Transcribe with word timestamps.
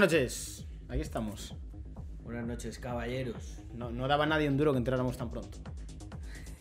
Buenas 0.00 0.14
noches. 0.14 0.64
Aquí 0.88 1.02
estamos. 1.02 1.54
Buenas 2.22 2.46
noches, 2.46 2.78
caballeros. 2.78 3.58
No, 3.74 3.90
no 3.90 4.08
daba 4.08 4.24
nadie 4.24 4.48
un 4.48 4.56
duro 4.56 4.72
que 4.72 4.78
entráramos 4.78 5.18
tan 5.18 5.30
pronto. 5.30 5.58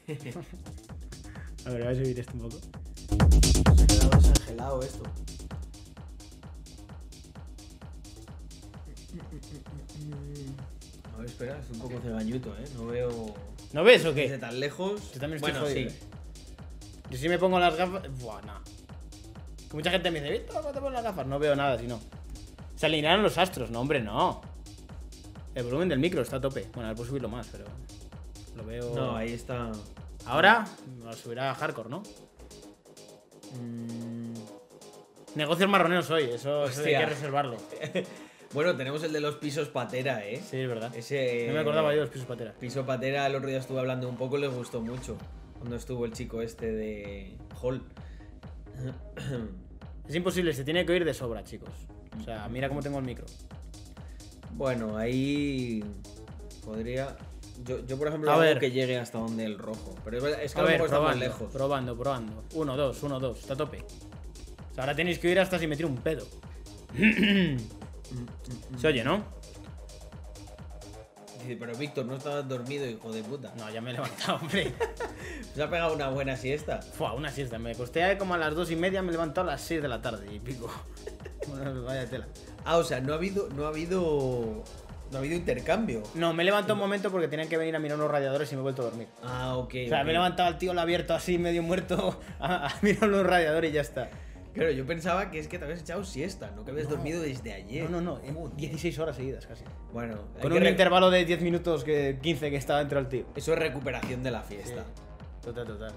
A 1.66 1.70
ver, 1.70 1.84
voy 1.86 1.94
a 1.94 1.96
subir 1.96 2.20
esto 2.20 2.34
un 2.34 2.40
poco. 2.42 2.58
Se 2.60 3.84
ha 3.84 3.88
quedado 3.88 4.10
desangelado 4.18 4.82
esto. 4.82 5.04
A 11.14 11.18
ver, 11.20 11.26
espera, 11.26 11.60
es 11.60 11.70
un 11.72 11.80
poco 11.80 11.98
cegañuto, 12.02 12.54
¿eh? 12.58 12.66
No 12.76 12.88
veo 12.88 13.34
¿No 13.72 13.86
ves 13.86 14.04
o 14.04 14.12
desde 14.12 14.34
qué? 14.34 14.38
tan 14.38 14.60
lejos. 14.60 15.14
Yo 15.14 15.20
también 15.22 15.38
estoy 15.38 15.54
bueno, 15.54 15.66
jodido, 15.66 15.90
sí. 15.90 15.96
¿eh? 15.96 16.00
Yo 17.10 17.18
si 17.18 17.30
me 17.30 17.40
pongo 17.40 17.58
las 17.58 17.78
gafas. 17.78 18.04
Buah. 18.20 18.42
Que 19.70 19.78
mucha 19.78 19.92
gente 19.92 20.12
me 20.12 20.20
dice, 20.20 20.34
¿viste 20.34 20.54
cómo 20.54 20.74
te 20.74 20.82
pones 20.82 20.96
las 20.96 21.04
gafas? 21.04 21.26
No 21.26 21.40
veo 21.40 21.56
nada, 21.56 21.80
si 21.80 21.88
no. 21.88 22.02
Se 22.80 22.86
alinearon 22.86 23.22
los 23.22 23.38
astros. 23.38 23.70
No, 23.70 23.82
hombre, 23.82 24.00
no. 24.00 24.40
El 25.54 25.66
volumen 25.66 25.90
del 25.90 26.00
micro 26.00 26.22
está 26.22 26.38
a 26.38 26.40
tope. 26.40 26.66
Bueno, 26.74 26.88
a 26.88 26.92
ver, 26.92 26.96
puedo 26.96 27.10
subirlo 27.10 27.28
más, 27.28 27.50
pero. 27.52 27.66
Lo 28.56 28.64
veo. 28.64 28.96
No, 28.96 29.18
ahí 29.18 29.34
está. 29.34 29.70
Ahora 30.26 30.66
lo 31.04 31.12
subirá 31.12 31.52
a 31.52 31.56
hardcore, 31.56 31.90
¿no? 31.90 32.04
Mm, 33.54 34.34
Negocios 35.36 35.70
marroneros 35.70 36.10
hoy, 36.10 36.24
eso, 36.24 36.64
eso 36.64 36.80
hay 36.80 36.96
que 36.96 37.06
reservarlo. 37.06 37.58
Bueno, 38.52 38.76
tenemos 38.76 39.04
el 39.04 39.14
de 39.14 39.20
los 39.20 39.36
pisos 39.36 39.68
patera, 39.68 40.26
¿eh? 40.26 40.42
Sí, 40.44 40.58
es 40.58 40.68
verdad. 40.68 40.96
Ese. 40.96 41.46
No 41.48 41.54
me 41.54 41.60
acordaba 41.60 41.92
yo 41.92 41.98
de 41.98 42.06
los 42.06 42.10
pisos 42.10 42.28
patera. 42.28 42.52
Piso 42.54 42.84
patera, 42.84 43.28
el 43.28 43.36
otro 43.36 43.48
día 43.48 43.60
estuve 43.60 43.80
hablando 43.80 44.10
un 44.10 44.18
poco, 44.18 44.40
le 44.40 44.48
gustó 44.48 44.82
mucho. 44.82 45.18
Cuando 45.60 45.76
estuvo 45.76 46.04
el 46.06 46.14
chico 46.14 46.42
este 46.42 46.72
de 46.72 47.38
Hall. 47.62 47.84
Es 50.08 50.16
imposible, 50.16 50.54
se 50.54 50.64
tiene 50.64 50.84
que 50.84 50.94
oír 50.94 51.06
de 51.06 51.14
sobra, 51.14 51.44
chicos. 51.44 51.70
O 52.20 52.24
sea, 52.24 52.48
mira 52.50 52.68
cómo 52.70 52.82
tengo 52.82 53.00
el 53.00 53.06
micro. 53.06 53.26
Bueno, 54.54 54.98
ahí 54.98 55.84
podría. 56.66 57.16
Yo, 57.66 57.86
yo 57.86 57.98
por 57.98 58.08
ejemplo, 58.08 58.30
A 58.30 58.34
hago 58.34 58.42
ver. 58.44 58.60
que 58.60 58.72
llegue 58.72 58.98
hasta 58.98 59.18
donde 59.20 59.46
el 59.46 59.58
rojo. 59.58 59.96
Pero 60.06 60.26
es 60.28 60.54
que 60.54 60.60
a, 60.60 60.62
A 60.62 60.66
lo 60.66 60.70
ver, 60.70 60.80
mejor 60.82 60.86
está 60.88 61.00
más 61.00 61.16
probando, 61.16 61.26
lejos. 61.26 61.52
probando, 61.52 61.98
probando. 61.98 62.44
Uno, 62.54 62.78
dos, 62.78 63.04
uno, 63.04 63.20
dos, 63.20 63.40
está 63.40 63.54
a 63.54 63.58
tope. 63.58 63.80
O 63.80 64.74
sea, 64.76 64.84
ahora 64.84 64.96
tenéis 64.96 65.20
que 65.20 65.28
oír 65.28 65.40
hasta 65.40 65.60
si 65.60 65.68
me 65.68 65.76
tiro 65.76 65.90
un 65.90 65.98
pedo. 65.98 66.26
Se 68.78 68.88
oye, 68.88 69.04
¿no? 69.04 69.24
Dice, 71.42 71.56
pero 71.58 71.76
Víctor, 71.76 72.06
no 72.06 72.16
estabas 72.18 72.48
dormido, 72.48 72.86
hijo 72.86 73.12
de 73.12 73.24
puta. 73.24 73.54
No, 73.58 73.70
ya 73.70 73.82
me 73.82 73.92
he 73.92 73.94
levantado, 73.94 74.38
hombre. 74.38 74.74
Se 75.56 75.64
ha 75.64 75.70
pegado 75.70 75.94
una 75.94 76.10
buena 76.10 76.36
siesta. 76.36 76.82
Fua, 76.82 77.14
una 77.14 77.32
siesta. 77.32 77.58
Me 77.60 77.74
costé 77.76 78.18
como 78.18 78.34
a 78.34 78.38
las 78.38 78.54
dos 78.56 78.70
y 78.72 78.76
media, 78.76 79.02
me 79.02 79.10
he 79.10 79.12
levantado 79.14 79.48
a 79.50 79.54
las 79.54 79.62
seis 79.62 79.82
de 79.82 79.88
la 79.88 80.02
tarde 80.02 80.34
y 80.34 80.40
pico. 80.40 80.70
Bueno, 81.48 81.82
vaya 81.84 82.06
tela. 82.06 82.28
Ah, 82.64 82.78
o 82.78 82.84
sea, 82.84 83.00
no 83.00 83.14
ha 83.14 83.16
habido. 83.16 83.50
No 83.56 83.66
ha 83.66 83.70
habido. 83.70 84.64
No 85.10 85.18
ha 85.18 85.20
habido 85.20 85.36
intercambio. 85.36 86.04
No, 86.14 86.32
me 86.34 86.44
he 86.44 86.46
levantado 86.46 86.76
un 86.76 86.80
momento 86.82 87.10
porque 87.10 87.28
tenían 87.28 87.48
que 87.50 87.58
venir 87.58 87.76
a 87.76 87.80
mirar 87.80 87.98
unos 87.98 88.12
radiadores 88.12 88.52
y 88.52 88.56
me 88.56 88.60
he 88.60 88.64
vuelto 88.64 88.84
a 88.84 88.86
dormir. 88.86 89.08
Ah, 89.24 89.56
ok. 89.58 89.74
O 89.86 89.90
sea, 89.90 90.04
me 90.04 90.12
he 90.12 90.14
levantado 90.14 90.48
al 90.48 90.60
tío 90.60 90.74
lo 90.76 90.82
abierto 90.82 91.16
así, 91.16 91.40
medio 91.40 91.64
muerto, 91.64 92.20
a, 92.40 92.68
a 92.68 92.76
mirar 92.84 93.10
los 93.10 93.26
radiadores 93.26 93.72
y 93.72 93.74
ya 93.74 93.82
está. 93.82 94.12
Claro, 94.54 94.72
yo 94.72 94.86
pensaba 94.86 95.30
que 95.32 95.40
es 95.40 95.48
que 95.48 95.58
te 95.60 95.66
habías 95.66 95.82
echado 95.82 96.04
siesta, 96.04 96.52
no 96.56 96.66
que 96.66 96.72
habías 96.72 96.90
dormido 96.90 97.22
desde 97.22 97.54
ayer. 97.54 97.90
No, 97.90 98.02
no, 98.02 98.20
no, 98.20 98.24
en 98.24 98.58
16 98.58 98.98
horas 99.00 99.16
seguidas 99.16 99.46
casi. 99.46 99.64
Bueno, 99.94 100.18
Con 100.42 100.52
un 100.52 100.66
intervalo 100.66 101.10
de 101.12 101.24
10 101.26 101.42
minutos, 101.42 101.84
que 101.84 102.18
15 102.22 102.50
que 102.50 102.58
estaba 102.58 102.80
dentro 102.80 103.00
del 103.00 103.08
tío. 103.10 103.26
Eso 103.36 103.54
es 103.54 103.60
recuperación 103.60 104.24
de 104.24 104.32
la 104.32 104.42
fiesta. 104.42 104.84
Total, 105.44 105.66
total. 105.68 105.92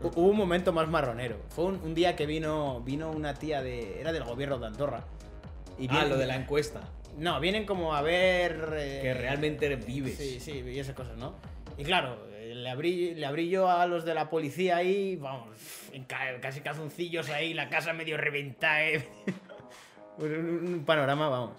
Hu- 0.00 0.12
Hubo 0.14 0.28
un 0.30 0.36
momento 0.36 0.72
más 0.72 0.88
marronero. 0.88 1.38
Fue 1.48 1.64
un, 1.64 1.74
un 1.82 1.94
día 1.94 2.14
que 2.14 2.24
vino, 2.26 2.80
vino 2.82 3.10
una 3.10 3.34
tía 3.34 3.62
de. 3.62 4.00
Era 4.00 4.12
del 4.12 4.24
gobierno 4.24 4.58
de 4.58 4.66
Andorra. 4.68 5.04
Y 5.78 5.88
ah, 5.90 6.04
lo 6.06 6.16
de 6.16 6.26
la 6.26 6.36
encuesta. 6.36 6.82
No, 7.18 7.40
vienen 7.40 7.66
como 7.66 7.94
a 7.96 8.02
ver. 8.02 8.74
eh, 8.76 9.00
Que 9.02 9.14
realmente 9.14 9.74
vives. 9.76 10.16
Sí, 10.16 10.38
sí, 10.40 10.62
y 10.64 10.78
esas 10.78 10.94
cosas, 10.94 11.16
¿no? 11.16 11.34
Y 11.76 11.82
claro, 11.82 12.28
eh, 12.32 12.54
le 12.54 12.70
abrí, 12.70 13.14
le 13.16 13.26
abrí 13.26 13.48
yo 13.48 13.68
a 13.68 13.84
los 13.86 14.04
de 14.04 14.14
la 14.14 14.30
policía 14.30 14.76
ahí, 14.76 15.16
vamos, 15.16 15.48
en 15.94 16.04
casi 16.40 16.60
calzoncillos 16.60 17.28
ahí, 17.30 17.54
la 17.54 17.68
casa 17.68 17.92
medio 17.92 18.16
reventada, 18.16 18.82
¿eh? 18.84 19.08
un, 20.18 20.32
un- 20.32 20.84
panorama, 20.84 21.28
vamos. 21.28 21.52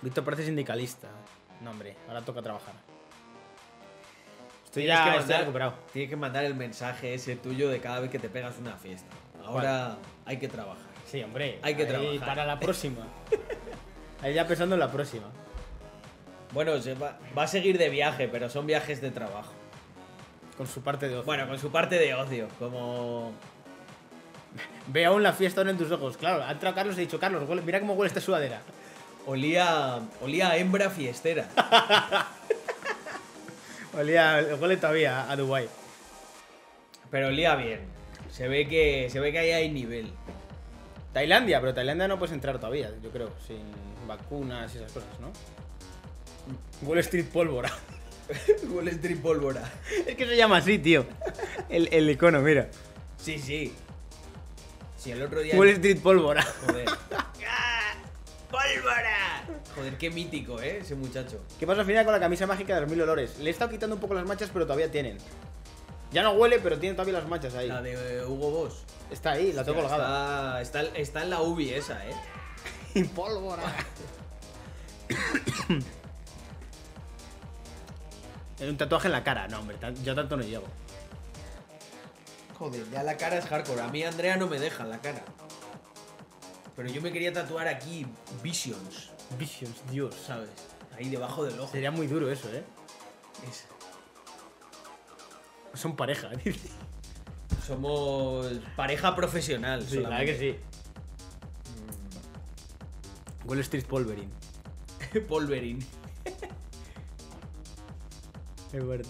Víctor 0.00 0.24
parece 0.24 0.44
sindicalista. 0.44 1.08
No, 1.60 1.70
hombre, 1.70 1.96
ahora 2.08 2.22
toca 2.22 2.42
trabajar. 2.42 2.74
Estoy 4.64 4.84
Tienes 4.84 4.98
ya 4.98 5.04
que 5.12 5.18
mandar- 5.18 5.40
recuperado. 5.40 5.74
Tienes 5.92 6.10
que 6.10 6.16
mandar 6.16 6.44
el 6.44 6.54
mensaje 6.54 7.14
ese 7.14 7.36
tuyo 7.36 7.68
de 7.68 7.80
cada 7.80 8.00
vez 8.00 8.10
que 8.10 8.18
te 8.18 8.28
pegas 8.28 8.58
una 8.58 8.76
fiesta. 8.76 9.14
Ahora 9.44 9.96
hay 10.24 10.38
que 10.38 10.48
trabajar. 10.48 10.86
Sí, 11.06 11.22
hombre. 11.22 11.58
Hay 11.62 11.74
que 11.76 11.84
trabajar. 11.84 12.18
Para 12.26 12.46
la 12.46 12.58
próxima. 12.58 13.06
ahí 14.22 14.34
ya 14.34 14.46
pensando 14.46 14.74
en 14.74 14.80
la 14.80 14.90
próxima. 14.90 15.30
Bueno, 16.52 16.72
va, 17.00 17.18
va 17.36 17.42
a 17.44 17.46
seguir 17.46 17.78
de 17.78 17.88
viaje, 17.88 18.28
pero 18.28 18.48
son 18.50 18.66
viajes 18.66 19.00
de 19.00 19.10
trabajo. 19.10 19.52
Con 20.56 20.66
su 20.66 20.82
parte 20.82 21.08
de 21.08 21.14
ocio. 21.14 21.24
Bueno, 21.24 21.46
con 21.48 21.58
su 21.58 21.70
parte 21.70 21.98
de 21.98 22.14
ocio, 22.14 22.48
como... 22.58 23.32
Ve 24.88 25.04
aún 25.06 25.22
la 25.22 25.32
fiesta 25.32 25.62
en 25.62 25.78
tus 25.78 25.90
ojos. 25.90 26.16
Claro, 26.16 26.44
ha 26.44 26.50
entrado 26.52 26.74
Carlos 26.74 26.96
y 26.96 26.98
he 26.98 27.04
dicho, 27.04 27.18
Carlos, 27.18 27.48
huele- 27.48 27.62
mira 27.62 27.80
cómo 27.80 27.94
huele 27.94 28.08
esta 28.08 28.20
sudadera. 28.20 28.60
Olía, 29.26 30.00
olía 30.20 30.50
a 30.50 30.56
hembra 30.56 30.90
fiestera. 30.90 31.48
Olía, 33.98 34.44
huele 34.60 34.76
todavía 34.76 35.30
a 35.30 35.36
Dubai. 35.36 35.68
Pero 37.10 37.28
olía 37.28 37.54
bien. 37.56 37.80
Se 38.30 38.48
ve 38.48 38.66
que, 38.66 39.08
se 39.10 39.20
ve 39.20 39.32
que 39.32 39.38
ahí 39.38 39.50
hay 39.52 39.70
nivel. 39.70 40.10
Tailandia, 41.12 41.60
pero 41.60 41.74
Tailandia 41.74 42.08
no 42.08 42.18
puedes 42.18 42.32
entrar 42.32 42.56
todavía, 42.58 42.90
yo 43.02 43.10
creo, 43.10 43.30
sin 43.46 43.60
vacunas 44.08 44.74
y 44.74 44.78
esas 44.78 44.92
cosas, 44.92 45.20
¿no? 45.20 45.30
Wall 46.82 46.98
Street 46.98 47.26
pólvora. 47.26 47.72
Huele 48.70 48.92
street 48.92 49.20
pólvora. 49.20 49.62
es 50.06 50.16
que 50.16 50.26
se 50.26 50.36
llama 50.36 50.58
así, 50.58 50.78
tío. 50.78 51.04
El, 51.68 51.88
el 51.92 52.10
icono, 52.10 52.40
mira. 52.40 52.68
Sí, 53.18 53.38
sí. 53.38 53.74
Sí, 54.96 55.10
el 55.10 55.22
otro 55.22 55.40
día... 55.40 55.56
Wall 55.56 55.68
Street 55.70 55.98
pólvora. 56.00 56.42
Joder. 56.66 56.88
¡Pólvora! 58.50 59.46
Joder, 59.74 59.96
qué 59.96 60.10
mítico, 60.10 60.60
¿eh? 60.60 60.80
Ese 60.82 60.94
muchacho. 60.94 61.42
¿Qué 61.58 61.66
pasa 61.66 61.80
al 61.80 61.86
final 61.86 62.04
con 62.04 62.12
la 62.12 62.20
camisa 62.20 62.46
mágica 62.46 62.74
de 62.74 62.82
los 62.82 62.90
mil 62.90 63.00
olores? 63.00 63.38
Le 63.38 63.48
he 63.48 63.50
estado 63.50 63.70
quitando 63.70 63.96
un 63.96 64.00
poco 64.00 64.12
las 64.12 64.26
manchas, 64.26 64.50
pero 64.52 64.66
todavía 64.66 64.90
tienen. 64.90 65.16
Ya 66.12 66.22
no 66.22 66.32
huele, 66.32 66.58
pero 66.58 66.78
tiene 66.78 66.94
todavía 66.94 67.14
las 67.14 67.26
manchas 67.26 67.54
ahí. 67.54 67.68
La 67.68 67.80
de 67.80 68.18
eh, 68.18 68.24
Hugo 68.26 68.50
Boss. 68.50 68.84
Está 69.10 69.32
ahí, 69.32 69.54
la 69.54 69.64
tengo 69.64 69.78
Hostia, 69.78 69.96
colgada. 69.96 70.60
Está, 70.60 70.82
está, 70.82 70.98
está 70.98 71.22
en 71.22 71.30
la 71.30 71.40
UBI 71.40 71.70
esa, 71.72 72.06
¿eh? 72.06 72.12
Y 72.94 73.04
pólvora. 73.04 73.62
un 78.68 78.76
tatuaje 78.76 79.08
en 79.08 79.12
la 79.12 79.24
cara, 79.24 79.48
no, 79.48 79.60
hombre, 79.60 79.76
yo 80.04 80.14
tanto 80.14 80.36
no 80.36 80.42
llego. 80.42 80.64
Joder, 82.58 82.88
ya 82.90 83.02
la 83.02 83.16
cara 83.16 83.38
es 83.38 83.46
hardcore. 83.46 83.80
A 83.82 83.88
mí 83.88 84.02
Andrea 84.04 84.36
no 84.36 84.46
me 84.46 84.58
deja 84.58 84.84
la 84.84 84.98
cara. 85.00 85.22
Pero 86.76 86.88
yo 86.88 87.02
me 87.02 87.12
quería 87.12 87.32
tatuar 87.32 87.66
aquí 87.68 88.06
Visions, 88.42 89.10
Visions, 89.38 89.76
Dios. 89.90 90.14
¿sabes? 90.26 90.48
Ahí 90.96 91.08
debajo 91.10 91.44
del 91.44 91.58
ojo. 91.58 91.72
Sería 91.72 91.90
muy 91.90 92.06
duro 92.06 92.30
eso, 92.30 92.48
¿eh? 92.52 92.62
Es- 93.48 93.66
Son 95.78 95.96
pareja, 95.96 96.28
dice. 96.44 96.68
somos 97.66 98.46
pareja 98.76 99.16
profesional. 99.16 99.84
Sí, 99.88 99.96
la 99.98 100.08
verdad 100.10 100.24
que 100.24 100.38
sí. 100.38 100.56
Wall 103.44 103.58
Street 103.60 103.84
Polverine. 103.86 104.30
Polverín. 105.28 105.84
Es. 108.72 109.08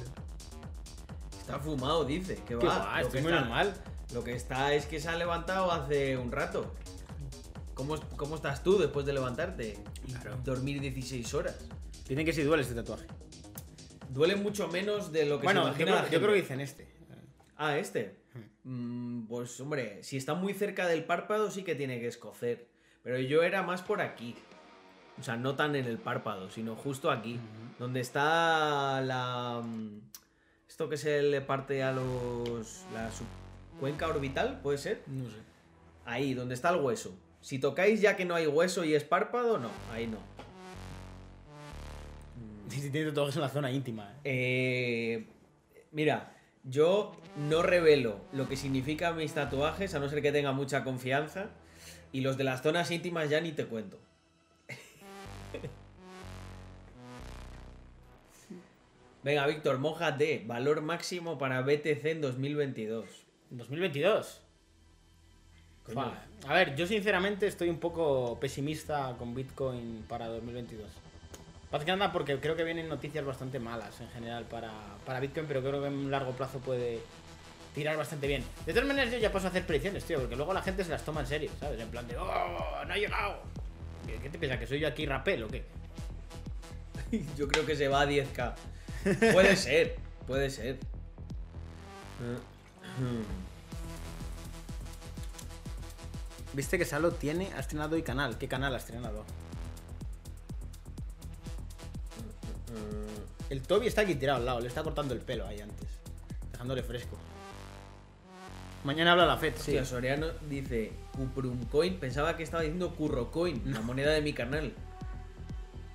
Está 1.41 1.59
fumado, 1.59 2.05
dice. 2.05 2.37
Que 2.37 2.43
Qué 2.45 2.55
va. 2.57 2.79
va, 2.79 3.01
lo 3.01 3.07
estoy 3.07 3.19
que 3.21 3.23
muy 3.23 3.33
está- 3.33 3.41
normal. 3.45 3.75
Lo 4.13 4.25
que 4.25 4.33
está 4.35 4.75
es 4.75 4.87
que 4.87 5.01
se 5.01 5.09
ha 5.09 5.17
levantado 5.17 5.71
hace 5.73 6.17
un 6.17 6.31
rato. 6.33 6.75
¿Cómo, 7.75 7.99
cómo 8.17 8.37
estás 8.37 8.63
tú 8.63 8.79
después 8.79 9.07
de 9.07 9.13
levantarte? 9.15 9.79
Claro. 10.21 10.37
dormir 10.45 10.81
16 10.81 11.33
horas. 11.35 11.57
Dicen 12.09 12.25
que 12.27 12.33
sí 12.33 12.43
duele 12.43 12.63
este 12.63 12.75
tatuaje. 12.75 13.07
Duele 14.11 14.37
mucho 14.37 14.69
menos 14.69 15.11
de 15.13 15.25
lo 15.25 15.39
que 15.41 15.45
Bueno, 15.45 15.61
se 15.63 15.65
yo 15.65 15.69
imagina 15.71 15.91
creo, 15.93 16.03
la 16.05 16.11
yo 16.11 16.21
creo 16.21 16.35
que 16.35 16.41
dicen 16.43 16.61
este. 16.61 16.93
Ah, 17.57 17.79
este. 17.79 18.21
Mm, 18.65 19.27
pues 19.27 19.59
hombre, 19.61 20.03
si 20.03 20.17
está 20.19 20.35
muy 20.35 20.53
cerca 20.53 20.87
del 20.87 21.05
párpado 21.05 21.51
sí 21.51 21.63
que 21.63 21.75
tiene 21.75 21.99
que 22.01 22.09
escocer. 22.09 22.69
Pero 23.03 23.19
yo 23.19 23.43
era 23.43 23.63
más 23.63 23.81
por 23.83 24.01
aquí. 24.03 24.35
O 25.19 25.23
sea, 25.23 25.37
no 25.37 25.55
tan 25.57 25.75
en 25.77 25.87
el 25.87 25.99
párpado, 25.99 26.51
sino 26.51 26.77
justo 26.77 27.11
aquí. 27.11 27.39
Donde 27.79 28.01
está 28.01 29.01
la... 29.01 29.63
mm, 29.65 30.01
Esto 30.69 30.89
que 30.89 30.97
se 30.97 31.23
le 31.23 31.41
parte 31.41 31.83
a 31.83 31.93
los... 31.93 32.85
La 32.93 33.11
cuenca 33.81 34.09
orbital, 34.09 34.61
¿puede 34.63 34.79
ser? 34.79 35.03
No 35.07 35.29
sé. 35.29 35.37
Ahí, 36.05 36.35
donde 36.35 36.55
está 36.55 36.71
el 36.71 36.81
hueso. 36.81 37.15
Si 37.41 37.59
tocáis 37.59 38.01
ya 38.01 38.17
que 38.17 38.25
no 38.25 38.35
hay 38.35 38.47
hueso 38.47 38.85
y 38.85 38.95
es 38.95 39.03
párpado, 39.05 39.59
no, 39.59 39.71
ahí 39.93 40.07
no. 40.07 40.19
Si 42.69 42.91
tiene 42.91 43.09
tatuajes 43.09 43.37
en 43.37 43.43
la 43.43 43.49
zona 43.49 43.71
íntima. 43.71 44.13
¿eh? 44.13 44.21
Eh, 44.25 45.27
mira, 45.91 46.35
Yo 46.65 47.13
no 47.37 47.63
revelo 47.63 48.21
lo 48.33 48.49
que 48.49 48.57
significan 48.57 49.17
mis 49.17 49.35
tatuajes, 49.35 49.95
a 49.95 49.99
no 49.99 50.09
ser 50.09 50.23
que 50.23 50.31
tenga 50.33 50.53
mucha 50.53 50.85
confianza. 50.85 51.51
Y 52.13 52.21
los 52.21 52.37
de 52.37 52.45
las 52.45 52.63
zonas 52.63 52.91
íntimas 52.91 53.29
ya 53.29 53.41
ni 53.41 53.53
te 53.53 53.67
cuento. 53.67 53.99
Venga, 59.23 59.47
Víctor, 59.47 59.79
de 60.19 60.43
Valor 60.47 60.81
máximo 60.81 61.39
para 61.39 61.63
BTC 61.63 62.05
en 62.07 62.21
2022. 62.21 63.07
2022. 63.51 64.41
Coño. 65.85 66.13
A 66.49 66.55
ver, 66.55 66.75
yo 66.75 66.89
sinceramente 66.89 67.47
estoy 67.47 67.69
un 67.69 67.79
poco 67.79 68.39
pesimista 68.41 69.15
con 69.17 69.33
Bitcoin 69.33 70.05
para 70.09 70.27
2022. 70.27 70.91
Más 71.71 71.85
que 71.85 71.93
nada 71.93 72.11
porque 72.11 72.39
creo 72.41 72.57
que 72.57 72.65
vienen 72.65 72.89
noticias 72.89 73.25
bastante 73.25 73.61
malas 73.61 74.01
en 74.01 74.09
general 74.09 74.45
para, 74.45 74.73
para 75.07 75.21
Bitcoin, 75.21 75.47
pero 75.47 75.61
creo 75.61 75.81
que 75.81 75.87
en 75.87 76.11
largo 76.11 76.33
plazo 76.33 76.59
puede 76.59 76.99
tirar 77.77 77.97
bastante 77.97 78.27
bien. 78.27 78.45
De 78.67 78.73
todas 78.73 78.89
maneras, 78.89 79.13
yo 79.13 79.19
ya 79.19 79.31
paso 79.31 79.47
a 79.47 79.51
hacer 79.51 79.65
predicciones, 79.65 80.05
tío, 80.05 80.19
porque 80.19 80.35
luego 80.35 80.53
la 80.53 80.63
gente 80.63 80.83
se 80.83 80.91
las 80.91 81.05
toma 81.05 81.21
en 81.21 81.29
serio, 81.29 81.51
¿sabes? 81.61 81.81
En 81.81 81.89
plan 81.89 82.07
de, 82.09 82.17
¡oh! 82.17 82.85
¡No 82.87 82.93
ha 82.93 82.97
llegado! 82.97 83.41
¿Qué, 84.05 84.17
qué 84.17 84.29
te 84.29 84.39
piensas? 84.39 84.59
¿Que 84.59 84.67
soy 84.67 84.81
yo 84.81 84.89
aquí 84.89 85.07
rapel 85.07 85.45
o 85.45 85.49
qué? 85.49 85.65
Yo 87.39 87.47
creo 87.47 87.65
que 87.65 87.77
se 87.77 87.87
va 87.87 88.01
a 88.01 88.07
10k. 88.07 88.55
Puede 89.03 89.57
ser, 89.57 89.97
puede 90.27 90.51
ser. 90.51 90.79
Viste 96.53 96.79
que 96.79 96.85
Salo 96.85 97.13
tiene, 97.13 97.51
ha 97.57 97.61
estrenado 97.61 97.97
hoy 97.97 98.03
canal. 98.03 98.39
¿Qué 98.39 98.47
canal 98.47 98.75
ha 98.75 98.79
estrenado? 98.79 99.25
El 103.51 103.63
Toby 103.63 103.87
está 103.87 104.03
aquí 104.03 104.15
tirado 104.15 104.39
al 104.39 104.47
lado, 104.47 104.61
le 104.61 104.69
está 104.69 104.83
cortando 104.83 105.15
el 105.15 105.21
pelo 105.21 105.47
ahí 105.47 105.61
antes. 105.61 105.89
Dejándole 106.53 106.83
fresco. 106.83 107.17
Mañana 108.85 109.13
habla 109.13 109.27
la 109.27 109.37
FED, 109.37 109.55
sí. 109.55 109.61
Hostia, 109.61 109.85
Soriano 109.85 110.29
dice 110.49 110.93
Coin. 111.71 111.99
Pensaba 112.01 112.37
que 112.37 112.43
estaba 112.43 112.63
diciendo 112.63 112.95
Currocoin, 112.95 113.63
la 113.73 113.81
moneda 113.81 114.11
de 114.13 114.23
mi 114.23 114.33
canal. 114.33 114.73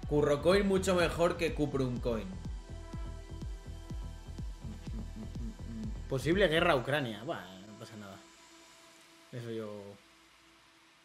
Currocoin 0.08 0.68
mucho 0.68 0.96
mejor 0.96 1.38
que 1.38 1.54
Coin. 1.54 2.28
Posible 6.10 6.48
guerra 6.48 6.74
a 6.74 6.76
Ucrania. 6.76 7.22
Bueno, 7.26 7.42
no 7.68 7.80
pasa 7.80 7.96
nada. 7.98 8.16
Eso 9.32 9.52
yo. 9.52 9.70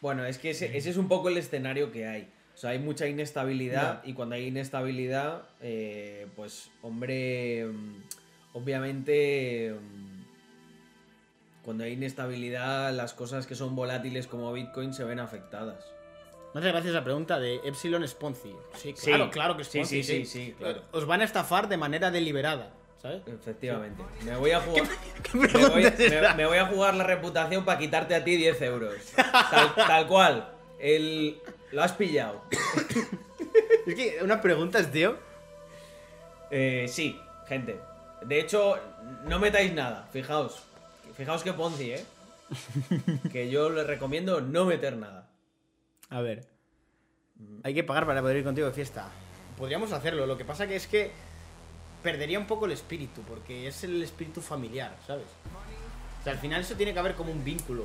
Bueno, 0.00 0.24
es 0.24 0.38
que 0.38 0.50
ese, 0.50 0.76
ese 0.76 0.90
es 0.90 0.96
un 0.96 1.08
poco 1.08 1.28
el 1.28 1.36
escenario 1.36 1.90
que 1.92 2.06
hay. 2.06 2.28
O 2.54 2.58
sea, 2.58 2.70
hay 2.70 2.78
mucha 2.78 3.06
inestabilidad 3.08 4.02
y 4.04 4.12
cuando 4.14 4.34
hay 4.34 4.46
inestabilidad, 4.46 5.42
eh, 5.60 6.26
pues, 6.36 6.70
hombre, 6.82 7.66
mm, 7.66 8.02
obviamente, 8.52 9.74
mm, 9.80 10.22
cuando 11.64 11.84
hay 11.84 11.92
inestabilidad, 11.92 12.92
las 12.92 13.14
cosas 13.14 13.46
que 13.46 13.54
son 13.54 13.74
volátiles 13.74 14.26
como 14.26 14.52
Bitcoin 14.52 14.92
se 14.92 15.04
ven 15.04 15.18
afectadas. 15.18 15.84
Muchas 16.54 16.72
gracias 16.72 16.92
a 16.94 16.98
la 16.98 17.04
pregunta 17.04 17.40
de 17.40 17.56
Epsilon 17.64 18.06
Sponzi. 18.06 18.52
Sí, 18.74 18.92
Sí. 18.94 19.10
claro, 19.10 19.30
claro 19.30 19.56
que 19.56 19.64
Sí, 19.64 19.84
sí, 19.84 20.02
sí, 20.02 20.26
sí, 20.26 20.54
claro. 20.58 20.82
Os 20.92 21.06
van 21.06 21.22
a 21.22 21.24
estafar 21.24 21.68
de 21.68 21.78
manera 21.78 22.10
deliberada, 22.10 22.74
¿sabes? 23.02 23.22
Efectivamente. 23.26 24.02
Me 24.24 24.36
voy 24.36 24.52
a 24.52 24.60
jugar. 24.60 24.84
¿Qué 25.22 25.36
Me 25.38 25.46
voy, 25.48 25.82
me- 26.36 26.48
me 26.48 26.58
a 26.58 26.66
jugar 26.66 26.94
la 26.94 27.04
reputación 27.04 27.64
para 27.64 27.78
quitarte 27.78 28.14
a 28.14 28.24
ti 28.24 28.36
10 28.36 28.62
euros. 28.62 28.94
Tal, 29.16 29.74
tal 29.74 30.06
cual. 30.06 30.48
El, 30.78 31.40
lo 31.72 31.82
has 31.82 31.92
pillado. 31.92 32.42
Es 33.86 33.96
que 33.96 34.18
una 34.22 34.40
pregunta 34.40 34.78
es, 34.78 34.90
tío. 34.92 35.16
Eh, 36.52 36.86
sí, 36.88 37.20
gente. 37.48 37.80
De 38.24 38.38
hecho, 38.38 38.76
no 39.24 39.40
metáis 39.40 39.74
nada. 39.74 40.08
Fijaos. 40.12 40.62
Fijaos 41.16 41.42
que 41.42 41.52
Ponzi, 41.52 41.90
¿eh? 41.92 42.04
Que 43.32 43.50
yo 43.50 43.70
les 43.70 43.86
recomiendo 43.86 44.40
no 44.40 44.64
meter 44.66 44.96
nada. 44.96 45.28
A 46.10 46.20
ver. 46.20 46.46
Hay 47.64 47.74
que 47.74 47.82
pagar 47.82 48.06
para 48.06 48.20
poder 48.20 48.36
ir 48.36 48.44
contigo 48.44 48.68
de 48.68 48.72
fiesta. 48.72 49.08
Podríamos 49.58 49.90
hacerlo, 49.92 50.26
lo 50.26 50.38
que 50.38 50.44
pasa 50.44 50.68
que 50.68 50.76
es 50.76 50.86
que 50.86 51.10
perdería 52.02 52.38
un 52.38 52.46
poco 52.46 52.66
el 52.66 52.72
espíritu, 52.72 53.22
porque 53.22 53.66
es 53.68 53.84
el 53.84 54.02
espíritu 54.02 54.40
familiar, 54.40 54.96
¿sabes? 55.06 55.26
O 56.20 56.24
sea, 56.24 56.32
al 56.32 56.38
final 56.38 56.60
eso 56.60 56.74
tiene 56.74 56.92
que 56.92 56.98
haber 56.98 57.14
como 57.14 57.32
un 57.32 57.44
vínculo. 57.44 57.84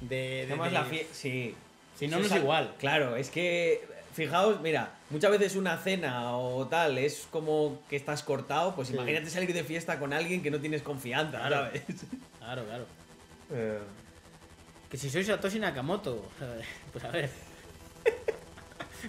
De, 0.00 0.46
de- 0.46 0.56
de- 0.56 0.70
la 0.70 0.86
Sí. 1.12 1.54
Si 1.98 2.08
no, 2.08 2.18
no 2.18 2.26
es 2.26 2.32
igual. 2.34 2.74
Claro, 2.78 3.16
es 3.16 3.30
que. 3.30 3.86
Fijaos, 4.14 4.60
mira, 4.60 4.94
muchas 5.10 5.30
veces 5.32 5.56
una 5.56 5.76
cena 5.78 6.36
o 6.36 6.66
tal 6.68 6.98
es 6.98 7.26
como 7.32 7.80
que 7.88 7.96
estás 7.96 8.22
cortado. 8.22 8.74
Pues 8.76 8.88
Sí. 8.88 8.94
imagínate 8.94 9.28
salir 9.30 9.52
de 9.52 9.64
fiesta 9.64 9.98
con 9.98 10.12
alguien 10.12 10.40
que 10.42 10.50
no 10.52 10.60
tienes 10.60 10.82
confianza, 10.82 11.38
Claro. 11.38 11.56
¿sabes? 11.66 11.82
Claro, 12.38 12.64
claro. 12.64 12.86
Eh, 13.50 13.78
Que 14.90 14.96
si 14.98 15.10
soy 15.10 15.24
Satoshi 15.24 15.58
Nakamoto, 15.58 16.28
pues 16.92 17.04
a 17.04 17.08
ver. 17.08 17.30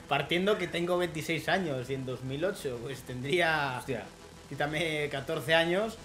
Partiendo 0.08 0.58
que 0.58 0.68
tengo 0.68 0.98
26 0.98 1.50
años 1.50 1.90
y 1.90 1.94
en 1.94 2.06
2008 2.06 2.80
pues 2.82 3.02
tendría, 3.02 3.78
hostia. 3.80 4.04
quítame 4.50 5.10
14 5.10 5.54
años, 5.56 5.98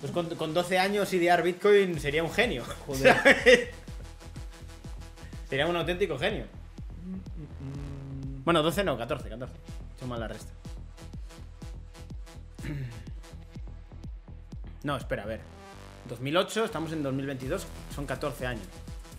pues 0.00 0.12
con, 0.12 0.28
con 0.36 0.54
12 0.54 0.78
años 0.78 1.12
idear 1.12 1.42
Bitcoin 1.42 2.00
sería 2.00 2.22
un 2.22 2.32
genio. 2.32 2.64
Joder. 2.86 3.14
¿sabes? 3.22 3.68
sería 5.48 5.66
un 5.66 5.76
auténtico 5.76 6.18
genio. 6.18 6.46
Bueno, 8.44 8.62
12 8.62 8.84
no, 8.84 8.98
14, 8.98 9.28
14. 9.28 9.54
Suma 9.98 10.18
la 10.18 10.28
resta. 10.28 10.52
No, 14.82 14.96
espera, 14.96 15.22
a 15.22 15.26
ver. 15.26 15.40
2008, 16.08 16.66
estamos 16.66 16.92
en 16.92 17.02
2022, 17.02 17.66
son 17.94 18.04
14 18.04 18.46
años. 18.46 18.66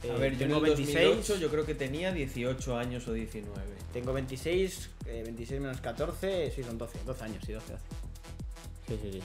A 0.04 0.08
Eh, 0.08 0.12
ver, 0.20 0.38
yo 0.38 0.46
en 0.46 0.52
tengo 0.52 0.66
el 0.66 0.72
2008 0.76 1.38
yo 1.38 1.50
creo 1.50 1.66
que 1.66 1.74
tenía 1.76 2.12
18 2.12 2.78
años 2.78 3.08
o 3.08 3.14
19. 3.14 3.52
Tengo 3.94 4.14
26, 4.14 4.90
eh, 5.08 5.22
26 5.24 5.62
menos 5.62 5.82
14, 5.82 6.52
sí, 6.56 6.64
son 6.64 6.78
12, 6.78 7.00
12 7.06 7.24
años, 7.24 7.44
sí, 7.46 7.54
12, 7.54 7.72
12. 7.74 7.84
Sí, 8.88 9.00
sí, 9.02 9.12
sí. 9.14 9.22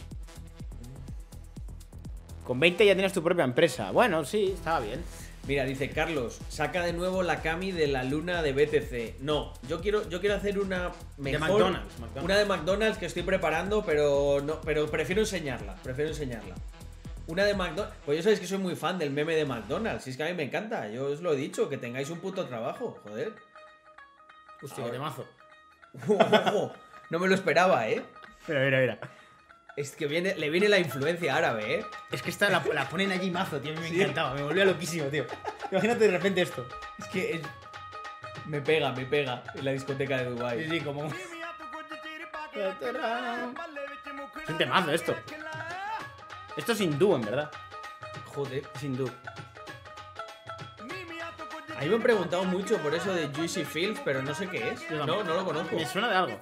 Con 2.44 2.58
20 2.58 2.84
ya 2.86 2.94
tienes 2.94 3.12
tu 3.12 3.22
propia 3.22 3.44
empresa. 3.44 3.90
Bueno, 3.90 4.24
sí, 4.24 4.52
estaba 4.54 4.80
bien. 4.80 5.02
Mira, 5.46 5.64
dice 5.64 5.90
Carlos, 5.90 6.38
saca 6.48 6.84
de 6.84 6.92
nuevo 6.92 7.22
la 7.22 7.40
Cami 7.42 7.72
de 7.72 7.86
la 7.86 8.04
luna 8.04 8.42
de 8.42 8.52
BTC. 8.52 9.20
No, 9.20 9.52
yo 9.68 9.80
quiero, 9.80 10.08
yo 10.08 10.20
quiero 10.20 10.36
hacer 10.36 10.58
una 10.58 10.92
mejor, 11.16 11.40
McDonald's, 11.40 11.98
McDonald's. 11.98 12.24
Una 12.24 12.38
de 12.38 12.44
McDonald's 12.44 12.98
que 12.98 13.06
estoy 13.06 13.22
preparando, 13.22 13.84
pero 13.84 14.40
no, 14.44 14.60
pero 14.60 14.90
prefiero 14.90 15.22
enseñarla. 15.22 15.76
Prefiero 15.82 16.10
enseñarla. 16.10 16.54
Una 17.30 17.44
de 17.44 17.54
McDonald's. 17.54 17.96
Pues 18.04 18.18
yo 18.18 18.22
sabéis 18.22 18.40
que 18.40 18.46
soy 18.46 18.58
muy 18.58 18.76
fan 18.76 18.98
del 18.98 19.10
meme 19.10 19.34
de 19.36 19.44
McDonald's. 19.44 20.04
Si 20.04 20.10
es 20.10 20.16
que 20.16 20.24
a 20.24 20.26
mí 20.26 20.34
me 20.34 20.42
encanta. 20.42 20.88
Yo 20.88 21.06
os 21.06 21.20
lo 21.20 21.32
he 21.32 21.36
dicho, 21.36 21.68
que 21.68 21.78
tengáis 21.78 22.10
un 22.10 22.18
puto 22.20 22.46
trabajo. 22.46 22.98
Joder. 23.04 23.32
Hostia, 24.62 24.84
qué 24.84 24.90
temazo. 24.90 25.26
Ojo, 26.08 26.72
no 27.10 27.18
me 27.18 27.28
lo 27.28 27.34
esperaba, 27.34 27.88
¿eh? 27.88 28.02
Mira, 28.48 28.60
mira, 28.64 28.80
mira. 28.80 28.98
Es 29.76 29.94
que 29.94 30.06
viene, 30.06 30.34
le 30.34 30.50
viene 30.50 30.68
la 30.68 30.78
influencia 30.78 31.36
árabe, 31.36 31.74
¿eh? 31.76 31.86
Es 32.10 32.22
que 32.22 32.30
esta 32.30 32.50
la, 32.50 32.62
la 32.74 32.88
ponen 32.88 33.12
allí 33.12 33.30
mazo, 33.30 33.60
tío. 33.60 33.72
A 33.72 33.76
mí 33.76 33.80
me 33.80 33.88
Sí. 33.88 34.00
encantaba, 34.00 34.34
me 34.34 34.42
volvía 34.42 34.64
loquísimo, 34.64 35.06
tío. 35.06 35.24
Imagínate 35.70 36.06
de 36.06 36.10
repente 36.10 36.42
esto. 36.42 36.66
Es 36.98 37.06
que 37.08 37.34
es- 37.36 37.42
me 38.46 38.60
pega, 38.60 38.90
me 38.92 39.06
pega 39.06 39.44
en 39.54 39.64
la 39.64 39.70
discoteca 39.72 40.18
de 40.18 40.24
Dubai. 40.24 40.64
Sí, 40.64 40.70
sí, 40.70 40.80
como. 40.80 41.06
Es 41.06 41.14
un 44.48 44.58
temazo 44.58 44.90
esto. 44.90 45.14
Esto 46.60 46.72
es 46.72 46.80
hindú, 46.82 47.14
en 47.14 47.22
verdad. 47.22 47.50
Joder. 48.34 48.62
Es 48.74 48.82
hindú. 48.82 49.10
A 51.74 51.80
mí 51.80 51.88
me 51.88 51.94
han 51.94 52.02
preguntado 52.02 52.44
mucho 52.44 52.76
por 52.82 52.94
eso 52.94 53.14
de 53.14 53.28
Juicy 53.28 53.64
Fields, 53.64 53.98
pero 54.04 54.20
no 54.20 54.34
sé 54.34 54.46
qué 54.46 54.68
es. 54.68 54.90
No, 54.90 55.06
no 55.06 55.34
lo 55.34 55.42
conozco. 55.46 55.74
Me 55.74 55.86
suena 55.86 56.10
de 56.10 56.16
algo. 56.16 56.38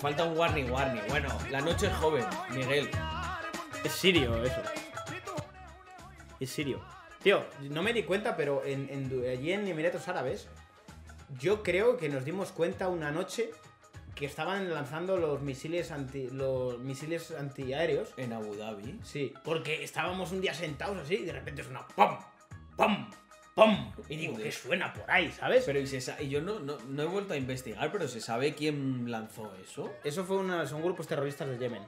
Falta 0.00 0.24
un 0.24 0.36
warning, 0.36 0.70
warning. 0.70 1.00
Bueno, 1.08 1.28
la 1.50 1.62
noche 1.62 1.86
es 1.86 1.94
joven, 1.94 2.26
Miguel. 2.50 2.90
Es 3.82 3.92
sirio 3.92 4.44
eso. 4.44 4.60
Es 6.38 6.50
sirio. 6.50 6.84
Tío, 7.22 7.42
no 7.60 7.82
me 7.82 7.94
di 7.94 8.02
cuenta, 8.02 8.36
pero 8.36 8.62
en, 8.66 9.10
allí 9.26 9.50
en 9.50 9.66
Emiratos 9.66 10.08
Árabes, 10.08 10.46
yo 11.38 11.62
creo 11.62 11.96
que 11.96 12.10
nos 12.10 12.26
dimos 12.26 12.52
cuenta 12.52 12.88
una 12.88 13.10
noche 13.10 13.50
que 14.14 14.26
estaban 14.26 14.72
lanzando 14.72 15.16
los 15.16 15.40
misiles 15.42 15.90
anti, 15.90 16.28
los 16.30 16.78
misiles 16.78 17.30
antiaéreos. 17.32 18.12
En 18.16 18.32
Abu 18.32 18.54
Dhabi. 18.54 19.00
Sí, 19.02 19.32
porque 19.44 19.82
estábamos 19.84 20.30
un 20.32 20.40
día 20.40 20.54
sentados 20.54 20.98
así 20.98 21.14
y 21.16 21.24
de 21.24 21.32
repente 21.32 21.62
suena 21.64 21.86
¡pum! 21.96 22.16
¡pum! 22.76 23.10
¡pum! 23.54 23.92
Y 24.08 24.16
digo. 24.16 24.36
¿qué 24.36 24.50
suena 24.52 24.92
por 24.92 25.10
ahí, 25.10 25.30
sabes? 25.32 25.64
Pero 25.64 25.80
y, 25.80 25.86
se 25.86 26.00
sa- 26.00 26.20
y 26.22 26.28
yo 26.28 26.40
no, 26.40 26.60
no, 26.60 26.78
no 26.88 27.02
he 27.02 27.06
vuelto 27.06 27.34
a 27.34 27.36
investigar, 27.36 27.90
pero 27.92 28.06
¿se 28.08 28.20
sabe 28.20 28.54
quién 28.54 29.10
lanzó 29.10 29.52
eso? 29.62 29.92
Eso 30.04 30.24
fue 30.24 30.36
una, 30.36 30.66
son 30.66 30.82
grupos 30.82 31.06
terroristas 31.06 31.48
de 31.48 31.58
Yemen. 31.58 31.82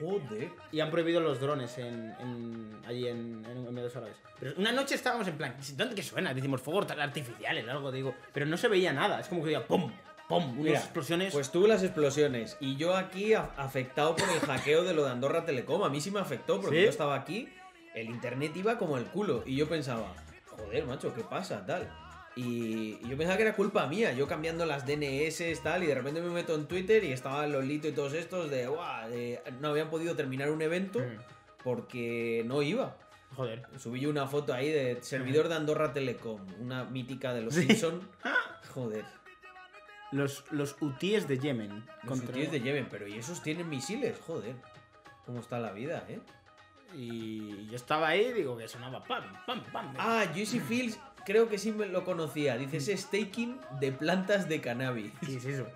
Joder. 0.00 0.50
Y 0.72 0.80
han 0.80 0.90
prohibido 0.90 1.20
los 1.20 1.38
drones 1.40 1.78
en, 1.78 2.12
en- 2.18 2.76
allí 2.86 3.06
en, 3.06 3.44
en 3.48 3.66
Emiratos 3.66 3.96
Árabes. 3.96 4.16
Pero 4.40 4.54
una 4.56 4.72
noche 4.72 4.94
estábamos 4.96 5.28
en 5.28 5.36
plan, 5.36 5.54
¿dónde 5.76 5.94
que 5.94 6.02
suena? 6.02 6.34
Decimos 6.34 6.60
fuegos 6.60 6.90
artificiales, 6.90 7.68
algo, 7.68 7.92
digo. 7.92 8.14
Pero 8.32 8.46
no 8.46 8.56
se 8.56 8.66
veía 8.68 8.92
nada, 8.92 9.20
es 9.20 9.28
como 9.28 9.42
que 9.42 9.48
diga 9.50 9.64
¡pum! 9.64 9.92
¡Pum! 10.28 10.58
Unas 10.60 10.84
explosiones. 10.84 11.32
Pues 11.32 11.50
tuve 11.52 11.68
las 11.68 11.82
explosiones. 11.82 12.56
Y 12.60 12.76
yo 12.76 12.96
aquí 12.96 13.34
afectado 13.34 14.16
por 14.16 14.28
el 14.30 14.40
hackeo 14.40 14.82
de 14.84 14.94
lo 14.94 15.04
de 15.04 15.10
Andorra 15.10 15.44
Telecom. 15.44 15.82
A 15.82 15.88
mí 15.90 16.00
sí 16.00 16.10
me 16.10 16.20
afectó 16.20 16.60
porque 16.60 16.78
¿Sí? 16.78 16.84
yo 16.84 16.90
estaba 16.90 17.14
aquí. 17.14 17.48
El 17.94 18.06
internet 18.08 18.52
iba 18.56 18.78
como 18.78 18.96
el 18.96 19.04
culo. 19.04 19.42
Y 19.44 19.56
yo 19.56 19.68
pensaba, 19.68 20.14
joder, 20.56 20.86
macho, 20.86 21.12
¿qué 21.14 21.22
pasa? 21.22 21.66
Tal. 21.66 21.90
Y, 22.34 22.98
y 23.02 23.08
yo 23.10 23.16
pensaba 23.18 23.36
que 23.36 23.42
era 23.42 23.54
culpa 23.54 23.86
mía. 23.86 24.12
Yo 24.14 24.26
cambiando 24.26 24.64
las 24.64 24.86
DNS, 24.86 25.60
tal. 25.62 25.82
Y 25.84 25.86
de 25.86 25.94
repente 25.94 26.22
me 26.22 26.30
meto 26.30 26.54
en 26.54 26.64
Twitter 26.66 27.04
y 27.04 27.12
estaba 27.12 27.46
Lolito 27.46 27.88
y 27.88 27.92
todos 27.92 28.14
estos 28.14 28.48
de, 28.50 28.68
"Buah, 28.68 29.08
de- 29.08 29.42
no 29.60 29.68
habían 29.68 29.90
podido 29.90 30.16
terminar 30.16 30.50
un 30.50 30.62
evento 30.62 30.98
Mm. 31.00 31.18
porque 31.62 32.42
no 32.46 32.62
iba. 32.62 32.96
Joder. 33.36 33.62
Subí 33.78 34.00
yo 34.00 34.08
una 34.10 34.26
foto 34.26 34.54
ahí 34.54 34.70
de 34.70 34.98
servidor 35.02 35.48
de 35.48 35.54
Andorra 35.56 35.92
Telecom. 35.92 36.40
Una 36.60 36.84
mítica 36.84 37.34
de 37.34 37.42
los 37.42 37.54
Sí. 37.54 37.66
Simpson. 37.66 38.00
Joder. 38.74 39.04
Los, 40.12 40.44
los 40.52 40.76
UTIs 40.80 41.26
de 41.26 41.38
Yemen. 41.38 41.84
Los 42.04 42.20
contra- 42.20 42.36
de 42.36 42.60
Yemen, 42.60 42.86
pero 42.90 43.06
¿y 43.08 43.14
esos 43.16 43.42
tienen 43.42 43.68
misiles? 43.68 44.18
Joder. 44.26 44.54
¿Cómo 45.26 45.40
está 45.40 45.58
la 45.58 45.72
vida, 45.72 46.04
eh? 46.08 46.20
Y 46.94 47.66
yo 47.68 47.76
estaba 47.76 48.08
ahí 48.08 48.26
y 48.26 48.32
digo 48.32 48.56
que 48.56 48.68
sonaba 48.68 49.02
pam, 49.02 49.24
pam, 49.46 49.62
pam. 49.72 49.94
Ah, 49.98 50.24
Juicy 50.34 50.60
Fields 50.60 50.98
creo 51.24 51.48
que 51.48 51.56
sí 51.56 51.72
me 51.72 51.86
lo 51.86 52.04
conocía. 52.04 52.56
Dice 52.58 52.76
ese 52.78 52.96
staking 52.96 53.58
de 53.80 53.92
plantas 53.92 54.48
de 54.48 54.60
cannabis. 54.60 55.10
¿Qué 55.24 55.36
es 55.36 55.44
eso? 55.46 55.66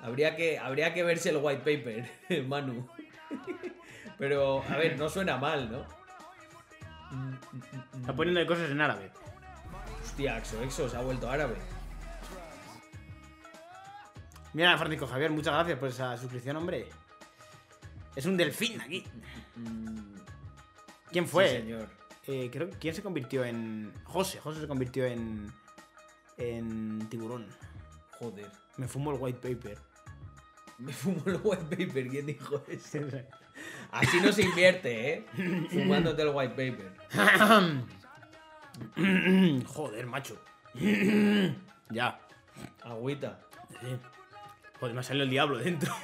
Habría 0.00 0.34
que, 0.34 0.58
habría 0.58 0.94
que 0.94 1.02
verse 1.02 1.28
el 1.30 1.36
white 1.36 1.58
paper, 1.60 2.44
Manu. 2.48 2.88
Pero, 4.18 4.62
a 4.68 4.76
ver, 4.76 4.98
no 4.98 5.08
suena 5.10 5.36
mal, 5.36 5.70
¿no? 5.70 5.84
Está 8.00 8.14
poniendo 8.14 8.46
cosas 8.46 8.70
en 8.70 8.80
árabe. 8.80 9.10
Hostia, 10.02 10.36
Axo 10.36 10.62
Exo 10.62 10.88
se 10.88 10.96
ha 10.96 11.00
vuelto 11.02 11.28
árabe. 11.30 11.56
Mira, 14.54 14.76
Francisco 14.76 15.06
Javier, 15.06 15.30
muchas 15.30 15.54
gracias 15.54 15.78
por 15.78 15.88
esa 15.88 16.16
suscripción, 16.16 16.56
hombre. 16.56 16.88
Es 18.14 18.26
un 18.26 18.36
delfín 18.36 18.80
aquí. 18.80 19.04
¿Quién 21.10 21.26
fue? 21.26 21.44
Mm, 21.44 21.48
Sí, 21.48 21.56
señor. 21.56 21.88
Eh, 22.26 22.50
creo 22.52 22.70
que 22.70 22.78
quién 22.78 22.94
se 22.94 23.02
convirtió 23.02 23.44
en. 23.44 23.92
José, 24.04 24.38
José 24.40 24.60
se 24.60 24.68
convirtió 24.68 25.04
en. 25.06 25.52
En 26.36 27.08
tiburón. 27.08 27.46
Joder. 28.18 28.50
Me 28.76 28.86
fumo 28.88 29.12
el 29.12 29.18
white 29.20 29.38
paper. 29.54 29.78
Me 30.78 30.92
fumo 30.92 31.22
el 31.26 31.40
white 31.42 31.64
paper, 31.76 32.08
¿quién 32.08 32.26
dijo 32.26 32.62
eso? 32.68 32.98
Así 33.90 34.20
no 34.20 34.32
se 34.32 34.42
invierte, 34.42 35.12
¿eh? 35.12 35.26
Fumándote 35.70 36.22
el 36.22 36.28
white 36.28 36.54
paper. 36.54 36.92
Joder, 39.66 40.06
macho. 40.06 40.42
ya. 41.90 42.18
Agüita. 42.82 43.40
Sí. 43.80 43.96
Joder, 44.82 44.94
me 44.94 45.00
ha 45.00 45.04
salido 45.04 45.22
el 45.22 45.30
diablo 45.30 45.58
dentro. 45.58 45.94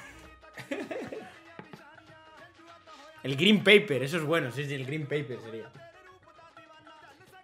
el 3.25 3.35
green 3.35 3.65
paper, 3.65 4.05
eso 4.05 4.19
es 4.19 4.23
bueno. 4.23 4.53
Sí, 4.53 4.67
sí, 4.67 4.75
el 4.75 4.87
green 4.87 5.03
paper 5.03 5.37
sería. 5.41 5.69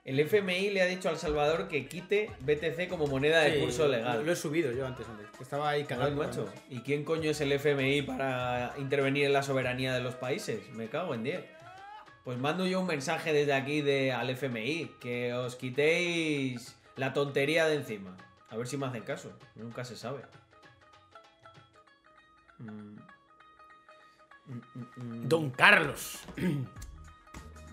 El 0.05 0.21
FMI 0.21 0.71
le 0.71 0.81
ha 0.81 0.87
dicho 0.87 1.09
al 1.09 1.19
Salvador 1.19 1.67
que 1.67 1.89
quite 1.89 2.31
BTC 2.39 2.89
como 2.89 3.09
moneda 3.09 3.41
de 3.41 3.55
Sí, 3.55 3.61
curso 3.63 3.89
legal. 3.89 4.25
lo 4.25 4.31
he 4.31 4.37
subido 4.37 4.71
yo 4.71 4.87
antes, 4.87 5.09
antes. 5.09 5.27
Estaba 5.41 5.71
ahí 5.71 5.83
cagando. 5.83 6.23
macho. 6.23 6.49
¿Y 6.71 6.83
quién 6.83 7.03
coño 7.03 7.31
es 7.31 7.41
el 7.41 7.51
FMI 7.51 8.03
para 8.03 8.73
intervenir 8.79 9.25
en 9.25 9.33
la 9.33 9.43
soberanía 9.43 9.93
de 9.93 10.03
los 10.03 10.15
países? 10.15 10.71
Me 10.71 10.87
cago 10.87 11.17
en 11.17 11.25
10. 11.25 11.45
Pues 12.23 12.39
mando 12.39 12.65
yo 12.65 12.79
un 12.79 12.87
mensaje 12.87 13.33
desde 13.33 13.55
aquí 13.55 13.81
de, 13.81 14.13
al 14.13 14.31
FMI, 14.31 14.93
que 15.01 15.35
os 15.35 15.57
quitéis 15.57 16.77
la 16.95 17.13
tontería 17.13 17.67
de 17.67 17.75
encima. 17.75 18.17
A 18.51 18.57
ver 18.57 18.69
si 18.69 18.77
me 18.77 18.87
hacen 18.87 19.03
caso. 19.03 19.37
Nunca 19.57 19.85
se 19.85 19.97
sabe. 19.97 20.21
Mm. 22.59 22.97
Don 25.29 25.51
Carlos. 25.51 26.21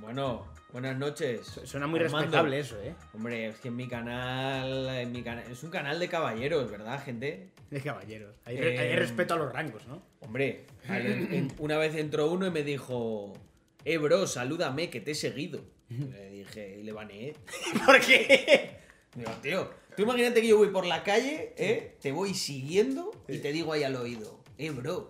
Bueno, 0.01 0.47
buenas 0.71 0.97
noches. 0.97 1.45
Suena 1.63 1.85
muy 1.85 1.99
Armando. 1.99 2.21
respetable 2.21 2.59
eso, 2.59 2.81
¿eh? 2.81 2.95
Hombre, 3.13 3.49
es 3.49 3.59
que 3.59 3.67
en 3.67 3.75
mi 3.75 3.87
canal, 3.87 4.89
en 4.89 5.11
mi 5.11 5.21
canal, 5.21 5.43
es 5.51 5.61
un 5.61 5.69
canal 5.69 5.99
de 5.99 6.09
caballeros, 6.09 6.71
¿verdad, 6.71 7.03
gente? 7.05 7.51
De 7.69 7.81
caballeros. 7.81 8.35
Hay, 8.45 8.57
hay 8.57 8.77
Eh, 8.93 8.95
respeto 8.95 9.35
a 9.35 9.37
los 9.37 9.53
rangos, 9.53 9.85
¿no? 9.85 10.01
Hombre, 10.21 10.65
una 11.59 11.77
vez 11.77 11.93
entró 11.95 12.31
uno 12.31 12.47
y 12.47 12.51
me 12.51 12.63
dijo, 12.63 13.31
eh, 13.85 13.97
bro, 13.99 14.25
salúdame 14.25 14.89
que 14.89 15.01
te 15.01 15.11
he 15.11 15.15
seguido. 15.15 15.61
Le 15.89 16.29
dije, 16.31 16.79
y 16.79 16.83
le 16.83 16.93
baneé. 16.93 17.35
¿Por 17.85 17.99
qué? 18.01 18.79
Digo, 19.13 19.31
tío, 19.43 19.69
tú 19.95 20.01
imagínate 20.01 20.41
que 20.41 20.47
yo 20.47 20.57
voy 20.57 20.69
por 20.69 20.87
la 20.87 21.03
calle, 21.03 21.53
¿eh? 21.57 21.95
Te 22.01 22.11
voy 22.11 22.33
siguiendo 22.33 23.11
y 23.27 23.37
te 23.37 23.51
digo 23.51 23.71
ahí 23.73 23.83
al 23.83 23.95
oído, 23.97 24.40
eh, 24.65 24.69
bro, 24.71 25.09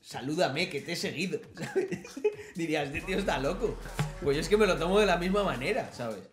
salúdame 0.00 0.68
que 0.68 0.80
te 0.80 0.92
he 0.92 0.96
seguido. 0.96 1.40
¿sabes? 1.54 1.88
Dirías, 2.54 2.86
este 2.86 3.00
tío 3.02 3.18
está 3.18 3.38
loco. 3.38 3.76
Pues 4.22 4.36
yo 4.36 4.40
es 4.40 4.48
que 4.48 4.56
me 4.56 4.66
lo 4.66 4.76
tomo 4.76 5.00
de 5.00 5.06
la 5.06 5.16
misma 5.16 5.42
manera, 5.42 5.90
¿sabes? 5.92 6.28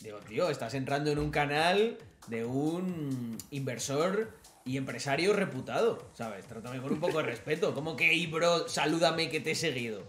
Digo, 0.00 0.18
tío, 0.20 0.48
estás 0.50 0.74
entrando 0.74 1.10
en 1.10 1.18
un 1.18 1.30
canal 1.30 1.98
de 2.28 2.44
un 2.44 3.36
inversor 3.50 4.30
y 4.64 4.76
empresario 4.76 5.32
reputado, 5.32 6.06
¿sabes? 6.14 6.44
Trátame 6.46 6.80
con 6.80 6.92
un 6.92 7.00
poco 7.00 7.18
de 7.18 7.24
respeto. 7.24 7.74
Como 7.74 7.96
que, 7.96 8.12
y 8.12 8.26
bro, 8.26 8.68
salúdame 8.68 9.30
que 9.30 9.40
te 9.40 9.52
he 9.52 9.54
seguido. 9.54 10.02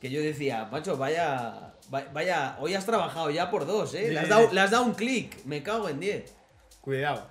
Que 0.00 0.10
yo 0.10 0.20
decía, 0.20 0.66
macho, 0.70 0.96
vaya, 0.96 1.74
va- 1.92 2.08
vaya, 2.12 2.56
hoy 2.60 2.74
has 2.74 2.86
trabajado 2.86 3.30
ya 3.30 3.50
por 3.50 3.66
dos, 3.66 3.94
¿eh? 3.94 4.10
Le 4.12 4.20
has 4.20 4.28
dado, 4.28 4.52
le 4.52 4.60
has 4.60 4.70
dado 4.70 4.84
un 4.84 4.94
clic, 4.94 5.44
me 5.44 5.62
cago 5.62 5.88
en 5.88 5.98
10. 6.00 6.32
Cuidado. 6.80 7.28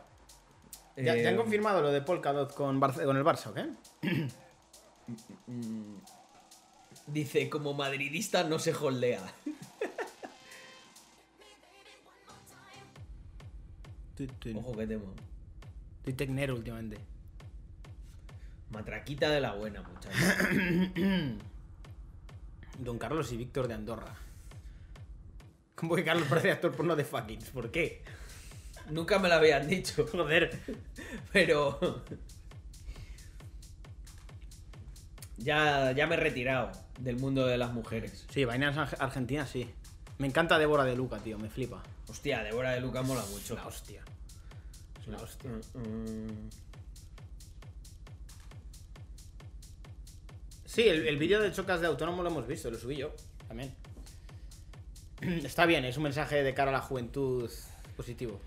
¿Ya, 0.97 1.15
Eh, 1.15 1.23
ya 1.23 1.29
han 1.29 1.35
confirmado 1.37 1.81
lo 1.81 1.91
de 1.91 2.01
Polkadot 2.01 2.53
con, 2.53 2.79
Barce- 2.79 3.03
con 3.05 3.17
el 3.17 3.23
Barça, 3.23 3.53
qué? 3.53 3.69
Dice, 7.07 7.49
como 7.49 7.73
madridista 7.73 8.43
no 8.43 8.57
se 8.59 8.73
holdea. 8.73 9.21
Ojo 14.55 14.75
que 14.77 14.87
temo. 14.87 15.13
Estoy 15.99 16.13
tecnero 16.13 16.55
últimamente. 16.55 16.97
Matraquita 18.71 19.29
de 19.29 19.41
la 19.41 19.53
buena, 19.53 19.81
muchachos. 19.81 20.21
Don 22.79 22.97
Carlos 22.97 23.31
y 23.31 23.37
Víctor 23.37 23.67
de 23.67 23.73
Andorra. 23.73 24.15
¿Cómo 25.75 25.95
que 25.95 26.03
Carlos 26.05 26.27
parece 26.29 26.51
actor 26.51 26.73
porno 26.73 26.95
de 26.95 27.03
fuckings? 27.03 27.49
¿Por 27.49 27.69
qué? 27.71 28.01
Nunca 28.89 29.19
me 29.19 29.27
lo 29.29 29.35
habían 29.35 29.67
dicho, 29.67 30.05
Joder. 30.11 30.59
pero... 31.31 32.03
Ya, 35.37 35.91
ya 35.91 36.07
me 36.07 36.15
he 36.15 36.17
retirado 36.19 36.71
del 36.99 37.17
mundo 37.17 37.45
de 37.45 37.57
las 37.57 37.73
mujeres. 37.73 38.25
Sí, 38.31 38.45
vainas 38.45 38.77
Arge- 38.77 38.95
Argentina, 38.99 39.45
sí. 39.45 39.69
Me 40.17 40.27
encanta 40.27 40.57
Débora 40.57 40.85
de 40.85 40.95
Luca, 40.95 41.19
tío, 41.19 41.37
me 41.37 41.49
flipa. 41.49 41.83
Hostia, 42.07 42.41
Débora 42.43 42.71
de 42.71 42.79
Luca 42.79 43.01
mola 43.01 43.23
mucho. 43.31 43.53
La 43.55 43.67
hostia. 43.67 44.01
Es 45.01 45.07
la 45.07 45.17
hostia. 45.17 45.51
Mm, 45.73 46.49
Sí, 50.65 50.81
el, 50.87 51.07
el 51.07 51.17
vídeo 51.17 51.41
de 51.41 51.51
chocas 51.53 51.79
de 51.79 51.87
autónomo 51.87 52.21
lo 52.21 52.29
hemos 52.29 52.47
visto, 52.47 52.69
lo 52.69 52.77
subí 52.77 52.97
yo 52.97 53.13
también. 53.47 53.73
Está 55.21 55.65
bien, 55.65 55.85
es 55.85 55.95
un 55.97 56.03
mensaje 56.03 56.43
de 56.43 56.53
cara 56.53 56.69
a 56.71 56.73
la 56.73 56.81
juventud 56.81 57.49
positivo. 57.95 58.39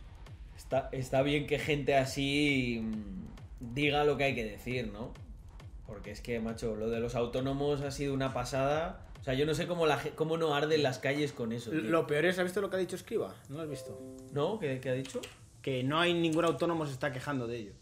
Está, 0.68 0.90
está 0.92 1.22
bien 1.22 1.46
que 1.46 1.58
gente 1.58 1.94
así 1.94 2.82
mm, 2.82 3.74
diga 3.74 4.04
lo 4.04 4.18
que 4.18 4.24
hay 4.24 4.34
que 4.34 4.44
decir, 4.44 4.90
¿no? 4.92 5.14
Porque 5.86 6.10
es 6.10 6.20
que, 6.20 6.40
macho, 6.40 6.76
lo 6.76 6.90
de 6.90 7.00
los 7.00 7.14
autónomos 7.14 7.80
ha 7.80 7.90
sido 7.90 8.12
una 8.12 8.34
pasada. 8.34 9.06
O 9.20 9.24
sea, 9.24 9.32
yo 9.32 9.46
no 9.46 9.54
sé 9.54 9.66
cómo, 9.66 9.86
la, 9.86 9.98
cómo 10.14 10.36
no 10.36 10.54
arden 10.54 10.82
las 10.82 10.98
calles 10.98 11.32
con 11.32 11.52
eso. 11.52 11.70
tío. 11.70 11.80
Lo 11.80 12.06
peor 12.06 12.26
es, 12.26 12.38
¿has 12.38 12.44
visto 12.44 12.60
lo 12.60 12.68
que 12.68 12.76
ha 12.76 12.78
dicho 12.78 12.96
Escriba? 12.96 13.34
¿No 13.48 13.56
lo 13.56 13.62
has 13.62 13.70
visto? 13.70 13.98
¿No? 14.34 14.58
¿Qué, 14.58 14.78
qué 14.80 14.90
ha 14.90 14.92
dicho? 14.92 15.22
Que 15.62 15.82
no 15.82 15.98
hay 15.98 16.12
ningún 16.12 16.44
autónomo 16.44 16.84
se 16.86 16.92
está 16.92 17.12
quejando 17.12 17.46
de 17.46 17.56
ello. 17.56 17.72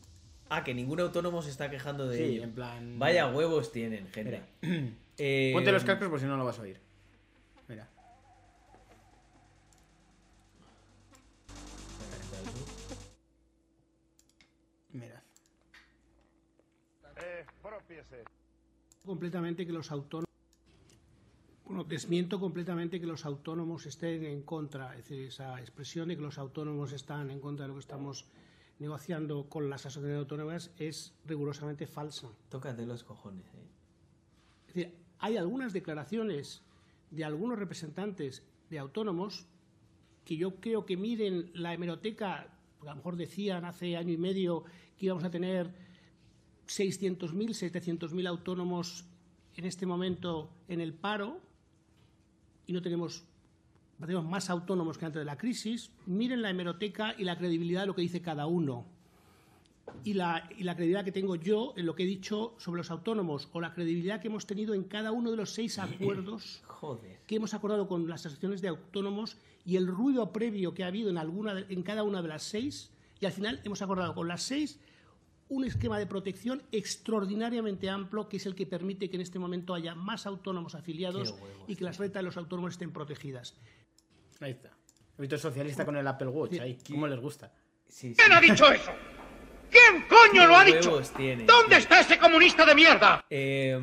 Ah, 0.49 0.63
que 0.63 0.73
ningún 0.73 1.01
autónomo 1.01 1.43
se 1.43 1.51
está 1.51 1.69
quejando 1.69 2.07
de 2.07 2.19
Sí, 2.19 2.23
ello. 2.23 2.45
en 2.45 2.53
plan- 2.53 2.99
Vaya 3.01 3.27
huevos 3.27 3.73
tienen, 3.73 4.07
gente. 4.13 4.43
Eh, 5.19 5.51
Ponte 5.53 5.73
los 5.73 5.83
cascos 5.83 6.09
por 6.09 6.21
si 6.21 6.27
no 6.27 6.37
lo 6.37 6.45
vas 6.45 6.61
a 6.61 6.63
oír. 6.63 6.79
Completamente 19.07 19.65
que 19.65 19.73
los 19.73 19.91
autónomos 19.91 20.27
bueno, 21.67 21.83
desmiento 21.83 22.39
completamente 22.39 23.01
que 23.01 23.07
los 23.07 23.25
autónomos 23.25 23.87
estén 23.87 24.25
en 24.25 24.43
contra, 24.43 24.93
es 24.93 25.09
decir, 25.09 25.27
esa 25.27 25.61
expresión 25.61 26.09
de 26.09 26.17
que 26.17 26.23
los 26.23 26.39
autónomos 26.39 26.93
están 26.93 27.29
en 27.31 27.41
contra 27.41 27.65
de 27.65 27.69
lo 27.69 27.75
que 27.75 27.81
estamos 27.81 28.25
negociando 28.79 29.49
con 29.49 29.69
las 29.69 29.85
asociaciones 29.85 30.21
autónomas 30.21 30.71
es 30.79 31.13
rigurosamente 31.25 31.87
falsa. 31.87 32.29
Tócate 32.51 32.87
los 32.87 33.03
cojones, 33.03 33.47
eh. 33.55 33.67
Es 34.69 34.75
decir, 34.75 34.95
hay 35.19 35.37
algunas 35.37 35.73
declaraciones 35.73 36.63
de 37.11 37.25
algunos 37.25 37.59
representantes 37.59 38.45
de 38.71 38.79
autónomos 38.79 39.47
que 40.25 40.37
yo 40.37 40.57
creo 40.57 40.87
que 40.87 40.97
miden 40.97 41.51
la 41.55 41.73
hemeroteca, 41.73 42.49
a 42.81 42.85
lo 42.85 42.97
mejor 42.97 43.17
decían 43.17 43.65
hace 43.65 43.97
año 43.97 44.13
y 44.13 44.19
medio 44.19 44.65
que 44.97 45.07
íbamos 45.07 45.25
a 45.25 45.31
tener 45.31 45.73
600.000, 46.69 47.51
700.000 47.51 48.27
autónomos 48.29 49.05
en 49.57 49.65
este 49.65 49.87
momento 49.87 50.51
en 50.69 50.81
el 50.81 50.93
paro 50.93 51.41
y 52.67 52.73
no 52.73 52.83
tenemos, 52.83 53.25
tenemos 54.01 54.25
más 54.25 54.51
autónomos 54.51 54.99
que 54.99 55.07
antes 55.07 55.21
de 55.21 55.25
la 55.25 55.39
crisis. 55.39 55.91
Miren 56.07 56.43
la 56.43 56.51
hemeroteca 56.51 57.15
y 57.17 57.25
la 57.25 57.39
credibilidad 57.39 57.83
de 57.83 57.87
lo 57.87 57.95
que 57.95 58.03
dice 58.03 58.21
cada 58.21 58.47
uno. 58.47 58.85
Y 60.03 60.15
la, 60.15 60.51
y 60.59 60.65
la 60.65 60.75
credibilidad 60.75 61.05
que 61.05 61.13
tengo 61.13 61.37
yo 61.37 61.73
en 61.77 61.87
lo 61.87 61.95
que 61.95 62.03
he 62.03 62.07
dicho 62.07 62.55
sobre 62.59 62.79
los 62.79 62.91
autónomos 62.91 63.49
o 63.53 63.61
la 63.61 63.73
credibilidad 63.73 64.21
que 64.21 64.27
hemos 64.27 64.45
tenido 64.47 64.75
en 64.75 64.83
cada 64.85 65.13
uno 65.13 65.31
de 65.31 65.37
los 65.37 65.51
seis 65.53 65.79
acuerdos 65.79 66.61
Joder. 66.67 67.21
que 67.27 67.37
hemos 67.37 67.55
acordado 67.55 67.87
con 67.87 68.09
las 68.09 68.21
asociaciones 68.27 68.61
de 68.61 68.69
autónomos 68.69 69.37
y 69.65 69.77
el 69.77 69.87
ruido 69.87 70.33
previo 70.33 70.75
que 70.75 70.83
ha 70.83 70.89
habido 70.89 71.09
en, 71.09 71.19
alguna 71.19 71.55
de- 71.55 71.73
en 71.73 71.83
cada 71.85 72.03
una 72.03 72.21
de 72.21 72.29
las 72.29 72.43
seis, 72.43 72.91
y 73.21 73.27
al 73.27 73.33
final 73.33 73.61
hemos 73.65 73.81
acordado 73.81 74.15
con 74.15 74.27
las 74.29 74.43
seis 74.43 74.79
un 75.49 75.65
esquema 75.65 75.99
de 75.99 76.07
protección 76.07 76.63
extraordinariamente 76.73 77.89
amplio 77.89 78.29
que 78.29 78.37
es 78.39 78.47
el 78.47 78.55
que 78.55 78.67
permite 78.67 79.09
que 79.09 79.17
en 79.17 79.23
este 79.23 79.39
momento 79.39 79.75
haya 79.75 79.95
más 79.95 80.27
autónomos 80.27 80.75
afiliados 80.75 81.35
y 81.69 81.77
que 81.77 81.85
las 81.85 81.99
rentas 81.99 82.21
de 82.21 82.25
los 82.25 82.37
autónomos 82.37 82.73
estén 82.73 82.93
protegidas. 82.93 83.57
Ahí 84.41 84.51
está. 84.53 84.71
He 85.19 85.23
visto 85.23 85.39
socialista 85.39 85.85
con 85.85 85.97
el 85.97 86.07
Apple 86.07 86.29
Watch 86.29 86.59
ahí. 86.61 86.77
¿Cómo 86.91 87.07
les 87.07 87.21
gusta? 87.21 87.53
Sí, 87.89 88.11
sí. 88.11 88.17
¿Quién 88.17 88.33
ha 88.33 88.41
dicho 88.41 88.71
eso? 88.71 88.91
¿Quién 89.71 90.05
coño 90.09 90.47
lo 90.47 90.57
ha 90.57 90.65
¿Qué 90.65 90.77
dicho? 90.77 91.01
tiene, 91.17 91.45
¿Dónde 91.45 91.69
tío? 91.71 91.79
está 91.79 92.01
ese 92.01 92.19
comunista 92.19 92.65
de 92.65 92.75
mierda? 92.75 93.25
Eh, 93.31 93.81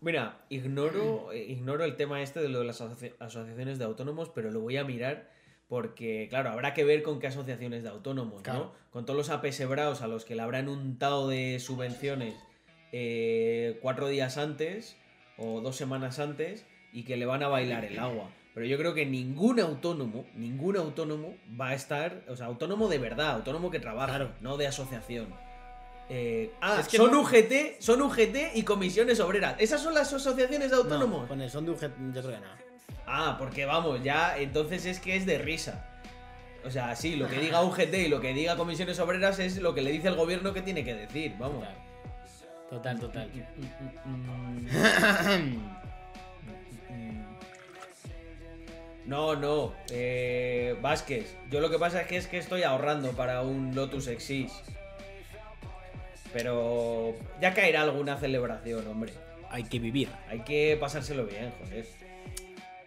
mira, 0.00 0.44
ignoro, 0.48 1.32
eh, 1.32 1.44
ignoro 1.50 1.84
el 1.84 1.96
tema 1.96 2.22
este 2.22 2.40
de 2.40 2.48
lo 2.48 2.60
de 2.60 2.64
las 2.66 2.80
asoci- 2.80 3.14
asociaciones 3.18 3.78
de 3.78 3.84
autónomos, 3.84 4.30
pero 4.30 4.50
lo 4.50 4.60
voy 4.60 4.76
a 4.76 4.84
mirar 4.84 5.30
porque, 5.74 6.28
claro, 6.30 6.50
habrá 6.50 6.72
que 6.72 6.84
ver 6.84 7.02
con 7.02 7.18
qué 7.18 7.26
asociaciones 7.26 7.82
de 7.82 7.88
autónomos, 7.88 8.42
Claro. 8.42 8.58
¿no? 8.60 8.72
Con 8.92 9.04
todos 9.04 9.16
los 9.16 9.28
apesebrados 9.30 10.02
a 10.02 10.06
los 10.06 10.24
que 10.24 10.36
le 10.36 10.42
habrán 10.42 10.68
untado 10.68 11.28
de 11.28 11.58
subvenciones 11.58 12.36
eh, 12.92 13.80
cuatro 13.82 14.06
días 14.06 14.38
antes 14.38 14.96
o 15.36 15.60
dos 15.60 15.74
semanas 15.74 16.20
antes 16.20 16.64
y 16.92 17.02
que 17.02 17.16
le 17.16 17.26
van 17.26 17.42
a 17.42 17.48
bailar 17.48 17.84
el 17.84 17.98
agua. 17.98 18.30
Pero 18.54 18.66
yo 18.66 18.78
creo 18.78 18.94
que 18.94 19.04
ningún 19.04 19.58
autónomo, 19.58 20.26
ningún 20.36 20.76
autónomo 20.76 21.34
va 21.60 21.70
a 21.70 21.74
estar, 21.74 22.22
o 22.28 22.36
sea, 22.36 22.46
autónomo 22.46 22.86
de 22.88 22.98
verdad, 22.98 23.30
autónomo 23.32 23.68
que 23.72 23.80
trabaja, 23.80 24.06
Claro. 24.14 24.30
no 24.42 24.56
de 24.56 24.68
asociación. 24.68 25.26
Eh, 26.08 26.52
ah, 26.60 26.76
Es 26.82 26.86
que 26.86 26.98
son 26.98 27.10
no- 27.10 27.22
UGT, 27.22 27.80
son 27.80 28.00
UGT 28.00 28.52
y 28.54 28.62
comisiones 28.62 29.18
obreras. 29.18 29.56
¿Esas 29.58 29.80
son 29.82 29.92
las 29.92 30.12
asociaciones 30.12 30.70
de 30.70 30.76
autónomos? 30.76 31.22
No, 31.22 31.26
con 31.28 31.40
el 31.40 31.50
son 31.50 31.64
de 31.66 31.72
UGT 31.72 31.96
yo 32.14 32.22
creo 32.22 32.34
que 32.40 32.46
no. 32.46 32.63
Ah, 33.06 33.36
porque 33.38 33.64
vamos, 33.64 34.02
ya 34.02 34.38
entonces 34.38 34.86
es 34.86 35.00
que 35.00 35.16
es 35.16 35.26
de 35.26 35.38
risa. 35.38 35.86
O 36.64 36.70
sea, 36.70 36.96
sí, 36.96 37.16
lo 37.16 37.28
que 37.28 37.38
diga 37.38 37.62
UGT 37.64 37.94
y 37.94 38.08
lo 38.08 38.20
que 38.20 38.32
diga 38.32 38.56
comisiones 38.56 38.98
obreras 38.98 39.38
es 39.38 39.58
lo 39.58 39.74
que 39.74 39.82
le 39.82 39.92
dice 39.92 40.08
el 40.08 40.14
gobierno 40.14 40.52
que 40.54 40.62
tiene 40.62 40.84
que 40.84 40.94
decir, 40.94 41.34
vamos. 41.38 41.64
Total, 42.70 42.98
total. 42.98 43.30
No, 49.06 49.36
no, 49.36 49.74
eh, 49.90 50.76
Vázquez. 50.80 51.36
Yo 51.50 51.60
lo 51.60 51.70
que 51.70 51.78
pasa 51.78 52.00
es 52.00 52.06
que 52.06 52.16
es 52.16 52.26
que 52.26 52.38
estoy 52.38 52.62
ahorrando 52.62 53.12
para 53.12 53.42
un 53.42 53.74
Lotus 53.74 54.06
Exis. 54.06 54.52
Pero 56.32 57.14
ya 57.40 57.54
caerá 57.54 57.82
alguna 57.82 58.16
celebración, 58.16 58.86
hombre. 58.88 59.12
Hay 59.50 59.64
que 59.64 59.78
vivir. 59.78 60.08
Hay 60.28 60.40
que 60.40 60.76
pasárselo 60.80 61.26
bien, 61.26 61.52
joder. 61.60 61.86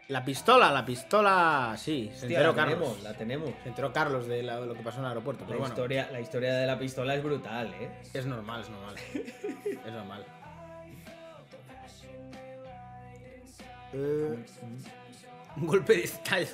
La 0.10 0.24
pistola, 0.24 0.72
la 0.72 0.86
pistola, 0.86 1.76
sí. 1.78 2.08
Se 2.14 2.26
Hostia, 2.28 2.28
enteró 2.40 2.50
la 2.52 2.56
Carlos. 2.56 2.78
tenemos, 2.80 3.04
la 3.04 3.14
tenemos. 3.14 3.50
Se 3.64 3.70
enteró 3.70 3.92
Carlos 3.92 4.26
de 4.28 4.42
la- 4.42 4.60
lo 4.62 4.74
que 4.74 4.82
pasó 4.82 5.00
en 5.00 5.04
el 5.04 5.10
aeropuerto. 5.10 5.42
La 5.44 5.48
Pero 5.48 5.60
bueno, 5.60 5.74
historia, 5.74 6.10
la 6.12 6.22
historia 6.22 6.54
de 6.56 6.66
la 6.66 6.80
pistola 6.80 7.14
es 7.16 7.24
brutal, 7.24 7.74
¿eh? 7.74 7.90
es 8.14 8.26
normal, 8.26 8.62
es 8.62 8.70
normal. 8.70 8.96
es 9.86 9.94
normal. 9.94 10.26
Eh, 13.94 14.36
un 15.56 15.66
golpe 15.66 15.94
de 15.96 16.04
estado. 16.04 16.46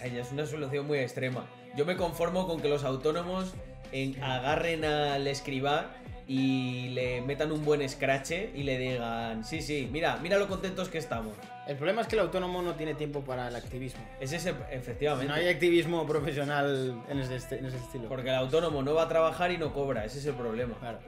Ay, 0.00 0.16
es 0.16 0.32
una 0.32 0.46
solución 0.46 0.86
muy 0.86 0.98
extrema. 1.00 1.44
Yo 1.76 1.84
me 1.84 1.96
conformo 1.98 2.46
con 2.46 2.62
que 2.62 2.68
los 2.68 2.82
autónomos 2.82 3.52
en- 3.92 4.22
agarren 4.22 4.86
al 4.86 5.26
escribá 5.26 5.90
y 6.30 6.90
le 6.90 7.22
metan 7.22 7.50
un 7.50 7.64
buen 7.64 7.80
escrache 7.80 8.50
y 8.54 8.62
le 8.62 8.76
digan, 8.76 9.44
sí, 9.44 9.62
sí, 9.62 9.88
mira, 9.90 10.18
mira 10.18 10.36
lo 10.36 10.46
contentos 10.46 10.90
que 10.90 10.98
estamos. 10.98 11.32
El 11.66 11.76
problema 11.76 12.02
es 12.02 12.06
que 12.06 12.16
el 12.16 12.20
autónomo 12.20 12.60
no 12.60 12.74
tiene 12.74 12.92
tiempo 12.94 13.22
para 13.22 13.48
el 13.48 13.56
activismo. 13.56 14.02
Es 14.20 14.32
ese, 14.34 14.54
efectivamente. 14.70 15.26
No 15.26 15.34
hay 15.34 15.48
activismo 15.48 16.06
profesional 16.06 17.02
en 17.08 17.18
ese, 17.18 17.56
en 17.56 17.64
ese 17.64 17.78
estilo. 17.78 18.08
Porque 18.08 18.28
el 18.28 18.34
autónomo 18.34 18.82
no 18.82 18.94
va 18.94 19.04
a 19.04 19.08
trabajar 19.08 19.50
y 19.52 19.56
no 19.56 19.72
cobra, 19.72 20.04
ese 20.04 20.18
es 20.18 20.26
el 20.26 20.34
problema. 20.34 20.76
Claro. 20.78 20.98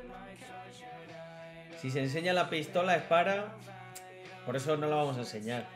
Si 1.83 1.91
se 1.91 2.01
enseña 2.01 2.33
la 2.33 2.49
pistola 2.49 2.97
es 2.97 3.03
para... 3.03 3.53
Por 4.47 4.57
eso 4.57 4.75
no 4.79 4.87
la 4.87 4.97
vamos 4.97 5.19
a 5.19 5.21
enseñar. 5.21 5.67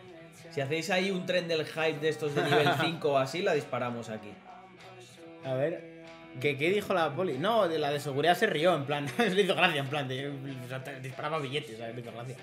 Si 0.52 0.62
hacéis 0.62 0.88
ahí 0.88 1.10
un 1.10 1.26
tren 1.26 1.48
del 1.48 1.66
hype 1.66 1.98
de 1.98 2.08
estos 2.08 2.34
de 2.34 2.44
nivel 2.44 2.68
5 2.80 3.12
o 3.12 3.18
así, 3.18 3.42
la 3.42 3.52
disparamos 3.52 4.08
aquí. 4.08 4.32
A 5.44 5.52
ver. 5.52 5.93
¿Qué, 6.40 6.56
qué 6.58 6.70
dijo 6.70 6.92
la 6.92 7.14
poli? 7.14 7.38
No, 7.38 7.68
de 7.68 7.78
la 7.78 7.90
de 7.90 8.00
seguridad 8.00 8.36
se 8.36 8.46
rió, 8.46 8.74
en 8.74 8.84
plan. 8.84 9.06
le 9.18 9.42
hizo 9.42 9.54
gracia, 9.54 9.80
en 9.80 9.88
plan. 9.88 10.08
De, 10.08 10.28
o 10.28 10.68
sea, 10.68 10.82
te- 10.82 11.00
disparaba 11.00 11.38
billetes, 11.38 11.78
¿sabes? 11.78 11.94
Le 11.94 12.00
hizo 12.00 12.12
gracia. 12.12 12.36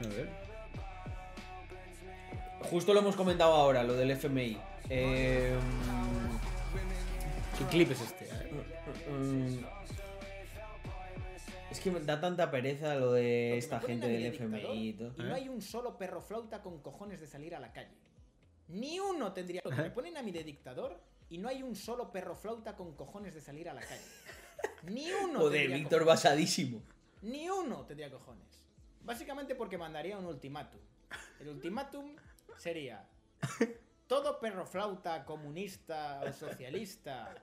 A 0.00 0.06
ver. 0.08 0.28
Justo 2.70 2.94
lo 2.94 3.00
hemos 3.00 3.16
comentado 3.16 3.52
ahora, 3.52 3.82
lo 3.82 3.94
del 3.94 4.10
FMI. 4.12 4.56
Eh, 4.88 5.54
¿Qué 7.58 7.64
clip 7.66 7.90
es 7.90 8.00
este? 8.00 8.30
A 8.32 8.38
ver. 8.38 8.52
es 11.70 11.80
que 11.80 11.90
me 11.90 12.00
da 12.00 12.20
tanta 12.20 12.50
pereza 12.50 12.94
lo 12.94 13.12
de 13.12 13.58
esta 13.58 13.80
gente 13.80 14.08
del 14.08 14.22
de 14.22 14.28
FMI 14.28 14.88
y 14.88 14.92
todo. 14.94 15.12
Y 15.18 15.22
no 15.22 15.34
hay 15.34 15.48
un 15.48 15.60
solo 15.60 15.98
perro 15.98 16.22
flauta 16.22 16.62
con 16.62 16.80
cojones 16.80 17.20
de 17.20 17.26
salir 17.26 17.54
a 17.54 17.60
la 17.60 17.72
calle. 17.72 17.90
Ni 18.68 18.98
uno 19.00 19.32
tendría. 19.32 19.62
Me 19.76 19.90
ponen 19.90 20.16
a 20.16 20.22
mí 20.22 20.32
de 20.32 20.44
dictador 20.44 21.00
y 21.28 21.38
no 21.38 21.48
hay 21.48 21.62
un 21.62 21.76
solo 21.76 22.10
perro 22.12 22.36
flauta 22.36 22.76
con 22.76 22.94
cojones 22.94 23.34
de 23.34 23.40
salir 23.40 23.68
a 23.68 23.74
la 23.74 23.82
calle. 23.82 24.04
Ni 24.84 25.10
uno. 25.12 25.40
Joder, 25.40 25.68
Víctor 25.68 26.00
cojones. 26.00 26.06
basadísimo. 26.06 26.82
Ni 27.22 27.48
uno 27.48 27.84
tendría 27.86 28.10
cojones. 28.10 28.64
Básicamente 29.02 29.54
porque 29.54 29.78
mandaría 29.78 30.18
un 30.18 30.26
ultimátum. 30.26 30.80
El 31.40 31.48
ultimátum 31.48 32.16
sería: 32.56 33.08
todo 34.06 34.40
perro 34.40 34.66
flauta 34.66 35.24
comunista 35.24 36.20
o 36.26 36.32
socialista 36.32 37.34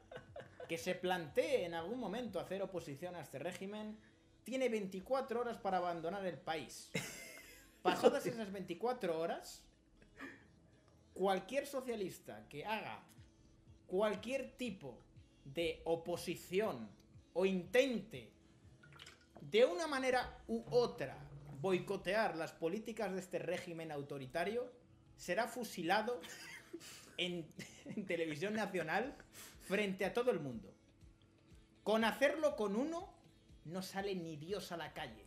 que 0.68 0.78
se 0.78 0.94
plantee 0.96 1.66
en 1.66 1.74
algún 1.74 2.00
momento 2.00 2.40
hacer 2.40 2.62
oposición 2.62 3.16
a 3.16 3.22
este 3.22 3.40
régimen 3.40 3.98
tiene 4.44 4.70
24 4.70 5.42
horas 5.42 5.58
para 5.58 5.78
abandonar 5.78 6.26
el 6.26 6.38
país. 6.38 6.92
Pasadas 7.82 8.26
esas 8.26 8.52
24 8.52 9.20
horas, 9.20 9.66
cualquier 11.20 11.68
socialista 11.68 12.48
que 12.48 12.66
haga 12.66 13.04
cualquier 13.88 14.56
tipo 14.56 15.04
de 15.44 15.82
oposición 15.84 16.90
o 17.34 17.46
intente 17.46 18.32
de 19.42 19.66
una 19.66 19.86
manera 19.86 20.42
u 20.48 20.64
otra 20.70 21.18
boicotear 21.60 22.38
las 22.38 22.54
políticas 22.54 23.12
de 23.12 23.20
este 23.20 23.38
régimen 23.38 23.92
autoritario 23.92 24.72
será 25.18 25.50
fusilado 25.50 26.22
en, 27.18 27.46
en 27.84 28.06
televisión 28.06 28.54
nacional 28.54 29.14
frente 29.64 30.06
a 30.06 30.14
todo 30.14 30.32
el 30.32 30.40
mundo. 30.40 30.74
Con 31.84 32.06
hacerlo 32.06 32.56
con 32.56 32.78
uno, 32.78 33.14
no 33.66 33.82
sale 33.82 34.16
ni 34.16 34.38
Dios 34.38 34.72
a 34.72 34.78
la 34.78 34.94
calle. 34.94 35.26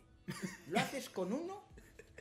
Lo 0.65 0.79
haces 0.79 1.11
con 1.11 1.33
uno 1.33 1.63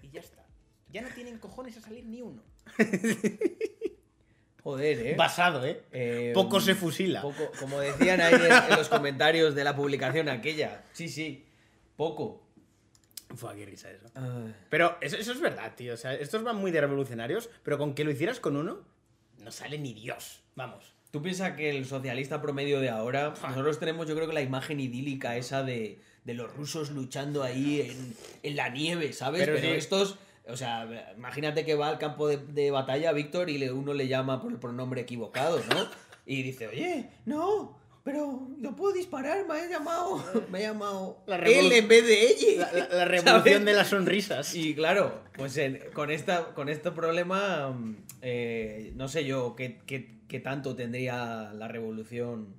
y 0.03 0.11
ya 0.11 0.21
está. 0.21 0.45
Ya 0.91 1.01
no 1.01 1.09
tienen 1.15 1.39
cojones 1.39 1.79
a 1.79 1.81
salir 1.81 2.05
ni 2.05 2.21
uno. 2.21 2.52
Joder, 4.63 5.07
eh. 5.07 5.15
Basado, 5.17 5.67
¿eh? 5.67 5.83
Eh, 5.91 6.31
Poco 6.35 6.61
se 6.61 6.75
fusila. 6.77 7.21
Poco, 7.21 7.51
como 7.59 7.81
decían 7.81 8.21
ahí 8.21 8.35
en, 8.35 8.43
en 8.71 8.77
los 8.77 8.89
comentarios 8.89 9.55
de 9.57 9.65
la 9.65 9.75
publicación 9.75 10.29
aquella. 10.29 10.85
Sí, 10.93 11.09
sí. 11.09 11.45
Poco. 11.97 12.47
Fue 13.35 13.57
qué 13.57 13.67
risa 13.67 13.91
eso. 13.91 14.07
Pero 14.69 14.99
eso, 15.01 15.17
eso 15.17 15.33
es 15.33 15.41
verdad, 15.41 15.75
tío. 15.75 15.95
O 15.95 15.97
sea, 15.97 16.15
estos 16.15 16.45
van 16.45 16.57
muy 16.57 16.71
de 16.71 16.81
revolucionarios, 16.81 17.51
pero 17.65 17.79
con 17.79 17.95
que 17.95 18.05
lo 18.05 18.11
hicieras 18.11 18.39
con 18.41 18.57
uno, 18.57 18.85
no 19.39 19.51
sale 19.51 19.79
ni 19.79 19.95
Dios. 19.95 20.43
Vamos. 20.55 20.95
Tú 21.11 21.23
piensas 21.23 21.57
que 21.57 21.71
el 21.71 21.85
socialista 21.85 22.41
promedio 22.41 22.81
de 22.81 22.89
ahora, 22.89 23.35
nosotros 23.43 23.79
tenemos 23.79 24.07
yo 24.07 24.15
creo 24.15 24.29
que 24.29 24.35
la 24.35 24.43
imagen 24.43 24.81
idílica 24.81 25.37
esa 25.37 25.63
de, 25.63 26.01
de 26.25 26.35
los 26.35 26.55
rusos 26.55 26.91
luchando 26.91 27.43
ahí 27.43 27.81
en, 27.83 28.15
en 28.43 28.57
la 28.57 28.69
nieve, 28.69 29.13
¿sabes? 29.13 29.43
Pero 29.43 29.57
Pero, 29.57 29.73
sí. 29.73 29.79
estos, 29.79 30.19
o 30.49 30.57
sea, 30.57 31.13
imagínate 31.17 31.65
que 31.65 31.75
va 31.75 31.89
al 31.89 31.99
campo 31.99 32.29
de, 32.29 32.37
de 32.39 32.71
batalla 32.71 33.13
Víctor 33.13 33.49
y 33.51 33.59
le, 33.59 33.73
uno 33.73 33.95
le 33.95 34.09
llama 34.09 34.41
por 34.43 34.53
el 34.53 34.59
pronombre 34.59 35.01
equivocado, 35.03 35.61
¿no? 35.71 35.87
Y 36.27 36.43
dice, 36.43 36.69
oye, 36.69 37.11
no, 37.27 37.79
pero 38.05 38.49
no 38.59 38.75
puedo 38.75 38.93
disparar, 38.95 39.47
me 39.47 39.55
ha 39.55 39.69
llamado, 39.69 40.25
me 40.51 40.59
ha 40.59 40.73
llamado 40.73 41.23
La 41.27 41.37
él 41.37 41.71
en 41.73 41.87
vez 41.89 42.05
de 42.07 42.27
ella. 42.27 42.71
La, 42.73 42.73
la- 42.89 42.95
la 42.97 43.05
revolución 43.07 43.43
¿Sabes? 43.45 43.65
de 43.65 43.73
las 43.75 43.89
sonrisas. 43.89 44.55
Y 44.55 44.75
claro, 44.75 45.23
pues 45.35 45.57
en- 45.57 45.81
con, 45.95 46.11
esta, 46.11 46.55
con 46.55 46.69
este 46.69 46.91
problema, 46.91 47.77
eh, 48.23 48.93
no 48.97 49.07
sé 49.09 49.25
yo 49.25 49.55
qué, 49.57 49.81
qué- 49.87 50.21
qué 50.29 50.41
tanto 50.41 50.75
tendría 50.75 51.53
la 51.53 51.69
revolución. 51.69 52.57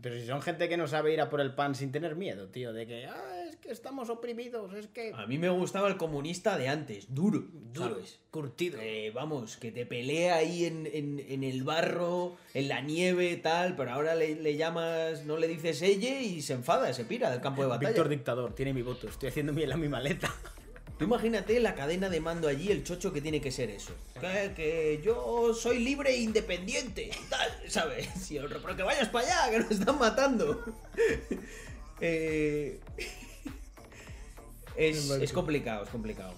Pero 0.00 0.14
si 0.18 0.26
son 0.26 0.42
gente 0.42 0.68
que 0.68 0.76
no 0.76 0.86
sabe 0.86 1.12
ir 1.12 1.20
a 1.20 1.28
por 1.30 1.40
el 1.40 1.54
pan 1.54 1.74
sin 1.74 1.90
tener 1.92 2.14
miedo, 2.16 2.48
tío, 2.48 2.72
de 2.72 2.86
que, 2.86 3.06
ah, 3.06 3.37
que 3.60 3.70
estamos 3.70 4.08
oprimidos, 4.10 4.74
es 4.74 4.86
que... 4.88 5.12
A 5.14 5.26
mí 5.26 5.38
me 5.38 5.48
gustaba 5.50 5.88
el 5.88 5.96
comunista 5.96 6.56
de 6.56 6.68
antes, 6.68 7.14
duro, 7.14 7.44
¿sabes? 7.76 8.18
curtido. 8.30 8.78
Eh, 8.80 9.10
vamos, 9.14 9.56
que 9.56 9.72
te 9.72 9.84
pelea 9.86 10.36
ahí 10.36 10.64
en, 10.64 10.86
en- 10.92 11.18
en 11.28 11.44
el 11.44 11.62
barro, 11.64 12.36
en 12.54 12.68
la 12.68 12.80
nieve, 12.80 13.36
tal, 13.36 13.76
pero 13.76 13.90
ahora 13.92 14.14
le, 14.14 14.34
le 14.36 14.56
llamas, 14.56 15.24
no 15.26 15.36
le 15.36 15.48
dices 15.48 15.82
ella 15.82 16.20
y 16.20 16.42
se 16.42 16.52
enfada, 16.54 16.92
se 16.92 17.04
pira 17.04 17.30
del 17.30 17.40
campo 17.40 17.62
de 17.62 17.68
batalla. 17.68 17.88
Víctor 17.90 18.08
Dictador, 18.08 18.54
tiene 18.54 18.72
mi 18.74 18.82
voto, 18.82 19.08
estoy 19.08 19.28
haciendo 19.30 19.52
mi, 19.52 19.66
la 19.66 19.76
mi 19.76 19.88
maleta. 19.88 20.34
Tú 20.98 21.04
imagínate 21.04 21.60
la 21.60 21.76
cadena 21.76 22.08
de 22.08 22.20
mando 22.20 22.48
allí, 22.48 22.72
el 22.72 22.82
chocho 22.82 23.12
que 23.12 23.20
tiene 23.20 23.40
que 23.40 23.52
ser 23.52 23.70
eso. 23.70 23.92
Que, 24.20 24.52
que 24.56 25.00
yo 25.04 25.54
soy 25.54 25.78
libre 25.78 26.10
e 26.10 26.18
independiente, 26.22 27.10
tal, 27.30 27.48
¿sabes? 27.68 28.08
Y 28.32 28.38
otro, 28.38 28.60
pero 28.60 28.76
que 28.76 28.82
vayas 28.82 29.08
para 29.08 29.26
allá, 29.44 29.50
que 29.52 29.58
nos 29.60 29.70
están 29.70 29.98
matando. 29.98 30.64
Eh, 32.00 32.78
es, 34.78 35.10
es 35.10 35.32
complicado, 35.32 35.84
es 35.84 35.90
complicado. 35.90 36.32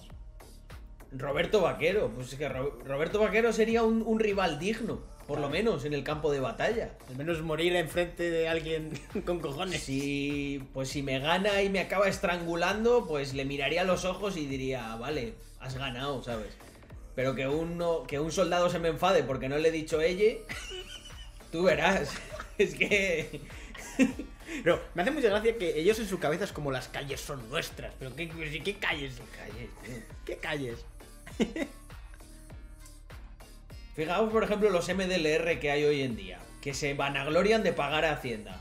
Roberto 1.11 1.61
Vaquero, 1.61 2.09
pues 2.15 2.31
es 2.33 2.39
que 2.39 2.47
Ro- 2.47 2.79
Roberto 2.85 3.19
Vaquero 3.19 3.51
sería 3.51 3.83
un, 3.83 4.01
un 4.05 4.19
rival 4.19 4.59
digno, 4.59 5.01
por 5.27 5.39
lo 5.39 5.49
menos 5.49 5.83
en 5.83 5.93
el 5.93 6.03
campo 6.03 6.31
de 6.31 6.39
batalla. 6.39 6.97
Al 7.09 7.17
menos 7.17 7.41
morir 7.41 7.75
enfrente 7.75 8.29
de 8.29 8.47
alguien 8.47 8.91
con 9.25 9.39
cojones. 9.39 9.81
Si, 9.83 10.63
pues 10.73 10.89
si 10.89 11.03
me 11.03 11.19
gana 11.19 11.61
y 11.61 11.69
me 11.69 11.79
acaba 11.81 12.07
estrangulando, 12.07 13.05
pues 13.07 13.33
le 13.33 13.43
miraría 13.45 13.81
a 13.81 13.85
los 13.85 14.05
ojos 14.05 14.37
y 14.37 14.45
diría, 14.45 14.95
vale, 14.95 15.33
has 15.59 15.75
ganado, 15.77 16.23
¿sabes? 16.23 16.53
Pero 17.13 17.35
que, 17.35 17.45
uno, 17.47 18.03
que 18.07 18.19
un 18.21 18.31
soldado 18.31 18.69
se 18.69 18.79
me 18.79 18.87
enfade 18.87 19.23
porque 19.23 19.49
no 19.49 19.57
le 19.57 19.67
he 19.67 19.71
dicho 19.71 19.99
ella, 20.01 20.37
tú 21.51 21.63
verás. 21.63 22.09
Es 22.57 22.75
que... 22.75 23.41
Pero 24.63 24.81
me 24.93 25.01
hace 25.01 25.11
mucha 25.11 25.29
gracia 25.29 25.57
que 25.57 25.79
ellos 25.79 25.97
en 25.99 26.07
su 26.07 26.19
cabeza 26.19 26.43
es 26.43 26.51
como 26.51 26.71
las 26.71 26.87
calles 26.87 27.19
son 27.21 27.47
nuestras. 27.49 27.93
Pero 27.99 28.15
¿qué, 28.15 28.27
qué 28.63 28.75
calles? 28.77 29.13
Calles, 29.37 29.69
tío. 29.83 29.93
¿Qué 30.25 30.37
calles? 30.37 30.79
Fijaos, 33.95 34.31
por 34.31 34.43
ejemplo, 34.43 34.69
los 34.69 34.87
MDLR 34.87 35.59
que 35.59 35.71
hay 35.71 35.83
hoy 35.83 36.01
en 36.01 36.15
día, 36.15 36.39
que 36.61 36.73
se 36.73 36.93
vanaglorian 36.93 37.61
de 37.63 37.73
pagar 37.73 38.05
a 38.05 38.13
Hacienda. 38.13 38.59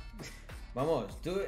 Vamos, 0.75 1.21
tú, 1.23 1.41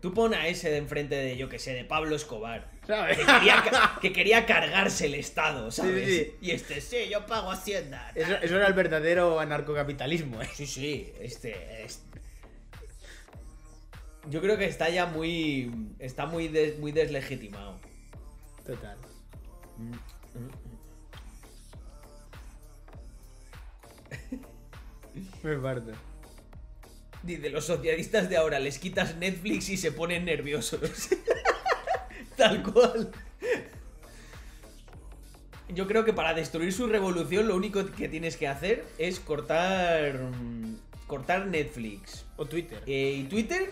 tú 0.00 0.12
pon 0.12 0.34
a 0.34 0.48
ese 0.48 0.70
de 0.70 0.78
enfrente 0.78 1.14
de, 1.14 1.36
yo 1.36 1.48
que 1.48 1.58
sé, 1.58 1.72
de 1.74 1.84
Pablo 1.84 2.16
Escobar. 2.16 2.68
¿Sabes? 2.86 3.16
Que 3.18 3.24
quería, 3.24 3.62
ca- 3.62 3.98
que 4.00 4.12
quería 4.12 4.46
cargarse 4.46 5.06
el 5.06 5.14
Estado, 5.14 5.70
¿sabes? 5.70 6.06
Sí, 6.06 6.16
sí. 6.18 6.32
Y 6.42 6.50
este, 6.50 6.80
sí, 6.80 7.08
yo 7.10 7.24
pago 7.24 7.50
Hacienda. 7.50 8.10
Eso, 8.14 8.34
eso 8.42 8.56
era 8.56 8.66
el 8.66 8.74
verdadero 8.74 9.40
anarcocapitalismo, 9.40 10.42
¿eh? 10.42 10.48
Sí, 10.52 10.66
sí, 10.66 11.12
este, 11.20 11.84
es- 11.84 12.02
Yo 14.30 14.40
creo 14.40 14.56
que 14.56 14.66
está 14.66 14.88
ya 14.88 15.06
muy. 15.06 15.70
Está 15.98 16.26
muy, 16.26 16.48
des- 16.48 16.78
muy 16.78 16.92
deslegitimado. 16.92 17.76
Total. 18.66 18.96
Me 25.42 25.56
parto. 25.56 25.92
Dice, 27.22 27.48
los 27.50 27.64
socialistas 27.66 28.28
de 28.28 28.36
ahora 28.36 28.58
les 28.58 28.78
quitas 28.78 29.16
Netflix 29.16 29.68
y 29.70 29.76
se 29.76 29.92
ponen 29.92 30.24
nerviosos. 30.24 30.80
Tal 32.36 32.62
cual. 32.62 33.10
Yo 35.68 35.86
creo 35.86 36.04
que 36.04 36.12
para 36.12 36.34
destruir 36.34 36.72
su 36.72 36.86
revolución 36.86 37.48
lo 37.48 37.56
único 37.56 37.84
que 37.86 38.08
tienes 38.08 38.36
que 38.36 38.48
hacer 38.48 38.84
es 38.98 39.20
cortar. 39.20 40.18
mm, 40.20 40.76
cortar 41.06 41.46
Netflix 41.46 42.24
O 42.36 42.46
Twitter. 42.46 42.82
eh, 42.86 43.16
y 43.20 43.24
Twitter 43.24 43.68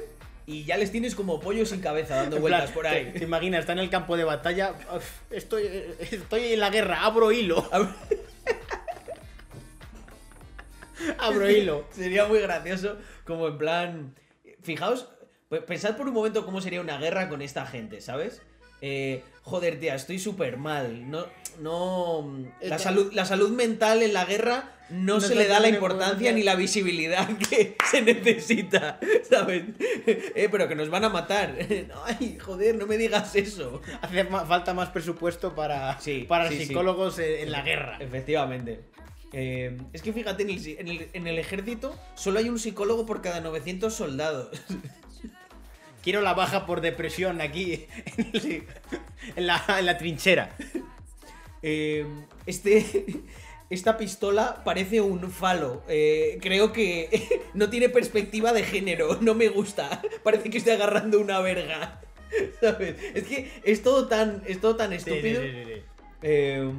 y 0.52 0.64
ya 0.64 0.76
les 0.76 0.90
tienes 0.92 1.14
como 1.14 1.40
pollo 1.40 1.64
sin 1.66 1.80
cabeza 1.80 2.16
dando 2.16 2.36
En 2.36 2.42
vueltas 2.42 2.62
plan, 2.64 2.74
por 2.74 2.82
¿Te, 2.84 2.88
ahí. 2.90 3.12
te 3.12 3.24
imaginas? 3.24 3.60
Está 3.60 3.72
en 3.72 3.78
el 3.80 3.90
campo 3.90 4.16
de 4.16 4.24
batalla. 4.24 4.74
Estoy, 5.30 5.66
estoy 5.98 6.52
en 6.52 6.60
la 6.60 6.70
guerra, 6.70 7.02
abro 7.04 7.32
hilo. 7.32 7.68
Abro 11.18 11.50
hilo. 11.50 11.84
Sería 11.90 12.26
muy 12.26 12.38
gracioso, 12.40 12.96
como 13.24 13.48
en 13.48 13.58
plan. 13.58 14.14
Fijaos, 14.62 15.08
pe- 15.48 15.60
pensad 15.62 15.96
por 15.96 16.06
un 16.06 16.14
momento 16.14 16.44
cómo 16.44 16.60
sería 16.60 16.80
una 16.80 16.98
guerra 16.98 17.28
con 17.28 17.42
esta 17.42 17.66
gente, 17.66 18.00
¿sabes? 18.00 18.40
Eh, 18.80 19.22
joder, 19.42 19.78
tía, 19.80 19.94
estoy 19.94 20.18
súper 20.18 20.56
mal. 20.56 21.10
No, 21.10 21.26
no. 21.60 22.38
La 22.60 22.76
Este- 22.76 22.78
salud, 22.84 23.12
la 23.12 23.24
salud 23.24 23.50
mental 23.50 24.02
en 24.02 24.12
la 24.12 24.24
guerra 24.24 24.72
no, 24.90 25.14
No 25.14 25.20
se 25.22 25.34
le 25.34 25.46
da 25.46 25.58
la 25.58 25.68
importancia 25.68 26.32
ni 26.32 26.42
la 26.42 26.54
visibilidad 26.54 27.26
que 27.50 27.76
se 27.90 28.02
necesita, 28.02 29.00
¿sabes? 29.28 29.64
Eh, 30.06 30.48
pero 30.50 30.68
que 30.68 30.74
nos 30.74 30.90
van 30.90 31.04
a 31.04 31.08
matar. 31.08 31.56
Ay, 32.04 32.38
joder, 32.38 32.74
no 32.76 32.86
me 32.86 32.98
digas 32.98 33.34
eso. 33.36 33.80
Hace 34.02 34.24
falta 34.24 34.74
más 34.74 34.90
presupuesto 34.90 35.54
para, 35.54 35.98
Sí, 36.00 36.26
para 36.28 36.48
sí, 36.50 36.58
sí. 36.58 36.66
psicólogos 36.66 37.18
en, 37.18 37.40
en 37.40 37.52
la 37.52 37.62
guerra. 37.62 37.96
Efectivamente. 38.00 38.80
Eh, 39.34 39.78
es 39.94 40.02
que 40.02 40.12
fíjate, 40.12 40.42
en 40.42 40.50
el, 40.50 40.66
en 40.78 40.88
el- 40.88 41.08
en 41.14 41.26
el 41.26 41.38
ejército 41.38 41.98
solo 42.14 42.38
hay 42.38 42.50
un 42.50 42.58
psicólogo 42.58 43.06
por 43.06 43.22
cada 43.22 43.40
900 43.40 43.94
soldados. 43.94 44.50
Quiero 46.02 46.20
la 46.20 46.34
baja 46.34 46.66
por 46.66 46.80
depresión 46.80 47.40
aquí 47.40 47.86
en, 48.16 48.30
el- 48.34 48.62
en 49.36 49.46
la, 49.46 49.62
en 49.78 49.86
la 49.86 49.98
trinchera. 49.98 50.54
Eh, 51.62 52.04
este, 52.46 53.06
esta 53.70 53.96
pistola 53.96 54.62
parece 54.64 55.00
un 55.00 55.30
falo. 55.30 55.82
Eh, 55.88 56.38
creo 56.42 56.72
que 56.72 57.42
no 57.54 57.70
tiene 57.70 57.88
perspectiva 57.88 58.52
de 58.52 58.64
género. 58.64 59.18
No 59.20 59.34
me 59.34 59.48
gusta. 59.48 60.02
Parece 60.22 60.50
que 60.50 60.58
estoy 60.58 60.72
agarrando 60.74 61.20
una 61.20 61.40
verga. 61.40 62.00
¿Sabes? 62.60 62.96
Es 63.14 63.24
que 63.24 63.50
es 63.62 63.82
todo 63.82 64.08
tan, 64.08 64.42
es 64.46 64.60
todo 64.60 64.74
tan 64.76 64.92
estúpido. 64.92 65.42
sí, 65.42 65.48
sí, 65.50 65.64
sí. 65.74 65.82
Eh, 66.22 66.70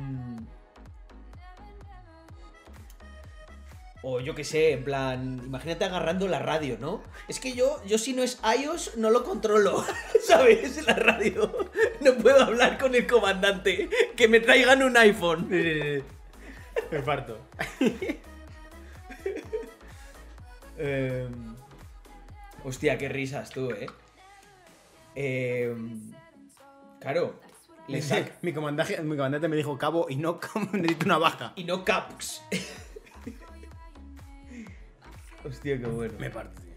o 4.03 4.19
yo 4.19 4.35
qué 4.35 4.43
sé, 4.43 4.73
en 4.73 4.83
plan, 4.83 5.41
imagínate 5.45 5.85
agarrando 5.85 6.27
la 6.27 6.39
radio, 6.39 6.77
¿no? 6.77 7.01
Es 7.29 7.39
que 7.39 7.53
yo, 7.53 7.81
yo 7.85 7.97
si 7.97 8.13
no 8.13 8.21
es 8.21 8.37
iOS, 8.59 8.97
no 8.97 9.09
lo 9.09 9.23
controlo, 9.23 9.83
¿sabes? 10.27 10.85
La 10.85 10.93
radio. 10.93 11.69
No 12.01 12.13
puedo 12.15 12.43
hablar 12.43 12.77
con 12.77 12.93
el 12.95 13.07
comandante. 13.07 13.89
Que 14.17 14.27
me 14.27 14.41
traigan 14.41 14.83
un 14.83 14.97
iPhone. 14.97 15.47
Me 15.49 16.99
parto. 17.05 17.39
Eh, 20.77 21.27
hostia, 22.63 22.97
qué 22.97 23.07
risas 23.07 23.51
tú, 23.51 23.71
¿eh? 23.71 23.87
Eh, 25.15 25.73
claro. 26.99 27.39
le 27.87 28.01
mi, 28.41 28.51
comandante, 28.51 29.01
mi 29.01 29.15
comandante 29.15 29.47
me 29.47 29.55
dijo 29.55 29.77
cabo 29.77 30.07
y 30.09 30.17
no 30.17 30.39
necesito 30.73 31.05
una 31.05 31.19
baja. 31.19 31.53
Y 31.55 31.63
no 31.63 31.85
caps. 31.85 32.43
Hostia, 35.45 35.77
qué 35.79 35.88
bueno. 35.88 36.13
Me 36.19 36.29
parto, 36.29 36.62
tío. 36.62 36.73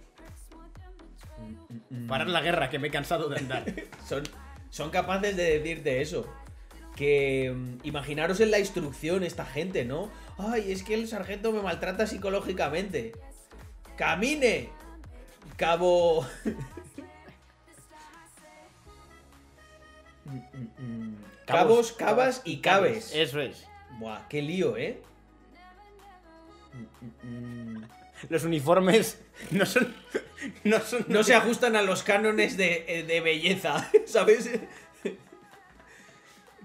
Parar 2.09 2.29
la 2.29 2.40
guerra, 2.40 2.70
que 2.70 2.79
me 2.79 2.88
he 2.88 2.90
cansado 2.90 3.29
de 3.29 3.38
andar. 3.38 3.64
son, 4.09 4.24
son 4.70 4.90
capaces 4.90 5.37
de 5.37 5.59
decirte 5.59 6.00
eso. 6.00 6.26
Que 6.94 7.52
mm, 7.55 7.79
imaginaros 7.85 8.40
en 8.40 8.50
la 8.50 8.59
instrucción 8.59 9.22
esta 9.22 9.44
gente, 9.44 9.85
¿no? 9.85 10.11
Ay, 10.38 10.72
es 10.72 10.83
que 10.83 10.94
el 10.94 11.09
sargento 11.09 11.52
me 11.52 11.62
maltrata 11.62 12.07
psicológicamente. 12.07 13.12
¡Camine! 13.96 14.70
Cabo. 15.57 16.26
Mm, 20.26 20.38
mm, 20.38 20.83
mm. 20.83 21.16
Cabos, 21.46 21.92
cabas 21.92 22.42
y 22.44 22.61
cabes. 22.61 23.14
Eso 23.14 23.40
es. 23.40 23.64
Buah, 24.00 24.26
qué 24.29 24.42
lío, 24.42 24.76
¿eh? 24.76 25.00
Los 28.29 28.44
uniformes 28.44 29.18
no 29.50 29.66
son. 29.66 29.94
No 30.64 30.81
son. 30.81 31.05
No 31.09 31.22
se 31.24 31.35
ajustan 31.35 31.76
a 31.76 31.83
los 31.83 32.02
cánones 32.02 32.57
de, 32.57 32.85
eh, 32.88 33.02
de 33.02 33.20
belleza, 33.20 33.90
¿sabes? 34.07 34.50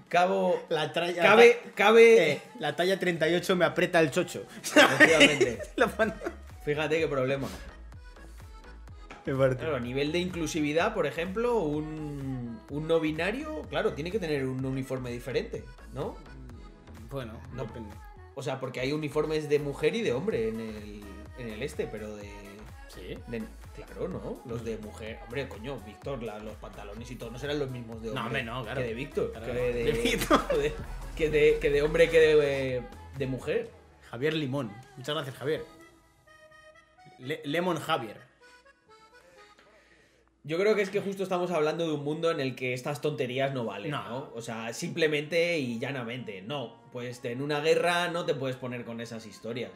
Cabo. 0.08 0.62
La 0.68 0.92
talla. 0.92 1.22
Cabe. 1.22 1.60
Cabe. 1.74 2.32
Eh, 2.32 2.42
la 2.58 2.76
talla 2.76 2.98
38 2.98 3.56
me 3.56 3.64
aprieta 3.64 4.00
el 4.00 4.10
chocho. 4.10 4.46
Efectivamente. 4.62 5.58
Fíjate 6.64 6.98
qué 7.00 7.08
problema. 7.08 7.48
Claro, 9.24 9.76
a 9.76 9.80
nivel 9.80 10.10
de 10.10 10.18
inclusividad, 10.18 10.94
por 10.94 11.06
ejemplo, 11.06 11.58
un, 11.58 12.58
un 12.70 12.88
no 12.88 12.98
binario, 12.98 13.62
claro, 13.70 13.92
tiene 13.92 14.10
que 14.10 14.18
tener 14.18 14.44
un 14.44 14.64
uniforme 14.64 15.12
diferente, 15.12 15.64
¿no? 15.94 16.16
Bueno, 17.08 17.40
No. 17.54 17.62
depende. 17.64 17.94
O 18.34 18.42
sea, 18.42 18.58
porque 18.58 18.80
hay 18.80 18.92
uniformes 18.92 19.48
de 19.48 19.60
mujer 19.60 19.94
y 19.94 20.02
de 20.02 20.12
hombre 20.12 20.48
en 20.48 20.58
el, 20.60 21.02
en 21.38 21.48
el 21.48 21.62
este, 21.62 21.86
pero 21.86 22.14
de. 22.16 22.30
Sí. 22.88 23.16
De- 23.28 23.42
claro, 23.74 24.06
¿no? 24.08 24.42
Los 24.44 24.64
de 24.64 24.76
mujer. 24.78 25.18
Hombre, 25.24 25.48
coño, 25.48 25.80
Víctor, 25.80 26.22
la- 26.22 26.38
los 26.38 26.54
pantalones 26.56 27.10
y 27.10 27.16
todo 27.16 27.30
no 27.30 27.38
serán 27.38 27.58
los 27.58 27.70
mismos 27.70 28.02
de 28.02 28.12
No, 28.12 28.26
hombre. 28.26 28.42
no, 28.42 28.62
claro. 28.62 28.80
Que 28.80 28.86
de 28.88 28.94
Víctor. 28.94 29.32
Claro. 29.32 29.46
Que 29.46 29.52
de, 29.52 29.72
De 29.84 29.92
Víctor. 29.92 30.40
que, 31.16 31.30
de, 31.30 31.58
que 31.58 31.70
de 31.70 31.82
hombre 31.82 32.10
que 32.10 32.18
de, 32.20 32.82
de 33.16 33.26
mujer. 33.26 33.70
Javier 34.10 34.34
Limón. 34.34 34.70
Muchas 34.98 35.14
gracias, 35.14 35.36
Javier. 35.36 35.64
Le- 37.18 37.40
Lemon 37.44 37.78
Javier. 37.78 38.16
Yo 40.44 40.58
creo 40.58 40.74
que 40.74 40.82
es 40.82 40.90
que 40.90 41.00
justo 41.00 41.22
estamos 41.22 41.50
hablando 41.52 41.86
de 41.86 41.92
un 41.92 42.02
mundo 42.02 42.30
en 42.30 42.40
el 42.40 42.56
que 42.56 42.74
estas 42.74 43.00
tonterías 43.00 43.54
no 43.54 43.64
valen, 43.64 43.92
No. 43.92 44.08
¿no? 44.08 44.30
O 44.34 44.42
sea, 44.42 44.72
simplemente 44.74 45.58
y 45.60 45.78
llanamente, 45.78 46.42
no. 46.42 46.82
Pues 46.90 47.24
en 47.24 47.40
una 47.42 47.60
guerra 47.60 48.08
no 48.08 48.24
te 48.26 48.34
puedes 48.34 48.56
poner 48.56 48.84
con 48.84 49.00
esas 49.00 49.24
historias. 49.24 49.70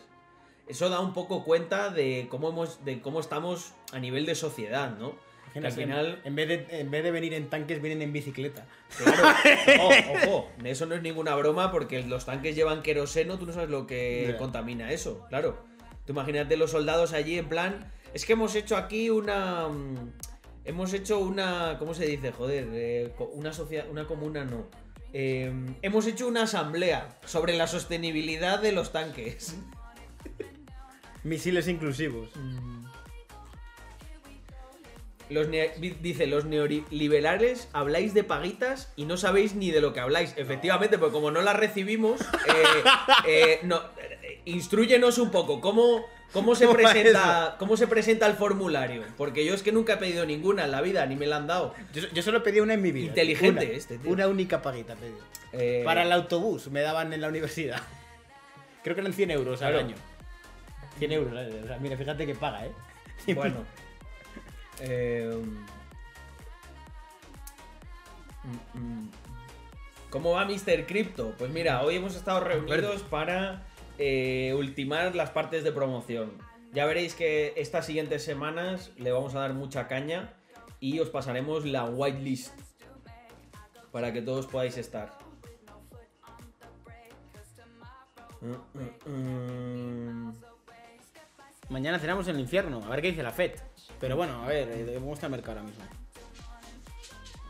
Eso 0.69 0.89
da 0.89 1.01
un 1.01 1.13
poco 1.13 1.45
cuenta 1.45 1.91
de 1.91 2.27
cómo 2.31 2.49
hemos, 2.51 2.85
de 2.85 3.01
cómo 3.01 3.21
estamos 3.21 3.73
a 3.93 3.99
nivel 3.99 4.27
de 4.27 4.35
sociedad, 4.35 4.97
¿no? 4.99 5.15
Que 5.53 5.67
al 5.67 5.73
final, 5.73 6.21
En 6.25 6.35
vez, 6.35 6.49
de, 6.49 6.67
en 6.81 6.91
vez 6.91 7.03
de 7.03 7.11
venir 7.11 7.33
en 7.33 7.49
tanques, 7.49 7.81
vienen 7.81 8.03
en 8.03 8.13
bicicleta. 8.13 8.67
claro, 8.99 9.23
ojo, 9.81 10.13
ojo, 10.27 10.51
eso 10.65 10.85
no 10.85 10.95
es 10.95 11.03
ninguna 11.03 11.35
broma 11.35 11.73
porque 11.73 12.03
los 12.03 12.27
tanques 12.27 12.55
llevan 12.55 12.83
queroseno, 12.83 13.39
tú 13.39 13.47
no 13.47 13.53
sabes 13.55 13.71
lo 13.71 13.87
que 13.87 14.35
contamina 14.39 14.93
eso, 14.93 15.25
claro. 15.31 15.65
Tú 16.05 16.13
imagínate 16.13 16.57
los 16.57 16.73
soldados 16.73 17.15
allí 17.15 17.39
en 17.39 17.49
plan, 17.49 17.91
es 18.13 18.27
que 18.27 18.35
hemos 18.35 18.55
hecho 18.55 18.77
aquí 18.77 19.09
una 19.09 19.69
mm, 19.69 20.13
hemos 20.67 20.93
hecho 20.93 21.19
una, 21.21 21.77
¿cómo 21.79 21.95
se 21.95 22.07
dice? 22.07 22.33
Joder, 22.33 22.69
eh, 22.73 23.15
una 23.33 23.53
sociedad, 23.53 23.89
una 23.89 24.07
comuna 24.07 24.45
no. 24.45 24.67
Eh, 25.13 25.51
hemos 25.81 26.07
hecho 26.07 26.27
una 26.27 26.43
asamblea 26.43 27.17
sobre 27.25 27.57
la 27.57 27.67
sostenibilidad 27.67 28.61
de 28.61 28.73
los 28.73 28.93
tanques. 28.93 29.57
Misiles 31.27 31.67
inclusivos. 31.69 32.29
Los 35.29 35.49
ne- 35.49 35.73
di- 35.81 35.97
dice, 36.01 36.29
los 36.29 36.45
neoliberales 36.45 37.69
habláis 37.73 38.15
de 38.15 38.23
paguitas 38.23 38.93
y 38.95 39.07
no 39.07 39.17
sabéis 39.17 39.57
ni 39.57 39.73
de 39.73 39.81
lo 39.81 39.93
que 39.93 39.99
habláis. 39.99 40.33
Efectivamente, 40.37 40.99
porque 40.99 41.13
como 41.15 41.33
no 41.33 41.43
las 41.43 41.57
recibimos, 41.57 42.21
eh, 42.21 42.25
eh, 43.27 43.59
no, 43.65 43.81
eh, 44.23 44.41
instruyenos 44.45 45.19
un 45.19 45.33
poco. 45.33 45.61
¿Cómo, 45.61 46.07
cómo, 46.33 46.55
se 46.55 46.67
¿Cómo 46.67 46.79
va 46.81 46.93
presenta, 46.93 47.57
¿Cómo 47.59 47.77
se 47.77 47.89
presenta 47.89 48.29
el 48.29 48.35
formulario? 48.35 49.03
Porque 49.17 49.45
yo 49.45 49.53
es 49.55 49.65
que 49.65 49.73
nunca 49.73 49.95
he 49.95 49.97
pedido 49.97 50.25
ninguna 50.27 50.65
en 50.67 50.71
la 50.71 50.81
vida, 50.81 51.05
ni 51.07 51.17
me 51.17 51.27
la 51.27 51.39
han 51.39 51.49
dado. 51.49 51.75
Yo, 51.93 52.03
yo 52.15 52.23
solo 52.23 52.45
pedí 52.45 52.61
una 52.61 52.75
en 52.75 52.83
mi 52.83 52.93
vida. 52.93 53.07
Inteligente 53.09 53.65
Una, 53.67 53.75
este, 53.77 53.99
tío. 53.99 54.09
Una 54.13 54.29
única 54.29 54.63
paguita 54.63 54.95
pedí. 54.95 55.11
Eh, 55.53 55.83
Para 55.85 56.05
el 56.05 56.13
autobús 56.13 56.69
me 56.71 56.83
daban 56.83 57.13
en 57.13 57.21
la 57.21 57.27
universidad. 57.27 57.83
Creo 58.85 58.95
que 58.95 59.01
eran 59.01 59.13
100 59.13 59.33
euros 59.33 59.61
al 59.63 59.73
Claro. 59.73 59.87
año. 59.89 59.97
100 60.99 61.13
euros, 61.13 61.35
¿eh? 61.35 61.61
o 61.65 61.67
sea, 61.67 61.79
mira, 61.79 61.97
fíjate 61.97 62.27
que 62.27 62.35
paga, 62.35 62.67
¿eh? 62.67 62.73
Bueno. 63.35 63.65
Eh, 64.81 65.43
mm, 68.45 68.79
mm. 68.79 69.11
¿Cómo 70.11 70.33
va 70.33 70.45
Mr. 70.45 70.87
Crypto? 70.87 71.35
Pues 71.37 71.51
mira, 71.51 71.83
hoy 71.83 71.97
hemos 71.97 72.15
estado 72.15 72.41
reunidos 72.41 73.03
para 73.03 73.67
eh, 73.99 74.55
ultimar 74.57 75.15
las 75.15 75.31
partes 75.31 75.65
de 75.65 75.73
promoción. 75.73 76.33
Ya 76.73 76.87
veréis 76.87 77.15
que 77.15 77.55
estas 77.57 77.87
siguientes 77.87 78.23
semanas 78.23 78.93
le 78.97 79.13
vamos 79.13 79.35
a 79.35 79.41
dar 79.41 79.55
mucha 79.55 79.89
caña 79.89 80.35
y 80.81 81.01
os 81.01 81.09
pasaremos 81.09 81.65
la 81.65 81.85
whitelist 81.85 82.53
para 83.91 84.13
que 84.13 84.23
todos 84.23 84.47
podáis 84.47 84.77
estar. 84.77 85.19
Mm, 88.41 89.09
mm, 89.09 90.29
mm. 90.29 90.56
Mañana 91.69 91.99
cenamos 91.99 92.29
en 92.29 92.37
el 92.37 92.43
infierno, 92.43 92.83
a 92.85 92.89
ver 92.91 93.03
qué 93.03 93.09
dice 93.11 93.23
la 93.23 93.33
FED. 93.33 93.53
Pero 94.01 94.17
bueno, 94.17 94.43
a 94.43 94.47
ver, 94.47 94.69
eh, 94.71 94.95
¿cómo 95.01 95.15
está 95.15 95.27
el 95.27 95.33
mercado 95.33 95.59
ahora 95.61 95.71
mismo? 95.71 95.85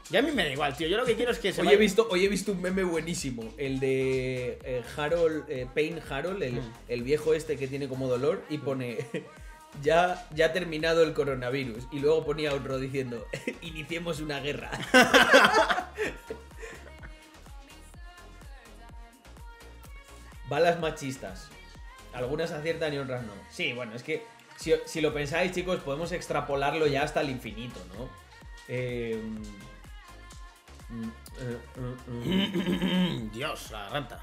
Ya 0.08 0.20
a 0.20 0.22
mí 0.22 0.30
me 0.30 0.44
da 0.44 0.50
igual, 0.52 0.76
tío. 0.76 0.86
Yo 0.88 0.96
lo 0.96 1.04
que 1.04 1.16
quiero 1.16 1.32
es 1.32 1.38
que 1.38 1.52
se 1.52 1.60
Hoy 1.60 1.66
vaya- 1.66 1.76
he, 1.76 1.80
visto, 1.80 2.06
hoy 2.10 2.24
he 2.24 2.28
visto 2.28 2.52
un 2.52 2.62
meme 2.62 2.84
buenísimo, 2.84 3.42
el 3.58 3.80
de 3.80 4.58
eh, 4.62 4.82
Harold, 4.96 5.44
eh, 5.50 5.66
Payne 5.74 6.00
Harold, 6.08 6.42
el, 6.42 6.54
Mm. 6.54 6.72
el 6.88 7.02
viejo 7.02 7.34
este 7.34 7.56
que 7.56 7.66
tiene 7.66 7.88
como 7.88 8.06
dolor, 8.08 8.42
y 8.48 8.58
pone, 8.58 8.98
ya, 9.82 10.26
ya 10.32 10.46
ha 10.46 10.52
terminado 10.52 11.02
el 11.02 11.12
coronavirus. 11.12 11.88
Y 11.90 11.98
luego 11.98 12.24
ponía 12.24 12.54
otro 12.54 12.78
diciendo, 12.78 13.26
iniciemos 13.62 14.20
una 14.20 14.38
guerra. 14.40 14.70
Balas 20.48 20.78
machistas. 20.80 21.48
Algunas 22.16 22.50
aciertan 22.50 22.94
y 22.94 22.98
otras 22.98 23.24
no. 23.24 23.32
Sí, 23.50 23.72
bueno, 23.72 23.94
es 23.94 24.02
que 24.02 24.22
si, 24.56 24.72
si 24.86 25.00
lo 25.00 25.12
pensáis, 25.12 25.52
chicos, 25.52 25.80
podemos 25.80 26.12
extrapolarlo 26.12 26.86
ya 26.86 27.02
hasta 27.02 27.20
el 27.20 27.30
infinito, 27.30 27.78
¿no? 27.94 28.08
Eh, 28.68 29.20
mm, 30.88 31.04
eh, 31.04 31.58
eh, 31.76 32.52
eh. 32.82 33.28
Dios, 33.32 33.70
la 33.70 33.82
garganta. 33.84 34.22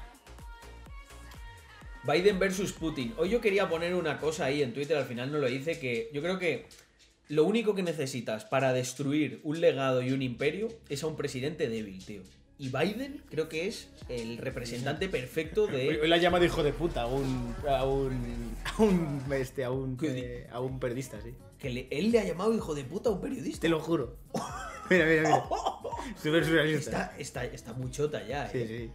Biden 2.02 2.38
versus 2.38 2.72
Putin. 2.72 3.14
Hoy 3.16 3.30
yo 3.30 3.40
quería 3.40 3.68
poner 3.68 3.94
una 3.94 4.18
cosa 4.18 4.46
ahí 4.46 4.62
en 4.62 4.74
Twitter, 4.74 4.96
al 4.96 5.06
final 5.06 5.32
no 5.32 5.38
lo 5.38 5.48
hice, 5.48 5.78
que 5.78 6.10
yo 6.12 6.20
creo 6.20 6.38
que 6.38 6.66
lo 7.28 7.44
único 7.44 7.74
que 7.74 7.82
necesitas 7.82 8.44
para 8.44 8.72
destruir 8.74 9.40
un 9.42 9.60
legado 9.60 10.02
y 10.02 10.12
un 10.12 10.20
imperio 10.20 10.68
es 10.90 11.02
a 11.02 11.06
un 11.06 11.16
presidente 11.16 11.68
débil, 11.68 12.04
tío. 12.04 12.22
Y 12.56 12.68
Biden 12.68 13.22
creo 13.28 13.48
que 13.48 13.66
es 13.66 13.88
el 14.08 14.38
representante 14.38 15.08
perfecto 15.08 15.64
Hoy, 15.64 15.74
hoy 15.74 15.96
de... 15.98 16.08
le 16.08 16.14
ha 16.14 16.18
llamado 16.18 16.44
hijo 16.44 16.62
de 16.62 16.72
puta 16.72 17.02
a 17.02 17.06
un. 17.06 17.54
a 17.68 17.84
un. 17.84 18.56
a 18.64 18.82
un. 18.82 19.22
este, 19.32 19.64
a 19.64 19.70
un. 19.72 19.96
¿Qué 19.96 20.10
di- 20.10 20.20
eh, 20.22 20.46
a 20.52 20.60
un 20.60 20.78
periodista, 20.78 21.20
sí. 21.20 21.34
Que 21.58 21.70
le- 21.70 21.88
él 21.90 22.12
le 22.12 22.20
ha 22.20 22.24
llamado 22.24 22.54
hijo 22.54 22.74
de 22.74 22.84
puta 22.84 23.08
a 23.08 23.12
un 23.12 23.20
periodista. 23.20 23.60
Te 23.62 23.68
lo 23.68 23.80
juro. 23.80 24.18
mira, 24.90 25.04
mira, 25.04 25.22
mira. 25.22 25.44
Súper 26.22 26.44
surrealista. 26.44 27.02
Está, 27.18 27.18
está, 27.18 27.44
está 27.44 27.72
muy 27.72 27.90
chota 27.90 28.24
ya, 28.26 28.48
Sí, 28.48 28.58
eh. 28.58 28.90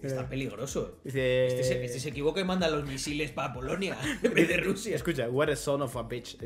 sí. 0.00 0.06
Está 0.06 0.28
peligroso. 0.28 0.98
Dice. 1.04 1.46
Este 1.46 1.64
se, 1.64 1.84
este 1.84 2.00
se 2.00 2.08
equivoca 2.10 2.40
y 2.40 2.44
manda 2.44 2.68
los 2.68 2.84
misiles 2.86 3.30
para 3.32 3.52
Polonia 3.52 3.96
en 4.22 4.34
vez 4.34 4.48
de 4.48 4.56
Rusia. 4.58 4.94
Escucha, 4.96 5.28
what 5.28 5.48
a 5.48 5.56
son 5.56 5.82
of 5.82 5.96
a 5.96 6.02
bitch. 6.04 6.36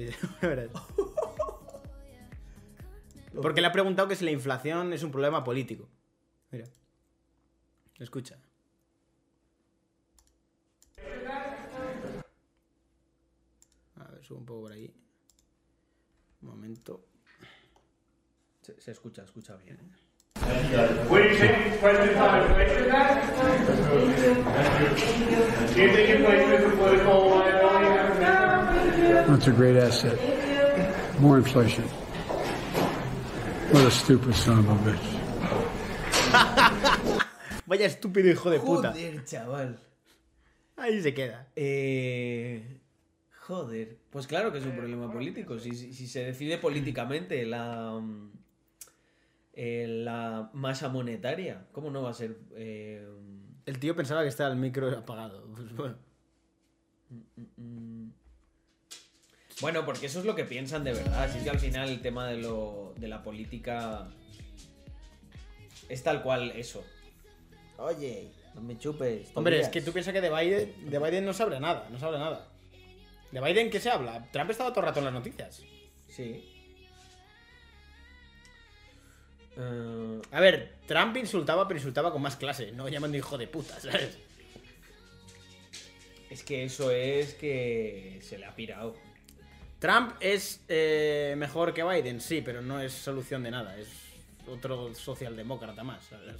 Porque 3.42 3.60
le 3.60 3.66
ha 3.66 3.72
preguntado 3.72 4.08
que 4.08 4.16
si 4.16 4.24
la 4.24 4.30
inflación 4.30 4.92
es 4.94 5.02
un 5.02 5.10
problema 5.10 5.44
político. 5.44 5.88
Escucha. 7.98 8.36
A 13.96 14.10
ver, 14.10 14.22
subo 14.22 14.38
un 14.38 14.46
poco 14.46 14.60
por 14.62 14.72
ahí. 14.72 14.94
Un 16.42 16.48
momento. 16.48 17.06
Se, 18.60 18.90
escucha, 18.90 19.22
escucha 19.22 19.56
bien. 19.56 19.78
¿eh? 19.80 20.06
That's 29.26 29.46
a 29.46 29.52
great 29.52 29.76
asset. 29.76 30.18
More 31.20 31.38
inflation. 31.38 31.84
What 33.72 33.84
a 33.84 33.90
stupid 33.90 34.34
son 34.34 34.58
of 34.58 34.68
a 34.68 34.90
bitch. 34.90 35.15
Vaya 37.66 37.86
estúpido 37.86 38.30
hijo 38.30 38.50
de 38.50 38.60
puta. 38.60 38.92
Joder, 38.92 39.24
chaval. 39.24 39.78
Ahí 40.76 41.00
se 41.00 41.14
queda. 41.14 41.48
Eh, 41.56 42.78
joder. 43.40 43.96
Pues 44.10 44.26
claro 44.26 44.52
que 44.52 44.58
es 44.58 44.64
un 44.64 44.76
problema 44.76 45.10
político. 45.12 45.58
Si, 45.58 45.72
si- 45.74 45.92
si 45.94 46.06
se 46.06 46.24
decide 46.24 46.58
políticamente 46.58 47.44
la, 47.46 48.00
eh, 49.54 49.86
la 49.88 50.50
masa 50.52 50.88
monetaria, 50.88 51.66
¿cómo 51.72 51.90
no 51.90 52.02
va 52.02 52.10
a 52.10 52.14
ser? 52.14 52.36
eh, 52.54 53.06
El 53.64 53.78
tío 53.80 53.96
pensaba 53.96 54.22
que 54.22 54.28
estaba 54.28 54.50
el 54.50 54.56
micro 54.56 54.90
apagado. 54.90 55.44
Pues 55.54 55.74
bueno. 55.74 55.96
bueno, 59.60 59.84
porque 59.86 60.06
eso 60.06 60.18
es 60.20 60.24
lo 60.26 60.34
que 60.34 60.44
piensan 60.44 60.84
de 60.84 60.92
verdad. 60.92 61.24
Así 61.24 61.42
que 61.42 61.50
al 61.50 61.58
final 61.58 61.88
el 61.88 62.00
tema 62.02 62.28
de, 62.28 62.36
lo, 62.36 62.94
de 62.98 63.08
la 63.08 63.22
política 63.22 64.08
es 65.88 66.02
tal 66.02 66.22
cual 66.22 66.50
eso. 66.52 66.84
Oye, 67.78 68.28
no 68.54 68.60
me 68.62 68.78
chupes. 68.78 69.28
Hombre, 69.34 69.60
es 69.60 69.68
que 69.68 69.80
tú 69.82 69.92
piensas 69.92 70.12
que 70.14 70.20
de 70.20 70.30
Biden, 70.30 70.90
de 70.90 70.98
Biden 70.98 71.24
no 71.24 71.32
sabe 71.32 71.60
nada, 71.60 71.88
no 71.90 71.98
sabe 71.98 72.18
nada. 72.18 72.48
¿De 73.30 73.40
Biden 73.40 73.70
qué 73.70 73.80
se 73.80 73.90
habla? 73.90 74.26
Trump 74.32 74.50
estaba 74.50 74.70
todo 74.70 74.80
el 74.80 74.86
rato 74.86 75.00
en 75.00 75.04
las 75.06 75.14
noticias. 75.14 75.62
Sí. 76.08 76.52
Eh, 79.56 80.20
A 80.30 80.40
ver, 80.40 80.76
Trump 80.86 81.16
insultaba, 81.16 81.66
pero 81.66 81.78
insultaba 81.78 82.12
con 82.12 82.22
más 82.22 82.36
clase, 82.36 82.72
no 82.72 82.88
llamando 82.88 83.16
hijo 83.16 83.36
de 83.36 83.48
puta, 83.48 83.78
¿sabes? 83.80 84.18
Es 86.30 86.42
que 86.42 86.64
eso 86.64 86.90
es 86.90 87.34
que 87.34 88.18
se 88.22 88.38
le 88.38 88.46
ha 88.46 88.54
pirado. 88.54 88.96
Trump 89.78 90.14
es 90.20 90.64
eh, 90.68 91.34
mejor 91.36 91.72
que 91.74 91.84
Biden, 91.84 92.20
sí, 92.20 92.42
pero 92.42 92.62
no 92.62 92.80
es 92.80 92.92
solución 92.92 93.42
de 93.42 93.50
nada, 93.50 93.78
es 93.78 93.88
otro 94.48 94.94
socialdemócrata 94.94 95.84
más, 95.84 96.04
¿sabes? 96.06 96.36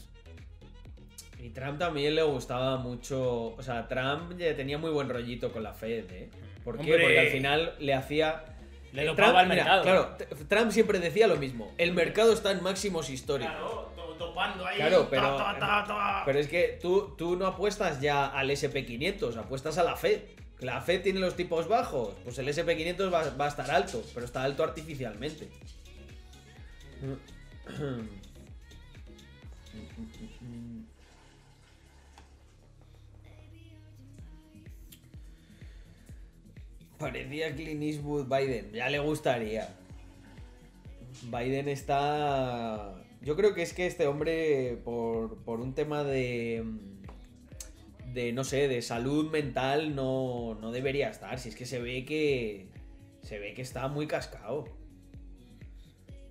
Y 1.42 1.50
Trump 1.50 1.78
también 1.78 2.14
le 2.14 2.22
gustaba 2.22 2.76
mucho. 2.76 3.54
O 3.56 3.62
sea, 3.62 3.86
Trump 3.88 4.36
ya 4.38 4.54
tenía 4.56 4.78
muy 4.78 4.90
buen 4.90 5.08
rollito 5.08 5.52
con 5.52 5.62
la 5.62 5.72
Fed, 5.72 6.10
¿eh? 6.10 6.30
¿Por 6.64 6.74
qué? 6.76 6.80
Hombre. 6.80 6.98
Porque 7.00 7.18
al 7.20 7.26
final 7.28 7.74
le 7.78 7.94
hacía. 7.94 8.44
Le 8.92 9.04
Trump, 9.14 9.36
al 9.36 9.48
mira, 9.48 9.64
mercado. 9.64 9.82
Claro, 9.82 10.16
Trump 10.48 10.70
siempre 10.70 10.98
decía 10.98 11.26
lo 11.26 11.36
mismo. 11.36 11.72
El 11.78 11.92
mercado 11.92 12.32
está 12.32 12.50
en 12.52 12.62
máximos 12.62 13.10
históricos. 13.10 13.52
Claro, 13.54 13.92
to- 13.94 14.14
topando 14.14 14.64
ahí. 14.66 14.76
Claro, 14.76 15.02
ta, 15.02 15.10
pero, 15.10 15.36
ta, 15.36 15.58
ta, 15.58 15.84
ta. 15.86 16.22
pero 16.24 16.38
es 16.38 16.48
que 16.48 16.78
tú, 16.80 17.14
tú 17.18 17.36
no 17.36 17.46
apuestas 17.46 18.00
ya 18.00 18.26
al 18.26 18.48
SP500, 18.50 19.36
apuestas 19.36 19.76
a 19.78 19.84
la 19.84 19.96
FED. 19.96 20.20
La 20.60 20.80
FED 20.80 21.02
tiene 21.02 21.20
los 21.20 21.36
tipos 21.36 21.68
bajos, 21.68 22.14
pues 22.24 22.38
el 22.38 22.48
SP500 22.48 23.12
va, 23.12 23.28
va 23.36 23.44
a 23.44 23.48
estar 23.48 23.70
alto, 23.70 24.02
pero 24.14 24.24
está 24.24 24.42
alto 24.42 24.64
artificialmente. 24.64 25.48
Parecía 36.98 37.54
Clint 37.54 37.82
Eastwood 37.82 38.26
Biden, 38.26 38.72
ya 38.72 38.88
le 38.88 38.98
gustaría. 38.98 39.68
Biden 41.24 41.68
está. 41.68 42.94
Yo 43.22 43.36
creo 43.36 43.54
que 43.54 43.62
es 43.62 43.72
que 43.72 43.86
este 43.86 44.06
hombre, 44.06 44.78
por, 44.84 45.38
por 45.44 45.60
un 45.60 45.74
tema 45.74 46.04
de. 46.04 46.64
de 48.12 48.32
no 48.32 48.44
sé, 48.44 48.68
de 48.68 48.80
salud 48.82 49.30
mental, 49.30 49.94
no, 49.94 50.56
no 50.60 50.72
debería 50.72 51.10
estar. 51.10 51.38
Si 51.38 51.50
es 51.50 51.56
que 51.56 51.66
se 51.66 51.80
ve 51.80 52.04
que. 52.04 52.68
se 53.22 53.38
ve 53.38 53.54
que 53.54 53.62
está 53.62 53.88
muy 53.88 54.06
cascado. 54.06 54.64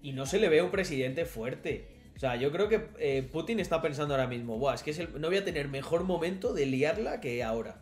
Y 0.01 0.13
no 0.13 0.25
se 0.25 0.39
le 0.39 0.49
ve 0.49 0.61
un 0.61 0.71
presidente 0.71 1.25
fuerte. 1.25 1.87
O 2.15 2.19
sea, 2.19 2.35
yo 2.37 2.51
creo 2.51 2.69
que 2.69 2.87
eh, 2.99 3.27
Putin 3.29 3.59
está 3.59 3.81
pensando 3.81 4.13
ahora 4.13 4.27
mismo, 4.27 4.57
Buah, 4.57 4.75
es 4.75 4.83
que 4.83 4.91
es 4.91 4.99
el- 4.99 5.19
no 5.19 5.27
voy 5.27 5.37
a 5.37 5.43
tener 5.43 5.67
mejor 5.67 6.03
momento 6.03 6.53
de 6.53 6.65
liarla 6.65 7.19
que 7.19 7.43
ahora. 7.43 7.81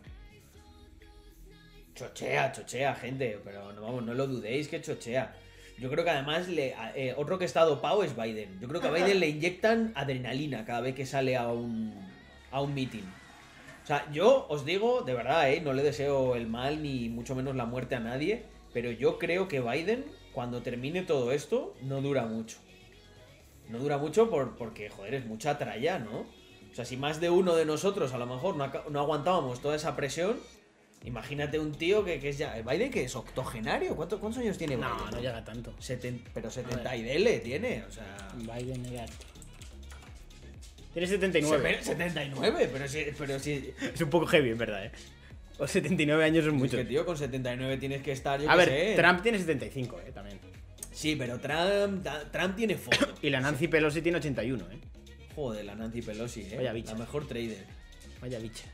Chochea, 1.94 2.50
chochea, 2.50 2.94
gente, 2.94 3.40
pero 3.44 3.72
no, 3.72 3.82
vamos, 3.82 4.04
no 4.04 4.14
lo 4.14 4.26
dudéis 4.26 4.68
que 4.68 4.80
chochea. 4.80 5.34
Yo 5.78 5.90
creo 5.90 6.04
que 6.04 6.10
además 6.10 6.48
le, 6.48 6.74
eh, 6.94 7.14
otro 7.16 7.38
que 7.38 7.44
está 7.44 7.64
dopado 7.64 8.02
es 8.02 8.16
Biden. 8.16 8.58
Yo 8.60 8.68
creo 8.68 8.80
que 8.80 8.88
a 8.88 8.90
Biden 8.92 9.20
le 9.20 9.28
inyectan 9.28 9.92
adrenalina 9.94 10.64
cada 10.64 10.80
vez 10.80 10.94
que 10.94 11.06
sale 11.06 11.36
a 11.36 11.48
un, 11.48 11.94
a 12.50 12.60
un 12.60 12.74
meeting. 12.74 13.04
O 13.84 13.86
sea, 13.86 14.10
yo 14.12 14.46
os 14.48 14.64
digo, 14.64 15.02
de 15.02 15.14
verdad, 15.14 15.50
¿eh? 15.52 15.60
no 15.60 15.72
le 15.72 15.82
deseo 15.82 16.36
el 16.36 16.46
mal 16.48 16.82
ni 16.82 17.08
mucho 17.08 17.34
menos 17.34 17.54
la 17.54 17.66
muerte 17.66 17.94
a 17.94 18.00
nadie, 18.00 18.44
pero 18.72 18.90
yo 18.90 19.18
creo 19.18 19.46
que 19.46 19.60
Biden, 19.60 20.04
cuando 20.32 20.62
termine 20.62 21.02
todo 21.02 21.32
esto, 21.32 21.74
no 21.82 22.00
dura 22.00 22.24
mucho. 22.26 22.58
No 23.68 23.78
dura 23.78 23.98
mucho 23.98 24.30
por, 24.30 24.56
porque, 24.56 24.90
joder, 24.90 25.14
es 25.14 25.26
mucha 25.26 25.58
tralla, 25.58 25.98
¿no? 25.98 26.20
O 26.20 26.74
sea, 26.74 26.84
si 26.84 26.96
más 26.96 27.20
de 27.20 27.30
uno 27.30 27.54
de 27.54 27.66
nosotros 27.66 28.12
a 28.14 28.18
lo 28.18 28.26
mejor 28.26 28.56
no 28.56 29.00
aguantábamos 29.00 29.60
toda 29.60 29.76
esa 29.76 29.94
presión, 29.94 30.38
imagínate 31.04 31.58
un 31.58 31.72
tío 31.72 32.04
que, 32.04 32.18
que 32.20 32.30
es 32.30 32.38
ya... 32.38 32.60
¿Biden 32.62 32.90
que 32.90 33.04
es 33.04 33.14
octogenario? 33.14 33.94
¿Cuánto- 33.96 34.18
¿Cuántos 34.20 34.42
años 34.42 34.58
tiene 34.58 34.76
Biden? 34.76 34.88
No, 34.90 35.10
no 35.10 35.20
llega 35.20 35.44
tanto. 35.44 35.72
Seten- 35.80 36.20
pero 36.32 36.50
70 36.50 36.96
y 36.96 37.02
dele 37.02 37.38
tiene, 37.40 37.84
o 37.88 37.92
sea... 37.92 38.16
Biden 38.36 38.84
era. 38.86 39.06
Tiene 40.92 41.08
79. 41.08 41.76
Se- 41.80 41.84
79, 41.84 42.70
pero 42.72 42.88
si, 42.88 43.04
pero 43.18 43.38
si... 43.38 43.72
Es 43.94 44.00
un 44.00 44.10
poco 44.10 44.26
heavy, 44.26 44.50
en 44.50 44.58
verdad, 44.58 44.86
eh. 44.86 44.92
O 45.58 45.66
79 45.68 46.24
años 46.24 46.44
es 46.44 46.48
Es 46.48 46.52
mucho. 46.52 46.76
que, 46.76 46.84
tío, 46.84 47.04
con 47.06 47.16
79 47.16 47.76
tienes 47.78 48.02
que 48.02 48.12
estar, 48.12 48.40
yo 48.40 48.50
A 48.50 48.52
qué 48.54 48.58
ver, 48.58 48.68
sé. 48.68 48.94
Trump 48.96 49.22
tiene 49.22 49.38
75, 49.38 50.00
eh, 50.00 50.10
también. 50.12 50.38
Sí, 50.92 51.16
pero 51.16 51.38
Trump, 51.38 52.06
Trump 52.32 52.56
tiene 52.56 52.76
foto. 52.76 53.12
Y 53.22 53.30
la 53.30 53.40
Nancy 53.40 53.68
Pelosi 53.68 54.02
tiene 54.02 54.18
81, 54.18 54.64
eh. 54.70 54.78
Joder, 55.34 55.64
la 55.64 55.74
Nancy 55.74 56.02
Pelosi, 56.02 56.42
eh. 56.42 56.54
Vaya 56.56 56.72
bicha. 56.72 56.92
La 56.92 56.98
mejor 56.98 57.26
trader. 57.26 57.64
Vaya 58.20 58.38
bicha. 58.38 58.64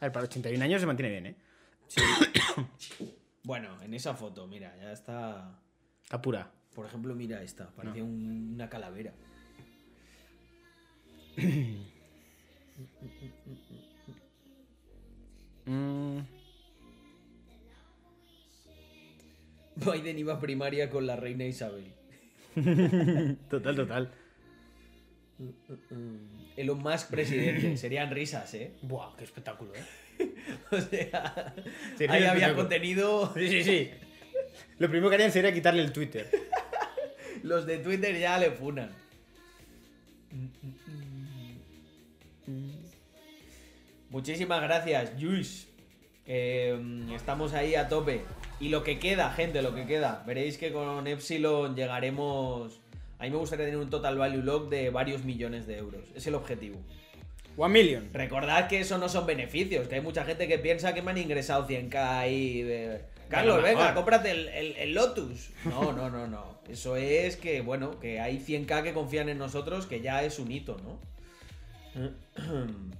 A 0.00 0.04
ver, 0.06 0.12
para 0.12 0.24
81 0.26 0.64
años 0.64 0.80
se 0.80 0.86
mantiene 0.86 1.10
bien, 1.10 1.26
eh. 1.26 1.36
Bueno, 3.44 3.80
en 3.82 3.94
esa 3.94 4.14
foto, 4.14 4.46
mira, 4.46 4.76
ya 4.76 4.92
está... 4.92 5.58
Está 6.04 6.20
pura. 6.20 6.50
Por 6.74 6.84
ejemplo, 6.86 7.14
mira 7.14 7.42
esta, 7.42 7.70
parecía 7.70 8.04
un- 8.04 8.52
una 8.54 8.68
calavera. 8.68 9.12
Mm, 15.66 16.20
Biden 19.76 20.18
iba 20.18 20.34
a 20.34 20.40
primaria 20.40 20.90
con 20.90 21.06
la 21.06 21.16
reina 21.16 21.44
Isabel. 21.44 21.92
total, 23.50 23.76
total. 23.76 24.10
Elon 26.58 26.78
Musk 26.78 27.10
presidente. 27.10 27.76
Serían 27.78 28.10
risas, 28.10 28.52
¿eh? 28.54 28.72
Buah, 28.82 29.16
qué 29.16 29.24
espectáculo, 29.24 29.72
eh. 29.74 29.84
O 30.72 30.80
sea, 30.80 31.54
Sería 31.96 32.16
ahí 32.16 32.24
había 32.24 32.54
contenido. 32.54 33.32
Sí, 33.34 33.48
sí, 33.48 33.64
sí. 33.64 33.90
Lo 34.78 34.88
primero 34.88 35.08
que 35.08 35.14
harían 35.14 35.32
sería 35.32 35.52
quitarle 35.52 35.82
el 35.82 35.92
Twitter. 35.92 36.28
Los 37.42 37.66
de 37.66 37.78
Twitter 37.78 38.18
ya 38.18 38.38
le 38.38 38.50
funan. 38.50 38.90
Muchísimas 44.10 44.60
gracias, 44.62 45.12
Juice. 45.20 45.68
Eh, 46.26 47.06
estamos 47.14 47.54
ahí 47.54 47.76
a 47.76 47.88
tope. 47.88 48.22
Y 48.58 48.70
lo 48.70 48.82
que 48.82 48.98
queda, 48.98 49.30
gente, 49.30 49.62
lo 49.62 49.74
que 49.74 49.86
queda. 49.86 50.24
Veréis 50.26 50.58
que 50.58 50.72
con 50.72 51.06
Epsilon 51.06 51.76
llegaremos. 51.76 52.80
A 53.18 53.24
mí 53.24 53.30
me 53.30 53.36
gustaría 53.36 53.64
tener 53.66 53.80
un 53.80 53.90
total 53.90 54.16
value 54.16 54.42
lock 54.42 54.68
de 54.70 54.90
varios 54.90 55.24
millones 55.24 55.66
de 55.66 55.78
euros. 55.78 56.04
Es 56.14 56.26
el 56.26 56.34
objetivo. 56.34 56.78
One 57.56 57.72
million. 57.72 58.08
Recordad 58.12 58.68
que 58.68 58.78
eso 58.80 58.98
no 58.98 59.08
son 59.08 59.26
beneficios, 59.26 59.88
que 59.88 59.96
hay 59.96 60.00
mucha 60.00 60.24
gente 60.24 60.46
que 60.46 60.58
piensa 60.58 60.94
que 60.94 61.02
me 61.02 61.10
han 61.10 61.18
ingresado 61.18 61.66
100k 61.66 61.96
ahí. 62.18 62.62
de- 62.62 63.00
Carlos, 63.28 63.62
Venga, 63.62 63.92
cómprate 63.94 64.30
el, 64.30 64.48
el- 64.48 64.76
el 64.76 64.94
Lotus. 64.94 65.50
No, 65.64 65.92
no, 65.92 66.08
no, 66.08 66.26
no. 66.28 66.58
Eso 66.68 66.96
es 66.96 67.36
que, 67.36 67.60
bueno, 67.60 67.98
que 68.00 68.20
hay 68.20 68.38
100k 68.38 68.82
que 68.84 68.92
confían 68.94 69.28
en 69.28 69.38
nosotros, 69.38 69.86
que 69.86 70.00
ya 70.00 70.22
es 70.22 70.38
un 70.38 70.50
hito, 70.52 70.76
¿no? 70.84 70.98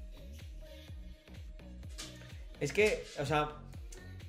Es 2.61 2.73
que, 2.73 3.05
o 3.21 3.25
sea, 3.27 3.51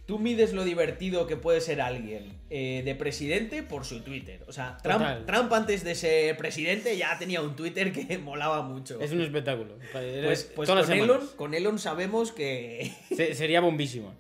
tú 0.10 0.18
mides 0.18 0.54
lo 0.54 0.64
divertido 0.64 1.28
que 1.28 1.38
puede 1.38 1.62
ser 1.62 1.82
alguien 1.82 2.34
eh, 2.50 2.82
de 2.84 2.96
presidente 2.96 3.62
por 3.62 3.86
su 3.86 4.02
Twitter. 4.02 4.44
O 4.48 4.52
sea, 4.52 4.76
Trump, 4.82 5.54
antes 5.54 5.84
de 5.84 5.94
ser 5.94 6.36
presidente 6.36 6.98
ya 6.98 7.16
tenía 7.20 7.44
un 7.44 7.56
Twitter 7.56 7.92
que 7.94 8.18
molaba 8.30 8.64
mucho. 8.64 9.00
Es 9.00 9.12
un 9.12 9.22
espectáculo. 9.22 9.78
Pues, 9.92 10.52
pues 10.56 10.68
con, 10.68 10.80
Elon, 10.80 10.88
semanas. 10.88 11.24
con 11.36 11.54
Elon 11.54 11.78
sabemos 11.78 12.32
que. 12.32 12.92
Se- 13.16 13.36
sería 13.36 13.62
bombísimo. 13.62 14.16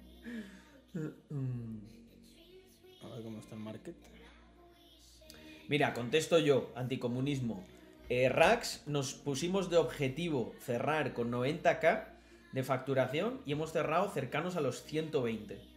A 0.93 0.99
ver 3.08 3.23
cómo 3.23 3.39
está 3.39 3.56
el 3.56 3.62
market. 3.62 3.95
Mira, 5.69 5.95
contesto 5.95 6.38
yo, 6.38 6.71
anticomunismo. 6.75 7.65
Eh, 8.10 8.30
Rax 8.30 8.84
nos 8.86 9.15
pusimos 9.15 9.71
de 9.71 9.78
objetivo 9.78 10.54
cerrar 10.63 11.13
con 11.13 11.32
90k 11.32 12.10
de 12.52 12.62
facturación 12.63 13.41
y 13.47 13.54
hemos 13.54 13.71
cerrado 13.71 14.12
cercanos 14.12 14.56
a 14.56 14.62
los 14.62 14.84
120. 14.84 15.68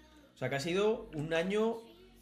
O 0.42 0.44
sea 0.44 0.50
que 0.50 0.56
ha 0.56 0.60
sido 0.60 1.08
un 1.14 1.34
año 1.34 1.76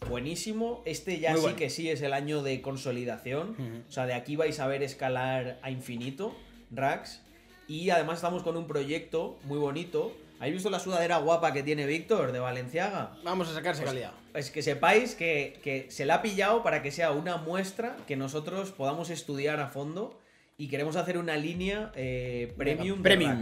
buenísimo. 0.07 0.83
Este 0.85 1.21
ya 1.21 1.31
Muy 1.31 1.39
sí 1.39 1.43
bueno. 1.43 1.57
que 1.57 1.71
sí 1.71 1.89
es 1.89 2.03
el 2.03 2.13
año 2.13 2.43
de 2.43 2.61
consolidación. 2.61 3.85
O 3.89 3.91
sea, 3.91 4.05
de 4.05 4.13
aquí 4.13 4.37
vais 4.37 4.61
a 4.61 4.67
ver 4.67 4.83
escalar 4.83 5.59
a 5.63 5.71
infinito, 5.71 6.37
Rax. 6.71 7.23
Y 7.67 7.89
además 7.89 8.17
estamos 8.17 8.43
con 8.43 8.59
un 8.59 8.67
proyecto 8.67 9.39
muy 9.45 9.57
bonito. 9.57 10.15
¿Habéis 10.39 10.57
visto 10.57 10.69
la 10.69 10.81
sudadera 10.81 11.17
guapa 11.17 11.55
que 11.55 11.63
tiene 11.63 11.87
Víctor 11.87 12.33
de 12.33 12.41
Valenciaga? 12.41 13.17
Vamos 13.25 13.49
a 13.49 13.55
sacarse 13.55 13.85
calidad. 13.85 14.13
Es 14.35 14.51
que 14.51 14.61
sepáis 14.61 15.15
que, 15.15 15.59
que 15.63 15.91
se 15.91 16.05
la 16.05 16.17
ha 16.17 16.23
pillado 16.23 16.63
para 16.63 16.83
que 16.83 16.91
sea 16.91 17.13
una 17.13 17.39
muestra 17.39 17.97
que 18.07 18.17
nosotros 18.17 18.71
podamos 18.71 19.09
estudiar 19.09 19.61
a 19.61 19.69
fondo 19.69 20.21
y 20.59 20.69
queremos 20.69 20.97
hacer 20.97 21.17
una 21.17 21.39
línea 21.39 21.91
eh, 21.95 22.53
premium. 22.59 22.99
de 22.99 23.03
Premium. 23.03 23.41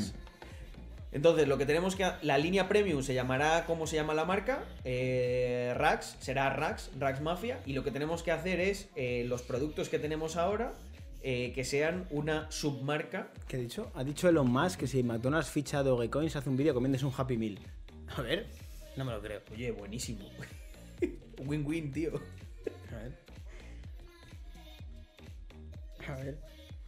Entonces, 1.10 1.48
lo 1.48 1.56
que 1.56 1.66
tenemos 1.66 1.96
que. 1.96 2.10
La 2.22 2.38
línea 2.38 2.68
premium 2.68 3.02
se 3.02 3.14
llamará. 3.14 3.64
¿Cómo 3.66 3.86
se 3.86 3.96
llama 3.96 4.14
la 4.14 4.24
marca? 4.24 4.64
Eh, 4.84 5.72
Rax. 5.76 6.16
Será 6.20 6.50
Rax, 6.50 6.90
Rax 6.98 7.20
Mafia. 7.20 7.60
Y 7.64 7.72
lo 7.72 7.82
que 7.82 7.90
tenemos 7.90 8.22
que 8.22 8.30
hacer 8.30 8.60
es 8.60 8.88
eh, 8.94 9.24
los 9.26 9.42
productos 9.42 9.88
que 9.88 9.98
tenemos 9.98 10.36
ahora 10.36 10.74
eh, 11.22 11.52
que 11.54 11.64
sean 11.64 12.06
una 12.10 12.50
submarca. 12.50 13.32
¿Qué 13.48 13.56
ha 13.56 13.60
dicho? 13.60 13.90
Ha 13.94 14.04
dicho 14.04 14.28
Elon 14.28 14.50
Musk 14.50 14.80
que 14.80 14.86
si 14.86 15.02
McDonald's 15.02 15.50
ficha 15.50 15.82
Dogecoin 15.82 16.30
se 16.30 16.38
hace 16.38 16.50
un 16.50 16.56
vídeo 16.56 16.74
comiéndose 16.74 17.06
un 17.06 17.12
Happy 17.16 17.36
Meal. 17.36 17.58
A 18.16 18.22
ver. 18.22 18.46
No 18.96 19.04
me 19.04 19.12
lo 19.12 19.20
creo. 19.22 19.40
Oye, 19.52 19.70
buenísimo. 19.70 20.28
Win-win, 21.46 21.92
tío. 21.92 22.20
A 22.92 22.96
ver. 22.96 23.12
A 26.06 26.16
ver. 26.16 26.38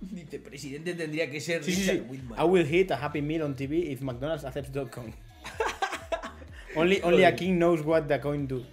Dice, 0.12 0.38
presidente 0.38 0.94
tendría 0.94 1.30
que 1.30 1.40
ser 1.40 1.62
Sí, 1.62 1.72
sí, 1.72 1.82
Richard 1.82 1.96
sí. 1.96 2.11
Whitman. 2.11 2.38
I 2.40 2.44
will 2.44 2.66
hit 2.66 2.90
a 2.90 2.96
Happy 2.96 3.20
Meal 3.20 3.42
on 3.42 3.55
TV 3.55 3.92
if 3.92 4.01
McDonald's 4.01 4.44
accepts 4.44 4.70
Dogecoin. 4.72 5.12
only, 6.76 7.03
only 7.03 7.24
a 7.24 7.34
king 7.34 7.59
knows 7.59 7.82
what 7.82 8.09
the 8.09 8.18
coin 8.18 8.46
do. 8.46 8.64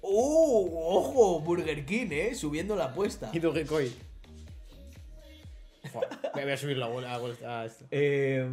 ¡Oh! 0.00 0.70
¡Ojo! 0.72 1.40
Burger 1.40 1.84
King, 1.84 2.08
¿eh? 2.12 2.34
Subiendo 2.34 2.76
la 2.76 2.86
apuesta. 2.86 3.30
Y 3.32 3.40
Dogecoin. 3.40 3.92
Voy 6.34 6.50
a 6.50 6.56
subir 6.56 6.76
la 6.78 6.86
bola 6.86 7.14
a, 7.14 7.60
a 7.62 7.64
esto. 7.66 7.86
Eh, 7.90 8.46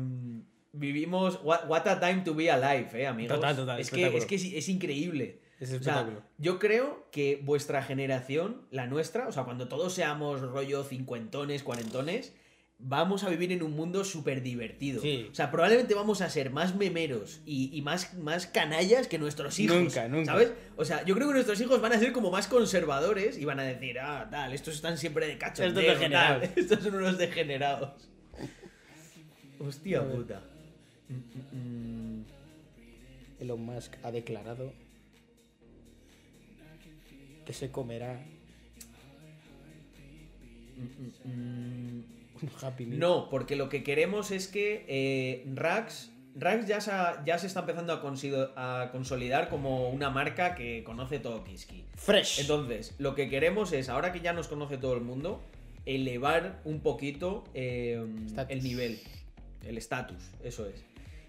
Vivimos. 0.73 1.39
What, 1.43 1.67
what 1.67 1.87
a 1.87 1.99
time 1.99 2.23
to 2.23 2.33
be 2.33 2.49
alive, 2.49 2.89
eh, 2.93 3.07
amigos. 3.07 3.35
Total, 3.37 3.55
total, 3.55 3.79
Es 3.79 3.89
que, 3.89 4.17
es, 4.17 4.25
que 4.25 4.35
es, 4.35 4.43
es 4.43 4.69
increíble. 4.69 5.39
Es 5.59 5.69
O 5.69 5.71
sea, 5.71 5.77
espectáculo. 5.77 6.21
yo 6.37 6.59
creo 6.59 7.07
que 7.11 7.41
vuestra 7.43 7.81
generación, 7.81 8.61
la 8.71 8.87
nuestra, 8.87 9.27
o 9.27 9.31
sea, 9.31 9.43
cuando 9.43 9.67
todos 9.67 9.93
seamos 9.93 10.41
rollo 10.41 10.83
cincuentones, 10.83 11.63
cuarentones, 11.63 12.33
vamos 12.77 13.23
a 13.23 13.29
vivir 13.29 13.53
en 13.53 13.63
un 13.63 13.71
mundo 13.71 14.03
súper 14.03 14.41
divertido. 14.41 15.01
Sí. 15.01 15.29
O 15.31 15.33
sea, 15.33 15.49
probablemente 15.51 15.93
vamos 15.93 16.19
a 16.19 16.29
ser 16.29 16.49
más 16.49 16.75
memeros 16.75 17.39
y, 17.45 17.69
y 17.75 17.81
más, 17.81 18.13
más 18.15 18.47
canallas 18.47 19.07
que 19.07 19.17
nuestros 19.17 19.57
hijos. 19.59 19.77
Nunca, 19.77 20.09
nunca. 20.09 20.33
¿Sabes? 20.33 20.51
O 20.75 20.83
sea, 20.83 21.05
yo 21.05 21.15
creo 21.15 21.27
que 21.29 21.35
nuestros 21.35 21.61
hijos 21.61 21.79
van 21.79 21.93
a 21.93 21.99
ser 21.99 22.11
como 22.11 22.31
más 22.31 22.47
conservadores 22.47 23.37
y 23.37 23.45
van 23.45 23.61
a 23.61 23.63
decir, 23.63 23.97
ah, 23.99 24.27
tal, 24.29 24.51
estos 24.53 24.75
están 24.75 24.97
siempre 24.97 25.25
de 25.25 25.37
cachondeo, 25.37 25.81
Estos 25.83 25.99
degenerados. 25.99 26.41
tal, 26.49 26.51
Estos 26.63 26.83
son 26.83 26.95
unos 26.95 27.17
degenerados. 27.17 28.09
Hostia 29.59 30.03
puta. 30.03 30.41
Mm, 31.07 31.13
mm, 31.57 32.19
mm. 32.19 32.25
Elon 33.39 33.61
Musk 33.65 33.93
ha 34.03 34.11
declarado 34.11 34.73
que 37.45 37.53
se 37.53 37.71
comerá 37.71 38.19
Mm, 41.23 41.99
un 42.41 42.51
Happy 42.61 42.85
Meal. 42.85 42.99
No, 42.99 43.29
porque 43.29 43.55
lo 43.55 43.69
que 43.69 43.83
queremos 43.83 44.31
es 44.31 44.47
que 44.47 44.85
eh, 44.87 45.45
Rax, 45.53 46.11
Rax 46.35 46.67
ya 46.67 46.81
se, 46.81 46.91
ya 47.25 47.37
se 47.37 47.47
está 47.47 47.61
empezando 47.61 47.93
a, 47.93 48.91
consolidar 48.91 49.49
como 49.49 49.89
una 49.89 50.09
marca 50.09 50.55
que 50.55 50.83
conoce 50.83 51.19
todo 51.19 51.43
Kiski. 51.43 51.85
Fresh. 51.95 52.41
Entonces, 52.41 52.93
lo 52.97 53.15
que 53.15 53.29
queremos 53.29 53.71
es, 53.71 53.89
ahora 53.89 54.11
que 54.11 54.19
ya 54.19 54.33
nos 54.33 54.47
conoce 54.47 54.77
todo 54.77 54.93
el 54.95 55.01
mundo, 55.01 55.41
elevar 55.85 56.59
un 56.65 56.81
poquito 56.81 57.43
eh, 57.53 58.03
el 58.49 58.63
nivel, 58.63 58.99
el 59.63 59.77
estatus, 59.77 60.23
eso 60.43 60.67
es. 60.67 60.83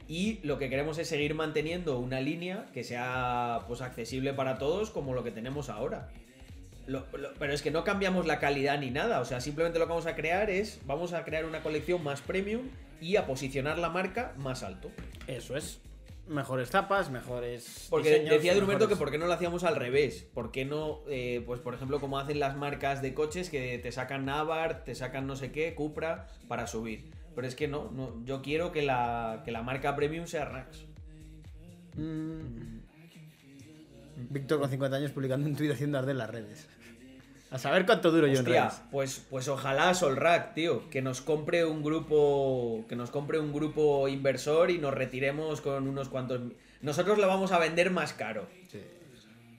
Y 0.09 0.39
lo 0.45 0.59
que 0.59 0.71
queremos 0.71 0.99
es 0.99 1.09
seguir 1.09 1.35
manteniendo 1.35 1.99
una 1.99 2.21
línea 2.21 2.67
que 2.73 2.85
sea 2.85 3.63
pues 3.67 3.81
accesible 3.81 4.33
para 4.35 4.57
todos 4.59 4.91
como 4.91 5.15
lo 5.15 5.25
que 5.25 5.33
tenemos 5.33 5.69
ahora. 5.69 6.09
Lo- 6.87 7.05
lo- 7.17 7.35
pero 7.35 7.53
es 7.53 7.63
que 7.63 7.73
no 7.73 7.83
cambiamos 7.83 8.27
la 8.27 8.39
calidad 8.39 8.79
ni 8.79 8.91
nada, 8.93 9.21
o 9.21 9.25
sea, 9.25 9.41
simplemente 9.41 9.81
lo 9.81 9.87
que 9.87 9.91
vamos 9.91 10.07
a 10.07 10.15
crear 10.15 10.49
es, 10.51 10.79
vamos 10.87 11.13
a 11.13 11.25
crear 11.25 11.45
una 11.45 11.61
colección 11.61 12.05
más 12.05 12.21
premium 12.21 12.69
y 13.01 13.17
a 13.17 13.27
posicionar 13.27 13.79
la 13.79 13.89
marca 13.89 14.33
más 14.37 14.63
alto. 14.63 14.93
Eso 15.27 15.57
es. 15.57 15.81
Mejores 16.29 16.71
tapas, 16.71 17.11
mejores. 17.11 17.87
Porque 17.91 18.11
diseños, 18.11 18.31
decía 18.35 18.55
Drumerto 18.55 18.87
que 18.87 18.95
mejores- 18.95 18.99
por 18.99 19.11
qué 19.11 19.19
no 19.19 19.27
lo 19.27 19.33
hacíamos 19.33 19.65
al 19.65 19.75
revés. 19.77 20.27
¿Por 20.35 20.53
qué 20.53 20.65
no, 20.65 21.01
eh, 21.09 21.43
pues 21.47 21.61
por 21.61 21.75
ejemplo, 21.75 22.01
como 22.01 22.19
hacen 22.21 22.39
las 22.41 22.57
marcas 22.57 23.03
de 23.03 23.15
coches 23.15 23.51
que 23.51 23.79
te 23.79 23.91
sacan 23.93 24.25
Navar, 24.25 24.85
te 24.85 24.95
sacan 24.95 25.27
no 25.27 25.35
sé 25.35 25.51
qué, 25.53 25.75
Cupra, 25.75 26.29
para 26.49 26.69
subir? 26.69 27.11
Pero 27.37 27.47
es 27.47 27.55
que 27.55 27.69
no, 27.69 27.93
no 27.93 28.25
yo 28.25 28.41
quiero 28.43 28.73
que 28.73 28.83
la, 28.83 29.43
que 29.45 29.53
la 29.53 29.63
marca 29.63 29.95
premium 29.95 30.27
sea 30.27 30.47
Rax. 30.47 30.87
Mm. 31.95 32.79
Víctor 34.31 34.59
con 34.59 34.71
50 34.71 34.97
años 34.97 35.11
publicando 35.13 35.47
un 35.47 35.55
tuit 35.55 35.71
haciendo 35.71 35.99
arder 35.99 36.17
las 36.17 36.31
redes. 36.31 36.67
A 37.51 37.59
saber 37.59 37.87
cuánto 37.87 38.11
duro 38.11 38.27
yo 38.27 38.33
en 38.33 38.39
Hostia, 38.41 38.69
redes. 38.69 38.83
pues, 38.91 39.27
pues 39.31 39.49
ojalá 39.49 39.93
Solrack, 39.95 40.55
tío, 40.55 40.89
que 40.89 41.03
nos 41.03 41.21
compre 41.21 41.65
un 41.67 41.83
grupo, 41.83 42.85
que 42.89 42.97
nos 42.97 43.11
compre 43.11 43.39
un 43.39 43.53
grupo 43.53 44.09
inversor 44.09 44.71
y 44.71 44.79
nos 44.79 44.95
retiremos 44.95 45.61
con 45.61 45.87
unos 45.87 46.09
cuantos. 46.09 46.41
Nosotros 46.81 47.19
lo 47.19 47.29
vamos 47.29 47.53
a 47.53 47.59
vender 47.59 47.91
más 47.91 48.15
caro. 48.15 48.49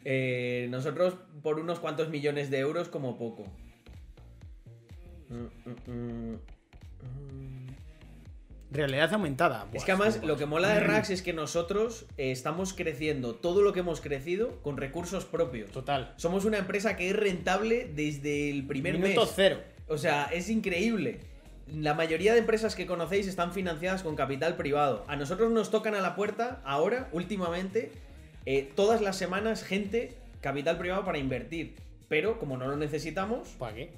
Eh, 0.03 0.67
nosotros 0.71 1.15
por 1.43 1.59
unos 1.59 1.79
cuantos 1.79 2.09
millones 2.09 2.49
de 2.49 2.57
euros 2.57 2.89
como 2.89 3.17
poco. 3.17 3.43
Mm, 5.29 5.69
mm, 5.69 5.91
mm. 5.91 6.39
Realidad 8.69 9.13
aumentada. 9.13 9.65
Es 9.73 9.85
que 9.85 9.93
además 9.93 10.21
lo 10.23 10.35
que 10.35 10.45
mola 10.45 10.69
de 10.69 10.81
Rax 10.81 11.09
es 11.09 11.21
que 11.21 11.31
nosotros 11.31 12.05
eh, 12.17 12.31
estamos 12.31 12.73
creciendo 12.73 13.33
todo 13.33 13.61
lo 13.61 13.71
que 13.71 13.79
hemos 13.79 14.01
crecido 14.01 14.61
con 14.61 14.75
recursos 14.75 15.23
propios. 15.25 15.71
Total. 15.71 16.13
Somos 16.17 16.43
una 16.43 16.57
empresa 16.57 16.97
que 16.97 17.09
es 17.09 17.15
rentable 17.15 17.89
desde 17.95 18.49
el 18.49 18.67
primer 18.67 18.99
Minuto 18.99 19.21
mes. 19.21 19.33
cero. 19.35 19.59
O 19.87 19.97
sea, 19.97 20.25
es 20.33 20.49
increíble. 20.49 21.21
La 21.73 21.93
mayoría 21.93 22.33
de 22.33 22.39
empresas 22.39 22.75
que 22.75 22.85
conocéis 22.85 23.27
están 23.27 23.53
financiadas 23.53 24.03
con 24.03 24.15
capital 24.15 24.57
privado. 24.57 25.05
A 25.07 25.15
nosotros 25.15 25.51
nos 25.51 25.71
tocan 25.71 25.95
a 25.95 26.01
la 26.01 26.15
puerta 26.15 26.61
ahora, 26.65 27.09
últimamente, 27.13 27.91
eh, 28.45 28.69
todas 28.75 29.01
las 29.01 29.17
semanas 29.17 29.63
gente, 29.63 30.15
capital 30.41 30.77
privado 30.77 31.05
para 31.05 31.17
invertir. 31.17 31.75
Pero 32.09 32.39
como 32.39 32.57
no 32.57 32.67
lo 32.67 32.77
necesitamos, 32.77 33.49
¿Para 33.59 33.75
qué? 33.75 33.91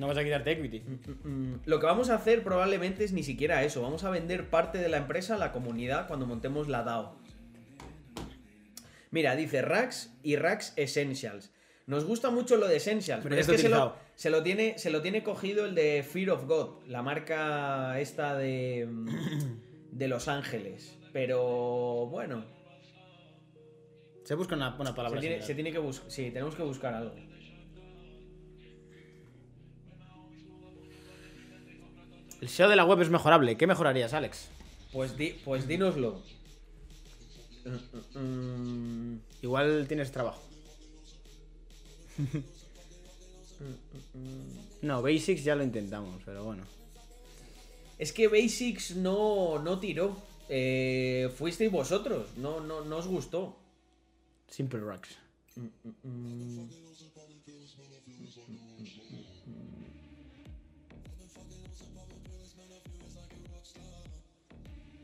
No 0.00 0.06
vas 0.08 0.16
a 0.16 0.24
quitarte 0.24 0.50
equity. 0.52 0.80
mm, 0.80 1.54
lo 1.66 1.78
que 1.78 1.86
vamos 1.86 2.08
a 2.10 2.14
hacer 2.14 2.42
probablemente 2.42 3.04
es 3.04 3.12
ni 3.12 3.22
siquiera 3.22 3.62
eso. 3.64 3.82
Vamos 3.82 4.02
a 4.04 4.10
vender 4.10 4.48
parte 4.48 4.78
de 4.78 4.88
la 4.88 4.96
empresa 4.96 5.34
a 5.34 5.38
la 5.38 5.52
comunidad 5.52 6.08
cuando 6.08 6.26
montemos 6.26 6.68
la 6.68 6.82
DAO. 6.82 7.16
Mira, 9.10 9.36
dice 9.36 9.60
Rax 9.62 10.14
y 10.22 10.36
Rax 10.36 10.72
Essentials. 10.76 11.52
Nos 11.86 12.04
gusta 12.04 12.30
mucho 12.30 12.56
lo 12.56 12.68
de 12.68 12.76
Essentials, 12.76 13.22
Pero 13.22 13.34
es 13.36 13.46
que 13.46 13.58
se 13.58 13.68
lo, 13.68 13.96
se 14.14 14.30
lo 14.30 14.42
tiene, 14.42 14.78
se 14.78 14.90
lo 14.90 15.02
tiene 15.02 15.22
cogido 15.22 15.66
el 15.66 15.74
de 15.74 16.02
Fear 16.02 16.30
of 16.30 16.44
God, 16.46 16.86
la 16.86 17.02
marca 17.02 17.98
esta 18.00 18.36
de, 18.36 18.86
mm, 18.88 19.08
de 19.92 20.08
Los 20.08 20.28
Ángeles. 20.28 20.96
Pero 21.12 22.06
bueno, 22.06 22.44
Se 24.24 24.34
busca 24.36 24.54
una, 24.54 24.76
una 24.76 24.90
se 24.90 24.96
palabra. 24.96 25.20
tiene, 25.20 25.42
se 25.42 25.54
tiene 25.54 25.72
que 25.72 25.78
buscar. 25.78 26.08
Sí, 26.10 26.30
tenemos 26.30 26.54
que 26.54 26.62
buscar 26.62 26.94
algo. 26.94 27.14
El 32.40 32.48
SEO 32.48 32.68
de 32.68 32.76
la 32.76 32.84
web 32.84 33.00
es 33.02 33.10
mejorable. 33.10 33.56
¿Qué 33.56 33.66
mejorarías, 33.66 34.14
Alex? 34.14 34.48
Pues, 34.92 35.16
di, 35.16 35.34
pues 35.44 35.66
dínoslo. 35.68 36.22
Mm, 37.64 38.18
mm, 38.18 39.12
mm. 39.12 39.20
Igual 39.42 39.86
tienes 39.86 40.10
trabajo. 40.10 40.40
no, 44.82 45.02
Basics 45.02 45.44
ya 45.44 45.54
lo 45.54 45.62
intentamos, 45.62 46.22
pero 46.24 46.44
bueno. 46.44 46.64
Es 47.98 48.12
que 48.12 48.28
Basics 48.28 48.96
no, 48.96 49.58
no 49.58 49.78
tiró. 49.78 50.16
Eh, 50.48 51.30
fuisteis 51.36 51.70
vosotros. 51.70 52.28
No, 52.36 52.60
no, 52.60 52.82
no 52.84 52.96
os 52.96 53.06
gustó. 53.06 53.56
Simple 54.48 54.80
Rocks. 54.80 55.18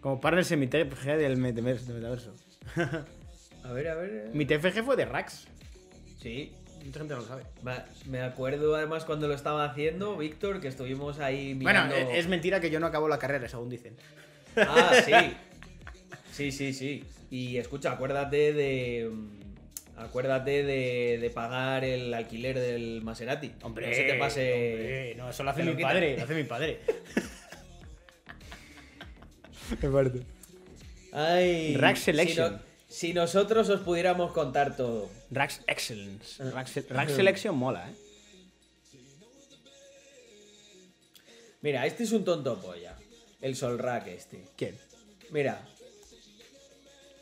Como 0.07 0.21
partners 0.21 0.53
en 0.53 0.61
mi 0.61 0.69
TFG 0.69 1.17
del 1.17 1.37
metaverso. 1.37 2.33
A 3.65 3.73
ver, 3.73 3.89
a 3.89 3.97
ver. 3.97 4.11
eh. 4.27 4.31
Mi 4.33 4.47
TFG 4.47 4.85
fue 4.85 4.95
de 4.95 5.05
Rax. 5.05 5.49
Sí. 6.23 6.53
Mucha 6.85 7.01
gente 7.01 7.15
no 7.15 7.21
lo 7.23 7.27
sabe. 7.27 7.43
Me 8.09 8.21
acuerdo 8.21 8.77
además 8.77 9.05
cuando 9.05 9.27
lo 9.27 9.35
estaba 9.35 9.65
haciendo, 9.65 10.17
Víctor, 10.17 10.61
que 10.61 10.69
estuvimos 10.69 11.19
ahí 11.19 11.55
Bueno, 11.55 11.87
mirando. 11.87 11.97
e- 12.13 12.21
es 12.21 12.29
mentira 12.29 12.61
que 12.61 12.71
yo 12.71 12.79
no 12.79 12.87
acabo 12.87 13.09
la 13.09 13.19
carrera, 13.19 13.49
según 13.49 13.69
dicen. 13.69 13.97
Ah, 14.57 14.93
sí. 15.05 15.13
Sí, 16.31 16.53
sí, 16.53 16.73
sí. 16.73 17.03
Y 17.33 17.57
escucha, 17.57 17.91
acuérdate 17.91 18.53
de. 18.53 19.11
mm, 19.13 19.31
Acuérdate 19.97 20.63
de, 20.63 21.19
de 21.21 21.31
pagar 21.31 21.83
el 21.83 22.15
alquiler 22.15 22.61
del 22.61 23.03
Maserati. 23.03 23.51
Hombre, 23.63 23.89
no 23.89 23.93
se 23.95 24.03
te 24.05 24.15
pase. 24.15 24.53
hombre, 24.53 25.15
no, 25.17 25.31
eso 25.31 25.43
lo 25.43 25.51
hace 25.51 25.65
mi 25.65 25.83
padre. 25.83 26.17
Lo 26.17 26.23
hace 26.23 26.35
mi 26.37 26.45
padre. 26.45 26.79
Me 29.83 29.89
parece. 29.91 30.21
Ay, 31.13 31.77
Rack 31.77 31.97
si 31.97 32.03
Selection. 32.05 32.53
no- 32.55 32.61
si 32.89 33.13
nosotros 33.13 33.69
os 33.69 33.81
pudiéramos 33.81 34.33
contar 34.33 34.77
todo. 34.77 35.11
Rax 35.31 35.61
Excellence. 35.67 36.43
Ah. 36.43 37.07
Selection 37.09 37.57
mola, 37.57 37.91
¿eh? 37.91 37.95
Mira, 41.63 41.85
este 41.87 42.05
es 42.05 42.13
un 42.13 42.25
tonto 42.25 42.61
polla. 42.61 42.95
El 43.41 43.57
Sol 43.57 43.79
Rack 43.79 44.07
este. 44.09 44.45
¿Quién? 44.57 44.77
Mira, 45.31 45.61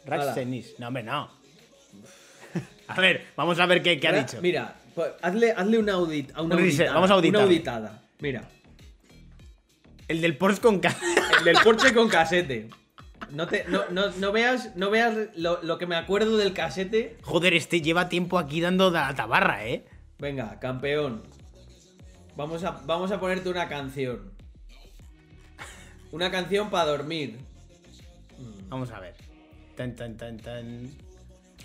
Rax 0.04 0.22
Hala. 0.22 0.34
Tennis. 0.34 0.74
No, 0.78 0.88
hombre, 0.88 1.02
no. 1.02 1.30
A 2.88 3.00
ver, 3.00 3.28
vamos 3.36 3.58
a 3.58 3.64
ver 3.66 3.82
qué, 3.82 3.98
qué 3.98 4.08
ha 4.08 4.12
dicho. 4.12 4.42
Mira, 4.42 4.76
pues, 4.94 5.12
hazle, 5.22 5.52
hazle 5.52 5.78
una, 5.78 5.94
audit, 5.94 6.30
a 6.34 6.42
una 6.42 6.56
Un 6.56 6.60
auditada. 6.62 6.92
vamos 6.92 7.10
a 7.10 7.14
auditar. 7.14 7.36
Una 7.40 7.44
auditada. 7.44 8.02
Mira, 8.20 8.48
El 10.14 10.20
del 10.20 10.36
Porsche 10.36 10.60
con 10.60 10.78
ca- 10.78 10.96
el 11.38 11.44
del 11.44 11.56
Porsche 11.64 11.92
con 11.92 12.08
casete. 12.08 12.70
No, 13.32 13.48
te, 13.48 13.64
no, 13.66 13.82
no, 13.90 14.10
no 14.12 14.30
veas, 14.30 14.76
no 14.76 14.88
veas 14.90 15.16
lo, 15.34 15.60
lo 15.64 15.76
que 15.76 15.86
me 15.86 15.96
acuerdo 15.96 16.36
del 16.36 16.52
casete. 16.52 17.16
Joder, 17.22 17.52
este 17.54 17.80
lleva 17.82 18.08
tiempo 18.08 18.38
aquí 18.38 18.60
dando 18.60 18.92
la 18.92 19.12
tabarra, 19.16 19.66
¿eh? 19.66 19.84
Venga, 20.20 20.60
campeón. 20.60 21.24
Vamos 22.36 22.62
a, 22.62 22.70
vamos 22.86 23.10
a 23.10 23.18
ponerte 23.18 23.48
una 23.48 23.68
canción. 23.68 24.30
Una 26.12 26.30
canción 26.30 26.70
para 26.70 26.84
dormir. 26.90 27.38
Vamos 28.68 28.92
a 28.92 29.00
ver. 29.00 29.14
Tan, 29.76 29.96
tan, 29.96 30.16
tan, 30.16 30.36
tan. 30.38 30.90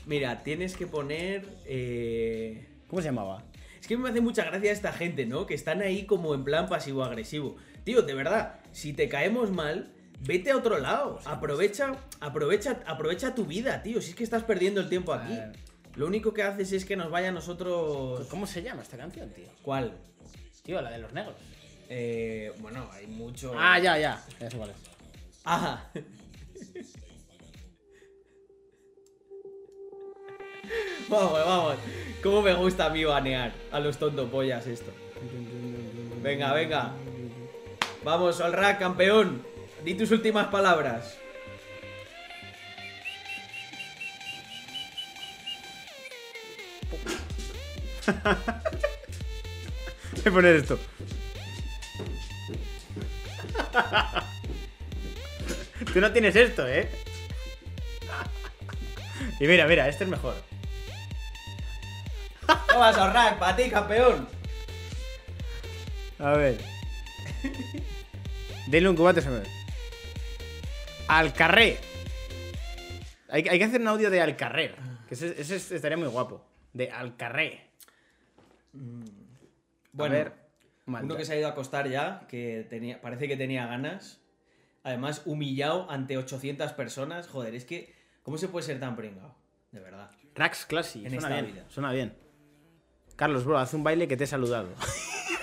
Mira, 0.08 0.41
tienes 0.41 0.76
que 0.76 0.88
poner. 0.88 1.45
eh, 1.68 2.68
¿Cómo 2.88 3.00
se 3.04 3.10
llamaba? 3.10 3.43
Es 3.80 3.88
que 3.88 3.95
me 3.95 4.10
hace 4.10 4.22
mucha 4.22 4.43
gracia 4.43 4.72
esta 4.72 4.91
gente, 4.91 5.28
¿no? 5.28 5.45
Que 5.45 5.54
están 5.54 5.82
ahí 5.84 6.08
como 6.08 6.34
en 6.34 6.43
plan 6.43 6.68
pasivo-agresivo. 6.68 7.58
Tío, 7.90 8.04
de 8.04 8.14
verdad, 8.14 8.60
si 8.72 8.94
te 8.94 9.10
caemos 9.10 9.50
mal, 9.50 9.92
Vete 10.22 10.52
a 10.52 10.58
otro 10.58 10.78
lado. 10.78 11.20
Aprovecha, 11.26 11.96
aprovecha, 12.20 12.84
aprovecha 12.86 13.34
tu 13.34 13.46
vida, 13.46 13.82
tío. 13.82 14.00
Si 14.00 14.12
es 14.12 14.16
que 14.16 14.24
estás 14.24 14.44
perdiendo 14.44 14.80
el 14.80 14.90
tiempo 14.90 15.12
aquí. 15.12 15.34
Lo 15.96 16.06
único 16.06 16.32
que 16.32 16.44
haces 16.44 16.72
es 16.72 16.86
que 16.86 16.96
nos 16.96 17.10
vaya 17.10 17.30
a 17.30 17.32
nosotros. 17.32 18.28
¿Cómo 18.28 18.46
se 18.46 18.62
llama 18.62 18.84
esta 18.84 18.96
canción, 18.96 19.32
tío? 19.32 19.48
¿Cuál? 19.64 19.98
Tío, 20.62 20.80
la 20.84 20.92
de 20.92 21.00
los 21.00 21.14
negros. 21.14 21.34
Eh, 21.90 22.54
bueno, 22.60 22.88
hay 22.92 23.08
mucho. 23.08 23.54
Ah, 23.58 23.80
ya, 23.80 23.98
ya. 23.98 24.24
Es. 24.40 24.54
Ajá. 25.44 25.90
vamos, 31.10 31.34
vamos. 31.34 31.76
¿Cómo 32.22 32.44
me 32.44 32.54
gusta 32.54 32.86
a 32.86 32.92
mí 32.92 33.04
banear 33.04 33.52
a 33.72 33.80
los 33.80 33.98
tontopollas 33.98 34.68
esto? 34.68 34.92
Venga, 36.22 36.54
venga. 36.54 36.94
Vamos, 38.04 38.39
Olra, 38.39 38.78
campeón. 38.78 39.45
Di 39.84 39.93
tus 39.93 40.12
últimas 40.12 40.47
palabras. 40.47 41.18
Voy 50.12 50.26
a 50.26 50.32
poner 50.32 50.56
esto. 50.56 50.80
Tú 55.93 56.02
no 56.02 56.12
tienes 56.12 56.36
esto, 56.36 56.68
¿eh? 56.68 56.89
Y 59.39 59.47
mira, 59.47 59.66
mira, 59.68 59.88
este 59.88 60.04
es 60.04 60.10
mejor. 60.10 60.36
Vamos, 62.47 62.97
Olra, 62.97 63.38
para 63.39 63.56
ti, 63.56 63.70
campeón. 63.70 64.28
A 66.20 66.32
ver. 66.32 66.58
Denle 68.70 68.89
un 68.89 68.95
cubate, 68.95 69.22
se 69.22 69.30
me 69.32 69.41
Alcarré. 71.07 71.78
Hay, 73.30 73.47
hay 73.49 73.57
que 73.57 73.63
hacer 73.65 73.82
un 73.82 73.88
audio 73.88 74.11
de. 74.11 74.36
Que 75.07 75.15
ese, 75.15 75.41
ese 75.41 75.76
estaría 75.76 75.97
muy 75.97 76.07
guapo. 76.07 76.45
De 76.74 76.91
Alcarré. 76.91 77.72
Bueno, 79.91 80.15
a 80.15 80.17
ver. 80.20 80.34
uno 80.86 81.17
que 81.17 81.26
se 81.26 81.34
ha 81.34 81.38
ido 81.38 81.47
a 81.47 81.51
acostar 81.51 81.89
ya, 81.89 82.28
que 82.28 82.67
tenía, 82.70 83.01
parece 83.01 83.28
que 83.28 83.36
tenía 83.36 83.65
ganas. 83.65 84.22
Además, 84.84 85.24
humillado 85.26 85.89
ante 85.89 86.17
800 86.17 86.72
personas. 86.74 87.28
Joder, 87.28 87.55
es 87.55 87.65
que, 87.65 87.95
¿cómo 88.22 88.38
se 88.38 88.49
puede 88.49 88.67
ser 88.67 88.80
tan 88.80 88.95
pringado? 88.95 89.36
De 89.72 89.80
verdad. 89.80 90.11
Rax 90.36 90.67
Classy. 90.67 91.05
En 91.05 91.11
Suena 91.11 91.28
esta 91.28 91.41
bien. 91.41 91.53
vida. 91.55 91.65
Suena 91.70 91.91
bien. 91.91 92.15
Carlos, 93.15 93.45
bro, 93.45 93.57
haz 93.57 93.74
un 93.74 93.84
baile 93.84 94.07
que 94.07 94.15
te 94.15 94.26
he 94.26 94.28
saludado. 94.28 94.70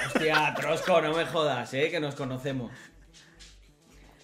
Hostia, 0.07 0.55
Trosco, 0.57 1.01
no 1.01 1.13
me 1.13 1.27
jodas, 1.27 1.75
eh, 1.75 1.91
que 1.91 1.99
nos 1.99 2.15
conocemos. 2.15 2.71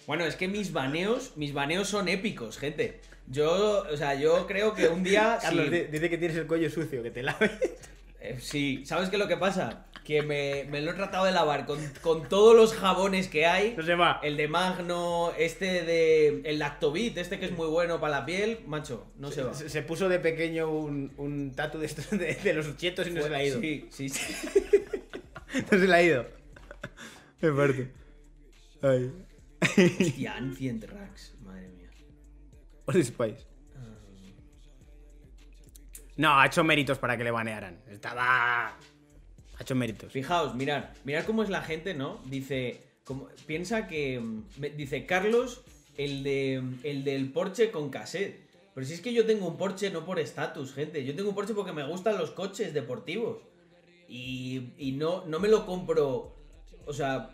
Bueno, 0.07 0.25
es 0.25 0.35
que 0.35 0.47
mis 0.47 0.73
baneos, 0.73 1.33
mis 1.37 1.53
baneos 1.53 1.87
son 1.87 2.07
épicos, 2.07 2.57
gente. 2.57 2.99
Yo, 3.27 3.85
o 3.91 3.97
sea, 3.97 4.15
yo 4.15 4.45
creo 4.47 4.73
que 4.73 4.87
un 4.87 5.03
día. 5.03 5.37
Carlos 5.41 5.67
si- 5.69 5.85
dice 5.85 6.09
que 6.09 6.17
tienes 6.17 6.37
el 6.37 6.45
cuello 6.47 6.69
sucio, 6.69 7.01
que 7.03 7.11
te 7.11 7.23
laves. 7.23 7.51
eh, 8.19 8.37
sí, 8.39 8.83
¿sabes 8.85 9.09
qué 9.09 9.15
es 9.15 9.21
lo 9.21 9.27
que 9.27 9.37
pasa? 9.37 9.85
Que 10.03 10.21
me, 10.21 10.65
me 10.69 10.81
lo 10.81 10.91
he 10.91 10.93
tratado 10.95 11.23
de 11.23 11.31
lavar 11.31 11.65
con, 11.65 11.79
con 12.01 12.27
todos 12.27 12.53
los 12.57 12.73
jabones 12.73 13.29
que 13.29 13.45
hay. 13.45 13.73
No 13.77 13.83
se 13.83 13.95
va. 13.95 14.19
El 14.21 14.35
de 14.35 14.49
Magno, 14.49 15.31
este 15.37 15.83
de. 15.83 16.41
El 16.43 16.59
Lactobit, 16.59 17.17
este 17.17 17.39
que 17.39 17.45
es 17.45 17.53
muy 17.53 17.67
bueno 17.67 18.01
para 18.01 18.19
la 18.19 18.25
piel, 18.25 18.59
macho, 18.67 19.07
no 19.17 19.31
se 19.31 19.43
va. 19.43 19.53
Se, 19.53 19.69
se 19.69 19.81
puso 19.83 20.09
de 20.09 20.19
pequeño 20.19 20.69
un, 20.69 21.13
un 21.15 21.53
tatu 21.55 21.79
de, 21.79 21.85
estos 21.85 22.09
de, 22.09 22.35
de 22.35 22.53
los 22.53 22.75
chetos 22.75 23.07
y 23.07 23.11
no 23.11 23.21
se 23.21 23.29
le 23.29 23.35
ha 23.37 23.43
ido. 23.45 23.61
Sí, 23.61 23.87
sí, 23.89 24.09
sí. 24.09 24.21
No 25.71 25.79
se 25.79 25.87
le 25.87 25.95
ha 25.95 26.01
ido. 26.03 26.25
Me 27.39 27.51
parte. 27.53 27.91
Ay. 28.81 29.11
Hostia, 29.63 30.35
Ancient 30.35 30.83
Rax, 30.85 31.35
madre 31.41 31.69
mía. 31.69 31.89
What 32.85 32.95
is 32.95 33.07
Spice? 33.07 33.53
No, 36.15 36.39
ha 36.39 36.45
hecho 36.45 36.63
méritos 36.63 36.99
para 36.99 37.17
que 37.17 37.23
le 37.23 37.31
banearan. 37.31 37.81
Estaba. 37.89 38.67
Ha 38.67 39.61
hecho 39.61 39.75
méritos. 39.75 40.11
Fijaos, 40.11 40.55
mirad, 40.55 40.85
mirad 41.03 41.25
cómo 41.25 41.43
es 41.43 41.49
la 41.49 41.61
gente, 41.61 41.93
¿no? 41.93 42.21
Dice, 42.25 42.81
como, 43.03 43.27
piensa 43.45 43.87
que, 43.87 44.19
mm, 44.19 44.45
dice 44.77 45.05
Carlos, 45.05 45.63
el, 45.97 46.23
de, 46.23 46.63
el 46.83 47.03
del 47.03 47.31
Porsche 47.31 47.71
con 47.71 47.89
cassette. 47.89 48.43
Pero 48.73 48.85
si 48.87 48.93
es 48.93 49.01
que 49.01 49.13
yo 49.13 49.25
tengo 49.25 49.47
un 49.47 49.57
Porsche 49.57 49.91
no 49.91 50.05
por 50.05 50.19
estatus, 50.19 50.73
gente. 50.73 51.03
Yo 51.03 51.15
tengo 51.15 51.29
un 51.29 51.35
Porsche 51.35 51.53
porque 51.53 51.73
me 51.73 51.85
gustan 51.87 52.17
los 52.17 52.31
coches 52.31 52.73
deportivos. 52.73 53.41
Y, 54.07 54.73
y 54.77 54.91
no, 54.93 55.25
no 55.25 55.39
me 55.39 55.47
lo 55.47 55.65
compro. 55.65 56.35
O 56.85 56.93
sea, 56.93 57.29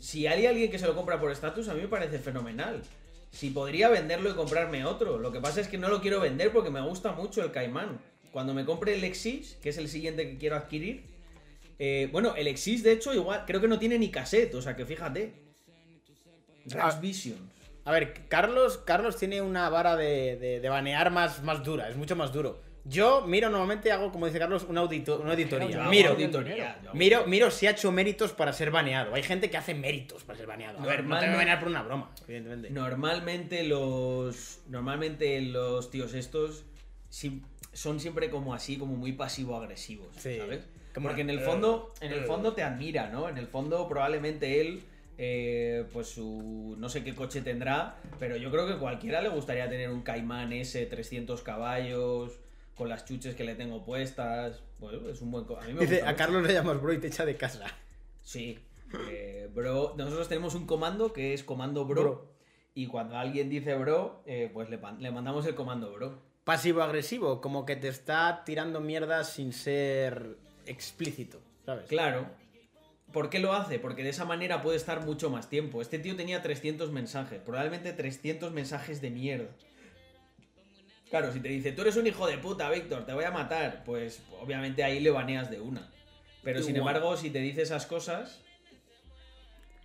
si 0.00 0.26
hay 0.26 0.46
alguien 0.46 0.70
que 0.70 0.78
se 0.78 0.86
lo 0.86 0.94
compra 0.94 1.18
por 1.20 1.30
estatus, 1.30 1.68
a 1.68 1.74
mí 1.74 1.82
me 1.82 1.88
parece 1.88 2.18
fenomenal. 2.18 2.82
Si 3.30 3.50
podría 3.50 3.88
venderlo 3.88 4.30
y 4.30 4.34
comprarme 4.34 4.84
otro. 4.84 5.18
Lo 5.18 5.30
que 5.32 5.40
pasa 5.40 5.60
es 5.60 5.68
que 5.68 5.76
no 5.78 5.88
lo 5.88 6.00
quiero 6.00 6.20
vender 6.20 6.50
porque 6.52 6.70
me 6.70 6.80
gusta 6.80 7.12
mucho 7.12 7.42
el 7.42 7.52
Caimán. 7.52 8.00
Cuando 8.32 8.54
me 8.54 8.64
compre 8.64 8.94
el 8.94 9.04
Exis, 9.04 9.56
que 9.62 9.68
es 9.70 9.78
el 9.78 9.88
siguiente 9.88 10.28
que 10.28 10.38
quiero 10.38 10.56
adquirir, 10.56 11.04
eh, 11.78 12.08
bueno, 12.12 12.34
el 12.36 12.46
Exis, 12.46 12.82
de 12.82 12.92
hecho, 12.92 13.12
igual, 13.14 13.44
creo 13.46 13.60
que 13.60 13.68
no 13.68 13.78
tiene 13.78 13.98
ni 13.98 14.10
cassette, 14.10 14.54
o 14.54 14.62
sea 14.62 14.74
que 14.76 14.84
fíjate. 14.86 15.32
Rax 16.66 16.94
Ah. 16.96 17.00
Visions. 17.00 17.40
A 17.84 17.90
ver, 17.92 18.26
Carlos, 18.28 18.78
Carlos 18.78 19.16
tiene 19.16 19.40
una 19.40 19.68
vara 19.70 19.96
de, 19.96 20.36
de- 20.36 20.60
de 20.60 20.68
banear 20.68 21.10
más, 21.10 21.42
más 21.42 21.62
dura, 21.64 21.88
es 21.88 21.96
mucho 21.96 22.16
más 22.16 22.32
duro. 22.32 22.60
Yo 22.88 23.20
miro 23.26 23.50
normalmente, 23.50 23.92
hago, 23.92 24.10
como 24.10 24.26
dice 24.26 24.38
Carlos, 24.38 24.64
una, 24.68 24.80
audito- 24.82 25.20
una 25.20 25.32
auditoría. 25.32 25.88
Miro, 25.88 26.10
auditoría, 26.10 26.80
miro, 26.94 27.26
miro 27.26 27.50
si 27.50 27.66
ha 27.66 27.72
hecho 27.72 27.92
méritos 27.92 28.32
para 28.32 28.52
ser 28.52 28.70
baneado. 28.70 29.14
Hay 29.14 29.22
gente 29.22 29.50
que 29.50 29.56
hace 29.58 29.74
méritos 29.74 30.24
para 30.24 30.38
ser 30.38 30.46
baneado. 30.46 30.78
A 30.78 30.86
ver, 30.86 31.04
no 31.04 31.18
te 31.18 31.26
voy 31.26 31.34
a 31.34 31.36
Normalmente- 31.36 31.36
banear 31.36 31.58
por 31.60 31.68
una 31.68 31.82
broma, 31.82 32.10
evidentemente. 32.26 32.70
Normalmente 32.70 33.64
los. 33.64 34.60
Normalmente 34.68 35.40
los 35.42 35.90
tíos 35.90 36.14
estos 36.14 36.64
son 37.72 38.00
siempre 38.00 38.30
como 38.30 38.54
así, 38.54 38.78
como 38.78 38.96
muy 38.96 39.12
pasivo-agresivos. 39.12 40.08
Sí. 40.18 40.38
¿Sabes? 40.38 40.64
Como- 40.94 41.08
Porque 41.08 41.20
en 41.22 41.30
el 41.30 41.40
eh, 41.40 41.42
fondo. 41.42 41.92
En 42.00 42.12
el 42.12 42.20
eh. 42.20 42.26
fondo 42.26 42.54
te 42.54 42.62
admira, 42.62 43.08
¿no? 43.10 43.28
En 43.28 43.36
el 43.38 43.46
fondo, 43.48 43.86
probablemente 43.88 44.60
él. 44.60 44.82
eh, 45.20 45.84
pues 45.92 46.06
su. 46.10 46.76
no 46.78 46.88
sé 46.88 47.02
qué 47.02 47.12
coche 47.14 47.42
tendrá. 47.42 47.96
Pero 48.20 48.36
yo 48.36 48.50
creo 48.52 48.68
que 48.68 48.76
cualquiera 48.78 49.20
le 49.20 49.28
gustaría 49.28 49.68
tener 49.68 49.90
un 49.90 50.02
Caimán 50.02 50.52
S 50.52 50.86
300 50.86 51.42
caballos. 51.42 52.38
Con 52.78 52.88
las 52.88 53.04
chuches 53.04 53.34
que 53.34 53.44
le 53.44 53.54
tengo 53.56 53.84
puestas. 53.84 54.62
Bueno, 54.78 55.08
es 55.10 55.20
un 55.20 55.30
buen. 55.32 55.44
A 55.60 55.66
mí 55.66 55.74
me 55.74 55.80
Dice, 55.80 55.96
gusta 55.96 56.08
a 56.08 56.12
mucho. 56.12 56.16
Carlos 56.24 56.42
le 56.46 56.52
llamas 56.54 56.80
bro 56.80 56.92
y 56.94 56.98
te 57.00 57.08
echa 57.08 57.26
de 57.26 57.36
casa. 57.36 57.66
Sí. 58.22 58.58
eh, 59.10 59.50
bro, 59.52 59.94
nosotros 59.98 60.28
tenemos 60.28 60.54
un 60.54 60.64
comando 60.66 61.12
que 61.12 61.34
es 61.34 61.42
comando 61.42 61.84
bro. 61.84 62.02
Bro. 62.02 62.34
Y 62.74 62.86
cuando 62.86 63.16
alguien 63.16 63.50
dice 63.50 63.74
bro, 63.74 64.22
eh, 64.26 64.48
pues 64.54 64.70
le, 64.70 64.78
le 65.00 65.10
mandamos 65.10 65.44
el 65.46 65.54
comando 65.56 65.92
bro. 65.92 66.22
Pasivo-agresivo, 66.44 67.40
como 67.40 67.66
que 67.66 67.74
te 67.76 67.88
está 67.88 68.42
tirando 68.46 68.80
mierda 68.80 69.24
sin 69.24 69.52
ser 69.52 70.38
explícito, 70.66 71.40
¿sabes? 71.66 71.86
Claro. 71.88 72.26
¿Por 73.12 73.28
qué 73.30 73.38
lo 73.38 73.52
hace? 73.54 73.78
Porque 73.78 74.02
de 74.04 74.10
esa 74.10 74.24
manera 74.24 74.62
puede 74.62 74.76
estar 74.76 75.04
mucho 75.04 75.28
más 75.30 75.48
tiempo. 75.50 75.82
Este 75.82 75.98
tío 75.98 76.14
tenía 76.14 76.40
300 76.40 76.92
mensajes, 76.92 77.40
probablemente 77.40 77.92
300 77.92 78.52
mensajes 78.52 79.00
de 79.00 79.10
mierda. 79.10 79.48
Claro, 81.10 81.32
si 81.32 81.40
te 81.40 81.48
dice, 81.48 81.72
tú 81.72 81.82
eres 81.82 81.96
un 81.96 82.06
hijo 82.06 82.26
de 82.26 82.36
puta, 82.38 82.70
Víctor, 82.70 83.06
te 83.06 83.12
voy 83.14 83.24
a 83.24 83.30
matar, 83.30 83.82
pues 83.84 84.22
obviamente 84.40 84.84
ahí 84.84 85.00
le 85.00 85.10
baneas 85.10 85.50
de 85.50 85.60
una. 85.60 85.88
Pero 86.42 86.62
sin 86.62 86.76
embargo, 86.76 87.16
si 87.16 87.30
te 87.30 87.40
dice 87.40 87.62
esas 87.62 87.86
cosas... 87.86 88.40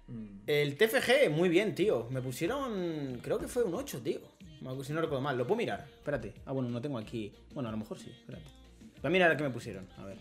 mm, 0.08 0.42
El 0.48 0.78
TFG, 0.78 1.30
muy 1.32 1.50
bien, 1.50 1.76
tío. 1.76 2.08
Me 2.10 2.22
pusieron. 2.22 3.20
Creo 3.24 3.40
que 3.40 3.48
fue 3.48 3.64
un 3.64 3.74
8, 3.74 4.02
tío. 4.02 4.20
Si 4.84 4.94
no 4.94 5.02
recuerdo 5.02 5.22
mal. 5.22 5.38
Lo 5.38 5.46
puedo 5.46 5.58
mirar. 5.58 5.86
Espérate. 5.98 6.34
Ah, 6.46 6.52
bueno, 6.54 6.70
no 6.70 6.82
tengo 6.82 6.98
aquí. 6.98 7.34
Bueno, 7.54 7.70
a 7.70 7.72
lo 7.72 7.78
mejor 7.78 8.00
sí. 8.00 8.10
Espérate. 8.12 8.46
Voy 9.02 9.08
a 9.08 9.10
mirar 9.10 9.32
a 9.32 9.38
qué 9.38 9.44
me 9.44 9.50
pusieron. 9.50 9.88
A 9.98 10.06
ver. 10.06 10.18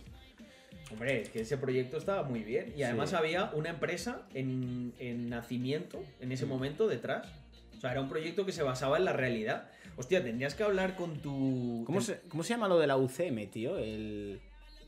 Hombre, 0.90 1.22
es 1.22 1.28
que 1.30 1.40
ese 1.42 1.56
proyecto 1.58 1.96
estaba 1.96 2.22
muy 2.24 2.40
bien. 2.42 2.74
Y 2.76 2.82
además 2.82 3.10
Sí. 3.10 3.16
había 3.16 3.50
una 3.54 3.70
empresa 3.70 4.22
en, 4.34 4.94
en 4.98 5.28
nacimiento 5.28 6.02
en 6.20 6.32
ese 6.32 6.44
momento 6.46 6.88
detrás. 6.88 7.28
O 7.76 7.80
sea, 7.80 7.92
era 7.92 8.00
un 8.00 8.08
proyecto 8.08 8.44
que 8.46 8.52
se 8.52 8.62
basaba 8.62 8.96
en 8.98 9.04
la 9.04 9.12
realidad. 9.12 9.70
Hostia, 9.96 10.22
tendrías 10.24 10.54
que 10.54 10.62
hablar 10.62 10.96
con 10.96 11.18
tu. 11.20 11.82
¿Cómo 11.86 12.00
se, 12.00 12.20
¿Cómo 12.28 12.42
se 12.42 12.54
llama 12.54 12.66
lo 12.68 12.78
de 12.78 12.86
la 12.86 12.96
UCM, 12.96 13.46
tío? 13.50 13.76
El. 13.78 14.40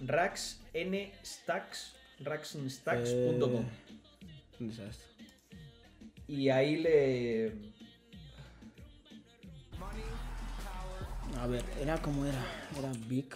Raxnstacks. 0.00 1.94
Raxnstacks.com. 2.20 3.62
Eh, 3.62 3.66
¿Dónde 4.58 4.72
está 4.74 4.86
esto? 4.88 5.04
Y 6.28 6.48
ahí 6.48 6.76
le. 6.76 7.52
A 11.38 11.46
ver, 11.46 11.64
era 11.80 12.00
como 12.02 12.24
era. 12.26 12.44
Era 12.78 12.92
Big. 13.06 13.34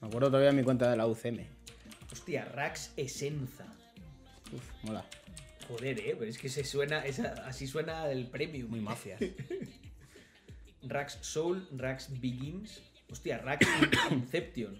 Me 0.00 0.08
acuerdo 0.08 0.28
todavía 0.28 0.52
mi 0.52 0.62
cuenta 0.62 0.90
de 0.90 0.96
la 0.96 1.06
UCM. 1.06 1.40
Hostia, 2.12 2.44
Rax 2.46 2.92
Esenza. 2.96 3.66
Uf. 4.52 4.62
Mola. 4.84 5.04
Joder, 5.68 5.98
eh, 6.00 6.16
pero 6.18 6.30
es 6.30 6.38
que 6.38 6.48
se 6.48 6.64
suena, 6.64 7.04
esa- 7.04 7.46
así 7.46 7.66
suena 7.66 8.10
el 8.10 8.26
premium. 8.28 8.70
Muy 8.70 8.80
mafias. 8.80 9.20
Rax 10.82 11.18
Soul, 11.20 11.68
Rax 11.76 12.20
Begins. 12.20 12.80
Hostia, 13.10 13.38
Rax 13.38 13.66
Inception. 14.10 14.78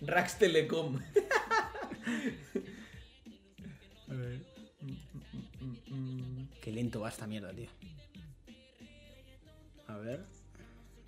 Rax 0.00 0.38
Telecom. 0.38 0.98
Qué 6.60 6.72
lento 6.72 7.00
va 7.00 7.08
esta 7.08 7.26
mierda, 7.26 7.52
tío. 7.52 7.68
A 9.88 9.96
ver. 9.98 10.24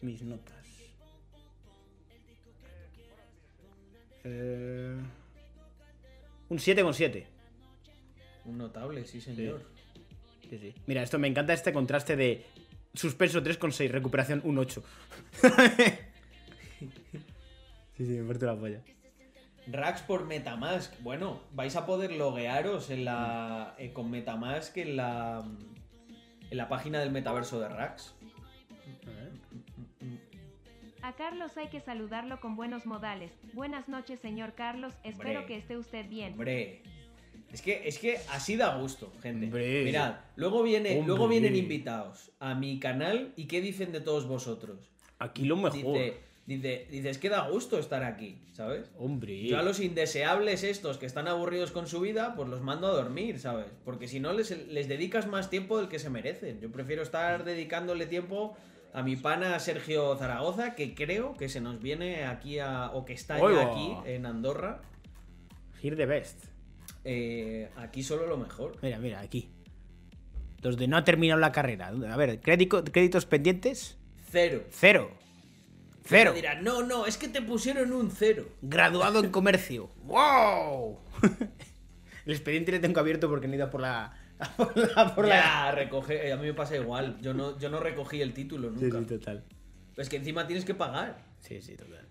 Mis 0.01 0.23
notas. 0.23 0.67
Eh, 4.25 4.97
un 6.49 6.59
7 6.59 6.83
con 6.83 6.95
7. 6.95 7.27
Un 8.45 8.59
notable, 8.59 9.05
sí, 9.05 9.21
señor. 9.21 9.63
Sí, 10.49 10.59
sí. 10.59 10.75
Mira, 10.87 11.03
esto 11.03 11.19
me 11.19 11.29
encanta 11.29 11.53
este 11.53 11.73
contraste 11.73 12.17
de 12.17 12.45
suspenso 12.95 13.43
3 13.43 13.59
con 13.59 13.73
6, 13.73 13.93
recuperación 13.93 14.41
un 14.45 14.59
8. 14.59 14.83
sí, 17.97 18.07
sí, 18.07 18.13
me 18.13 18.25
parte 18.27 18.47
la 18.47 18.57
polla. 18.57 18.83
Rax 19.67 20.01
por 20.03 20.27
Metamask. 20.27 20.99
Bueno, 21.01 21.43
vais 21.53 21.77
a 21.77 21.85
poder 21.85 22.13
loguearos 22.13 22.91
en 22.91 23.05
la, 23.05 23.75
eh, 23.79 23.93
con 23.93 24.11
Metamask 24.11 24.77
en 24.79 24.97
la, 24.97 25.45
en 26.51 26.57
la 26.57 26.69
página 26.69 27.01
del 27.01 27.11
metaverso 27.11 27.61
de 27.61 27.69
Rax. 27.69 28.15
A 31.09 31.15
Carlos 31.15 31.57
hay 31.57 31.69
que 31.69 31.81
saludarlo 31.81 32.39
con 32.39 32.55
buenos 32.55 32.85
modales. 32.85 33.33
Buenas 33.55 33.89
noches, 33.89 34.21
señor 34.21 34.53
Carlos. 34.53 34.93
Espero 35.03 35.41
Hombre. 35.41 35.47
que 35.47 35.57
esté 35.57 35.79
usted 35.79 36.07
bien. 36.07 36.33
Hombre. 36.35 36.83
Es 37.51 37.63
que, 37.63 37.89
es 37.89 37.99
que 37.99 38.19
así 38.29 38.57
da 38.57 38.77
gusto, 38.77 39.11
gente. 39.23 39.47
Hombre. 39.47 39.85
Mirad, 39.85 40.17
luego, 40.37 40.63
viene, 40.63 40.99
Hombre. 40.99 41.07
luego 41.07 41.29
vienen 41.29 41.57
invitados 41.57 42.31
a 42.41 42.55
mi 42.55 42.79
canal 42.79 43.33
y 43.37 43.47
¿qué 43.47 43.63
dicen 43.63 43.91
de 43.91 44.03
todos 44.03 44.29
vosotros? 44.29 44.91
Aquí 45.19 45.47
lo 45.47 45.57
mejor. 45.57 45.73
Dice, 45.73 46.21
dice, 46.45 46.87
dice, 46.91 47.09
es 47.09 47.17
que 47.17 47.31
da 47.31 47.49
gusto 47.49 47.79
estar 47.79 48.05
aquí, 48.05 48.43
¿sabes? 48.53 48.91
Hombre. 48.99 49.47
Yo 49.47 49.59
a 49.59 49.63
los 49.63 49.81
indeseables 49.81 50.63
estos 50.63 50.99
que 50.99 51.07
están 51.07 51.27
aburridos 51.27 51.71
con 51.71 51.87
su 51.87 52.01
vida, 52.01 52.35
pues 52.37 52.51
los 52.51 52.61
mando 52.61 52.87
a 52.87 52.91
dormir, 52.91 53.39
¿sabes? 53.39 53.69
Porque 53.83 54.09
si 54.09 54.21
no, 54.21 54.35
les, 54.35 54.51
les 54.69 54.89
dedicas 54.89 55.27
más 55.27 55.49
tiempo 55.49 55.79
del 55.79 55.89
que 55.89 56.01
se 56.01 56.11
merecen. 56.11 56.61
Yo 56.61 56.71
prefiero 56.71 57.01
estar 57.01 57.45
dedicándole 57.45 58.05
tiempo 58.05 58.59
a 58.93 59.03
mi 59.03 59.17
pana 59.17 59.59
Sergio 59.61 60.17
Zaragoza, 60.17 60.75
que 60.75 60.95
creo 60.95 61.37
que 61.37 61.49
se 61.49 61.61
nos 61.61 61.81
viene 61.81 62.25
aquí 62.25 62.59
a... 62.59 62.91
o 62.93 63.05
que 63.05 63.13
está 63.13 63.39
ya 63.39 63.63
aquí 63.71 63.95
en 64.07 64.27
Andorra. 64.27 64.81
Here 65.83 65.97
the 65.97 66.07
best. 66.07 66.45
Eh, 67.05 67.71
aquí 67.77 68.03
solo 68.03 68.27
lo 68.27 68.37
mejor. 68.37 68.77
Mira, 68.83 68.99
mira, 68.99 69.21
aquí. 69.21 69.51
Los 70.63 70.77
de 70.77 70.89
no 70.89 70.97
ha 70.97 71.05
terminado 71.05 71.41
la 71.41 71.53
carrera. 71.53 71.89
A 71.89 72.17
ver, 72.17 72.41
crédito- 72.41 72.83
créditos 72.85 73.27
pendientes. 73.27 73.97
Cero. 74.31 74.65
Cero. 74.71 75.11
Cero. 76.05 76.31
Me 76.33 76.37
dirán, 76.41 76.65
no, 76.65 76.83
no, 76.83 77.07
es 77.07 77.17
que 77.19 77.29
te 77.29 77.41
pusieron 77.43 77.93
un 77.93 78.11
cero. 78.11 78.49
Graduado 78.63 79.21
en 79.23 79.31
comercio. 79.31 79.91
¡Wow! 80.05 80.99
El 82.27 82.33
expediente 82.33 82.73
le 82.73 82.79
tengo 82.81 82.99
abierto 83.01 83.29
porque 83.29 83.47
no 83.47 83.55
he 83.55 83.57
ido 83.57 83.71
por 83.71 83.81
la. 83.81 84.15
A 84.39 84.49
por 84.57 84.77
la. 84.77 85.15
por 85.15 85.27
la- 85.29 85.35
Ya, 85.37 85.71
recoge, 85.73 86.29
eh, 86.29 86.33
a 86.33 86.37
mí 86.37 86.47
me 86.47 86.55
pasa 86.55 86.77
igual. 86.77 87.21
Yo 87.21 87.35
no, 87.35 87.59
yo 87.59 87.71
no 87.71 87.81
recogí 87.81 88.21
el 88.23 88.33
título 88.35 88.71
Sí, 88.77 88.85
nunca. 88.85 88.99
sí, 89.01 89.05
total. 89.07 89.45
Es 89.97 90.09
que 90.09 90.17
encima 90.17 90.47
tienes 90.47 90.65
que 90.65 90.75
pagar. 90.75 91.19
Sí, 91.41 91.61
sí, 91.61 91.77
total. 91.77 92.07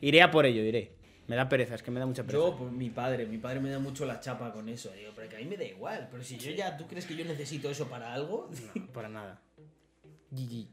Iré 0.00 0.22
a 0.22 0.30
por 0.30 0.46
ello, 0.46 0.62
iré. 0.62 0.92
Me 1.26 1.34
da 1.36 1.48
pereza, 1.48 1.74
es 1.74 1.82
que 1.82 1.90
me 1.90 1.98
da 1.98 2.06
mucha 2.06 2.22
pereza. 2.22 2.38
Yo, 2.44 2.56
pues 2.56 2.70
mi 2.72 2.88
padre, 2.90 3.26
mi 3.26 3.38
padre 3.38 3.58
me 3.60 3.68
da 3.70 3.78
mucho 3.80 4.06
la 4.06 4.20
chapa 4.20 4.52
con 4.52 4.68
eso. 4.68 4.90
Digo, 4.92 5.10
pero 5.16 5.28
que 5.28 5.36
a 5.36 5.38
mí 5.40 5.44
me 5.46 5.56
da 5.56 5.64
igual. 5.64 6.08
Pero 6.10 6.22
si 6.22 6.38
yo 6.38 6.50
ya, 6.52 6.76
¿tú 6.76 6.86
crees 6.86 7.04
que 7.04 7.16
yo 7.16 7.24
necesito 7.24 7.68
eso 7.68 7.88
para 7.88 8.12
algo? 8.14 8.48
No, 8.74 8.86
para 8.92 9.08
nada. 9.08 9.42
GG. 10.30 10.68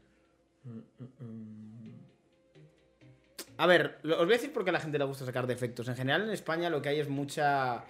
A 3.56 3.66
ver, 3.66 3.98
os 4.04 4.16
voy 4.16 4.24
a 4.24 4.36
decir 4.36 4.52
por 4.52 4.64
qué 4.64 4.70
a 4.70 4.72
la 4.72 4.80
gente 4.80 4.98
le 4.98 5.04
gusta 5.04 5.24
sacar 5.24 5.46
defectos. 5.46 5.86
En 5.88 5.96
general, 5.96 6.22
en 6.22 6.30
España 6.30 6.70
lo 6.70 6.82
que 6.82 6.88
hay 6.88 7.00
es 7.00 7.08
mucha. 7.08 7.84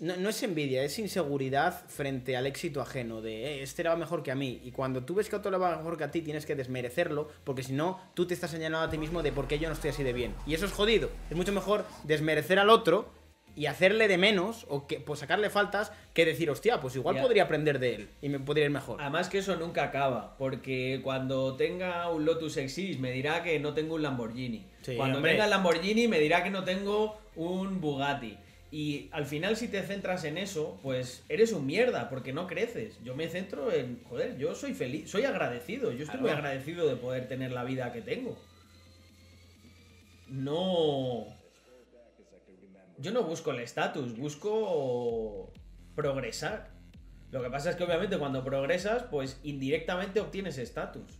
No, 0.00 0.16
no 0.16 0.28
es 0.28 0.40
envidia, 0.44 0.84
es 0.84 0.96
inseguridad 1.00 1.84
frente 1.88 2.36
al 2.36 2.46
éxito 2.46 2.80
ajeno. 2.80 3.20
De 3.20 3.46
"Eh, 3.46 3.62
este 3.62 3.82
le 3.82 3.88
va 3.88 3.96
mejor 3.96 4.22
que 4.22 4.30
a 4.30 4.36
mí. 4.36 4.60
Y 4.62 4.70
cuando 4.70 5.02
tú 5.04 5.14
ves 5.14 5.28
que 5.28 5.34
otro 5.36 5.50
le 5.50 5.58
va 5.58 5.76
mejor 5.76 5.96
que 5.98 6.04
a 6.04 6.10
ti, 6.12 6.22
tienes 6.22 6.46
que 6.46 6.54
desmerecerlo. 6.54 7.28
Porque 7.44 7.64
si 7.64 7.72
no, 7.72 8.00
tú 8.14 8.26
te 8.26 8.34
estás 8.34 8.50
señalando 8.52 8.86
a 8.86 8.90
ti 8.90 8.96
mismo 8.98 9.22
de 9.24 9.32
por 9.32 9.48
qué 9.48 9.58
yo 9.58 9.68
no 9.68 9.74
estoy 9.74 9.90
así 9.90 10.04
de 10.04 10.12
bien. 10.12 10.34
Y 10.46 10.54
eso 10.54 10.66
es 10.66 10.72
jodido. 10.72 11.10
Es 11.30 11.36
mucho 11.36 11.52
mejor 11.52 11.84
desmerecer 12.04 12.60
al 12.60 12.70
otro 12.70 13.08
y 13.56 13.66
hacerle 13.66 14.06
de 14.06 14.18
menos 14.18 14.66
o 14.68 14.86
que 14.86 15.00
pues 15.00 15.18
sacarle 15.18 15.50
faltas 15.50 15.90
que 16.14 16.24
decir, 16.24 16.48
hostia, 16.48 16.80
pues 16.80 16.94
igual 16.94 17.20
podría 17.20 17.42
aprender 17.42 17.80
de 17.80 17.94
él 17.96 18.08
y 18.22 18.28
me 18.28 18.38
podría 18.38 18.66
ir 18.66 18.70
mejor. 18.70 19.00
Además 19.02 19.28
que 19.28 19.38
eso 19.38 19.56
nunca 19.56 19.82
acaba. 19.82 20.36
Porque 20.38 21.00
cuando 21.02 21.56
tenga 21.56 22.08
un 22.08 22.24
Lotus 22.24 22.56
Exis 22.56 23.00
me 23.00 23.10
dirá 23.10 23.42
que 23.42 23.58
no 23.58 23.74
tengo 23.74 23.96
un 23.96 24.02
Lamborghini. 24.02 24.64
Sí, 24.82 24.94
cuando 24.94 25.16
hombre. 25.16 25.32
tenga 25.32 25.44
el 25.46 25.50
Lamborghini 25.50 26.06
me 26.06 26.20
dirá 26.20 26.44
que 26.44 26.50
no 26.50 26.62
tengo 26.62 27.18
un 27.34 27.80
Bugatti. 27.80 28.38
Y 28.70 29.08
al 29.12 29.24
final 29.24 29.56
si 29.56 29.68
te 29.68 29.82
centras 29.82 30.24
en 30.24 30.36
eso, 30.36 30.78
pues 30.82 31.24
eres 31.30 31.52
un 31.52 31.64
mierda, 31.66 32.10
porque 32.10 32.32
no 32.34 32.46
creces. 32.46 33.02
Yo 33.02 33.14
me 33.14 33.28
centro 33.28 33.72
en, 33.72 34.02
joder, 34.04 34.36
yo 34.36 34.54
soy 34.54 34.74
feliz, 34.74 35.10
soy 35.10 35.24
agradecido. 35.24 35.90
Yo 35.92 36.04
estoy 36.04 36.20
Claro. 36.20 36.22
muy 36.22 36.30
agradecido 36.30 36.86
de 36.86 36.96
poder 36.96 37.28
tener 37.28 37.50
la 37.52 37.64
vida 37.64 37.92
que 37.92 38.02
tengo. 38.02 38.36
No... 40.28 41.26
Yo 42.98 43.12
no 43.12 43.22
busco 43.22 43.52
el 43.52 43.60
estatus, 43.60 44.16
busco 44.18 45.52
progresar. 45.94 46.70
Lo 47.30 47.42
que 47.42 47.48
pasa 47.50 47.70
es 47.70 47.76
que 47.76 47.84
obviamente 47.84 48.18
cuando 48.18 48.42
progresas, 48.44 49.04
pues 49.04 49.38
indirectamente 49.44 50.20
obtienes 50.20 50.58
estatus. 50.58 51.18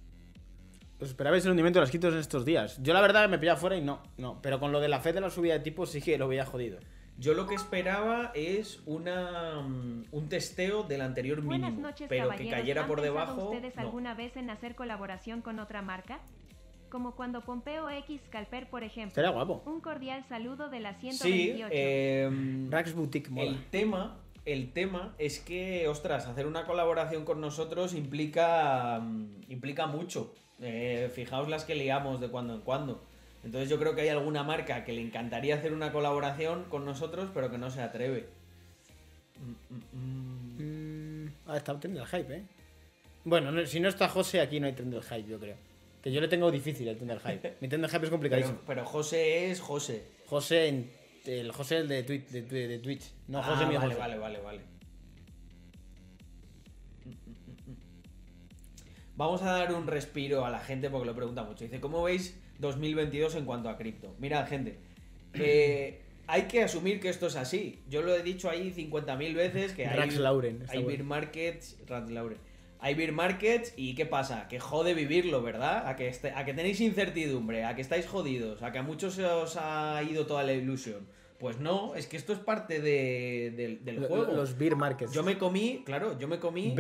Os 1.01 1.09
esperabais 1.09 1.45
el 1.45 1.53
hundimiento 1.53 1.79
de 1.79 1.85
las 1.85 1.93
quitos 1.93 2.13
en 2.13 2.19
estos 2.19 2.45
días. 2.45 2.83
Yo 2.83 2.93
la 2.93 3.01
verdad 3.01 3.29
me 3.29 3.39
pillaba 3.39 3.61
fuera 3.61 3.77
y 3.77 3.81
no, 3.81 4.03
no. 4.17 4.43
Pero 4.43 4.59
con 4.59 4.73
lo 4.73 4.81
de 4.81 4.89
la 4.89 4.99
fe 5.01 5.13
de 5.13 5.21
la 5.21 5.31
subida 5.31 5.55
de 5.55 5.61
tipos 5.61 5.91
sí 5.93 6.03
que 6.03 6.19
lo 6.19 6.27
veía 6.27 6.45
jodido. 6.45 6.81
Yo 7.19 7.35
lo 7.35 7.47
que 7.49 7.57
esperaba 7.57 8.31
es 8.35 8.81
una 8.87 9.61
mm, 9.63 10.05
un 10.13 10.29
testeo 10.29 10.85
del 10.85 11.01
anterior 11.01 11.41
Buenas 11.43 11.71
mínimo, 11.73 11.89
noches, 11.89 12.07
pero 12.09 12.31
que 12.31 12.49
cayera 12.49 12.83
¿Han 12.83 12.89
por 12.89 13.01
debajo. 13.01 13.51
ustedes 13.51 13.75
no. 13.75 13.83
alguna 13.83 14.15
vez 14.15 14.37
en 14.37 14.51
hacer 14.51 14.75
colaboración 14.77 15.43
con 15.43 15.59
otra 15.59 15.83
marca? 15.83 16.21
Como 16.91 17.17
cuando 17.17 17.43
Pompeo 17.43 17.91
X 17.91 18.21
Calper, 18.31 18.71
por 18.71 18.83
ejemplo. 18.85 19.15
Será 19.15 19.31
guapo. 19.31 19.63
Un 19.67 19.81
cordial 19.81 20.25
saludo 20.29 20.71
de 20.71 20.81
la 20.81 20.95
Sí, 21.01 21.11
128. 21.13 21.69
eh, 21.73 22.67
Rax 22.71 22.95
Boutique 22.95 23.31
mola. 23.31 23.51
el 23.51 23.65
tema, 23.67 24.17
el 24.47 24.73
tema 24.73 25.15
es 25.19 25.41
que, 25.41 25.87
ostras, 25.89 26.27
hacer 26.27 26.47
una 26.47 26.65
colaboración 26.67 27.25
con 27.25 27.41
nosotros 27.41 27.95
implica, 27.95 29.01
mm, 29.01 29.43
implica 29.49 29.87
mucho. 29.87 30.33
Eh, 30.61 31.11
fijaos 31.15 31.49
las 31.49 31.65
que 31.65 31.75
liamos 31.75 32.21
de 32.21 32.29
cuando 32.31 32.55
en 32.55 32.61
cuando. 32.63 33.03
Entonces 33.45 33.69
yo 33.71 33.79
creo 33.79 33.95
que 33.95 34.03
hay 34.03 34.09
alguna 34.09 34.43
marca 34.43 34.85
que 34.85 34.93
le 34.93 35.01
encantaría 35.01 35.55
hacer 35.55 35.73
una 35.73 35.93
colaboración 35.93 36.65
con 36.65 36.85
nosotros, 36.85 37.31
pero 37.33 37.51
que 37.51 37.59
no 37.59 37.71
se 37.71 37.81
atreve. 37.81 38.29
Mm, 39.39 39.75
mm, 39.75 40.59
mm. 40.59 41.25
Mm, 41.25 41.33
ah, 41.47 41.57
está 41.57 41.73
el 41.73 41.81
tren 41.81 41.95
del 41.95 42.07
hype, 42.07 42.35
¿eh? 42.37 42.43
Bueno, 43.25 43.53
no- 43.53 43.65
si 43.67 43.79
no 43.81 43.89
está 43.89 44.09
José, 44.09 44.41
aquí 44.41 44.59
no 44.61 44.67
hay 44.67 44.73
tren 44.73 44.91
del 44.91 45.03
hype, 45.03 45.29
yo 45.29 45.39
creo. 45.39 45.57
Que 46.03 46.11
yo 46.13 46.21
le 46.21 46.29
tengo 46.29 46.51
difícil 46.51 46.89
el 46.89 46.97
tren 46.97 47.09
del 47.09 47.21
hype. 47.21 47.57
Mi 47.61 47.69
tren 47.69 47.81
del 47.83 47.91
hype 47.91 48.05
es 48.05 48.11
complicadísimo. 48.11 48.59
pero 48.67 48.85
José 48.85 49.51
es 49.51 49.61
José. 49.61 50.03
José, 50.27 50.69
en- 50.69 50.91
el 51.27 51.53
José 51.53 51.79
el 51.79 51.89
de, 51.89 52.03
Twitch, 52.03 52.27
de, 52.29 52.43
de- 52.43 52.69
de 52.69 52.79
Twitch. 52.79 53.05
No, 53.29 53.43
José 53.43 53.65
Ah, 53.65 53.69
mi 53.69 53.77
vale, 53.77 53.87
José. 53.95 53.99
vale, 53.99 54.19
vale, 54.19 54.41
vale. 54.41 54.61
Vamos 59.17 59.43
a 59.43 59.51
dar 59.53 59.73
un 59.75 59.87
respiro 59.87 60.45
a 60.45 60.51
la 60.51 60.61
gente 60.61 60.91
porque 60.91 61.07
lo 61.07 61.15
pregunta 61.15 61.43
mucho. 61.43 61.65
Dice, 61.65 61.81
¿cómo 61.81 62.03
veis 62.05 62.39
2022 62.59 63.35
en 63.37 63.45
cuanto 63.45 63.69
a 63.69 63.77
cripto? 63.77 64.15
Mirad, 64.19 64.47
gente, 64.49 64.79
eh, 65.35 66.01
hay 66.27 66.43
que 66.43 66.63
asumir 66.63 67.01
que 67.01 67.09
esto 67.09 67.27
es 67.29 67.37
así. 67.37 67.81
Yo 67.89 68.03
lo 68.03 68.15
he 68.15 68.23
dicho 68.23 68.51
ahí 68.51 68.73
50.000 68.77 69.35
veces 69.35 69.73
que 69.73 69.87
hay, 69.87 69.99
Lauren, 70.19 70.63
hay 70.69 70.83
bueno. 70.83 70.89
bear 70.89 71.03
markets, 71.05 71.79
Rax 71.87 72.11
Lauren. 72.11 72.39
Hay 72.81 72.95
bear 72.95 73.11
markets 73.11 73.75
y 73.77 73.97
¿qué 73.97 74.07
pasa? 74.07 74.47
Que 74.49 74.61
jode 74.61 74.95
vivirlo, 74.95 75.43
¿verdad? 75.43 75.89
A 75.89 75.97
que, 75.97 76.07
este- 76.07 76.31
a 76.31 76.45
que 76.45 76.55
tenéis 76.55 76.81
incertidumbre, 76.81 77.65
a 77.65 77.75
que 77.75 77.81
estáis 77.83 78.07
jodidos, 78.07 78.63
a 78.63 78.71
que 78.71 78.79
a 78.79 78.83
muchos 78.85 79.15
se 79.15 79.25
os 79.25 79.57
ha 79.57 80.01
ido 80.09 80.27
toda 80.27 80.45
la 80.45 80.53
ilusión. 80.53 81.07
Pues 81.41 81.59
no, 81.59 81.95
es 81.97 82.07
que 82.07 82.17
esto 82.17 82.33
es 82.33 82.39
parte 82.39 82.81
de- 82.81 83.79
del- 83.85 83.99
juego. 84.07 84.33
Los 84.33 84.57
beer 84.59 84.77
markets. 84.77 85.13
Yo 85.13 85.23
me 85.25 85.39
comí, 85.39 85.83
claro, 85.85 86.17
yo 86.21 86.29
me 86.29 86.39
comí. 86.39 86.73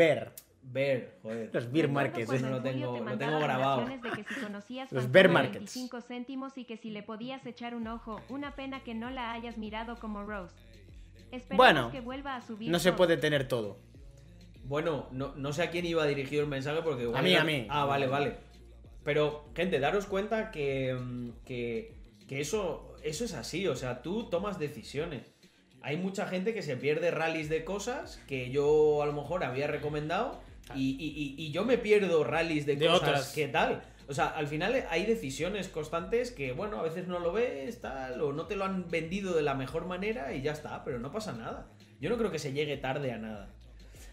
Bear. 0.70 0.98
Ver, 0.98 1.18
joder. 1.22 1.50
Los 1.52 1.72
beer 1.72 1.88
markets. 1.88 2.30
eso 2.32 2.46
¿eh? 2.46 2.50
lo 2.50 2.62
tengo- 2.62 2.92
te 2.94 3.00
lo 3.04 3.18
tengo 3.18 3.38
grabado. 3.40 3.86
de 3.86 4.00
que 4.10 4.24
si 4.24 4.40
conocías 4.40 4.92
Los 4.92 5.10
bear 5.10 5.28
markets. 5.28 5.54
25 5.74 6.00
céntimos 6.02 6.58
y 6.58 6.64
que 6.64 6.76
si 6.76 6.90
le 6.90 7.02
podías 7.02 7.44
echar 7.46 7.74
un 7.74 7.86
ojo. 7.88 8.20
Una 8.28 8.54
pena 8.54 8.80
que 8.84 8.94
no 8.94 9.10
la 9.10 9.32
hayas 9.32 9.56
mirado 9.58 9.96
como 9.96 10.24
Rose. 10.24 10.54
Esperamos 11.30 11.56
Bueno, 11.56 11.90
que 11.90 12.00
vuelva 12.00 12.36
a 12.36 12.40
subir 12.42 12.70
No 12.70 12.78
se 12.78 12.92
puede 12.92 13.16
tener 13.16 13.48
todo. 13.48 13.78
Bueno, 14.64 15.08
no, 15.12 15.34
no 15.36 15.52
sé 15.52 15.62
a 15.62 15.70
quién 15.70 15.86
iba 15.86 16.04
dirigido 16.06 16.42
el 16.42 16.48
mensaje 16.48 16.82
porque 16.82 17.04
igual 17.04 17.18
A 17.18 17.22
mí, 17.22 17.32
era- 17.32 17.42
a 17.42 17.44
mí. 17.44 17.66
Ah, 17.70 17.84
vale, 17.86 18.06
vale. 18.06 18.36
Pero, 19.04 19.48
gente, 19.54 19.80
daros 19.80 20.06
cuenta 20.06 20.50
que, 20.50 20.94
mm, 20.94 21.30
que, 21.46 21.94
que 22.28 22.40
eso, 22.40 22.94
eso 23.02 23.24
es 23.24 23.32
así. 23.32 23.66
O 23.66 23.76
sea, 23.76 24.02
tú 24.02 24.28
tomas 24.28 24.58
decisiones. 24.58 25.32
hay 25.80 25.96
mucha 25.96 26.26
gente 26.26 26.52
que 26.52 26.60
se 26.60 26.76
pierde 26.76 27.10
rallies 27.12 27.48
de 27.48 27.64
cosas 27.64 28.18
que 28.26 28.50
yo 28.50 29.00
a 29.02 29.06
lo 29.06 29.12
mejor 29.12 29.44
había 29.44 29.68
recomendado 29.68 30.40
y, 30.74 30.90
y- 30.98 31.34
y- 31.38 31.46
y 31.46 31.50
yo 31.52 31.64
me 31.64 31.78
pierdo 31.78 32.24
rallies 32.24 32.66
de, 32.66 32.76
De 32.76 32.86
cosas 32.86 33.00
otras. 33.08 33.32
que 33.32 33.48
tal. 33.48 33.82
O 34.08 34.14
sea, 34.14 34.26
al 34.28 34.46
final 34.46 34.86
hay 34.90 35.04
decisiones 35.04 35.68
constantes 35.68 36.30
que, 36.30 36.52
bueno, 36.52 36.78
a 36.78 36.82
veces 36.82 37.06
no 37.08 37.18
lo 37.18 37.32
ves, 37.32 37.80
tal, 37.80 38.20
o 38.22 38.32
no 38.32 38.46
te 38.46 38.56
lo 38.56 38.64
han 38.64 38.88
vendido 38.90 39.34
de 39.34 39.42
la 39.42 39.54
mejor 39.54 39.84
manera 39.86 40.32
y 40.34 40.40
ya 40.42 40.52
está, 40.52 40.82
pero 40.84 40.98
no 40.98 41.12
pasa 41.12 41.32
nada. 41.32 41.66
Yo 42.00 42.08
no 42.08 42.16
creo 42.16 42.30
que 42.30 42.38
se 42.38 42.52
llegue 42.52 42.76
tarde 42.78 43.12
a 43.12 43.18
nada. 43.18 43.50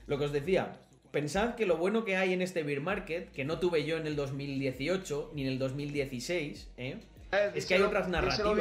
Lo 0.07 0.17
que 0.17 0.25
os 0.25 0.33
decía, 0.33 0.73
pensad 1.11 1.55
que 1.55 1.65
lo 1.65 1.77
bueno 1.77 2.03
que 2.03 2.17
hay 2.17 2.33
en 2.33 2.41
este 2.41 2.63
beer 2.63 2.81
market, 2.81 3.31
que 3.31 3.45
no 3.45 3.59
tuve 3.59 3.85
yo 3.85 3.95
en 3.97 4.05
el 4.05 4.15
2018 4.17 5.31
ni 5.33 5.43
en 5.43 5.47
el 5.47 5.59
2016, 5.59 6.67
¿eh? 6.77 6.97
es 7.53 7.65
que 7.65 7.75
hay 7.75 7.81
otras 7.81 8.09
narrativas. 8.09 8.57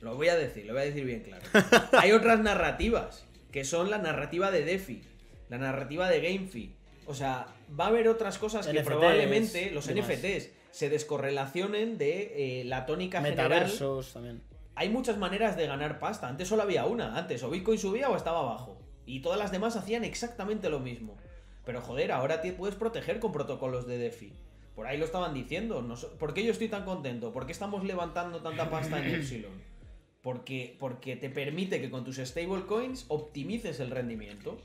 Lo 0.00 0.14
voy 0.14 0.28
a 0.28 0.36
decir, 0.36 0.66
lo 0.66 0.72
voy 0.72 0.82
a 0.82 0.84
decir 0.86 1.04
bien 1.04 1.20
claro. 1.20 1.42
Hay 1.98 2.12
otras 2.12 2.40
narrativas, 2.40 3.24
que 3.50 3.64
son 3.64 3.90
la 3.90 3.98
narrativa 3.98 4.50
de 4.50 4.62
DeFi, 4.64 5.02
la 5.48 5.58
narrativa 5.58 6.08
de 6.08 6.20
GameFi. 6.20 6.74
O 7.06 7.14
sea, 7.14 7.46
va 7.78 7.84
a 7.84 7.88
haber 7.88 8.08
otras 8.08 8.38
cosas 8.38 8.66
que 8.66 8.72
NFTs, 8.80 8.86
probablemente 8.86 9.70
los 9.70 9.86
demás. 9.86 10.08
NFTs 10.10 10.50
se 10.72 10.90
descorrelacionen 10.90 11.98
de 11.98 12.60
eh, 12.60 12.64
la 12.64 12.84
tónica 12.86 13.22
general. 13.22 13.48
Metaversos 13.50 14.12
también. 14.12 14.42
Hay 14.74 14.90
muchas 14.90 15.16
maneras 15.16 15.56
de 15.56 15.66
ganar 15.66 15.98
pasta. 15.98 16.28
Antes 16.28 16.48
solo 16.48 16.62
había 16.62 16.84
una. 16.84 17.16
Antes 17.16 17.42
o 17.42 17.50
Bitcoin 17.50 17.78
subía 17.78 18.10
o 18.10 18.16
estaba 18.16 18.40
abajo. 18.40 18.78
Y 19.06 19.20
todas 19.20 19.38
las 19.38 19.52
demás 19.52 19.76
hacían 19.76 20.04
exactamente 20.04 20.68
lo 20.68 20.80
mismo. 20.80 21.16
Pero 21.64 21.80
joder, 21.80 22.12
ahora 22.12 22.42
te 22.42 22.52
puedes 22.52 22.74
proteger 22.76 23.20
con 23.20 23.32
protocolos 23.32 23.86
de 23.86 23.98
DeFi. 23.98 24.32
Por 24.74 24.86
ahí 24.86 24.98
lo 24.98 25.06
estaban 25.06 25.32
diciendo. 25.32 25.80
No 25.80 25.96
so- 25.96 26.18
¿Por 26.18 26.34
qué 26.34 26.44
yo 26.44 26.52
estoy 26.52 26.68
tan 26.68 26.84
contento? 26.84 27.32
¿Por 27.32 27.46
qué 27.46 27.52
estamos 27.52 27.84
levantando 27.84 28.42
tanta 28.42 28.68
pasta 28.68 28.98
en 28.98 29.14
Epsilon? 29.14 29.52
Porque, 30.22 30.76
porque 30.78 31.16
te 31.16 31.30
permite 31.30 31.80
que 31.80 31.88
con 31.88 32.04
tus 32.04 32.16
stablecoins 32.16 33.06
optimices 33.08 33.78
el 33.80 33.90
rendimiento. 33.90 34.58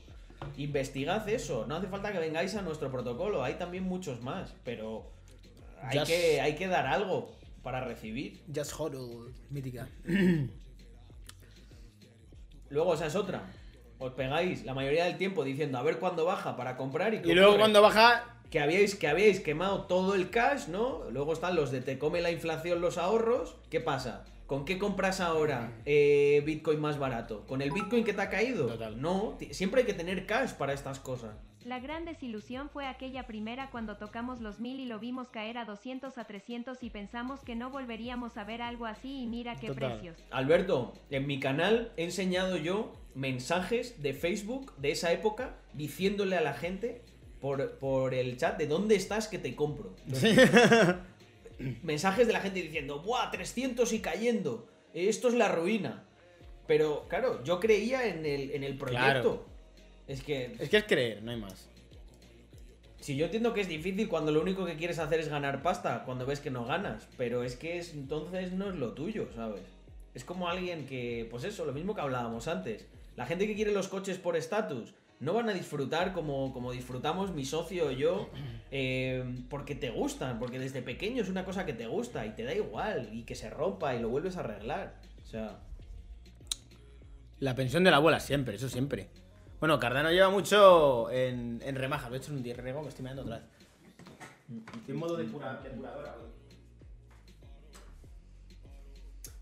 Investigad 0.56 1.28
eso. 1.28 1.66
No 1.66 1.76
hace 1.76 1.86
falta 1.88 2.12
que 2.12 2.18
vengáis 2.18 2.54
a 2.54 2.62
nuestro 2.62 2.90
protocolo. 2.90 3.42
Hay 3.44 3.54
también 3.54 3.84
muchos 3.84 4.20
más. 4.20 4.54
Pero 4.64 5.10
hay, 5.82 5.98
Just- 5.98 6.10
que, 6.10 6.40
hay 6.40 6.54
que 6.54 6.68
dar 6.68 6.86
algo 6.86 7.30
para 7.62 7.80
recibir. 7.84 8.42
Just 8.54 8.72
Hodl, 8.78 9.32
mítica. 9.50 9.88
Luego, 12.70 12.94
esa 12.94 13.06
es 13.06 13.16
otra. 13.16 13.42
Os 13.98 14.12
pegáis 14.12 14.64
la 14.64 14.74
mayoría 14.74 15.04
del 15.04 15.16
tiempo 15.16 15.44
diciendo 15.44 15.78
a 15.78 15.82
ver 15.82 15.98
cuándo 15.98 16.24
baja 16.24 16.56
para 16.56 16.76
comprar 16.76 17.14
y, 17.14 17.18
Y 17.18 17.34
luego 17.34 17.56
cuando 17.56 17.80
baja, 17.82 18.24
que 18.50 18.58
habíais 18.60 18.96
que 18.96 19.06
habíais 19.06 19.40
quemado 19.40 19.82
todo 19.82 20.14
el 20.14 20.30
cash, 20.30 20.66
¿no? 20.68 21.08
Luego 21.10 21.32
están 21.32 21.54
los 21.54 21.70
de 21.70 21.82
te 21.82 21.98
come 21.98 22.20
la 22.20 22.30
inflación 22.32 22.80
los 22.80 22.98
ahorros. 22.98 23.56
¿Qué 23.70 23.80
pasa? 23.80 24.24
¿Con 24.52 24.66
qué 24.66 24.78
compras 24.78 25.22
ahora 25.22 25.72
eh, 25.86 26.42
Bitcoin 26.44 26.78
más 26.78 26.98
barato? 26.98 27.46
¿Con 27.46 27.62
el 27.62 27.70
Bitcoin 27.70 28.04
que 28.04 28.12
te 28.12 28.20
ha 28.20 28.28
caído? 28.28 28.66
Total. 28.66 29.00
No, 29.00 29.38
siempre 29.50 29.80
hay 29.80 29.86
que 29.86 29.94
tener 29.94 30.26
cash 30.26 30.50
para 30.52 30.74
estas 30.74 31.00
cosas. 31.00 31.34
La 31.64 31.80
gran 31.80 32.04
desilusión 32.04 32.68
fue 32.68 32.86
aquella 32.86 33.26
primera 33.26 33.70
cuando 33.70 33.96
tocamos 33.96 34.42
los 34.42 34.60
1000 34.60 34.80
y 34.80 34.84
lo 34.84 34.98
vimos 34.98 35.30
caer 35.30 35.56
a 35.56 35.64
200 35.64 36.18
a 36.18 36.24
300 36.24 36.82
y 36.82 36.90
pensamos 36.90 37.40
que 37.40 37.56
no 37.56 37.70
volveríamos 37.70 38.36
a 38.36 38.44
ver 38.44 38.60
algo 38.60 38.84
así 38.84 39.22
y 39.22 39.26
mira 39.26 39.56
qué 39.56 39.68
Total. 39.68 39.92
precios. 39.92 40.18
Alberto, 40.30 40.92
en 41.08 41.26
mi 41.26 41.40
canal 41.40 41.90
he 41.96 42.04
enseñado 42.04 42.58
yo 42.58 42.92
mensajes 43.14 44.02
de 44.02 44.12
Facebook 44.12 44.76
de 44.76 44.90
esa 44.90 45.12
época 45.12 45.56
diciéndole 45.72 46.36
a 46.36 46.42
la 46.42 46.52
gente 46.52 47.00
por, 47.40 47.78
por 47.78 48.12
el 48.12 48.36
chat 48.36 48.58
de 48.58 48.66
dónde 48.66 48.96
estás 48.96 49.28
que 49.28 49.38
te 49.38 49.56
compro. 49.56 49.96
mensajes 51.82 52.26
de 52.26 52.32
la 52.32 52.40
gente 52.40 52.62
diciendo, 52.62 53.00
¡buah! 53.00 53.30
300 53.30 53.92
y 53.92 54.00
cayendo. 54.00 54.68
Esto 54.94 55.28
es 55.28 55.34
la 55.34 55.48
ruina. 55.48 56.04
Pero, 56.66 57.06
claro, 57.08 57.42
yo 57.44 57.60
creía 57.60 58.06
en 58.06 58.24
el, 58.24 58.50
en 58.52 58.64
el 58.64 58.76
proyecto. 58.76 59.02
Claro. 59.04 59.46
Es 60.06 60.22
que, 60.22 60.56
es 60.58 60.68
que 60.68 60.76
es 60.78 60.84
creer, 60.84 61.22
no 61.22 61.30
hay 61.30 61.40
más. 61.40 61.68
si 63.00 63.16
yo 63.16 63.26
entiendo 63.26 63.54
que 63.54 63.60
es 63.60 63.68
difícil 63.68 64.08
cuando 64.08 64.32
lo 64.32 64.40
único 64.40 64.66
que 64.66 64.76
quieres 64.76 64.98
hacer 64.98 65.20
es 65.20 65.28
ganar 65.28 65.62
pasta, 65.62 66.04
cuando 66.04 66.26
ves 66.26 66.40
que 66.40 66.50
no 66.50 66.64
ganas. 66.64 67.08
Pero 67.16 67.44
es 67.44 67.56
que 67.56 67.78
es, 67.78 67.94
entonces 67.94 68.52
no 68.52 68.70
es 68.70 68.76
lo 68.76 68.92
tuyo, 68.92 69.28
¿sabes? 69.34 69.62
Es 70.14 70.24
como 70.24 70.48
alguien 70.48 70.86
que, 70.86 71.26
pues 71.30 71.44
eso, 71.44 71.64
lo 71.64 71.72
mismo 71.72 71.94
que 71.94 72.02
hablábamos 72.02 72.48
antes. 72.48 72.86
La 73.16 73.26
gente 73.26 73.46
que 73.46 73.54
quiere 73.54 73.72
los 73.72 73.88
coches 73.88 74.18
por 74.18 74.36
estatus 74.36 74.94
no 75.22 75.34
van 75.34 75.48
a 75.48 75.54
disfrutar 75.54 76.12
como, 76.12 76.52
como 76.52 76.72
disfrutamos 76.72 77.32
mi 77.32 77.44
socio 77.44 77.92
y 77.92 77.96
yo 77.96 78.28
eh, 78.72 79.24
porque 79.48 79.76
te 79.76 79.90
gustan, 79.90 80.40
porque 80.40 80.58
desde 80.58 80.82
pequeño 80.82 81.22
es 81.22 81.28
una 81.28 81.44
cosa 81.44 81.64
que 81.64 81.72
te 81.72 81.86
gusta 81.86 82.26
y 82.26 82.30
te 82.30 82.42
da 82.42 82.52
igual 82.52 83.08
y 83.12 83.22
que 83.22 83.36
se 83.36 83.48
rompa 83.48 83.94
y 83.94 84.00
lo 84.00 84.08
vuelves 84.08 84.36
a 84.36 84.40
arreglar. 84.40 84.96
O 85.22 85.26
sea, 85.26 85.60
La 87.38 87.54
pensión 87.54 87.84
de 87.84 87.92
la 87.92 87.98
abuela, 87.98 88.18
siempre, 88.18 88.56
eso 88.56 88.68
siempre. 88.68 89.10
Bueno, 89.60 89.78
Cardano 89.78 90.10
lleva 90.10 90.28
mucho 90.28 91.08
en, 91.12 91.60
en 91.64 91.76
remajas. 91.76 92.10
Lo 92.10 92.16
he 92.16 92.18
hecho 92.18 92.32
en 92.32 92.38
un 92.38 92.44
rego, 92.44 92.82
me 92.82 92.88
estoy 92.88 93.04
mirando 93.04 93.22
otra 93.22 93.36
vez. 93.36 93.46
Estoy 94.76 94.94
en 94.94 94.96
modo 94.96 95.16
depuradora, 95.16 96.16
güey. 96.18 96.32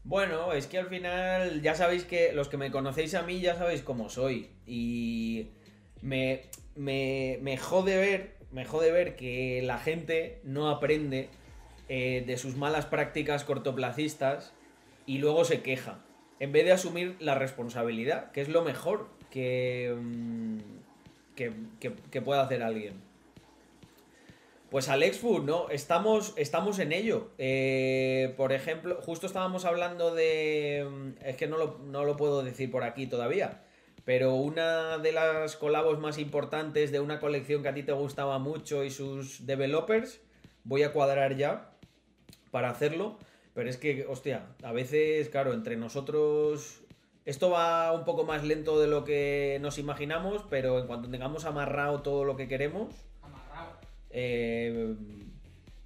Bueno, 0.04 0.52
es 0.52 0.66
que 0.66 0.78
al 0.78 0.88
final 0.88 1.62
ya 1.62 1.74
sabéis 1.74 2.04
que 2.04 2.32
los 2.34 2.48
que 2.48 2.58
me 2.58 2.70
conocéis 2.70 3.14
a 3.14 3.22
mí 3.22 3.40
ya 3.40 3.56
sabéis 3.56 3.82
cómo 3.82 4.10
soy. 4.10 4.50
Y 4.66 5.48
me, 6.02 6.42
me, 6.76 7.38
me 7.42 7.56
jode 7.56 7.96
ver, 7.96 8.36
me 8.52 8.64
jode 8.64 8.90
ver 8.90 9.16
que 9.16 9.62
la 9.62 9.78
gente 9.78 10.40
no 10.44 10.68
aprende 10.70 11.28
eh, 11.88 12.22
de 12.26 12.36
sus 12.36 12.56
malas 12.56 12.86
prácticas 12.86 13.44
cortoplacistas 13.44 14.52
y 15.06 15.18
luego 15.18 15.44
se 15.44 15.62
queja. 15.62 15.98
En 16.38 16.52
vez 16.52 16.64
de 16.64 16.72
asumir 16.72 17.16
la 17.20 17.34
responsabilidad, 17.34 18.30
que 18.32 18.40
es 18.40 18.48
lo 18.48 18.62
mejor 18.62 19.08
que, 19.30 19.94
mm, 20.00 20.58
que, 21.36 21.52
que- 22.10 22.22
pueda 22.22 22.42
hacer 22.42 22.62
alguien. 22.62 22.94
Pues 24.70 24.88
Alex 24.88 25.18
Food, 25.18 25.44
¿no? 25.44 25.68
Estamos, 25.68 26.32
estamos 26.36 26.78
en 26.78 26.92
ello. 26.92 27.30
Eh, 27.38 28.32
por 28.36 28.52
ejemplo, 28.52 29.00
justo 29.02 29.26
estábamos 29.26 29.64
hablando 29.64 30.14
de... 30.14 30.86
mm, 30.88 31.24
Es 31.24 31.36
que 31.36 31.48
no 31.48 31.58
lo, 31.58 31.78
no 31.86 32.04
lo 32.04 32.16
puedo 32.16 32.42
decir 32.44 32.70
por 32.70 32.84
aquí 32.84 33.06
todavía. 33.08 33.62
Pero 34.10 34.34
una 34.34 34.98
de 34.98 35.12
las 35.12 35.54
colabos 35.54 36.00
más 36.00 36.18
importantes 36.18 36.90
de 36.90 36.98
una 36.98 37.20
colección 37.20 37.62
que 37.62 37.68
a 37.68 37.74
ti 37.74 37.84
te 37.84 37.92
gustaba 37.92 38.40
mucho 38.40 38.82
y 38.82 38.90
sus 38.90 39.46
developers, 39.46 40.20
voy 40.64 40.82
a 40.82 40.92
cuadrar 40.92 41.36
ya 41.36 41.70
para 42.50 42.70
hacerlo. 42.70 43.18
Pero 43.54 43.70
es 43.70 43.76
que, 43.76 44.06
hostia, 44.08 44.46
a 44.64 44.72
veces, 44.72 45.28
claro, 45.28 45.52
entre 45.52 45.76
nosotros... 45.76 46.80
Esto 47.24 47.50
va 47.50 47.92
un 47.92 48.04
poco 48.04 48.24
más 48.24 48.42
lento 48.42 48.80
de 48.80 48.88
lo 48.88 49.04
que 49.04 49.58
nos 49.60 49.78
imaginamos, 49.78 50.42
pero 50.50 50.80
en 50.80 50.88
cuanto 50.88 51.08
tengamos 51.08 51.44
amarrado 51.44 52.02
todo 52.02 52.24
lo 52.24 52.36
que 52.36 52.48
queremos, 52.48 52.92
eh, 54.10 54.92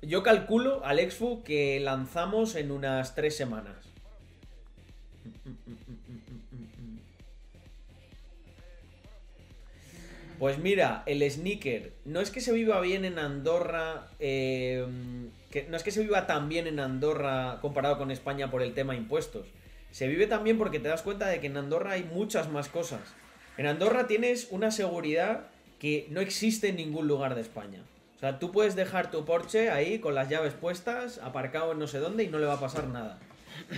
yo 0.01 0.23
calculo, 0.23 0.83
Alexfu, 0.83 1.43
que 1.43 1.79
lanzamos 1.79 2.55
en 2.55 2.71
unas 2.71 3.15
tres 3.15 3.37
semanas. 3.37 3.85
Pues 10.39 10.59
mira, 10.59 11.03
el 11.07 11.29
sneaker. 11.31 11.93
No 12.05 12.21
es 12.21 12.31
que 12.31 12.41
se 12.41 12.53
viva 12.53 12.81
bien 12.81 13.05
en 13.05 13.19
Andorra. 13.19 14.09
eh, 14.19 14.87
que, 15.51 15.65
no 15.69 15.77
es 15.77 15.85
que 15.85 15.93
se 15.93 16.03
viva 16.03 16.27
tan 16.27 16.49
bien 16.49 16.67
en 16.67 16.81
Andorra 16.81 17.59
comparado 17.61 17.97
con 17.97 18.11
España 18.11 18.51
por 18.51 18.63
el 18.63 18.75
tema 18.75 18.97
impuestos. 18.97 19.47
Se 19.93 20.09
vive 20.09 20.27
también 20.27 20.59
porque 20.59 20.81
te 20.81 20.89
das 20.89 21.03
cuenta 21.03 21.29
de 21.29 21.39
que 21.41 21.47
en 21.47 21.57
Andorra 21.57 21.93
hay 21.93 22.03
muchas 22.03 22.51
más 22.51 22.69
cosas. 22.69 23.01
En 23.57 23.67
Andorra 23.67 24.09
tienes 24.09 24.49
una 24.51 24.73
seguridad 24.73 25.47
que 25.79 26.09
no 26.11 26.21
existe 26.21 26.71
en 26.71 26.77
ningún 26.77 27.07
lugar 27.07 27.37
de 27.37 27.43
España. 27.43 27.85
O 28.17 28.19
sea, 28.19 28.41
tú 28.41 28.51
puedes 28.51 28.75
dejar 28.75 29.13
tu 29.13 29.25
Porsche 29.25 29.71
ahí 29.71 30.01
con 30.01 30.17
las 30.17 30.29
llaves 30.29 30.55
puestas, 30.55 31.19
aparcado 31.19 31.73
en 31.73 31.79
no 31.79 31.87
sé 31.87 31.99
dónde 31.99 32.25
y 32.25 32.29
no 32.29 32.39
le 32.39 32.47
va 32.47 32.55
a 32.55 32.61
pasar 32.61 32.89
nada. 32.89 33.19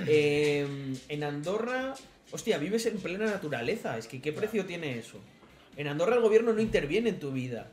Eh, 0.08 0.66
en 1.10 1.22
Andorra, 1.22 1.94
hostia, 2.32 2.56
vives 2.56 2.86
en 2.86 2.96
plena 2.96 3.26
naturaleza. 3.26 3.98
Es 3.98 4.08
que, 4.08 4.22
¿qué 4.22 4.32
precio 4.32 4.64
tiene 4.64 4.98
eso? 4.98 5.20
En 5.76 5.88
Andorra 5.88 6.16
el 6.16 6.22
gobierno 6.22 6.52
no 6.52 6.60
interviene 6.60 7.10
en 7.10 7.18
tu 7.18 7.32
vida. 7.32 7.68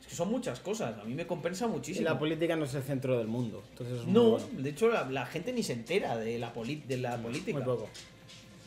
Es 0.00 0.06
que 0.08 0.14
son 0.14 0.30
muchas 0.30 0.60
cosas. 0.60 0.98
A 0.98 1.04
mí 1.04 1.14
me 1.14 1.26
compensa 1.26 1.66
Y 1.66 1.68
muchísimo. 1.68 2.04
la 2.08 2.18
política 2.18 2.56
no 2.56 2.64
es 2.64 2.74
el 2.74 2.82
centro 2.82 3.18
del 3.18 3.26
mundo. 3.28 3.62
Entonces 3.70 4.00
es 4.00 4.04
muy 4.04 4.12
No, 4.14 4.30
bueno. 4.30 4.46
de 4.52 4.70
hecho 4.70 4.88
la, 4.88 5.08
la 5.10 5.26
gente 5.26 5.52
ni 5.52 5.62
se 5.62 5.72
entera 5.74 6.16
de 6.16 6.38
la, 6.38 6.52
poli- 6.52 6.82
de 6.86 6.96
la 6.96 7.16
política. 7.18 7.58
Muy 7.58 7.64
poco. 7.66 7.88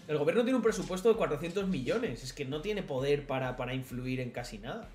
El 0.08 0.18
gobierno 0.18 0.44
tiene 0.44 0.58
un 0.58 0.64
presupuesto 0.64 1.10
de 1.10 1.16
400 1.16 1.68
millones. 1.68 2.24
Es 2.24 2.34
que 2.34 2.46
no 2.46 2.62
tiene 2.62 2.84
poder 2.84 3.26
para, 3.28 3.56
para 3.58 3.74
influir 3.74 4.20
en 4.20 4.32
casi 4.32 4.58
nada. 4.58 4.90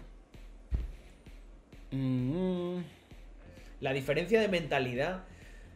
Mm, 1.90 2.78
La 3.80 3.92
diferencia 3.92 4.40
de 4.40 4.48
mentalidad. 4.48 5.24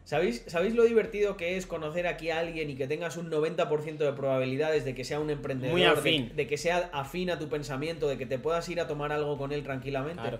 ¿Sabéis, 0.03 0.43
¿Sabéis 0.47 0.75
lo 0.75 0.83
divertido 0.83 1.37
que 1.37 1.55
es 1.57 1.65
conocer 1.65 2.07
aquí 2.07 2.31
a 2.31 2.39
alguien 2.39 2.69
y 2.69 2.75
que 2.75 2.87
tengas 2.87 3.17
un 3.17 3.29
90% 3.31 3.97
de 3.97 4.13
probabilidades 4.13 4.83
de 4.83 4.93
que 4.95 5.03
sea 5.03 5.19
un 5.19 5.29
emprendedor? 5.29 5.71
Muy 5.73 5.81
de- 5.81 5.87
afín. 5.87 6.35
De, 6.35 6.47
que 6.47 6.57
sea 6.57 6.89
afín 6.93 7.29
a 7.29 7.39
tu 7.39 7.47
pensamiento, 7.49 8.07
de 8.07 8.17
que 8.17 8.25
te 8.25 8.37
puedas 8.39 8.67
ir 8.69 8.79
a 8.81 8.87
tomar 8.87 9.11
algo 9.11 9.37
con 9.37 9.51
él 9.51 9.63
tranquilamente? 9.63 10.21
claro. 10.21 10.39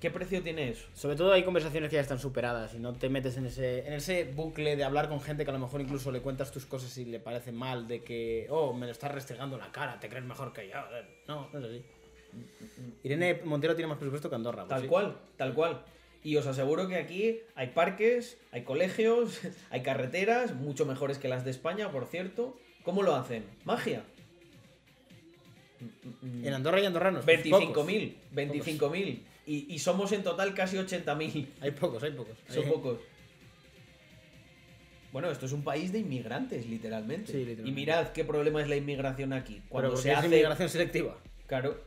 ¿Qué 0.00 0.12
precio 0.12 0.40
tiene 0.44 0.68
eso? 0.70 0.86
Sobre 0.94 1.16
todo 1.16 1.32
hay 1.32 1.42
conversaciones 1.42 1.90
que 1.90 1.96
ya 1.96 2.02
están 2.02 2.20
superadas 2.20 2.72
y 2.72 2.78
no 2.78 2.92
te 2.92 3.08
metes 3.08 3.36
en 3.36 3.46
ese, 3.46 3.84
en 3.84 3.94
ese 3.94 4.22
bucle 4.32 4.76
de 4.76 4.84
hablar 4.84 5.08
con 5.08 5.20
gente 5.20 5.42
que 5.42 5.50
a 5.50 5.54
lo 5.54 5.58
mejor 5.58 5.80
incluso 5.80 6.12
le 6.12 6.20
cuentas 6.20 6.52
tus 6.52 6.66
cosas 6.66 6.96
y 6.98 7.04
le 7.04 7.18
parece 7.18 7.50
mal 7.50 7.88
de 7.88 8.04
que, 8.04 8.46
oh, 8.48 8.72
me 8.72 8.86
lo 8.86 8.92
estás 8.92 9.10
restregando 9.10 9.58
la 9.58 9.72
cara, 9.72 9.98
te 9.98 10.08
crees 10.08 10.24
mejor 10.24 10.52
que 10.52 10.68
yo. 10.68 10.76
No, 11.26 11.48
no 11.52 11.58
es 11.58 11.64
así. 11.64 11.82
Irene 13.02 13.40
Montero 13.44 13.74
tiene 13.74 13.88
más 13.88 13.98
presupuesto 13.98 14.28
que 14.28 14.36
Andorra. 14.36 14.62
pues 14.62 14.68
Tal 14.68 14.82
sí. 14.82 14.86
cual, 14.86 15.16
tal 15.36 15.54
cual. 15.54 15.82
Y 16.24 16.36
os 16.36 16.46
aseguro 16.46 16.88
que 16.88 16.96
aquí 16.96 17.38
hay 17.54 17.68
parques, 17.68 18.38
hay 18.50 18.62
colegios, 18.64 19.40
hay 19.70 19.82
carreteras, 19.82 20.54
mucho 20.54 20.84
mejores 20.86 21.18
que 21.18 21.28
las 21.28 21.44
de 21.44 21.50
España, 21.50 21.90
por 21.90 22.06
cierto. 22.06 22.58
¿Cómo 22.82 23.02
lo 23.02 23.14
hacen? 23.14 23.44
¿Magia? 23.64 24.02
En 26.42 26.52
Andorra 26.52 26.80
y 26.80 26.86
andorranos. 26.86 27.24
pues, 27.24 27.46
pocos. 27.48 27.86
25.000, 27.86 28.14
25.000. 28.34 29.20
Y, 29.46 29.72
y 29.74 29.78
somos 29.78 30.10
en 30.12 30.22
total 30.22 30.54
casi 30.54 30.76
80.000. 30.76 31.46
Hay 31.60 31.70
pocos, 31.70 32.02
hay 32.02 32.10
pocos. 32.12 32.36
Son 32.48 32.64
Hay- 32.64 32.70
pocos. 32.70 32.98
Bueno, 35.12 35.30
esto 35.30 35.46
es 35.46 35.52
un 35.52 35.62
país 35.64 35.90
de 35.92 36.00
inmigrantes, 36.00 36.66
literalmente. 36.66 37.32
Sí, 37.32 37.38
literalmente. 37.38 37.70
Y 37.70 37.72
mirad 37.72 38.08
qué 38.12 38.24
problema 38.24 38.60
es 38.60 38.68
la 38.68 38.76
inmigración 38.76 39.32
aquí. 39.32 39.62
Cuando 39.68 39.96
se 39.96 40.12
es 40.12 40.18
hace... 40.18 40.26
inmigración 40.26 40.68
selectiva. 40.68 41.16
Claro. 41.46 41.80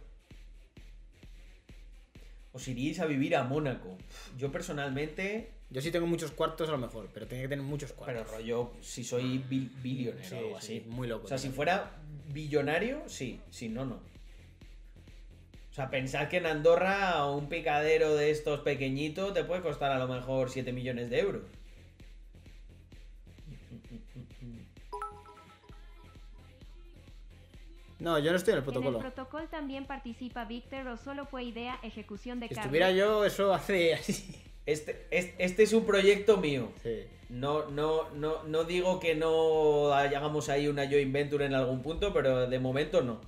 Os 2.53 2.67
iríais 2.67 2.99
a 2.99 3.05
vivir 3.05 3.35
a 3.35 3.43
Mónaco. 3.43 3.97
Yo 4.37 4.51
personalmente, 4.51 5.51
Yo 5.69 5.79
sí 5.81 5.89
tengo 5.91 6.05
muchos 6.05 6.31
cuartos 6.31 6.67
a 6.67 6.73
lo 6.73 6.77
mejor, 6.77 7.09
pero 7.13 7.25
tiene 7.27 7.43
que 7.43 7.49
tener 7.49 7.63
muchos 7.63 7.93
cuartos. 7.93 8.23
pero 8.27 8.37
rollo, 8.37 8.71
si 8.81 9.03
soy 9.05 9.37
bil- 9.49 9.71
billionaire 9.81 10.27
Sí, 10.27 10.35
o 10.35 10.37
algo 10.39 10.59
sí, 10.61 10.77
así. 10.79 10.89
muy 10.89 11.07
loco 11.07 11.25
O 11.25 11.27
sea, 11.29 11.37
si 11.37 11.49
fuera 11.49 11.91
billonario, 12.33 13.03
sí. 13.07 13.39
Si 13.49 13.69
no, 13.69 13.85
no. 13.85 13.95
O 13.95 15.73
sea, 15.73 15.89
pensad 15.89 16.27
que 16.27 16.37
en 16.37 16.45
Andorra 16.47 17.25
un 17.27 17.47
picadero 17.47 18.15
de 18.15 18.31
estos 18.31 18.59
pequeñitos 18.59 19.33
te 19.33 19.45
puede 19.45 19.61
costar 19.61 19.93
a 19.93 19.97
lo 19.99 20.07
mejor 20.09 20.49
7 20.49 20.73
millones 20.73 21.09
de 21.09 21.19
euros. 21.19 21.43
No, 28.01 28.17
yo 28.19 28.31
no 28.31 28.37
estoy 28.37 28.53
en 28.53 28.57
el 28.57 28.63
En 28.63 28.67
el 28.67 28.73
protocolo. 28.73 28.99
protocolo 28.99 29.47
también 29.47 29.85
participa 29.85 30.45
Víctor 30.45 30.87
o 30.87 30.97
solo 30.97 31.25
fue 31.25 31.43
idea, 31.43 31.77
ejecución 31.83 32.39
de 32.39 32.47
Si 32.47 32.55
Carlos. 32.55 32.65
estuviera 32.65 32.91
yo, 32.91 33.23
eso 33.25 33.53
hace 33.53 33.93
así. 33.93 34.35
Este, 34.65 35.07
es- 35.11 35.33
este 35.37 35.63
es 35.63 35.73
un 35.73 35.85
proyecto 35.85 36.37
mío. 36.37 36.69
Sí. 36.83 36.99
No, 37.29 37.69
no, 37.69 38.09
no, 38.11 38.43
no 38.43 38.63
digo 38.63 38.99
que 38.99 39.15
no 39.15 39.93
hagamos 39.93 40.49
ahí 40.49 40.67
una 40.67 40.87
joint 40.89 41.11
venture 41.13 41.45
en 41.45 41.53
algún 41.53 41.81
punto, 41.81 42.11
pero 42.13 42.47
de 42.47 42.59
momento 42.59 43.01
no. 43.01 43.21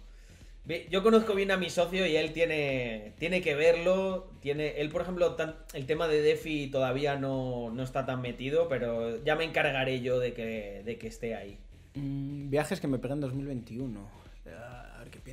Yo 0.89 1.03
conozco 1.03 1.35
bien 1.35 1.51
a 1.51 1.57
mi 1.57 1.69
socio 1.69 2.05
y 2.07 2.15
él 2.15 2.31
tiene, 2.33 3.13
tiene 3.19 3.41
que 3.41 3.53
verlo. 3.55 4.29
Tiene, 4.41 4.79
él, 4.79 4.89
por 4.89 5.01
ejemplo, 5.01 5.35
tan- 5.35 5.55
el 5.73 5.85
tema 5.85 6.07
de 6.07 6.21
DeFi 6.21 6.67
todavía 6.67 7.17
no, 7.17 7.69
no 7.71 7.83
está 7.83 8.05
tan 8.05 8.21
metido, 8.21 8.69
pero 8.69 9.21
ya 9.23 9.35
me 9.35 9.43
encargaré 9.43 9.99
yo 10.01 10.19
de 10.19 10.33
que, 10.33 10.81
de 10.85 10.97
que 10.97 11.07
esté 11.07 11.35
ahí. 11.35 11.57
Mm, 11.95 12.49
viajes 12.49 12.79
que 12.79 12.87
me 12.87 12.97
pegan 12.97 13.17
en 13.17 13.21
2021. 13.21 14.22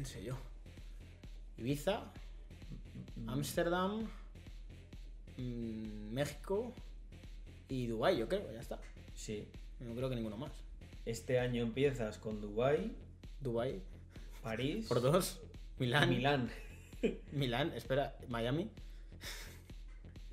Piense 0.01 0.25
yo. 0.25 0.35
Ibiza, 1.59 2.11
Ámsterdam, 3.27 4.09
mm, 5.37 6.15
México 6.15 6.75
y 7.69 7.87
Dubái, 7.87 8.17
yo 8.17 8.27
creo, 8.27 8.51
ya 8.51 8.61
está. 8.61 8.79
Sí. 9.15 9.47
No 9.79 9.95
creo 9.95 10.09
que 10.09 10.17
ninguno 10.17 10.39
más. 10.39 10.53
Este 11.05 11.39
año 11.39 11.63
empiezas 11.63 12.17
con 12.17 12.41
Dubai, 12.41 12.97
Dubái, 13.41 13.83
París 14.43 14.87
por 14.89 15.03
dos, 15.03 15.43
Milán, 15.79 16.09
Milán. 16.09 16.51
Milán, 17.33 17.75
espera, 17.75 18.17
Miami. 18.29 18.71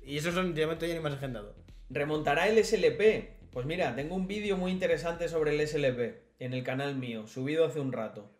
y 0.02 0.16
esos 0.16 0.32
son, 0.34 0.54
de 0.54 0.64
momento 0.64 0.86
ya 0.86 0.94
ni 0.94 1.00
más 1.00 1.12
agendado. 1.12 1.54
¿Remontará 1.90 2.48
el 2.48 2.64
SLP? 2.64 3.50
Pues 3.52 3.66
mira, 3.66 3.94
tengo 3.94 4.14
un 4.14 4.28
vídeo 4.28 4.56
muy 4.56 4.72
interesante 4.72 5.28
sobre 5.28 5.54
el 5.54 5.68
SLP 5.68 6.22
en 6.38 6.54
el 6.54 6.64
canal 6.64 6.94
mío, 6.94 7.26
subido 7.26 7.66
hace 7.66 7.80
un 7.80 7.92
rato. 7.92 8.37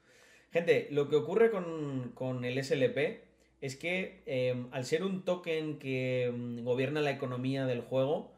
Gente, 0.58 0.88
lo 0.90 1.08
que 1.08 1.14
ocurre 1.14 1.52
con, 1.52 2.10
con 2.16 2.44
el 2.44 2.60
SLP 2.64 3.20
es 3.60 3.76
que 3.76 4.24
eh, 4.26 4.66
al 4.72 4.84
ser 4.84 5.04
un 5.04 5.24
token 5.24 5.78
que 5.78 6.32
mm, 6.34 6.64
gobierna 6.64 7.00
la 7.00 7.12
economía 7.12 7.64
del 7.64 7.80
juego, 7.80 8.32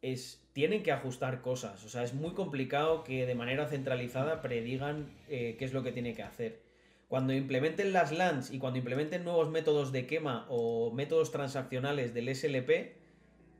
es, 0.00 0.42
tienen 0.54 0.82
que 0.82 0.92
ajustar 0.92 1.42
cosas. 1.42 1.84
O 1.84 1.90
sea, 1.90 2.04
es 2.04 2.14
muy 2.14 2.32
complicado 2.32 3.04
que 3.04 3.26
de 3.26 3.34
manera 3.34 3.68
centralizada 3.68 4.40
predigan 4.40 5.10
eh, 5.28 5.56
qué 5.58 5.66
es 5.66 5.74
lo 5.74 5.82
que 5.82 5.92
tiene 5.92 6.14
que 6.14 6.22
hacer. 6.22 6.62
Cuando 7.08 7.34
implementen 7.34 7.92
las 7.92 8.12
LANs 8.12 8.50
y 8.50 8.58
cuando 8.58 8.78
implementen 8.78 9.22
nuevos 9.22 9.50
métodos 9.50 9.92
de 9.92 10.06
quema 10.06 10.46
o 10.48 10.90
métodos 10.90 11.32
transaccionales 11.32 12.14
del 12.14 12.34
SLP, 12.34 12.94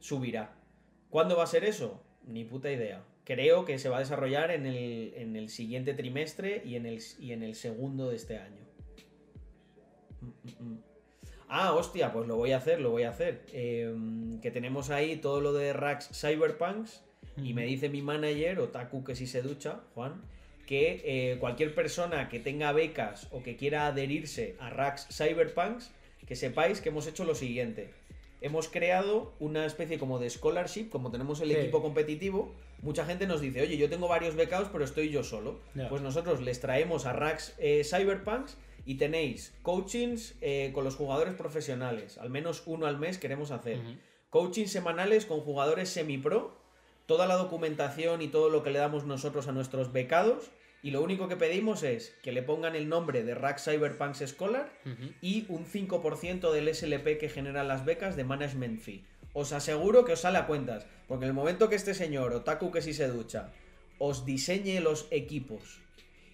subirá. 0.01 0.55
¿Cuándo 1.11 1.37
va 1.37 1.45
a 1.45 1.47
ser 1.47 1.67
eso? 1.67 2.03
Ni 2.27 2.45
puta 2.45 2.73
idea. 2.73 3.05
Creo 3.25 3.65
que 3.65 3.79
se 3.79 3.89
va 3.89 3.99
a 3.99 4.01
desarrollar 4.01 4.51
en 4.51 4.67
el, 4.67 5.15
en 5.17 5.37
el 5.37 5.49
siguiente 5.49 5.95
trimestre 5.95 6.63
y 6.65 6.77
en 6.77 6.87
el, 6.87 7.01
y 7.21 7.33
en 7.33 7.43
el 7.43 7.55
segundo 7.55 8.11
de 8.11 8.17
este 8.17 8.39
año. 8.39 8.65
Mm, 10.21 10.27
mm, 10.27 10.73
mm. 10.73 10.83
Ah, 11.55 11.75
hostia, 11.75 12.13
pues 12.13 12.27
lo 12.27 12.37
voy 12.37 12.53
a 12.53 12.57
hacer, 12.57 12.81
lo 12.81 12.91
voy 12.91 13.03
a 13.03 13.11
hacer. 13.11 13.45
Eh, 13.53 13.95
que 14.41 14.51
tenemos 14.51 14.89
ahí 14.89 15.17
todo 15.17 15.43
lo 15.43 15.53
de 15.53 15.75
Rax 15.75 16.09
Cyberpunks 16.19 17.03
y 17.37 17.55
me 17.55 17.67
dice 17.67 17.89
mi 17.89 18.03
manager, 18.03 18.59
Otaku 18.61 19.05
que 19.05 19.15
si 19.15 19.27
se 19.27 19.43
ducha, 19.43 19.81
Juan, 19.95 20.23
que 20.67 21.03
eh, 21.05 21.39
cualquier 21.39 21.75
persona 21.75 22.29
que 22.29 22.41
tenga 22.41 22.73
becas 22.73 23.29
o 23.31 23.43
que 23.43 23.57
quiera 23.57 23.87
adherirse 23.87 24.57
a 24.61 24.71
Rax 24.71 25.09
Cyberpunks, 25.11 25.91
que 26.27 26.37
sepáis 26.37 26.81
que 26.81 26.89
hemos 26.89 27.07
hecho 27.07 27.25
lo 27.25 27.35
siguiente. 27.35 27.91
Hemos 28.43 28.69
creado 28.69 29.33
una 29.39 29.65
especie 29.67 29.99
como 29.99 30.19
de 30.19 30.29
scholarship, 30.29 30.89
como 30.91 31.11
tenemos 31.11 31.41
el 31.41 31.49
Sí. 31.51 31.55
equipo 31.55 31.81
competitivo. 31.81 32.53
Mucha 32.83 33.05
gente 33.07 33.27
nos 33.27 33.41
dice, 33.41 33.63
oye, 33.63 33.77
yo 33.77 33.89
tengo 33.89 34.09
varios 34.09 34.35
becados, 34.35 34.69
pero 34.73 34.85
estoy 34.85 35.09
yo 35.11 35.23
solo. 35.25 35.61
Pues 35.89 36.03
nosotros 36.03 36.41
les 36.41 36.61
traemos 36.61 37.07
a 37.07 37.13
Rax 37.13 37.55
eh, 37.59 37.83
Cyberpunks 37.85 38.59
y 38.85 38.97
tenéis 38.97 39.55
coachings 39.63 40.35
eh, 40.41 40.73
con 40.75 40.83
los 40.85 40.97
jugadores 40.97 41.35
profesionales. 41.35 42.19
Al 42.19 42.31
menos 42.31 42.65
uno 42.67 42.87
al 42.87 42.99
mes 42.99 43.19
queremos 43.19 43.53
hacer. 43.53 43.79
Coachings 44.31 44.73
semanales 44.73 45.25
con 45.27 45.41
jugadores 45.41 45.89
semi-pro. 45.91 46.61
Toda 47.07 47.27
la 47.27 47.35
documentación 47.37 48.23
y 48.23 48.29
todo 48.29 48.49
lo 48.49 48.63
que 48.63 48.71
le 48.71 48.79
damos 48.79 49.05
nosotros 49.05 49.47
a 49.49 49.53
nuestros 49.53 49.93
becados. 49.93 50.51
Y 50.83 50.91
lo 50.91 51.01
único 51.03 51.29
que 51.29 51.37
pedimos 51.37 51.83
es 51.85 52.13
que 52.23 52.33
le 52.33 52.43
pongan 52.43 52.75
el 52.75 52.89
nombre 52.89 53.23
de 53.23 53.35
Rack 53.37 53.61
Cyberpunks 53.61 54.25
Scholar 54.27 54.73
y 55.21 55.45
un 55.49 55.65
5% 55.65 56.51
del 56.53 56.75
SLP 56.75 57.19
que 57.19 57.29
generan 57.29 57.69
las 57.69 57.85
becas 57.85 58.17
de 58.17 58.25
management 58.25 58.81
fee. 58.81 59.05
Os 59.33 59.53
aseguro 59.53 60.05
que 60.05 60.13
os 60.15 60.21
sale 60.21 60.39
a 60.39 60.47
cuentas, 60.47 60.85
porque 61.07 61.25
en 61.25 61.29
el 61.31 61.35
momento 61.35 61.69
que 61.69 61.77
este 61.77 61.95
señor, 61.95 62.33
Otaku 62.35 62.73
que 62.73 62.83
si 62.83 62.93
se 62.95 63.07
ducha, 63.09 63.53
os 63.99 64.27
diseñe 64.27 64.81
los 64.81 65.07
equipos 65.13 65.79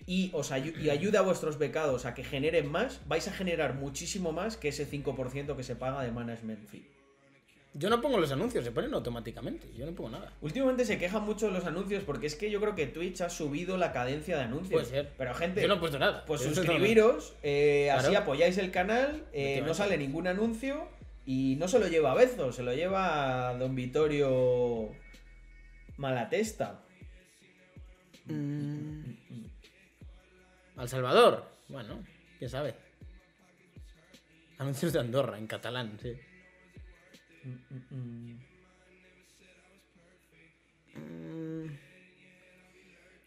y 0.07 0.31
os 0.33 0.51
ayu- 0.51 0.77
y 0.81 0.89
ayude 0.89 1.19
a 1.19 1.23
vuestros 1.23 1.59
becados 1.59 2.07
a 2.07 2.15
que 2.15 2.25
generen 2.25 2.71
más, 2.73 3.03
vais 3.07 3.29
a 3.29 3.33
generar 3.33 3.75
muchísimo 3.75 4.33
más 4.33 4.57
que 4.57 4.69
ese 4.69 4.87
5% 4.87 5.55
que 5.57 5.63
se 5.63 5.77
paga 5.77 6.03
de 6.03 6.11
management 6.11 6.67
fee. 6.67 6.89
Yo 7.75 7.91
no 7.91 8.01
pongo 8.01 8.19
los 8.19 8.33
anuncios, 8.33 8.65
se 8.65 8.73
ponen 8.73 8.93
automáticamente. 8.95 9.69
Yo 9.77 9.87
no 9.87 9.93
pongo 9.93 10.11
nada. 10.11 10.33
Últimamente 10.41 10.85
se 10.85 10.99
quejan 10.99 11.25
mucho 11.25 11.51
los 11.51 11.65
anuncios 11.65 12.03
porque 12.03 12.27
es 12.27 12.35
que 12.35 12.51
yo 12.51 12.61
creo 12.61 12.75
que 12.75 12.87
Twitch 12.87 13.21
ha 13.21 13.29
subido 13.31 13.77
la 13.77 13.93
cadencia 13.93 14.37
de 14.37 14.45
anuncios. 14.45 14.73
Puede 14.73 14.87
ser. 14.87 15.13
Pero 15.17 15.35
gente, 15.35 15.63
Yo 15.63 15.69
no 15.69 15.75
he 15.75 15.79
puesto 15.79 15.99
nada. 15.99 16.25
pues 16.25 16.43
Yo 16.43 16.55
suscribiros, 16.55 17.35
eh, 17.43 17.91
así 17.91 18.15
apoyáis 18.15 18.59
el 18.59 18.71
canal, 18.71 19.25
eh, 19.33 19.63
no 19.65 19.75
sale 19.75 19.99
ningún 19.99 20.27
anuncio 20.27 20.89
y 21.27 21.57
no 21.57 21.69
se 21.69 21.79
lo 21.79 21.89
lleva 21.89 22.13
a 22.13 22.15
Bezo, 22.15 22.53
se 22.53 22.63
lo 22.63 22.73
lleva 22.75 23.51
a 23.51 23.55
Don 23.55 23.75
Vitorio 23.75 24.91
Malatesta. 25.99 26.81
nada. 28.27 29.05
Al 30.77 30.89
Salvador. 30.89 31.45
Bueno, 31.69 32.03
quién 32.39 32.51
sabe. 32.51 32.75
Anuncios 34.59 34.93
de 34.93 35.01
Andorra, 35.01 35.39
en 35.39 35.47
catalán, 35.47 35.99
sí. 36.01 36.15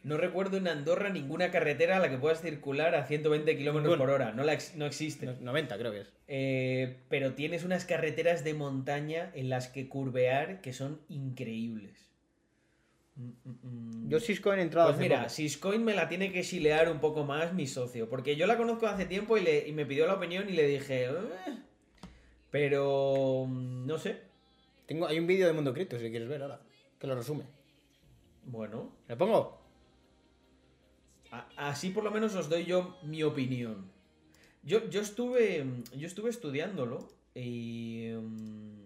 No 0.03 0.17
recuerdo 0.17 0.57
en 0.57 0.67
Andorra 0.67 1.09
ninguna 1.09 1.51
carretera 1.51 1.97
a 1.97 1.99
la 1.99 2.09
que 2.09 2.17
puedas 2.17 2.41
circular 2.41 2.95
a 2.95 3.05
120 3.05 3.55
kilómetros 3.55 3.97
por 3.97 4.09
hora. 4.09 4.31
No, 4.31 4.43
la 4.43 4.53
ex- 4.53 4.75
no 4.75 4.87
existe. 4.87 5.27
No- 5.27 5.35
90 5.39 5.77
creo 5.77 5.91
que 5.91 6.01
es. 6.01 6.11
Eh, 6.27 6.97
pero 7.07 7.33
tienes 7.33 7.63
unas 7.63 7.85
carreteras 7.85 8.43
de 8.43 8.55
montaña 8.55 9.31
en 9.35 9.49
las 9.49 9.67
que 9.67 9.87
curvear 9.87 10.59
que 10.61 10.73
son 10.73 10.99
increíbles. 11.07 12.09
Mm, 13.15 13.29
mm, 13.43 13.49
mm. 14.05 14.09
Yo 14.09 14.19
Cisco 14.19 14.51
he 14.53 14.59
entrado 14.61 14.87
Pues 14.87 14.95
hace 14.97 15.03
mira. 15.03 15.29
Siscoin 15.29 15.83
me 15.85 15.93
la 15.93 16.09
tiene 16.09 16.31
que 16.31 16.41
chilear 16.41 16.89
un 16.89 16.99
poco 16.99 17.23
más 17.23 17.53
mi 17.53 17.67
socio, 17.67 18.09
porque 18.09 18.35
yo 18.35 18.47
la 18.47 18.57
conozco 18.57 18.87
hace 18.87 19.05
tiempo 19.05 19.37
y, 19.37 19.41
le- 19.41 19.67
y 19.67 19.71
me 19.71 19.85
pidió 19.85 20.07
la 20.07 20.15
opinión 20.15 20.49
y 20.49 20.53
le 20.53 20.65
dije, 20.65 21.05
"Eh". 21.05 21.11
Pero 22.51 23.45
mm, 23.47 23.85
no 23.87 23.97
sé. 23.97 24.21
Tengo, 24.85 25.07
hay 25.07 25.17
un 25.19 25.27
vídeo 25.27 25.47
de 25.47 25.53
Mundo 25.53 25.73
Cripto 25.73 25.97
si 25.97 26.09
quieres 26.11 26.27
ver 26.29 26.41
ahora. 26.43 26.61
Que 26.99 27.07
lo 27.07 27.15
resume. 27.15 27.45
Bueno, 28.45 28.91
¿Le 29.07 29.15
pongo? 29.15 29.59
a- 31.31 31.47
así 31.69 31.89
por 31.91 32.03
lo 32.03 32.11
menos 32.11 32.35
os 32.35 32.49
doy 32.49 32.65
yo 32.65 32.97
mi 33.03 33.23
opinión. 33.23 33.89
Yo, 34.63 34.87
yo 34.89 35.01
estuve 35.01 35.65
yo 35.95 36.05
estuve 36.07 36.29
estudiándolo 36.29 37.07
Y, 37.33 38.11
mm, 38.13 38.83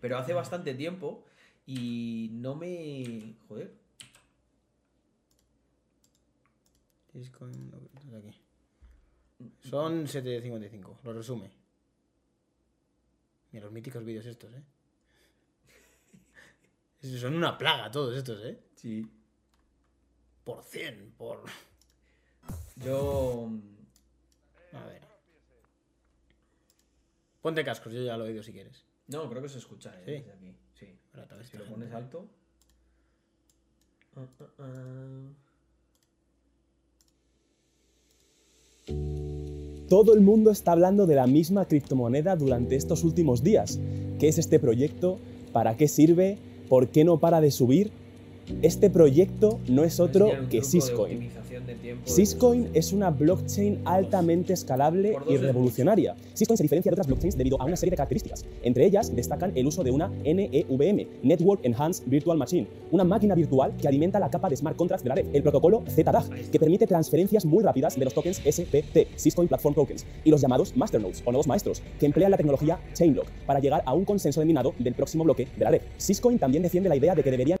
pero 0.00 0.16
hace 0.18 0.32
bastante 0.32 0.74
tiempo 0.74 1.24
y 1.66 2.30
no 2.32 2.54
me... 2.54 3.34
Joder. 3.48 3.72
Son 9.60 10.06
7.55, 10.06 11.02
lo 11.02 11.12
resume. 11.12 11.50
Mira 13.52 13.64
los 13.64 13.72
míticos 13.72 14.04
vídeos 14.04 14.26
estos, 14.26 14.52
¿eh? 14.54 14.62
Son 17.18 17.34
una 17.34 17.56
plaga 17.56 17.90
todos 17.90 18.16
estos, 18.16 18.44
¿eh? 18.44 18.58
Sí. 18.76 19.06
Por 20.44 20.62
100, 20.62 21.12
por... 21.16 21.44
Yo... 22.76 23.50
A 24.72 24.84
ver. 24.86 25.02
Ponte 27.42 27.64
cascos, 27.64 27.92
yo 27.92 28.02
ya 28.02 28.16
lo 28.16 28.26
he 28.26 28.30
oído 28.30 28.42
si 28.42 28.52
quieres. 28.52 28.84
No, 29.08 29.28
creo 29.28 29.42
que 29.42 29.48
se 29.48 29.58
escucha 29.58 29.90
¿eh? 30.00 30.04
Sí. 30.04 30.10
desde 30.12 30.32
aquí. 30.32 30.56
Sí. 30.74 30.98
Tal 31.12 31.38
vez 31.38 31.48
Si 31.48 31.56
lo 31.58 31.64
pones 31.64 31.88
gente- 31.90 31.96
alto... 31.96 32.28
Ah, 34.16 34.26
ah, 34.40 34.48
ah. 34.58 35.30
Todo 39.88 40.12
el 40.12 40.20
mundo 40.20 40.50
está 40.50 40.72
hablando 40.72 41.06
de 41.06 41.14
la 41.14 41.26
misma 41.26 41.64
criptomoneda 41.64 42.36
durante 42.36 42.76
estos 42.76 43.04
últimos 43.04 43.42
días. 43.42 43.80
¿Qué 44.18 44.28
es 44.28 44.36
este 44.36 44.58
proyecto? 44.58 45.18
¿Para 45.54 45.78
qué 45.78 45.88
sirve? 45.88 46.36
¿Por 46.68 46.88
qué 46.88 47.04
no 47.04 47.16
para 47.16 47.40
de 47.40 47.50
subir? 47.50 47.90
Este 48.62 48.90
proyecto 48.90 49.60
no 49.68 49.84
es 49.84 50.00
otro 50.00 50.30
que 50.50 50.58
de 50.58 50.64
Syscoin. 50.64 51.20
de 51.20 51.74
de 51.74 51.96
Syscoin 52.04 52.68
es 52.74 52.92
una 52.92 53.10
blockchain 53.10 53.80
altamente 53.84 54.52
escalable 54.52 55.16
y 55.28 55.36
revolucionaria. 55.36 56.16
Syscoin 56.34 56.56
se 56.56 56.62
diferencia 56.62 56.90
de 56.90 56.94
otras 56.94 57.06
blockchains 57.06 57.36
debido 57.36 57.60
a 57.60 57.64
una 57.64 57.76
serie 57.76 57.90
de 57.90 57.96
características. 57.96 58.44
Entre 58.62 58.86
ellas 58.86 59.14
destacan 59.14 59.52
el 59.54 59.66
uso 59.66 59.84
de 59.84 59.90
una 59.90 60.08
NEVM, 60.24 61.06
Network 61.22 61.64
Enhanced 61.64 62.04
Virtual 62.06 62.38
Machine, 62.38 62.66
una 62.90 63.04
máquina 63.04 63.34
virtual 63.34 63.74
que 63.76 63.88
alimenta 63.88 64.18
la 64.18 64.30
capa 64.30 64.48
de 64.48 64.56
smart 64.56 64.76
contracts 64.76 65.04
de 65.04 65.08
la 65.08 65.14
red, 65.16 65.26
el 65.32 65.42
protocolo 65.42 65.82
ZDAG, 65.88 66.50
que 66.50 66.58
permite 66.58 66.86
transferencias 66.86 67.44
muy 67.44 67.62
rápidas 67.62 67.98
de 67.98 68.04
los 68.04 68.14
tokens 68.14 68.38
SPT, 68.38 69.16
Syscoin 69.16 69.48
Platform 69.48 69.74
Tokens, 69.74 70.06
y 70.24 70.30
los 70.30 70.40
llamados 70.40 70.76
masternodes 70.76 71.22
o 71.24 71.32
nodos 71.32 71.46
maestros, 71.46 71.82
que 71.98 72.06
emplean 72.06 72.30
la 72.30 72.36
tecnología 72.36 72.78
Chainlock 72.94 73.28
para 73.46 73.60
llegar 73.60 73.82
a 73.84 73.92
un 73.92 74.04
consenso 74.04 74.40
determinado 74.40 74.74
del 74.78 74.94
próximo 74.94 75.24
bloque 75.24 75.48
de 75.56 75.64
la 75.64 75.70
red. 75.70 75.82
Syscoin 75.96 76.38
también 76.38 76.62
defiende 76.62 76.88
la 76.88 76.96
idea 76.96 77.14
de 77.14 77.22
que 77.22 77.30
deberían 77.30 77.57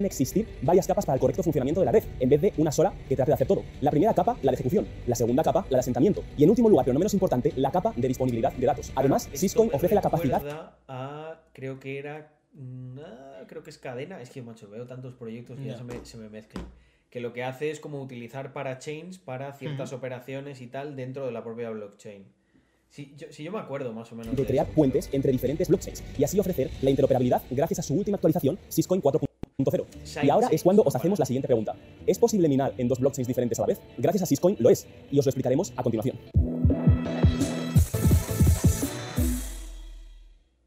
existir 0.00 0.46
varias 0.62 0.86
capas 0.86 1.06
para 1.06 1.14
el 1.14 1.20
correcto 1.20 1.42
funcionamiento 1.42 1.80
de 1.80 1.86
la 1.86 1.92
red, 1.92 2.04
en 2.20 2.28
vez 2.28 2.40
de 2.40 2.52
una 2.58 2.72
sola 2.72 2.92
que 3.08 3.16
trate 3.16 3.30
de 3.30 3.34
hacer 3.34 3.46
todo. 3.46 3.62
La 3.80 3.90
primera 3.90 4.14
capa, 4.14 4.36
la 4.42 4.50
de 4.50 4.54
ejecución. 4.54 4.86
La 5.06 5.14
segunda 5.14 5.42
capa, 5.42 5.64
la 5.70 5.76
de 5.76 5.80
asentamiento. 5.80 6.22
Y 6.36 6.44
en 6.44 6.50
último 6.50 6.68
lugar, 6.68 6.84
pero 6.84 6.94
no 6.94 6.98
menos 7.00 7.14
importante, 7.14 7.52
la 7.56 7.70
capa 7.70 7.92
de 7.96 8.08
disponibilidad 8.08 8.52
de 8.52 8.66
datos. 8.66 8.92
Además, 8.94 9.28
Syscoin 9.32 9.70
ofrece 9.72 9.94
la 9.94 10.02
capacidad 10.02 10.42
a, 10.88 11.40
creo 11.52 11.78
que 11.80 11.98
era, 11.98 12.32
mm, 12.54 12.98
ah, 13.00 13.40
creo 13.46 13.62
que 13.62 13.70
es 13.70 13.78
cadena, 13.78 14.20
es 14.20 14.30
que 14.30 14.42
macho, 14.42 14.68
veo 14.70 14.86
tantos 14.86 15.14
proyectos 15.14 15.58
y 15.60 15.64
ya 15.66 15.72
Ya. 15.72 15.78
se 15.78 15.84
me, 15.84 16.04
se 16.04 16.16
me 16.18 16.28
mezclan. 16.28 16.64
Que 17.10 17.20
lo 17.20 17.32
que 17.34 17.44
hace 17.44 17.70
es 17.70 17.78
como 17.78 18.00
utilizar 18.00 18.52
parachains 18.54 19.18
para 19.18 19.52
ciertas 19.52 19.92
operaciones 19.92 20.60
y 20.62 20.66
tal 20.66 20.96
dentro 20.96 21.26
de 21.26 21.32
la 21.32 21.44
propia 21.44 21.68
blockchain. 21.70 22.24
Si 22.88 23.14
yo, 23.16 23.26
si 23.30 23.42
yo 23.42 23.52
me 23.52 23.58
acuerdo 23.58 23.92
más 23.94 24.12
o 24.12 24.16
menos. 24.16 24.36
de 24.36 24.44
crear 24.44 24.66
eso. 24.66 24.74
puentes 24.74 25.08
entre 25.12 25.32
diferentes 25.32 25.68
blockchains 25.68 26.02
y 26.18 26.24
así 26.24 26.38
ofrecer 26.38 26.70
la 26.82 26.90
interoperabilidad 26.90 27.42
gracias 27.50 27.78
a 27.78 27.82
su 27.82 27.94
última 27.94 28.16
actualización, 28.16 28.58
Syscoin 28.68 29.00
4.0. 29.02 29.26
Y 30.22 30.30
ahora 30.30 30.48
es 30.50 30.62
cuando 30.62 30.82
os 30.82 30.94
hacemos 30.94 31.18
la 31.18 31.24
siguiente 31.24 31.48
pregunta. 31.48 31.74
¿Es 32.06 32.18
posible 32.18 32.48
minar 32.48 32.72
en 32.78 32.88
dos 32.88 33.00
blockchains 33.00 33.28
diferentes 33.28 33.58
a 33.58 33.62
la 33.62 33.66
vez? 33.68 33.80
Gracias 33.98 34.22
a 34.22 34.26
Syscoin 34.26 34.56
lo 34.58 34.70
es, 34.70 34.86
y 35.10 35.18
os 35.18 35.26
lo 35.26 35.30
explicaremos 35.30 35.72
a 35.76 35.82
continuación. 35.82 36.18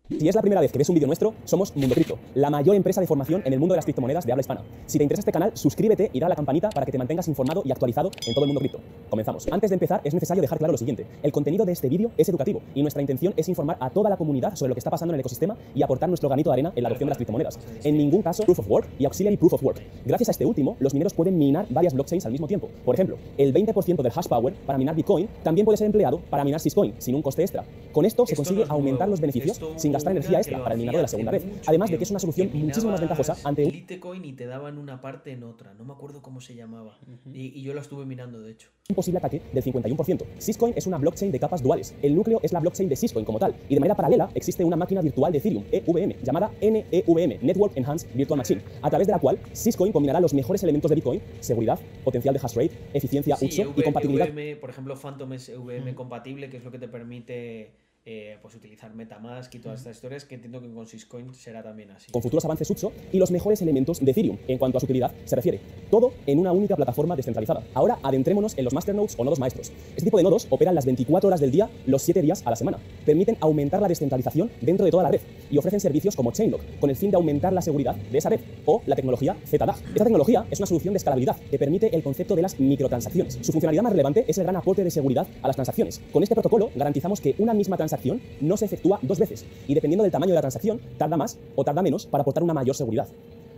Si 0.07 0.29
es 0.29 0.35
la 0.35 0.41
primera 0.41 0.61
vez 0.61 0.71
que 0.71 0.77
ves 0.77 0.87
un 0.87 0.93
vídeo 0.93 1.07
nuestro, 1.07 1.33
somos 1.45 1.75
Mundo 1.75 1.95
Cripto, 1.95 2.19
la 2.35 2.51
mayor 2.51 2.75
empresa 2.75 3.01
de 3.01 3.07
formación 3.07 3.41
en 3.43 3.53
el 3.53 3.59
mundo 3.59 3.73
de 3.73 3.77
las 3.77 3.85
criptomonedas 3.85 4.23
de 4.23 4.31
habla 4.31 4.41
hispana. 4.41 4.61
Si 4.85 4.99
te 4.99 5.03
interesa 5.03 5.21
este 5.21 5.31
canal, 5.31 5.49
suscríbete 5.55 6.11
y 6.13 6.19
dale 6.19 6.27
a 6.27 6.29
la 6.29 6.35
campanita 6.35 6.69
para 6.69 6.85
que 6.85 6.91
te 6.91 6.99
mantengas 6.99 7.27
informado 7.27 7.63
y 7.65 7.71
actualizado 7.71 8.11
en 8.27 8.35
todo 8.35 8.45
el 8.45 8.49
mundo 8.49 8.59
cripto. 8.59 8.79
Comenzamos. 9.09 9.47
Antes 9.49 9.71
de 9.71 9.73
empezar, 9.73 10.01
es 10.03 10.13
necesario 10.13 10.41
dejar 10.41 10.59
claro 10.59 10.73
lo 10.73 10.77
siguiente. 10.77 11.07
El 11.23 11.31
contenido 11.31 11.65
de 11.65 11.71
este 11.71 11.89
vídeo 11.89 12.11
es 12.17 12.29
educativo 12.29 12.61
y 12.75 12.83
nuestra 12.83 13.01
intención 13.01 13.33
es 13.35 13.49
informar 13.49 13.77
a 13.79 13.89
toda 13.89 14.11
la 14.11 14.17
comunidad 14.17 14.55
sobre 14.55 14.69
lo 14.69 14.75
que 14.75 14.79
está 14.79 14.91
pasando 14.91 15.11
en 15.11 15.15
el 15.15 15.21
ecosistema 15.21 15.57
y 15.73 15.81
aportar 15.81 16.07
nuestro 16.07 16.29
granito 16.29 16.51
de 16.51 16.53
arena 16.53 16.73
en 16.75 16.83
la 16.83 16.89
adopción 16.89 17.07
de 17.07 17.09
las 17.09 17.17
criptomonedas. 17.17 17.57
En 17.83 17.97
ningún 17.97 18.21
caso, 18.21 18.43
Proof 18.43 18.59
of 18.59 18.69
Work 18.69 18.87
y 18.99 19.05
Auxiliary 19.05 19.37
Proof 19.37 19.53
of 19.53 19.63
Work. 19.63 19.81
Gracias 20.05 20.29
a 20.29 20.31
este 20.33 20.45
último, 20.45 20.77
los 20.79 20.93
mineros 20.93 21.15
pueden 21.15 21.35
minar 21.35 21.65
varias 21.71 21.95
blockchains 21.95 22.27
al 22.27 22.31
mismo 22.31 22.45
tiempo. 22.45 22.69
Por 22.85 22.93
ejemplo, 22.93 23.17
el 23.39 23.51
20% 23.51 24.03
del 24.03 24.11
hash 24.15 24.27
power 24.27 24.53
para 24.67 24.77
minar 24.77 24.93
Bitcoin 24.93 25.27
también 25.41 25.65
puede 25.65 25.77
ser 25.77 25.87
empleado 25.87 26.19
para 26.29 26.43
minar 26.43 26.59
Syscoin 26.59 26.93
sin 26.99 27.15
un 27.15 27.23
coste 27.23 27.41
extra. 27.41 27.63
Con 27.91 28.05
esto 28.05 28.27
se 28.27 28.33
Esto 28.33 28.43
consigue 28.43 28.59
no 28.59 28.65
es 28.65 28.69
aumentar 28.69 29.09
los 29.09 29.19
beneficios 29.19 29.53
Esto 29.57 29.73
sin 29.77 29.94
gastar 29.95 30.11
energía 30.11 30.37
extra 30.37 30.61
para 30.61 30.73
el 30.75 30.79
minador 30.79 30.97
de 30.99 31.01
la 31.03 31.07
segunda 31.07 31.31
mucho 31.31 31.45
Además 31.67 31.91
de 31.91 31.97
que 31.97 32.03
es 32.03 32.11
una 32.11 32.19
solución 32.19 32.49
muchísimo 32.53 32.91
más 32.91 32.99
ventajosa 32.99 33.35
ante 33.43 33.65
un 33.65 33.71
Litecoin 33.71 34.23
y 34.25 34.33
te 34.33 34.45
daban 34.45 34.77
una 34.77 35.01
parte 35.01 35.31
en 35.31 35.43
otra. 35.43 35.73
No 35.73 35.83
me 35.85 35.93
acuerdo 35.93 36.21
cómo 36.21 36.41
se 36.41 36.55
llamaba. 36.55 36.97
y, 37.33 37.59
y 37.59 37.61
yo 37.61 37.73
lo 37.73 37.81
estuve 37.81 38.05
mirando, 38.05 38.41
de 38.41 38.51
hecho. 38.51 38.69
un 38.89 38.95
posible 38.95 39.17
ataque 39.19 39.41
del 39.53 39.63
51%. 39.63 40.23
Syscoin 40.37 40.73
es 40.75 40.87
una 40.87 40.97
blockchain 40.97 41.31
de 41.31 41.39
capas 41.39 41.61
duales. 41.61 41.95
El 42.01 42.15
núcleo 42.15 42.39
es 42.43 42.53
la 42.53 42.59
blockchain 42.59 42.89
de 42.89 42.95
Syscoin 42.95 43.25
como 43.25 43.39
tal. 43.39 43.55
Y 43.69 43.73
de 43.73 43.79
manera 43.79 43.95
paralela 43.95 44.29
existe 44.35 44.63
una 44.63 44.75
máquina 44.75 45.01
virtual 45.01 45.31
de 45.31 45.39
Ethereum, 45.39 45.63
EVM, 45.71 46.23
llamada 46.23 46.51
NEVM, 46.61 47.39
Network 47.41 47.75
Enhanced 47.77 48.09
Virtual 48.13 48.37
Machine, 48.37 48.61
a 48.81 48.89
través 48.89 49.07
de 49.07 49.13
la 49.13 49.19
cual 49.19 49.39
Syscoin 49.53 49.91
combinará 49.91 50.19
los 50.19 50.33
mejores 50.33 50.61
elementos 50.63 50.89
de 50.89 50.95
Bitcoin, 50.95 51.21
seguridad, 51.39 51.79
potencial 52.03 52.33
de 52.33 52.39
hash 52.43 52.55
rate, 52.55 52.71
eficiencia, 52.93 53.35
Sí, 53.35 53.47
uso 53.47 53.61
y 53.61 53.79
EV 53.79 53.83
compatibilidad 53.83 54.27
EVM, 54.27 54.59
por 54.59 54.69
ejemplo, 54.69 54.95
Phantom 54.95 55.33
es 55.33 55.49
EVM 55.49 55.93
compatible, 55.93 56.49
que 56.49 56.57
es 56.57 56.63
lo 56.63 56.71
que 56.71 56.79
te 56.79 56.87
permite 56.87 57.71
eh, 58.07 58.37
pues 58.39 58.53
utilizar 58.53 58.93
Metamask 58.93 59.55
y 59.55 59.57
todas 59.57 59.79
estas 59.79 59.95
historias, 59.95 60.25
que 60.25 60.35
entiendo 60.35 60.61
que 60.61 60.71
con 60.71 60.85
Syscoin 60.85 61.33
será 61.33 61.63
también 61.63 61.89
así. 61.89 62.11
con 62.11 62.21
futuros 62.21 62.45
avances 62.45 62.69
UTSO 62.69 62.93
y 63.11 63.17
los 63.17 63.31
mejores 63.31 63.63
elementos 63.63 63.99
de 63.99 64.11
Ethereum 64.11 64.37
en 64.47 64.59
cuanto 64.59 64.77
a 64.77 64.79
su 64.79 64.85
utilidad 64.85 65.11
se 65.25 65.35
refiere. 65.35 65.59
Todo 65.89 66.13
en 66.27 66.37
una 66.37 66.51
única 66.51 66.75
plataforma 66.75 67.15
descentralizada. 67.15 67.63
Ahora 67.73 67.97
adentrémonos 68.03 68.55
en 68.59 68.65
los 68.65 68.75
masternodes 68.75 69.15
o 69.17 69.23
nodos 69.23 69.39
maestros. 69.39 69.71
Este 69.95 70.03
tipo 70.03 70.17
de 70.17 70.23
nodos 70.23 70.45
operan 70.51 70.75
las 70.75 70.85
24 70.85 71.27
horas 71.27 71.39
del 71.39 71.49
día, 71.49 71.67
los 71.87 72.03
7 72.03 72.21
días 72.21 72.43
a 72.45 72.51
la 72.51 72.55
semana. 72.55 72.77
Permiten 73.07 73.37
aumentar 73.41 73.81
la 73.81 73.87
descentralización 73.87 74.51
dentro 74.61 74.85
de 74.85 74.91
toda 74.91 75.01
la 75.01 75.09
red 75.09 75.21
y 75.49 75.57
ofrecen 75.57 75.79
servicios 75.79 76.15
como 76.15 76.31
Chainlock 76.31 76.61
con 76.79 76.91
el 76.91 76.95
fin 76.95 77.09
de 77.09 77.17
aumentar 77.17 77.53
la 77.53 77.63
seguridad 77.63 77.95
de 77.95 78.17
esa 78.19 78.29
red 78.29 78.39
o 78.65 78.83
la 78.85 78.95
tecnología 78.95 79.35
ZDAG. 79.47 79.79
Esta 79.79 80.03
tecnología 80.03 80.45
es 80.51 80.59
una 80.59 80.67
solución 80.67 80.93
de 80.93 80.99
escalabilidad 80.99 81.37
que 81.49 81.57
permite 81.57 81.95
el 81.95 82.03
concepto 82.03 82.35
de 82.35 82.43
las 82.43 82.59
microtransacciones. 82.59 83.39
Su 83.41 83.51
funcionalidad 83.51 83.81
más 83.81 83.93
relevante 83.93 84.25
es 84.27 84.37
el 84.37 84.43
gran 84.43 84.57
aporte 84.57 84.83
de 84.83 84.91
seguridad 84.91 85.25
a 85.41 85.47
las 85.47 85.55
transacciones. 85.55 86.03
Con 86.13 86.21
este 86.21 86.35
protocolo 86.35 86.69
garantizamos 86.75 87.19
que 87.19 87.33
una 87.39 87.55
misma 87.55 87.77
transacción 87.77 87.94
no 88.41 88.57
se 88.57 88.65
efectúa 88.65 88.99
dos 89.01 89.19
veces 89.19 89.45
y 89.67 89.73
dependiendo 89.73 90.03
del 90.03 90.11
tamaño 90.11 90.31
de 90.31 90.35
la 90.35 90.41
transacción 90.41 90.79
tarda 90.97 91.17
más 91.17 91.37
o 91.55 91.63
tarda 91.63 91.81
menos 91.81 92.05
para 92.05 92.21
aportar 92.21 92.43
una 92.43 92.53
mayor 92.53 92.75
seguridad. 92.75 93.07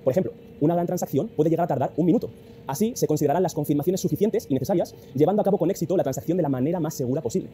Por 0.07 0.13
ejemplo, 0.13 0.31
una 0.61 0.73
gran 0.73 0.87
transacción 0.87 1.27
puede 1.27 1.49
llegar 1.49 1.65
a 1.65 1.67
tardar 1.67 1.91
un 1.97 2.05
minuto. 2.05 2.29
Así 2.65 2.93
se 2.95 3.07
considerarán 3.07 3.43
las 3.43 3.53
confirmaciones 3.53 3.99
suficientes 3.99 4.47
y 4.49 4.53
necesarias, 4.53 4.95
llevando 5.13 5.41
a 5.41 5.43
cabo 5.43 5.57
con 5.57 5.69
éxito 5.69 5.97
la 5.97 6.03
transacción 6.03 6.37
de 6.37 6.43
la 6.43 6.47
manera 6.47 6.79
más 6.79 6.93
segura 6.93 7.21
posible. 7.21 7.49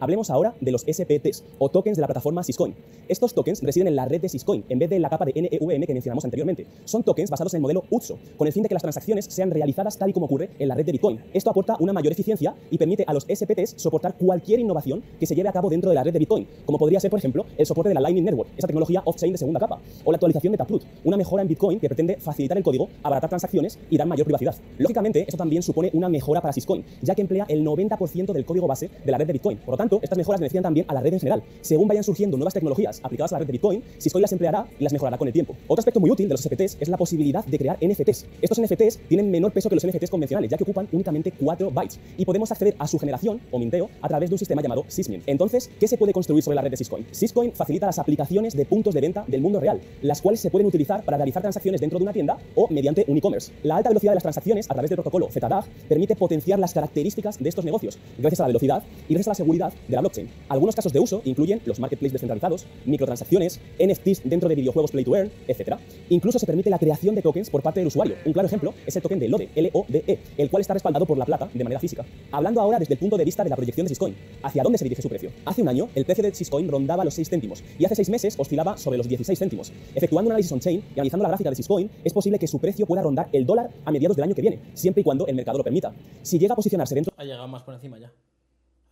Hablemos 0.00 0.30
ahora 0.30 0.54
de 0.60 0.70
los 0.70 0.82
SPTs, 0.82 1.44
o 1.58 1.68
tokens 1.70 1.96
de 1.96 2.00
la 2.00 2.06
plataforma 2.06 2.44
Syscoin. 2.44 2.74
Estos 3.08 3.34
tokens 3.34 3.62
residen 3.62 3.88
en 3.88 3.96
la 3.96 4.04
red 4.04 4.20
de 4.20 4.28
Syscoin, 4.28 4.64
en 4.68 4.78
vez 4.78 4.90
de 4.90 4.96
en 4.96 5.02
la 5.02 5.10
capa 5.10 5.24
de 5.24 5.32
NEVM 5.32 5.86
que 5.86 5.92
mencionamos 5.92 6.24
anteriormente. 6.24 6.66
Son 6.84 7.02
tokens 7.02 7.30
basados 7.30 7.52
en 7.54 7.58
el 7.58 7.62
modelo 7.62 7.84
UTSO, 7.90 8.16
con 8.36 8.46
el 8.46 8.52
fin 8.52 8.62
de 8.62 8.68
que 8.68 8.74
las 8.74 8.82
transacciones 8.82 9.24
sean 9.24 9.50
realizadas 9.50 9.98
tal 9.98 10.10
y 10.10 10.12
como 10.12 10.26
ocurre 10.26 10.50
en 10.58 10.68
la 10.68 10.76
red 10.76 10.86
de 10.86 10.92
Bitcoin. 10.92 11.20
Esto 11.32 11.50
aporta 11.50 11.76
una 11.80 11.92
mayor 11.92 12.12
eficiencia 12.12 12.54
y 12.70 12.78
permite 12.78 13.04
a 13.06 13.12
los 13.12 13.24
SPTs 13.24 13.74
soportar 13.76 14.14
cualquier 14.16 14.60
innovación 14.60 15.02
que 15.18 15.26
se 15.26 15.34
lleve 15.34 15.48
a 15.48 15.52
cabo 15.52 15.68
dentro 15.68 15.90
de 15.90 15.96
la 15.96 16.04
red 16.04 16.12
de 16.12 16.20
Bitcoin, 16.20 16.46
como 16.64 16.78
podría 16.78 17.00
ser, 17.00 17.10
por 17.10 17.18
ejemplo, 17.18 17.44
el 17.56 17.66
soporte 17.66 17.88
de 17.88 17.94
la 17.94 18.00
Lightning 18.00 18.24
Network, 18.24 18.50
esa 18.56 18.68
tecnología 18.68 19.02
off-chain 19.04 19.32
de 19.32 19.38
segunda 19.38 19.58
capa, 19.58 19.80
o 20.04 20.12
la 20.12 20.16
actualización 20.16 20.52
de 20.52 20.58
Taproot, 20.58 20.84
una 21.04 21.16
mejora 21.16 21.42
en 21.42 21.48
Bitcoin 21.48 21.80
que 21.80 21.88
pretende 21.98 22.16
facilitar 22.20 22.56
el 22.56 22.62
código, 22.62 22.88
abaratar 23.02 23.28
transacciones 23.28 23.76
y 23.90 23.96
dar 23.96 24.06
mayor 24.06 24.24
privacidad. 24.24 24.54
Lógicamente, 24.78 25.22
esto 25.22 25.36
también 25.36 25.64
supone 25.64 25.90
una 25.94 26.08
mejora 26.08 26.40
para 26.40 26.52
Syscoin, 26.52 26.84
ya 27.02 27.16
que 27.16 27.22
emplea 27.22 27.44
el 27.48 27.64
90% 27.64 28.32
del 28.32 28.44
código 28.44 28.68
base 28.68 28.88
de 29.04 29.10
la 29.10 29.18
red 29.18 29.26
de 29.26 29.32
Bitcoin. 29.32 29.58
Por 29.58 29.72
lo 29.72 29.76
tanto, 29.76 29.98
estas 30.00 30.16
mejoras 30.16 30.40
benefician 30.40 30.62
también 30.62 30.86
a 30.88 30.94
la 30.94 31.00
red 31.00 31.12
en 31.12 31.18
general. 31.18 31.42
Según 31.60 31.88
vayan 31.88 32.04
surgiendo 32.04 32.36
nuevas 32.36 32.54
tecnologías 32.54 33.00
aplicadas 33.02 33.32
a 33.32 33.34
la 33.34 33.38
red 33.40 33.46
de 33.46 33.52
Bitcoin, 33.52 33.82
Syscoin 33.98 34.22
las 34.22 34.30
empleará 34.30 34.64
y 34.78 34.84
las 34.84 34.92
mejorará 34.92 35.18
con 35.18 35.26
el 35.26 35.34
tiempo. 35.34 35.56
Otro 35.66 35.80
aspecto 35.80 35.98
muy 35.98 36.08
útil 36.08 36.28
de 36.28 36.34
los 36.34 36.40
SPTs 36.40 36.76
es 36.78 36.88
la 36.88 36.96
posibilidad 36.96 37.44
de 37.44 37.58
crear 37.58 37.76
NFTs. 37.84 38.26
Estos 38.42 38.60
NFTs 38.60 39.00
tienen 39.08 39.28
menor 39.28 39.50
peso 39.50 39.68
que 39.68 39.74
los 39.74 39.84
NFTs 39.84 40.10
convencionales, 40.10 40.50
ya 40.52 40.56
que 40.56 40.62
ocupan 40.62 40.86
únicamente 40.92 41.32
4 41.32 41.72
bytes 41.72 41.98
y 42.16 42.24
podemos 42.24 42.52
acceder 42.52 42.76
a 42.78 42.86
su 42.86 42.96
generación 43.00 43.40
o 43.50 43.58
minteo 43.58 43.90
a 44.00 44.08
través 44.08 44.30
de 44.30 44.34
un 44.34 44.38
sistema 44.38 44.62
llamado 44.62 44.84
Sysmint. 44.86 45.24
Entonces, 45.26 45.68
¿qué 45.80 45.88
se 45.88 45.98
puede 45.98 46.12
construir 46.12 46.44
sobre 46.44 46.54
la 46.54 46.62
red 46.62 46.70
de 46.70 46.76
Syscoin? 46.76 47.06
Syscoin 47.10 47.52
facilita 47.52 47.86
las 47.86 47.98
aplicaciones 47.98 48.54
de 48.54 48.64
puntos 48.66 48.94
de 48.94 49.00
venta 49.00 49.24
del 49.26 49.40
mundo 49.40 49.58
real, 49.58 49.80
las 50.02 50.22
cuales 50.22 50.38
se 50.38 50.50
pueden 50.50 50.68
utilizar 50.68 51.02
para 51.02 51.16
realizar 51.16 51.42
transacciones 51.78 51.80
dentro 51.80 51.98
de 51.98 52.02
una 52.02 52.12
tienda 52.12 52.38
o 52.54 52.68
mediante 52.68 53.04
un 53.08 53.16
e-commerce. 53.16 53.52
La 53.62 53.76
alta 53.76 53.90
velocidad 53.90 54.12
de 54.12 54.16
las 54.16 54.22
transacciones 54.22 54.70
a 54.70 54.74
través 54.74 54.90
del 54.90 54.96
protocolo 54.96 55.28
ZDAG 55.30 55.64
permite 55.88 56.16
potenciar 56.16 56.58
las 56.58 56.74
características 56.74 57.38
de 57.38 57.48
estos 57.48 57.64
negocios, 57.64 57.98
gracias 58.18 58.40
a 58.40 58.42
la 58.44 58.48
velocidad 58.48 58.82
y 59.08 59.14
gracias 59.14 59.28
a 59.28 59.30
la 59.30 59.34
seguridad 59.34 59.72
de 59.86 59.94
la 59.94 60.00
blockchain. 60.00 60.28
Algunos 60.48 60.74
casos 60.74 60.92
de 60.92 61.00
uso 61.00 61.22
incluyen 61.24 61.60
los 61.64 61.80
marketplaces 61.80 62.14
descentralizados, 62.14 62.66
microtransacciones, 62.84 63.60
NFTs 63.78 64.22
dentro 64.24 64.48
de 64.48 64.54
videojuegos 64.54 64.90
play 64.90 65.04
to 65.04 65.16
earn, 65.16 65.30
etc. 65.46 65.76
Incluso 66.08 66.38
se 66.38 66.46
permite 66.46 66.70
la 66.70 66.78
creación 66.78 67.14
de 67.14 67.22
tokens 67.22 67.50
por 67.50 67.62
parte 67.62 67.80
del 67.80 67.88
usuario. 67.88 68.16
Un 68.24 68.32
claro 68.32 68.46
ejemplo 68.46 68.74
es 68.86 68.96
el 68.96 69.02
token 69.02 69.18
de 69.18 69.28
LODE, 69.28 69.48
L-O-D-E, 69.54 70.18
el 70.36 70.50
cual 70.50 70.60
está 70.60 70.74
respaldado 70.74 71.06
por 71.06 71.18
la 71.18 71.24
plata 71.24 71.48
de 71.52 71.64
manera 71.64 71.80
física. 71.80 72.04
Hablando 72.32 72.60
ahora 72.60 72.78
desde 72.78 72.94
el 72.94 72.98
punto 72.98 73.16
de 73.16 73.24
vista 73.24 73.44
de 73.44 73.50
la 73.50 73.56
proyección 73.56 73.86
de 73.86 73.90
Syscoin, 73.90 74.14
¿hacia 74.42 74.62
dónde 74.62 74.78
se 74.78 74.84
dirige 74.84 75.02
su 75.02 75.08
precio? 75.08 75.30
Hace 75.44 75.62
un 75.62 75.68
año, 75.68 75.88
el 75.94 76.04
precio 76.04 76.24
de 76.24 76.34
Syscoin 76.34 76.68
rondaba 76.68 77.04
los 77.04 77.14
6 77.14 77.28
céntimos 77.30 77.62
y 77.78 77.84
hace 77.84 77.94
6 77.94 78.10
meses 78.10 78.34
oscilaba 78.38 78.76
sobre 78.76 78.98
los 78.98 79.08
16 79.08 79.38
céntimos. 79.38 79.72
Efectuando 79.94 80.28
un 80.28 80.32
análisis 80.32 80.52
on-chain 80.52 80.82
y 80.94 80.94
analizando 80.94 81.22
la 81.22 81.28
gráfica 81.30 81.50
de 81.50 81.56
Syscoin, 81.56 81.67
es 82.04 82.12
posible 82.12 82.38
que 82.38 82.46
su 82.46 82.58
precio 82.58 82.86
pueda 82.86 83.02
rondar 83.02 83.28
el 83.32 83.44
dólar 83.44 83.70
a 83.84 83.90
mediados 83.90 84.16
del 84.16 84.24
año 84.24 84.34
que 84.34 84.40
viene, 84.40 84.60
siempre 84.74 85.02
y 85.02 85.04
cuando 85.04 85.26
el 85.26 85.34
mercado 85.34 85.58
lo 85.58 85.64
permita. 85.64 85.92
Si 86.22 86.38
llega 86.38 86.54
a 86.54 86.56
posicionarse 86.56 86.94
dentro 86.94 87.12
Ha 87.16 87.24
llegado 87.24 87.46
más 87.48 87.62
por 87.62 87.74
encima 87.74 87.98
ya. 87.98 88.10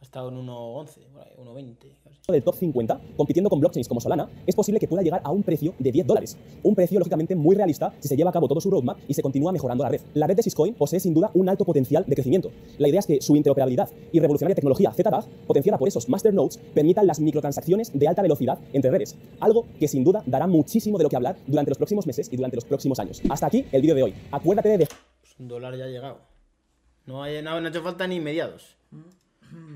Ha 0.00 0.04
estado 0.04 0.28
en 0.28 0.36
1.11, 0.46 1.06
por 1.12 1.22
ahí, 1.22 1.32
1.20. 1.38 2.05
del 2.32 2.42
top 2.42 2.56
50, 2.56 3.00
compitiendo 3.16 3.48
con 3.48 3.60
blockchains 3.60 3.86
como 3.86 4.00
Solana, 4.00 4.28
es 4.48 4.56
posible 4.56 4.80
que 4.80 4.88
pueda 4.88 5.00
llegar 5.00 5.20
a 5.22 5.30
un 5.30 5.44
precio 5.44 5.74
de 5.78 5.92
10 5.92 6.08
dólares. 6.08 6.36
Un 6.64 6.74
precio, 6.74 6.98
lógicamente, 6.98 7.36
muy 7.36 7.54
realista 7.54 7.94
si 8.00 8.08
se 8.08 8.16
lleva 8.16 8.30
a 8.30 8.32
cabo 8.32 8.48
todo 8.48 8.60
su 8.60 8.68
roadmap 8.68 8.98
y 9.06 9.14
se 9.14 9.22
continúa 9.22 9.52
mejorando 9.52 9.84
la 9.84 9.90
red. 9.90 10.00
La 10.14 10.26
red 10.26 10.34
de 10.34 10.42
Syscoin 10.42 10.74
posee, 10.74 10.98
sin 10.98 11.14
duda, 11.14 11.30
un 11.34 11.48
alto 11.48 11.64
potencial 11.64 12.04
de 12.04 12.16
crecimiento. 12.16 12.50
La 12.78 12.88
idea 12.88 12.98
es 12.98 13.06
que 13.06 13.20
su 13.20 13.36
interoperabilidad 13.36 13.90
y 14.10 14.18
revolucionaria 14.18 14.56
tecnología 14.56 14.92
ZDAG, 14.92 15.24
potenciada 15.46 15.78
por 15.78 15.86
esos 15.86 16.08
masternodes, 16.08 16.56
permitan 16.74 17.06
las 17.06 17.20
microtransacciones 17.20 17.96
de 17.96 18.08
alta 18.08 18.22
velocidad 18.22 18.58
entre 18.72 18.90
redes. 18.90 19.16
Algo 19.38 19.66
que, 19.78 19.86
sin 19.86 20.02
duda, 20.02 20.24
dará 20.26 20.48
muchísimo 20.48 20.98
de 20.98 21.04
lo 21.04 21.10
que 21.10 21.14
hablar 21.14 21.36
durante 21.46 21.70
los 21.70 21.78
próximos 21.78 22.08
meses 22.08 22.28
y 22.32 22.36
durante 22.36 22.56
los 22.56 22.64
próximos 22.64 22.98
años. 22.98 23.22
Hasta 23.30 23.46
aquí 23.46 23.66
el 23.70 23.82
vídeo 23.82 23.94
de 23.94 24.02
hoy. 24.02 24.14
Acuérdate 24.32 24.76
de 24.76 24.78
Pues 24.78 25.36
un 25.38 25.46
dólar 25.46 25.76
ya 25.76 25.84
ha 25.84 25.88
llegado. 25.88 26.18
No 27.04 27.22
ha, 27.22 27.28
no, 27.40 27.60
no 27.60 27.66
ha 27.68 27.70
hecho 27.70 27.84
falta 27.84 28.08
ni 28.08 28.18
mediados. 28.18 28.74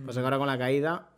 Pasa 0.05 0.19
que 0.19 0.25
ahora 0.25 0.39
con 0.39 0.49
la 0.49 0.59
caída. 0.59 1.11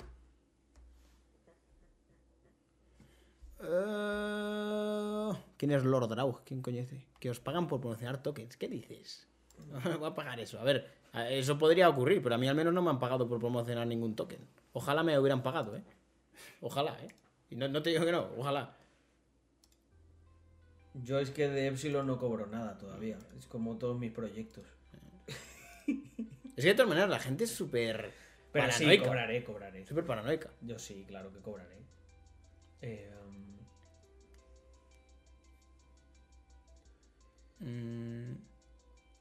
Eh, 3.62 5.32
¿Quién 5.56 5.70
es 5.70 5.84
Lord 5.84 6.08
Draug? 6.08 6.42
¿Quién 6.44 6.62
coño 6.62 6.80
dice? 6.80 7.06
Que 7.18 7.30
os 7.30 7.40
pagan 7.40 7.68
por 7.68 7.80
promocionar 7.80 8.22
tokens. 8.22 8.56
¿Qué 8.56 8.68
dices? 8.68 9.26
No 9.84 9.98
voy 9.98 10.10
a 10.10 10.14
pagar 10.14 10.40
eso. 10.40 10.58
A 10.58 10.64
ver, 10.64 10.90
eso 11.30 11.58
podría 11.58 11.88
ocurrir, 11.88 12.22
pero 12.22 12.34
a 12.34 12.38
mí 12.38 12.48
al 12.48 12.56
menos 12.56 12.74
no 12.74 12.82
me 12.82 12.90
han 12.90 12.98
pagado 12.98 13.28
por 13.28 13.38
promocionar 13.38 13.86
ningún 13.86 14.16
token. 14.16 14.40
Ojalá 14.72 15.02
me 15.02 15.18
hubieran 15.18 15.42
pagado, 15.42 15.76
¿eh? 15.76 15.82
Ojalá, 16.60 16.98
¿eh? 17.02 17.08
Y 17.50 17.56
no, 17.56 17.68
no 17.68 17.82
te 17.82 17.90
digo 17.90 18.04
que 18.04 18.12
no, 18.12 18.30
ojalá. 18.36 18.76
Yo 20.94 21.18
es 21.18 21.30
que 21.30 21.48
de 21.48 21.68
Epsilon 21.68 22.06
no 22.06 22.18
cobro 22.18 22.46
nada 22.46 22.76
todavía. 22.78 23.18
Es 23.38 23.46
como 23.46 23.78
todos 23.78 23.98
mis 23.98 24.12
proyectos. 24.12 24.66
Es 26.54 26.64
que 26.64 26.68
de 26.68 26.74
todas 26.74 26.90
maneras 26.90 27.08
la 27.08 27.18
gente 27.18 27.44
es 27.44 27.50
súper 27.50 28.12
sí, 28.52 28.58
paranoica. 28.58 29.04
cobraré, 29.06 29.42
cobraré. 29.42 29.86
Súper 29.86 30.04
paranoica. 30.04 30.50
Yo 30.60 30.78
sí, 30.78 31.02
claro 31.08 31.32
que 31.32 31.40
cobraré. 31.40 31.78
Eh, 32.82 33.10
um, 33.26 33.41
Mm, 37.62 38.34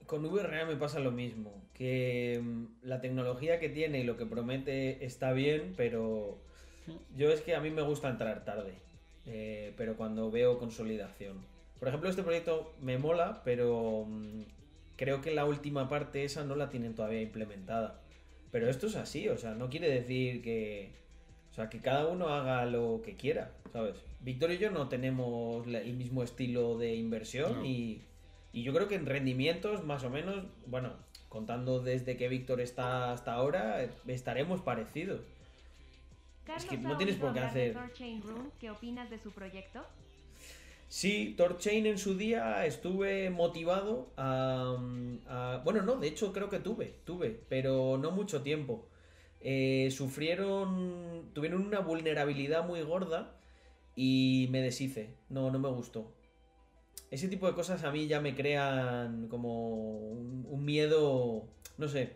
Con 0.05 0.23
VRA 0.25 0.65
me 0.65 0.75
pasa 0.75 0.99
lo 0.99 1.11
mismo, 1.11 1.53
que 1.73 2.41
mm, 2.43 2.65
la 2.83 2.99
tecnología 2.99 3.59
que 3.59 3.69
tiene 3.69 3.99
y 3.99 4.03
lo 4.03 4.17
que 4.17 4.25
promete 4.25 5.05
está 5.05 5.31
bien, 5.31 5.73
pero 5.77 6.37
yo 7.15 7.31
es 7.31 7.41
que 7.41 7.55
a 7.55 7.61
mí 7.61 7.69
me 7.69 7.81
gusta 7.81 8.09
entrar 8.09 8.43
tarde, 8.43 8.73
eh, 9.25 9.73
pero 9.77 9.95
cuando 9.95 10.29
veo 10.29 10.57
consolidación. 10.59 11.37
Por 11.79 11.87
ejemplo, 11.87 12.09
este 12.09 12.23
proyecto 12.23 12.73
me 12.81 12.97
mola, 12.97 13.41
pero 13.45 14.05
mm, 14.07 14.41
creo 14.97 15.21
que 15.21 15.31
la 15.31 15.45
última 15.45 15.87
parte 15.87 16.23
esa 16.25 16.43
no 16.43 16.55
la 16.55 16.69
tienen 16.69 16.93
todavía 16.93 17.21
implementada. 17.21 18.01
Pero 18.51 18.69
esto 18.69 18.87
es 18.87 18.97
así, 18.97 19.29
o 19.29 19.37
sea, 19.37 19.55
no 19.55 19.69
quiere 19.69 19.89
decir 19.89 20.41
que... 20.41 20.91
O 21.51 21.53
sea, 21.53 21.69
que 21.69 21.79
cada 21.79 22.07
uno 22.07 22.29
haga 22.29 22.65
lo 22.65 23.01
que 23.03 23.15
quiera, 23.15 23.51
¿sabes? 23.73 23.95
Víctor 24.21 24.51
y 24.51 24.57
yo 24.57 24.71
no 24.71 24.87
tenemos 24.89 25.65
el 25.67 25.93
mismo 25.95 26.23
estilo 26.23 26.77
de 26.77 26.95
inversión 26.95 27.59
No. 27.59 27.65
y, 27.65 28.01
y 28.53 28.63
yo 28.63 28.73
creo 28.73 28.87
que 28.87 28.95
en 28.95 29.05
rendimientos, 29.05 29.83
más 29.85 30.03
o 30.03 30.09
menos, 30.09 30.45
bueno, 30.65 30.93
contando 31.29 31.79
desde 31.81 32.17
que 32.17 32.27
Víctor 32.27 32.59
está 32.61 33.11
hasta 33.13 33.33
ahora, 33.33 33.83
estaremos 34.07 34.61
parecidos. 34.61 35.21
Carlos 36.43 36.65
que 36.65 36.77
no 36.77 36.97
tienes 36.97 37.15
por 37.15 37.33
qué 37.33 37.39
hacer- 37.39 37.73
Room. 38.23 38.49
¿Qué 38.59 38.69
opinas 38.71 39.09
de 39.09 39.19
su 39.19 39.31
proyecto? 39.31 39.85
Sí, 40.89 41.35
Torchain 41.37 41.85
en 41.85 41.97
su 41.97 42.17
día 42.17 42.65
estuve 42.65 43.29
motivado 43.29 44.09
a, 44.17 44.75
a- 45.29 45.61
Bueno, 45.63 45.83
no, 45.83 45.95
de 45.95 46.07
hecho 46.09 46.33
creo 46.33 46.49
que 46.49 46.59
tuve, 46.59 46.95
tuve, 47.05 47.39
pero 47.47 47.97
no 47.97 48.11
mucho 48.11 48.41
tiempo. 48.41 48.85
Eh, 49.39 49.89
sufrieron... 49.91 51.29
Tuvieron 51.33 51.65
una 51.65 51.79
vulnerabilidad 51.79 52.65
muy 52.67 52.81
gorda 52.81 53.33
y 53.95 54.47
me 54.51 54.61
deshice. 54.61 55.09
No, 55.29 55.49
no 55.49 55.59
me 55.59 55.69
gustó. 55.69 56.11
Ese 57.11 57.27
tipo 57.27 57.45
de 57.45 57.53
cosas 57.53 57.83
a 57.83 57.91
mí 57.91 58.07
ya 58.07 58.21
me 58.21 58.35
crean 58.35 59.27
como 59.27 59.97
un, 59.99 60.45
un 60.49 60.65
miedo... 60.65 61.45
No 61.77 61.87
sé. 61.87 62.13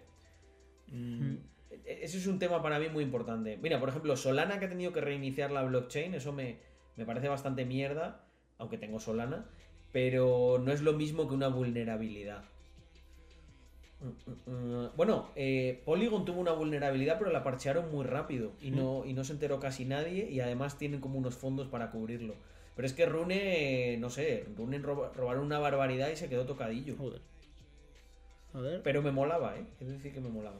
Mm, 0.87 1.35
e- 1.69 1.99
Ese 2.03 2.17
es 2.17 2.27
un 2.27 2.39
tema 2.39 2.63
para 2.63 2.79
mí 2.79 2.87
muy 2.89 3.03
importante. 3.03 3.57
Mira, 3.57 3.79
por 3.79 3.89
ejemplo, 3.89 4.15
Solana 4.15 4.57
que 4.57 4.65
ha 4.65 4.69
tenido 4.69 4.93
que 4.93 5.01
reiniciar 5.01 5.51
la 5.51 5.63
blockchain, 5.63 6.13
eso 6.13 6.31
me, 6.31 6.59
me 6.95 7.05
parece 7.05 7.27
bastante 7.27 7.65
mierda, 7.65 8.25
aunque 8.57 8.77
tengo 8.77 8.99
Solana, 8.99 9.45
pero 9.91 10.61
no 10.63 10.71
es 10.71 10.81
lo 10.81 10.93
mismo 10.93 11.27
que 11.27 11.35
una 11.35 11.49
vulnerabilidad. 11.49 12.45
Mm, 13.99 14.51
mm. 14.51 14.91
Bueno, 14.95 15.29
eh, 15.35 15.81
Polygon 15.85 16.23
tuvo 16.25 16.39
una 16.39 16.53
vulnerabilidad, 16.53 17.17
pero 17.17 17.31
la 17.31 17.43
parchearon 17.43 17.91
muy 17.91 18.05
rápido 18.05 18.53
y 18.61 18.71
no, 18.71 19.03
y 19.05 19.13
no 19.13 19.23
se 19.23 19.33
enteró 19.33 19.59
casi 19.59 19.83
nadie 19.83 20.29
y 20.29 20.39
además 20.39 20.77
tienen 20.77 21.01
como 21.01 21.17
unos 21.17 21.35
fondos 21.35 21.67
para 21.67 21.91
cubrirlo. 21.91 22.35
Pero 22.75 22.85
es 22.85 22.93
que 22.93 23.05
Rune, 23.05 23.97
no 23.99 24.09
sé, 24.09 24.45
Rune 24.57 24.79
roba- 24.79 25.11
robaron 25.15 25.45
una 25.45 25.59
barbaridad 25.59 26.09
y 26.09 26.15
se 26.15 26.27
quedó 26.29 26.45
tocadillo. 26.45 26.95
Joder. 26.97 27.21
A 28.53 28.59
ver. 28.59 28.81
Pero 28.83 29.01
me 29.01 29.11
molaba, 29.11 29.57
¿eh? 29.57 29.65
Es 29.79 29.87
decir, 29.87 30.13
que 30.13 30.19
me 30.21 30.29
molaba. 30.29 30.59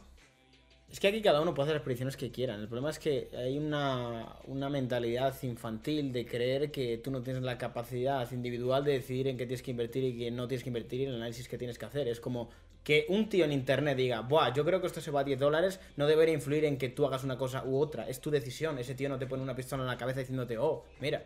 Es 0.92 1.00
que 1.00 1.08
aquí 1.08 1.22
cada 1.22 1.42
uno 1.42 1.54
puede 1.54 1.66
hacer 1.68 1.76
las 1.76 1.84
predicciones 1.84 2.16
que 2.16 2.32
quieran. 2.32 2.62
El 2.62 2.68
problema 2.68 2.90
es 2.90 3.00
que 3.00 3.28
hay 3.36 3.58
una, 3.58 4.36
una 4.46 4.70
mentalidad 4.70 5.36
infantil 5.44 6.14
de 6.14 6.26
creer 6.26 6.72
que 6.72 6.98
tú 7.00 7.12
no 7.12 7.22
tienes 7.22 7.42
la 7.44 7.58
capacidad 7.58 8.32
individual 8.32 8.84
de 8.86 8.94
decidir 8.94 9.28
en 9.28 9.36
qué 9.36 9.46
tienes 9.46 9.62
que 9.64 9.72
invertir 9.72 10.04
y 10.04 10.18
qué 10.18 10.32
no 10.32 10.48
tienes 10.48 10.64
que 10.64 10.70
invertir 10.70 11.02
y 11.02 11.06
el 11.06 11.16
análisis 11.16 11.50
que 11.50 11.58
tienes 11.58 11.78
que 11.78 11.86
hacer. 11.86 12.08
Es 12.08 12.22
como 12.22 12.50
que 12.84 13.08
un 13.10 13.28
tío 13.30 13.44
en 13.46 13.52
internet 13.52 13.98
diga, 13.98 14.22
Buah, 14.22 14.54
yo 14.54 14.64
creo 14.64 14.80
que 14.80 14.88
esto 14.88 15.02
se 15.02 15.10
va 15.12 15.22
a 15.22 15.24
10 15.24 15.40
dólares, 15.40 15.80
no 15.98 16.06
debería 16.06 16.36
influir 16.36 16.64
en 16.66 16.78
que 16.78 16.88
tú 16.90 17.06
hagas 17.06 17.24
una 17.24 17.38
cosa 17.38 17.66
u 17.66 17.78
otra. 17.80 18.08
Es 18.08 18.22
tu 18.22 18.30
decisión. 18.30 18.78
Ese 18.78 18.94
tío 18.94 19.10
no 19.10 19.18
te 19.18 19.26
pone 19.26 19.42
una 19.44 19.56
pistola 19.56 19.84
en 19.84 19.88
la 19.88 19.98
cabeza 19.98 20.20
diciéndote, 20.20 20.58
oh, 20.58 20.86
mira. 21.02 21.26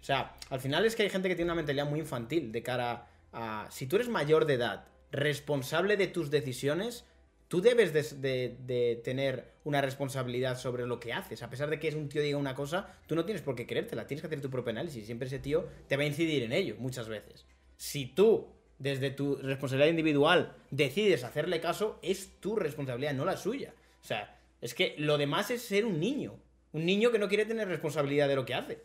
O 0.00 0.04
sea, 0.04 0.34
al 0.48 0.60
final 0.60 0.84
es 0.86 0.96
que 0.96 1.02
hay 1.02 1.10
gente 1.10 1.28
que 1.28 1.34
tiene 1.34 1.50
una 1.50 1.56
mentalidad 1.56 1.86
muy 1.86 2.00
infantil 2.00 2.52
de 2.52 2.62
cara 2.62 3.06
a... 3.32 3.66
Si 3.70 3.86
tú 3.86 3.96
eres 3.96 4.08
mayor 4.08 4.46
de 4.46 4.54
edad, 4.54 4.84
responsable 5.12 5.96
de 5.96 6.06
tus 6.06 6.30
decisiones, 6.30 7.04
tú 7.48 7.60
debes 7.60 7.92
de, 7.92 9.00
tener 9.04 9.52
una 9.64 9.80
responsabilidad 9.80 10.56
sobre 10.56 10.86
lo 10.86 11.00
que 11.00 11.12
haces. 11.12 11.42
A 11.42 11.50
pesar 11.50 11.68
de 11.68 11.78
que 11.78 11.88
es 11.88 11.96
un 11.96 12.08
tío 12.08 12.22
diga 12.22 12.38
una 12.38 12.54
cosa, 12.54 12.96
tú 13.06 13.14
no 13.14 13.24
tienes 13.24 13.42
por 13.42 13.56
qué 13.56 13.66
creértela, 13.66 14.06
tienes 14.06 14.22
que 14.22 14.28
hacer 14.28 14.40
tu 14.40 14.50
propio 14.50 14.70
análisis. 14.70 15.04
Siempre 15.04 15.26
ese 15.26 15.40
tío 15.40 15.66
te 15.88 15.96
va 15.96 16.04
a 16.04 16.06
incidir 16.06 16.44
en 16.44 16.52
ello, 16.52 16.76
muchas 16.78 17.08
veces. 17.08 17.44
Si 17.76 18.06
tú, 18.06 18.48
desde 18.78 19.10
tu 19.10 19.36
responsabilidad 19.36 19.90
individual, 19.90 20.56
decides 20.70 21.24
hacerle 21.24 21.60
caso, 21.60 21.98
es 22.02 22.40
tu 22.40 22.54
responsabilidad, 22.54 23.14
no 23.14 23.24
la 23.24 23.36
suya. 23.36 23.74
O 24.00 24.04
sea, 24.04 24.38
es 24.60 24.74
que 24.74 24.94
lo 24.98 25.18
demás 25.18 25.50
es 25.50 25.62
ser 25.62 25.84
un 25.84 25.98
niño. 25.98 26.38
Un 26.72 26.86
niño 26.86 27.10
que 27.10 27.18
no 27.18 27.28
quiere 27.28 27.46
tener 27.46 27.66
responsabilidad 27.66 28.28
de 28.28 28.36
lo 28.36 28.44
que 28.44 28.54
hace. 28.54 28.78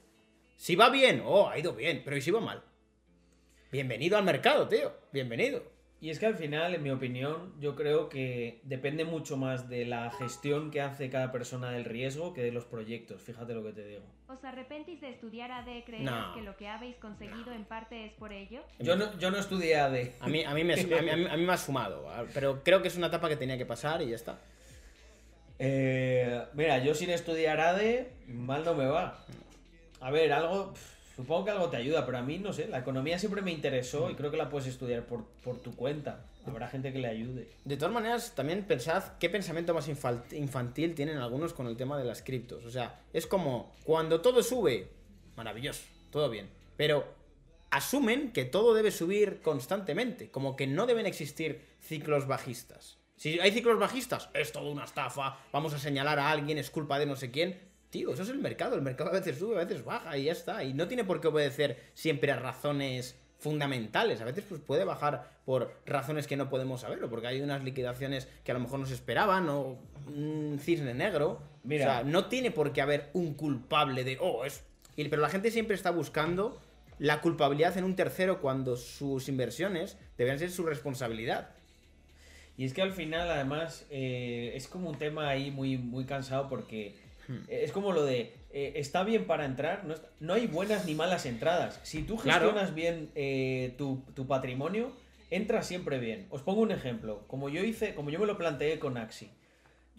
Si 0.57 0.75
va 0.75 0.89
bien, 0.89 1.21
oh, 1.25 1.49
ha 1.49 1.57
ido 1.59 1.73
bien, 1.73 2.01
pero 2.03 2.17
¿y 2.17 2.21
si 2.21 2.31
va 2.31 2.39
mal? 2.39 2.61
Bienvenido 3.71 4.17
al 4.17 4.23
mercado, 4.23 4.67
tío. 4.67 4.91
Bienvenido. 5.11 5.63
Y 6.01 6.09
es 6.09 6.19
que 6.19 6.25
al 6.27 6.35
final, 6.35 6.75
en 6.75 6.83
mi 6.83 6.91
opinión, 6.91 7.53
yo 7.59 7.75
creo 7.75 8.09
que 8.09 8.59
depende 8.63 9.05
mucho 9.05 9.37
más 9.37 9.69
de 9.69 9.85
la 9.85 10.11
gestión 10.11 10.69
que 10.69 10.81
hace 10.81 11.09
cada 11.09 11.31
persona 11.31 11.71
del 11.71 11.83
riesgo 11.83 12.33
que 12.33 12.41
de 12.43 12.51
los 12.51 12.65
proyectos. 12.65 13.21
Fíjate 13.21 13.53
lo 13.53 13.63
que 13.63 13.71
te 13.73 13.85
digo. 13.85 14.03
¿Os 14.27 14.43
arrepentís 14.43 15.01
de 15.01 15.09
estudiar 15.09 15.51
AD? 15.51 15.83
¿Creéis 15.85 16.03
No. 16.05 16.33
que 16.35 16.41
lo 16.41 16.55
que 16.57 16.67
habéis 16.67 16.95
conseguido 16.97 17.51
en 17.53 17.65
parte 17.65 18.05
es 18.05 18.13
por 18.13 18.31
ello? 18.31 18.61
Yo 18.79 18.95
no, 18.95 19.17
yo 19.17 19.31
no 19.31 19.37
estudié 19.37 19.77
AD. 19.77 20.11
A 20.19 20.27
mí, 20.27 20.43
a, 20.43 20.53
mí 20.53 20.63
me, 20.63 20.73
a, 20.73 20.77
mí, 20.77 21.09
a 21.09 21.15
mí- 21.15 21.27
a 21.29 21.37
mí 21.37 21.43
me 21.45 21.53
ha 21.53 21.57
sumado, 21.57 22.07
pero 22.33 22.61
creo 22.63 22.81
que 22.81 22.89
es 22.89 22.97
una 22.97 23.07
etapa 23.07 23.27
que 23.29 23.37
tenía 23.37 23.57
que 23.57 23.65
pasar 23.65 24.01
y 24.01 24.09
ya 24.09 24.15
está. 24.15 24.39
Eh, 25.57 26.43
mira, 26.53 26.79
yo 26.79 26.93
sin 26.93 27.09
estudiar 27.09 27.59
ADE, 27.59 28.09
mal 28.27 28.63
no 28.63 28.73
me 28.75 28.85
va. 28.85 29.25
A 30.05 30.11
ver, 30.11 30.31
algo. 30.31 30.71
Supongo 31.15 31.45
que 31.45 31.51
algo 31.51 31.69
te 31.69 31.77
ayuda, 31.77 32.05
pero 32.05 32.19
a 32.19 32.21
mí 32.21 32.37
no 32.37 32.53
sé. 32.53 32.67
La 32.67 32.77
economía 32.77 33.17
siempre 33.17 33.41
me 33.41 33.51
interesó 33.51 34.11
y 34.11 34.13
creo 34.13 34.29
que 34.29 34.37
la 34.37 34.49
puedes 34.49 34.67
estudiar 34.67 35.03
por, 35.07 35.25
por 35.43 35.59
tu 35.59 35.75
cuenta. 35.75 36.27
Habrá 36.45 36.67
gente 36.67 36.93
que 36.93 36.99
le 36.99 37.07
ayude. 37.07 37.49
De 37.63 37.75
todas 37.75 37.91
maneras, 37.91 38.33
también 38.35 38.65
pensad 38.65 39.17
qué 39.19 39.31
pensamiento 39.31 39.73
más 39.73 39.87
infantil 39.87 40.93
tienen 40.93 41.17
algunos 41.17 41.53
con 41.53 41.65
el 41.65 41.75
tema 41.75 41.97
de 41.97 42.03
las 42.03 42.21
criptos. 42.21 42.65
O 42.65 42.69
sea, 42.69 43.01
es 43.13 43.25
como 43.25 43.73
cuando 43.83 44.21
todo 44.21 44.43
sube, 44.43 44.89
maravilloso, 45.35 45.81
todo 46.11 46.29
bien. 46.29 46.49
Pero 46.77 47.07
asumen 47.71 48.31
que 48.31 48.45
todo 48.45 48.75
debe 48.75 48.91
subir 48.91 49.41
constantemente, 49.41 50.29
como 50.29 50.55
que 50.55 50.67
no 50.67 50.85
deben 50.85 51.07
existir 51.07 51.65
ciclos 51.81 52.27
bajistas. 52.27 52.99
Si 53.15 53.39
hay 53.39 53.51
ciclos 53.51 53.79
bajistas, 53.79 54.29
es 54.35 54.51
todo 54.51 54.69
una 54.69 54.83
estafa, 54.83 55.39
vamos 55.51 55.73
a 55.73 55.79
señalar 55.79 56.19
a 56.19 56.29
alguien, 56.29 56.59
es 56.59 56.69
culpa 56.69 56.99
de 56.99 57.07
no 57.07 57.15
sé 57.15 57.31
quién. 57.31 57.73
Tío, 57.95 58.11
eso 58.13 58.23
es 58.23 58.29
el 58.29 58.39
mercado. 58.39 58.75
El 58.75 58.81
mercado 58.81 59.09
a 59.09 59.13
veces 59.13 59.37
sube, 59.39 59.55
a 59.55 59.63
veces 59.63 59.85
baja 59.85 60.17
y 60.17 60.25
ya 60.25 60.33
está. 60.33 60.65
Y 60.65 60.73
no 60.73 60.89
tiene 60.89 61.05
por 61.05 61.21
qué 61.21 61.29
obedecer 61.29 61.77
siempre 61.93 62.29
a 62.33 62.35
razones 62.35 63.15
fundamentales. 63.39 64.19
A 64.19 64.25
veces 64.25 64.43
pues, 64.49 64.59
puede 64.59 64.83
bajar 64.83 65.29
por 65.45 65.73
razones 65.85 66.27
que 66.27 66.35
no 66.35 66.49
podemos 66.49 66.81
saber, 66.81 67.01
o 67.01 67.09
porque 67.09 67.27
hay 67.27 67.39
unas 67.39 67.63
liquidaciones 67.63 68.27
que 68.43 68.51
a 68.51 68.53
lo 68.53 68.59
mejor 68.59 68.79
no 68.81 68.85
se 68.85 68.95
esperaban, 68.95 69.47
o 69.47 69.77
un 70.07 70.59
cisne 70.61 70.93
negro. 70.93 71.41
Mira. 71.63 71.85
O 71.85 71.87
sea, 71.87 72.03
no 72.03 72.25
tiene 72.25 72.51
por 72.51 72.73
qué 72.73 72.81
haber 72.81 73.09
un 73.13 73.33
culpable 73.33 74.03
de, 74.03 74.17
oh, 74.19 74.43
es... 74.43 74.61
y- 74.97 75.07
Pero 75.07 75.21
la 75.21 75.29
gente 75.29 75.49
siempre 75.49 75.75
está 75.75 75.91
buscando 75.91 76.59
la 76.99 77.21
culpabilidad 77.21 77.77
en 77.77 77.85
un 77.85 77.95
tercero 77.95 78.41
cuando 78.41 78.75
sus 78.75 79.29
inversiones 79.29 79.97
deben 80.17 80.37
ser 80.37 80.51
su 80.51 80.65
responsabilidad. 80.65 81.51
Y 82.57 82.65
es 82.65 82.73
que 82.73 82.81
al 82.81 82.91
final, 82.91 83.29
además, 83.31 83.85
eh, 83.89 84.51
es 84.55 84.67
como 84.67 84.89
un 84.89 84.97
tema 84.97 85.29
ahí 85.29 85.49
muy, 85.51 85.77
muy 85.77 86.03
cansado 86.05 86.49
porque 86.49 87.04
Hmm. 87.27 87.37
eh, 87.47 87.61
es 87.63 87.71
como 87.71 87.91
lo 87.91 88.03
de, 88.05 88.33
eh, 88.51 88.73
está 88.75 89.03
bien 89.03 89.25
para 89.25 89.45
entrar, 89.45 89.83
no, 89.85 89.93
está- 89.93 90.09
no 90.19 90.33
hay 90.33 90.47
buenas 90.47 90.85
ni 90.85 90.95
malas 90.95 91.25
entradas. 91.25 91.79
Si 91.83 92.03
tú 92.03 92.17
Claro. 92.17 92.45
gestionas 92.47 92.75
bien 92.75 93.09
eh, 93.15 93.73
tu, 93.77 94.03
tu 94.15 94.27
patrimonio, 94.27 94.91
entras 95.31 95.65
siempre 95.67 95.97
bien. 95.99 96.27
Os 96.29 96.41
pongo 96.41 96.61
un 96.61 96.71
ejemplo, 96.71 97.23
como 97.27 97.49
yo 97.49 97.63
hice, 97.63 97.95
como 97.95 98.09
yo 98.09 98.19
me 98.19 98.25
lo 98.27 98.37
planteé 98.37 98.79
con 98.79 98.97
Axi. 98.97 99.29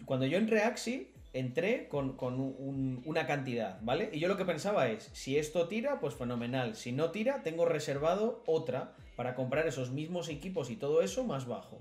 Cuando 0.05 0.25
yo 0.25 0.37
entré 0.37 0.61
a 0.61 0.67
Axi, 0.67 1.11
entré 1.33 1.87
con, 1.87 2.15
con 2.15 2.39
un- 2.39 3.01
una 3.05 3.27
cantidad, 3.27 3.79
¿vale? 3.81 4.09
Y 4.13 4.19
yo 4.19 4.27
lo 4.27 4.37
que 4.37 4.45
pensaba 4.45 4.87
es, 4.87 5.09
si 5.13 5.37
esto 5.37 5.67
tira, 5.67 5.99
pues 5.99 6.15
fenomenal. 6.15 6.75
Si 6.75 6.91
no 6.91 7.11
tira, 7.11 7.43
tengo 7.43 7.65
reservado 7.65 8.41
otra 8.45 8.93
para 9.15 9.35
comprar 9.35 9.67
esos 9.67 9.91
mismos 9.91 10.29
equipos 10.29 10.69
y 10.69 10.75
todo 10.77 11.01
eso 11.01 11.23
más 11.25 11.45
bajo, 11.47 11.79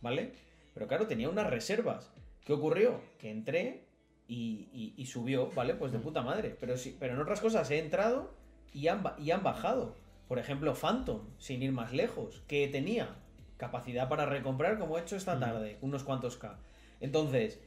¿vale? 0.00 0.32
Pero 0.74 0.88
claro, 0.88 1.06
tenía 1.06 1.28
unas 1.28 1.48
reservas. 1.48 2.10
¿Qué 2.44 2.52
ocurrió? 2.52 3.00
Que 3.18 3.30
entré 3.30 3.82
y, 4.28 4.68
y- 4.72 4.94
y 4.96 5.06
subió, 5.06 5.50
¿vale? 5.52 5.74
Pues 5.74 5.90
de 5.92 5.98
puta 5.98 6.22
madre. 6.22 6.56
Pero, 6.60 6.76
sí, 6.76 6.96
pero 7.00 7.14
en 7.14 7.20
otras 7.20 7.40
cosas 7.40 7.70
he 7.70 7.78
entrado 7.78 8.32
y 8.72 8.88
han, 8.88 9.02
y 9.18 9.30
han 9.30 9.42
bajado. 9.42 9.96
Por 10.28 10.38
ejemplo, 10.38 10.74
Phantom, 10.74 11.22
sin 11.38 11.62
ir 11.62 11.72
más 11.72 11.92
lejos, 11.92 12.42
que 12.46 12.68
tenía 12.68 13.16
capacidad 13.56 14.08
para 14.08 14.26
recomprar 14.26 14.78
como 14.78 14.98
he 14.98 15.00
hecho 15.00 15.16
esta 15.16 15.40
tarde, 15.40 15.78
unos 15.80 16.04
cuantos 16.04 16.36
K. 16.36 16.58
Entonces, 17.00 17.60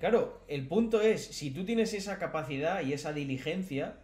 claro, 0.00 0.40
el 0.48 0.66
punto 0.66 1.00
es, 1.02 1.24
si 1.24 1.50
tú 1.50 1.64
tienes 1.64 1.92
esa 1.92 2.18
capacidad 2.18 2.82
y 2.82 2.94
esa 2.94 3.12
diligencia, 3.12 3.98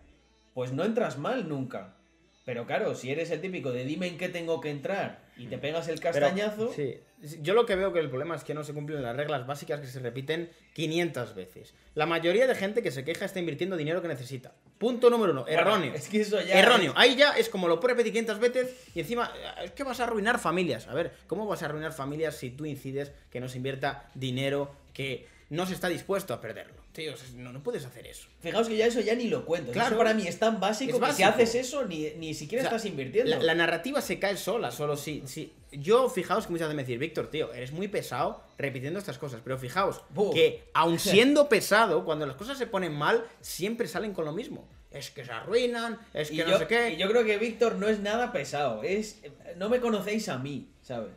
pues 0.54 0.72
no 0.72 0.84
entras 0.84 1.18
mal 1.18 1.48
nunca. 1.48 1.96
Pero 2.44 2.66
claro, 2.66 2.94
si 2.96 3.10
eres 3.12 3.30
el 3.30 3.40
típico 3.40 3.70
de 3.70 3.84
dime 3.84 4.08
en 4.08 4.18
qué 4.18 4.28
tengo 4.28 4.60
que 4.60 4.70
entrar 4.70 5.20
y 5.36 5.46
te 5.46 5.58
pegas 5.58 5.86
el 5.86 6.00
Pero, 6.00 6.12
castañazo, 6.12 6.72
sí. 6.72 6.98
Yo 7.40 7.54
lo 7.54 7.66
que 7.66 7.76
veo 7.76 7.92
que 7.92 8.00
el 8.00 8.08
problema 8.10 8.34
es 8.34 8.42
que 8.42 8.52
no 8.52 8.64
se 8.64 8.74
cumplen 8.74 9.00
las 9.00 9.14
reglas 9.16 9.46
básicas 9.46 9.78
que 9.80 9.86
se 9.86 10.00
repiten 10.00 10.50
500 10.74 11.36
veces. 11.36 11.72
La 11.94 12.04
mayoría 12.04 12.48
de 12.48 12.56
gente 12.56 12.82
que 12.82 12.90
se 12.90 13.04
queja 13.04 13.26
está 13.26 13.38
invirtiendo 13.38 13.76
dinero 13.76 14.02
que 14.02 14.08
necesita. 14.08 14.52
Punto 14.78 15.08
número 15.08 15.30
uno, 15.32 15.42
Bueno, 15.44 15.56
erróneo. 15.60 15.94
es 15.94 16.08
que 16.08 16.22
eso 16.22 16.40
ya 16.40 16.58
Erróneo. 16.58 16.90
es- 16.90 16.98
Ahí 16.98 17.14
ya 17.14 17.30
es 17.36 17.48
como 17.48 17.68
lo 17.68 17.78
puedes 17.78 17.96
repetir 17.96 18.12
500 18.12 18.40
veces 18.40 18.74
y 18.92 18.98
encima 19.00 19.32
eh, 19.36 19.66
es 19.66 19.70
que 19.70 19.84
vas 19.84 20.00
a 20.00 20.04
arruinar 20.04 20.40
familias. 20.40 20.88
A 20.88 20.94
ver, 20.94 21.12
¿cómo 21.28 21.46
vas 21.46 21.62
a 21.62 21.66
arruinar 21.66 21.92
familias 21.92 22.36
si 22.36 22.50
tú 22.50 22.66
incides 22.66 23.12
que 23.30 23.38
no 23.38 23.48
se 23.48 23.58
invierta 23.58 24.10
dinero 24.14 24.74
que 24.92 25.28
no 25.48 25.64
se 25.66 25.74
está 25.74 25.88
dispuesto 25.88 26.34
a 26.34 26.40
perderlo? 26.40 26.81
Tío, 26.92 27.14
no, 27.36 27.54
no 27.54 27.62
puedes 27.62 27.86
hacer 27.86 28.06
eso. 28.06 28.28
Fijaos 28.40 28.68
que 28.68 28.76
ya 28.76 28.86
eso 28.86 29.00
ya 29.00 29.14
ni 29.14 29.28
lo 29.28 29.46
cuento. 29.46 29.72
Claro. 29.72 29.88
Eso 29.88 29.98
para 29.98 30.12
mí 30.12 30.26
es 30.26 30.38
tan 30.38 30.60
básico, 30.60 30.90
Es 30.90 31.00
que 31.00 31.12
si 31.14 31.22
básico. 31.22 31.28
haces 31.28 31.54
eso 31.54 31.86
ni, 31.86 32.10
ni 32.18 32.34
siquiera 32.34 32.64
O 32.64 32.68
sea, 32.68 32.76
estás 32.76 32.90
invirtiendo. 32.90 33.30
La, 33.30 33.42
la 33.42 33.54
narrativa 33.54 34.02
se 34.02 34.18
cae 34.18 34.36
sola, 34.36 34.70
solo 34.70 34.96
si, 34.96 35.22
si. 35.26 35.54
Yo, 35.70 36.10
fijaos 36.10 36.46
que 36.46 36.52
muchas 36.52 36.68
veces 36.68 36.76
me 36.76 36.82
decís, 36.82 36.98
Víctor, 36.98 37.30
tío, 37.30 37.50
eres 37.54 37.72
muy 37.72 37.88
pesado 37.88 38.42
repitiendo 38.58 38.98
estas 38.98 39.16
cosas. 39.16 39.40
Pero 39.42 39.58
fijaos 39.58 40.02
que, 40.34 40.64
aun 40.74 40.98
siendo 40.98 41.48
pesado, 41.48 42.04
cuando 42.04 42.26
las 42.26 42.36
cosas 42.36 42.58
se 42.58 42.66
ponen 42.66 42.92
mal, 42.92 43.24
siempre 43.40 43.88
salen 43.88 44.12
con 44.12 44.26
lo 44.26 44.32
mismo. 44.32 44.68
Es 44.90 45.10
que 45.10 45.24
se 45.24 45.32
arruinan, 45.32 45.98
es 46.12 46.28
que 46.28 46.34
y, 46.34 46.38
no 46.40 46.48
yo, 46.50 46.58
sé 46.58 46.66
qué. 46.66 46.90
y 46.90 46.96
yo 46.98 47.08
creo 47.08 47.24
que 47.24 47.38
Víctor 47.38 47.76
no 47.76 47.88
es 47.88 48.00
nada 48.00 48.32
pesado. 48.32 48.82
Es, 48.82 49.22
no 49.56 49.70
me 49.70 49.80
conocéis 49.80 50.28
a 50.28 50.36
mí, 50.36 50.68
¿sabes? 50.82 51.12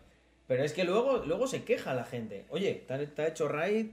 Pero 0.47 0.63
es 0.63 0.71
que 0.71 0.85
luego, 0.85 1.23
luego 1.25 1.47
se 1.47 1.65
queja 1.65 1.93
la 1.93 2.05
gente. 2.05 2.45
Oye, 2.47 2.85
te 2.87 3.21
ha 3.21 3.27
hecho 3.27 3.49
raid. 3.49 3.87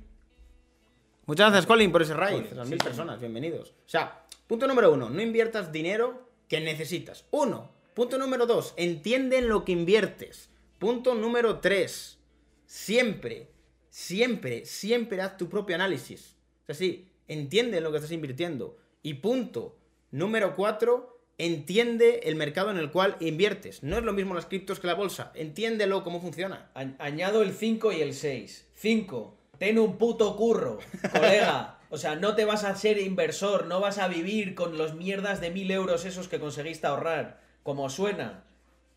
Muchas 1.25 1.51
gracias, 1.51 1.67
Colin, 1.67 1.93
por 1.93 2.03
ese 2.03 2.15
raid. 2.15 2.47
Las 2.53 2.69
mil 2.69 2.79
personas, 2.79 3.21
bienvenidos. 3.21 3.71
O 3.71 3.89
sea, 3.89 4.27
punto 4.49 4.67
número 4.67 4.93
uno, 4.93 5.09
no 5.09 5.23
inviertas 5.23 5.71
dinero 5.71 6.29
que 6.49 6.61
necesitas. 6.61 7.27
Uno. 7.31 7.71
Punto 7.95 8.19
número 8.19 8.47
dos, 8.47 8.75
entiende 8.77 9.39
en 9.39 9.49
lo 9.49 9.65
que 9.65 9.71
inviertes. 9.71 10.49
Punto 10.81 11.15
número 11.15 11.61
tres, 11.61 12.19
siempre, 12.67 13.51
siempre, 13.89 14.65
siempre 14.67 15.21
haz 15.21 15.37
tu 15.37 15.49
propio 15.49 15.77
análisis. 15.77 16.35
O 16.63 16.67
sea, 16.67 16.75
sí, 16.75 17.13
entiende 17.29 17.79
en 17.79 17.85
lo 17.85 17.93
que 17.93 17.99
estás 17.99 18.11
invirtiendo. 18.11 18.77
Y 19.03 19.15
punto 19.15 19.79
número 20.11 20.57
cuatro, 20.57 21.21
entiende 21.39 22.23
el 22.25 22.35
mercado 22.35 22.73
en 22.73 22.79
el 22.79 22.91
cual 22.91 23.17
inviertes. 23.21 23.85
No 23.85 23.97
es 23.97 24.03
lo 24.03 24.13
mismo 24.13 24.35
las 24.35 24.47
criptos 24.47 24.81
que 24.81 24.89
la 24.89 24.95
bolsa. 24.95 25.31
Entiéndelo 25.37 26.03
cómo 26.03 26.21
funciona. 26.21 26.73
Añado 26.99 27.43
el 27.43 27.53
5 27.53 27.93
y 27.93 28.01
el 28.01 28.13
6. 28.13 28.71
5. 28.75 29.39
Ten 29.59 29.79
un 29.79 29.97
puto 29.97 30.37
curro, 30.37 30.79
colega. 31.13 31.79
O 31.89 31.99
sea, 31.99 32.17
no 32.17 32.35
te 32.35 32.45
vas 32.45 32.65
a 32.65 32.75
ser 32.75 32.99
inversor, 32.99 33.67
no 33.67 33.79
vas 33.79 33.99
a 33.99 34.09
vivir 34.09 34.55
con 34.55 34.77
los 34.77 34.95
mierdas 34.95 35.41
de 35.41 35.51
mil 35.51 35.71
euros 35.71 36.05
esos 36.05 36.27
que 36.27 36.41
conseguiste 36.41 36.87
ahorrar. 36.87 37.41
Como 37.63 37.89
suena. 37.91 38.45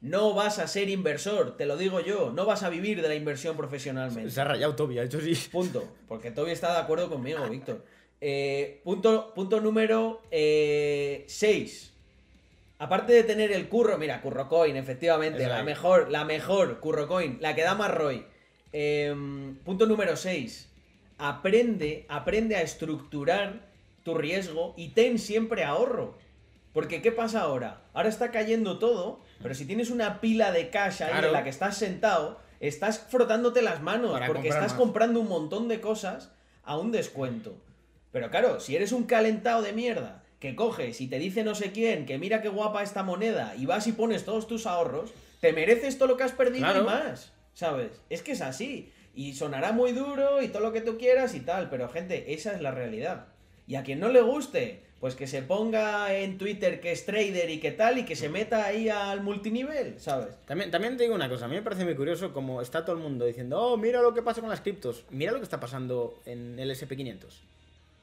No 0.01 0.33
vas 0.33 0.59
a 0.59 0.67
ser 0.67 0.89
inversor, 0.89 1.55
te 1.55 1.65
lo 1.65 1.77
digo 1.77 1.99
yo. 1.99 2.31
No 2.31 2.45
vas 2.45 2.63
a 2.63 2.69
vivir 2.69 3.01
de 3.01 3.07
la 3.07 3.15
inversión 3.15 3.57
profesionalmente. 3.57 4.31
Se 4.31 4.41
ha 4.41 4.45
rayado 4.45 4.75
Toby, 4.75 4.97
ha 4.97 5.03
hecho 5.03 5.19
sí. 5.19 5.35
Punto. 5.51 5.87
Porque 6.07 6.31
Toby 6.31 6.51
está 6.51 6.73
de 6.73 6.79
acuerdo 6.79 7.09
conmigo, 7.09 7.47
Víctor. 7.49 7.83
Eh, 8.21 8.81
punto, 8.83 9.33
punto 9.35 9.59
número 9.61 10.23
6. 10.31 11.93
Aparte 12.79 13.13
de 13.13 13.23
tener 13.23 13.51
el 13.51 13.69
curro, 13.69 13.97
mira, 13.97 14.21
CurroCoin, 14.21 14.75
efectivamente, 14.77 15.47
la 15.47 15.63
mejor, 15.63 16.09
la 16.09 16.25
mejor 16.25 16.79
CurroCoin, 16.79 17.37
la 17.39 17.53
que 17.53 17.61
da 17.61 17.75
más 17.75 17.91
ROI. 17.91 18.25
Em, 18.71 19.55
punto 19.63 19.85
número 19.85 20.15
6. 20.15 20.69
Aprende, 21.17 22.05
aprende 22.09 22.55
a 22.55 22.61
estructurar 22.61 23.61
tu 24.03 24.13
riesgo 24.15 24.73
y 24.77 24.89
ten 24.89 25.17
siempre 25.19 25.63
ahorro. 25.63 26.17
Porque 26.73 27.01
¿qué 27.01 27.11
pasa 27.11 27.41
ahora? 27.41 27.81
Ahora 27.93 28.09
está 28.09 28.31
cayendo 28.31 28.79
todo, 28.79 29.21
pero 29.41 29.55
si 29.55 29.65
tienes 29.65 29.89
una 29.91 30.19
pila 30.19 30.51
de 30.51 30.69
cash 30.69 31.03
ahí 31.03 31.11
Claro. 31.11 31.27
en 31.27 31.33
la 31.33 31.43
que 31.43 31.49
estás 31.49 31.77
sentado, 31.77 32.39
estás 32.59 32.99
frotándote 33.09 33.61
las 33.61 33.81
manos 33.81 34.11
Para 34.11 34.27
porque 34.27 34.49
estás 34.49 34.71
más. 34.71 34.73
comprando 34.73 35.21
un 35.21 35.29
montón 35.29 35.69
de 35.69 35.79
cosas 35.79 36.31
a 36.65 36.77
un 36.77 36.91
descuento. 36.91 37.55
Pero 38.11 38.29
claro, 38.29 38.59
si 38.59 38.75
eres 38.75 38.91
un 38.91 39.03
calentado 39.05 39.61
de 39.61 39.71
mierda 39.71 40.21
que 40.41 40.55
coges 40.55 40.99
y 40.99 41.07
te 41.07 41.17
dice 41.17 41.43
no 41.45 41.55
sé 41.55 41.71
quién 41.71 42.05
que 42.05 42.17
mira 42.17 42.41
qué 42.41 42.49
guapa 42.49 42.83
esta 42.83 43.03
moneda 43.03 43.55
y 43.57 43.65
vas 43.65 43.87
y 43.87 43.93
pones 43.93 44.25
todos 44.25 44.45
tus 44.47 44.65
ahorros, 44.67 45.11
te 45.39 45.53
mereces 45.53 45.97
todo 45.97 46.09
lo 46.09 46.17
que 46.17 46.23
has 46.23 46.33
perdido 46.33 46.65
Claro. 46.65 46.81
y 46.81 46.85
más, 46.85 47.31
¿sabes? 47.55 47.99
Es 48.11 48.21
que 48.21 48.33
es 48.33 48.41
así. 48.41 48.91
Y 49.15 49.33
sonará 49.33 49.71
muy 49.71 49.93
duro 49.93 50.43
y 50.43 50.49
todo 50.49 50.61
lo 50.61 50.73
que 50.73 50.81
tú 50.81 50.97
quieras 50.97 51.33
y 51.33 51.39
tal, 51.39 51.69
pero 51.69 51.89
gente, 51.89 52.33
esa 52.33 52.53
es 52.53 52.61
la 52.61 52.71
realidad. 52.71 53.27
Y 53.65 53.75
a 53.75 53.83
quien 53.83 53.99
no 53.99 54.09
le 54.09 54.21
guste, 54.21 54.83
pues 54.99 55.15
que 55.15 55.25
se 55.25 55.41
ponga 55.41 56.13
en 56.13 56.37
Twitter 56.37 56.79
que 56.81 56.91
es 56.91 57.05
trader 57.05 57.49
y 57.49 57.59
que 57.59 57.71
tal 57.71 57.97
y 57.97 58.05
que 58.05 58.15
se 58.15 58.29
meta 58.29 58.65
ahí 58.65 58.89
al 58.89 59.21
multinivel, 59.21 59.99
¿sabes? 59.99 60.35
También, 60.45 60.69
también 60.69 60.97
te 60.97 61.03
digo 61.03 61.15
una 61.15 61.29
cosa, 61.29 61.45
a 61.45 61.47
mí 61.47 61.55
me 61.55 61.61
parece 61.61 61.85
muy 61.85 61.95
curioso 61.95 62.33
como 62.33 62.61
está 62.61 62.83
todo 62.83 62.95
el 62.95 63.01
mundo 63.01 63.25
diciendo, 63.25 63.59
oh, 63.59 63.77
mira 63.77 64.01
lo 64.01 64.13
que 64.13 64.21
pasa 64.21 64.41
con 64.41 64.49
las 64.49 64.61
criptos, 64.61 65.05
mira 65.09 65.31
lo 65.31 65.39
que 65.39 65.45
está 65.45 65.59
pasando 65.59 66.21
en 66.25 66.59
el 66.59 66.69
SP500. 66.69 67.25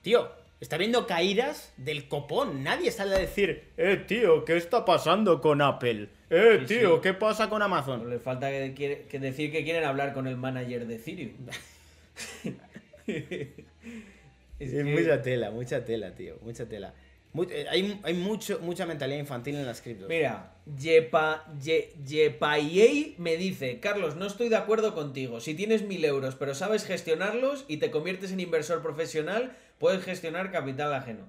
Tío, 0.01 0.31
está 0.63 0.77
viendo 0.79 1.07
caídas 1.07 1.73
del 1.77 2.09
copón, 2.09 2.63
nadie 2.63 2.91
sale 2.93 3.15
a 3.17 3.19
decir, 3.19 3.65
eh, 3.77 4.03
tío, 4.07 4.45
¿qué 4.45 4.57
está 4.57 4.85
pasando 4.85 5.41
con 5.41 5.61
Apple? 5.61 6.09
Eh, 6.31 6.59
Sí, 6.61 6.79
tío, 6.79 6.95
sí. 6.97 7.01
¿qué 7.03 7.15
pasa 7.15 7.49
con 7.51 7.59
No 7.59 7.65
Amazon? 7.67 8.09
les 8.09 8.23
falta 8.23 8.49
que, 8.51 8.73
quiere- 8.75 9.03
que 9.03 9.19
decir 9.19 9.51
que 9.53 9.65
quieren 9.65 9.85
hablar 9.85 10.15
con 10.15 10.27
el 10.27 10.37
manager 10.37 10.87
de 10.87 10.95
Ethereum. 10.95 11.33
Es 14.59 14.71
que- 14.71 14.85
mucha 14.85 15.21
tela, 15.23 15.51
mucha 15.51 15.85
tela, 15.85 16.15
tío, 16.15 16.37
mucha 16.43 16.67
tela. 16.67 16.95
Eh, 17.51 17.65
hay 17.69 17.99
hay 18.05 18.15
mucho, 18.15 18.59
mucha 18.61 18.85
mentalidad 18.87 19.19
infantil 19.19 19.57
en 19.57 19.65
las 19.67 19.81
criptos. 19.81 20.09
Mira, 20.09 20.53
Yepa, 20.79 21.45
Ye- 21.61 21.93
Yepayei 22.07 23.15
me 23.19 23.37
dice, 23.37 23.81
Carlos, 23.81 24.17
no 24.17 24.27
estoy 24.27 24.49
de 24.51 24.57
acuerdo 24.57 24.95
contigo. 24.95 25.41
Si 25.41 25.55
tienes 25.55 25.83
mil 25.83 26.05
euros, 26.05 26.37
pero 26.37 26.55
sabes 26.55 26.85
gestionarlos 26.85 27.65
y 27.69 27.79
te 27.79 27.91
conviertes 27.91 28.31
en 28.33 28.41
inversor 28.41 28.83
profesional, 28.83 29.57
puedes 29.83 30.05
gestionar 30.05 30.53
capital 30.53 30.95
ajeno. 30.95 31.25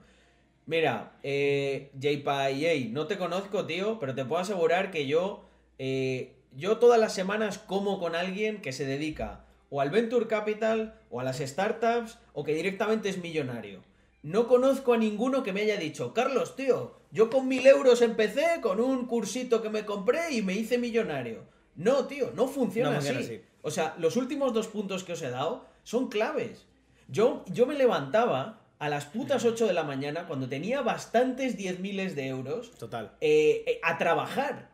Mira, 0.67 1.13
eh, 1.23 1.89
Yepayei, 1.99 2.89
no 2.89 3.07
te 3.07 3.17
conozco, 3.17 3.65
tío, 3.65 3.97
pero 3.99 4.13
te 4.13 4.25
puedo 4.25 4.43
asegurar 4.43 4.91
que 4.91 5.07
yo, 5.07 5.43
eh, 5.79 6.35
yo 6.55 6.77
todas 6.77 6.99
las 6.99 7.15
semanas 7.15 7.57
como 7.57 7.99
con 7.99 8.15
alguien 8.15 8.61
que 8.61 8.71
se 8.71 8.85
dedica 8.85 9.43
o 9.71 9.81
al 9.81 9.89
venture 9.89 10.27
capital 10.27 10.93
o 11.09 11.19
a 11.19 11.23
las 11.23 11.39
startups 11.39 12.19
o 12.33 12.43
que 12.43 12.53
directamente 12.53 13.09
es 13.09 13.17
millonario. 13.17 13.81
No 14.21 14.47
conozco 14.47 14.93
a 14.93 14.97
ninguno 14.97 15.41
que 15.41 15.51
me 15.51 15.61
haya 15.61 15.77
dicho, 15.77 16.13
Carlos, 16.13 16.55
tío, 16.55 16.95
yo 17.09 17.31
con 17.31 17.47
mil 17.47 17.65
euros 17.65 18.03
empecé 18.03 18.61
con 18.61 18.79
un 18.79 19.07
cursito 19.07 19.63
que 19.63 19.71
me 19.71 19.83
compré 19.83 20.31
y 20.31 20.43
me 20.43 20.53
hice 20.53 20.77
millonario. 20.77 21.43
No, 21.75 22.05
tío, 22.05 22.29
no 22.35 22.47
funciona, 22.47 22.91
No 22.91 22.95
funciona 22.97 23.19
así. 23.19 23.33
así. 23.33 23.41
O 23.63 23.71
sea, 23.71 23.95
los 23.97 24.15
últimos 24.15 24.53
dos 24.53 24.67
puntos 24.67 25.03
que 25.03 25.13
os 25.13 25.21
he 25.23 25.31
dado 25.31 25.65
son 25.81 26.07
claves. 26.07 26.67
Yo, 27.13 27.45
yo 27.47 27.67
me 27.67 27.75
levantaba 27.75 28.59
a 28.79 28.89
las 28.89 29.05
putas 29.05 29.45
8 29.45 29.67
de 29.67 29.73
la 29.73 29.83
mañana 29.83 30.25
cuando 30.27 30.49
tenía 30.49 30.81
bastantes 30.81 31.55
10 31.55 31.79
miles 31.79 32.15
de 32.15 32.25
euros 32.27 32.71
Total. 32.71 33.11
eh, 33.21 33.63
eh, 33.67 33.79
a 33.83 33.99
trabajar. 33.99 34.71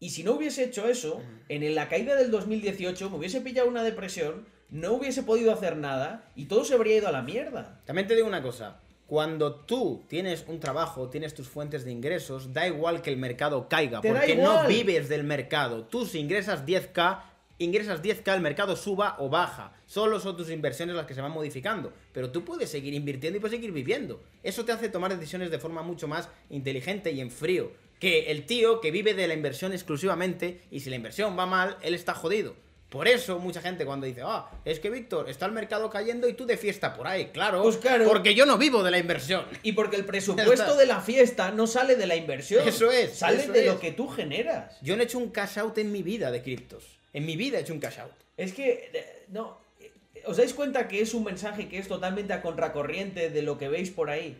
Y 0.00 0.10
si 0.10 0.24
no 0.24 0.32
hubiese 0.32 0.64
hecho 0.64 0.88
eso, 0.88 1.22
en 1.48 1.74
la 1.76 1.88
caída 1.88 2.16
del 2.16 2.32
2018 2.32 3.10
me 3.10 3.16
hubiese 3.16 3.40
pillado 3.40 3.68
una 3.68 3.84
depresión, 3.84 4.44
no 4.70 4.92
hubiese 4.92 5.22
podido 5.22 5.52
hacer 5.52 5.76
nada 5.76 6.28
y 6.34 6.46
todo 6.46 6.64
se 6.64 6.74
habría 6.74 6.96
ido 6.96 7.08
a 7.08 7.12
la 7.12 7.22
mierda. 7.22 7.80
También 7.84 8.08
te 8.08 8.16
digo 8.16 8.26
una 8.26 8.42
cosa. 8.42 8.80
Cuando 9.06 9.54
tú 9.54 10.04
tienes 10.08 10.44
un 10.48 10.60
trabajo, 10.60 11.08
tienes 11.08 11.32
tus 11.32 11.48
fuentes 11.48 11.84
de 11.84 11.92
ingresos, 11.92 12.52
da 12.52 12.66
igual 12.66 13.02
que 13.02 13.10
el 13.10 13.16
mercado 13.16 13.68
caiga, 13.68 14.02
porque 14.02 14.34
no 14.36 14.66
vives 14.66 15.08
del 15.08 15.22
mercado. 15.24 15.84
Tú 15.84 16.04
si 16.04 16.18
ingresas 16.18 16.66
10k, 16.66 17.22
ingresas 17.58 18.02
10k, 18.02 18.34
el 18.34 18.40
mercado 18.40 18.76
suba 18.76 19.16
o 19.18 19.28
baja. 19.28 19.72
Solo 19.86 20.20
son 20.20 20.36
tus 20.36 20.50
inversiones 20.50 20.94
las 20.96 21.06
que 21.06 21.14
se 21.14 21.20
van 21.20 21.32
modificando. 21.32 21.92
Pero 22.12 22.30
tú 22.30 22.44
puedes 22.44 22.70
seguir 22.70 22.94
invirtiendo 22.94 23.36
y 23.36 23.40
puedes 23.40 23.56
seguir 23.56 23.72
viviendo. 23.72 24.22
Eso 24.42 24.64
te 24.64 24.72
hace 24.72 24.88
tomar 24.88 25.16
decisiones 25.16 25.50
de 25.50 25.58
forma 25.58 25.82
mucho 25.82 26.06
más 26.08 26.28
inteligente 26.50 27.10
y 27.12 27.20
en 27.20 27.30
frío. 27.30 27.72
Que 27.98 28.30
el 28.30 28.46
tío 28.46 28.80
que 28.80 28.90
vive 28.92 29.14
de 29.14 29.26
la 29.26 29.34
inversión 29.34 29.72
exclusivamente 29.72 30.60
y 30.70 30.80
si 30.80 30.90
la 30.90 30.96
inversión 30.96 31.36
va 31.38 31.46
mal, 31.46 31.76
él 31.82 31.94
está 31.94 32.14
jodido. 32.14 32.54
Por 32.90 33.06
eso 33.06 33.38
mucha 33.38 33.60
gente 33.60 33.84
cuando 33.84 34.06
dice, 34.06 34.22
ah, 34.24 34.48
es 34.64 34.80
que 34.80 34.88
Víctor, 34.88 35.28
está 35.28 35.44
el 35.44 35.52
mercado 35.52 35.90
cayendo 35.90 36.26
y 36.26 36.32
tú 36.32 36.46
de 36.46 36.56
fiesta 36.56 36.94
por 36.94 37.06
ahí. 37.06 37.26
Claro, 37.34 37.62
Pues 37.62 37.76
claro. 37.76 38.06
porque 38.08 38.34
yo 38.34 38.46
no 38.46 38.56
vivo 38.56 38.82
de 38.82 38.90
la 38.90 38.98
inversión. 38.98 39.44
Y 39.62 39.72
porque 39.72 39.96
el 39.96 40.04
presupuesto 40.06 40.74
de 40.74 40.86
la 40.86 41.00
fiesta 41.02 41.50
no 41.50 41.66
sale 41.66 41.96
de 41.96 42.06
la 42.06 42.16
inversión. 42.16 42.66
Eso 42.66 42.90
es, 42.90 43.18
Sale 43.18 43.42
eso 43.42 43.52
de 43.52 43.60
es. 43.60 43.66
lo 43.66 43.78
que 43.78 43.92
tú 43.92 44.08
generas. 44.08 44.78
Yo 44.80 44.96
no 44.96 45.02
he 45.02 45.04
hecho 45.04 45.18
un 45.18 45.28
cash 45.30 45.58
out 45.58 45.76
en 45.76 45.92
mi 45.92 46.02
vida 46.02 46.30
de 46.30 46.40
criptos. 46.42 46.97
En 47.12 47.26
mi 47.26 47.36
vida 47.36 47.58
he 47.58 47.62
hecho 47.62 47.72
un 47.74 47.80
cash 47.80 47.98
out. 47.98 48.12
Es 48.36 48.52
que, 48.52 48.90
no, 49.28 49.58
¿os 50.26 50.36
dais 50.36 50.54
cuenta 50.54 50.88
que 50.88 51.00
es 51.00 51.14
un 51.14 51.24
mensaje 51.24 51.68
que 51.68 51.78
es 51.78 51.88
totalmente 51.88 52.32
a 52.32 52.42
contracorriente 52.42 53.30
de 53.30 53.42
lo 53.42 53.58
que 53.58 53.68
veis 53.68 53.90
por 53.90 54.10
ahí? 54.10 54.36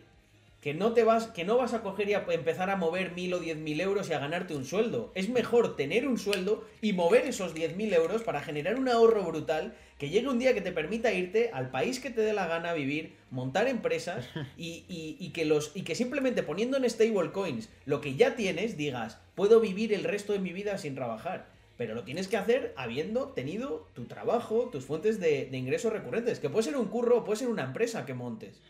Que 0.61 0.73
no 0.73 0.91
te 0.93 1.05
vas, 1.05 1.27
que 1.27 1.45
no 1.45 1.55
vas 1.55 1.73
a 1.73 1.81
coger 1.81 2.09
y 2.09 2.13
a 2.15 2.25
empezar 2.31 2.69
a 2.69 2.75
mover 2.75 3.11
mil 3.13 3.33
o 3.33 3.39
diez 3.39 3.55
mil 3.57 3.79
euros 3.79 4.09
y 4.09 4.13
a 4.13 4.19
ganarte 4.19 4.55
un 4.55 4.65
sueldo. 4.65 5.09
Es 5.15 5.29
mejor 5.29 5.77
tener 5.77 6.05
un 6.05 6.17
sueldo 6.19 6.67
y 6.81 6.91
mover 6.91 7.25
esos 7.25 7.53
diez 7.53 7.77
mil 7.77 7.93
euros 7.93 8.23
para 8.23 8.41
generar 8.41 8.77
un 8.77 8.89
ahorro 8.89 9.23
brutal 9.23 9.73
que 9.97 10.09
llegue 10.09 10.27
un 10.27 10.37
día 10.39 10.53
que 10.53 10.59
te 10.61 10.73
permita 10.73 11.13
irte 11.13 11.49
al 11.53 11.71
país 11.71 11.99
que 12.01 12.09
te 12.09 12.21
dé 12.21 12.33
la 12.33 12.47
gana 12.47 12.73
vivir, 12.73 13.15
montar 13.31 13.67
empresas 13.69 14.27
y, 14.57 14.83
y- 14.89 15.15
y 15.19 15.29
que 15.29 15.45
los 15.45 15.71
y 15.75 15.83
que 15.83 15.95
simplemente 15.95 16.43
poniendo 16.43 16.75
en 16.77 16.89
stablecoins 16.89 17.69
lo 17.85 18.01
que 18.01 18.15
ya 18.15 18.35
tienes 18.35 18.75
digas 18.77 19.17
puedo 19.35 19.61
vivir 19.61 19.93
el 19.93 20.03
resto 20.03 20.33
de 20.33 20.39
mi 20.39 20.51
vida 20.51 20.77
sin 20.77 20.93
trabajar. 20.93 21.47
Pero 21.79 21.95
lo 21.95 22.03
tienes 22.03 22.27
que 22.27 22.35
hacer 22.35 22.73
habiendo 22.75 23.29
tenido 23.29 23.87
tu 23.93 24.03
trabajo, 24.03 24.67
tus 24.69 24.83
fuentes 24.83 25.17
de, 25.21 25.45
de 25.49 25.57
ingresos 25.57 25.93
recurrentes. 25.93 26.41
Que 26.41 26.49
puede 26.49 26.63
ser 26.63 26.75
un 26.75 26.87
curro 26.89 27.23
puede 27.23 27.39
ser 27.39 27.47
una 27.47 27.63
empresa 27.63 28.05
que 28.05 28.13
montes. 28.13 28.61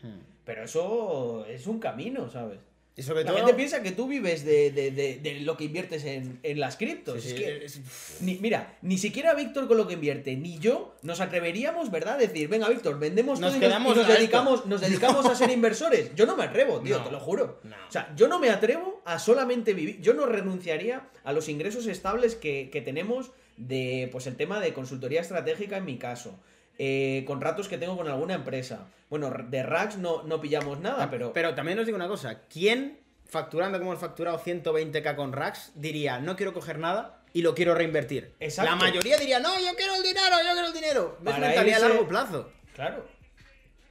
Pero 0.44 0.62
eso 0.62 1.44
es 1.46 1.66
un 1.66 1.80
camino, 1.80 2.30
¿sabes? 2.30 2.60
Y 3.00 3.02
sobre 3.02 3.24
La 3.24 3.30
todo. 3.30 3.38
gente 3.38 3.54
piensa 3.54 3.82
que 3.82 3.92
tú 3.92 4.06
vives 4.06 4.44
de, 4.44 4.70
de- 4.72 4.90
de- 4.90 5.16
de 5.22 5.40
lo 5.40 5.56
que 5.56 5.64
inviertes 5.64 6.04
en, 6.04 6.38
en 6.42 6.60
las 6.60 6.76
criptos. 6.76 7.22
Sí, 7.22 7.28
es 7.30 7.34
sí, 7.34 7.40
que, 7.42 7.64
es- 7.64 7.80
ni- 8.20 8.36
mira, 8.36 8.76
ni 8.82 8.98
siquiera 8.98 9.32
Víctor 9.32 9.66
con 9.68 9.78
lo 9.78 9.86
que 9.88 9.94
invierte, 9.94 10.36
ni 10.36 10.58
yo 10.58 10.94
nos 11.02 11.20
atreveríamos, 11.20 11.90
¿verdad? 11.90 12.16
A 12.16 12.18
decir, 12.18 12.48
venga, 12.48 12.68
Víctor, 12.68 12.98
vendemos 12.98 13.40
Nos 13.40 13.52
todo 13.52 13.56
y 13.56 13.60
nos- 13.60 13.68
quedamos 13.68 13.96
y 13.96 13.98
nos, 14.00 14.08
dedicamos, 14.08 14.66
nos 14.66 14.80
dedicamos 14.86 15.24
a 15.24 15.34
ser 15.34 15.50
inversores. 15.50 16.14
Yo 16.14 16.26
no 16.26 16.36
me 16.36 16.44
atrevo, 16.44 16.80
tío, 16.80 16.98
No, 16.98 17.04
te 17.04 17.10
lo 17.10 17.20
juro. 17.20 17.60
no. 17.64 17.74
O 17.88 17.90
sea, 17.90 18.12
yo 18.16 18.28
no 18.28 18.38
me 18.38 18.50
atrevo 18.50 19.00
a 19.06 19.18
solamente 19.18 19.72
vivir. 19.72 20.00
Yo 20.02 20.12
no 20.12 20.26
renunciaría 20.26 21.08
a 21.24 21.32
los 21.32 21.48
ingresos 21.48 21.86
estables 21.86 22.34
que, 22.34 22.68
que 22.70 22.82
tenemos 22.82 23.30
de, 23.56 24.08
pues, 24.12 24.26
el 24.26 24.36
tema 24.36 24.60
de 24.60 24.74
consultoría 24.74 25.22
estratégica 25.22 25.78
en 25.78 25.86
mi 25.86 25.96
caso. 25.98 26.38
Eh, 26.82 27.24
contratos 27.26 27.68
que 27.68 27.76
tengo 27.76 27.94
con 27.94 28.08
alguna 28.08 28.32
empresa. 28.32 28.86
Bueno, 29.10 29.30
de 29.30 29.62
racks 29.62 29.98
no, 29.98 30.22
no 30.22 30.40
pillamos 30.40 30.80
nada, 30.80 31.10
pero... 31.10 31.26
Ah, 31.26 31.32
Pero 31.34 31.54
también 31.54 31.78
os 31.78 31.84
digo 31.84 31.96
una 31.96 32.08
cosa. 32.08 32.44
¿Quién, 32.48 32.98
facturando 33.26 33.76
como 33.78 33.90
hemos 33.90 34.00
facturado 34.00 34.38
120k 34.38 35.14
con 35.14 35.34
racks, 35.34 35.72
diría, 35.74 36.20
no 36.20 36.36
quiero 36.36 36.54
coger 36.54 36.78
nada 36.78 37.22
y 37.34 37.42
lo 37.42 37.54
quiero 37.54 37.74
reinvertir? 37.74 38.32
Exacto. 38.40 38.70
La 38.70 38.76
mayoría 38.78 39.18
diría, 39.18 39.40
no, 39.40 39.60
yo 39.60 39.76
quiero 39.76 39.94
el 39.94 40.02
dinero, 40.02 40.36
yo 40.38 40.52
quiero 40.52 40.68
el 40.68 40.72
dinero. 40.72 41.18
Es 41.18 41.24
Para 41.24 41.38
mentalidad 41.48 41.84
a 41.84 41.88
largo 41.90 42.08
plazo. 42.08 42.50
Claro. 42.74 43.06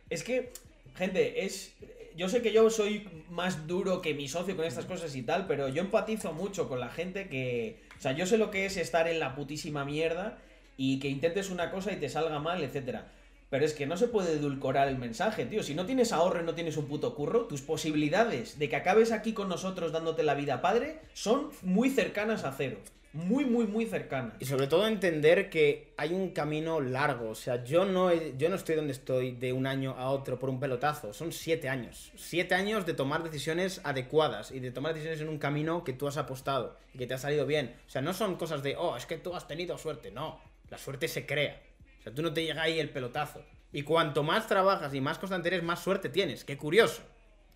Es 0.09 0.23
que, 0.23 0.51
gente, 0.95 1.45
es. 1.45 1.75
Yo 2.15 2.27
sé 2.27 2.41
que 2.41 2.51
yo 2.51 2.71
soy 2.71 3.07
más 3.29 3.67
duro 3.67 4.01
que 4.01 4.15
mi 4.15 4.27
socio 4.27 4.55
con 4.55 4.65
estas 4.65 4.85
cosas 4.85 5.15
y 5.15 5.21
tal, 5.21 5.45
pero 5.45 5.69
yo 5.69 5.83
empatizo 5.83 6.33
mucho 6.33 6.67
con 6.67 6.79
la 6.79 6.89
gente 6.89 7.29
que. 7.29 7.83
O 7.99 8.01
sea, 8.01 8.13
yo 8.13 8.25
sé 8.25 8.39
lo 8.39 8.49
que 8.49 8.65
es 8.65 8.77
estar 8.77 9.07
en 9.07 9.19
la 9.19 9.35
putísima 9.35 9.85
mierda 9.85 10.39
y 10.79 10.97
que 10.97 11.09
intentes 11.09 11.49
una 11.49 11.71
cosa 11.71 11.91
y 11.91 11.97
te 11.97 12.07
salga 12.07 12.39
mal, 12.39 12.63
etcétera. 12.63 13.11
Pero 13.49 13.65
es 13.65 13.73
que 13.73 13.85
no 13.85 13.97
se 13.97 14.07
puede 14.07 14.31
edulcorar 14.31 14.87
el 14.87 14.97
mensaje, 14.97 15.45
tío. 15.45 15.61
Si 15.61 15.75
no 15.75 15.85
tienes 15.85 16.13
ahorro 16.13 16.41
y 16.41 16.45
no 16.45 16.55
tienes 16.55 16.77
un 16.77 16.85
puto 16.85 17.15
curro, 17.15 17.47
tus 17.47 17.61
posibilidades 17.61 18.57
de 18.57 18.69
que 18.69 18.77
acabes 18.77 19.11
aquí 19.11 19.33
con 19.33 19.49
nosotros 19.49 19.91
dándote 19.91 20.23
la 20.23 20.35
vida 20.35 20.61
padre 20.61 21.01
son 21.13 21.49
muy 21.63 21.89
cercanas 21.89 22.45
a 22.45 22.53
cero. 22.53 22.77
Muy, 23.11 23.43
muy, 23.43 23.65
muy 23.65 23.87
cercanas. 23.87 24.35
Y 24.39 24.45
sobre 24.45 24.67
todo 24.67 24.87
entender 24.87 25.49
que 25.49 25.91
hay 25.97 26.13
un 26.13 26.29
camino 26.29 26.79
largo. 26.79 27.31
O 27.31 27.35
sea, 27.35 27.61
yo 27.65 27.83
no, 27.83 28.13
yo 28.13 28.47
no 28.47 28.55
estoy 28.55 28.75
donde 28.75 28.93
estoy 28.93 29.31
de 29.31 29.51
un 29.51 29.67
año 29.67 29.95
a 29.97 30.11
otro 30.11 30.39
por 30.39 30.49
un 30.49 30.61
pelotazo. 30.61 31.11
Son 31.11 31.33
siete 31.33 31.67
años. 31.67 32.13
Siete 32.15 32.55
años 32.55 32.85
de 32.85 32.93
tomar 32.93 33.23
decisiones 33.23 33.81
adecuadas 33.83 34.51
y 34.51 34.61
de 34.61 34.71
tomar 34.71 34.93
decisiones 34.93 35.19
en 35.19 35.27
un 35.27 35.39
camino 35.39 35.83
que 35.83 35.91
tú 35.91 36.07
has 36.07 36.15
apostado 36.17 36.77
y 36.93 36.99
que 36.99 37.07
te 37.07 37.15
ha 37.15 37.17
salido 37.17 37.45
bien. 37.45 37.75
O 37.85 37.89
sea, 37.89 38.01
no 38.01 38.13
son 38.13 38.35
cosas 38.35 38.63
de, 38.63 38.77
oh, 38.77 38.95
es 38.95 39.07
que 39.07 39.17
tú 39.17 39.33
has 39.35 39.47
tenido 39.47 39.77
suerte. 39.79 40.11
No, 40.11 40.39
la 40.69 40.77
suerte 40.77 41.07
se 41.07 41.25
crea. 41.25 41.61
O 41.99 42.03
sea, 42.03 42.13
tú 42.13 42.21
no 42.21 42.33
te 42.33 42.43
llega 42.43 42.63
ahí 42.63 42.79
el 42.79 42.89
pelotazo. 42.89 43.43
Y 43.71 43.83
cuanto 43.83 44.23
más 44.23 44.47
trabajas 44.47 44.93
y 44.93 45.01
más 45.01 45.19
constante 45.19 45.49
eres, 45.49 45.63
más 45.63 45.83
suerte 45.83 46.09
tienes. 46.09 46.43
Qué 46.43 46.57
curioso. 46.57 47.01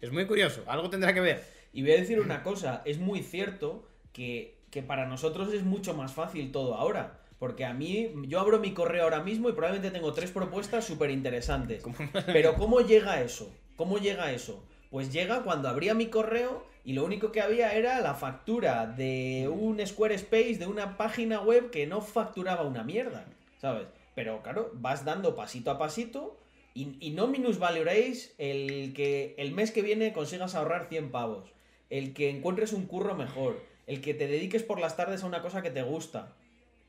Es 0.01 0.11
muy 0.11 0.25
curioso. 0.25 0.63
Algo 0.67 0.89
tendrá 0.89 1.13
que 1.13 1.21
ver. 1.21 1.43
Y 1.71 1.81
voy 1.81 1.91
a 1.91 1.97
decir 1.97 2.19
una 2.19 2.43
cosa, 2.43 2.81
es 2.85 2.99
muy 2.99 3.23
cierto 3.23 3.87
que, 4.11 4.59
que 4.69 4.83
para 4.83 5.07
nosotros 5.07 5.51
es 5.53 5.63
mucho 5.63 5.93
más 5.95 6.13
fácil 6.13 6.51
todo 6.51 6.75
ahora. 6.75 7.19
Porque 7.39 7.65
a 7.65 7.73
mí, 7.73 8.11
yo 8.27 8.39
abro 8.39 8.59
mi 8.59 8.73
correo 8.73 9.03
ahora 9.03 9.23
mismo 9.23 9.49
y 9.49 9.53
probablemente 9.53 9.91
tengo 9.91 10.13
tres 10.13 10.31
propuestas 10.31 10.85
súper 10.85 11.09
interesantes. 11.09 11.83
Pero 12.27 12.55
¿cómo 12.55 12.81
llega 12.81 13.21
eso? 13.21 13.51
¿Cómo 13.75 13.97
llega 13.97 14.31
eso? 14.31 14.63
Pues 14.91 15.11
llega 15.11 15.43
cuando 15.43 15.67
abría 15.67 15.95
mi 15.95 16.07
correo 16.07 16.65
y 16.85 16.93
lo 16.93 17.05
único 17.05 17.31
que 17.31 17.41
había 17.41 17.73
era 17.73 18.01
la 18.01 18.13
factura 18.13 18.85
de 18.85 19.47
un 19.47 19.85
Squarespace, 19.85 20.55
de 20.55 20.67
una 20.67 20.97
página 20.97 21.41
web 21.41 21.69
que 21.71 21.87
no 21.87 22.01
facturaba 22.01 22.63
una 22.63 22.83
mierda, 22.83 23.25
¿sabes? 23.57 23.87
Pero 24.15 24.41
claro, 24.43 24.71
vas 24.73 25.05
dando 25.05 25.35
pasito 25.35 25.71
a 25.71 25.77
pasito 25.77 26.37
y, 26.73 26.97
y 26.99 27.11
no 27.11 27.27
minusvaloréis 27.27 28.35
el 28.37 28.93
que 28.93 29.33
el 29.37 29.53
mes 29.53 29.71
que 29.71 29.81
viene 29.81 30.11
consigas 30.11 30.55
ahorrar 30.55 30.87
100 30.89 31.11
pavos, 31.11 31.53
el 31.89 32.13
que 32.13 32.29
encuentres 32.29 32.73
un 32.73 32.85
curro 32.85 33.15
mejor, 33.15 33.61
el 33.87 34.01
que 34.01 34.13
te 34.13 34.27
dediques 34.27 34.63
por 34.63 34.79
las 34.79 34.97
tardes 34.97 35.23
a 35.23 35.27
una 35.27 35.41
cosa 35.41 35.61
que 35.61 35.71
te 35.71 35.83
gusta. 35.83 36.33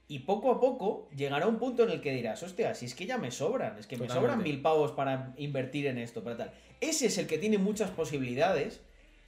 Y 0.06 0.20
poco 0.20 0.50
a 0.50 0.60
poco 0.60 1.08
llegará 1.16 1.46
un 1.46 1.58
punto 1.58 1.84
en 1.84 1.90
el 1.90 2.00
que 2.00 2.12
dirás, 2.12 2.42
hostia, 2.42 2.74
si 2.74 2.86
es 2.86 2.94
que 2.94 3.06
ya 3.06 3.16
me 3.16 3.30
sobran, 3.30 3.78
es 3.78 3.86
que 3.86 3.96
me 3.96 4.08
sobran 4.08 4.42
mil 4.42 4.60
pavos 4.60 4.92
para 4.92 5.32
invertir 5.38 5.86
en 5.86 5.98
esto, 5.98 6.22
para 6.22 6.36
tal. 6.36 6.52
Ese 6.80 7.06
es 7.06 7.16
el 7.16 7.26
que 7.26 7.38
tiene 7.38 7.56
muchas 7.56 7.90
posibilidades 7.90 8.82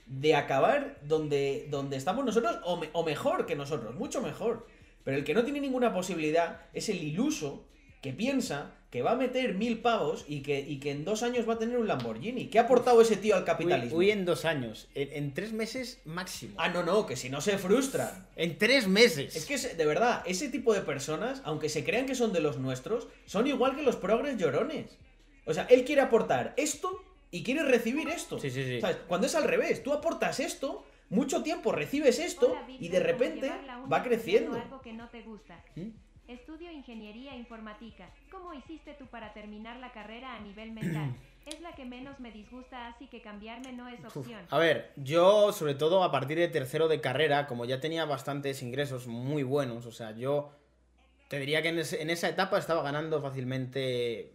de 0.07 0.35
acabar 0.35 0.97
donde, 1.03 1.67
donde 1.69 1.97
estamos 1.97 2.23
nosotros, 2.25 2.57
o, 2.63 2.77
me- 2.77 2.89
o 2.93 3.03
mejor 3.03 3.45
que 3.45 3.55
nosotros, 3.55 3.95
mucho 3.95 4.21
mejor. 4.21 4.67
Pero 5.03 5.17
el 5.17 5.23
que 5.23 5.33
no 5.33 5.43
tiene 5.43 5.59
ninguna 5.61 5.93
posibilidad 5.93 6.61
es 6.73 6.89
el 6.89 7.01
iluso 7.03 7.65
que 8.01 8.13
piensa 8.13 8.73
que 8.89 9.01
va 9.01 9.11
a 9.11 9.15
meter 9.15 9.53
mil 9.53 9.79
pavos 9.79 10.23
y 10.29 10.41
que, 10.41 10.61
y 10.61 10.79
que 10.79 10.91
en 10.91 11.03
dos 11.03 11.21
años 11.23 11.47
va 11.47 11.53
a 11.55 11.59
tener 11.59 11.77
un 11.77 11.87
Lamborghini. 11.87 12.47
¿Qué 12.47 12.57
ha 12.57 12.61
aportado 12.63 13.01
ese 13.01 13.17
tío 13.17 13.35
al 13.35 13.43
capitalismo? 13.43 13.97
uy, 13.97 14.11
en 14.11 14.23
dos 14.23 14.45
años. 14.45 14.87
En, 14.95 15.09
en 15.11 15.33
tres 15.33 15.51
meses 15.51 15.99
máximo. 16.05 16.53
Ah, 16.57 16.69
no, 16.69 16.83
no, 16.83 17.05
que 17.05 17.17
si 17.17 17.29
no 17.29 17.41
se 17.41 17.57
frustran. 17.57 18.27
En 18.37 18.57
tres 18.57 18.87
meses. 18.87 19.35
Es 19.35 19.45
que, 19.45 19.57
de 19.75 19.85
verdad, 19.85 20.23
ese 20.25 20.47
tipo 20.47 20.73
de 20.73 20.81
personas, 20.81 21.41
aunque 21.43 21.67
se 21.67 21.83
crean 21.83 22.05
que 22.05 22.15
son 22.15 22.31
de 22.31 22.39
los 22.39 22.59
nuestros, 22.59 23.09
son 23.25 23.45
igual 23.47 23.75
que 23.75 23.81
los 23.83 23.97
progres 23.97 24.37
llorones. 24.37 24.97
O 25.45 25.53
sea, 25.53 25.63
él 25.69 25.83
quiere 25.83 26.01
aportar 26.01 26.53
esto 26.55 27.03
y 27.31 27.43
quiere 27.43 27.63
recibir 27.63 28.07
esto. 28.09 28.39
Sí, 28.39 28.49
sí, 28.49 28.63
sí. 28.63 28.81
¿Sabes? 28.81 28.97
Cuando 29.07 29.27
es 29.27 29.35
al 29.35 29.43
revés, 29.43 29.83
tú 29.83 29.93
aportas 29.93 30.39
esto, 30.39 30.85
mucho 31.09 31.43
tiempo 31.43 31.71
recibes 31.71 32.19
esto 32.19 32.51
Hola, 32.51 32.65
y 32.79 32.87
de 32.89 32.97
¿cómo 32.99 33.07
repente 33.11 33.51
va 33.91 34.03
creciendo. 34.03 34.53
algo 34.59 34.81
que 34.81 34.93
no 34.93 35.09
te 35.09 35.21
gusta. 35.23 35.61
Estudio 36.27 36.69
ingeniería 36.71 37.35
informática. 37.37 38.09
¿Cómo 38.29 38.53
hiciste 38.53 38.93
tú 38.99 39.05
para 39.07 39.31
terminar 39.31 39.77
la 39.77 39.93
carrera 39.93 40.35
a 40.35 40.39
nivel 40.41 40.71
mental? 40.71 41.15
Es 41.47 41.61
la 41.61 41.71
que 41.75 41.85
menos 41.85 42.19
me 42.19 42.29
disgusta, 42.33 42.87
así 42.89 43.07
que 43.07 43.21
cambiarme 43.21 43.71
no 43.71 43.87
es 43.87 44.03
opción. 44.03 44.41
A 44.49 44.57
ver, 44.57 44.91
yo 44.97 45.53
sobre 45.53 45.75
todo 45.75 46.03
a 46.03 46.11
partir 46.11 46.37
de 46.37 46.49
tercero 46.49 46.89
de 46.89 46.99
carrera, 46.99 47.47
como 47.47 47.63
ya 47.63 47.79
tenía 47.79 48.03
bastantes 48.03 48.61
ingresos 48.61 49.07
muy 49.07 49.43
buenos, 49.43 49.85
o 49.85 49.93
sea, 49.93 50.11
yo 50.11 50.51
te 51.29 51.39
diría 51.39 51.61
que 51.61 51.69
en, 51.69 51.79
ese- 51.79 52.01
en 52.01 52.09
esa 52.09 52.27
etapa 52.27 52.57
estaba 52.57 52.83
ganando 52.83 53.21
fácilmente 53.21 54.33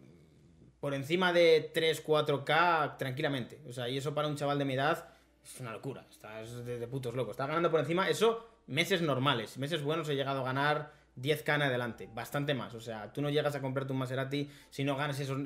por 0.83 0.95
encima 0.95 1.33
de 1.33 1.71
3, 1.73 2.05
4K 2.05 2.97
tranquilamente. 2.99 3.61
O 3.69 3.73
sea, 3.73 3.89
y 3.89 3.99
eso 3.99 4.15
para 4.15 4.27
un 4.27 4.35
chaval 4.35 4.59
de 4.59 4.65
mi 4.65 4.75
edad 4.75 5.11
es 5.45 5.61
una 5.61 5.71
locura, 5.71 6.05
estás 6.11 6.65
de, 6.65 6.81
de 6.81 6.89
putos 6.89 7.15
locos. 7.15 7.35
Estaba 7.35 7.51
ganando 7.51 7.71
por 7.71 7.79
encima, 7.79 8.09
eso 8.09 8.49
meses 8.67 9.01
normales, 9.01 9.59
meses 9.59 9.81
buenos 9.81 10.09
he 10.09 10.17
llegado 10.17 10.41
a 10.41 10.43
ganar 10.43 10.93
10k 11.17 11.55
en 11.55 11.63
adelante, 11.63 12.11
bastante 12.13 12.53
más. 12.55 12.75
O 12.75 12.81
sea, 12.81 13.13
tú 13.13 13.23
no 13.23 13.31
llegas 13.31 13.55
a 13.55 13.61
comprarte 13.61 13.93
un 13.93 14.01
Maserati 14.01 14.51
si 14.71 14.83
no 14.83 14.97
ganas 14.97 15.21
esos 15.21 15.39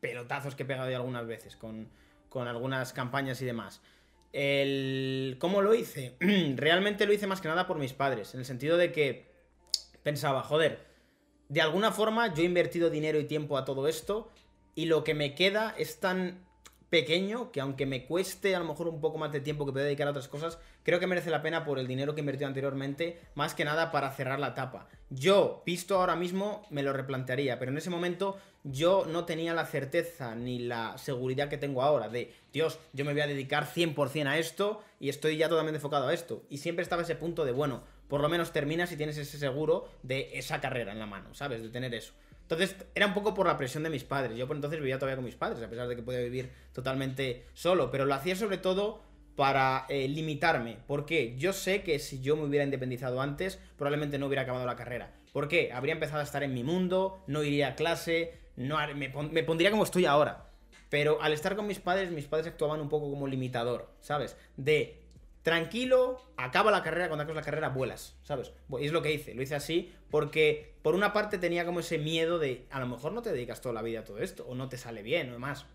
pelotazos 0.00 0.56
que 0.56 0.64
he 0.64 0.66
pegado 0.66 0.90
yo 0.90 0.96
algunas 0.96 1.24
veces 1.24 1.54
con, 1.54 1.88
con 2.28 2.48
algunas 2.48 2.92
campañas 2.92 3.40
y 3.42 3.44
demás. 3.44 3.80
El... 4.32 5.36
¿Cómo 5.38 5.62
lo 5.62 5.72
hice? 5.72 6.16
Realmente 6.56 7.06
lo 7.06 7.12
hice 7.12 7.28
más 7.28 7.40
que 7.40 7.46
nada 7.46 7.68
por 7.68 7.78
mis 7.78 7.92
padres, 7.92 8.34
en 8.34 8.40
el 8.40 8.46
sentido 8.46 8.76
de 8.76 8.90
que 8.90 9.30
pensaba, 10.02 10.42
joder, 10.42 10.84
de 11.48 11.60
alguna 11.60 11.92
forma 11.92 12.34
yo 12.34 12.42
he 12.42 12.46
invertido 12.46 12.90
dinero 12.90 13.20
y 13.20 13.24
tiempo 13.26 13.56
a 13.56 13.64
todo 13.64 13.86
esto 13.86 14.32
y 14.74 14.86
lo 14.86 15.04
que 15.04 15.14
me 15.14 15.34
queda 15.34 15.74
es 15.78 16.00
tan 16.00 16.44
pequeño 16.90 17.52
que 17.52 17.60
aunque 17.60 17.86
me 17.86 18.04
cueste 18.04 18.54
a 18.54 18.58
lo 18.58 18.64
mejor 18.64 18.88
un 18.88 19.00
poco 19.00 19.16
más 19.16 19.32
de 19.32 19.40
tiempo 19.40 19.64
que 19.64 19.72
pueda 19.72 19.84
dedicar 19.84 20.08
a 20.08 20.10
otras 20.10 20.28
cosas, 20.28 20.58
creo 20.82 20.98
que 20.98 21.06
merece 21.06 21.30
la 21.30 21.40
pena 21.40 21.64
por 21.64 21.78
el 21.78 21.86
dinero 21.86 22.14
que 22.14 22.20
invertido 22.20 22.48
anteriormente, 22.48 23.20
más 23.34 23.54
que 23.54 23.64
nada 23.64 23.92
para 23.92 24.10
cerrar 24.10 24.40
la 24.40 24.48
etapa. 24.48 24.88
Yo, 25.08 25.62
visto 25.64 25.96
ahora 25.96 26.16
mismo, 26.16 26.66
me 26.70 26.82
lo 26.82 26.92
replantearía, 26.92 27.58
pero 27.58 27.70
en 27.70 27.78
ese 27.78 27.90
momento 27.90 28.36
yo 28.64 29.06
no 29.06 29.24
tenía 29.24 29.54
la 29.54 29.66
certeza 29.66 30.34
ni 30.34 30.58
la 30.58 30.98
seguridad 30.98 31.48
que 31.48 31.58
tengo 31.58 31.82
ahora 31.82 32.08
de, 32.08 32.34
Dios, 32.52 32.78
yo 32.92 33.04
me 33.04 33.12
voy 33.12 33.22
a 33.22 33.26
dedicar 33.26 33.66
100% 33.66 34.26
a 34.26 34.38
esto 34.38 34.82
y 34.98 35.08
estoy 35.08 35.36
ya 35.36 35.48
totalmente 35.48 35.76
enfocado 35.76 36.08
a 36.08 36.14
esto. 36.14 36.42
Y 36.50 36.58
siempre 36.58 36.82
estaba 36.82 37.02
ese 37.02 37.14
punto 37.14 37.44
de, 37.44 37.52
bueno, 37.52 37.82
por 38.08 38.20
lo 38.20 38.28
menos 38.28 38.52
terminas 38.52 38.90
y 38.90 38.96
tienes 38.96 39.16
ese 39.16 39.38
seguro 39.38 39.88
de 40.02 40.30
esa 40.34 40.60
carrera 40.60 40.92
en 40.92 40.98
la 40.98 41.06
mano, 41.06 41.32
¿sabes? 41.34 41.62
De 41.62 41.68
tener 41.68 41.94
eso. 41.94 42.12
Entonces, 42.50 42.76
era 42.96 43.06
un 43.06 43.14
poco 43.14 43.32
por 43.32 43.46
la 43.46 43.56
presión 43.56 43.84
de 43.84 43.90
mis 43.90 44.02
padres. 44.02 44.36
Yo 44.36 44.48
por 44.48 44.56
entonces 44.56 44.80
vivía 44.80 44.98
todavía 44.98 45.14
con 45.14 45.24
mis 45.24 45.36
padres, 45.36 45.62
a 45.62 45.70
pesar 45.70 45.86
de 45.86 45.94
que 45.94 46.02
podía 46.02 46.18
vivir 46.18 46.50
totalmente 46.72 47.46
solo. 47.54 47.92
Pero 47.92 48.06
lo 48.06 48.14
hacía 48.14 48.34
sobre 48.34 48.58
todo 48.58 49.02
para 49.36 49.86
eh, 49.88 50.08
limitarme. 50.08 50.78
Porque 50.88 51.36
yo 51.38 51.52
sé 51.52 51.82
que 51.82 52.00
si 52.00 52.20
yo 52.20 52.36
me 52.36 52.42
hubiera 52.42 52.64
independizado 52.64 53.20
antes, 53.20 53.60
probablemente 53.76 54.18
no 54.18 54.26
hubiera 54.26 54.42
acabado 54.42 54.66
la 54.66 54.74
carrera. 54.74 55.14
¿Por 55.32 55.46
qué? 55.46 55.72
Habría 55.72 55.94
empezado 55.94 56.20
a 56.20 56.24
estar 56.24 56.42
en 56.42 56.52
mi 56.52 56.64
mundo, 56.64 57.22
no 57.28 57.44
iría 57.44 57.68
a 57.68 57.74
clase, 57.76 58.34
no 58.56 58.78
me, 58.96 59.08
me 59.08 59.42
pondría 59.44 59.70
como 59.70 59.84
estoy 59.84 60.06
ahora. 60.06 60.50
Pero 60.88 61.22
al 61.22 61.32
estar 61.32 61.54
con 61.54 61.68
mis 61.68 61.78
padres, 61.78 62.10
mis 62.10 62.26
padres 62.26 62.48
actuaban 62.48 62.80
un 62.80 62.88
poco 62.88 63.08
como 63.10 63.28
limitador, 63.28 63.94
¿sabes? 64.00 64.36
De 64.56 65.00
tranquilo, 65.42 66.20
acaba 66.36 66.70
la 66.70 66.82
carrera, 66.82 67.08
cuando 67.08 67.22
acabas 67.22 67.36
la 67.36 67.44
carrera 67.44 67.68
vuelas, 67.68 68.16
¿sabes? 68.24 68.52
Y 68.80 68.86
es 68.86 68.92
lo 68.92 69.02
que 69.02 69.12
hice, 69.12 69.34
lo 69.34 69.42
hice 69.42 69.54
así 69.54 69.94
porque 70.10 70.69
por 70.82 70.94
una 70.94 71.12
parte 71.12 71.38
tenía 71.38 71.64
como 71.64 71.80
ese 71.80 71.98
miedo 71.98 72.38
de 72.38 72.66
a 72.70 72.80
lo 72.80 72.86
mejor 72.86 73.12
no 73.12 73.22
te 73.22 73.32
dedicas 73.32 73.60
toda 73.60 73.74
la 73.74 73.82
vida 73.82 74.00
a 74.00 74.04
todo 74.04 74.18
esto, 74.18 74.46
o 74.46 74.54
no 74.54 74.68
te 74.68 74.76
sale 74.76 75.02
bien, 75.02 75.30
o 75.30 75.32
demás. 75.32 75.66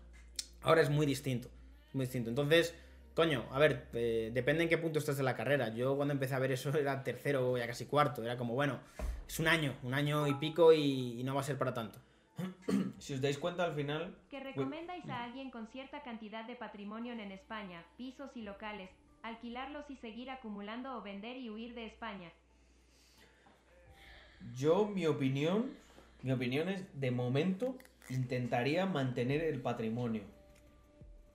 Ahora 0.62 0.82
es 0.82 0.90
muy 0.90 1.06
distinto, 1.06 1.48
es 1.88 1.94
muy 1.94 2.06
distinto. 2.06 2.30
Entonces, 2.30 2.74
coño, 3.14 3.44
a 3.52 3.58
ver, 3.58 3.86
eh, 3.92 4.30
depende 4.32 4.64
en 4.64 4.68
qué 4.68 4.78
punto 4.78 4.98
estés 4.98 5.16
de 5.16 5.22
la 5.22 5.36
carrera. 5.36 5.68
Yo 5.74 5.96
cuando 5.96 6.12
empecé 6.12 6.34
a 6.34 6.38
ver 6.38 6.52
eso 6.52 6.70
era 6.76 7.04
tercero 7.04 7.52
o 7.52 7.58
ya 7.58 7.66
casi 7.66 7.86
cuarto, 7.86 8.24
era 8.24 8.36
como, 8.36 8.54
bueno, 8.54 8.80
es 9.28 9.38
un 9.38 9.48
año, 9.48 9.76
un 9.82 9.94
año 9.94 10.26
y 10.26 10.34
pico 10.34 10.72
y, 10.72 11.20
y 11.20 11.24
no 11.24 11.34
va 11.34 11.40
a 11.40 11.44
ser 11.44 11.58
para 11.58 11.74
tanto. 11.74 11.98
Si 12.98 13.14
os 13.14 13.20
dais 13.20 13.38
cuenta 13.38 13.64
al 13.64 13.74
final... 13.74 14.16
Que 14.30 14.40
recomendáis 14.40 15.08
a 15.08 15.24
alguien 15.24 15.50
con 15.50 15.68
cierta 15.68 16.02
cantidad 16.02 16.44
de 16.44 16.56
patrimonio 16.56 17.12
en 17.12 17.32
España, 17.32 17.84
pisos 17.96 18.30
y 18.36 18.42
locales, 18.42 18.90
alquilarlos 19.22 19.88
y 19.90 19.96
seguir 19.96 20.30
acumulando 20.30 20.96
o 20.96 21.02
vender 21.02 21.36
y 21.36 21.50
huir 21.50 21.74
de 21.74 21.86
España. 21.86 22.32
Yo, 24.54 24.86
mi 24.86 25.06
opinión, 25.06 25.70
mi 26.22 26.32
opinión 26.32 26.68
es, 26.68 26.82
de 26.98 27.10
momento, 27.10 27.76
intentaría 28.10 28.86
mantener 28.86 29.42
el 29.42 29.60
patrimonio 29.60 30.22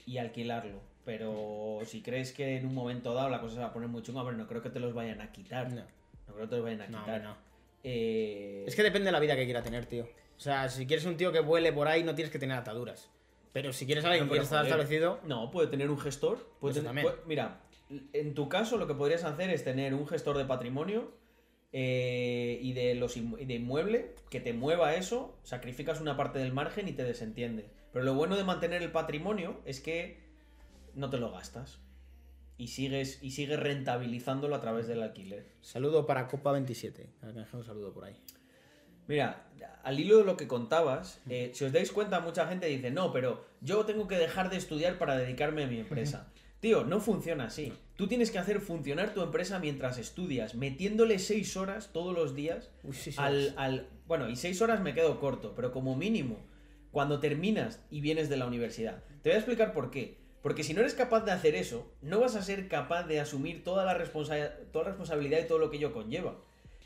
y 0.06 0.18
alquilarlo. 0.18 0.80
Pero 1.06 1.80
si 1.86 2.02
crees 2.02 2.32
que 2.32 2.58
en 2.58 2.66
un 2.68 2.76
momento 2.76 3.14
dado 3.14 3.30
la 3.30 3.42
cosa 3.42 3.56
se 3.56 3.60
va 3.62 3.68
a 3.68 3.74
poner 3.74 3.90
muy 3.90 4.02
chunga, 4.04 4.24
pero 4.24 4.38
no 4.38 4.48
creo 4.48 4.62
que 4.62 4.70
te 4.70 4.80
los 4.80 4.94
vayan 4.94 5.20
a 5.22 5.32
quitar. 5.32 5.72
No. 5.72 5.82
No 6.28 6.34
creo 6.36 6.42
que 6.42 6.48
te 6.48 6.56
los 6.58 6.64
vayan 6.64 6.82
a 6.82 6.88
quitar. 6.88 7.22
no. 7.24 7.36
Eh, 7.84 8.64
Es 8.68 8.76
que 8.76 8.84
depende 8.84 9.08
de 9.08 9.12
la 9.12 9.20
vida 9.20 9.36
que 9.36 9.46
quiera 9.46 9.64
tener, 9.64 9.86
tío. 9.88 10.04
O 10.38 10.40
sea, 10.40 10.70
si 10.70 10.86
quieres 10.86 11.06
un 11.06 11.18
tío 11.18 11.32
que 11.32 11.40
vuele 11.40 11.74
por 11.74 11.88
ahí, 11.88 12.04
no 12.04 12.14
tienes 12.16 12.32
que 12.32 12.38
tener 12.40 12.58
ataduras. 12.58 13.10
Pero 13.54 13.74
si 13.74 13.86
quieres 13.86 14.06
alguien 14.06 14.26
que 14.26 14.30
pero, 14.30 14.34
quiere 14.42 14.44
estar 14.44 14.64
establecido, 14.66 15.20
No, 15.26 15.52
puede 15.52 15.68
tener 15.68 15.90
un 15.90 16.00
gestor. 16.00 16.38
Puede 16.60 16.74
Eso 16.74 16.82
tener- 16.82 16.90
también. 17.04 17.08
puede- 17.08 17.28
mira, 17.28 17.60
en 18.14 18.34
tu 18.36 18.48
caso 18.48 18.78
lo 18.78 18.88
que 18.88 18.94
podrías 18.94 19.24
hacer 19.24 19.50
es 19.50 19.64
tener 19.64 19.94
un 19.96 20.08
gestor 20.08 20.38
de 20.38 20.46
patrimonio 20.46 21.12
eh, 21.74 22.60
y, 22.62 22.74
de 22.74 22.96
los 22.96 23.16
y 23.16 23.24
de 23.46 23.54
inmueble 23.54 24.14
que 24.30 24.40
te 24.40 24.54
mueva 24.54 24.96
eso, 24.96 25.38
sacrificas 25.44 26.02
una 26.02 26.18
parte 26.18 26.40
del 26.40 26.54
margen 26.54 26.88
y 26.88 26.94
te 26.94 27.04
desentiendes. 27.04 27.66
Pero 27.94 28.06
lo 28.06 28.14
bueno 28.14 28.38
de 28.38 28.44
mantener 28.44 28.82
el 28.82 28.92
patrimonio 28.92 29.60
es 29.66 29.80
que 29.80 30.18
no 30.96 31.10
te 31.10 31.18
lo 31.18 31.32
gastas. 31.32 31.80
Y 32.58 32.68
sigues, 32.68 33.20
y 33.24 33.32
sigues 33.32 33.60
rentabilizándolo 33.60 34.56
a 34.56 34.62
través 34.62 34.88
del 34.88 35.02
alquiler. 35.02 35.46
saludo 35.62 36.06
para 36.06 36.28
Copa 36.28 36.52
27. 36.52 37.10
Un 37.54 37.64
saludo 37.64 37.92
por 37.92 38.06
ahí. 38.06 38.16
Mira, 39.08 39.48
al 39.84 40.00
hilo 40.00 40.20
de 40.20 40.24
lo 40.26 40.38
que 40.38 40.48
contabas, 40.48 41.20
eh, 41.28 41.52
si 41.54 41.66
os 41.66 41.72
dais 41.72 41.92
cuenta, 41.92 42.20
mucha 42.20 42.48
gente 42.48 42.68
dice, 42.68 42.92
no, 42.92 43.12
pero 43.12 43.46
yo 43.62 43.84
tengo 43.86 44.08
que 44.08 44.18
dejar 44.18 44.50
de 44.50 44.58
estudiar 44.58 44.98
para 44.98 45.18
dedicarme 45.18 45.64
a 45.64 45.68
mi 45.68 45.80
empresa. 45.80 46.32
Tío, 46.60 46.84
no 46.84 47.00
funciona 47.00 47.46
así. 47.46 47.74
Tú 48.02 48.08
tienes 48.08 48.32
que 48.32 48.40
hacer 48.40 48.62
funcionar 48.62 49.14
tu 49.14 49.22
empresa 49.22 49.60
mientras 49.60 50.00
estudias, 50.00 50.56
metiéndole 50.56 51.20
seis 51.20 51.56
horas 51.56 51.92
todos 51.94 52.16
los 52.16 52.34
días 52.34 52.72
Uy, 52.84 52.96
sí, 52.96 53.12
sí, 53.12 53.18
al, 53.22 53.50
sí. 53.50 53.54
al- 53.58 53.90
Bueno, 54.08 54.28
y 54.28 54.36
seis 54.36 54.60
horas 54.64 54.82
me 54.82 54.96
quedo 54.96 55.20
corto, 55.20 55.54
pero 55.56 55.72
como 55.72 55.96
mínimo, 55.96 56.40
cuando 56.92 57.20
terminas 57.20 57.80
y 57.92 58.02
vienes 58.02 58.28
de 58.28 58.38
la 58.38 58.48
universidad. 58.48 59.04
Te 59.22 59.30
voy 59.30 59.36
a 59.36 59.38
explicar 59.38 59.72
por 59.72 59.92
qué. 59.92 60.18
Porque 60.42 60.64
si 60.64 60.74
no 60.74 60.80
eres 60.80 60.96
capaz 60.96 61.26
de 61.26 61.32
hacer 61.32 61.54
eso, 61.54 61.92
no 62.02 62.20
vas 62.20 62.36
a 62.36 62.42
ser 62.42 62.68
capaz 62.68 63.04
de 63.04 63.20
asumir 63.20 63.64
toda 63.64 63.86
la, 63.86 63.94
responsa- 63.96 64.50
toda 64.72 64.86
la 64.86 64.90
responsabilidad 64.90 65.38
y 65.40 65.48
todo 65.48 65.60
lo 65.60 65.70
que 65.70 65.78
ello 65.78 65.94
conlleva. 65.94 66.38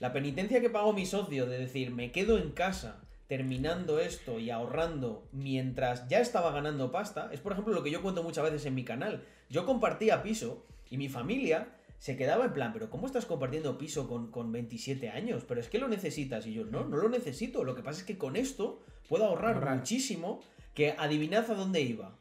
La 0.01 0.11
penitencia 0.11 0.59
que 0.59 0.69
pagó 0.69 0.91
mi 0.91 1.05
socio 1.05 1.45
de 1.45 1.59
decir, 1.59 1.91
me 1.91 2.11
quedo 2.11 2.37
en 2.37 2.51
casa 2.51 2.99
terminando 3.29 4.01
esto 4.01 4.37
y 4.37 4.49
ahorrando 4.49 5.25
mientras 5.31 6.09
ya 6.09 6.19
estaba 6.19 6.51
ganando 6.51 6.91
pasta, 6.91 7.29
es 7.31 7.39
por 7.39 7.53
ejemplo 7.53 7.73
lo 7.73 7.83
que 7.83 7.91
yo 7.91 8.01
cuento 8.01 8.21
muchas 8.21 8.43
veces 8.43 8.65
en 8.65 8.75
mi 8.75 8.83
canal. 8.83 9.23
Yo 9.49 9.65
compartía 9.65 10.21
piso 10.21 10.65
y 10.95 10.97
mi 10.97 11.09
familia 11.09 11.67
se 11.99 12.17
quedaba 12.17 12.45
en 12.45 12.53
plan, 12.53 12.73
pero 12.73 12.89
¿cómo 12.89 13.07
estás 13.07 13.26
compartiendo 13.26 13.77
piso 13.77 14.07
con, 14.07 14.31
con 14.31 14.51
27 14.51 15.09
años? 15.09 15.43
Pero 15.47 15.59
es 15.59 15.69
que 15.69 15.80
lo 15.80 15.88
necesitas. 15.88 16.45
Y 16.45 16.53
yo, 16.53 16.65
no, 16.65 16.85
no 16.85 16.97
lo 16.97 17.09
necesito. 17.09 17.63
Lo 17.63 17.76
que 17.76 17.84
pasa 17.84 18.01
es 18.01 18.05
que 18.05 18.17
con 18.17 18.35
esto 18.35 18.81
puedo 19.07 19.26
ahorrar, 19.26 19.55
Ahorrar. 19.55 19.77
muchísimo, 19.77 20.41
que 20.73 20.93
adivinad 20.97 21.49
a 21.49 21.55
dónde 21.55 21.81
iba. 21.81 22.17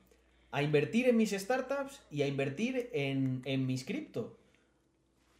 A 0.52 0.62
invertir 0.62 1.08
en 1.08 1.16
mis 1.16 1.32
startups 1.32 2.00
y 2.10 2.22
a 2.22 2.26
invertir 2.28 2.88
en, 2.92 3.42
en 3.44 3.66
mis 3.66 3.84
cripto. 3.84 4.38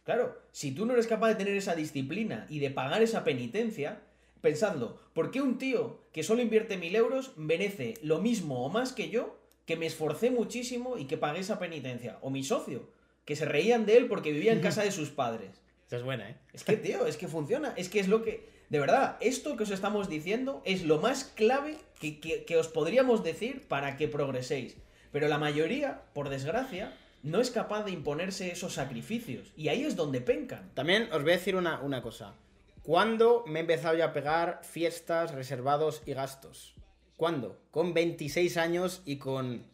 Claro, 0.03 0.37
si 0.51 0.71
tú 0.71 0.85
no 0.85 0.93
eres 0.93 1.07
capaz 1.07 1.29
de 1.29 1.35
tener 1.35 1.55
esa 1.55 1.73
disciplina 1.75 2.45
y 2.49 2.59
de 2.59 2.69
pagar 2.69 3.01
esa 3.01 3.23
penitencia, 3.23 4.01
pensadlo, 4.41 4.99
¿por 5.13 5.31
qué 5.31 5.41
un 5.41 5.57
tío 5.57 6.01
que 6.11 6.21
solo 6.23 6.41
invierte 6.41 6.77
mil 6.77 6.95
euros 6.95 7.35
merece 7.37 7.95
lo 8.03 8.19
mismo 8.21 8.65
o 8.65 8.69
más 8.69 8.93
que 8.93 9.09
yo, 9.09 9.39
que 9.65 9.77
me 9.77 9.87
esforcé 9.87 10.29
muchísimo 10.29 10.97
y 10.99 11.05
que 11.05 11.17
pagué 11.17 11.39
esa 11.39 11.57
penitencia? 11.57 12.19
O 12.21 12.29
mi 12.29 12.43
socio, 12.43 12.87
que 13.25 13.35
se 13.35 13.45
reían 13.45 13.85
de 13.85 13.97
él 13.97 14.07
porque 14.07 14.31
vivía 14.31 14.53
en 14.53 14.61
casa 14.61 14.83
de 14.83 14.91
sus 14.91 15.09
padres. 15.09 15.49
Esa 15.87 15.97
es 15.97 16.03
buena, 16.03 16.29
¿eh? 16.29 16.35
Es 16.53 16.63
que, 16.63 16.77
tío, 16.77 17.05
es 17.05 17.17
que 17.17 17.27
funciona. 17.27 17.73
Es 17.77 17.89
que 17.89 17.99
es 17.99 18.07
lo 18.07 18.23
que. 18.23 18.49
De 18.69 18.79
verdad, 18.79 19.17
esto 19.19 19.55
que 19.57 19.63
os 19.63 19.69
estamos 19.71 20.09
diciendo 20.09 20.61
es 20.65 20.83
lo 20.83 20.99
más 20.99 21.23
clave 21.23 21.77
que, 21.99 22.19
que- 22.19 22.45
que 22.45 22.57
os 22.57 22.67
podríamos 22.67 23.23
decir 23.23 23.67
para 23.67 23.95
que 23.97 24.07
progreséis. 24.07 24.75
Pero 25.11 25.27
la 25.27 25.37
mayoría, 25.37 26.01
por 26.13 26.29
desgracia, 26.29 26.91
no 27.21 27.39
es 27.39 27.51
capaz 27.51 27.83
de 27.83 27.91
imponerse 27.91 28.51
esos 28.51 28.73
sacrificios. 28.73 29.53
Y 29.55 29.67
ahí 29.69 29.83
es 29.83 29.95
donde 29.95 30.21
pencan. 30.21 30.71
También 30.73 31.03
os 31.13 31.21
voy 31.21 31.33
a 31.33 31.37
decir 31.37 31.55
una, 31.55 31.79
una 31.81 32.01
cosa. 32.01 32.33
¿Cuándo 32.81 33.43
me 33.47 33.59
he 33.59 33.61
empezado 33.61 33.95
yo 33.95 34.03
a 34.05 34.13
pegar 34.13 34.61
fiestas, 34.63 35.31
reservados 35.33 36.01
y 36.05 36.13
gastos? 36.13 36.75
¿Cuándo? 37.17 37.59
Con 37.71 37.93
26 37.93 38.57
años 38.57 39.01
y 39.05 39.17
con... 39.17 39.65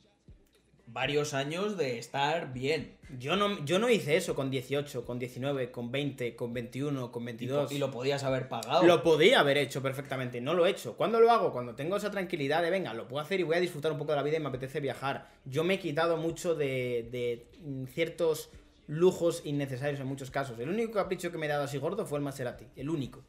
Varios 0.93 1.34
años 1.34 1.77
de 1.77 1.97
estar 1.97 2.51
bien. 2.51 2.97
Yo 3.18 3.38
no, 3.38 3.63
yo 3.63 3.80
no 3.80 3.89
hice 3.89 4.18
eso 4.18 4.35
con 4.35 4.51
18, 4.51 5.05
con 5.05 5.19
19, 5.19 5.72
con 5.72 5.89
20, 5.89 6.35
con 6.35 6.53
21, 6.53 7.11
con 7.13 7.23
Y, 7.23 7.26
22. 7.27 7.69
po- 7.69 7.73
y 7.73 7.77
lo 7.77 7.91
podías 7.91 8.23
haber 8.23 8.49
pagado. 8.49 8.84
Lo 8.85 9.01
podía 9.01 9.39
haber 9.39 9.57
hecho 9.57 9.81
perfectamente, 9.81 10.41
no 10.41 10.53
lo 10.53 10.65
he 10.65 10.69
hecho. 10.72 10.97
¿Cuándo 10.97 11.22
lo 11.22 11.31
hago? 11.31 11.53
Cuando 11.53 11.76
tengo 11.76 11.95
esa 11.95 12.11
tranquilidad 12.11 12.61
de, 12.61 12.69
venga, 12.69 12.93
lo 12.93 13.07
puedo 13.07 13.22
hacer 13.23 13.39
y 13.39 13.43
voy 13.43 13.55
a 13.55 13.61
disfrutar 13.61 13.91
un 13.93 13.97
poco 13.97 14.11
de 14.11 14.18
la 14.18 14.23
vida 14.23 14.35
y 14.35 14.41
me 14.41 14.49
apetece 14.49 14.81
viajar. 14.81 15.30
Yo 15.45 15.63
me 15.63 15.76
he 15.76 15.80
quitado 15.80 16.18
mucho 16.18 16.55
de, 16.55 17.07
de, 17.09 17.47
ciertos 17.93 18.49
lujos 18.88 19.43
innecesarios 19.45 20.01
en 20.01 20.07
muchos 20.07 20.30
casos. 20.30 20.59
El 20.59 20.68
único 20.69 20.91
capricho 20.91 21.31
que 21.31 21.38
me 21.38 21.45
he 21.45 21.49
dado 21.49 21.63
así 21.63 21.77
gordo 21.77 22.05
fue 22.05 22.18
el 22.19 22.23
Maserati, 22.26 22.65
el 22.76 22.89
único. 22.89 23.23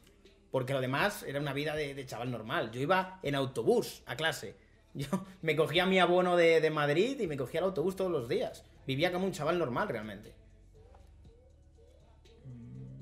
Porque 0.51 0.73
lo 0.73 0.81
demás 0.81 1.23
era 1.23 1.39
una 1.39 1.53
vida 1.53 1.75
de, 1.75 1.95
de 1.95 2.05
chaval 2.05 2.29
normal. 2.29 2.71
Yo 2.71 2.81
iba 2.81 3.19
en 3.23 3.35
autobús 3.35 4.03
a 4.05 4.15
clase. 4.17 4.55
Yo 4.93 5.07
me 5.41 5.55
cogía 5.55 5.85
mi 5.85 5.99
abono 5.99 6.35
de, 6.35 6.61
de 6.61 6.69
Madrid 6.69 7.19
y 7.19 7.27
me 7.27 7.37
cogía 7.37 7.59
el 7.59 7.65
autobús 7.65 7.95
todos 7.95 8.11
los 8.11 8.29
días. 8.29 8.63
Vivía 8.85 9.11
como 9.11 9.25
un 9.25 9.31
chaval 9.31 9.59
normal 9.59 9.89
realmente. 9.89 10.33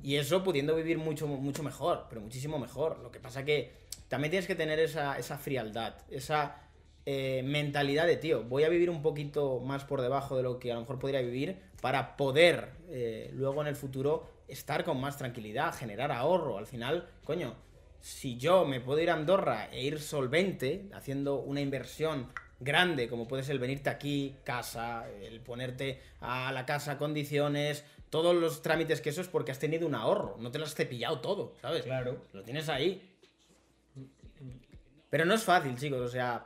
Y 0.03 0.15
eso 0.15 0.43
pudiendo 0.43 0.75
vivir 0.75 0.97
mucho, 0.97 1.27
mucho 1.27 1.63
mejor, 1.63 2.07
pero 2.09 2.21
muchísimo 2.21 2.57
mejor. 2.57 2.99
Lo 2.99 3.11
que 3.11 3.19
pasa 3.19 3.45
que 3.45 3.71
también 4.07 4.31
tienes 4.31 4.47
que 4.47 4.55
tener 4.55 4.79
esa, 4.79 5.17
esa 5.17 5.37
frialdad, 5.37 5.95
esa 6.09 6.55
eh, 7.05 7.41
mentalidad 7.43 8.07
de, 8.07 8.17
tío, 8.17 8.43
voy 8.43 8.63
a 8.63 8.69
vivir 8.69 8.89
un 8.89 9.01
poquito 9.01 9.59
más 9.59 9.85
por 9.85 10.01
debajo 10.01 10.37
de 10.37 10.43
lo 10.43 10.59
que 10.59 10.71
a 10.71 10.75
lo 10.75 10.81
mejor 10.81 10.99
podría 10.99 11.21
vivir 11.21 11.57
para 11.81 12.17
poder 12.17 12.71
eh, 12.89 13.31
luego 13.33 13.61
en 13.61 13.67
el 13.67 13.75
futuro 13.75 14.27
estar 14.47 14.83
con 14.83 14.99
más 14.99 15.17
tranquilidad, 15.17 15.73
generar 15.73 16.11
ahorro. 16.11 16.57
Al 16.57 16.67
final, 16.67 17.07
coño, 17.23 17.55
si 18.01 18.37
yo 18.37 18.65
me 18.65 18.81
puedo 18.81 18.99
ir 18.99 19.09
a 19.09 19.13
Andorra 19.13 19.69
e 19.71 19.83
ir 19.83 19.99
solvente, 19.99 20.89
haciendo 20.93 21.37
una 21.37 21.61
inversión 21.61 22.27
grande, 22.59 23.07
como 23.07 23.27
puede 23.27 23.43
ser 23.43 23.53
el 23.53 23.59
venirte 23.59 23.89
aquí, 23.89 24.35
casa, 24.43 25.09
el 25.21 25.39
ponerte 25.41 26.01
a 26.19 26.51
la 26.51 26.65
casa 26.65 26.97
condiciones, 26.97 27.83
todos 28.09 28.35
los 28.35 28.61
trámites 28.61 29.01
que 29.01 29.09
eso 29.09 29.21
es 29.21 29.27
porque 29.27 29.51
has 29.51 29.59
tenido 29.59 29.87
un 29.87 29.95
ahorro, 29.95 30.37
no 30.39 30.51
te 30.51 30.59
lo 30.59 30.65
has 30.65 30.75
cepillado 30.75 31.21
todo, 31.21 31.55
¿sabes? 31.61 31.83
Claro. 31.83 32.25
Lo 32.33 32.43
tienes 32.43 32.69
ahí. 32.69 33.07
Pero 35.09 35.25
no 35.25 35.33
es 35.33 35.43
fácil, 35.43 35.75
chicos, 35.77 36.01
o 36.01 36.07
sea, 36.07 36.45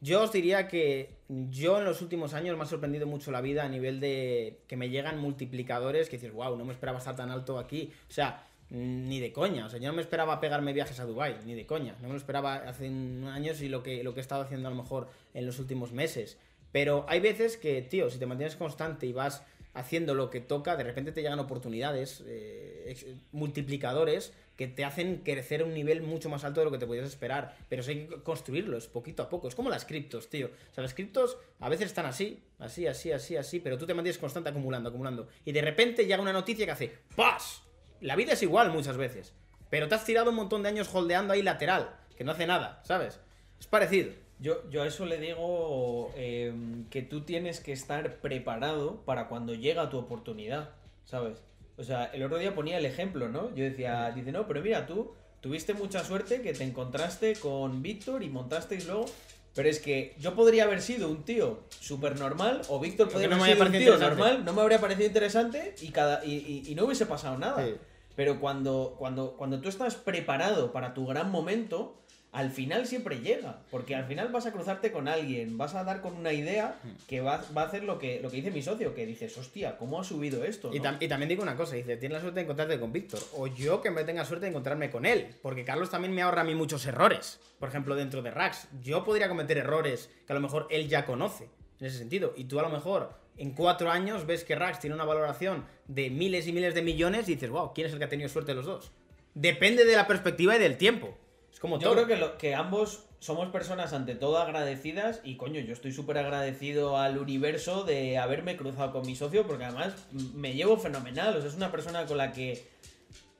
yo 0.00 0.22
os 0.22 0.32
diría 0.32 0.68
que 0.68 1.16
yo 1.28 1.78
en 1.78 1.84
los 1.84 2.02
últimos 2.02 2.34
años 2.34 2.56
me 2.56 2.62
ha 2.62 2.66
sorprendido 2.66 3.06
mucho 3.06 3.30
la 3.30 3.40
vida 3.40 3.64
a 3.64 3.68
nivel 3.68 4.00
de 4.00 4.60
que 4.68 4.76
me 4.76 4.90
llegan 4.90 5.18
multiplicadores 5.18 6.08
que 6.08 6.16
dices, 6.16 6.32
wow, 6.32 6.56
no 6.56 6.64
me 6.64 6.72
esperaba 6.72 6.98
estar 6.98 7.16
tan 7.16 7.30
alto 7.30 7.58
aquí. 7.58 7.92
O 8.08 8.12
sea, 8.12 8.47
ni 8.70 9.20
de 9.20 9.32
coña. 9.32 9.66
O 9.66 9.70
sea, 9.70 9.78
yo 9.78 9.88
no 9.88 9.94
me 9.94 10.02
esperaba 10.02 10.40
pegarme 10.40 10.72
viajes 10.72 11.00
a 11.00 11.04
Dubai 11.04 11.38
ni 11.44 11.54
de 11.54 11.66
coña. 11.66 11.96
No 12.00 12.08
me 12.08 12.14
lo 12.14 12.18
esperaba 12.18 12.54
hace 12.54 12.86
años 12.86 13.60
y 13.60 13.68
lo 13.68 13.82
que, 13.82 14.02
lo 14.04 14.14
que 14.14 14.20
he 14.20 14.22
estado 14.22 14.42
haciendo 14.42 14.68
a 14.68 14.70
lo 14.70 14.76
mejor 14.76 15.08
en 15.34 15.46
los 15.46 15.58
últimos 15.58 15.92
meses. 15.92 16.38
Pero 16.72 17.06
hay 17.08 17.20
veces 17.20 17.56
que, 17.56 17.82
tío, 17.82 18.10
si 18.10 18.18
te 18.18 18.26
mantienes 18.26 18.56
constante 18.56 19.06
y 19.06 19.12
vas 19.12 19.42
haciendo 19.74 20.14
lo 20.14 20.28
que 20.28 20.40
toca, 20.40 20.76
de 20.76 20.84
repente 20.84 21.12
te 21.12 21.22
llegan 21.22 21.38
oportunidades, 21.38 22.22
eh, 22.26 23.16
multiplicadores, 23.32 24.32
que 24.56 24.66
te 24.66 24.84
hacen 24.84 25.18
crecer 25.18 25.60
a 25.60 25.64
un 25.64 25.72
nivel 25.72 26.02
mucho 26.02 26.28
más 26.28 26.42
alto 26.42 26.60
de 26.60 26.64
lo 26.64 26.72
que 26.72 26.78
te 26.78 26.86
podías 26.86 27.06
esperar. 27.06 27.56
Pero 27.68 27.80
eso 27.80 27.92
hay 27.92 28.06
que 28.06 28.22
construirlo, 28.22 28.76
es 28.76 28.88
poquito 28.88 29.22
a 29.22 29.28
poco. 29.28 29.46
Es 29.46 29.54
como 29.54 29.70
las 29.70 29.84
criptos, 29.84 30.28
tío. 30.28 30.48
O 30.48 30.74
sea, 30.74 30.82
las 30.82 30.94
criptos 30.94 31.38
a 31.60 31.68
veces 31.68 31.86
están 31.86 32.06
así, 32.06 32.42
así, 32.58 32.86
así, 32.86 33.12
así, 33.12 33.36
así, 33.36 33.60
pero 33.60 33.78
tú 33.78 33.86
te 33.86 33.94
mantienes 33.94 34.18
constante 34.18 34.50
acumulando, 34.50 34.88
acumulando. 34.88 35.28
Y 35.44 35.52
de 35.52 35.62
repente 35.62 36.06
llega 36.06 36.20
una 36.20 36.32
noticia 36.32 36.66
que 36.66 36.72
hace 36.72 36.92
¡Pas! 37.14 37.67
La 38.00 38.16
vida 38.16 38.32
es 38.32 38.42
igual 38.42 38.70
muchas 38.70 38.96
veces. 38.96 39.32
Pero 39.70 39.88
te 39.88 39.94
has 39.94 40.04
tirado 40.04 40.30
un 40.30 40.36
montón 40.36 40.62
de 40.62 40.68
años 40.70 40.88
holdeando 40.92 41.32
ahí 41.34 41.42
lateral, 41.42 41.90
que 42.16 42.24
no 42.24 42.32
hace 42.32 42.46
nada, 42.46 42.80
¿sabes? 42.84 43.20
Es 43.60 43.66
parecido. 43.66 44.10
Yo, 44.40 44.68
yo 44.70 44.82
a 44.82 44.86
eso 44.86 45.04
le 45.04 45.18
digo 45.18 46.12
eh, 46.16 46.52
que 46.90 47.02
tú 47.02 47.22
tienes 47.22 47.60
que 47.60 47.72
estar 47.72 48.14
preparado 48.16 49.02
para 49.04 49.28
cuando 49.28 49.52
llega 49.54 49.90
tu 49.90 49.98
oportunidad, 49.98 50.70
¿sabes? 51.04 51.42
O 51.76 51.82
sea, 51.84 52.06
el 52.06 52.22
otro 52.22 52.38
día 52.38 52.54
ponía 52.54 52.78
el 52.78 52.86
ejemplo, 52.86 53.28
¿no? 53.28 53.54
Yo 53.54 53.64
decía, 53.64 54.10
dice, 54.12 54.32
no, 54.32 54.46
pero 54.46 54.62
mira, 54.62 54.86
tú 54.86 55.12
tuviste 55.40 55.74
mucha 55.74 56.02
suerte 56.04 56.40
que 56.40 56.52
te 56.52 56.64
encontraste 56.64 57.34
con 57.34 57.82
Víctor 57.82 58.22
y 58.22 58.28
montasteis 58.28 58.86
luego. 58.86 59.06
Pero 59.54 59.68
es 59.68 59.80
que 59.80 60.14
yo 60.20 60.34
podría 60.34 60.64
haber 60.64 60.80
sido 60.80 61.08
un 61.08 61.24
tío 61.24 61.60
súper 61.80 62.16
normal, 62.18 62.62
o 62.68 62.78
Víctor 62.78 63.08
podría 63.10 63.28
no 63.28 63.42
haber 63.42 63.54
sido 63.56 63.66
un 63.66 63.72
tío 63.72 63.92
normal, 64.16 64.44
no 64.44 64.52
me 64.52 64.62
habría 64.62 64.80
parecido 64.80 65.08
interesante 65.08 65.74
y, 65.82 65.88
cada, 65.88 66.24
y, 66.24 66.34
y- 66.66 66.70
y 66.70 66.74
no 66.76 66.84
hubiese 66.84 67.06
pasado 67.06 67.36
nada. 67.38 67.64
Sí. 67.66 67.74
Pero 68.18 68.40
cuando, 68.40 68.96
cuando, 68.98 69.36
cuando 69.36 69.60
tú 69.60 69.68
estás 69.68 69.94
preparado 69.94 70.72
para 70.72 70.92
tu 70.92 71.06
gran 71.06 71.30
momento, 71.30 71.94
al 72.32 72.50
final 72.50 72.84
siempre 72.88 73.20
llega. 73.20 73.60
Porque 73.70 73.94
al 73.94 74.06
final 74.06 74.26
vas 74.32 74.44
a 74.44 74.50
cruzarte 74.52 74.90
con 74.90 75.06
alguien, 75.06 75.56
vas 75.56 75.76
a 75.76 75.84
dar 75.84 76.00
con 76.00 76.16
una 76.16 76.32
idea 76.32 76.80
que 77.06 77.20
va, 77.20 77.44
va 77.56 77.62
a 77.62 77.66
hacer 77.66 77.84
lo 77.84 78.00
que, 78.00 78.18
lo 78.20 78.28
que 78.28 78.38
dice 78.38 78.50
mi 78.50 78.60
socio, 78.60 78.92
que 78.92 79.06
dices, 79.06 79.38
hostia, 79.38 79.78
¿cómo 79.78 80.00
ha 80.00 80.04
subido 80.04 80.42
esto? 80.42 80.74
Y, 80.74 80.80
no?". 80.80 80.84
tam- 80.90 80.96
y 80.98 81.06
también 81.06 81.28
digo 81.28 81.44
una 81.44 81.54
cosa, 81.56 81.76
dice, 81.76 81.96
tienes 81.96 82.16
la 82.16 82.20
suerte 82.20 82.40
de 82.40 82.44
encontrarte 82.44 82.80
con 82.80 82.92
Víctor. 82.92 83.20
O 83.36 83.46
yo 83.46 83.80
que 83.80 83.92
me 83.92 84.02
tenga 84.02 84.24
suerte 84.24 84.46
de 84.46 84.50
encontrarme 84.50 84.90
con 84.90 85.06
él. 85.06 85.28
Porque 85.40 85.64
Carlos 85.64 85.88
también 85.88 86.12
me 86.12 86.22
ahorra 86.22 86.40
a 86.40 86.44
mí 86.44 86.56
muchos 86.56 86.84
errores. 86.86 87.38
Por 87.60 87.68
ejemplo, 87.68 87.94
dentro 87.94 88.20
de 88.22 88.32
Rax. 88.32 88.66
Yo 88.82 89.04
podría 89.04 89.28
cometer 89.28 89.58
errores 89.58 90.10
que 90.26 90.32
a 90.32 90.34
lo 90.34 90.40
mejor 90.40 90.66
él 90.70 90.88
ya 90.88 91.06
conoce. 91.06 91.48
En 91.78 91.86
ese 91.86 91.98
sentido. 91.98 92.34
Y 92.36 92.46
tú 92.46 92.58
a 92.58 92.62
lo 92.62 92.68
mejor 92.68 93.12
en 93.38 93.52
cuatro 93.52 93.90
años 93.90 94.26
ves 94.26 94.44
que 94.44 94.54
Rax 94.54 94.80
tiene 94.80 94.94
una 94.94 95.04
valoración 95.04 95.64
de 95.86 96.10
miles 96.10 96.46
y 96.46 96.52
miles 96.52 96.74
de 96.74 96.82
millones 96.82 97.28
y 97.28 97.34
dices, 97.34 97.50
wow, 97.50 97.72
¿quién 97.74 97.86
es 97.86 97.92
el 97.92 97.98
que 97.98 98.04
ha 98.04 98.08
tenido 98.08 98.28
suerte 98.28 98.50
de 98.52 98.56
los 98.56 98.66
dos? 98.66 98.90
Depende 99.34 99.84
de 99.84 99.94
la 99.96 100.06
perspectiva 100.06 100.56
y 100.56 100.58
del 100.58 100.76
tiempo. 100.76 101.16
Es 101.52 101.60
como 101.60 101.78
Yo 101.78 101.84
todo. 101.84 101.94
creo 101.94 102.06
que, 102.06 102.16
lo- 102.16 102.38
que 102.38 102.54
ambos 102.54 103.04
somos 103.20 103.48
personas 103.50 103.92
ante 103.92 104.14
todo 104.14 104.38
agradecidas 104.38 105.20
y 105.24 105.36
coño, 105.36 105.60
yo 105.60 105.72
estoy 105.72 105.92
súper 105.92 106.18
agradecido 106.18 106.98
al 106.98 107.18
universo 107.18 107.84
de 107.84 108.18
haberme 108.18 108.56
cruzado 108.56 108.92
con 108.92 109.06
mi 109.06 109.16
socio 109.16 109.46
porque 109.46 109.64
además 109.64 109.94
me 110.34 110.54
llevo 110.54 110.76
fenomenal, 110.76 111.36
o 111.36 111.40
sea, 111.40 111.48
es 111.48 111.56
una 111.56 111.72
persona 111.72 112.06
con 112.06 112.16
la 112.18 112.32
que 112.32 112.64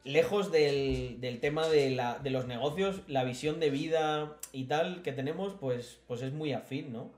lejos 0.04 0.50
del, 0.50 1.20
del 1.20 1.38
tema 1.40 1.68
de, 1.68 1.90
la- 1.90 2.18
de 2.18 2.30
los 2.30 2.46
negocios, 2.46 3.02
la 3.08 3.24
visión 3.24 3.60
de 3.60 3.70
vida 3.70 4.36
y 4.52 4.64
tal 4.64 5.02
que 5.02 5.12
tenemos, 5.12 5.54
pues, 5.60 5.98
pues 6.06 6.22
es 6.22 6.32
muy 6.32 6.52
afín, 6.52 6.92
¿no? 6.92 7.12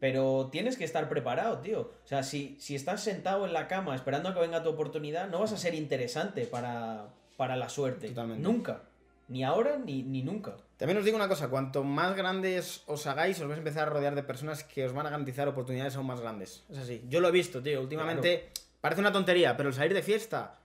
Pero 0.00 0.48
tienes 0.52 0.76
que 0.76 0.84
estar 0.84 1.08
preparado, 1.08 1.58
tío. 1.58 1.80
O 2.04 2.06
sea, 2.06 2.22
si, 2.22 2.56
si 2.60 2.74
estás 2.74 3.02
sentado 3.02 3.46
en 3.46 3.52
la 3.52 3.66
cama 3.66 3.94
esperando 3.94 4.28
a 4.28 4.34
que 4.34 4.40
venga 4.40 4.62
tu 4.62 4.68
oportunidad, 4.68 5.28
no 5.28 5.40
vas 5.40 5.52
a 5.52 5.56
ser 5.56 5.74
interesante 5.74 6.44
para, 6.44 7.08
para 7.36 7.56
la 7.56 7.68
suerte. 7.68 8.08
Totalmente. 8.08 8.42
Nunca. 8.42 8.82
Ni 9.28 9.44
ahora 9.44 9.76
ni, 9.76 10.02
ni 10.02 10.22
nunca. 10.22 10.56
También 10.78 10.98
os 10.98 11.04
digo 11.04 11.16
una 11.16 11.28
cosa, 11.28 11.48
cuanto 11.48 11.82
más 11.84 12.16
grandes 12.16 12.82
os 12.86 13.06
hagáis, 13.06 13.40
os 13.40 13.48
vais 13.48 13.58
a 13.58 13.58
empezar 13.58 13.88
a 13.88 13.90
rodear 13.90 14.14
de 14.14 14.22
personas 14.22 14.64
que 14.64 14.86
os 14.86 14.92
van 14.92 15.06
a 15.06 15.10
garantizar 15.10 15.48
oportunidades 15.48 15.96
aún 15.96 16.06
más 16.06 16.20
grandes. 16.20 16.64
Es 16.70 16.78
así. 16.78 17.04
Yo 17.08 17.20
lo 17.20 17.28
he 17.28 17.32
visto, 17.32 17.62
tío. 17.62 17.80
Últimamente 17.80 18.50
parece 18.80 19.00
una 19.00 19.12
tontería, 19.12 19.56
pero 19.56 19.68
el 19.68 19.74
salir 19.74 19.92
de 19.92 20.02
fiesta 20.02 20.60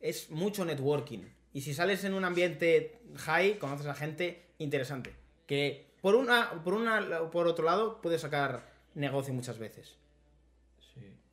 es 0.00 0.30
mucho 0.30 0.64
networking. 0.64 1.20
Y 1.52 1.62
si 1.62 1.74
sales 1.74 2.04
en 2.04 2.14
un 2.14 2.24
ambiente 2.24 3.00
high, 3.16 3.58
conoces 3.58 3.86
a 3.86 3.94
gente 3.94 4.50
interesante. 4.58 5.14
Que 5.46 5.89
por 6.00 6.14
una, 6.14 6.62
por 6.64 6.74
una, 6.74 7.30
por 7.30 7.46
otro 7.46 7.64
lado, 7.64 8.00
puedes 8.00 8.20
sacar 8.20 8.70
negocio 8.94 9.32
muchas 9.34 9.58
veces. 9.58 9.96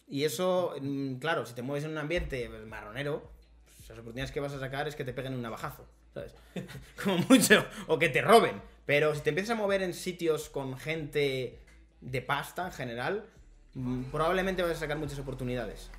Y 0.07 0.23
eso, 0.23 0.75
mm, 0.81 1.15
claro, 1.15 1.45
si 1.45 1.53
te 1.53 1.61
mueves 1.61 1.83
en 1.83 1.91
un 1.91 1.97
ambiente 1.97 2.47
marronero, 2.49 3.29
pues, 3.65 3.89
las 3.89 3.99
oportunidades 3.99 4.31
que 4.31 4.39
vas 4.39 4.53
a 4.53 4.59
sacar 4.59 4.87
es 4.87 4.95
que 4.95 5.03
te 5.03 5.13
peguen 5.13 5.33
un 5.33 5.41
navajazo, 5.41 5.85
¿sabes? 6.13 6.33
Como 7.03 7.17
mucho, 7.29 7.65
o 7.87 7.99
que 7.99 8.09
te 8.09 8.21
roben. 8.21 8.61
Pero 8.85 9.13
si 9.13 9.21
te 9.21 9.29
empiezas 9.29 9.57
a 9.57 9.61
mover 9.61 9.81
en 9.81 9.93
sitios 9.93 10.49
con 10.49 10.77
gente 10.77 11.59
de 11.99 12.21
pasta 12.21 12.65
en 12.65 12.71
general, 12.71 13.25
mm, 13.73 14.03
probablemente 14.05 14.63
vas 14.63 14.71
a 14.71 14.75
sacar 14.75 14.97
muchas 14.97 15.19
oportunidades. 15.19 15.89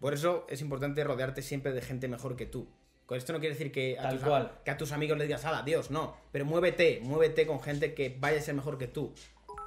Por 0.00 0.14
eso 0.14 0.46
es 0.48 0.60
importante 0.62 1.04
rodearte 1.04 1.42
siempre 1.42 1.72
de 1.72 1.82
gente 1.82 2.08
mejor 2.08 2.34
que 2.34 2.46
tú. 2.46 2.66
Con 3.12 3.18
esto 3.18 3.34
no 3.34 3.40
quiere 3.40 3.54
decir 3.54 3.70
que 3.70 3.98
a, 3.98 4.04
Tal 4.04 4.14
tus, 4.20 4.26
cual. 4.26 4.52
que 4.64 4.70
a 4.70 4.78
tus 4.78 4.90
amigos 4.90 5.18
les 5.18 5.26
digas, 5.26 5.44
ala, 5.44 5.60
Dios, 5.60 5.90
no. 5.90 6.16
Pero 6.32 6.46
muévete, 6.46 7.02
muévete 7.02 7.46
con 7.46 7.60
gente 7.60 7.92
que 7.92 8.16
vaya 8.18 8.38
a 8.38 8.40
ser 8.40 8.54
mejor 8.54 8.78
que 8.78 8.86
tú. 8.86 9.12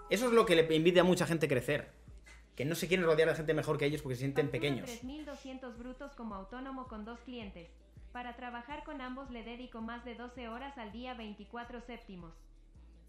Eso 0.10 0.26
es 0.26 0.32
lo 0.34 0.48
que 0.48 0.56
le 0.56 0.76
impide 0.76 1.02
a 1.02 1.04
mucha 1.04 1.28
gente 1.28 1.48
crecer. 1.48 1.92
Que 2.56 2.66
no 2.66 2.74
se 2.74 2.88
quieren 2.88 3.06
rodear 3.06 3.30
de 3.30 3.36
gente 3.36 3.54
mejor 3.54 3.78
que 3.78 3.86
ellos 3.86 4.02
porque 4.02 4.16
se 4.16 4.22
sienten 4.22 4.50
pequeños. 4.50 4.90
3.200 4.90 5.78
brutos 5.78 6.16
como 6.16 6.34
autónomo 6.34 6.88
con 6.88 7.06
dos 7.06 7.20
clientes. 7.20 7.70
Para 8.12 8.36
trabajar 8.36 8.84
con 8.84 9.00
ambos 9.00 9.30
le 9.30 9.44
dedico 9.44 9.80
más 9.80 10.04
de 10.06 10.16
12 10.16 10.48
horas 10.48 10.76
al 10.80 10.92
día 10.92 11.14
24 11.14 11.82
séptimos. 11.82 12.34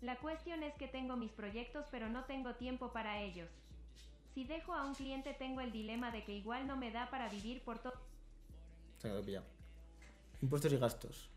La 0.02 0.16
cuestión 0.16 0.62
es 0.64 0.74
que 0.74 0.86
tengo 0.86 1.16
mis 1.16 1.32
proyectos 1.32 1.86
pero 1.90 2.10
no 2.10 2.24
tengo 2.26 2.56
tiempo 2.56 2.92
para 2.92 3.22
ellos. 3.22 3.48
Si 4.34 4.44
dejo 4.44 4.74
a 4.74 4.84
un 4.84 4.94
cliente 4.94 5.32
tengo 5.32 5.62
el 5.62 5.72
dilema 5.72 6.10
de 6.10 6.24
que 6.24 6.32
igual 6.32 6.66
no 6.66 6.76
me 6.76 6.90
da 6.90 7.08
para 7.08 7.30
vivir 7.30 7.62
por 7.62 7.78
todo. 7.78 7.94
Se 8.98 9.08
quedó 9.08 9.22
pillado. 9.22 9.55
Impuestos 10.42 10.72
y 10.72 10.76
gastos. 10.76 11.30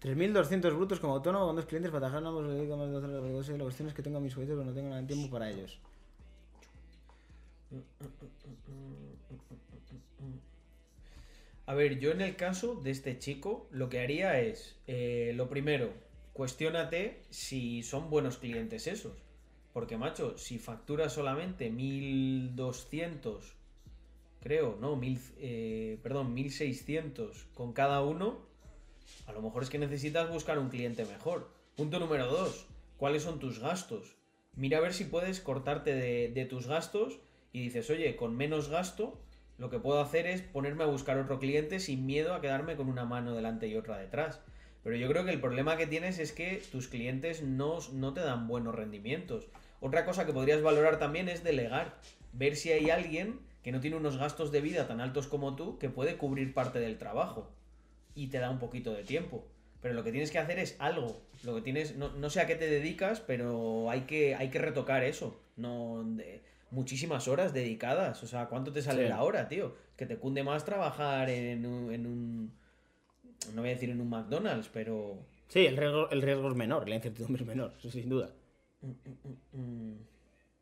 3.200 0.00 0.76
brutos 0.76 1.00
como 1.00 1.14
autónomo 1.14 1.46
con 1.46 1.56
dos 1.56 1.66
clientes 1.66 1.90
para 1.90 2.02
trabajar 2.02 2.22
en 2.22 2.28
ambos 2.28 2.48
dedico 2.48 2.76
más 2.76 2.86
de 2.86 2.92
12 2.92 3.06
horas 3.06 3.46
día. 3.48 3.56
La 3.56 3.64
cuestión 3.64 3.88
es 3.88 3.94
que 3.94 4.02
tengo 4.02 4.20
mis 4.20 4.32
proyectos 4.32 4.58
pero 4.58 4.70
no 4.70 4.74
tengo 4.74 4.88
nada 4.90 5.00
de 5.00 5.08
tiempo 5.08 5.30
para 5.30 5.50
ellos. 5.50 5.80
A 11.66 11.74
ver, 11.74 11.98
yo 11.98 12.12
en 12.12 12.20
el 12.22 12.36
caso 12.36 12.76
de 12.76 12.90
este 12.92 13.18
chico, 13.18 13.68
lo 13.70 13.88
que 13.90 14.00
haría 14.00 14.40
es, 14.40 14.76
eh, 14.86 15.32
lo 15.34 15.50
primero, 15.50 15.92
cuestiónate 16.32 17.24
si 17.28 17.82
son 17.82 18.08
buenos 18.08 18.38
clientes 18.38 18.86
esos. 18.86 19.18
Porque, 19.74 19.98
macho, 19.98 20.38
si 20.38 20.58
facturas 20.58 21.12
solamente 21.12 21.68
1200, 21.68 23.57
creo, 24.40 24.76
no, 24.80 24.96
mil, 24.96 25.20
eh, 25.38 25.98
perdón, 26.02 26.34
1600 26.34 27.46
con 27.54 27.72
cada 27.72 28.02
uno, 28.02 28.38
a 29.26 29.32
lo 29.32 29.42
mejor 29.42 29.62
es 29.62 29.70
que 29.70 29.78
necesitas 29.78 30.30
buscar 30.30 30.58
un 30.58 30.68
cliente 30.68 31.04
mejor. 31.04 31.50
Punto 31.76 31.98
número 31.98 32.26
dos, 32.26 32.66
¿cuáles 32.96 33.22
son 33.22 33.38
tus 33.38 33.58
gastos? 33.58 34.16
Mira 34.54 34.78
a 34.78 34.80
ver 34.80 34.92
si 34.92 35.04
puedes 35.04 35.40
cortarte 35.40 35.94
de, 35.94 36.28
de 36.28 36.44
tus 36.44 36.66
gastos 36.66 37.18
y 37.52 37.62
dices, 37.62 37.88
oye, 37.90 38.16
con 38.16 38.36
menos 38.36 38.68
gasto, 38.68 39.20
lo 39.58 39.70
que 39.70 39.78
puedo 39.78 40.00
hacer 40.00 40.26
es 40.26 40.42
ponerme 40.42 40.84
a 40.84 40.88
buscar 40.88 41.18
otro 41.18 41.38
cliente 41.38 41.80
sin 41.80 42.06
miedo 42.06 42.34
a 42.34 42.40
quedarme 42.40 42.76
con 42.76 42.88
una 42.88 43.04
mano 43.04 43.34
delante 43.34 43.68
y 43.68 43.76
otra 43.76 43.98
detrás. 43.98 44.40
Pero 44.84 44.96
yo 44.96 45.08
creo 45.08 45.24
que 45.24 45.32
el 45.32 45.40
problema 45.40 45.76
que 45.76 45.86
tienes 45.86 46.18
es 46.18 46.32
que 46.32 46.62
tus 46.70 46.88
clientes 46.88 47.42
no, 47.42 47.78
no 47.92 48.14
te 48.14 48.20
dan 48.20 48.46
buenos 48.46 48.74
rendimientos. 48.74 49.48
Otra 49.80 50.04
cosa 50.04 50.26
que 50.26 50.32
podrías 50.32 50.62
valorar 50.62 50.98
también 50.98 51.28
es 51.28 51.42
delegar. 51.42 51.98
Ver 52.32 52.56
si 52.56 52.70
hay 52.70 52.90
alguien 52.90 53.40
que 53.68 53.72
no 53.72 53.80
tiene 53.80 53.96
unos 53.98 54.16
gastos 54.16 54.50
de 54.50 54.62
vida 54.62 54.88
tan 54.88 54.98
altos 55.02 55.26
como 55.26 55.54
tú 55.54 55.76
que 55.78 55.90
puede 55.90 56.16
cubrir 56.16 56.54
parte 56.54 56.80
del 56.80 56.96
trabajo. 56.96 57.50
Y 58.14 58.28
te 58.28 58.38
da 58.38 58.48
un 58.48 58.58
poquito 58.58 58.94
de 58.94 59.04
tiempo. 59.04 59.44
Pero 59.82 59.92
lo 59.92 60.02
que 60.02 60.10
tienes 60.10 60.30
que 60.30 60.38
hacer 60.38 60.58
es 60.58 60.74
algo. 60.78 61.20
Lo 61.44 61.54
que 61.54 61.60
tienes, 61.60 61.94
no, 61.94 62.08
no 62.16 62.30
sé 62.30 62.40
a 62.40 62.46
qué 62.46 62.54
te 62.54 62.66
dedicas, 62.66 63.20
pero 63.20 63.90
hay 63.90 64.02
que, 64.06 64.34
hay 64.34 64.48
que 64.48 64.58
retocar 64.58 65.04
eso. 65.04 65.38
No, 65.56 66.02
de- 66.02 66.40
muchísimas 66.70 67.28
horas 67.28 67.52
dedicadas. 67.52 68.22
O 68.22 68.26
sea, 68.26 68.46
¿cuánto 68.46 68.72
te 68.72 68.80
sale 68.80 69.02
Sí. 69.02 69.08
la 69.10 69.22
hora, 69.22 69.48
tío? 69.48 69.74
Que 69.98 70.06
te 70.06 70.16
cunde 70.16 70.42
más 70.42 70.64
trabajar 70.64 71.28
en 71.28 71.66
un, 71.66 71.92
en 71.92 72.06
un- 72.06 72.52
No 73.54 73.60
voy 73.60 73.68
a 73.70 73.74
decir 73.74 73.90
en 73.90 74.00
un 74.00 74.08
McDonald's, 74.08 74.70
pero. 74.72 75.18
Sí, 75.48 75.66
el 75.66 75.76
riesgo, 75.76 76.08
el 76.08 76.22
riesgo 76.22 76.48
es 76.48 76.54
menor, 76.54 76.88
la 76.88 76.94
incertidumbre 76.94 77.42
es 77.42 77.46
menor, 77.48 77.74
eso 77.78 77.90
sin 77.90 78.08
duda. 78.08 78.30
mm, 79.52 79.92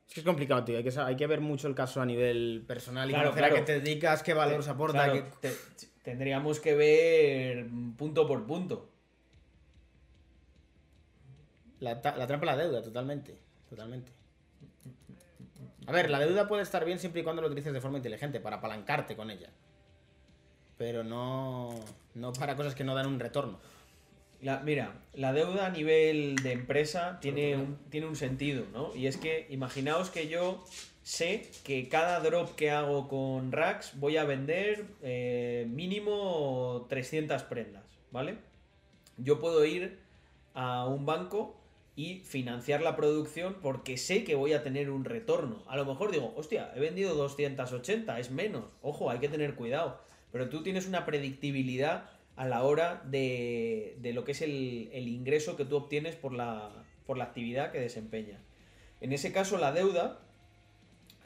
Es 0.08 0.14
que 0.14 0.20
es 0.20 0.26
complicado, 0.26 0.64
tío. 0.64 0.76
Hay 0.78 0.84
que, 0.84 0.98
hay 0.98 1.16
que 1.16 1.26
ver 1.26 1.40
mucho 1.40 1.66
el 1.68 1.74
caso 1.74 2.00
a 2.00 2.06
nivel 2.06 2.64
personal 2.66 3.08
y 3.10 3.12
Claro, 3.12 3.30
conocer 3.30 3.44
a 3.44 3.48
claro. 3.48 3.64
qué 3.64 3.72
te 3.72 3.80
dedicas, 3.80 4.22
qué 4.22 4.34
valor 4.34 4.62
se 4.62 4.70
aporta. 4.70 5.04
Claro, 5.04 5.24
qué- 5.40 5.48
te- 5.48 5.56
tendríamos 6.02 6.60
que 6.60 6.74
ver 6.74 7.66
punto 7.96 8.26
por 8.26 8.46
punto. 8.46 8.88
La, 11.80 11.94
la 12.16 12.26
trampa 12.26 12.46
la 12.46 12.56
deuda, 12.56 12.82
totalmente. 12.82 13.36
Totalmente. 13.68 14.10
A 15.86 15.92
ver, 15.92 16.10
la 16.10 16.18
deuda 16.20 16.48
puede 16.48 16.62
estar 16.62 16.84
bien 16.84 16.98
siempre 16.98 17.20
y 17.20 17.24
cuando 17.24 17.42
lo 17.42 17.48
utilices 17.48 17.72
de 17.72 17.80
forma 17.80 17.98
inteligente, 17.98 18.40
para 18.40 18.56
apalancarte 18.56 19.14
con 19.16 19.30
ella. 19.30 19.50
Pero 20.78 21.04
no, 21.04 21.70
no 22.14 22.32
para 22.32 22.56
cosas 22.56 22.74
que 22.74 22.84
no 22.84 22.94
dan 22.94 23.06
un 23.06 23.20
retorno. 23.20 23.58
La- 24.42 24.60
mira, 24.60 24.92
la 25.14 25.32
deuda 25.32 25.66
a 25.66 25.70
nivel 25.70 26.36
de 26.36 26.52
empresa 26.52 27.18
tiene 27.20 27.56
un, 27.56 27.78
tiene 27.90 28.06
un 28.06 28.16
sentido, 28.16 28.64
¿no? 28.72 28.94
Y 28.94 29.06
es 29.06 29.16
que 29.16 29.46
imaginaos 29.50 30.10
que 30.10 30.28
yo 30.28 30.64
sé 31.02 31.48
que 31.64 31.88
cada 31.88 32.20
drop 32.20 32.54
que 32.54 32.70
hago 32.70 33.08
con 33.08 33.52
Rax 33.52 33.98
voy 33.98 34.16
a 34.18 34.24
vender 34.24 34.84
eh, 35.02 35.66
mínimo 35.70 36.86
300 36.88 37.42
prendas, 37.44 37.84
¿vale? 38.10 38.36
Yo 39.16 39.40
puedo 39.40 39.64
ir 39.64 39.98
a 40.54 40.86
un 40.86 41.06
banco 41.06 41.56
y 41.94 42.16
financiar 42.20 42.82
la 42.82 42.94
producción 42.94 43.56
porque 43.62 43.96
sé 43.96 44.22
que 44.24 44.34
voy 44.34 44.52
a 44.52 44.62
tener 44.62 44.90
un 44.90 45.04
retorno. 45.06 45.62
A 45.66 45.76
lo 45.76 45.86
mejor 45.86 46.10
digo, 46.10 46.34
hostia, 46.36 46.70
he 46.76 46.80
vendido 46.80 47.14
280, 47.14 48.18
es 48.20 48.30
menos. 48.30 48.64
Ojo, 48.82 49.08
hay 49.10 49.18
que 49.18 49.30
tener 49.30 49.54
cuidado. 49.54 49.98
Pero 50.30 50.50
tú 50.50 50.62
tienes 50.62 50.86
una 50.86 51.06
predictibilidad 51.06 52.10
a 52.36 52.46
la 52.46 52.62
hora 52.62 53.02
de, 53.06 53.96
de 54.00 54.12
lo 54.12 54.24
que 54.24 54.32
es 54.32 54.42
el, 54.42 54.90
el 54.92 55.08
ingreso 55.08 55.56
que 55.56 55.64
tú 55.64 55.76
obtienes 55.76 56.14
por 56.14 56.32
la, 56.32 56.84
por 57.06 57.16
la 57.16 57.24
actividad 57.24 57.72
que 57.72 57.80
desempeñas. 57.80 58.40
En 59.00 59.12
ese 59.12 59.32
caso, 59.32 59.58
la 59.58 59.72
deuda 59.72 60.20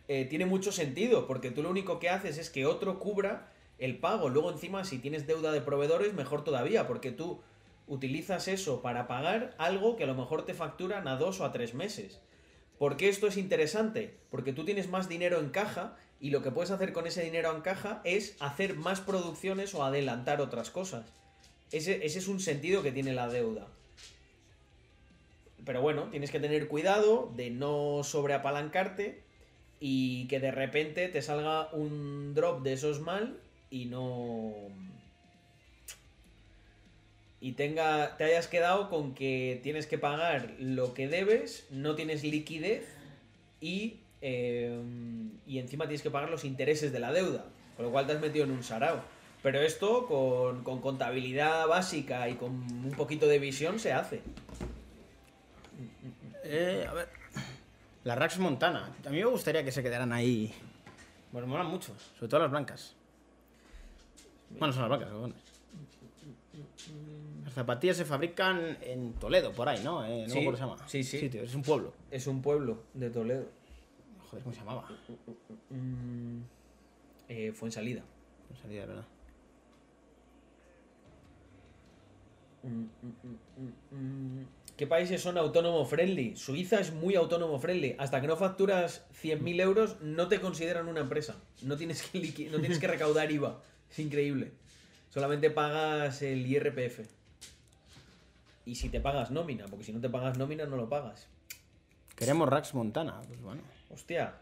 eh, 0.09 0.25
tiene 0.25 0.47
mucho 0.47 0.73
sentido, 0.73 1.27
porque 1.27 1.51
tú 1.51 1.63
lo 1.63 1.71
único 1.71 1.99
que 1.99 2.09
haces 2.09 2.39
es 2.39 2.51
que 2.51 2.67
otro 2.67 2.99
cubra 2.99 3.53
el 3.79 3.99
pago. 3.99 4.29
Luego, 4.29 4.51
encima, 4.51 4.85
si 4.85 4.99
tienes 4.99 5.27
deuda 5.27 5.53
de 5.53 5.61
proveedores, 5.61 6.15
mejor 6.15 6.45
todavía, 6.45 6.87
porque 6.87 7.11
tú 7.11 7.41
utilizas 7.87 8.47
eso 8.47 8.83
para 8.83 9.09
pagar 9.09 9.55
algo 9.59 9.97
que 9.97 10.05
a 10.05 10.07
lo 10.07 10.15
mejor 10.15 10.45
te 10.45 10.55
facturan 10.55 11.09
a 11.09 11.17
dos 11.17 11.41
o 11.41 11.45
a 11.45 11.53
tres 11.53 11.75
meses. 11.75 12.21
¿Por 12.79 12.97
qué 12.97 13.09
esto 13.09 13.27
es 13.27 13.37
interesante? 13.37 14.17
Porque 14.31 14.53
tú 14.53 14.65
tienes 14.65 14.89
más 14.89 15.09
dinero 15.09 15.41
en 15.41 15.51
caja 15.51 15.97
y 16.21 16.31
lo 16.31 16.43
que 16.43 16.51
puedes 16.51 16.71
hacer 16.71 16.93
con 16.93 17.07
ese 17.07 17.23
dinero 17.23 17.55
en 17.55 17.63
caja 17.63 18.03
es 18.05 18.37
hacer 18.41 18.77
más 18.77 19.01
producciones 19.01 19.75
o 19.75 19.85
adelantar 19.85 20.41
otras 20.41 20.71
cosas. 20.71 21.07
Ese, 21.73 22.05
ese 22.05 22.19
es 22.19 22.29
un 22.29 22.41
sentido 22.41 22.83
que 22.83 22.93
tiene 22.93 23.15
la 23.15 23.29
deuda. 23.29 23.67
Pero 25.65 25.81
bueno, 25.81 26.09
tienes 26.11 26.31
que 26.31 26.41
tener 26.41 26.69
cuidado 26.69 27.33
de 27.37 27.51
no 27.51 28.03
sobreapalancarte 28.05 29.23
y 29.81 30.29
que 30.29 30.41
de 30.41 30.51
repente 30.51 31.09
te 31.09 31.23
salga 31.23 31.73
un 31.73 32.35
drop 32.35 32.63
de 32.63 32.75
esos 32.75 33.01
mal 33.01 33.39
y 33.71 33.87
no 33.87 34.53
y 37.41 37.53
tenga 37.53 38.19
te 38.19 38.25
hayas 38.25 38.49
quedado 38.49 38.91
con 38.91 39.15
que 39.15 39.59
tienes 39.63 39.87
que 39.87 39.97
pagar 39.97 40.55
lo 40.59 40.93
que 40.93 41.09
debes, 41.09 41.67
no 41.71 41.95
tienes 41.95 42.23
liquidez 42.23 42.87
y 43.61 44.01
eh, 44.23 44.81
y 45.47 45.59
encima 45.59 45.85
tienes 45.87 46.03
que 46.03 46.11
pagar 46.11 46.31
los 46.31 46.45
intereses 46.45 46.93
de 46.93 47.01
la 47.01 47.13
deuda, 47.13 47.45
con 47.77 47.87
lo 47.87 47.91
cual 47.93 48.07
te 48.07 48.13
has 48.13 48.21
metido 48.21 48.45
en 48.45 48.51
un 48.53 48.63
sarao. 48.63 49.01
Pero 49.43 49.61
esto 49.61 50.07
con, 50.07 50.63
con 50.65 50.81
contabilidad 50.83 51.67
básica 51.67 52.29
y 52.29 52.35
con 52.35 52.51
un 52.51 52.93
poquito 52.97 53.27
de 53.27 53.39
visión 53.39 53.79
se 53.79 53.93
hace. 53.93 54.21
Eh, 56.45 56.87
a 56.89 56.93
ver. 56.93 57.09
La 58.05 58.15
Rax 58.15 58.39
Montana. 58.39 58.95
A 59.07 59.11
mí 59.11 59.19
me 59.19 59.25
gustaría 59.25 59.65
que 59.65 59.73
se 59.73 59.83
quedaran 59.83 60.13
ahí. 60.13 60.53
Bueno, 61.33 61.47
molan 61.47 61.67
mucho. 61.69 61.95
Sobre 62.17 62.29
todo 62.29 62.41
las 62.41 62.51
blancas. 62.51 62.95
Bueno, 64.51 64.73
son 64.73 64.83
las 64.83 64.89
blancas, 64.91 65.11
cojones. 65.11 65.37
Las 67.45 67.55
zapatillas 67.55 67.97
se 67.97 68.05
fabrican 68.05 68.79
en 68.83 69.13
Toledo, 69.15 69.53
por 69.53 69.69
ahí, 69.69 69.81
¿no? 69.83 70.05
Eh, 70.05 70.25
no 70.27 70.29
Sí, 70.29 70.35
me 70.35 70.41
acuerdo 70.43 70.45
cómo 70.45 70.57
se 70.57 70.63
llama. 70.83 70.89
sí, 70.89 71.03
sí. 71.05 71.31
es 71.33 71.55
un 71.55 71.63
pueblo. 71.63 71.93
Es 72.11 72.27
un 72.27 72.43
pueblo 72.43 72.83
de 72.95 73.11
Toledo. 73.11 73.47
Joder, 74.31 74.45
¿cómo 74.45 74.55
se 74.55 74.61
llamaba? 74.61 74.89
Mm, 75.71 76.43
eh, 77.29 77.53
fue 77.53 77.69
en 77.69 77.73
salida. 77.73 78.03
No 78.49 78.57
sabía, 78.57 78.83
de 78.83 78.87
verdad. 78.87 79.07
¿Qué 84.77 84.87
países 84.87 85.21
son 85.21 85.37
autónomo 85.37 85.85
friendly? 85.85 86.37
Suiza 86.37 86.79
es 86.81 86.93
muy 86.93 87.17
autónomo 87.17 87.59
friendly. 87.59 87.97
Hasta 87.99 88.21
que 88.21 88.29
no 88.29 88.37
facturas 88.37 89.05
100.000 89.21 89.61
euros, 89.61 90.01
no 90.01 90.29
te 90.29 90.41
consideran 90.41 90.89
una 90.89 91.01
empresa. 91.01 91.37
No 91.63 91.77
tienes 91.77 92.03
que, 92.03 92.51
no 92.51 92.61
tienes 92.61 92.79
que 92.79 92.87
recaudar 92.87 93.33
IVA. 93.33 93.61
Es 93.91 93.99
increíble. 93.99 94.53
Solamente 95.09 95.51
pagas 95.51 96.23
el 96.23 96.47
IRPF. 96.47 97.01
Y 98.65 98.77
si 98.77 98.91
te 98.91 99.01
pagas 99.01 99.31
nómina, 99.33 99.67
porque 99.67 99.85
si 99.85 99.93
no 99.93 100.01
te 100.01 100.09
pagas 100.09 100.39
nómina, 100.39 100.67
no 100.67 100.77
lo 100.77 100.89
pagas. 100.89 101.27
Queremos 102.15 102.49
Rax 102.49 102.75
Montana. 102.75 103.21
Pues 103.27 103.41
bueno. 103.41 103.63
Hostia. 103.91 104.35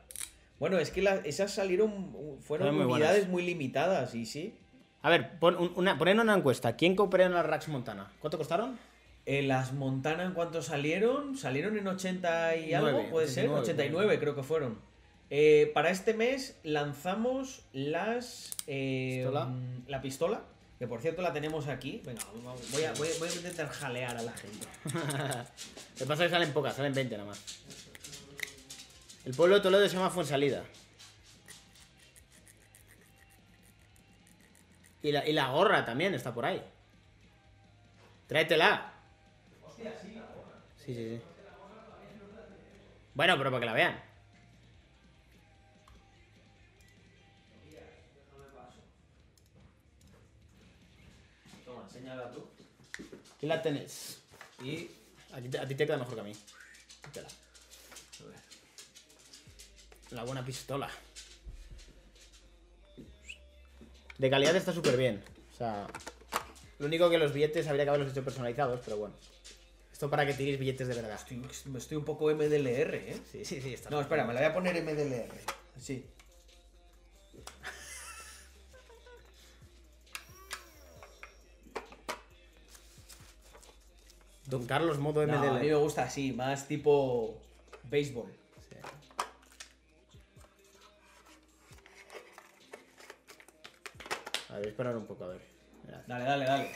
Bueno, 0.59 0.79
es 0.79 0.91
que 0.91 1.03
esas 1.25 1.53
salieron. 1.53 2.11
Fueron 2.13 2.41
Fueron 2.43 2.75
muy 2.77 2.85
unidades 2.85 3.17
buenas. 3.29 3.31
muy 3.31 3.43
limitadas, 3.45 4.15
y 4.15 4.27
sí. 4.27 4.55
A 5.03 5.11
ver, 5.11 5.39
pon 5.39 5.57
un- 5.57 5.73
una, 5.77 5.97
poned 5.97 6.19
una 6.19 6.35
encuesta. 6.35 6.75
¿Quién 6.77 6.97
compró 6.97 7.23
en 7.23 7.33
las 7.33 7.47
Rax 7.47 7.69
Montana? 7.69 8.11
¿Cuánto 8.21 8.37
costaron? 8.39 8.79
Eh, 9.27 9.43
las 9.43 9.73
Montana, 9.73 10.25
¿en 10.25 10.33
cuánto 10.33 10.63
salieron? 10.63 11.37
Salieron 11.37 11.77
en 11.79 11.87
80 11.87 12.57
y 12.57 12.75
algo, 12.75 13.09
puede 13.11 13.29
ser. 13.29 13.45
89, 13.49 13.61
89 13.63 14.19
creo 14.19 14.35
que 14.35 14.43
fueron. 14.43 14.79
Eh, 15.31 15.71
para 15.75 15.91
este 15.91 16.15
mes 16.15 16.59
lanzamos 16.65 17.63
las. 17.73 18.51
eh, 18.67 19.19
¿Pistola? 19.23 19.45
mm, 19.47 19.85
La 19.89 20.01
pistola. 20.03 20.43
Que 20.79 20.87
por 20.87 21.01
cierto 21.01 21.23
la 21.23 21.33
tenemos 21.33 21.67
aquí. 21.69 22.01
Venga, 22.05 22.23
vamos, 22.37 22.61
voy 22.73 22.85
a, 22.85 22.93
voy 22.93 23.09
a- 23.09 23.19
voy 23.19 23.29
a 23.29 23.35
intentar 23.35 23.69
jalear 23.69 24.17
a 24.17 24.23
la 24.23 24.33
gente. 24.33 24.67
Lo 24.85 25.99
que 25.99 26.07
pasa 26.07 26.25
es 26.25 26.31
que 26.31 26.35
salen 26.37 26.53
pocas, 26.53 26.75
salen 26.77 26.93
20 26.95 27.17
nada 27.17 27.29
más. 27.29 27.45
El 29.25 29.35
pueblo 29.35 29.57
de 29.57 29.61
Toledo 29.61 29.89
se 29.89 29.95
llama 29.97 30.11
Fuensalida. 30.11 30.65
Y 35.03 35.13
la, 35.13 35.27
y 35.27 35.33
la 35.33 35.51
gorra 35.51 35.85
también 35.85 36.15
está 36.15 36.33
por 36.35 36.45
ahí. 36.45 36.63
Tráetela. 38.27 38.93
Sí, 39.77 40.95
sí, 40.95 40.95
sí. 40.95 41.23
Bueno, 43.15 43.37
pero 43.37 43.51
para 43.51 43.61
que 43.61 43.67
la 43.67 43.73
vean. 43.75 44.03
Toma, 51.65 51.83
enséñala 51.85 52.31
tú. 52.31 52.47
Aquí 53.37 53.47
la 53.47 53.63
tenés. 53.63 54.19
Y. 54.63 54.91
Te- 55.51 55.59
a 55.59 55.67
ti 55.67 55.75
te 55.75 55.87
queda 55.87 55.99
mejor 55.99 56.15
que 56.15 56.21
a 56.21 56.25
mí. 56.25 56.33
Tela. 57.13 57.29
La 60.11 60.25
buena 60.25 60.45
pistola. 60.45 60.89
De 64.19 64.31
calidad 64.31 64.57
está 64.57 64.73
súper 64.73 64.97
bien. 64.97 65.23
O 65.55 65.57
sea, 65.57 65.87
lo 66.79 66.87
único 66.87 67.09
que 67.11 67.19
los 67.19 67.33
billetes 67.33 67.67
habría 67.69 67.85
que 67.85 67.91
haberlos 67.91 68.13
hecho 68.13 68.25
personalizados, 68.25 68.81
pero 68.85 68.97
bueno. 68.97 69.15
Esto 69.93 70.09
para 70.09 70.25
que 70.27 70.35
tiréis 70.35 70.59
billetes 70.59 70.89
de 70.89 70.95
verdad. 70.95 71.15
Estoy, 71.15 71.43
estoy 71.77 71.97
un 71.97 72.05
poco 72.05 72.27
MDLR, 72.33 72.95
¿eh? 72.95 73.21
Sí, 73.31 73.45
sí, 73.45 73.61
sí. 73.61 73.75
Está 73.75 73.91
No, 73.91 74.01
espera, 74.01 74.25
me 74.25 74.33
la 74.33 74.41
voy 74.41 74.49
a 74.49 74.55
poner 74.55 74.83
MDLR. 74.83 75.35
Sí. 75.81 76.05
Don 84.47 84.67
Carlos 84.67 84.99
modo 84.99 85.27
No, 85.27 85.39
MDL. 85.39 85.49
a 85.57 85.61
mí 85.61 85.67
me 85.69 85.75
gusta 85.75 86.05
así, 86.05 86.33
más 86.33 86.67
tipo. 86.67 87.39
béisbol. 87.85 88.33
A 94.59 94.61
ver, 94.61 94.71
esperar 94.71 94.97
un 94.97 95.07
poco, 95.07 95.23
a 95.25 95.29
ver. 95.29 95.41
Dale, 96.09 96.25
dale, 96.25 96.45
dale. 96.45 96.71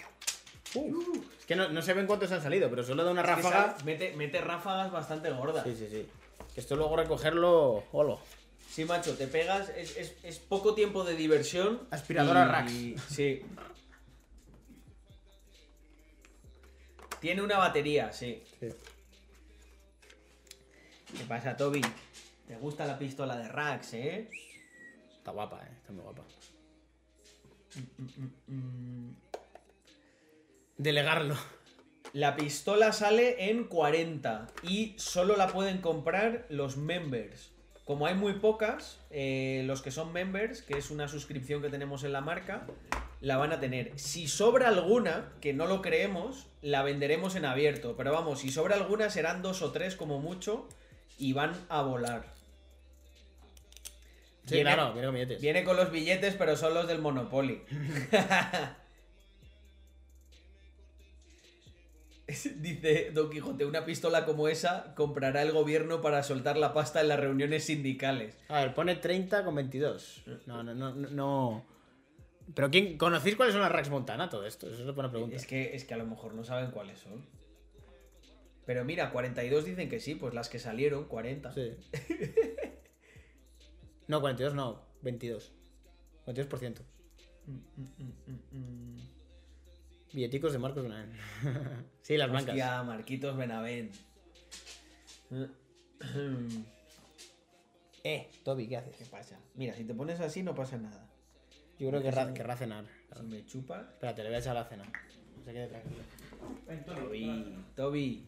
Es 1.39 1.45
que 1.47 1.57
no, 1.57 1.69
no 1.69 1.83
se 1.83 1.93
ven 1.95 2.07
cuántos 2.07 2.31
han 2.31 2.41
salido, 2.41 2.71
pero 2.71 2.85
solo 2.85 3.03
da 3.05 3.11
una 3.11 3.23
Es 3.23 3.27
ráfaga. 3.27 3.77
mete, 3.85 4.15
mete 4.17 4.41
ráfagas 4.41 4.93
bastante 4.93 5.31
gordas. 5.31 5.65
Sí, 5.65 5.75
sí, 5.77 5.89
sí. 5.91 6.07
Que 6.55 6.61
esto 6.61 6.77
luego 6.77 6.97
recogerlo. 6.97 7.83
Holo. 7.91 8.21
Sí, 8.71 8.85
macho, 8.85 9.17
te 9.17 9.27
pegas, 9.27 9.69
es, 9.71 9.97
es- 9.97 10.15
es 10.23 10.39
poco 10.39 10.75
tiempo 10.77 11.03
de 11.03 11.17
diversión. 11.17 11.81
Aspiradora 11.91 12.45
y- 12.71 12.95
Rax. 12.95 13.03
Sí. 13.13 13.43
Tiene 17.21 17.43
una 17.43 17.59
batería, 17.59 18.13
sí. 18.13 18.43
Sí. 18.61 18.69
¿Qué 21.19 21.25
pasa, 21.25 21.57
Toby? 21.57 21.83
¿Te 22.47 22.57
gusta 22.57 22.87
la 22.87 22.97
pistola 22.99 23.37
de 23.37 23.49
Rax, 23.49 23.95
eh? 23.95 24.31
Está 25.19 25.33
guapa, 25.33 25.63
eh. 25.65 25.73
Está 25.81 25.93
muy 25.93 26.03
guapa. 26.03 26.23
Delegarlo. 30.77 31.37
La 32.13 32.37
pistola 32.37 32.93
sale 32.93 33.49
en 33.51 33.65
40 33.65 34.49
y 34.63 34.95
solo 34.99 35.37
la 35.37 35.49
pueden 35.49 35.79
comprar 35.79 36.45
los 36.51 36.77
members. 36.77 37.53
Como 37.85 38.07
hay 38.07 38.15
muy 38.15 38.35
pocas, 38.35 39.01
eh, 39.11 39.63
los 39.67 39.81
que 39.81 39.91
son 39.91 40.13
members, 40.13 40.63
que 40.63 40.77
es 40.79 40.91
una 40.91 41.09
suscripción 41.09 41.63
que 41.63 41.71
tenemos 41.71 42.05
en 42.05 42.13
la 42.13 42.21
marca, 42.21 42.67
la 43.21 43.39
van 43.39 43.53
a 43.53 43.61
tener. 43.61 43.99
Si 43.99 44.29
sobra 44.29 44.69
alguna, 44.69 45.33
que 45.41 45.53
no 45.53 45.67
lo 45.67 45.81
creemos, 45.81 46.49
la 46.61 46.83
venderemos 46.83 47.35
en 47.35 47.45
abierto. 47.45 47.97
Pero 47.97 48.13
vamos, 48.13 48.41
si 48.41 48.51
sobra 48.51 48.77
alguna 48.77 49.09
serán 49.09 49.41
dos 49.41 49.63
o 49.63 49.73
tres 49.73 49.97
como 49.97 50.19
mucho 50.21 50.69
y 51.19 51.33
van 51.33 51.55
a 51.69 51.83
volar. 51.83 52.42
Sí, 54.45 54.55
Viene- 54.57 54.75
claro, 54.75 54.93
viene 54.93 55.07
con 55.07 55.15
billetes. 55.15 55.41
Viene 55.41 55.65
con 55.65 55.77
los 55.77 55.91
billetes, 55.93 56.35
pero 56.35 56.57
son 56.57 56.75
los 56.75 56.89
del 56.89 56.99
Monopoly. 57.01 57.63
Dice 62.57 63.11
Don 63.13 63.29
Quijote, 63.31 63.67
una 63.67 63.85
pistola 63.85 64.25
como 64.25 64.49
esa 64.49 64.95
comprará 64.95 65.43
el 65.43 65.53
gobierno 65.53 66.01
para 66.01 66.23
soltar 66.23 66.57
la 66.57 66.73
pasta 66.73 67.01
en 67.01 67.09
las 67.09 67.21
reuniones 67.21 67.65
sindicales. 67.65 68.39
A 68.49 68.61
ver, 68.61 68.75
pone 68.75 68.95
30 68.95 69.45
con 69.45 69.55
22. 69.57 70.23
No, 70.47 70.63
no, 70.63 70.73
no, 70.75 70.95
no. 70.95 71.11
no. 71.11 71.67
Pero 72.55 72.71
¿quién 72.71 72.97
conocéis 72.97 73.37
cuáles 73.37 73.53
son 73.53 73.63
las 73.63 73.73
Rax 73.73 73.91
Montana? 73.91 74.29
Todo 74.31 74.47
esto, 74.47 74.67
eso 74.67 74.77
es 74.77 74.83
una 74.83 74.93
buena 74.93 75.11
pregunta. 75.11 75.37
Es 75.37 75.47
que, 75.47 75.75
es 75.75 75.85
que 75.85 75.95
a 75.95 75.97
lo 75.97 76.07
mejor 76.07 76.35
no 76.35 76.45
saben 76.45 76.71
cuáles 76.71 77.01
son. 77.01 77.25
Pero 78.65 78.85
mira, 78.85 79.11
42 79.11 79.65
dicen 79.65 79.89
que 79.89 79.99
sí, 80.01 80.15
pues 80.15 80.33
las 80.33 80.49
que 80.49 80.59
salieron, 80.59 81.05
40. 81.05 81.53
Sí. 81.53 81.73
No, 84.13 84.21
42 84.21 84.55
no, 84.55 84.79
22. 85.01 85.53
22%. 86.27 86.81
Billeticos 90.13 90.53
de 90.53 90.59
Marcos 90.59 90.83
Benavent. 90.83 91.15
sí, 92.03 92.19
las 92.19 92.31
blancas. 92.31 92.85
Marquitos 92.85 93.35
Benavent. 93.39 93.95
Eh, 98.05 98.29
Toby, 98.43 98.67
¿qué 98.67 98.79
haces? 98.79 98.97
¿Qué 98.97 99.05
pasa? 99.05 99.39
Mira, 99.55 99.77
si 99.77 99.85
te 99.85 99.95
pones 99.95 100.19
así 100.19 100.43
no 100.43 100.57
pasa 100.57 100.77
nada. 100.77 101.09
Yo 101.79 101.89
creo 101.89 102.03
que 102.03 102.11
querrá, 102.11 102.35
querrá 102.35 102.57
cenar. 102.57 102.85
Si 103.17 103.23
me 103.23 103.47
chupas... 103.47 103.87
Espérate, 103.93 104.25
le 104.25 104.31
voy 104.31 104.37
a 104.37 104.39
echar 104.41 104.57
la 104.57 104.65
cena. 104.65 104.83
Se 105.45 105.53
quede 105.53 105.69
tranquilo. 105.69 106.03
Toby, 106.85 107.57
Toby. 107.77 108.27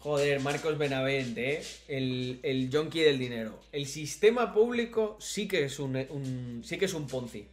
Joder, 0.00 0.40
Marcos 0.40 0.78
Benavent, 0.78 1.36
¿eh? 1.38 1.62
El, 1.88 2.38
el 2.42 2.70
del 2.70 3.18
dinero. 3.18 3.58
El 3.72 3.86
sistema 3.86 4.52
público 4.54 5.16
sí 5.20 5.48
que 5.48 5.64
es 5.64 5.78
un, 5.80 5.96
un- 5.96 6.62
sí 6.64 6.78
que 6.78 6.84
es 6.84 6.94
un 6.94 7.06
Ponzi. 7.08 7.46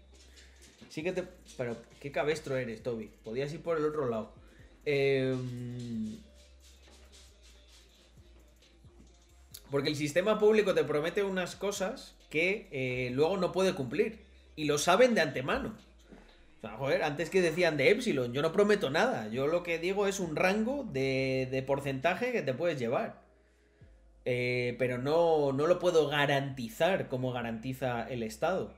Sí 0.89 1.01
que 1.03 1.11
te... 1.11 1.23
Pero, 1.57 1.75
qué 1.99 2.11
cabestro 2.11 2.55
eres, 2.55 2.83
Toby. 2.83 3.09
Podías 3.23 3.51
ir 3.51 3.61
por 3.61 3.77
el 3.77 3.85
otro 3.85 4.07
lado. 4.07 4.31
Em, 4.85 6.17
Porque 9.71 9.89
el 9.89 9.95
sistema 9.95 10.37
público 10.39 10.73
te 10.75 10.83
promete 10.83 11.23
unas 11.23 11.55
cosas 11.55 12.13
que 12.29 12.67
eh, 12.71 13.09
luego 13.11 13.37
no 13.37 13.51
puede 13.51 13.73
cumplir. 13.73 14.19
Y 14.55 14.65
lo 14.65 14.77
saben 14.77 15.15
de 15.15 15.21
antemano. 15.21 15.75
Sea, 16.65 16.77
joder, 16.77 17.03
antes 17.03 17.29
que 17.29 17.41
decían 17.41 17.77
de 17.77 17.91
Epsilon, 17.91 18.33
yo 18.33 18.41
no 18.41 18.51
prometo 18.51 18.89
nada. 18.89 19.27
Yo 19.27 19.45
lo 19.45 19.61
que 19.61 19.77
digo 19.77 20.07
es 20.07 20.19
un 20.19 20.35
rango 20.35 20.83
de, 20.83 21.47
de 21.51 21.61
porcentaje 21.61 22.31
que 22.31 22.41
te 22.41 22.55
puedes 22.55 22.79
llevar. 22.79 23.21
Eh, 24.25 24.75
pero 24.79 24.97
no, 24.97 25.53
no 25.53 25.67
lo 25.67 25.77
puedo 25.77 26.07
garantizar 26.07 27.07
como 27.07 27.31
garantiza 27.31 28.09
el 28.09 28.23
Estado. 28.23 28.73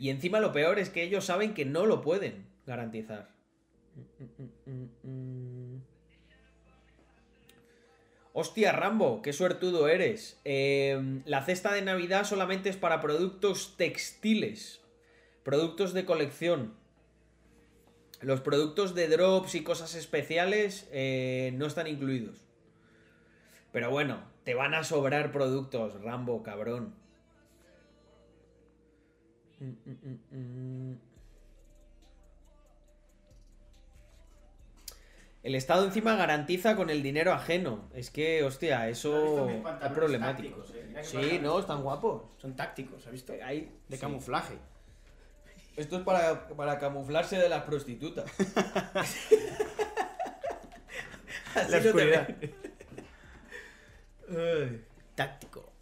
Y 0.00 0.10
encima 0.10 0.40
lo 0.40 0.50
peor 0.50 0.80
es 0.80 0.90
que 0.90 1.04
ellos 1.04 1.24
saben 1.24 1.54
que 1.54 1.64
no 1.64 1.86
lo 1.86 2.00
pueden 2.00 2.44
garantizar. 2.66 3.30
Hostia, 8.32 8.72
Rambo, 8.72 9.22
qué 9.22 9.32
suertudo 9.32 9.86
eres. 9.86 10.40
Eh, 10.44 11.20
la 11.24 11.44
cesta 11.44 11.72
de 11.72 11.82
Navidad 11.82 12.24
solamente 12.24 12.68
es 12.68 12.76
para 12.76 13.00
productos 13.00 13.76
textiles. 13.76 14.80
Productos 15.44 15.92
de 15.92 16.04
colección. 16.04 16.81
Los 18.22 18.40
productos 18.40 18.94
de 18.94 19.08
drops 19.08 19.54
y 19.56 19.62
cosas 19.64 19.94
especiales 19.94 20.88
eh, 20.92 21.52
no 21.56 21.66
están 21.66 21.86
incluidos. 21.88 22.38
Pero 23.72 23.90
bueno, 23.90 24.22
te 24.44 24.54
van 24.54 24.74
a 24.74 24.84
sobrar 24.84 25.32
productos, 25.32 26.00
Rambo, 26.02 26.42
cabrón. 26.42 26.94
Mm, 29.58 29.90
mm, 29.90 30.36
mm. 30.92 30.98
El 35.42 35.56
Estado 35.56 35.84
encima 35.84 36.14
garantiza 36.14 36.76
con 36.76 36.88
el 36.90 37.02
dinero 37.02 37.32
ajeno. 37.32 37.88
Es 37.94 38.10
que, 38.10 38.44
hostia, 38.44 38.88
eso 38.88 39.48
es 39.50 39.90
problemático. 39.92 40.62
eh? 40.72 41.02
Sí, 41.02 41.40
no, 41.42 41.58
están 41.58 41.82
guapos. 41.82 42.22
Son 42.36 42.54
tácticos, 42.54 43.04
¿has 43.06 43.12
visto? 43.12 43.32
Hay, 43.44 43.68
De 43.88 43.96
sí. 43.96 44.00
camuflaje. 44.00 44.54
Esto 45.76 45.96
es 45.96 46.02
para, 46.02 46.48
para 46.48 46.78
camuflarse 46.78 47.38
de 47.38 47.48
las 47.48 47.62
prostitutas. 47.62 48.30
Así 51.54 51.70
La 51.70 51.76
no 51.76 51.82
te 51.82 51.88
oscuridad. 51.88 52.28
Ay. 54.28 54.84
Táctico. 55.14 55.72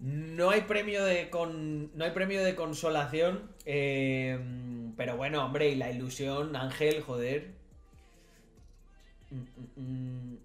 No 0.00 0.50
hay 0.50 0.62
premio 0.62 1.04
de 1.04 1.28
con 1.28 1.96
no 1.96 2.04
hay 2.04 2.12
premio 2.12 2.42
de 2.42 2.54
consolación, 2.54 3.50
eh, 3.66 4.38
pero 4.96 5.16
bueno, 5.16 5.44
hombre, 5.44 5.68
y 5.68 5.74
la 5.74 5.90
ilusión, 5.90 6.56
Ángel, 6.56 7.02
joder. 7.02 7.52
Mm, 9.30 9.36
mm, 9.36 9.68
mm. 9.76 10.38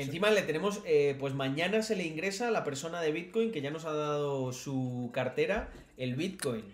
Encima 0.00 0.30
le 0.30 0.42
tenemos, 0.42 0.80
eh, 0.84 1.16
pues 1.18 1.34
mañana 1.34 1.82
se 1.82 1.96
le 1.96 2.04
ingresa 2.04 2.48
a 2.48 2.50
la 2.50 2.64
persona 2.64 3.00
de 3.00 3.10
Bitcoin 3.12 3.50
que 3.50 3.60
ya 3.60 3.70
nos 3.70 3.84
ha 3.84 3.92
dado 3.92 4.52
su 4.52 5.10
cartera, 5.12 5.70
el 5.96 6.14
Bitcoin. 6.14 6.64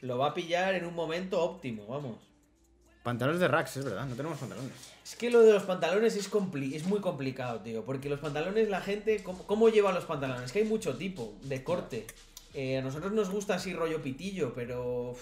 Lo 0.00 0.16
va 0.18 0.28
a 0.28 0.34
pillar 0.34 0.74
en 0.74 0.86
un 0.86 0.94
momento 0.94 1.42
óptimo, 1.42 1.86
vamos. 1.86 2.16
Pantalones 3.02 3.40
de 3.40 3.48
Rax, 3.48 3.76
es 3.78 3.84
verdad, 3.84 4.06
no 4.06 4.14
tenemos 4.14 4.38
pantalones. 4.38 4.72
Es 5.04 5.16
que 5.16 5.30
lo 5.30 5.40
de 5.40 5.52
los 5.52 5.62
pantalones 5.64 6.16
es, 6.16 6.30
compli- 6.30 6.74
es 6.74 6.84
muy 6.84 7.00
complicado, 7.00 7.60
tío. 7.60 7.84
Porque 7.84 8.08
los 8.08 8.20
pantalones, 8.20 8.68
la 8.68 8.80
gente. 8.80 9.22
¿Cómo, 9.22 9.46
cómo 9.46 9.68
lleva 9.68 9.92
los 9.92 10.04
pantalones? 10.04 10.44
Es 10.44 10.52
que 10.52 10.60
hay 10.60 10.64
mucho 10.66 10.96
tipo 10.96 11.34
de 11.42 11.64
corte. 11.64 12.06
Eh, 12.54 12.78
a 12.78 12.82
nosotros 12.82 13.12
nos 13.12 13.30
gusta 13.30 13.54
así 13.54 13.72
rollo 13.74 14.02
pitillo, 14.02 14.52
pero. 14.54 15.10
uf, 15.12 15.20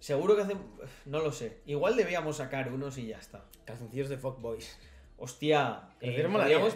seguro 0.00 0.36
que 0.36 0.42
hacen. 0.42 0.58
No 1.06 1.20
lo 1.20 1.32
sé. 1.32 1.58
Igual 1.66 1.96
debíamos 1.96 2.36
sacar 2.38 2.72
unos 2.72 2.98
y 2.98 3.06
ya 3.08 3.18
está. 3.18 3.44
Calzoncillos 3.64 4.08
de 4.08 4.16
Fuck 4.18 4.40
Boys. 4.40 4.76
Hostia. 5.16 5.88
Eh, 6.00 6.28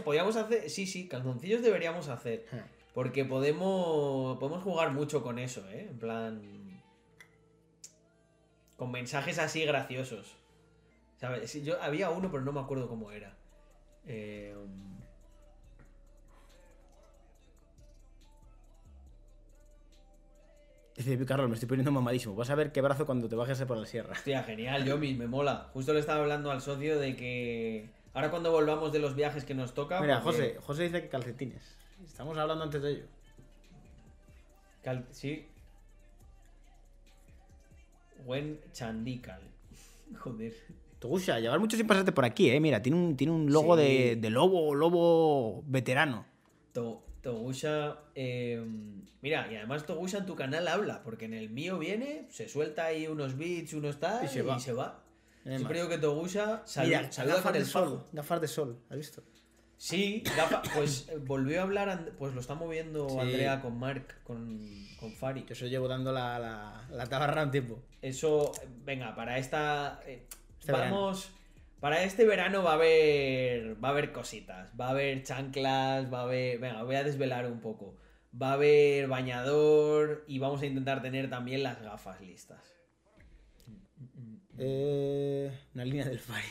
podíamos 0.04 0.36
hacer. 0.36 0.70
Sí, 0.70 0.86
sí, 0.86 1.08
calzoncillos 1.08 1.62
deberíamos 1.62 2.08
hacer. 2.08 2.46
Porque 2.94 3.24
podemos. 3.24 4.38
Podemos 4.38 4.62
jugar 4.62 4.92
mucho 4.92 5.22
con 5.22 5.38
eso, 5.38 5.68
¿eh? 5.70 5.88
En 5.90 5.98
plan. 5.98 6.82
Con 8.76 8.90
mensajes 8.90 9.38
así 9.38 9.64
graciosos. 9.64 10.36
¿Sabes? 11.16 11.64
Yo 11.64 11.82
había 11.82 12.10
uno, 12.10 12.30
pero 12.30 12.44
no 12.44 12.52
me 12.52 12.60
acuerdo 12.60 12.88
cómo 12.88 13.10
era. 13.10 13.36
Eh, 14.06 14.54
Dice 20.98 21.24
Carlos, 21.24 21.48
me 21.48 21.54
estoy 21.54 21.68
poniendo 21.68 21.92
mamadísimo. 21.92 22.34
Vas 22.34 22.50
a 22.50 22.56
ver 22.56 22.72
qué 22.72 22.80
brazo 22.80 23.06
cuando 23.06 23.28
te 23.28 23.36
bajes 23.36 23.62
por 23.62 23.76
la 23.76 23.86
sierra. 23.86 24.12
hostia, 24.12 24.42
genial, 24.42 24.84
Yomi, 24.84 25.14
me 25.14 25.28
mola. 25.28 25.70
Justo 25.72 25.94
le 25.94 26.00
estaba 26.00 26.22
hablando 26.22 26.50
al 26.50 26.60
socio 26.60 26.98
de 26.98 27.14
que. 27.14 27.88
Ahora 28.18 28.32
cuando 28.32 28.50
volvamos 28.50 28.92
de 28.92 28.98
los 28.98 29.14
viajes 29.14 29.44
que 29.44 29.54
nos 29.54 29.74
toca. 29.74 30.00
Mira, 30.00 30.20
porque- 30.24 30.38
José, 30.40 30.58
José 30.60 30.82
dice 30.84 31.02
que 31.02 31.08
calcetines. 31.08 31.62
Estamos 32.04 32.36
hablando 32.36 32.64
antes 32.64 32.82
de 32.82 32.90
ello. 32.90 33.04
Cal- 34.82 35.06
sí. 35.12 35.46
Buen 38.26 38.58
Chandikal. 38.72 39.40
Joder. 40.18 40.52
Togusha, 40.98 41.38
llevar 41.38 41.60
mucho 41.60 41.76
sin 41.76 41.86
pasarte 41.86 42.10
por 42.10 42.24
aquí, 42.24 42.50
eh. 42.50 42.58
Mira, 42.58 42.82
tiene 42.82 42.98
un, 42.98 43.16
tiene 43.16 43.32
un 43.32 43.52
logo 43.52 43.76
Sí. 43.76 43.82
de, 43.84 44.16
de 44.16 44.30
lobo, 44.30 44.74
lobo 44.74 45.62
veterano. 45.66 46.26
To- 46.72 47.04
Togusha. 47.22 47.98
eh, 48.16 48.60
mira, 49.22 49.46
y 49.52 49.54
además 49.54 49.86
Togusha 49.86 50.18
en 50.18 50.26
tu 50.26 50.34
canal 50.34 50.66
habla, 50.66 51.04
porque 51.04 51.26
en 51.26 51.34
el 51.34 51.50
mío 51.50 51.78
viene, 51.78 52.26
se 52.30 52.48
suelta 52.48 52.86
ahí 52.86 53.06
unos 53.06 53.36
beats, 53.38 53.74
unos 53.74 54.00
tal, 54.00 54.24
Y 54.24 54.28
se 54.28 54.42
va. 54.42 54.56
va. 54.76 55.04
Siempre 55.56 55.78
digo 55.78 55.88
que 55.88 55.98
Mira, 56.98 57.12
saluda 57.12 57.34
gafas 57.36 57.44
con 57.44 57.52
de 57.54 57.58
el 57.60 57.66
sol. 57.66 57.84
fajo. 57.84 58.06
Gafas 58.12 58.40
de 58.40 58.48
sol, 58.48 58.78
¿has 58.90 58.96
visto? 58.96 59.22
Sí, 59.76 60.22
gafa- 60.36 60.62
pues 60.74 61.08
eh, 61.08 61.18
volvió 61.20 61.60
a 61.60 61.62
hablar, 61.62 62.12
pues 62.18 62.34
lo 62.34 62.40
está 62.40 62.54
moviendo 62.54 63.08
Sí. 63.08 63.18
Andrea 63.18 63.60
con 63.62 63.78
Mark, 63.78 64.22
con, 64.24 64.60
con 64.98 65.12
Fari. 65.12 65.44
Yo 65.46 65.52
eso 65.52 65.66
llevo 65.66 65.86
dando 65.86 66.10
la, 66.12 66.38
la, 66.38 66.88
la 66.90 67.06
tabarra 67.06 67.44
un 67.44 67.50
tiempo. 67.52 67.80
Eso, 68.02 68.52
venga, 68.84 69.14
para 69.14 69.38
esta... 69.38 70.00
eh, 70.06 70.26
Este 70.58 70.72
vamos... 70.72 71.30
Para 71.80 72.02
este 72.02 72.24
verano 72.24 72.64
va 72.64 72.72
a 72.72 72.74
haber 72.74 73.76
va 73.82 73.88
a 73.88 73.90
haber 73.92 74.10
cositas, 74.12 74.72
va 74.78 74.88
a 74.88 74.90
haber 74.90 75.22
chanclas, 75.22 76.12
va 76.12 76.20
a 76.20 76.22
haber, 76.24 76.58
venga, 76.58 76.82
voy 76.82 76.96
a 76.96 77.04
desvelar 77.04 77.46
un 77.46 77.60
poco. 77.60 77.94
Va 78.40 78.50
a 78.50 78.52
haber 78.54 79.06
bañador 79.06 80.24
y 80.26 80.40
vamos 80.40 80.60
a 80.62 80.66
intentar 80.66 81.00
tener 81.02 81.30
también 81.30 81.62
las 81.62 81.80
gafas 81.80 82.20
listas. 82.20 82.58
Eh, 84.58 85.50
una 85.74 85.84
línea 85.84 86.04
del 86.04 86.18
Fari. 86.18 86.46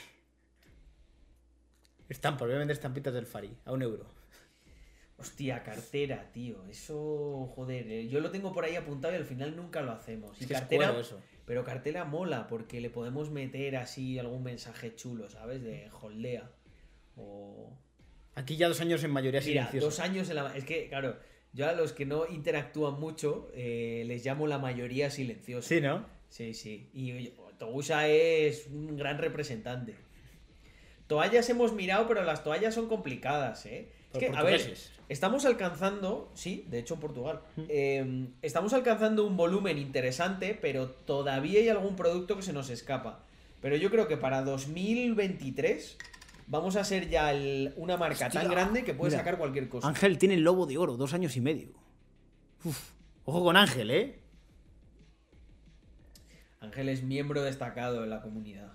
Estampas, 2.09 2.47
voy 2.47 2.55
a 2.55 2.59
vender 2.59 2.75
estampitas 2.75 3.13
del 3.13 3.25
Fari 3.25 3.49
a 3.65 3.73
un 3.73 3.81
euro. 3.81 4.05
Hostia, 5.17 5.63
cartera, 5.63 6.31
tío. 6.31 6.65
Eso, 6.67 7.51
joder, 7.55 7.87
eh, 7.91 8.07
yo 8.07 8.19
lo 8.19 8.29
tengo 8.31 8.53
por 8.53 8.63
ahí 8.65 8.75
apuntado 8.75 9.13
y 9.13 9.17
al 9.17 9.25
final 9.25 9.55
nunca 9.55 9.81
lo 9.81 9.91
hacemos. 9.91 10.37
Y 10.39 10.43
Es 10.43 10.47
que 10.47 10.53
es 10.53 10.59
cartera, 10.59 10.85
cuero 10.87 11.01
eso. 11.01 11.19
pero 11.45 11.63
cartera 11.63 12.05
mola 12.05 12.47
porque 12.47 12.79
le 12.79 12.89
podemos 12.89 13.31
meter 13.31 13.75
así 13.77 14.19
algún 14.19 14.43
mensaje 14.43 14.95
chulo, 14.95 15.29
¿sabes? 15.29 15.63
De 15.63 15.89
holdea. 16.01 16.49
O 17.17 17.73
Aquí 18.35 18.55
ya 18.55 18.67
dos 18.67 18.79
años 18.79 19.03
en 19.03 19.09
mayoría 19.11 19.41
Mira, 19.41 19.71
dos 19.73 19.99
años 19.99 20.29
en 20.29 20.35
la... 20.35 20.55
Es 20.55 20.63
que, 20.63 20.87
claro, 20.87 21.17
yo 21.53 21.67
a 21.67 21.73
los 21.73 21.91
que 21.91 22.05
no 22.05 22.27
interactúan 22.27 22.99
mucho 22.99 23.49
eh, 23.55 24.03
les 24.05 24.23
llamo 24.23 24.45
la 24.45 24.59
mayoría 24.59 25.09
silenciosa. 25.09 25.67
Sí, 25.67 25.81
¿no? 25.81 26.05
Sí, 26.29 26.53
sí. 26.53 26.91
Y 26.93 27.31
oye, 27.57 27.71
Togusa 27.71 28.07
es 28.07 28.67
un 28.67 28.97
gran 28.97 29.17
representante. 29.17 29.95
Toallas 31.07 31.49
hemos 31.49 31.73
mirado, 31.73 32.07
pero 32.07 32.23
las 32.23 32.43
toallas 32.43 32.73
son 32.75 32.87
complicadas, 32.89 33.65
¿eh? 33.65 33.89
Es 34.13 34.19
que, 34.19 34.27
a 34.29 34.43
ver, 34.43 34.75
estamos 35.09 35.45
alcanzando, 35.45 36.31
sí, 36.33 36.65
de 36.69 36.79
hecho 36.79 36.95
en 36.95 36.99
Portugal, 36.99 37.41
eh, 37.69 38.27
estamos 38.41 38.73
alcanzando 38.73 39.25
un 39.25 39.37
volumen 39.37 39.77
interesante, 39.77 40.57
pero 40.59 40.87
todavía 40.89 41.59
hay 41.59 41.69
algún 41.69 41.95
producto 41.95 42.35
que 42.35 42.41
se 42.41 42.51
nos 42.53 42.69
escapa. 42.69 43.23
Pero 43.61 43.75
yo 43.75 43.89
creo 43.89 44.07
que 44.07 44.17
para 44.17 44.41
2023 44.43 45.97
vamos 46.47 46.75
a 46.75 46.83
ser 46.83 47.09
ya 47.09 47.31
el- 47.31 47.73
una 47.77 47.97
marca 47.97 48.29
tan 48.29 48.49
grande 48.49 48.83
que 48.83 48.93
puede 48.93 49.11
mira. 49.11 49.19
sacar 49.19 49.37
cualquier 49.37 49.69
cosa. 49.69 49.87
Ángel 49.87 50.17
tiene 50.17 50.35
el 50.35 50.41
lobo 50.41 50.65
de 50.65 50.77
oro, 50.77 50.97
dos 50.97 51.13
años 51.13 51.35
y 51.37 51.41
medio. 51.41 51.69
Uf. 52.63 52.91
Ojo 53.25 53.43
con 53.43 53.57
Ángel, 53.57 53.91
¿eh? 53.91 54.19
Ángel 56.59 56.89
es 56.89 57.03
miembro 57.03 57.43
destacado 57.43 58.01
de 58.01 58.07
la 58.07 58.21
comunidad. 58.21 58.71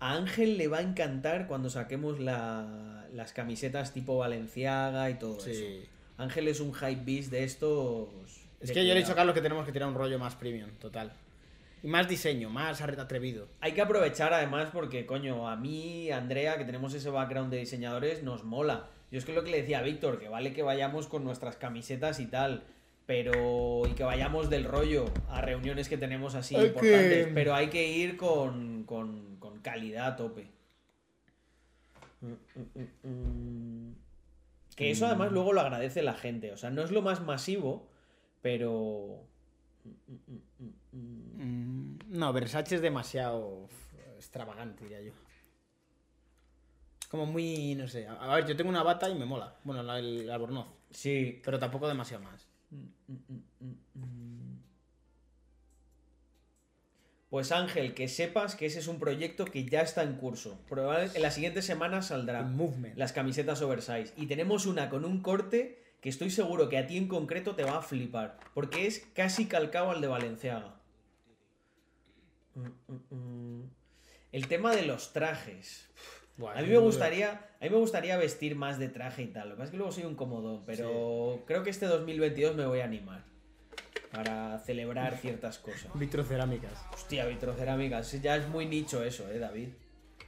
A 0.00 0.14
Ángel 0.14 0.58
le 0.58 0.68
va 0.68 0.78
a 0.78 0.82
encantar 0.82 1.46
cuando 1.48 1.70
saquemos 1.70 2.20
la- 2.20 3.06
las 3.12 3.32
camisetas 3.32 3.92
tipo 3.92 4.18
Valenciaga 4.18 5.10
y 5.10 5.14
todo 5.14 5.40
Sí. 5.40 5.50
eso. 5.50 5.88
Ángel 6.18 6.48
es 6.48 6.60
un 6.60 6.72
hype 6.74 7.02
beast 7.04 7.30
de 7.30 7.44
estos. 7.44 8.08
Es 8.60 8.68
de 8.68 8.74
que 8.74 8.86
yo 8.86 8.92
le 8.92 9.00
he 9.00 9.02
dicho 9.02 9.12
a. 9.12 9.16
Carlos 9.16 9.34
que 9.34 9.40
tenemos 9.40 9.64
que 9.66 9.72
tirar 9.72 9.88
un 9.88 9.94
rollo 9.94 10.18
más 10.18 10.34
premium, 10.36 10.70
total. 10.80 11.12
Y 11.82 11.86
más 11.86 12.08
diseño, 12.08 12.50
más 12.50 12.80
atrevido. 12.80 13.46
Hay 13.60 13.72
que 13.72 13.80
aprovechar 13.80 14.32
además 14.34 14.70
porque, 14.72 15.06
coño, 15.06 15.48
a 15.48 15.56
mí, 15.56 16.10
a 16.10 16.18
Andrea, 16.18 16.58
que 16.58 16.64
tenemos 16.64 16.92
ese 16.94 17.08
background 17.10 17.52
de 17.52 17.58
diseñadores, 17.58 18.22
nos 18.24 18.42
mola. 18.44 18.88
Yo 19.12 19.18
es 19.18 19.24
que 19.24 19.32
lo 19.32 19.44
que 19.44 19.50
le 19.52 19.60
decía 19.62 19.78
a 19.78 19.82
Víctor, 19.82 20.18
que 20.18 20.28
vale 20.28 20.52
que 20.52 20.62
vayamos 20.62 21.06
con 21.06 21.22
nuestras 21.24 21.56
camisetas 21.56 22.18
y 22.20 22.26
tal, 22.26 22.64
pero. 23.08 23.86
y 23.86 23.92
que 23.94 24.04
vayamos 24.04 24.50
del 24.50 24.64
rollo 24.64 25.06
a 25.30 25.40
reuniones 25.40 25.88
que 25.88 25.96
tenemos 25.96 26.34
así 26.34 26.54
importantes, 26.54 27.28
pero 27.32 27.54
hay 27.54 27.70
que 27.70 27.88
ir 27.88 28.18
con, 28.18 28.84
con, 28.84 29.36
con 29.38 29.60
calidad 29.60 30.08
a 30.08 30.16
tope. 30.16 30.46
Que 34.76 34.90
eso 34.90 35.06
además 35.06 35.32
luego 35.32 35.54
lo 35.54 35.62
agradece 35.62 36.02
la 36.02 36.12
gente, 36.12 36.52
o 36.52 36.58
sea, 36.58 36.68
no 36.68 36.82
es 36.82 36.90
lo 36.90 37.00
más 37.00 37.22
masivo, 37.22 37.88
pero. 38.42 39.22
Mm, 40.92 41.96
No, 42.10 42.30
Versace 42.34 42.74
es 42.74 42.82
demasiado 42.82 43.68
extravagante, 44.16 44.84
diría 44.84 45.00
yo. 45.00 45.12
Como 47.10 47.24
muy, 47.24 47.74
no 47.74 47.88
sé. 47.88 48.06
A 48.06 48.32
a 48.32 48.34
ver, 48.36 48.46
yo 48.46 48.54
tengo 48.54 48.68
una 48.68 48.82
bata 48.82 49.08
y 49.08 49.14
me 49.14 49.24
mola. 49.24 49.56
Bueno, 49.64 49.82
la, 49.82 49.98
el 49.98 50.30
albornoz. 50.30 50.66
Sí, 50.90 51.40
Pero 51.42 51.58
tampoco 51.58 51.88
demasiado 51.88 52.22
más. 52.22 52.47
Pues 57.30 57.52
Ángel, 57.52 57.94
que 57.94 58.08
sepas 58.08 58.56
que 58.56 58.66
ese 58.66 58.78
es 58.78 58.88
un 58.88 58.98
proyecto 58.98 59.44
que 59.44 59.66
ya 59.66 59.82
está 59.82 60.02
en 60.02 60.16
curso. 60.16 60.58
Probablemente 60.68 61.18
en 61.18 61.62
semanas 61.62 62.10
El 62.10 62.16
saldrán 62.16 62.56
movement. 62.56 62.96
las 62.96 63.12
camisetas 63.12 63.60
oversize. 63.60 64.14
Y 64.16 64.26
tenemos 64.26 64.64
una 64.64 64.88
con 64.88 65.04
un 65.04 65.20
corte 65.20 65.82
que 66.00 66.08
estoy 66.08 66.30
seguro 66.30 66.68
que 66.68 66.78
a 66.78 66.86
ti 66.86 66.96
en 66.96 67.06
concreto 67.08 67.54
te 67.54 67.64
va 67.64 67.78
a 67.78 67.82
flipar. 67.82 68.38
Porque 68.54 68.86
es 68.86 69.06
casi 69.14 69.46
calcado 69.46 69.90
al 69.90 70.00
de 70.00 70.08
Valenciaga. 70.08 70.80
Mm, 72.54 72.92
mm, 72.92 73.14
mm. 73.14 73.70
El 74.32 74.48
tema 74.48 74.74
de 74.74 74.86
los 74.86 75.12
trajes. 75.12 75.90
A 76.46 76.62
mí 76.62 76.68
me 76.68 76.78
gustaría, 76.78 77.30
a 77.32 77.64
mí 77.64 77.70
me 77.70 77.76
gustaría 77.76 78.16
vestir 78.16 78.54
más 78.54 78.78
de 78.78 78.88
traje 78.88 79.22
y 79.22 79.26
tal. 79.26 79.48
Lo 79.48 79.54
que 79.54 79.58
pasa 79.58 79.64
es 79.64 79.70
que 79.72 79.76
luego 79.76 79.92
soy 79.92 80.04
un 80.04 80.14
cómodo, 80.14 80.62
pero 80.64 81.42
creo 81.46 81.64
que 81.64 81.70
este 81.70 81.86
2022 81.86 82.54
me 82.54 82.66
voy 82.66 82.80
a 82.80 82.84
animar 82.84 83.24
para 84.12 84.58
celebrar 84.60 85.16
ciertas 85.16 85.58
cosas. 85.58 85.90
Vitrocerámicas. 85.94 86.72
Hostia, 86.92 87.26
vitrocerámicas. 87.26 88.22
Ya 88.22 88.36
es 88.36 88.48
muy 88.48 88.66
nicho 88.66 89.02
eso, 89.02 89.28
eh, 89.30 89.38
David. 89.38 89.68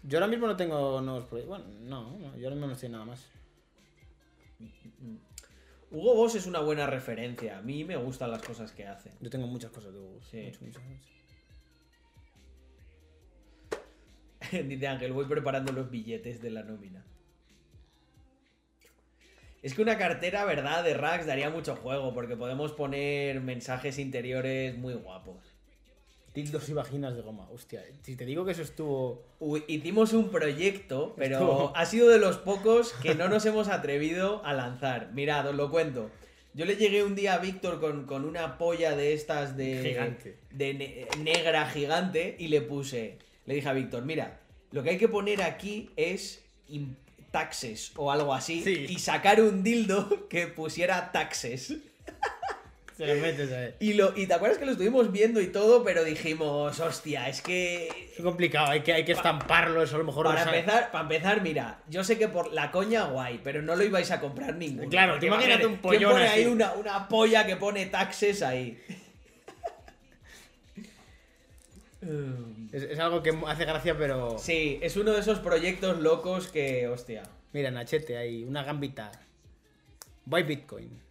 Yo 0.02 0.18
ahora 0.18 0.26
mismo 0.26 0.46
no 0.46 0.56
tengo 0.56 1.00
nuevos 1.00 1.24
proyectos. 1.24 1.58
Bueno, 1.58 1.80
no, 1.80 2.18
no, 2.18 2.36
yo 2.36 2.46
ahora 2.46 2.56
mismo 2.56 2.66
no 2.66 2.72
estoy 2.72 2.88
nada 2.88 3.04
más. 3.04 3.28
Hugo 5.90 6.14
Boss 6.14 6.36
es 6.36 6.46
una 6.46 6.60
buena 6.60 6.86
referencia. 6.86 7.58
A 7.58 7.62
mí 7.62 7.84
me 7.84 7.96
gustan 7.96 8.30
las 8.30 8.42
cosas 8.42 8.72
que 8.72 8.86
hace. 8.86 9.10
Yo 9.20 9.30
tengo 9.30 9.46
muchas 9.46 9.70
cosas 9.70 9.92
de 9.92 9.98
Hugo. 9.98 10.20
Sí. 10.22 10.42
Mucho, 10.42 10.60
muchas, 10.64 10.82
muchas. 10.84 11.19
Dice 14.68 14.86
Ángel, 14.88 15.12
voy 15.12 15.26
preparando 15.26 15.72
los 15.72 15.90
billetes 15.90 16.40
de 16.42 16.50
la 16.50 16.62
nómina. 16.62 17.04
Es 19.62 19.74
que 19.74 19.82
una 19.82 19.98
cartera, 19.98 20.44
verdad, 20.46 20.82
de 20.84 20.94
racks 20.94 21.26
daría 21.26 21.50
mucho 21.50 21.76
juego, 21.76 22.14
porque 22.14 22.36
podemos 22.36 22.72
poner 22.72 23.40
mensajes 23.42 23.98
interiores 23.98 24.76
muy 24.78 24.94
guapos. 24.94 25.36
Tildos 26.32 26.68
y 26.68 26.72
vaginas 26.72 27.14
de 27.14 27.22
goma. 27.22 27.48
Hostia, 27.50 27.82
si 28.02 28.16
te 28.16 28.24
digo 28.24 28.44
que 28.44 28.52
eso 28.52 28.62
estuvo. 28.62 29.24
Uy, 29.40 29.64
hicimos 29.66 30.12
un 30.12 30.30
proyecto, 30.30 31.12
pero 31.18 31.34
Estuvo- 31.40 31.72
ha 31.76 31.84
sido 31.86 32.08
de 32.08 32.18
los 32.18 32.38
pocos 32.38 32.92
que 33.02 33.14
no 33.16 33.28
nos 33.28 33.44
hemos 33.46 33.68
atrevido 33.68 34.42
a 34.46 34.54
lanzar. 34.54 35.10
Mirad, 35.12 35.48
os 35.48 35.56
lo 35.56 35.70
cuento. 35.70 36.08
Yo 36.54 36.64
le 36.64 36.76
llegué 36.76 37.02
un 37.04 37.14
día 37.14 37.34
a 37.34 37.38
Víctor 37.38 37.80
con, 37.80 38.06
con 38.06 38.24
una 38.24 38.58
polla 38.58 38.96
de 38.96 39.12
estas 39.12 39.56
de. 39.56 39.82
Gigante. 39.82 40.36
De 40.52 40.74
ne- 40.74 41.06
negra 41.22 41.66
gigante 41.68 42.36
y 42.38 42.48
le 42.48 42.60
puse. 42.62 43.18
Le 43.46 43.54
dije 43.56 43.68
a 43.68 43.72
Víctor, 43.72 44.04
mira, 44.04 44.39
lo 44.72 44.82
que 44.82 44.90
hay 44.90 44.98
que 44.98 45.08
poner 45.08 45.42
aquí 45.42 45.90
es 45.96 46.42
taxes 47.30 47.92
o 47.96 48.10
algo 48.10 48.34
así 48.34 48.62
Sí. 48.62 48.86
y 48.88 48.98
sacar 48.98 49.40
un 49.40 49.62
dildo 49.62 50.28
que 50.28 50.46
pusiera 50.48 51.12
taxes. 51.12 51.74
Se 52.96 53.06
le 53.06 53.14
metes 53.14 53.50
a 53.50 53.82
Y, 53.82 53.94
lo, 53.94 54.14
y 54.14 54.26
te 54.26 54.34
acuerdas 54.34 54.58
que 54.58 54.66
lo 54.66 54.72
estuvimos 54.72 55.10
viendo 55.10 55.40
y 55.40 55.46
todo, 55.46 55.82
pero 55.82 56.04
dijimos, 56.04 56.78
hostia, 56.80 57.30
es 57.30 57.40
que 57.40 57.88
Es 58.14 58.22
complicado, 58.22 58.66
hay 58.72 58.82
que, 58.82 58.92
hay 58.92 59.06
que 59.06 59.12
estamparlo, 59.12 59.82
eso 59.82 59.94
a 59.96 60.00
lo 60.00 60.04
mejor 60.04 60.26
Para 60.26 60.40
no 60.40 60.44
sabe- 60.44 60.58
empezar, 60.58 60.90
para 60.90 61.02
empezar, 61.04 61.40
mira, 61.40 61.80
yo 61.88 62.04
sé 62.04 62.18
que 62.18 62.28
por 62.28 62.52
la 62.52 62.70
coña 62.70 63.04
guay, 63.04 63.40
pero 63.42 63.62
no 63.62 63.74
lo 63.74 63.84
ibais 63.84 64.10
a 64.10 64.20
comprar 64.20 64.54
ninguno. 64.56 64.90
Claro, 64.90 65.16
imagínate 65.24 65.64
un 65.66 65.72
¿quién 65.76 65.80
pollón 65.82 66.12
pone 66.12 66.26
así? 66.26 66.40
ahí 66.40 66.46
una, 66.46 66.72
una 66.74 67.08
polla 67.08 67.46
que 67.46 67.56
pone 67.56 67.86
taxes 67.86 68.42
ahí? 68.42 68.78
Es, 72.72 72.82
es 72.82 72.98
algo 72.98 73.22
que 73.22 73.38
hace 73.46 73.64
gracia, 73.64 73.96
pero. 73.98 74.38
Sí, 74.38 74.78
es 74.82 74.96
uno 74.96 75.12
de 75.12 75.20
esos 75.20 75.38
proyectos 75.40 76.00
locos 76.00 76.48
que, 76.48 76.88
hostia. 76.88 77.22
Mira, 77.52 77.70
Nachete, 77.70 78.16
hay 78.16 78.44
una 78.44 78.62
gambita. 78.62 79.10
Buy 80.24 80.44
Bitcoin. 80.44 81.02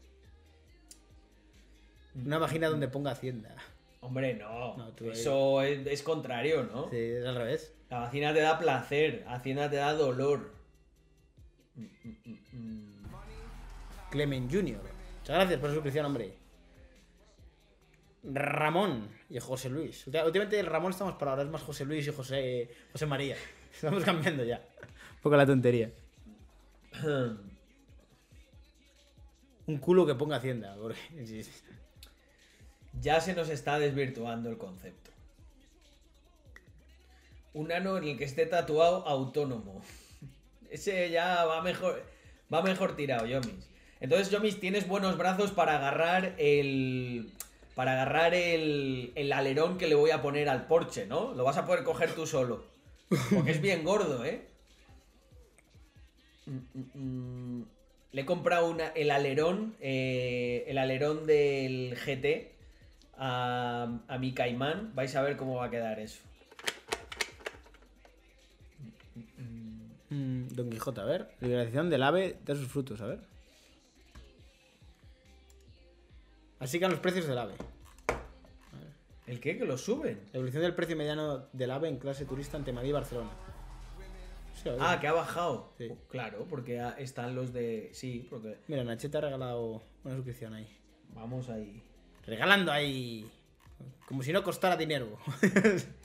Una 2.26 2.40
página 2.40 2.70
donde 2.70 2.88
ponga 2.88 3.12
Hacienda. 3.12 3.56
Hombre, 4.02 4.34
no. 4.34 4.76
Eso 5.12 5.62
es, 5.62 5.86
es 5.86 6.02
contrario, 6.02 6.64
¿no? 6.64 6.90
Sí, 6.90 6.98
es 6.98 7.26
al 7.26 7.36
revés. 7.36 7.74
La 7.90 8.00
vacina 8.00 8.34
te 8.34 8.40
da 8.40 8.58
placer, 8.58 9.26
Hacienda 9.28 9.70
te 9.70 9.76
da 9.76 9.94
dolor. 9.94 10.54
Clement 14.10 14.52
Jr. 14.52 14.82
Muchas 15.20 15.36
gracias 15.36 15.60
por 15.60 15.70
la 15.70 15.76
suscripción, 15.76 16.06
hombre. 16.06 16.34
Ramón 18.24 19.19
y 19.30 19.40
José 19.40 19.70
Luis. 19.70 20.08
Últimamente 20.08 20.60
el 20.60 20.66
Ramón 20.66 20.92
estamos 20.92 21.16
para 21.16 21.32
ahora, 21.32 21.44
es 21.44 21.50
más 21.50 21.62
José 21.62 21.86
Luis 21.86 22.08
y 22.08 22.12
José, 22.12 22.70
José 22.92 23.06
María. 23.06 23.36
Estamos 23.74 24.04
cambiando 24.04 24.44
ya. 24.44 24.58
Un 24.58 25.22
poco 25.22 25.38
la 25.38 25.46
tontería. 25.46 25.92
Un 29.68 29.78
culo 29.78 30.06
que 30.06 30.16
ponga 30.16 30.38
Hacienda. 30.38 30.76
porque-. 30.80 31.46
Ya 33.02 33.22
se 33.22 33.36
nos 33.36 33.50
está 33.50 33.78
desvirtuando 33.78 34.50
el 34.50 34.58
concepto. 34.58 35.12
Un 37.54 37.72
ano 37.72 37.98
en 37.98 38.04
el 38.06 38.18
que 38.18 38.24
esté 38.24 38.48
tatuado 38.48 39.08
autónomo. 39.08 39.84
Ese 40.72 41.12
ya 41.12 41.46
va 41.46 41.62
mejor, 41.62 42.04
va 42.52 42.64
mejor 42.64 42.96
tirado, 42.96 43.28
Yomis. 43.28 43.70
Entonces, 44.00 44.32
Yomis, 44.32 44.60
tienes 44.60 44.88
buenos 44.88 45.18
brazos 45.18 45.52
para 45.52 45.76
agarrar 45.76 46.34
el. 46.40 47.32
Para 47.80 47.94
agarrar 47.94 48.34
el, 48.34 49.14
el 49.16 49.32
alerón 49.32 49.78
que 49.78 49.88
le 49.88 49.96
voy 49.96 50.12
a 50.12 50.22
poner 50.22 50.50
al 50.50 50.68
Porsche, 50.68 51.06
¿no? 51.06 51.34
Lo 51.34 51.46
vas 51.46 51.56
a 51.56 51.66
poder 51.66 51.86
coger 51.86 52.14
tú 52.14 52.28
solo. 52.28 52.66
Porque 53.34 53.52
es 53.52 53.62
bien 53.62 53.86
gordo, 53.86 54.26
¿eh? 54.26 54.50
Mm, 56.46 56.58
mm, 56.74 57.60
mm. 57.60 57.66
Le 58.12 58.22
he 58.22 58.26
comprado 58.26 58.70
una, 58.70 58.88
el 58.88 59.12
alerón, 59.12 59.78
eh, 59.80 60.66
el 60.68 60.78
alerón 60.78 61.26
del 61.26 61.96
GT 61.96 62.52
a, 63.18 64.02
a 64.10 64.18
mi 64.18 64.34
Caimán. 64.34 64.94
Vais 64.94 65.16
a 65.16 65.22
ver 65.22 65.38
cómo 65.38 65.56
va 65.56 65.68
a 65.68 65.70
quedar 65.70 66.02
eso. 66.02 66.20
Don 70.10 70.70
Quijote, 70.70 71.00
a 71.00 71.06
ver. 71.06 71.30
Liberación 71.40 71.90
del 71.90 72.04
ave 72.04 72.40
de 72.44 72.56
sus 72.58 72.68
frutos, 72.68 73.00
a 73.00 73.06
ver. 73.06 73.29
Así 76.60 76.80
que 76.80 76.88
los 76.88 77.00
precios 77.00 77.28
del 77.28 77.38
ave. 77.38 77.54
¿El 79.28 79.40
qué? 79.40 79.58
Que 79.58 79.66
lo 79.66 79.78
suben. 79.78 80.20
La 80.32 80.38
evolución 80.38 80.64
del 80.64 80.74
precio 80.74 80.96
mediano 80.98 81.48
del 81.54 81.72
ave 81.72 81.88
en 81.88 81.98
clase 81.98 82.26
turista 82.26 82.58
ante 82.58 82.74
Madrid 82.74 82.90
y 82.90 82.94
Barcelona. 82.94 83.30
Sí, 84.62 84.70
a. 84.70 84.76
Ah, 84.80 85.00
que 85.00 85.08
ha 85.08 85.14
bajado. 85.14 85.72
Sí. 85.78 85.92
Claro, 86.10 86.46
porque 86.50 86.84
están 86.98 87.36
los 87.36 87.54
de. 87.54 87.90
Sí, 87.94 88.28
porque. 88.30 88.58
Mira, 88.68 88.84
Nachete 88.84 89.18
ha 89.18 89.22
regalado 89.22 89.82
una 90.04 90.16
suscripción 90.16 90.54
ahí. 90.54 90.68
Vamos 91.14 91.50
ahí. 91.50 91.84
Regalando 92.26 92.72
ahí. 92.72 93.30
Como 94.08 94.24
si 94.24 94.34
no 94.34 94.44
costara 94.44 94.76
dinero. 94.76 95.18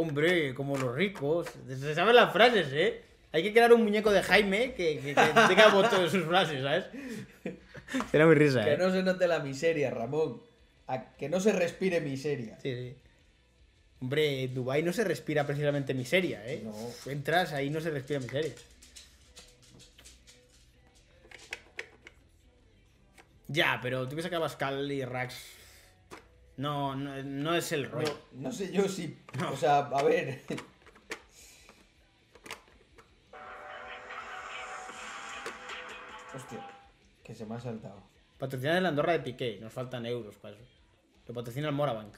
Hombre, 0.00 0.54
como 0.54 0.76
los 0.76 0.94
ricos. 0.94 1.48
Se 1.68 1.94
saben 1.94 2.14
las 2.14 2.32
frases, 2.32 2.68
¿eh? 2.72 3.02
Hay 3.32 3.42
que 3.42 3.52
crear 3.52 3.72
un 3.72 3.82
muñeco 3.82 4.10
de 4.12 4.22
Jaime 4.22 4.72
que, 4.74 5.00
que, 5.00 5.14
que 5.14 5.14
tenga 5.48 5.68
voto 5.68 6.00
de 6.00 6.08
sus 6.08 6.24
frases, 6.24 6.62
¿sabes? 6.62 6.84
Será 8.10 8.26
muy 8.26 8.34
risa, 8.36 8.64
Que 8.64 8.74
¿eh? 8.74 8.78
no 8.78 8.90
se 8.92 9.02
note 9.02 9.26
la 9.26 9.40
miseria, 9.40 9.90
Ramón. 9.90 10.40
A- 10.86 11.12
que 11.16 11.28
no 11.28 11.40
se 11.40 11.52
respire 11.52 12.00
miseria. 12.00 12.58
Sí, 12.62 12.74
sí. 12.74 12.96
Hombre, 14.00 14.44
en 14.44 14.54
Dubái 14.54 14.82
no 14.84 14.92
se 14.92 15.02
respira 15.02 15.44
precisamente 15.44 15.92
miseria, 15.94 16.42
¿eh? 16.46 16.62
No. 16.64 17.10
Entras, 17.10 17.52
ahí 17.52 17.68
no 17.70 17.80
se 17.80 17.90
respira 17.90 18.20
miseria. 18.20 18.52
Ya, 23.48 23.78
pero 23.82 24.06
tú 24.08 24.14
ves 24.16 24.26
que 24.28 24.36
Abascal 24.36 24.90
y 24.92 25.04
Rax. 25.04 25.34
No, 26.58 26.96
no, 26.96 27.22
no 27.22 27.54
es 27.54 27.70
el 27.70 27.88
rollo. 27.88 28.18
No, 28.32 28.48
no 28.48 28.52
sé 28.52 28.72
yo 28.72 28.88
si. 28.88 29.16
O 29.52 29.56
sea, 29.56 29.78
a 29.78 30.02
ver. 30.02 30.42
Hostia, 36.34 36.66
que 37.22 37.32
se 37.32 37.46
me 37.46 37.54
ha 37.54 37.60
saltado. 37.60 38.02
Patrocina 38.38 38.76
el 38.76 38.86
Andorra 38.86 39.12
de 39.12 39.20
Piqué, 39.20 39.58
nos 39.60 39.72
faltan 39.72 40.04
euros 40.04 40.36
para 40.36 40.56
eso. 40.56 40.80
Lo 41.28 41.34
patrocina 41.34 41.68
el 41.68 41.74
Morabank. 41.74 42.16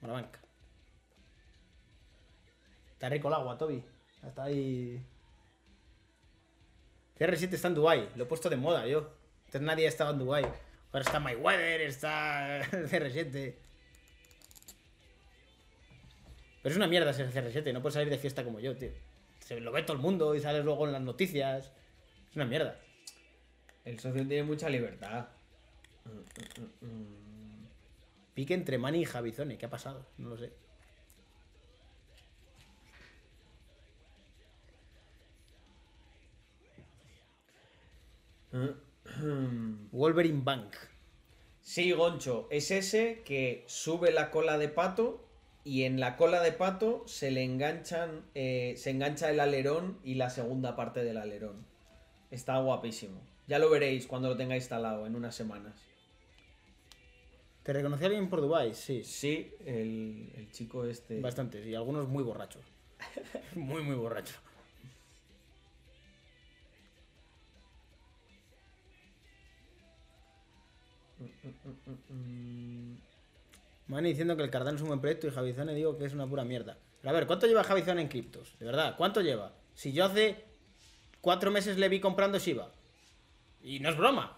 Morabank. 0.00 0.36
Está 2.92 3.10
rico 3.10 3.28
el 3.28 3.34
agua, 3.34 3.58
Toby. 3.58 3.84
Está 4.26 4.44
ahí. 4.44 5.04
CR7 7.18 7.52
está 7.52 7.68
en 7.68 7.74
Dubai, 7.74 8.08
lo 8.16 8.24
he 8.24 8.26
puesto 8.26 8.48
de 8.48 8.56
moda 8.56 8.86
yo. 8.86 9.12
Antes 9.44 9.60
nadie 9.60 9.86
estaba 9.86 10.12
en 10.12 10.18
Dubai. 10.18 10.69
Ahora 10.92 11.04
está 11.04 11.20
Mayweather, 11.20 11.80
está 11.82 12.62
CR7. 12.70 13.54
Pero 16.62 16.72
es 16.72 16.76
una 16.76 16.88
mierda 16.88 17.12
ser 17.12 17.32
CR7, 17.32 17.72
no 17.72 17.80
puedes 17.80 17.94
salir 17.94 18.10
de 18.10 18.18
fiesta 18.18 18.44
como 18.44 18.60
yo, 18.60 18.76
tío. 18.76 18.90
Se 19.40 19.60
lo 19.60 19.72
ve 19.72 19.82
todo 19.82 19.96
el 19.96 20.02
mundo 20.02 20.34
y 20.34 20.40
sales 20.40 20.64
luego 20.64 20.86
en 20.86 20.92
las 20.92 21.02
noticias. 21.02 21.72
Es 22.30 22.36
una 22.36 22.44
mierda. 22.44 22.78
El 23.84 23.98
socio 23.98 24.26
tiene 24.26 24.42
mucha 24.42 24.68
libertad. 24.68 25.28
Pique 28.34 28.54
entre 28.54 28.78
Mani 28.78 29.02
y 29.02 29.04
Javizone, 29.04 29.58
¿qué 29.58 29.66
ha 29.66 29.70
pasado? 29.70 30.06
No 30.18 30.30
lo 30.30 30.36
sé. 30.36 30.52
Wolverine 39.92 40.42
Bank. 40.42 40.74
Sí, 41.60 41.92
Goncho, 41.92 42.48
es 42.50 42.70
ese 42.70 43.22
que 43.24 43.64
sube 43.66 44.12
la 44.12 44.30
cola 44.30 44.58
de 44.58 44.68
pato 44.68 45.26
y 45.62 45.84
en 45.84 46.00
la 46.00 46.16
cola 46.16 46.40
de 46.40 46.52
pato 46.52 47.04
se 47.06 47.30
le 47.30 47.44
enganchan, 47.44 48.24
eh, 48.34 48.74
se 48.76 48.90
engancha 48.90 49.30
el 49.30 49.40
alerón 49.40 49.98
y 50.02 50.14
la 50.14 50.30
segunda 50.30 50.74
parte 50.74 51.04
del 51.04 51.18
alerón. 51.18 51.64
Está 52.30 52.58
guapísimo. 52.58 53.20
Ya 53.46 53.58
lo 53.58 53.68
veréis 53.68 54.06
cuando 54.06 54.28
lo 54.28 54.36
tenga 54.36 54.56
instalado 54.56 55.06
en 55.06 55.14
unas 55.14 55.34
semanas. 55.34 55.74
¿Te 57.62 57.72
reconocí 57.72 58.04
a 58.04 58.06
alguien 58.06 58.30
por 58.30 58.40
Dubai? 58.40 58.74
Sí. 58.74 59.04
Sí, 59.04 59.52
el, 59.66 60.32
el 60.34 60.50
chico 60.50 60.86
este. 60.86 61.20
Bastantes, 61.20 61.66
y 61.66 61.74
algunos 61.74 62.08
muy 62.08 62.22
borrachos. 62.22 62.62
muy, 63.54 63.82
muy 63.82 63.96
borrachos. 63.96 64.38
Mani 73.88 74.10
diciendo 74.10 74.36
que 74.36 74.42
el 74.44 74.50
Cardano 74.50 74.76
es 74.76 74.82
un 74.82 74.88
buen 74.88 75.00
proyecto 75.00 75.26
y 75.26 75.30
Javizone 75.30 75.74
digo 75.74 75.98
que 75.98 76.04
es 76.04 76.12
una 76.12 76.26
pura 76.26 76.44
mierda. 76.44 76.76
Pero 77.00 77.10
a 77.10 77.12
ver, 77.12 77.26
¿cuánto 77.26 77.46
lleva 77.46 77.64
Javizone 77.64 78.02
en 78.02 78.08
criptos? 78.08 78.54
De 78.58 78.66
verdad, 78.66 78.96
¿cuánto 78.96 79.20
lleva? 79.20 79.52
Si 79.74 79.92
yo 79.92 80.04
hace 80.04 80.44
cuatro 81.20 81.50
meses 81.50 81.76
le 81.76 81.88
vi 81.88 82.00
comprando 82.00 82.38
Shiba. 82.38 82.70
Y 83.62 83.80
no 83.80 83.90
es 83.90 83.96
broma. 83.96 84.36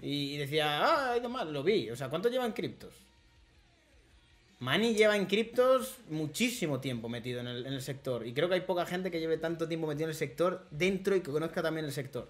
Y 0.00 0.36
decía, 0.36 1.14
ah, 1.14 1.28
mal, 1.28 1.52
lo 1.52 1.62
vi. 1.62 1.90
O 1.90 1.96
sea, 1.96 2.08
¿cuánto 2.08 2.28
lleva 2.28 2.46
en 2.46 2.52
criptos? 2.52 2.94
Mani 4.58 4.94
lleva 4.94 5.16
en 5.16 5.26
criptos 5.26 5.96
muchísimo 6.08 6.80
tiempo 6.80 7.08
metido 7.08 7.40
en 7.40 7.48
el 7.48 7.82
sector. 7.82 8.26
Y 8.26 8.32
creo 8.32 8.48
que 8.48 8.54
hay 8.54 8.60
poca 8.62 8.86
gente 8.86 9.10
que 9.10 9.20
lleve 9.20 9.36
tanto 9.36 9.68
tiempo 9.68 9.86
metido 9.86 10.04
en 10.04 10.10
el 10.10 10.16
sector 10.16 10.66
dentro 10.70 11.14
y 11.14 11.20
que 11.20 11.30
conozca 11.30 11.62
también 11.62 11.84
el 11.84 11.92
sector. 11.92 12.28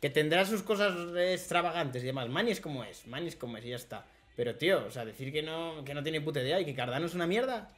Que 0.00 0.10
tendrá 0.10 0.44
sus 0.44 0.62
cosas 0.62 0.94
extravagantes 1.16 2.02
y 2.02 2.06
demás. 2.06 2.28
Mani 2.28 2.52
es 2.52 2.60
como 2.60 2.84
es, 2.84 3.06
Mani 3.06 3.28
es 3.28 3.36
como 3.36 3.56
es 3.56 3.64
y 3.64 3.70
ya 3.70 3.76
está. 3.76 4.06
Pero, 4.36 4.54
tío, 4.54 4.86
o 4.86 4.90
sea, 4.90 5.04
decir 5.04 5.32
que 5.32 5.42
no, 5.42 5.82
que 5.84 5.94
no 5.94 6.02
tiene 6.02 6.20
puta 6.20 6.40
idea 6.40 6.60
y 6.60 6.64
que 6.64 6.74
Cardano 6.74 7.06
es 7.06 7.14
una 7.14 7.26
mierda, 7.26 7.68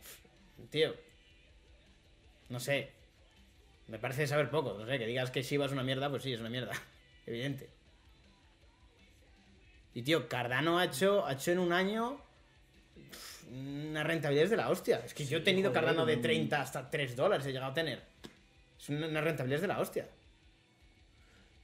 tío. 0.71 0.95
No 2.51 2.61
sé. 2.61 2.91
Me 3.89 3.99
parece 3.99 4.27
saber 4.27 4.51
poco. 4.51 4.75
No 4.79 4.87
sé, 4.87 4.99
que 4.99 5.07
digas 5.07 5.31
que 5.31 5.43
Shiba 5.43 5.65
es 5.67 5.73
una 5.73 5.83
mierda, 5.83 6.11
pues 6.11 6.23
sí, 6.23 6.33
es 6.33 6.41
una 6.41 6.51
mierda. 6.51 6.73
Evidente. 7.27 7.71
Y, 9.95 10.03
tío, 10.03 10.29
Cardano 10.29 10.79
ha 10.79 10.85
hecho, 10.85 11.27
ha 11.27 11.33
hecho 11.33 11.53
en 11.53 11.59
un 11.59 11.73
año 11.73 12.21
una 13.51 14.05
rentabilidad 14.05 14.49
de 14.49 14.57
la 14.57 14.69
hostia. 14.69 15.03
Es 15.05 15.15
que 15.15 15.25
yo 15.25 15.39
he 15.39 15.41
tenido 15.41 15.71
joder, 15.71 15.83
Cardano 15.85 16.07
de 16.07 16.17
un- 16.17 16.23
30 16.23 16.61
hasta 16.61 16.91
3 16.91 17.17
dólares, 17.17 17.47
he 17.47 17.53
llegado 17.53 17.73
a 17.73 17.75
tener. 17.75 18.03
Es 18.79 18.89
una 18.91 19.21
rentabilidad 19.21 19.61
de 19.63 19.67
la 19.67 19.81
hostia. 19.81 20.07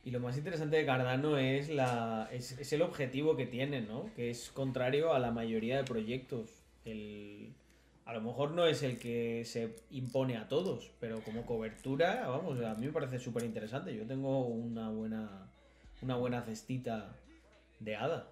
Y 0.07 0.13
lo 0.13 0.21
más 0.21 0.39
interesante 0.39 0.77
de 0.77 0.87
Cardano 0.87 1.37
es, 1.37 1.69
la, 1.69 2.29
es, 2.31 2.53
es 2.53 2.73
el 2.73 2.83
objetivo 2.83 3.35
que 3.35 3.45
tiene, 3.45 3.81
¿no? 3.81 4.09
Que 4.15 4.31
es 4.31 4.53
contrario 4.53 5.13
a 5.13 5.19
la 5.19 5.33
mayoría 5.33 5.79
de 5.79 5.83
proyectos. 5.83 6.63
El, 6.85 7.53
a 8.05 8.13
lo 8.13 8.21
mejor 8.21 8.53
no 8.53 8.67
es 8.67 8.85
el 8.85 9.01
que 9.01 9.43
se 9.45 9.75
impone 9.91 10.37
a 10.37 10.47
todos, 10.47 10.93
pero 11.01 11.25
como 11.25 11.45
cobertura, 11.45 12.29
vamos, 12.29 12.61
a 12.61 12.77
mí 12.77 12.87
me 12.87 12.93
parece 12.93 13.19
súper 13.19 13.43
interesante. 13.43 13.97
Yo 13.97 14.07
tengo 14.07 14.47
una 14.47 14.91
buena, 14.91 15.51
una 16.01 16.15
buena 16.15 16.41
cestita 16.43 17.17
de 17.81 17.97
hada. 17.97 18.31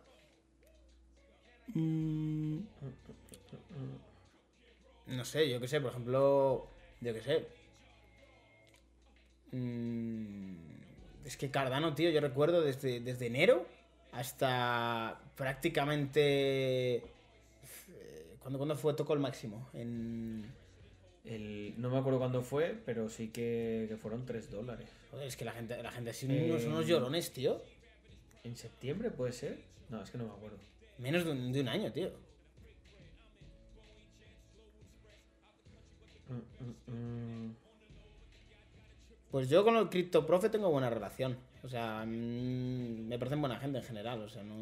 No 5.09 5.25
sé, 5.25 5.51
yo 5.51 5.59
qué 5.61 5.67
sé, 5.67 5.81
por 5.81 5.91
ejemplo. 5.91 6.69
Yo 7.01 7.13
qué 7.13 7.21
sé. 7.21 7.49
Mm, 9.51 10.64
es 11.25 11.37
que 11.37 11.51
Cardano, 11.51 11.95
tío, 11.95 12.11
yo 12.11 12.21
recuerdo 12.21 12.61
desde, 12.63 13.01
desde 13.01 13.27
enero 13.27 13.67
hasta 14.13 15.21
prácticamente. 15.37 16.97
eh, 16.97 17.03
¿Cuándo, 18.41 18.59
cuándo 18.59 18.77
fue? 18.77 18.95
Tocó 18.95 19.15
el 19.15 19.21
máximo. 19.21 19.69
En. 19.73 20.45
El, 21.25 21.75
no 21.79 21.89
me 21.89 21.97
acuerdo 21.97 22.19
cuándo 22.19 22.43
fue, 22.43 22.79
pero 22.85 23.09
sí 23.09 23.29
que, 23.29 23.87
que 23.89 23.97
fueron 23.97 24.27
3 24.27 24.51
dólares. 24.51 24.91
Joder, 25.11 25.27
es 25.27 25.37
que 25.37 25.47
la 25.47 25.53
gente, 25.53 25.83
la 25.83 25.91
gente 25.91 26.11
así 26.11 26.27
Eh, 26.29 26.51
unos, 26.51 26.65
unos 26.65 26.87
llorones, 26.87 27.33
tío. 27.33 27.63
¿En 28.43 28.57
septiembre 28.57 29.11
puede 29.11 29.33
ser? 29.33 29.59
No, 29.89 30.03
es 30.03 30.11
que 30.11 30.19
no 30.19 30.25
me 30.25 30.31
acuerdo. 30.35 30.59
Menos 30.99 31.25
de 31.25 31.31
un, 31.31 31.51
de 31.51 31.61
un 31.63 31.69
año, 31.69 31.91
tío. 31.93 32.11
Mm, 36.29 36.93
mm, 36.93 37.47
mm. 37.47 37.57
Pues 39.35 39.49
yo 39.49 39.65
con 39.65 39.75
el 39.77 39.89
CryptoProfe 39.89 40.49
tengo 40.49 40.71
buena 40.71 40.89
relación. 40.89 41.37
O 41.65 41.69
sea, 41.69 42.05
mm, 42.07 43.09
me 43.09 43.19
parecen 43.19 43.41
buena 43.41 43.59
gente 43.59 43.79
en 43.79 43.85
general, 43.85 44.23
o 44.23 44.29
sea, 44.29 44.45
no 44.45 44.55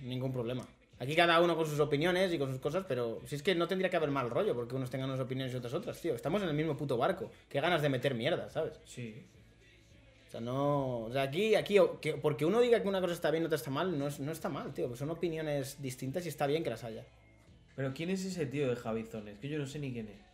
ningún 0.00 0.32
problema. 0.32 0.66
Aquí 0.98 1.14
cada 1.14 1.42
uno 1.42 1.54
con 1.54 1.66
sus 1.66 1.78
opiniones 1.78 2.32
y 2.32 2.38
con 2.38 2.48
sus 2.48 2.58
cosas, 2.58 2.86
pero 2.88 3.20
si 3.26 3.34
es 3.34 3.42
que 3.42 3.54
no 3.54 3.68
tendría 3.68 3.90
que 3.90 3.96
haber 3.98 4.10
mal 4.10 4.30
rollo 4.30 4.54
porque 4.54 4.76
unos 4.76 4.88
tengan 4.88 5.10
unas 5.10 5.20
opiniones 5.20 5.52
y 5.52 5.56
otras 5.58 5.74
otras, 5.74 6.00
tío. 6.00 6.14
Estamos 6.14 6.42
en 6.42 6.48
el 6.48 6.54
mismo 6.54 6.74
puto 6.74 6.96
barco. 6.96 7.30
Qué 7.50 7.60
ganas 7.60 7.82
de 7.82 7.90
meter 7.90 8.14
mierda, 8.14 8.48
¿sabes? 8.48 8.80
Sí. 8.86 9.26
O 10.26 10.30
sea, 10.30 10.40
no. 10.40 11.00
O 11.00 11.12
sea, 11.12 11.24
aquí, 11.24 11.54
aquí, 11.54 11.76
que- 12.00 12.14
porque 12.14 12.46
uno 12.46 12.62
diga 12.62 12.80
que 12.80 12.88
una 12.88 13.02
cosa 13.02 13.12
está 13.12 13.30
bien 13.30 13.42
y 13.42 13.46
otra 13.46 13.56
está 13.56 13.70
mal, 13.70 13.98
no, 13.98 14.06
es- 14.08 14.20
no 14.20 14.32
está 14.32 14.48
mal, 14.48 14.72
tío. 14.72 14.86
Pues 14.88 15.00
son 15.00 15.10
opiniones 15.10 15.82
distintas 15.82 16.24
y 16.24 16.30
está 16.30 16.46
bien 16.46 16.64
que 16.64 16.70
las 16.70 16.82
haya. 16.82 17.04
Pero 17.76 17.92
¿quién 17.92 18.08
es 18.08 18.24
ese 18.24 18.46
tío 18.46 18.70
de 18.70 18.76
Javizones? 18.76 19.38
Que 19.38 19.50
yo 19.50 19.58
no 19.58 19.66
sé 19.66 19.78
ni 19.80 19.92
quién 19.92 20.08
es. 20.08 20.33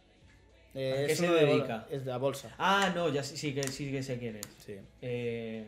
Eh, 0.75 1.03
¿A 1.05 1.07
qué 1.09 1.17
se 1.17 1.29
de 1.29 1.47
dedica? 1.47 1.87
Es 1.91 2.05
de 2.05 2.11
la 2.11 2.19
bolsa. 2.19 2.55
Ah, 2.59 2.93
no, 2.95 3.09
ya 3.09 3.23
sí, 3.23 3.37
sí 3.37 3.55
que 3.55 3.65
sí 3.65 3.91
que 3.91 4.03
sé 4.03 4.19
quién 4.19 4.37
es. 4.37 4.47
Sí. 4.65 4.77
Eh, 5.03 5.65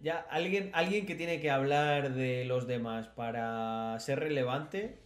ya, 0.00 0.24
alguien, 0.30 0.70
alguien 0.72 1.04
que 1.06 1.14
tiene 1.14 1.40
que 1.40 1.50
hablar 1.50 2.14
de 2.14 2.44
los 2.44 2.66
demás 2.66 3.08
para 3.08 3.98
ser 4.00 4.20
relevante, 4.20 4.96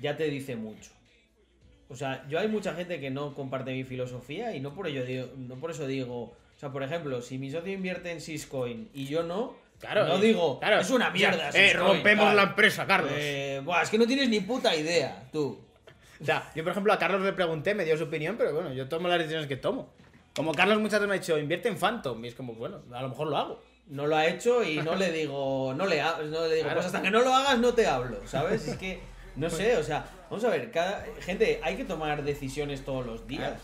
ya 0.00 0.16
te 0.16 0.24
dice 0.24 0.54
mucho. 0.56 0.90
O 1.88 1.96
sea, 1.96 2.24
yo 2.28 2.38
hay 2.38 2.48
mucha 2.48 2.74
gente 2.74 3.00
que 3.00 3.10
no 3.10 3.34
comparte 3.34 3.72
mi 3.72 3.84
filosofía 3.84 4.54
y 4.54 4.60
no 4.60 4.74
por 4.74 4.86
ello 4.86 5.04
digo, 5.04 5.28
no 5.36 5.56
por 5.56 5.70
eso 5.70 5.86
digo. 5.86 6.22
O 6.56 6.58
sea, 6.58 6.70
por 6.70 6.82
ejemplo, 6.82 7.20
si 7.20 7.38
mi 7.38 7.50
socio 7.50 7.72
invierte 7.72 8.10
en 8.10 8.20
Syscoin 8.20 8.90
y 8.94 9.06
yo 9.06 9.22
no, 9.22 9.56
Claro, 9.80 10.06
no 10.06 10.18
digo, 10.18 10.60
claro, 10.60 10.80
es 10.80 10.90
una 10.90 11.10
mierda. 11.10 11.50
eh, 11.52 11.72
rompemos 11.72 12.26
tal". 12.26 12.36
la 12.36 12.42
empresa, 12.44 12.86
Carlos. 12.86 13.12
Eh, 13.14 13.60
buah, 13.64 13.82
es 13.82 13.90
que 13.90 13.98
no 13.98 14.06
tienes 14.06 14.28
ni 14.28 14.40
puta 14.40 14.74
idea, 14.74 15.28
tú. 15.32 15.60
O 16.24 16.26
sea, 16.26 16.50
yo 16.54 16.62
por 16.64 16.70
ejemplo 16.72 16.92
a 16.92 16.98
Carlos 16.98 17.20
le 17.22 17.32
pregunté, 17.34 17.74
me 17.74 17.84
dio 17.84 17.96
su 17.96 18.04
opinión, 18.04 18.36
pero 18.38 18.52
bueno, 18.54 18.72
yo 18.72 18.88
tomo 18.88 19.08
las 19.08 19.18
decisiones 19.18 19.46
que 19.46 19.56
tomo. 19.56 19.90
Como 20.34 20.52
Carlos 20.52 20.78
muchas 20.80 20.98
veces 21.00 21.08
me 21.08 21.14
ha 21.14 21.18
dicho, 21.20 21.38
invierte 21.38 21.68
en 21.68 21.76
Phantom, 21.76 22.24
y 22.24 22.28
es 22.28 22.34
como, 22.34 22.54
bueno, 22.54 22.80
a 22.92 23.02
lo 23.02 23.10
mejor 23.10 23.28
lo 23.28 23.36
hago. 23.36 23.62
no 23.86 24.06
lo 24.06 24.16
ha 24.16 24.26
hecho 24.26 24.64
y 24.64 24.78
no 24.78 24.96
le 24.96 25.12
digo, 25.12 25.74
no 25.76 25.84
le, 25.86 26.00
ha- 26.00 26.16
no 26.16 26.46
le 26.46 26.54
digo, 26.54 26.62
Claro. 26.64 26.74
pues 26.76 26.86
hasta 26.86 27.02
que 27.02 27.10
no 27.10 27.20
lo 27.20 27.34
hagas 27.34 27.58
no 27.58 27.74
te 27.74 27.86
hablo, 27.86 28.16
¿sabes? 28.26 28.66
Es 28.66 28.76
que, 28.78 28.98
no 29.36 29.50
sé, 29.50 29.76
o 29.76 29.82
sea, 29.82 30.06
vamos 30.30 30.42
a 30.44 30.48
ver, 30.48 30.70
cada 30.70 31.04
gente, 31.20 31.60
hay 31.62 31.76
que 31.76 31.84
tomar 31.84 32.24
decisiones 32.24 32.82
todos 32.84 33.04
los 33.04 33.26
días. 33.28 33.60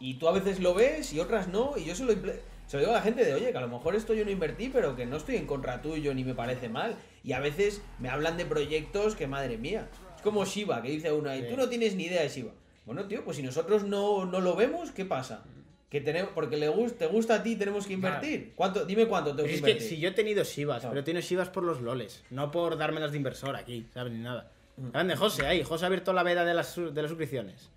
Y 0.00 0.14
tú 0.14 0.26
a 0.28 0.32
veces 0.32 0.58
lo 0.58 0.74
ves 0.74 1.12
y 1.12 1.20
otras 1.20 1.46
no, 1.46 1.74
y 1.76 1.84
yo 1.84 1.94
se 1.94 2.02
lo, 2.04 2.12
se 2.14 2.76
lo 2.76 2.80
digo 2.80 2.90
a 2.90 2.96
la 2.96 3.02
gente 3.02 3.24
de, 3.24 3.32
oye, 3.34 3.52
que 3.52 3.58
a 3.58 3.60
lo 3.60 3.68
mejor 3.68 3.94
esto 3.94 4.12
yo 4.12 4.24
no 4.24 4.30
invertí, 4.32 4.68
pero 4.70 4.96
que 4.96 5.06
no 5.06 5.16
estoy 5.18 5.36
en 5.36 5.46
contra 5.46 5.80
tuyo 5.80 6.12
ni 6.14 6.24
me 6.24 6.34
parece 6.34 6.68
mal. 6.68 6.96
Y 7.22 7.32
a 7.34 7.38
veces 7.38 7.80
me 8.00 8.08
hablan 8.08 8.36
de 8.36 8.46
proyectos 8.46 9.14
que, 9.14 9.28
madre 9.28 9.56
mía, 9.56 9.86
como 10.20 10.44
Shiva, 10.44 10.80
que 10.82 10.90
dice 10.90 11.12
una, 11.12 11.36
y 11.36 11.48
tú 11.48 11.56
no 11.56 11.68
tienes 11.68 11.94
ni 11.94 12.04
idea 12.04 12.22
de 12.22 12.28
Shiva. 12.28 12.52
Bueno, 12.86 13.06
tío, 13.06 13.24
pues 13.24 13.36
si 13.36 13.42
nosotros 13.42 13.84
no, 13.84 14.24
no 14.24 14.40
lo 14.40 14.56
vemos, 14.56 14.90
¿qué 14.90 15.04
pasa? 15.04 15.44
Que 15.88 16.00
tenemos, 16.00 16.30
porque 16.34 16.56
le 16.56 16.68
gus- 16.68 16.96
te 16.96 17.06
gusta 17.06 17.36
a 17.36 17.42
ti, 17.42 17.56
tenemos 17.56 17.86
que 17.86 17.92
invertir. 17.94 18.52
¿Cuánto? 18.54 18.84
Dime 18.84 19.06
cuánto 19.06 19.30
tengo 19.34 19.48
Pero 19.48 19.64
que 19.64 19.70
es 19.72 19.76
que 19.78 19.82
si 19.82 19.98
yo 19.98 20.08
he 20.08 20.12
tenido 20.12 20.44
Shivas, 20.44 20.78
Claro. 20.80 20.90
pero 20.92 21.00
he 21.00 21.04
tenido 21.04 21.20
Shivas 21.20 21.48
por 21.48 21.64
los 21.64 21.80
loles, 21.80 22.22
no 22.30 22.50
por 22.50 22.76
dármelas 22.78 23.10
de 23.10 23.16
inversor 23.18 23.56
aquí, 23.56 23.86
¿sabes? 23.92 24.12
Ni 24.12 24.20
nada. 24.20 24.50
Mm. 24.76 24.90
Grande 24.90 25.16
José, 25.16 25.46
ahí, 25.46 25.62
José 25.64 25.84
ha 25.84 25.88
abierto 25.88 26.12
la 26.12 26.22
veda 26.22 26.44
de 26.44 26.54
las, 26.54 26.74
de 26.76 27.02
las 27.02 27.08
suscripciones. 27.10 27.70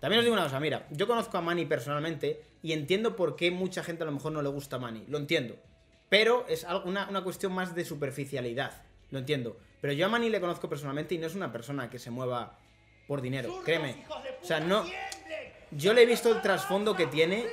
También 0.00 0.18
os 0.18 0.24
digo 0.24 0.34
una 0.34 0.42
cosa, 0.44 0.58
mira, 0.58 0.86
yo 0.90 1.06
conozco 1.06 1.38
a 1.38 1.40
Manny 1.40 1.64
personalmente 1.64 2.42
y 2.62 2.72
entiendo 2.72 3.14
por 3.14 3.36
qué 3.36 3.52
mucha 3.52 3.84
gente 3.84 4.02
a 4.02 4.06
lo 4.06 4.12
mejor 4.12 4.32
no 4.32 4.42
le 4.42 4.48
gusta 4.48 4.78
Manny, 4.78 5.04
lo 5.08 5.18
entiendo. 5.18 5.56
Pero 6.08 6.44
es 6.48 6.66
una, 6.84 7.08
una 7.08 7.22
cuestión 7.22 7.52
más 7.52 7.74
de 7.76 7.84
superficialidad, 7.84 8.82
lo 9.10 9.20
entiendo. 9.20 9.56
Pero 9.82 9.92
yo 9.92 10.06
a 10.06 10.08
Manny 10.08 10.30
le 10.30 10.40
conozco 10.40 10.66
personalmente 10.70 11.14
y 11.14 11.18
no 11.18 11.26
es 11.26 11.34
una 11.34 11.52
persona 11.52 11.90
que 11.90 11.98
se 11.98 12.10
mueva 12.10 12.58
por 13.06 13.20
dinero, 13.20 13.60
créeme. 13.62 14.06
O 14.40 14.46
sea, 14.46 14.60
no... 14.60 14.86
Yo 15.72 15.92
le 15.92 16.02
he 16.02 16.06
visto 16.06 16.30
el 16.34 16.40
trasfondo 16.40 16.96
que 16.96 17.06
tiene 17.06 17.46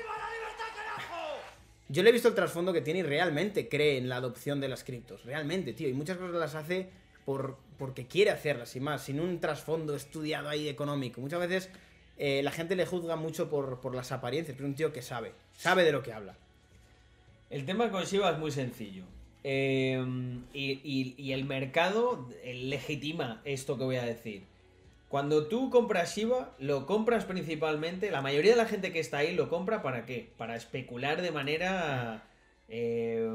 yo 1.91 2.03
le 2.03 2.09
he 2.09 2.13
visto 2.13 2.27
el 2.27 2.35
trasfondo 2.35 2.71
que 2.71 2.81
tiene 2.81 2.99
y 2.99 3.03
realmente 3.03 3.67
cree 3.67 3.97
en 3.97 4.09
la 4.09 4.17
adopción 4.17 4.61
de 4.61 4.67
las 4.67 4.83
criptos. 4.83 5.25
Realmente, 5.25 5.73
tío. 5.73 5.89
Y 5.89 5.93
muchas 5.93 6.17
cosas 6.17 6.35
las 6.35 6.53
hace 6.53 6.87
por, 7.25 7.57
porque 7.79 8.05
quiere 8.05 8.29
hacerlas 8.29 8.75
y 8.75 8.79
más, 8.79 9.03
sin 9.03 9.19
un 9.19 9.39
trasfondo 9.39 9.95
estudiado 9.95 10.49
ahí 10.49 10.69
económico. 10.69 11.19
Muchas 11.19 11.39
veces 11.39 11.69
eh, 12.17 12.43
la 12.43 12.51
gente 12.51 12.75
le 12.75 12.85
juzga 12.85 13.15
mucho 13.15 13.49
por, 13.49 13.81
por 13.81 13.95
las 13.95 14.11
apariencias, 14.11 14.55
pero 14.55 14.67
es 14.67 14.71
un 14.71 14.75
tío 14.75 14.93
que 14.93 15.01
sabe, 15.01 15.33
sabe 15.57 15.83
de 15.83 15.91
lo 15.91 16.03
que 16.03 16.13
habla. 16.13 16.35
El 17.49 17.65
tema 17.65 17.89
con 17.89 18.03
Shiba 18.03 18.29
es 18.29 18.37
muy 18.37 18.51
sencillo. 18.51 19.05
Eh, 19.43 20.03
y, 20.53 20.71
y- 20.83 21.15
y 21.17 21.31
el 21.33 21.45
mercado 21.45 22.27
legitima 22.45 23.41
esto 23.45 23.77
que 23.77 23.83
voy 23.83 23.95
a 23.95 24.03
decir. 24.03 24.43
Cuando 25.07 25.47
tú 25.47 25.69
compras 25.71 26.15
Shiba, 26.15 26.53
lo 26.59 26.85
compras 26.85 27.25
principalmente, 27.25 28.11
la 28.11 28.21
mayoría 28.21 28.51
de 28.51 28.57
la 28.57 28.65
gente 28.67 28.91
que 28.91 28.99
está 28.99 29.19
ahí 29.19 29.33
lo 29.33 29.49
compra 29.49 29.81
para 29.81 30.05
qué? 30.05 30.29
Para 30.37 30.55
especular 30.55 31.21
de 31.21 31.31
manera 31.31 32.23
eh, 32.67 33.27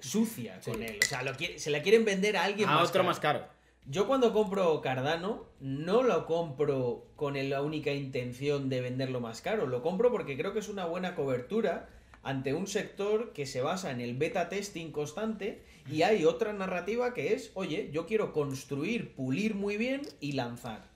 sucia 0.00 0.60
con 0.62 0.82
él. 0.82 0.98
O 1.02 1.06
sea, 1.06 1.22
lo 1.22 1.32
quiere- 1.34 1.58
se 1.58 1.70
la 1.70 1.80
quieren 1.82 2.04
vender 2.04 2.36
a 2.36 2.44
alguien 2.44 2.68
A 2.68 2.74
más 2.74 2.88
otro 2.90 2.98
caro. 3.00 3.04
más 3.08 3.20
caro. 3.20 3.44
Yo 3.86 4.06
cuando 4.06 4.32
compro 4.34 4.80
Cardano, 4.82 5.44
no 5.60 6.02
lo 6.02 6.26
compro 6.26 7.06
con 7.16 7.34
la 7.48 7.62
única 7.62 7.92
intención 7.92 8.68
de 8.68 8.80
venderlo 8.82 9.20
más 9.20 9.40
caro. 9.40 9.66
Lo 9.66 9.82
compro 9.82 10.10
porque 10.10 10.36
creo 10.36 10.52
que 10.52 10.58
es 10.58 10.68
una 10.68 10.84
buena 10.84 11.14
cobertura 11.14 11.88
ante 12.24 12.54
un 12.54 12.66
sector 12.66 13.32
que 13.32 13.46
se 13.46 13.60
basa 13.60 13.90
en 13.90 14.00
el 14.00 14.16
beta 14.16 14.48
testing 14.48 14.90
constante 14.90 15.62
y 15.90 16.02
hay 16.02 16.24
otra 16.24 16.52
narrativa 16.52 17.12
que 17.14 17.34
es, 17.34 17.50
oye, 17.54 17.90
yo 17.92 18.06
quiero 18.06 18.32
construir, 18.32 19.14
pulir 19.14 19.54
muy 19.54 19.76
bien 19.76 20.02
y 20.20 20.32
lanzar. 20.32 20.92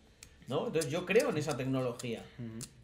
¿No? 0.48 0.68
Entonces 0.68 0.90
yo 0.90 1.04
creo 1.04 1.28
en 1.28 1.36
esa 1.36 1.58
tecnología. 1.58 2.24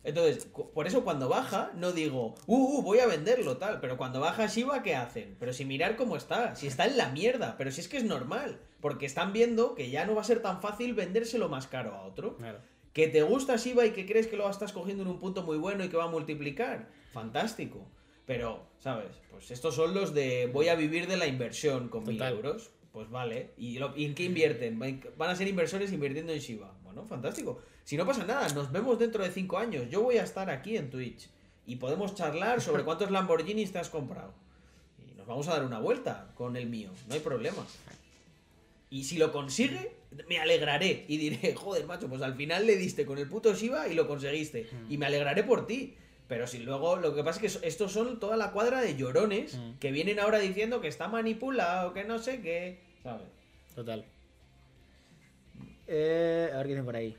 Entonces, 0.03 0.47
por 0.75 0.87
eso 0.87 1.03
cuando 1.03 1.31
baja, 1.31 1.73
no 1.77 1.93
digo, 1.93 2.35
uh, 2.47 2.79
uh, 2.79 2.83
voy 2.83 2.99
a 2.99 3.07
venderlo, 3.07 3.57
tal. 3.57 3.81
Pero 3.81 3.97
cuando 3.97 4.21
baja 4.21 4.47
Shiba, 4.47 4.83
¿qué 4.83 4.95
hacen? 4.95 5.35
Pero 5.41 5.55
si 5.55 5.65
mirar 5.65 5.97
cómo 5.97 6.15
está, 6.17 6.55
si 6.57 6.67
está 6.67 6.85
en 6.85 6.99
la 6.99 7.09
mierda, 7.09 7.57
pero 7.57 7.71
si 7.71 7.81
es 7.81 7.89
que 7.89 7.97
es 7.97 8.05
normal. 8.05 8.61
Porque 8.83 9.07
están 9.07 9.33
viendo 9.33 9.75
que 9.75 9.89
ya 9.89 10.05
no 10.05 10.15
va 10.15 10.21
a 10.21 10.25
ser 10.25 10.43
tan 10.43 10.61
fácil 10.61 10.93
vendérselo 10.93 11.49
más 11.49 11.67
caro 11.67 11.95
a 11.95 12.03
otro. 12.03 12.37
Claro. 12.37 12.59
Que 12.93 13.09
te 13.09 13.23
gusta 13.23 13.57
Shiba 13.57 13.87
y 13.87 13.93
que 13.93 14.05
crees 14.05 14.27
que 14.27 14.37
lo 14.37 14.49
estás 14.51 14.75
cogiendo 14.75 15.03
en 15.03 15.09
un 15.09 15.19
punto 15.19 15.43
muy 15.43 15.57
bueno 15.57 15.83
y 15.85 15.89
que 15.89 15.97
va 15.97 16.05
a 16.05 16.09
multiplicar. 16.09 16.91
Fantástico. 17.15 17.87
Pero, 18.27 18.67
¿sabes? 18.81 19.11
Pues 19.31 19.51
estos 19.51 19.75
son 19.75 19.95
los 19.95 20.15
de 20.15 20.49
voy 20.53 20.69
a 20.69 20.75
vivir 20.75 21.07
de 21.07 21.17
la 21.17 21.27
inversión 21.27 21.89
con 21.89 22.05
mil 22.05 22.21
euros. 22.23 22.71
Pues 22.93 23.11
vale. 23.11 23.51
¿Y, 23.59 23.79
lo- 23.79 23.95
¿y 23.97 24.05
en 24.05 24.15
qué 24.15 24.23
invierten? 24.25 24.79
Van 24.79 25.31
a 25.31 25.35
ser 25.37 25.49
inversores 25.49 25.93
invirtiendo 25.93 26.33
en 26.33 26.39
Shiba. 26.39 26.73
Bueno, 26.85 27.05
fantástico. 27.05 27.61
Si 27.83 27.97
no 27.97 28.07
pasa 28.07 28.25
nada, 28.25 28.49
nos 28.51 28.71
vemos 28.73 28.99
dentro 28.99 29.23
de 29.25 29.31
cinco 29.33 29.59
años. 29.59 29.91
Yo 29.91 30.01
voy 30.03 30.17
a 30.19 30.23
estar 30.23 30.49
aquí 30.49 30.77
en 30.77 30.91
Twitch. 30.91 31.29
Y 31.67 31.77
podemos 31.77 32.15
charlar 32.15 32.61
sobre 32.61 32.83
cuántos 32.85 33.11
Lamborghinis 33.11 33.73
te 33.73 33.79
has 33.79 33.89
comprado. 33.91 34.33
Y 35.07 35.13
nos 35.17 35.27
vamos 35.27 35.49
a 35.49 35.55
dar 35.55 35.65
una 35.65 35.81
vuelta 35.81 36.31
con 36.37 36.57
el 36.57 36.67
mío. 36.69 36.91
No 37.09 37.15
hay 37.15 37.21
problema. 37.21 37.67
Y 38.91 39.05
si 39.05 39.19
lo 39.19 39.33
consigue, 39.33 39.91
me 40.29 40.39
alegraré. 40.39 41.05
Y 41.09 41.17
diré, 41.17 41.55
joder, 41.55 41.87
macho, 41.87 42.09
pues 42.09 42.23
al 42.23 42.35
final 42.37 42.65
le 42.67 42.77
diste 42.77 43.05
con 43.05 43.19
el 43.19 43.29
puto 43.29 43.53
Shiba 43.55 43.89
y 43.89 43.95
lo 43.95 44.07
conseguiste. 44.07 44.69
Y 44.89 44.99
me 44.99 45.07
alegraré 45.07 45.43
por 45.43 45.67
ti. 45.67 45.95
Pero 46.29 46.47
si 46.47 46.59
luego, 46.61 46.97
lo 46.97 47.15
que 47.15 47.23
pasa 47.23 47.45
es 47.45 47.59
que 47.61 47.67
estos 47.69 47.93
son 47.93 48.19
toda 48.19 48.37
la 48.37 48.51
cuadra 48.53 48.81
de 48.81 48.97
llorones 48.97 49.59
que 49.79 49.93
vienen 49.93 50.19
ahora 50.19 50.39
diciendo 50.39 50.81
que 50.81 50.89
está 50.89 51.07
manipulado, 51.09 51.93
que 51.93 52.05
no 52.05 52.19
sé 52.19 52.41
qué. 52.41 52.81
¿Sabes? 53.03 53.27
Total. 53.75 54.05
Eh, 55.87 56.51
a 56.53 56.57
ver 56.57 56.67
qué 56.67 56.73
dicen 56.73 56.85
por 56.85 56.97
ahí. 56.97 57.17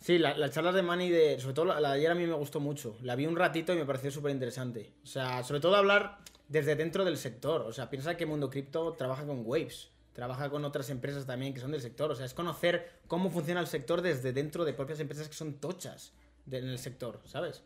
Sí, 0.00 0.18
la- 0.18 0.36
las 0.36 0.52
charlas 0.52 0.74
de 0.74 0.82
Manny, 0.82 1.10
de, 1.10 1.40
sobre 1.40 1.54
todo 1.54 1.64
la, 1.66 1.80
la 1.80 1.90
de 1.92 1.98
ayer 1.98 2.10
a 2.10 2.14
mí 2.14 2.26
me 2.26 2.34
gustó 2.34 2.60
mucho. 2.60 2.96
La 3.02 3.16
vi 3.16 3.26
un 3.26 3.36
ratito 3.36 3.72
y 3.72 3.76
me 3.76 3.84
pareció 3.84 4.10
súper 4.10 4.30
interesante. 4.30 4.92
O 5.02 5.06
sea, 5.06 5.42
sobre 5.42 5.60
todo 5.60 5.76
hablar 5.76 6.18
desde 6.48 6.76
dentro 6.76 7.04
del 7.04 7.16
sector. 7.18 7.62
O 7.62 7.72
sea, 7.72 7.90
piensa 7.90 8.16
que 8.16 8.26
Mundo 8.26 8.48
Cripto 8.48 8.92
trabaja 8.94 9.26
con 9.26 9.42
Waves. 9.44 9.90
Trabaja 10.14 10.48
con 10.50 10.64
otras 10.64 10.88
empresas 10.90 11.26
también 11.26 11.52
que 11.52 11.60
son 11.60 11.72
del 11.72 11.82
sector. 11.82 12.10
O 12.10 12.14
sea, 12.14 12.24
es 12.26 12.32
conocer 12.34 13.00
cómo 13.08 13.30
funciona 13.30 13.60
el 13.60 13.66
sector 13.66 14.00
desde 14.02 14.32
dentro 14.32 14.64
de 14.64 14.72
propias 14.72 15.00
empresas 15.00 15.28
que 15.28 15.34
son 15.34 15.54
tochas 15.54 16.12
de- 16.50 16.58
en 16.58 16.68
el 16.68 16.78
sector, 16.78 17.20
¿sabes? 17.24 17.62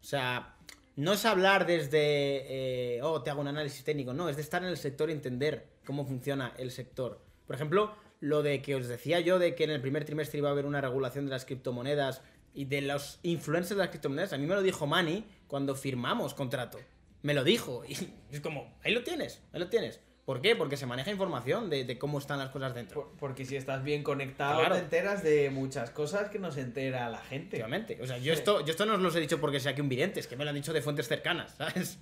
O 0.00 0.04
sea, 0.04 0.56
no 0.96 1.12
es 1.12 1.24
hablar 1.24 1.66
desde, 1.66 2.96
eh, 2.96 3.02
oh, 3.02 3.22
te 3.22 3.30
hago 3.30 3.40
un 3.40 3.48
análisis 3.48 3.84
técnico, 3.84 4.12
no, 4.14 4.28
es 4.28 4.36
de 4.36 4.42
estar 4.42 4.62
en 4.62 4.68
el 4.68 4.76
sector 4.76 5.10
y 5.10 5.12
entender 5.12 5.66
cómo 5.84 6.04
funciona 6.06 6.52
el 6.58 6.70
sector. 6.70 7.20
Por 7.46 7.56
ejemplo, 7.56 7.94
lo 8.20 8.42
de 8.42 8.62
que 8.62 8.74
os 8.74 8.88
decía 8.88 9.20
yo 9.20 9.38
de 9.38 9.54
que 9.54 9.64
en 9.64 9.70
el 9.70 9.80
primer 9.80 10.04
trimestre 10.04 10.38
iba 10.38 10.48
a 10.48 10.52
haber 10.52 10.66
una 10.66 10.80
regulación 10.80 11.24
de 11.26 11.30
las 11.30 11.44
criptomonedas 11.44 12.22
y 12.54 12.64
de 12.64 12.82
los 12.82 13.20
influencers 13.22 13.76
de 13.76 13.84
las 13.84 13.90
criptomonedas, 13.90 14.32
a 14.32 14.38
mí 14.38 14.46
me 14.46 14.54
lo 14.54 14.62
dijo 14.62 14.86
Manny 14.86 15.24
cuando 15.46 15.74
firmamos 15.74 16.34
contrato. 16.34 16.78
Me 17.22 17.34
lo 17.34 17.44
dijo 17.44 17.84
y 17.86 17.92
es 18.30 18.40
como, 18.40 18.76
ahí 18.84 18.92
lo 18.92 19.02
tienes, 19.02 19.40
ahí 19.52 19.60
lo 19.60 19.68
tienes. 19.68 20.00
¿Por 20.28 20.42
qué? 20.42 20.54
Porque 20.54 20.76
se 20.76 20.84
maneja 20.84 21.10
información 21.10 21.70
de, 21.70 21.84
de 21.84 21.96
cómo 21.98 22.18
están 22.18 22.38
las 22.38 22.50
cosas 22.50 22.74
dentro. 22.74 23.00
Por- 23.02 23.16
porque 23.18 23.46
si 23.46 23.56
estás 23.56 23.82
bien 23.82 24.02
conectado, 24.02 24.58
Claro. 24.60 24.74
te 24.74 24.82
enteras 24.82 25.22
de 25.22 25.48
muchas 25.48 25.88
cosas 25.88 26.28
que 26.28 26.38
no 26.38 26.52
se 26.52 26.60
entera 26.60 27.08
la 27.08 27.16
gente. 27.22 27.56
Efectivamente. 27.56 27.98
O 28.02 28.06
sea, 28.06 28.18
yo 28.18 28.34
esto, 28.34 28.60
yo 28.62 28.72
esto 28.72 28.84
no 28.84 28.92
os 28.96 29.00
lo 29.00 29.08
he 29.16 29.20
dicho 29.22 29.40
porque 29.40 29.58
sea 29.58 29.74
que 29.74 29.80
un 29.80 29.88
vidente, 29.88 30.20
es 30.20 30.26
que 30.26 30.36
me 30.36 30.44
lo 30.44 30.50
han 30.50 30.56
dicho 30.56 30.74
de 30.74 30.82
fuentes 30.82 31.08
cercanas, 31.08 31.54
¿sabes? 31.56 31.98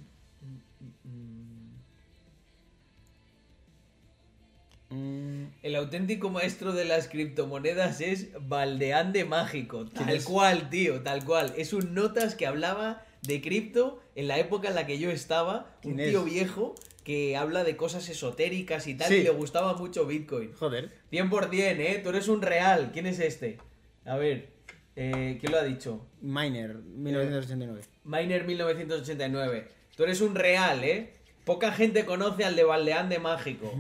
El 5.63 5.75
auténtico 5.75 6.31
maestro 6.31 6.73
de 6.73 6.85
las 6.85 7.09
criptomonedas 7.09 8.01
es 8.01 8.29
Valdeán 8.49 9.13
de 9.13 9.25
Mágico. 9.25 9.85
Tal 9.87 10.23
cual, 10.23 10.71
tío, 10.71 11.03
tal 11.03 11.25
cual. 11.25 11.53
Es 11.57 11.73
un 11.73 11.93
notas 11.95 12.35
que 12.37 12.47
hablaba 12.47 13.05
de 13.23 13.41
cripto 13.41 14.01
en 14.15 14.29
la 14.29 14.39
época 14.39 14.69
en 14.69 14.75
la 14.77 14.87
que 14.87 14.99
yo 14.99 15.11
estaba. 15.11 15.77
Un 15.85 15.95
¿Quién 15.95 16.11
tío 16.11 16.21
es? 16.27 16.33
viejo 16.33 16.75
que 17.07 17.37
habla 17.37 17.63
de 17.63 17.77
cosas 17.77 18.09
esotéricas 18.09 18.89
y 18.89 18.95
tal, 18.97 19.07
Sí. 19.07 19.15
y 19.19 19.23
le 19.23 19.31
gustaba 19.31 19.75
mucho 19.75 20.07
Bitcoin. 20.07 20.53
Joder. 20.55 20.91
100%, 21.13 21.79
¿eh? 21.79 22.01
Tú 22.03 22.09
eres 22.09 22.27
un 22.27 22.43
real. 22.43 22.91
¿Quién 22.93 23.07
es 23.07 23.21
este? 23.21 23.59
A 24.05 24.17
ver, 24.17 24.49
eh, 24.97 25.39
¿quién 25.41 25.53
lo 25.53 25.59
ha 25.59 25.63
dicho? 25.63 26.05
Miner, 26.21 26.75
1989. 26.75 27.83
Miner 28.03 28.45
1989. 28.45 29.69
Tú 29.97 30.03
eres 30.03 30.21
un 30.21 30.35
real, 30.35 30.83
¿eh? 30.83 31.13
Poca 31.45 31.71
gente 31.71 32.05
conoce 32.05 32.45
al 32.45 32.57
de 32.57 32.65
Valdeán 32.65 33.09
de 33.09 33.21
Mágico. 33.21 33.73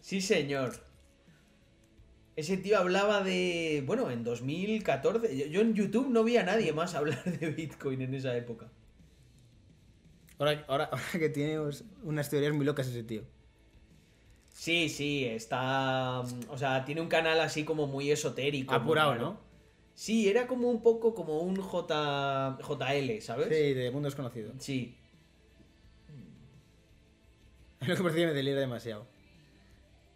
Sí, 0.00 0.20
señor. 0.20 0.74
Ese 2.36 2.56
tío 2.56 2.78
hablaba 2.78 3.24
de... 3.24 3.82
Bueno, 3.84 4.12
en 4.12 4.22
2014. 4.22 5.36
Yo, 5.36 5.46
yo 5.46 5.60
en 5.60 5.74
YouTube 5.74 6.08
no 6.08 6.22
vi 6.22 6.36
a 6.36 6.44
nadie 6.44 6.72
más 6.72 6.94
hablar 6.94 7.24
de 7.24 7.50
Bitcoin 7.50 8.00
en 8.00 8.14
esa 8.14 8.36
época. 8.36 8.70
Ahora, 10.38 10.64
ahora, 10.68 10.84
ahora 10.92 11.04
que 11.12 11.28
tiene 11.28 11.58
unas 12.02 12.30
teorías 12.30 12.52
muy 12.52 12.64
locas 12.64 12.86
ese 12.88 13.02
tío. 13.02 13.22
Sí, 14.52 14.88
sí, 14.88 15.24
está... 15.24 16.22
mm, 16.22 16.50
O 16.50 16.58
sea, 16.58 16.84
tiene 16.84 17.00
un 17.00 17.08
canal 17.08 17.40
así 17.40 17.64
como 17.64 17.86
muy 17.86 18.10
esotérico. 18.10 18.74
Apurado. 18.74 19.14
¿no? 19.14 19.40
Sí, 19.94 20.28
era 20.28 20.46
como 20.46 20.68
un 20.68 20.82
poco 20.82 21.14
como 21.14 21.40
un 21.40 21.56
J... 21.56 22.58
JL, 22.60 23.20
¿sabes? 23.20 23.48
Sí, 23.48 23.74
de 23.74 23.90
mundo 23.90 24.06
desconocido. 24.06 24.52
Sí. 24.58 24.96
Lo 27.86 27.96
que 27.96 28.02
me 28.02 28.32
delira 28.32 28.60
demasiado. 28.60 29.06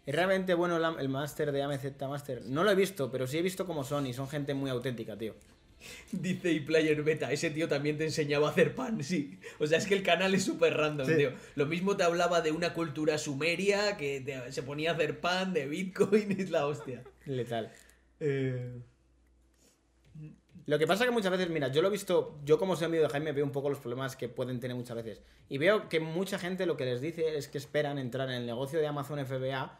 ¿Es 0.05 0.13
realmente 0.13 0.53
bueno 0.53 0.75
el 0.99 1.09
máster 1.09 1.53
de 1.53 1.63
AMZ 1.63 1.85
Master? 2.01 2.43
No 2.45 2.65
lo 2.65 2.71
he 2.71 2.75
visto, 2.75 3.09
pero 3.09 3.25
sí 3.25 3.37
he 3.37 3.41
visto 3.41 3.65
cómo 3.65 3.85
son 3.85 4.05
y 4.05 4.13
son 4.13 4.27
gente 4.27 4.53
muy 4.53 4.69
auténtica, 4.69 5.17
tío. 5.17 5.33
Dice 6.11 6.51
y 6.51 6.59
Player 6.61 7.01
Beta, 7.03 7.31
ese 7.31 7.49
tío 7.49 7.67
también 7.67 7.97
te 7.97 8.03
enseñaba 8.05 8.47
a 8.47 8.51
hacer 8.51 8.75
pan, 8.75 9.03
sí. 9.03 9.39
O 9.59 9.67
sea, 9.67 9.77
es 9.77 9.85
que 9.87 9.95
el 9.95 10.03
canal 10.03 10.33
es 10.35 10.43
súper 10.43 10.75
random, 10.75 11.07
Sí. 11.07 11.15
tío. 11.15 11.31
Lo 11.55 11.65
mismo 11.65 11.97
te 11.97 12.03
hablaba 12.03 12.41
de 12.41 12.51
una 12.51 12.73
cultura 12.73 13.17
sumeria 13.17 13.97
que 13.97 14.21
te- 14.21 14.51
se 14.51 14.63
ponía 14.63 14.91
a 14.91 14.93
hacer 14.93 15.19
pan, 15.19 15.53
de 15.53 15.67
Bitcoin, 15.67 16.31
es 16.39 16.49
la 16.49 16.65
hostia. 16.67 17.03
Letal. 17.25 17.71
Eh, 18.19 18.79
Lo 20.65 20.79
que 20.79 20.87
pasa 20.87 21.03
que 21.03 21.11
muchas 21.11 21.31
veces, 21.31 21.49
mira, 21.49 21.67
yo 21.67 21.81
lo 21.81 21.89
he 21.89 21.91
visto, 21.91 22.39
yo 22.45 22.57
como 22.57 22.77
soy 22.77 22.85
amigo 22.85 23.03
de 23.03 23.09
Jaime 23.09 23.33
veo 23.33 23.43
un 23.43 23.51
poco 23.51 23.69
los 23.69 23.79
problemas 23.79 24.15
que 24.15 24.29
pueden 24.29 24.61
tener 24.61 24.77
muchas 24.77 24.95
veces. 24.95 25.21
Y 25.49 25.57
veo 25.57 25.89
que 25.89 25.99
mucha 25.99 26.39
gente 26.39 26.65
lo 26.65 26.77
que 26.77 26.85
les 26.85 27.01
dice 27.01 27.35
es 27.37 27.49
que 27.49 27.57
esperan 27.57 27.97
entrar 27.97 28.29
en 28.29 28.35
el 28.35 28.45
negocio 28.45 28.79
de 28.79 28.87
Amazon 28.87 29.19
FBA 29.25 29.77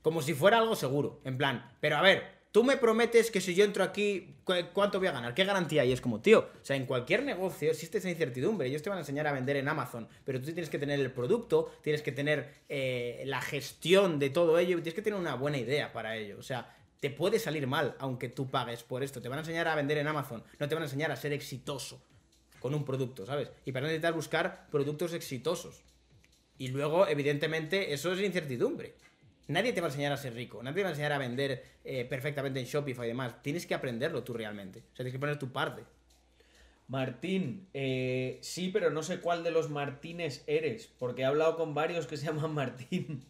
como 0.00 0.22
si 0.22 0.32
fuera 0.32 0.56
algo 0.58 0.76
seguro. 0.76 1.20
En 1.24 1.36
plan, 1.36 1.70
pero 1.80 1.96
a 1.98 2.02
ver, 2.02 2.22
tú 2.54 2.62
me 2.62 2.76
prometes 2.76 3.32
que 3.32 3.40
si 3.40 3.52
yo 3.56 3.64
entro 3.64 3.82
aquí, 3.82 4.36
¿cu- 4.44 4.52
¿cuánto 4.72 5.00
voy 5.00 5.08
a 5.08 5.10
ganar? 5.10 5.34
¿Qué 5.34 5.42
garantía 5.44 5.82
hay? 5.82 5.90
Es 5.90 6.00
como, 6.00 6.20
tío, 6.20 6.38
o 6.62 6.64
sea, 6.64 6.76
en 6.76 6.86
cualquier 6.86 7.24
negocio 7.24 7.68
existe 7.72 7.98
esa 7.98 8.08
incertidumbre. 8.08 8.68
Ellos 8.68 8.80
te 8.80 8.90
van 8.90 8.98
a 8.98 9.00
enseñar 9.00 9.26
a 9.26 9.32
vender 9.32 9.56
en 9.56 9.66
Amazon, 9.66 10.06
pero 10.24 10.38
tú 10.38 10.44
tienes 10.46 10.70
que 10.70 10.78
tener 10.78 11.00
el 11.00 11.10
producto, 11.10 11.74
tienes 11.82 12.00
que 12.00 12.12
tener 12.12 12.54
eh, 12.68 13.24
la 13.26 13.40
gestión 13.40 14.20
de 14.20 14.30
todo 14.30 14.56
ello, 14.60 14.76
tienes 14.76 14.94
que 14.94 15.02
tener 15.02 15.18
una 15.18 15.34
buena 15.34 15.58
idea 15.58 15.92
para 15.92 16.16
ello. 16.16 16.36
O 16.38 16.44
sea, 16.44 16.72
te 17.00 17.10
puede 17.10 17.40
salir 17.40 17.66
mal 17.66 17.96
aunque 17.98 18.28
tú 18.28 18.48
pagues 18.48 18.84
por 18.84 19.02
esto. 19.02 19.20
Te 19.20 19.28
van 19.28 19.38
a 19.38 19.42
enseñar 19.42 19.66
a 19.66 19.74
vender 19.74 19.98
en 19.98 20.06
Amazon, 20.06 20.44
no 20.60 20.68
te 20.68 20.76
van 20.76 20.82
a 20.84 20.86
enseñar 20.86 21.10
a 21.10 21.16
ser 21.16 21.32
exitoso 21.32 22.00
con 22.60 22.72
un 22.72 22.84
producto, 22.84 23.26
¿sabes? 23.26 23.50
Y 23.64 23.72
para 23.72 23.86
necesitar 23.86 24.14
buscar 24.14 24.68
productos 24.70 25.12
exitosos. 25.12 25.82
Y 26.56 26.68
luego, 26.68 27.08
evidentemente, 27.08 27.92
eso 27.92 28.12
es 28.12 28.20
incertidumbre. 28.20 28.94
Nadie 29.46 29.72
te 29.72 29.80
va 29.80 29.88
a 29.88 29.90
enseñar 29.90 30.12
a 30.12 30.16
ser 30.16 30.34
rico, 30.34 30.62
nadie 30.62 30.76
te 30.76 30.82
va 30.82 30.88
a 30.88 30.92
enseñar 30.92 31.12
a 31.12 31.18
vender 31.18 31.64
eh, 31.84 32.06
perfectamente 32.06 32.60
en 32.60 32.66
Shopify 32.66 33.04
y 33.04 33.08
demás. 33.08 33.42
Tienes 33.42 33.66
que 33.66 33.74
aprenderlo 33.74 34.24
tú 34.24 34.32
realmente. 34.32 34.80
O 34.80 34.96
sea, 34.96 34.96
tienes 34.96 35.12
que 35.12 35.18
poner 35.18 35.38
tu 35.38 35.52
parte. 35.52 35.82
Martín, 36.88 37.68
eh, 37.72 38.38
sí, 38.42 38.70
pero 38.72 38.90
no 38.90 39.02
sé 39.02 39.20
cuál 39.20 39.42
de 39.42 39.50
los 39.50 39.70
Martínez 39.70 40.44
eres, 40.46 40.86
porque 40.98 41.22
he 41.22 41.24
hablado 41.24 41.56
con 41.56 41.74
varios 41.74 42.06
que 42.06 42.16
se 42.16 42.26
llaman 42.26 42.54
Martín. 42.54 43.24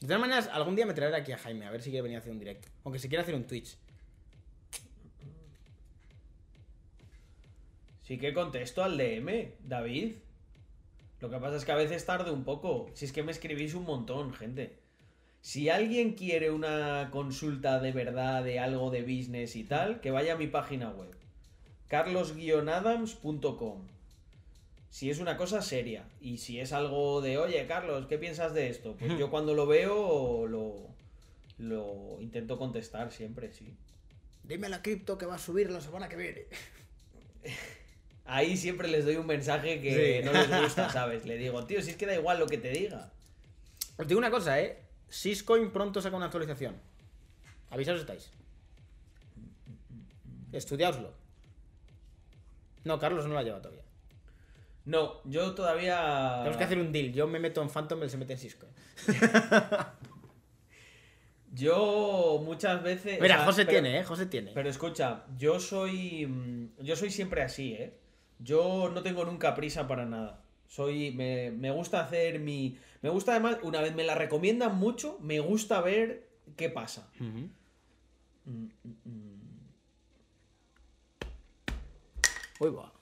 De 0.00 0.06
todas 0.06 0.20
maneras, 0.20 0.48
algún 0.52 0.76
día 0.76 0.86
me 0.86 0.94
traeré 0.94 1.16
aquí 1.16 1.32
a 1.32 1.38
Jaime, 1.38 1.66
a 1.66 1.70
ver 1.70 1.82
si 1.82 1.90
quiere 1.90 2.02
venir 2.02 2.16
a 2.16 2.20
hacer 2.20 2.32
un 2.32 2.38
directo. 2.38 2.68
Aunque 2.84 2.98
si 2.98 3.08
quiere 3.08 3.22
hacer 3.22 3.34
un 3.34 3.46
Twitch. 3.46 3.76
Sí 8.02 8.18
que 8.18 8.32
contesto 8.32 8.82
al 8.82 8.96
DM, 8.96 9.52
David. 9.60 10.14
Lo 11.20 11.30
que 11.30 11.36
pasa 11.36 11.56
es 11.56 11.64
que 11.64 11.72
a 11.72 11.76
veces 11.76 12.04
tarde 12.06 12.30
un 12.30 12.44
poco. 12.44 12.90
Si 12.94 13.04
es 13.04 13.12
que 13.12 13.22
me 13.22 13.30
escribís 13.30 13.74
un 13.74 13.84
montón, 13.84 14.32
gente. 14.32 14.80
Si 15.42 15.68
alguien 15.70 16.12
quiere 16.14 16.50
una 16.50 17.08
consulta 17.10 17.80
de 17.80 17.92
verdad 17.92 18.44
de 18.44 18.58
algo 18.58 18.90
de 18.90 19.02
business 19.02 19.56
y 19.56 19.64
tal, 19.64 20.00
que 20.00 20.10
vaya 20.10 20.34
a 20.34 20.36
mi 20.36 20.46
página 20.48 20.90
web. 20.90 21.14
carlos-adams.com 21.88 23.86
Si 24.90 25.08
es 25.10 25.18
una 25.18 25.36
cosa 25.36 25.62
seria. 25.62 26.04
Y 26.20 26.38
si 26.38 26.60
es 26.60 26.72
algo 26.72 27.20
de, 27.22 27.38
oye, 27.38 27.66
Carlos, 27.66 28.06
¿qué 28.06 28.18
piensas 28.18 28.52
de 28.54 28.68
esto? 28.68 28.96
Pues 28.98 29.18
yo 29.18 29.30
cuando 29.30 29.54
lo 29.54 29.66
veo 29.66 30.46
lo, 30.46 30.76
lo 31.58 32.18
intento 32.20 32.58
contestar 32.58 33.10
siempre, 33.12 33.50
sí. 33.52 33.74
Dime 34.44 34.68
la 34.68 34.82
cripto 34.82 35.16
que 35.16 35.26
va 35.26 35.36
a 35.36 35.38
subir 35.38 35.70
la 35.70 35.80
semana 35.80 36.08
que 36.08 36.16
viene. 36.16 36.42
Ahí 38.26 38.56
siempre 38.56 38.88
les 38.88 39.04
doy 39.04 39.16
un 39.16 39.26
mensaje 39.26 39.80
que 39.80 40.20
Sí. 40.20 40.24
no 40.24 40.32
les 40.32 40.62
gusta, 40.62 40.90
¿sabes? 40.92 41.24
Le 41.24 41.36
digo, 41.36 41.64
tío, 41.66 41.80
si 41.82 41.90
es 41.90 41.96
que 41.96 42.06
da 42.06 42.14
igual 42.14 42.38
lo 42.38 42.46
que 42.46 42.58
te 42.58 42.70
diga. 42.70 43.10
Os 43.96 44.06
digo 44.06 44.18
una 44.18 44.30
cosa, 44.30 44.60
¿eh? 44.60 44.78
Syscoin 45.10 45.70
pronto 45.70 46.00
saca 46.00 46.16
una 46.16 46.26
actualización. 46.26 46.76
Avisaos 47.68 48.00
estáis. 48.00 48.30
Estudiaoslo. 50.52 51.12
No, 52.84 52.98
Carlos 52.98 53.26
no 53.26 53.34
lo 53.34 53.38
ha 53.38 53.42
llevado 53.42 53.62
todavía. 53.62 53.84
No, 54.86 55.20
yo 55.24 55.54
todavía. 55.54 56.36
Tenemos 56.38 56.56
que 56.56 56.64
hacer 56.64 56.78
un 56.78 56.90
deal. 56.90 57.12
Yo 57.12 57.26
me 57.28 57.38
meto 57.38 57.60
en 57.62 57.68
Phantom, 57.68 58.02
él 58.02 58.08
se 58.10 58.16
mete 58.16 58.32
en 58.32 58.38
Syscoin. 58.38 58.72
Yo 61.52 62.40
muchas 62.44 62.82
veces. 62.82 63.18
o 63.18 63.22
Mira, 63.22 63.36
sea, 63.36 63.44
José 63.44 63.64
pero- 63.66 63.80
tiene, 63.82 63.98
¿eh? 64.00 64.04
José 64.04 64.26
tiene. 64.26 64.52
Pero 64.54 64.68
escucha, 64.70 65.24
yo 65.36 65.58
soy. 65.58 66.26
mm, 66.26 66.82
Yo 66.82 66.94
soy 66.96 67.10
siempre 67.10 67.42
así, 67.42 67.72
¿eh? 67.74 67.98
Yo 68.38 68.88
no 68.94 69.02
tengo 69.02 69.24
nunca 69.24 69.54
prisa 69.54 69.86
para 69.88 70.06
nada. 70.06 70.40
Soy. 70.70 71.10
Me, 71.10 71.50
me 71.50 71.70
gusta 71.72 72.00
hacer 72.00 72.38
mi. 72.38 72.78
Me 73.02 73.10
gusta 73.10 73.32
además, 73.32 73.58
una 73.62 73.80
vez 73.80 73.94
me 73.94 74.04
la 74.04 74.14
recomiendan 74.14 74.76
mucho, 74.78 75.18
me 75.20 75.40
gusta 75.40 75.80
ver 75.80 76.28
qué 76.56 76.70
pasa. 76.70 77.10
Ujú. 77.16 77.50
Mm, 78.46 78.68
mm, 78.84 78.94
mm. 79.04 79.40
Uy, 82.60 82.70
va. 82.70 82.92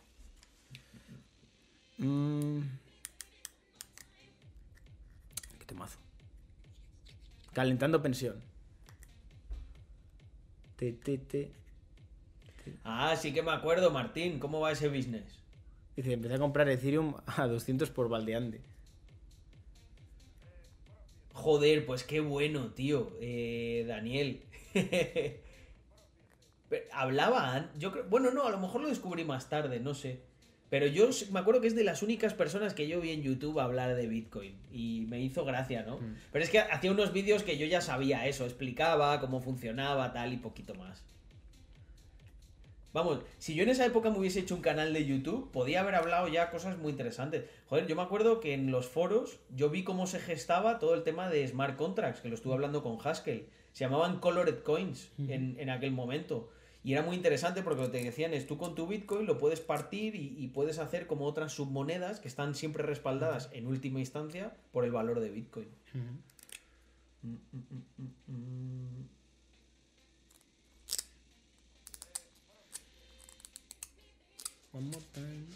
Mm. 1.99 2.61
Qué 5.59 5.65
temazo. 5.67 5.99
Calentando 7.53 8.01
pensión. 8.01 8.41
Te, 10.77 10.93
te, 10.93 11.19
te. 11.19 11.51
Ah, 12.85 13.15
sí 13.17 13.35
que 13.35 13.43
me 13.43 13.51
acuerdo, 13.51 13.91
Martín. 13.91 14.39
¿Cómo 14.39 14.61
va 14.61 14.73
ese 14.73 14.89
business? 14.89 15.39
Dice, 15.99 16.13
empecé 16.13 16.35
a 16.35 16.39
comprar 16.39 16.69
Ethereum 16.69 17.15
a 17.27 17.49
200 17.49 17.91
por 17.91 18.09
baldeante. 18.09 18.61
Joder, 21.33 21.85
pues 21.87 22.05
qué 22.05 22.21
bueno, 22.21 22.69
tío. 22.69 23.17
Eh, 23.21 23.85
Daniel. 23.89 24.45
Hablaba 26.93 27.73
yo 27.81 27.91
creo, 27.91 28.05
bueno, 28.05 28.31
no, 28.31 28.47
a 28.47 28.51
lo 28.51 28.61
mejor 28.61 28.83
lo 28.83 28.89
descubrí 28.89 29.25
más 29.25 29.49
tarde, 29.49 29.81
no 29.81 29.93
sé. 29.93 30.21
Pero 30.71 30.87
yo 30.87 31.09
me 31.33 31.41
acuerdo 31.41 31.61
que 31.61 31.67
es 31.67 31.75
de 31.75 31.83
las 31.83 32.05
únicas 32.05 32.33
personas 32.33 32.75
que 32.75 32.87
yo 32.87 33.01
vi 33.01 33.11
en 33.11 33.25
YouTube 33.25 33.59
hablar 33.59 33.97
de 33.97 34.07
Bitcoin. 34.07 34.55
Y 34.71 35.05
me 35.09 35.21
hizo 35.21 35.45
gracia, 35.45 35.83
¿no? 35.83 35.99
Pero 36.31 36.45
es 36.45 36.51
que 36.51 36.61
hacía 36.61 36.93
unos 36.93 37.13
vídeos 37.13 37.43
que 37.43 37.59
yo 37.59 37.67
ya 37.67 37.81
sabía 37.81 38.29
eso, 38.29 38.45
explicaba 38.45 39.19
cómo 39.19 39.41
funcionaba, 39.41 40.13
tal 40.13 40.33
y 40.33 40.37
poquito 40.37 40.77
más. 40.77 41.03
Vamos, 42.99 43.21
si 43.39 43.55
yo 43.55 43.63
en 43.63 43.69
esa 43.69 43.87
época 43.87 44.11
me 44.11 44.19
hubiese 44.19 44.41
hecho 44.41 44.57
un 44.57 44.61
canal 44.61 44.93
de 44.93 45.07
YouTube, 45.07 45.53
podía 45.53 45.83
haber 45.83 45.95
hablado 45.95 46.27
ya 46.27 46.51
cosas 46.51 46.79
muy 46.79 46.91
interesantes. 46.91 47.45
Joder, 47.69 47.87
yo 47.87 47.95
me 47.95 48.03
acuerdo 48.03 48.41
que 48.41 48.55
en 48.55 48.73
los 48.73 48.89
foros 48.89 49.39
yo 49.55 49.71
vi 49.71 49.85
cómo 49.85 50.09
se 50.09 50.19
gestaba 50.19 50.81
todo 50.81 50.95
el 50.95 51.05
tema 51.05 51.29
de 51.29 51.47
smart 51.47 51.77
contracts, 51.77 52.21
que 52.21 52.29
lo 52.29 52.35
estuve 52.35 52.55
hablando 52.55 52.83
con 52.83 52.99
Haskell. 53.01 53.47
Se 53.73 53.85
llamaban 53.85 54.19
colored 54.19 54.65
coins 54.65 55.13
en, 55.17 55.55
en 55.61 55.71
aquel 55.71 55.93
momento. 55.93 56.51
Y 56.83 56.93
era 56.93 57.03
muy 57.03 57.15
interesante 57.15 57.63
porque 57.63 57.83
lo 57.83 57.87
que 57.93 57.99
te 57.99 58.05
decían 58.05 58.35
es, 58.35 58.49
tú 58.49 58.59
con 58.59 58.75
tu 58.75 58.89
Bitcoin 58.89 59.27
lo 59.27 59.39
puedes 59.39 59.61
partir 59.61 60.17
y, 60.17 60.35
y 60.37 60.49
puedes 60.49 60.81
hacer 60.81 61.07
como 61.07 61.27
otras 61.27 61.53
submonedas 61.53 62.19
que 62.19 62.27
están 62.27 62.57
siempre 62.57 62.83
respaldadas 62.83 63.49
en 63.53 63.69
última 63.69 64.01
instancia 64.01 64.57
por 64.73 64.85
el 64.85 64.91
valor 64.91 65.21
de 65.21 65.31
Bitcoin. 65.31 65.69
Mm, 65.95 67.29
mm, 67.29 67.39
mm, 67.53 67.85
mm, 67.97 68.33
mm. 68.33 68.98
One 74.79 74.91
more 74.91 75.05
time. 75.13 75.47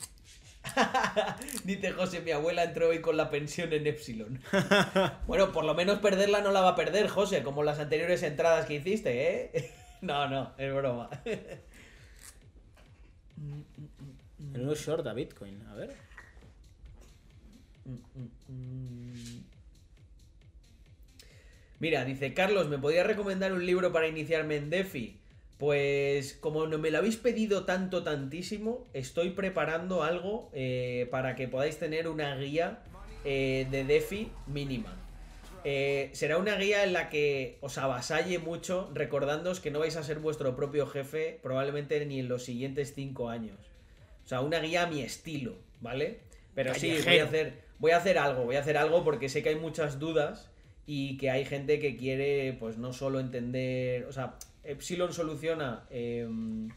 Dice 1.64 1.92
José, 1.92 2.20
mi 2.22 2.32
abuela 2.32 2.64
entró 2.64 2.88
hoy 2.88 3.00
con 3.00 3.16
la 3.16 3.30
pensión 3.30 3.72
en 3.72 3.86
Epsilon. 3.86 4.40
bueno, 5.28 5.52
por 5.52 5.64
lo 5.64 5.74
menos 5.74 6.00
perderla 6.00 6.40
no 6.40 6.50
la 6.50 6.60
va 6.60 6.70
a 6.70 6.74
perder, 6.74 7.06
José, 7.06 7.44
como 7.44 7.62
las 7.62 7.78
anteriores 7.78 8.24
entradas 8.24 8.66
que 8.66 8.74
hiciste, 8.74 9.52
¿eh? 9.54 9.70
no, 10.00 10.28
no, 10.28 10.52
es 10.58 10.74
broma. 10.74 11.08
El 13.36 14.64
nuevo 14.64 14.74
short 14.74 15.06
a 15.06 15.12
Bitcoin. 15.12 15.64
A 15.70 15.74
ver. 15.74 15.94
Mira, 21.78 22.04
dice 22.04 22.34
Carlos, 22.34 22.68
¿me 22.68 22.78
podías 22.78 23.06
recomendar 23.06 23.52
un 23.52 23.64
libro 23.64 23.92
para 23.92 24.08
iniciarme 24.08 24.56
en 24.56 24.68
DeFi? 24.70 25.21
Pues 25.62 26.32
como 26.32 26.66
no 26.66 26.78
me 26.78 26.90
lo 26.90 26.98
habéis 26.98 27.18
pedido 27.18 27.64
tanto, 27.64 28.02
tantísimo, 28.02 28.88
estoy 28.94 29.30
preparando 29.30 30.02
algo 30.02 30.50
eh, 30.52 31.06
para 31.12 31.36
que 31.36 31.46
podáis 31.46 31.78
tener 31.78 32.08
una 32.08 32.34
guía 32.34 32.80
eh, 33.24 33.68
de 33.70 33.84
DeFi 33.84 34.32
mínima. 34.48 34.92
Eh, 35.62 36.10
será 36.14 36.38
una 36.38 36.56
guía 36.56 36.82
en 36.82 36.92
la 36.92 37.08
que 37.08 37.58
os 37.60 37.78
avasalle 37.78 38.40
mucho, 38.40 38.90
recordándoos 38.92 39.60
que 39.60 39.70
no 39.70 39.78
vais 39.78 39.94
a 39.94 40.02
ser 40.02 40.18
vuestro 40.18 40.56
propio 40.56 40.88
jefe 40.88 41.38
probablemente 41.44 42.04
ni 42.06 42.18
en 42.18 42.26
los 42.26 42.42
siguientes 42.42 42.92
cinco 42.96 43.28
años. 43.28 43.60
O 44.24 44.28
sea, 44.28 44.40
una 44.40 44.58
guía 44.58 44.82
a 44.82 44.86
mi 44.88 45.02
estilo, 45.02 45.54
¿vale? 45.80 46.22
Pero 46.56 46.74
sí, 46.74 46.98
voy 47.04 47.18
a 47.20 47.24
hacer, 47.24 47.62
voy 47.78 47.92
a 47.92 47.98
hacer 47.98 48.18
algo, 48.18 48.46
voy 48.46 48.56
a 48.56 48.60
hacer 48.62 48.76
algo 48.76 49.04
porque 49.04 49.28
sé 49.28 49.44
que 49.44 49.50
hay 49.50 49.56
muchas 49.60 50.00
dudas 50.00 50.50
y 50.86 51.16
que 51.18 51.30
hay 51.30 51.44
gente 51.44 51.78
que 51.78 51.96
quiere, 51.96 52.56
pues 52.58 52.78
no 52.78 52.92
solo 52.92 53.20
entender, 53.20 54.06
o 54.06 54.12
sea, 54.12 54.34
Epsilon 54.64 55.12
soluciona, 55.12 55.86
em, 55.90 56.68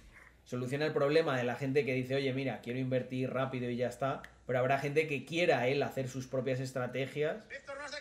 soluciona 0.44 0.86
el 0.86 0.94
problema 0.94 1.38
de 1.38 1.44
la 1.44 1.56
gente 1.56 1.86
que 1.86 1.94
dice, 1.94 2.16
oye, 2.16 2.34
mira, 2.34 2.62
quiero 2.62 2.80
invertir 2.80 3.32
rápido 3.32 3.70
y 3.70 3.78
ya 3.78 3.88
está, 3.88 4.22
pero 4.48 4.60
habrá 4.60 4.80
gente 4.80 5.08
que 5.08 5.26
quiera 5.26 5.68
él 5.68 5.84
hacer 5.84 6.08
sus 6.08 6.28
propias 6.28 6.60
estrategias 6.60 7.48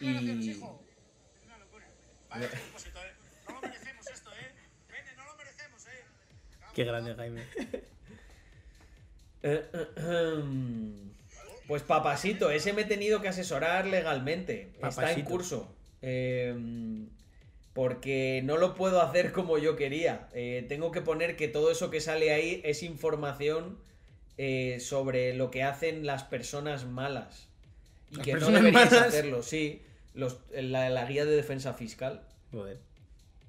y... 0.01 0.61
Qué 6.75 6.85
grande, 6.85 7.15
Jaime. 7.15 7.43
Eh, 9.47 9.63
eh. 9.73 10.43
Pues 11.67 11.83
papasito, 11.83 12.51
ese 12.51 12.73
me 12.73 12.83
he 12.83 12.85
tenido 12.85 13.21
que 13.23 13.29
asesorar 13.29 13.87
legalmente. 13.87 14.73
Está 14.83 15.13
en 15.13 15.23
curso. 15.23 15.75
Em, 16.03 17.09
porque 17.75 18.41
no 18.45 18.57
lo 18.57 18.75
puedo 18.75 19.03
hacer 19.03 19.33
como 19.33 19.59
yo 19.59 19.77
quería. 19.77 20.29
Eh, 20.33 20.65
tengo 20.69 20.91
que 20.93 21.03
poner 21.03 21.37
que 21.37 21.49
todo 21.49 21.71
eso 21.71 21.91
que 21.91 22.01
sale 22.01 22.33
ahí 22.33 22.61
es 22.65 22.83
información 22.83 23.79
eh, 24.39 24.79
sobre 24.81 25.35
lo 25.35 25.51
que 25.51 25.63
hacen 25.65 26.07
las 26.07 26.23
personas 26.25 26.87
malas. 26.87 27.49
Y 28.11 28.17
¿Las 28.17 28.25
que 28.25 28.35
no 28.35 28.47
deberías 28.51 28.93
malas? 28.93 29.09
hacerlo, 29.09 29.43
sí. 29.43 29.83
Los- 30.15 30.39
la, 30.53 30.89
la 30.89 31.05
guía 31.05 31.25
de 31.25 31.35
defensa 31.35 31.75
fiscal. 31.75 32.23
Joder. 32.53 32.79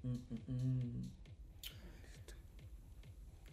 Mm, 0.03 0.15
mm, 0.15 0.39
mm. 0.47 1.09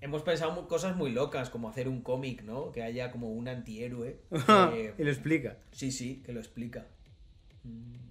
Hemos 0.00 0.22
pensado 0.22 0.66
cosas 0.66 0.96
muy 0.96 1.12
locas, 1.12 1.48
como 1.48 1.68
hacer 1.68 1.86
un 1.86 2.00
cómic, 2.02 2.42
¿no? 2.42 2.72
Que 2.72 2.82
haya 2.82 3.12
como 3.12 3.30
un 3.30 3.46
antihéroe. 3.46 4.16
eh, 4.74 4.94
y 4.98 5.04
lo 5.04 5.10
explica. 5.10 5.58
sí, 5.70 5.92
sí, 5.92 6.22
que 6.26 6.32
lo 6.32 6.40
explica. 6.40 6.86
Mm. 7.62 8.01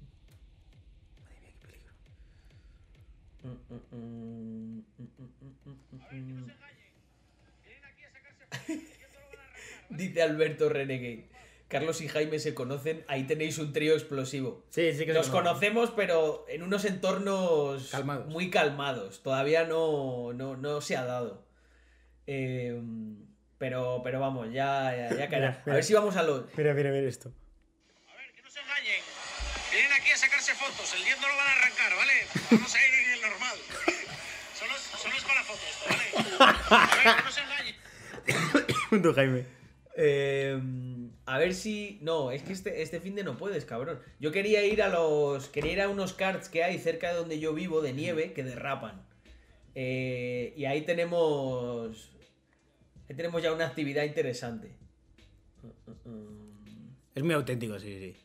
Dice 9.89 10.21
Alberto 10.21 10.69
Renegade. 10.69 11.27
Carlos 11.67 11.99
y 12.01 12.07
Jaime 12.09 12.37
se 12.39 12.53
conocen, 12.53 13.03
ahí 13.07 13.23
tenéis 13.23 13.57
un 13.57 13.71
trío 13.71 13.93
explosivo. 13.93 14.65
Sí, 14.71 14.91
sí 14.93 15.05
que 15.05 15.13
Nos 15.13 15.29
conocemos, 15.29 15.91
pero 15.91 16.45
en 16.49 16.63
unos 16.63 16.83
entornos 16.83 17.87
Calmados. 17.89 18.27
muy 18.27 18.49
calmados. 18.49 19.23
Todavía 19.23 19.63
no, 19.63 20.33
no, 20.33 20.57
no 20.57 20.81
se 20.81 20.97
ha 20.97 21.05
dado. 21.05 21.45
Eh, 22.27 22.77
pero, 23.57 24.01
pero 24.03 24.19
vamos, 24.19 24.51
ya, 24.51 24.93
ya, 24.95 25.09
ya 25.15 25.29
caerá. 25.29 25.51
Mira, 25.51 25.61
mira. 25.65 25.71
A 25.71 25.75
ver 25.75 25.83
si 25.85 25.93
vamos 25.93 26.17
a 26.17 26.23
los. 26.23 26.43
Mira, 26.57 26.73
mira, 26.73 26.91
mira 26.91 27.07
esto. 27.07 27.31
A 28.11 28.15
ver, 28.17 28.33
que 28.35 28.41
no 28.41 28.49
se 28.49 28.59
engañen. 28.59 29.01
Vienen 29.71 29.93
aquí 29.93 30.11
a 30.11 30.17
sacarse 30.17 30.53
fotos. 30.55 30.93
El 30.97 31.05
10 31.05 31.21
no 31.21 31.27
lo 31.29 31.35
van 31.37 31.47
a 31.47 31.51
arrancar, 31.53 31.95
¿vale? 31.95 32.13
Vamos 32.51 32.75
a 32.75 32.85
ir 32.85 32.93
en 32.93 33.11
el 33.13 33.21
normal. 33.21 33.55
Solo, 34.59 34.75
es- 34.75 34.91
solo 35.01 35.15
es 35.15 35.23
para 35.23 35.41
fotos, 35.43 35.63
esto, 35.71 35.87
Punto, 38.89 39.13
Jaime. 39.15 39.45
Eh, 39.97 40.59
a 41.25 41.37
ver 41.37 41.53
si. 41.53 41.99
No, 42.01 42.31
es 42.31 42.43
que 42.43 42.53
este, 42.53 42.81
este 42.81 42.99
fin 43.01 43.15
de 43.15 43.23
no 43.23 43.37
puedes, 43.37 43.65
cabrón. 43.65 43.99
Yo 44.19 44.31
quería 44.31 44.65
ir 44.65 44.81
a 44.81 44.89
los. 44.89 45.47
Quería 45.49 45.73
ir 45.73 45.81
a 45.81 45.89
unos 45.89 46.13
karts 46.13 46.49
que 46.49 46.63
hay 46.63 46.79
cerca 46.79 47.09
de 47.09 47.15
donde 47.15 47.39
yo 47.39 47.53
vivo, 47.53 47.81
de 47.81 47.93
nieve, 47.93 48.33
que 48.33 48.43
derrapan. 48.43 49.05
Eh, 49.75 50.53
y 50.55 50.65
ahí 50.65 50.81
tenemos. 50.81 52.11
Ahí 53.09 53.15
tenemos 53.15 53.41
ya 53.43 53.53
una 53.53 53.67
actividad 53.67 54.03
interesante. 54.03 54.71
Es 57.13 57.23
muy 57.23 57.33
auténtico, 57.33 57.77
sí, 57.79 57.99
sí. 57.99 58.15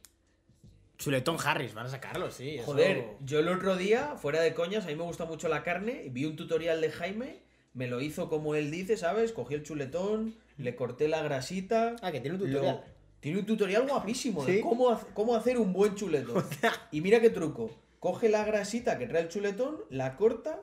Chuletón 0.99 1.37
Harris, 1.45 1.75
van 1.75 1.87
a 1.87 1.91
sacarlo, 1.91 2.31
sí. 2.31 2.55
eso- 2.57 2.67
Joder, 2.67 3.05
yo 3.21 3.41
el 3.41 3.49
otro 3.49 3.77
día, 3.77 4.15
fuera 4.17 4.41
de 4.41 4.55
coñas, 4.55 4.85
a 4.85 4.89
mí 4.89 4.95
me 4.95 5.03
gusta 5.03 5.25
mucho 5.27 5.49
la 5.49 5.63
carne, 5.63 6.07
vi 6.11 6.25
un 6.25 6.37
tutorial 6.37 6.81
de 6.81 6.91
Jaime, 6.91 7.43
me 7.77 7.87
lo 7.87 8.01
hizo 8.01 8.29
como 8.29 8.55
él 8.55 8.71
dice, 8.71 8.97
¿sabes? 8.97 9.33
Cogí 9.33 9.55
el 9.55 9.63
chuletón, 9.63 10.35
le 10.57 10.75
corté 10.75 11.09
la 11.09 11.23
grasita. 11.23 11.95
Ah, 12.01 12.11
que 12.11 12.21
tiene 12.21 12.37
un 12.37 12.43
lo- 12.43 12.47
tutorial. 12.49 12.85
Tiene 13.21 13.39
un 13.41 13.47
tutorial 13.47 13.87
guapísimo 13.89 14.45
de 14.45 14.61
cómo, 14.61 14.91
ha- 14.91 15.01
cómo 15.15 15.37
hacer 15.37 15.59
un 15.59 15.73
buen 15.73 15.95
chuletón. 15.95 16.45
y 16.91 17.01
mira 17.03 17.21
qué 17.21 17.29
truco. 17.31 17.71
Coge 18.01 18.29
la 18.31 18.45
grasita 18.45 18.99
que 18.99 19.07
trae 19.07 19.23
el 19.23 19.29
chuletón, 19.29 19.77
la 19.91 20.17
corta, 20.17 20.61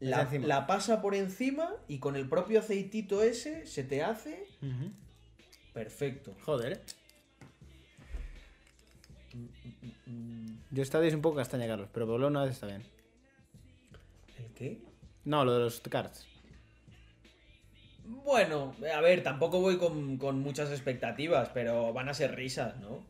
la, 0.00 0.66
pasa 0.66 1.00
por 1.00 1.14
encima 1.14 1.74
y 1.86 1.98
con 1.98 2.16
el 2.16 2.28
propio 2.28 2.58
aceitito 2.60 3.22
ese 3.22 3.66
se 3.66 3.84
te 3.84 4.02
hace 4.02 4.46
perfecto. 5.72 6.34
Joder. 6.44 6.82
Yo 10.70 10.82
esta 10.82 10.98
vez 10.98 11.14
un 11.14 11.22
poco 11.22 11.36
castaña, 11.36 11.66
Carlos, 11.66 11.88
pero 11.92 12.06
por 12.06 12.18
lo 12.18 12.26
una 12.26 12.42
vez 12.42 12.52
está 12.54 12.66
bien. 12.66 12.82
¿El 14.38 14.52
qué? 14.54 14.82
No, 15.24 15.44
lo 15.44 15.54
de 15.54 15.60
los 15.60 15.80
cards. 15.80 16.26
Bueno, 18.10 18.74
a 18.94 19.00
ver, 19.02 19.22
tampoco 19.22 19.60
voy 19.60 19.76
con, 19.76 20.16
con 20.16 20.40
muchas 20.40 20.70
expectativas, 20.70 21.50
pero 21.50 21.92
van 21.92 22.08
a 22.08 22.14
ser 22.14 22.34
risas, 22.34 22.78
¿no? 22.78 23.04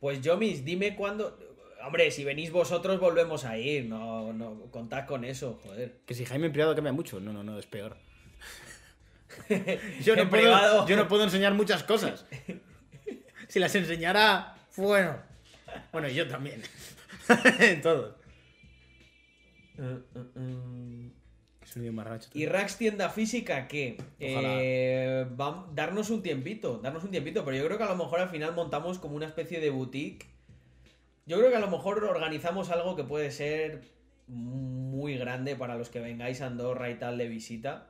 Pues 0.00 0.22
Yomis, 0.22 0.64
dime 0.64 0.96
cuándo. 0.96 1.38
Hombre, 1.84 2.10
si 2.10 2.24
venís 2.24 2.50
vosotros, 2.50 2.98
volvemos 2.98 3.44
a 3.44 3.58
ir. 3.58 3.84
No, 3.84 4.32
no, 4.32 4.70
contad 4.70 5.06
con 5.06 5.24
eso, 5.24 5.60
joder. 5.62 6.00
Que 6.06 6.14
si 6.14 6.24
Jaime 6.24 6.46
en 6.46 6.52
privado 6.52 6.74
cambia 6.74 6.92
mucho. 6.92 7.20
No, 7.20 7.34
no, 7.34 7.42
no, 7.42 7.58
es 7.58 7.66
peor. 7.66 7.98
yo, 10.02 10.16
no 10.16 10.30
puedo, 10.30 10.86
yo 10.86 10.96
no 10.96 11.06
puedo 11.06 11.24
enseñar 11.24 11.52
muchas 11.52 11.82
cosas. 11.84 12.24
si 13.48 13.58
las 13.58 13.74
enseñara, 13.74 14.56
bueno. 14.76 15.18
Bueno, 15.92 16.08
yo 16.08 16.26
también. 16.28 16.62
en 17.60 17.82
todos. 17.82 18.14
Es 19.78 21.07
un 21.76 21.82
idioma 21.82 22.04
racho. 22.04 22.30
¿Y 22.34 22.46
Rax 22.46 22.76
tienda 22.76 23.08
física 23.10 23.68
qué? 23.68 23.96
Ojalá. 24.20 24.56
Eh, 24.60 25.26
darnos 25.74 26.10
un 26.10 26.22
tiempito, 26.22 26.78
darnos 26.78 27.04
un 27.04 27.10
tiempito, 27.10 27.44
pero 27.44 27.56
yo 27.56 27.64
creo 27.64 27.78
que 27.78 27.84
a 27.84 27.88
lo 27.88 27.96
mejor 27.96 28.20
al 28.20 28.30
final 28.30 28.54
montamos 28.54 28.98
como 28.98 29.16
una 29.16 29.26
especie 29.26 29.60
de 29.60 29.70
boutique. 29.70 30.26
Yo 31.26 31.38
creo 31.38 31.50
que 31.50 31.56
a 31.56 31.60
lo 31.60 31.70
mejor 31.70 32.02
organizamos 32.04 32.70
algo 32.70 32.96
que 32.96 33.04
puede 33.04 33.30
ser 33.30 33.82
muy 34.28 35.16
grande 35.16 35.56
para 35.56 35.76
los 35.76 35.88
que 35.88 36.00
vengáis 36.00 36.40
a 36.40 36.46
Andorra 36.46 36.90
y 36.90 36.94
tal 36.94 37.18
de 37.18 37.28
visita. 37.28 37.88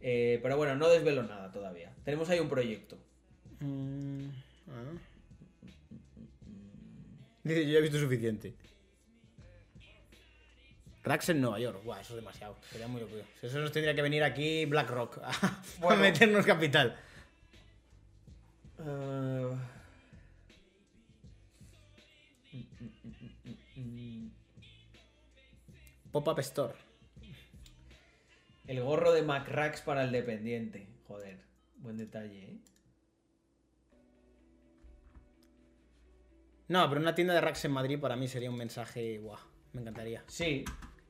Eh, 0.00 0.40
pero 0.42 0.56
bueno, 0.56 0.76
no 0.76 0.88
desvelo 0.88 1.22
nada 1.22 1.50
todavía. 1.50 1.92
Tenemos 2.04 2.28
ahí 2.30 2.38
un 2.38 2.48
proyecto. 2.48 2.98
Mm, 3.60 4.28
ah. 4.68 4.92
Dice, 7.44 7.64
yo 7.64 7.72
ya 7.72 7.78
he 7.78 7.82
visto 7.82 7.98
suficiente. 7.98 8.54
Rax 11.06 11.28
en 11.30 11.40
Nueva 11.40 11.58
York. 11.60 11.80
Guau, 11.84 12.00
eso 12.00 12.12
es 12.14 12.16
demasiado. 12.16 12.56
Sería 12.70 12.88
muy 12.88 13.00
locura. 13.00 13.22
Eso 13.40 13.58
nos 13.60 13.70
tendría 13.72 13.94
que 13.94 14.02
venir 14.02 14.22
aquí 14.24 14.66
BlackRock 14.66 15.18
a, 15.22 15.30
a 15.46 15.62
Bueno. 15.80 16.02
meternos 16.02 16.44
capital. 16.44 16.98
Eh, 18.80 19.54
Pop-up 26.12 26.38
Store. 26.40 26.74
El 28.66 28.82
gorro 28.82 29.12
de 29.12 29.22
MacRax 29.22 29.82
para 29.82 30.02
el 30.04 30.12
dependiente. 30.12 30.88
Joder, 31.06 31.38
buen 31.76 31.96
detalle, 31.96 32.44
¿eh? 32.44 32.58
No, 36.68 36.88
pero 36.88 37.00
una 37.00 37.14
tienda 37.14 37.32
de 37.34 37.40
Rax 37.40 37.64
en 37.66 37.70
Madrid 37.72 38.00
para 38.00 38.16
mí 38.16 38.26
sería 38.26 38.50
un 38.50 38.56
mensaje. 38.56 39.18
Guau, 39.18 39.38
me 39.72 39.82
encantaría. 39.82 40.24
Sí, 40.26 40.64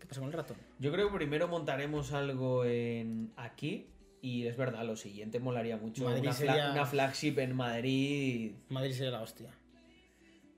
¿Qué 0.06 0.10
pasa 0.10 0.20
con 0.20 0.28
el 0.28 0.34
ratón? 0.34 0.56
Yo 0.78 0.92
creo 0.92 1.10
que 1.10 1.16
primero 1.16 1.48
montaremos 1.48 2.12
algo 2.12 2.64
en 2.64 3.32
aquí. 3.36 3.88
Y 4.22 4.46
es 4.46 4.56
verdad, 4.56 4.84
lo 4.84 4.94
siguiente 4.96 5.40
molaría 5.40 5.76
mucho. 5.76 6.04
Madrid 6.04 6.20
una, 6.22 6.30
fla- 6.30 6.34
sería- 6.36 6.70
una 6.72 6.86
flagship 6.86 7.38
en 7.38 7.56
Madrid. 7.56 8.52
Madrid 8.68 8.92
sería 8.92 9.10
la 9.10 9.20
hostia. 9.22 9.50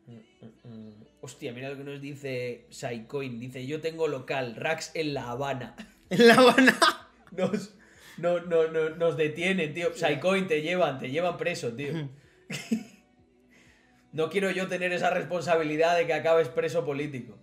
Mm, 0.07 0.91
Hostia, 1.21 1.53
mira 1.53 1.69
lo 1.71 1.77
que 1.79 1.85
nos 1.85 2.01
dice 2.01 2.67
Psycoin. 2.71 3.41
Dice, 3.41 3.67
yo 3.67 3.81
tengo 3.81 4.07
local, 4.07 4.55
Rax 4.57 4.93
en 4.95 5.15
La 5.15 5.31
Habana. 5.31 5.75
En 6.11 6.27
La 6.29 6.35
Habana. 6.35 6.79
Nos, 7.33 7.75
no, 8.17 8.41
no, 8.41 8.69
no, 8.69 8.91
nos 8.91 9.17
detienen, 9.19 9.75
tío. 9.75 9.93
Psycoin, 9.95 10.47
te 10.47 10.63
llevan, 10.63 10.99
te 10.99 11.11
llevan 11.11 11.37
preso, 11.37 11.73
tío. 11.75 12.09
no 14.13 14.31
quiero 14.31 14.51
yo 14.51 14.67
tener 14.69 14.93
esa 14.93 15.11
responsabilidad 15.11 15.97
de 15.99 16.07
que 16.07 16.15
acabes 16.15 16.49
preso 16.49 16.85
político. 16.87 17.37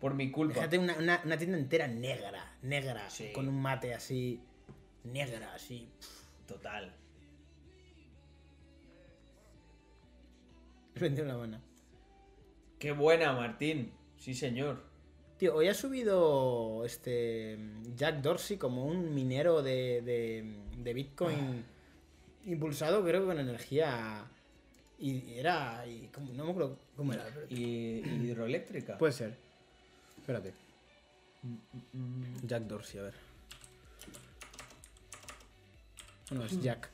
Por 0.00 0.14
mi 0.14 0.30
culpa. 0.30 0.54
Fíjate 0.54 0.78
una, 0.78 0.94
una- 0.96 1.20
una 1.24 1.38
tienda 1.38 1.56
entera 1.58 1.86
negra, 1.88 2.56
negra, 2.62 3.08
Sí. 3.10 3.32
con 3.32 3.48
un 3.48 3.60
mate 3.60 3.94
así, 3.94 4.40
negra, 5.04 5.54
así. 5.54 5.88
Total. 6.46 6.92
Vende 11.00 11.22
una 11.22 11.36
buena. 11.36 11.60
Qué 12.78 12.92
buena, 12.92 13.32
Martín. 13.32 13.92
Sí, 14.16 14.34
señor. 14.34 14.82
Tío, 15.38 15.54
hoy 15.54 15.68
ha 15.68 15.74
subido 15.74 16.84
este 16.84 17.58
Jack 17.94 18.22
Dorsey 18.22 18.56
como 18.56 18.86
un 18.86 19.14
minero 19.14 19.62
de, 19.62 20.00
de, 20.02 20.44
de 20.78 20.94
Bitcoin 20.94 21.64
impulsado, 22.46 23.04
creo 23.04 23.20
que 23.22 23.26
con 23.26 23.38
energía. 23.38 24.24
Y 24.98 25.34
era. 25.34 25.86
y 25.86 26.08
¿cómo? 26.08 26.32
no 26.32 26.44
me 26.46 26.50
acuerdo 26.52 26.78
cómo 26.96 27.12
era. 27.12 27.24
pero- 27.34 27.46
y 27.50 28.00
hidroeléctrica. 28.24 28.96
Puede 28.96 29.12
ser. 29.12 29.36
Espérate. 30.26 30.52
Jack 32.42 32.64
Dorsey, 32.64 32.98
a 32.98 33.02
ver. 33.04 33.14
No, 36.32 36.44
es 36.44 36.60
Jack. 36.60 36.90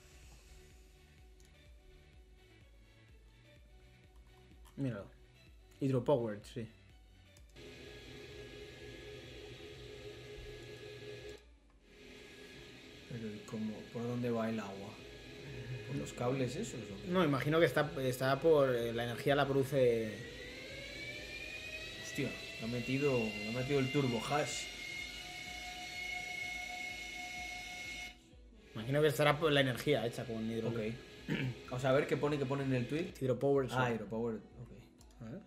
Míralo. 4.77 5.07
Hydropowered, 5.81 6.43
sí. 6.45 6.69
Pero 13.11 13.27
¿y 13.35 13.39
cómo? 13.47 13.75
¿Por 13.93 14.03
dónde 14.03 14.31
va 14.31 14.49
el 14.49 14.59
agua? 14.61 14.91
¿Por 15.87 15.97
los 15.97 16.13
cables 16.13 16.57
esos 16.57 16.75
o 16.81 17.03
qué? 17.03 17.09
No, 17.09 17.25
imagino 17.25 17.61
que 17.61 17.67
está, 17.67 17.91
está 18.03 18.41
por. 18.41 18.75
eh, 18.75 18.93
La 18.93 19.05
energía 19.05 19.35
la 19.35 19.47
produce. 19.47 20.17
Hostia, 22.05 22.31
ha 22.63 22.67
metido, 22.69 23.17
ha 23.17 23.53
metido 23.59 23.81
el 23.81 23.91
turbo 23.93 24.21
hash. 24.31 24.65
Imagino 28.75 29.03
que 29.03 29.09
estará 29.09 29.39
por 29.39 29.53
la 29.53 29.61
energía 29.61 30.07
hecha 30.07 30.25
con 30.25 30.51
hidro. 30.51 30.69
Ok. 30.69 30.79
Vamos 31.71 31.85
a 31.85 31.93
ver 31.93 32.07
qué 32.07 32.17
pone 32.17 32.39
que 32.39 32.47
pone 32.47 32.65
en 32.65 32.73
el 32.75 32.89
tweet. 32.89 33.13
Hydropowered. 33.21 33.69
sí. 33.69 33.75
Ah, 33.79 33.91
Hydropower. 33.93 34.37
Ok. 34.37 35.21
A 35.21 35.25
ver. 35.31 35.41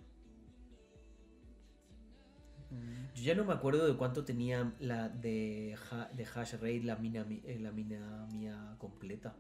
Yo 3.16 3.24
ya 3.24 3.36
no 3.36 3.46
me 3.46 3.54
acuerdo 3.54 3.88
de 3.88 3.96
cuánto 3.98 4.24
tenía 4.26 4.74
la 4.80 5.10
de, 5.10 5.76
ha- 5.92 6.10
de 6.14 6.26
hash 6.26 6.54
rate 6.54 6.82
la 6.84 6.98
mina, 6.98 7.24
mi- 7.24 7.42
eh, 7.46 7.58
la 7.60 7.72
mina 7.72 8.28
mía 8.32 8.76
completa. 8.78 9.36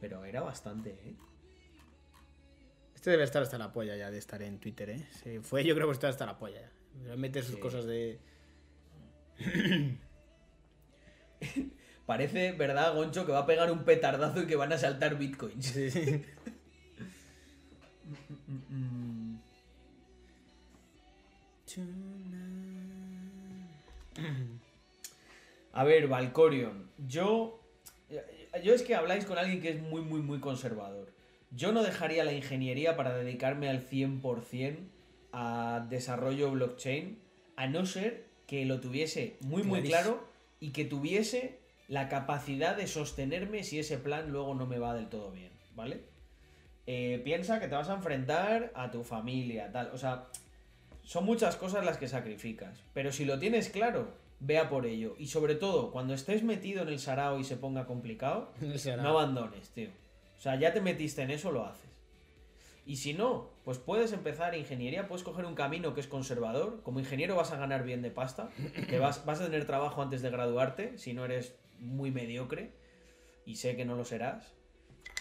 Pero 0.00 0.24
era 0.24 0.42
bastante, 0.42 0.90
¿eh? 0.90 1.16
Este 2.94 3.10
debe 3.10 3.24
estar 3.24 3.42
hasta 3.42 3.56
la 3.58 3.72
polla 3.72 3.96
ya 3.96 4.10
de 4.10 4.18
estar 4.18 4.42
en 4.42 4.58
Twitter, 4.58 4.90
¿eh? 4.90 5.06
Se 5.22 5.40
fue, 5.40 5.64
yo 5.64 5.74
creo 5.74 5.86
que 5.86 5.92
está 5.94 6.08
hasta 6.08 6.26
la 6.26 6.38
polla 6.38 6.60
ya. 6.60 6.70
Pero 7.02 7.16
Mete 7.16 7.42
sus 7.42 7.56
Sí. 7.56 7.60
cosas 7.60 7.84
de. 7.86 8.18
Parece, 12.06 12.52
¿verdad, 12.52 12.94
Goncho, 12.94 13.24
que 13.26 13.32
va 13.32 13.40
a 13.40 13.46
pegar 13.46 13.72
un 13.72 13.84
petardazo 13.84 14.42
y 14.42 14.46
que 14.46 14.56
van 14.56 14.72
a 14.72 14.78
saltar 14.78 15.16
bitcoins? 15.18 15.66
Sí, 15.66 15.90
A 25.72 25.84
ver, 25.84 26.08
Valcorion, 26.08 26.90
yo. 27.08 27.60
Yo 28.62 28.72
es 28.74 28.82
que 28.82 28.94
habláis 28.94 29.24
con 29.24 29.36
alguien 29.36 29.60
que 29.60 29.70
es 29.70 29.80
muy, 29.82 30.00
muy, 30.02 30.20
muy 30.20 30.38
conservador. 30.38 31.12
Yo 31.50 31.72
no 31.72 31.82
dejaría 31.82 32.22
la 32.24 32.32
ingeniería 32.32 32.96
para 32.96 33.16
dedicarme 33.16 33.68
al 33.68 33.82
100% 33.88 34.76
a 35.36 35.84
desarrollo 35.90 36.50
blockchain, 36.52 37.18
a 37.56 37.66
no 37.66 37.84
ser 37.86 38.24
que 38.46 38.64
lo 38.64 38.80
tuviese 38.80 39.36
muy, 39.40 39.62
muy 39.64 39.80
Clarísimo. 39.80 40.14
claro 40.14 40.28
y 40.60 40.70
que 40.70 40.84
tuviese 40.84 41.58
la 41.88 42.08
capacidad 42.08 42.76
de 42.76 42.86
sostenerme 42.86 43.64
si 43.64 43.78
ese 43.80 43.98
plan 43.98 44.30
luego 44.30 44.54
no 44.54 44.66
me 44.66 44.78
va 44.78 44.94
del 44.94 45.08
todo 45.08 45.32
bien, 45.32 45.50
¿vale? 45.74 46.00
Eh, 46.86 47.20
piensa 47.24 47.58
que 47.60 47.66
te 47.68 47.74
vas 47.74 47.88
a 47.88 47.94
enfrentar 47.94 48.70
a 48.74 48.90
tu 48.90 49.02
familia, 49.02 49.72
tal. 49.72 49.90
O 49.92 49.98
sea, 49.98 50.26
son 51.02 51.24
muchas 51.24 51.56
cosas 51.56 51.84
las 51.84 51.98
que 51.98 52.08
sacrificas. 52.08 52.78
Pero 52.92 53.10
si 53.10 53.24
lo 53.24 53.38
tienes 53.38 53.70
claro, 53.70 54.08
vea 54.40 54.68
por 54.68 54.86
ello. 54.86 55.16
Y 55.18 55.26
sobre 55.26 55.54
todo, 55.56 55.90
cuando 55.90 56.14
estés 56.14 56.42
metido 56.42 56.82
en 56.82 56.88
el 56.88 57.00
sarao 57.00 57.38
y 57.40 57.44
se 57.44 57.56
ponga 57.56 57.86
complicado, 57.86 58.52
no 59.02 59.08
abandones, 59.08 59.70
tío. 59.70 59.88
O 60.38 60.40
sea, 60.40 60.56
ya 60.56 60.72
te 60.72 60.80
metiste 60.80 61.22
en 61.22 61.30
eso, 61.30 61.50
lo 61.50 61.64
haces. 61.66 61.90
Y 62.86 62.96
si 62.96 63.14
no, 63.14 63.50
pues 63.64 63.78
puedes 63.78 64.12
empezar 64.12 64.54
ingeniería, 64.54 65.08
puedes 65.08 65.24
coger 65.24 65.46
un 65.46 65.54
camino 65.54 65.94
que 65.94 66.00
es 66.00 66.06
conservador. 66.06 66.82
Como 66.82 67.00
ingeniero 67.00 67.34
vas 67.34 67.50
a 67.52 67.56
ganar 67.56 67.82
bien 67.82 68.02
de 68.02 68.10
pasta. 68.10 68.50
Vas, 69.00 69.24
vas 69.24 69.40
a 69.40 69.46
tener 69.46 69.66
trabajo 69.66 70.02
antes 70.02 70.20
de 70.20 70.30
graduarte, 70.30 70.98
si 70.98 71.14
no 71.14 71.24
eres 71.24 71.56
muy 71.78 72.10
mediocre. 72.10 72.72
Y 73.46 73.56
sé 73.56 73.76
que 73.76 73.84
no 73.84 73.96
lo 73.96 74.04
serás. 74.04 74.54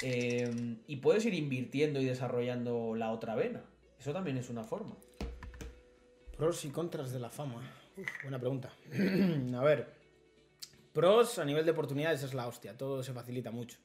Eh, 0.02 0.78
y 0.88 0.98
puedes 0.98 1.26
ir 1.26 1.34
invirtiendo 1.34 2.02
y 2.02 2.06
desarrollando 2.06 2.96
la 2.96 3.12
otra 3.12 3.36
vena. 3.36 3.64
Eso 3.98 4.12
también 4.12 4.38
es 4.38 4.50
una 4.50 4.66
forma. 4.66 4.98
Pros 6.38 6.66
y 6.66 6.70
contras 6.70 7.12
de 7.14 7.20
la 7.20 7.30
fama. 7.30 7.62
Uf, 7.96 8.08
buena 8.24 8.40
pregunta. 8.40 8.74
a 9.56 9.62
ver. 9.62 9.94
Pros 10.92 11.40
a 11.40 11.46
nivel 11.46 11.64
de 11.66 11.72
oportunidades 11.72 12.24
es 12.24 12.34
la 12.34 12.48
hostia. 12.48 12.78
Todo 12.78 13.02
se 13.02 13.14
facilita 13.14 13.52
mucho. 13.52 13.78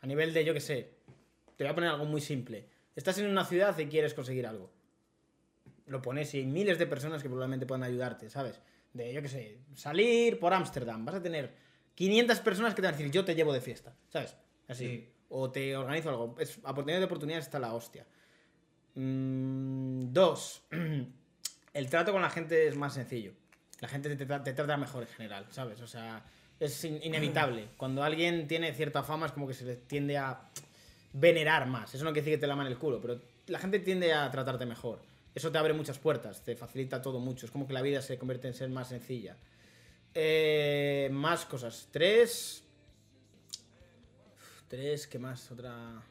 A 0.00 0.06
nivel 0.06 0.32
de, 0.32 0.44
yo 0.44 0.54
qué 0.54 0.60
sé. 0.60 0.94
Te 1.56 1.64
voy 1.64 1.72
a 1.72 1.74
poner 1.74 1.90
algo 1.90 2.06
muy 2.06 2.22
simple. 2.22 2.68
Estás 2.96 3.18
en 3.18 3.26
una 3.26 3.44
ciudad 3.44 3.76
y 3.78 3.86
quieres 3.86 4.14
conseguir 4.14 4.46
algo. 4.46 4.70
Lo 5.86 6.02
pones 6.02 6.32
y 6.34 6.38
hay 6.38 6.46
miles 6.46 6.78
de 6.78 6.86
personas 6.86 7.22
que 7.22 7.28
probablemente 7.28 7.66
puedan 7.66 7.82
ayudarte, 7.82 8.30
¿sabes? 8.30 8.60
De, 8.92 9.12
yo 9.12 9.22
qué 9.22 9.28
sé, 9.28 9.58
salir 9.74 10.38
por 10.38 10.52
Ámsterdam. 10.52 11.04
Vas 11.04 11.16
a 11.16 11.22
tener 11.22 11.52
500 11.94 12.38
personas 12.40 12.74
que 12.74 12.82
te 12.82 12.86
van 12.88 12.94
a 12.94 12.96
decir, 12.98 13.12
yo 13.12 13.24
te 13.24 13.34
llevo 13.34 13.52
de 13.52 13.60
fiesta, 13.60 13.94
¿sabes? 14.08 14.36
Así. 14.68 14.86
Sí. 14.86 15.08
O 15.30 15.50
te 15.50 15.76
organizo 15.76 16.10
algo. 16.10 16.36
Es, 16.38 16.58
oportunidad 16.58 16.98
de 16.98 17.04
oportunidades 17.04 17.46
está 17.46 17.58
la 17.58 17.72
hostia. 17.72 18.06
Mm, 18.94 20.12
dos. 20.12 20.62
el 21.72 21.88
trato 21.90 22.12
con 22.12 22.22
la 22.22 22.30
gente 22.30 22.66
es 22.66 22.76
más 22.76 22.94
sencillo. 22.94 23.32
La 23.80 23.88
gente 23.88 24.14
te, 24.16 24.26
tra- 24.26 24.42
te 24.42 24.52
trata 24.52 24.76
mejor 24.76 25.04
en 25.04 25.08
general, 25.08 25.46
¿sabes? 25.50 25.80
O 25.80 25.86
sea, 25.86 26.24
es 26.58 26.84
in- 26.84 27.00
inevitable. 27.02 27.68
Cuando 27.76 28.02
alguien 28.02 28.46
tiene 28.46 28.72
cierta 28.74 29.02
fama 29.02 29.26
es 29.26 29.32
como 29.32 29.46
que 29.46 29.54
se 29.54 29.64
le 29.64 29.76
tiende 29.76 30.18
a 30.18 30.50
venerar 31.12 31.66
más. 31.66 31.94
Eso 31.94 32.04
no 32.04 32.12
quiere 32.12 32.24
decir 32.24 32.38
que 32.38 32.40
te 32.40 32.46
la 32.46 32.54
en 32.54 32.66
el 32.66 32.78
culo, 32.78 33.00
pero 33.00 33.20
la 33.46 33.58
gente 33.58 33.78
tiende 33.80 34.12
a 34.12 34.30
tratarte 34.30 34.66
mejor. 34.66 35.00
Eso 35.34 35.50
te 35.52 35.58
abre 35.58 35.72
muchas 35.72 35.98
puertas, 35.98 36.42
te 36.42 36.56
facilita 36.56 37.00
todo 37.00 37.20
mucho. 37.20 37.46
Es 37.46 37.52
como 37.52 37.66
que 37.66 37.72
la 37.72 37.82
vida 37.82 38.02
se 38.02 38.18
convierte 38.18 38.48
en 38.48 38.54
ser 38.54 38.68
más 38.68 38.88
sencilla. 38.88 39.36
Eh, 40.14 41.08
más 41.12 41.44
cosas. 41.44 41.88
Tres. 41.90 42.64
Tres, 44.68 45.06
¿qué 45.06 45.18
más? 45.18 45.50
Otra. 45.50 46.02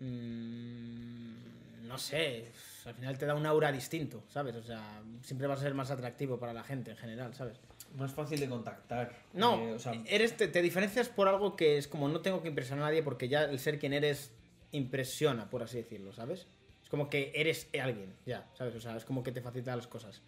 Mm, 0.00 1.86
no 1.86 1.98
sé. 1.98 2.46
Al 2.84 2.94
final 2.94 3.18
te 3.18 3.26
da 3.26 3.34
un 3.34 3.46
aura 3.46 3.72
distinto, 3.72 4.22
¿sabes? 4.28 4.56
O 4.56 4.62
sea, 4.62 5.02
siempre 5.22 5.46
vas 5.46 5.60
a 5.60 5.62
ser 5.62 5.74
más 5.74 5.90
atractivo 5.90 6.38
para 6.38 6.52
la 6.52 6.62
gente 6.62 6.92
en 6.92 6.96
general, 6.96 7.34
¿sabes? 7.34 7.58
Más 7.96 8.12
fácil 8.12 8.38
de 8.40 8.48
contactar. 8.48 9.12
No, 9.32 9.58
Eh, 9.60 9.72
o 9.72 9.78
sea, 9.78 9.92
eres, 10.06 10.36
te, 10.36 10.46
te 10.48 10.62
diferencias 10.62 11.08
por 11.08 11.26
algo 11.28 11.56
que 11.56 11.78
es 11.78 11.88
como 11.88 12.08
no 12.08 12.20
tengo 12.20 12.42
que 12.42 12.48
impresionar 12.48 12.84
a 12.84 12.88
nadie 12.88 13.02
porque 13.02 13.28
ya 13.28 13.44
el 13.44 13.58
ser 13.58 13.78
quien 13.78 13.92
eres 13.92 14.30
impresiona, 14.72 15.48
por 15.50 15.62
así 15.62 15.78
decirlo, 15.78 16.12
¿sabes? 16.12 16.46
Es 16.82 16.88
como 16.90 17.08
que 17.10 17.32
eres 17.34 17.68
alguien, 17.82 18.14
ya, 18.26 18.46
¿sabes? 18.54 18.74
O 18.74 18.80
sea, 18.80 18.96
es 18.96 19.04
como 19.04 19.22
que 19.22 19.32
te 19.32 19.40
facilita 19.40 19.74
las 19.74 19.86
cosas. 19.86 20.20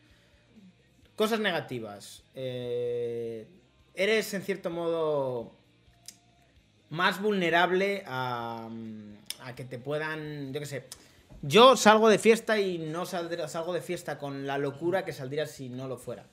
Cosas 1.16 1.39
negativas. 1.41 2.23
eh, 2.35 3.47
eres 3.95 4.32
en 4.35 4.43
cierto 4.43 4.70
modo 4.70 5.53
más 6.89 7.20
vulnerable 7.20 8.03
a, 8.07 8.69
a 9.43 9.55
que 9.55 9.65
te 9.65 9.78
puedan, 9.78 10.53
yo 10.53 10.61
qué 10.61 10.66
sé. 10.66 10.85
Yo 11.43 11.77
salgo 11.77 12.09
de 12.09 12.19
fiesta 12.19 12.59
y 12.61 12.78
no 12.78 13.05
saldré- 13.07 13.47
salgo 13.49 13.73
de 13.73 13.81
fiesta 13.81 14.19
con 14.19 14.47
la 14.47 14.59
locura 14.59 15.05
que 15.05 15.12
saldría 15.12 15.47
si 15.47 15.69
no 15.69 15.89
lo 15.89 15.97
fuera. 15.97 16.27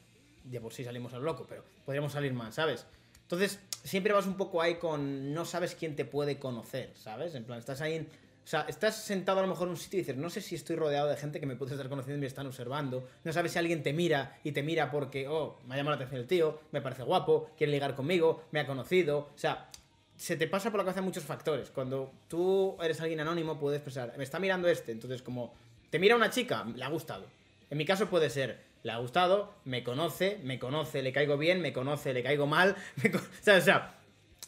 De 0.50 0.60
por 0.62 0.74
sí 0.74 0.84
salimos 0.84 1.14
al 1.14 1.24
loco, 1.24 1.46
pero 1.48 1.64
podríamos 1.86 2.12
salir 2.14 2.34
más, 2.34 2.56
¿sabes? 2.56 2.86
Entonces, 3.24 3.60
siempre 3.84 4.14
vas 4.14 4.26
un 4.26 4.36
poco 4.38 4.62
ahí 4.62 4.76
con 4.76 5.34
no 5.34 5.44
sabes 5.46 5.76
quién 5.76 5.96
te 5.96 6.06
puede 6.06 6.40
conocer, 6.40 6.92
¿sabes? 6.96 7.36
En 7.36 7.44
plan, 7.44 7.60
estás 7.60 7.82
ahí 7.82 7.96
en- 7.96 8.08
O 8.46 8.50
sea, 8.50 8.62
estás 8.70 8.96
sentado 9.04 9.40
a 9.40 9.42
lo 9.42 9.50
mejor 9.50 9.68
en 9.68 9.72
un 9.72 9.78
sitio 9.78 10.00
y 10.00 10.04
dices, 10.04 10.16
no 10.16 10.30
sé 10.30 10.40
si 10.40 10.56
estoy 10.56 10.78
rodeado 10.78 11.10
de 11.10 11.18
gente 11.18 11.42
que 11.42 11.46
me 11.46 11.58
puede 11.58 11.74
estar 11.74 11.90
conociendo 11.90 12.18
y 12.18 12.22
me 12.22 12.28
están 12.28 12.48
observando. 12.48 13.06
No 13.26 13.34
sabes 13.34 13.52
si 13.52 13.60
alguien 13.60 13.84
te 13.84 13.92
mira 13.92 14.40
y 14.46 14.54
te 14.54 14.64
mira 14.64 14.90
porque, 14.90 15.28
oh, 15.28 15.60
me 15.68 15.74
ha 15.74 15.78
llamado 15.78 15.98
la 15.98 16.06
atención 16.06 16.22
el 16.22 16.28
tío, 16.28 16.62
me 16.72 16.82
parece 16.82 17.04
guapo, 17.04 17.50
quiere 17.58 17.74
ligar 17.74 17.94
conmigo, 17.94 18.46
me 18.52 18.62
ha 18.62 18.66
conocido. 18.66 19.18
O 19.36 19.38
sea, 19.38 19.70
se 20.16 20.38
te 20.38 20.48
pasa 20.48 20.72
por 20.72 20.78
la 20.80 20.86
cabeza 20.86 21.02
muchos 21.02 21.26
factores. 21.26 21.70
Cuando 21.72 22.10
tú 22.30 22.78
eres 22.82 23.02
alguien 23.02 23.20
anónimo, 23.20 23.60
puedes 23.60 23.82
pensar, 23.82 24.14
me 24.18 24.24
está 24.24 24.40
mirando 24.40 24.70
este. 24.70 24.94
Entonces, 24.94 25.22
como, 25.22 25.54
te 25.90 26.00
mira 26.00 26.16
una 26.16 26.30
chica, 26.30 26.64
le 26.74 26.86
ha 26.86 26.90
gustado. 26.90 27.26
En 27.70 27.78
mi 27.78 27.84
caso 27.86 28.08
puede 28.10 28.30
ser, 28.30 28.64
le 28.88 28.94
ha 28.94 28.98
gustado, 28.98 29.54
me 29.66 29.84
conoce, 29.84 30.40
me 30.44 30.58
conoce, 30.58 31.04
le 31.04 31.12
caigo 31.14 31.38
bien, 31.38 31.62
me 31.62 31.72
conoce, 31.74 32.14
le 32.14 32.24
caigo 32.24 32.48
mal. 32.48 32.76
me 33.04 33.12
co- 33.12 33.20
o 33.20 33.44
sea, 33.44 33.58
o 33.58 33.62
sea, 33.62 33.96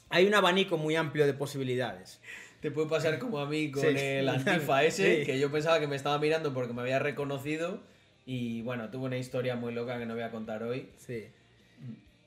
hay 0.10 0.26
un 0.26 0.34
abanico 0.34 0.78
muy 0.78 0.96
amplio 0.96 1.28
de 1.28 1.34
posibilidades. 1.34 2.20
Te 2.62 2.72
puede 2.72 2.90
pasar 2.90 3.20
como 3.20 3.40
a 3.40 3.46
mí 3.46 3.72
con 3.72 3.84
Sí. 3.84 3.88
el 3.98 4.28
antifa 4.38 4.84
ese, 4.84 5.20
Sí. 5.20 5.26
que 5.26 5.40
yo 5.40 5.52
pensaba 5.52 5.80
que 5.80 5.88
me 5.88 5.96
estaba 5.96 6.18
mirando 6.18 6.54
porque 6.54 6.74
me 6.74 6.82
había 6.82 7.00
reconocido. 7.00 7.80
Y 8.26 8.62
bueno, 8.64 8.90
tuve 8.90 9.06
una 9.06 9.18
historia 9.18 9.56
muy 9.56 9.74
loca 9.74 9.98
que 10.00 10.06
no 10.06 10.14
voy 10.14 10.24
a 10.24 10.32
contar 10.32 10.64
hoy. 10.64 10.90
Sí. 10.98 11.28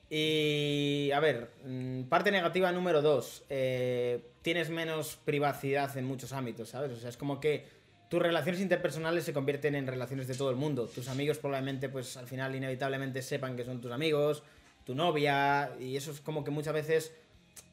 Y 0.09 1.11
a 1.11 1.19
ver, 1.19 1.49
mm, 1.65 2.03
parte 2.03 2.31
negativa 2.31 2.71
número 2.71 3.01
dos. 3.01 3.43
eh, 3.49 4.21
tienes 4.41 4.69
menos 4.69 5.17
privacidad 5.23 5.95
en 5.97 6.05
muchos 6.05 6.33
ámbitos, 6.33 6.69
¿sabes? 6.69 6.91
O 6.91 6.97
sea, 6.97 7.09
es 7.09 7.17
como 7.17 7.39
que 7.39 7.65
tus 8.13 8.21
relaciones 8.21 8.61
interpersonales 8.61 9.23
se 9.23 9.33
convierten 9.33 9.73
en 9.73 9.87
relaciones 9.87 10.27
de 10.27 10.35
todo 10.35 10.51
el 10.51 10.55
mundo. 10.55 10.85
Tus 10.85 11.07
amigos 11.07 11.39
probablemente, 11.39 11.89
pues 11.89 12.15
al 12.15 12.27
final, 12.27 12.55
inevitablemente 12.55 13.23
sepan 13.23 13.55
que 13.55 13.65
son 13.65 13.81
tus 13.81 13.91
amigos, 13.91 14.43
tu 14.85 14.93
novia, 14.93 15.71
y 15.79 15.97
eso 15.97 16.11
es 16.11 16.21
como 16.21 16.43
que 16.43 16.51
muchas 16.51 16.75
veces 16.75 17.11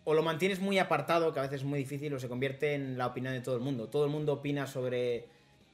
o 0.05 0.15
lo 0.15 0.23
mantienes 0.23 0.59
muy 0.59 0.79
apartado, 0.79 1.35
que 1.35 1.41
a 1.41 1.43
veces 1.43 1.61
es 1.61 1.67
muy 1.67 1.79
difícil, 1.79 2.15
o 2.15 2.19
se 2.19 2.27
convierte 2.27 2.73
en 2.73 2.97
la 2.97 3.09
opinión 3.09 3.35
de 3.35 3.43
todo 3.43 3.55
el 3.55 3.61
mundo. 3.61 3.89
Todo 3.89 4.07
el 4.07 4.11
mundo 4.11 4.33
opina 4.33 4.67
sobre 4.67 5.27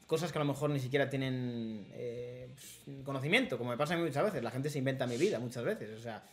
cosas 0.09 0.33
que 0.33 0.39
a 0.39 0.43
lo 0.43 0.47
mejor 0.47 0.71
ni 0.71 0.81
siquiera 0.81 1.09
tienen 1.09 1.87
eh, 1.93 2.49
pues, 2.53 3.05
conocimiento, 3.05 3.59
como 3.59 3.71
me 3.71 3.77
pasa 3.77 3.95
a 3.95 3.97
mí 3.97 4.03
muchas 4.03 4.25
veces. 4.25 4.43
La 4.43 4.51
gente 4.51 4.69
se 4.69 4.81
inventa 4.81 5.07
mi 5.07 5.17
vida 5.17 5.39
muchas 5.39 5.63
veces. 5.63 5.97
O 5.97 6.03
sea, 6.03 6.25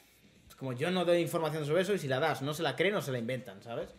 es 0.50 0.56
como 0.56 0.74
yo 0.74 0.90
no 0.90 1.06
doy 1.06 1.20
información 1.20 1.68
sobre 1.68 1.84
eso 1.84 1.94
y 1.94 2.00
si 2.00 2.08
la 2.08 2.20
das, 2.20 2.42
no 2.42 2.56
se 2.56 2.64
la 2.64 2.76
creen 2.76 2.96
o 2.96 3.02
se 3.04 3.12
la 3.12 3.20
inventan, 3.20 3.62
¿sabes? 3.62 3.90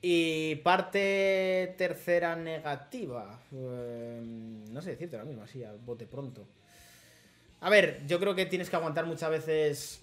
Y 0.00 0.56
parte 0.56 1.74
tercera 1.76 2.36
negativa. 2.36 3.40
eh, 3.52 4.20
no 4.70 4.80
sé 4.80 4.90
decirte 4.90 5.16
ahora 5.16 5.28
mismo, 5.28 5.42
así, 5.42 5.64
a 5.64 5.72
bote 5.72 6.06
pronto. 6.06 6.46
A 7.60 7.70
ver, 7.70 8.02
yo 8.06 8.20
creo 8.20 8.34
que 8.34 8.46
tienes 8.46 8.70
que 8.70 8.76
aguantar 8.76 9.06
muchas 9.06 9.30
veces 9.30 10.00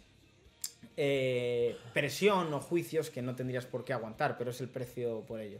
eh, 0.97 1.77
presión 1.93 2.53
o 2.53 2.59
juicios 2.59 3.09
que 3.09 3.21
no 3.21 3.35
tendrías 3.35 3.65
por 3.65 3.85
qué 3.85 3.93
aguantar, 3.93 4.37
pero 4.37 4.51
es 4.51 4.59
el 4.59 4.67
precio 4.67 5.21
por 5.21 5.39
ello. 5.39 5.59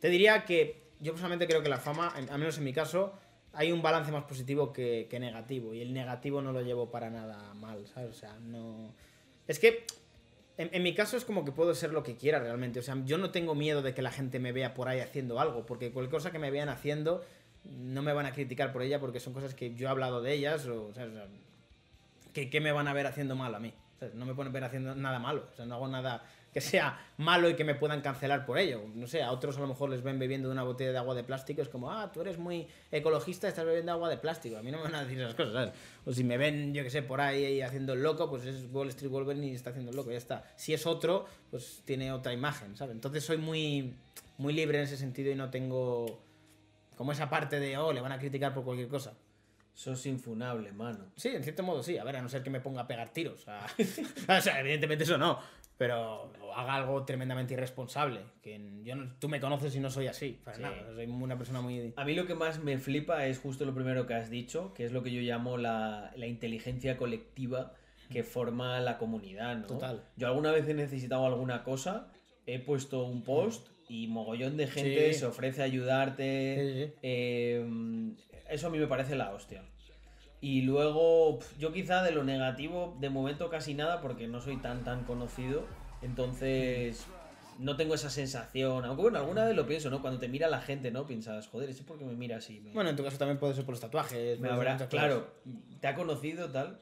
Te 0.00 0.08
diría 0.08 0.44
que 0.44 0.82
yo 1.00 1.12
personalmente 1.12 1.48
creo 1.48 1.62
que 1.62 1.68
la 1.68 1.78
fama, 1.78 2.08
al 2.08 2.38
menos 2.38 2.58
en 2.58 2.64
mi 2.64 2.72
caso, 2.72 3.12
hay 3.52 3.72
un 3.72 3.82
balance 3.82 4.12
más 4.12 4.24
positivo 4.24 4.72
que, 4.72 5.06
que 5.10 5.18
negativo. 5.18 5.74
Y 5.74 5.80
el 5.80 5.92
negativo 5.92 6.42
no 6.42 6.52
lo 6.52 6.62
llevo 6.62 6.90
para 6.90 7.10
nada 7.10 7.54
mal, 7.54 7.86
¿sabes? 7.88 8.10
O 8.10 8.14
sea, 8.14 8.34
no. 8.40 8.92
Es 9.48 9.58
que. 9.58 9.84
En, 10.56 10.82
mi 10.84 10.94
caso 10.94 11.16
es 11.16 11.24
como 11.24 11.44
que 11.44 11.50
puedo 11.50 11.74
ser 11.74 11.92
lo 11.92 12.04
que 12.04 12.16
quiera 12.16 12.38
realmente. 12.38 12.78
O 12.78 12.82
sea, 12.82 12.96
yo 13.04 13.18
no 13.18 13.30
tengo 13.30 13.54
miedo 13.54 13.82
de 13.82 13.92
que 13.92 14.02
la 14.02 14.12
gente 14.12 14.38
me 14.38 14.52
vea 14.52 14.72
por 14.74 14.88
ahí 14.88 15.00
haciendo 15.00 15.40
algo. 15.40 15.66
Porque 15.66 15.90
cualquier 15.90 16.12
cosa 16.12 16.30
que 16.30 16.38
me 16.38 16.50
vean 16.50 16.68
haciendo, 16.68 17.24
no 17.64 18.02
me 18.02 18.12
van 18.12 18.26
a 18.26 18.32
criticar 18.32 18.72
por 18.72 18.82
ella 18.82 19.00
porque 19.00 19.18
son 19.18 19.32
cosas 19.32 19.54
que 19.54 19.74
yo 19.74 19.88
he 19.88 19.90
hablado 19.90 20.22
de 20.22 20.32
ellas. 20.32 20.66
O. 20.66 20.86
O 20.86 20.94
sea, 20.94 21.08
¿qué, 22.32 22.50
qué 22.50 22.60
me 22.60 22.70
van 22.70 22.86
a 22.86 22.92
ver 22.92 23.06
haciendo 23.06 23.34
mal 23.34 23.52
a 23.54 23.58
mí? 23.58 23.74
¿Sabes? 23.98 24.14
No 24.14 24.26
me 24.26 24.34
pueden 24.34 24.52
ver 24.52 24.62
haciendo 24.62 24.94
nada 24.94 25.18
malo. 25.18 25.48
O 25.52 25.56
sea, 25.56 25.66
no 25.66 25.74
hago 25.74 25.88
nada 25.88 26.22
que 26.54 26.60
sea 26.60 26.98
malo 27.16 27.50
y 27.50 27.56
que 27.56 27.64
me 27.64 27.74
puedan 27.74 28.00
cancelar 28.00 28.46
por 28.46 28.58
ello. 28.58 28.84
No 28.94 29.08
sé, 29.08 29.24
a 29.24 29.32
otros 29.32 29.56
a 29.58 29.60
lo 29.60 29.66
mejor 29.66 29.90
les 29.90 30.02
ven 30.02 30.20
bebiendo 30.20 30.48
de 30.48 30.52
una 30.52 30.62
botella 30.62 30.92
de 30.92 30.98
agua 30.98 31.16
de 31.16 31.24
plástico. 31.24 31.60
Es 31.60 31.68
como, 31.68 31.90
ah, 31.90 32.12
tú 32.12 32.20
eres 32.20 32.38
muy 32.38 32.68
ecologista, 32.92 33.48
estás 33.48 33.64
bebiendo 33.64 33.90
agua 33.90 34.08
de 34.08 34.18
plástico. 34.18 34.56
A 34.56 34.62
mí 34.62 34.70
no 34.70 34.78
me 34.78 34.84
van 34.84 34.94
a 34.94 35.02
decir 35.02 35.20
esas 35.20 35.34
cosas, 35.34 35.52
¿sabes? 35.52 35.72
O 36.04 36.12
si 36.12 36.22
me 36.22 36.38
ven, 36.38 36.72
yo 36.72 36.84
que 36.84 36.90
sé, 36.90 37.02
por 37.02 37.20
ahí 37.20 37.60
haciendo 37.60 37.94
el 37.94 38.04
loco, 38.04 38.30
pues 38.30 38.46
es 38.46 38.68
Wall 38.72 38.88
Street 38.90 39.10
Wolverine 39.10 39.48
y 39.48 39.54
está 39.54 39.70
haciendo 39.70 39.90
el 39.90 39.96
loco, 39.96 40.12
ya 40.12 40.16
está. 40.16 40.44
Si 40.54 40.72
es 40.72 40.86
otro, 40.86 41.26
pues 41.50 41.82
tiene 41.84 42.12
otra 42.12 42.32
imagen, 42.32 42.76
¿sabes? 42.76 42.94
Entonces 42.94 43.24
soy 43.24 43.36
muy, 43.36 43.96
muy 44.38 44.52
libre 44.52 44.78
en 44.78 44.84
ese 44.84 44.96
sentido 44.96 45.32
y 45.32 45.34
no 45.34 45.50
tengo 45.50 46.22
como 46.96 47.10
esa 47.10 47.28
parte 47.28 47.58
de, 47.58 47.76
oh, 47.76 47.92
le 47.92 48.00
van 48.00 48.12
a 48.12 48.18
criticar 48.20 48.54
por 48.54 48.62
cualquier 48.62 48.88
cosa. 48.88 49.14
Sos 49.74 50.06
infunable, 50.06 50.70
mano. 50.70 51.10
Sí, 51.16 51.30
en 51.30 51.42
cierto 51.42 51.64
modo 51.64 51.82
sí. 51.82 51.98
A 51.98 52.04
ver, 52.04 52.16
a 52.16 52.22
no 52.22 52.28
ser 52.28 52.44
que 52.44 52.50
me 52.50 52.60
ponga 52.60 52.82
a 52.82 52.86
pegar 52.86 53.12
tiros. 53.12 53.42
Sea, 53.42 53.66
o 54.38 54.40
sea, 54.40 54.60
evidentemente 54.60 55.02
eso 55.02 55.18
no. 55.18 55.40
Pero 55.76 56.32
haga 56.54 56.76
algo 56.76 57.04
tremendamente 57.04 57.54
irresponsable. 57.54 58.20
Que 58.42 58.60
yo 58.84 58.94
no- 58.94 59.12
tú 59.18 59.28
me 59.28 59.40
conoces 59.40 59.74
y 59.74 59.80
no 59.80 59.90
soy 59.90 60.06
así. 60.06 60.40
Para 60.44 60.56
Sí. 60.56 60.62
nada. 60.62 60.76
Soy 60.94 61.06
una 61.06 61.36
persona 61.36 61.60
muy... 61.60 61.92
A 61.96 62.04
mí 62.04 62.14
lo 62.14 62.26
que 62.26 62.34
más 62.36 62.62
me 62.62 62.78
flipa 62.78 63.26
es 63.26 63.38
justo 63.40 63.64
lo 63.64 63.74
primero 63.74 64.06
que 64.06 64.14
has 64.14 64.30
dicho, 64.30 64.72
que 64.74 64.84
es 64.84 64.92
lo 64.92 65.02
que 65.02 65.10
yo 65.12 65.20
llamo 65.20 65.56
la, 65.58 66.12
la 66.16 66.26
inteligencia 66.26 66.96
colectiva 66.96 67.74
que 68.10 68.22
forma 68.22 68.78
la 68.80 68.98
comunidad, 68.98 69.56
¿no? 69.56 69.66
Total. 69.66 70.04
Yo 70.16 70.28
alguna 70.28 70.52
vez 70.52 70.68
he 70.68 70.74
necesitado 70.74 71.26
alguna 71.26 71.64
cosa, 71.64 72.12
he 72.46 72.60
puesto 72.60 73.04
un 73.06 73.24
post 73.24 73.68
y 73.88 74.06
mogollón 74.06 74.56
de 74.56 74.66
gente 74.68 75.12
Sí. 75.12 75.18
se 75.20 75.26
ofrece 75.26 75.62
a 75.62 75.64
ayudarte. 75.64 76.86
Sí. 76.92 76.98
eh, 77.02 78.14
eso 78.48 78.66
a 78.68 78.70
mí 78.70 78.78
me 78.78 78.86
parece 78.86 79.16
la 79.16 79.32
hostia. 79.32 79.64
Y 80.44 80.60
luego, 80.60 81.38
yo 81.58 81.72
quizá 81.72 82.02
de 82.02 82.10
lo 82.10 82.22
negativo, 82.22 82.94
de 83.00 83.08
momento 83.08 83.48
casi 83.48 83.72
nada, 83.72 84.02
porque 84.02 84.28
no 84.28 84.42
soy 84.42 84.58
tan 84.58 84.84
tan 84.84 85.04
conocido. 85.04 85.64
Entonces, 86.02 87.06
no 87.58 87.76
tengo 87.78 87.94
esa 87.94 88.10
sensación. 88.10 88.84
Aunque 88.84 89.00
bueno, 89.00 89.18
alguna 89.20 89.46
vez 89.46 89.56
lo 89.56 89.66
pienso, 89.66 89.88
¿no? 89.88 90.02
Cuando 90.02 90.20
te 90.20 90.28
mira 90.28 90.48
la 90.48 90.60
gente, 90.60 90.90
¿no? 90.90 91.06
Piensas, 91.06 91.48
joder, 91.48 91.70
¿ese 91.70 91.82
por 91.82 91.98
qué 91.98 92.04
me 92.04 92.12
mira 92.12 92.36
así? 92.36 92.60
Me- 92.60 92.72
Bueno, 92.72 92.90
en 92.90 92.96
tu 92.96 93.02
caso 93.02 93.16
también 93.16 93.38
puede 93.38 93.54
ser 93.54 93.64
por 93.64 93.72
los 93.72 93.80
tatuajes. 93.80 94.38
me 94.38 94.50
habrá- 94.50 94.76
claro, 94.88 95.28
¿te 95.80 95.86
ha 95.86 95.94
conocido 95.94 96.50
tal? 96.50 96.78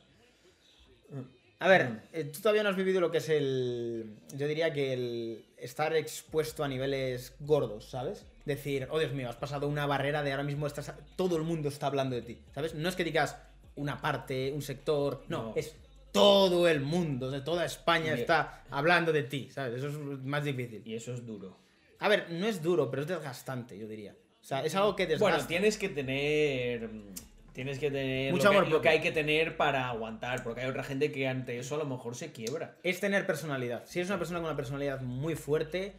A 1.60 1.68
ver, 1.68 2.00
eh, 2.12 2.24
tú 2.24 2.40
todavía 2.40 2.64
no 2.64 2.70
has 2.70 2.76
vivido 2.76 3.00
lo 3.00 3.12
que 3.12 3.18
es 3.18 3.28
el. 3.28 4.16
Yo 4.36 4.48
diría 4.48 4.72
que 4.72 4.92
el 4.94 5.44
estar 5.56 5.94
expuesto 5.94 6.64
a 6.64 6.68
niveles 6.68 7.36
gordos, 7.38 7.88
¿sabes? 7.90 8.26
Decir, 8.44 8.88
oh 8.90 8.98
Dios 8.98 9.12
mío, 9.12 9.28
has 9.28 9.36
pasado 9.36 9.68
una 9.68 9.86
barrera 9.86 10.24
de 10.24 10.32
ahora 10.32 10.42
mismo 10.42 10.66
estás. 10.66 10.92
Todo 11.14 11.36
el 11.36 11.44
mundo 11.44 11.68
está 11.68 11.86
hablando 11.86 12.16
de 12.16 12.22
ti, 12.22 12.38
¿sabes? 12.52 12.74
No 12.74 12.88
es 12.88 12.96
que 12.96 13.04
digas 13.04 13.36
una 13.76 14.00
parte, 14.00 14.52
un 14.52 14.62
sector. 14.62 15.24
No, 15.28 15.42
No. 15.50 15.52
es 15.56 15.74
todo 16.12 16.68
el 16.68 16.80
mundo, 16.80 17.30
de 17.30 17.40
toda 17.40 17.64
España 17.64 18.14
Y- 18.16 18.20
está 18.20 18.64
hablando 18.70 19.12
de 19.12 19.22
ti, 19.22 19.48
¿sabes? 19.50 19.78
Eso 19.82 19.88
es 19.88 19.94
más 20.24 20.44
difícil. 20.44 20.82
Y 20.84 20.94
eso 20.94 21.12
es 21.14 21.24
duro. 21.26 21.58
A 22.00 22.08
ver, 22.08 22.26
no 22.30 22.46
es 22.46 22.62
duro, 22.62 22.90
pero 22.90 23.02
es 23.02 23.08
desgastante, 23.08 23.78
yo 23.78 23.86
diría. 23.88 24.12
O 24.40 24.44
sea, 24.44 24.64
es 24.64 24.74
algo 24.74 24.96
que 24.96 25.06
desgasta. 25.06 25.36
Bueno, 25.36 25.46
tienes 25.48 25.78
que 25.78 25.88
tener. 25.88 26.88
mm, 26.88 27.14
Tienes 27.52 27.78
que 27.78 27.90
tener 27.90 28.32
Mucho 28.32 28.44
lo, 28.46 28.50
que, 28.50 28.56
amor 28.56 28.68
lo 28.70 28.80
que 28.80 28.88
hay 28.88 29.00
que 29.02 29.12
tener 29.12 29.58
para 29.58 29.90
aguantar, 29.90 30.42
porque 30.42 30.62
hay 30.62 30.70
otra 30.70 30.82
gente 30.82 31.12
que 31.12 31.28
ante 31.28 31.58
eso 31.58 31.74
a 31.74 31.78
lo 31.78 31.84
mejor 31.84 32.16
se 32.16 32.32
quiebra. 32.32 32.76
es 32.82 32.98
tener 32.98 33.26
personalidad. 33.26 33.84
Si 33.84 33.98
eres 33.98 34.08
una 34.08 34.16
persona 34.18 34.38
con 34.38 34.46
una 34.46 34.56
personalidad 34.56 35.02
muy 35.02 35.34
fuerte, 35.34 35.92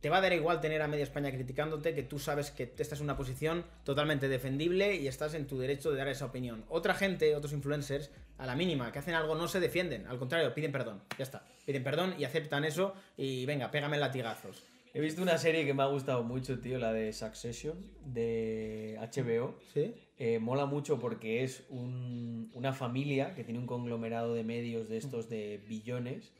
te 0.00 0.10
va 0.10 0.18
a 0.18 0.20
dar 0.20 0.32
igual 0.32 0.60
tener 0.60 0.80
a 0.82 0.88
media 0.88 1.02
España 1.02 1.30
criticándote, 1.32 1.94
que 1.94 2.02
tú 2.02 2.18
sabes 2.18 2.50
que 2.50 2.72
estás 2.78 2.98
en 3.00 3.04
una 3.04 3.16
posición 3.16 3.64
totalmente 3.84 4.28
defendible 4.28 4.94
y 4.96 5.08
estás 5.08 5.34
en 5.34 5.46
tu 5.46 5.58
derecho 5.58 5.90
de 5.90 5.96
dar 5.98 6.08
esa 6.08 6.26
opinión. 6.26 6.64
Otra 6.68 6.94
gente, 6.94 7.34
otros 7.34 7.52
influencers, 7.52 8.10
a 8.38 8.46
la 8.46 8.54
mínima 8.54 8.92
que 8.92 9.00
hacen 9.00 9.14
algo 9.14 9.34
no 9.34 9.48
se 9.48 9.58
defienden, 9.60 10.06
al 10.06 10.18
contrario, 10.18 10.54
piden 10.54 10.70
perdón. 10.72 11.02
Ya 11.18 11.24
está. 11.24 11.44
Piden 11.66 11.82
perdón 11.82 12.14
y 12.18 12.24
aceptan 12.24 12.64
eso 12.64 12.94
y 13.16 13.44
venga, 13.46 13.70
pégame 13.70 13.98
latigazos. 13.98 14.64
He 14.94 15.00
visto 15.00 15.20
una 15.20 15.36
serie 15.36 15.66
que 15.66 15.74
me 15.74 15.82
ha 15.82 15.86
gustado 15.86 16.22
mucho, 16.24 16.58
tío, 16.60 16.78
la 16.78 16.92
de 16.92 17.12
Succession, 17.12 17.76
de 18.06 18.96
HBO. 19.00 19.58
¿Sí? 19.74 19.94
Eh, 20.18 20.38
mola 20.38 20.66
mucho 20.66 20.98
porque 20.98 21.44
es 21.44 21.64
un- 21.68 22.50
una 22.54 22.72
familia 22.72 23.34
que 23.34 23.44
tiene 23.44 23.58
un 23.60 23.66
conglomerado 23.66 24.34
de 24.34 24.44
medios 24.44 24.88
de 24.88 24.96
estos 24.96 25.28
de 25.28 25.60
billones 25.68 26.32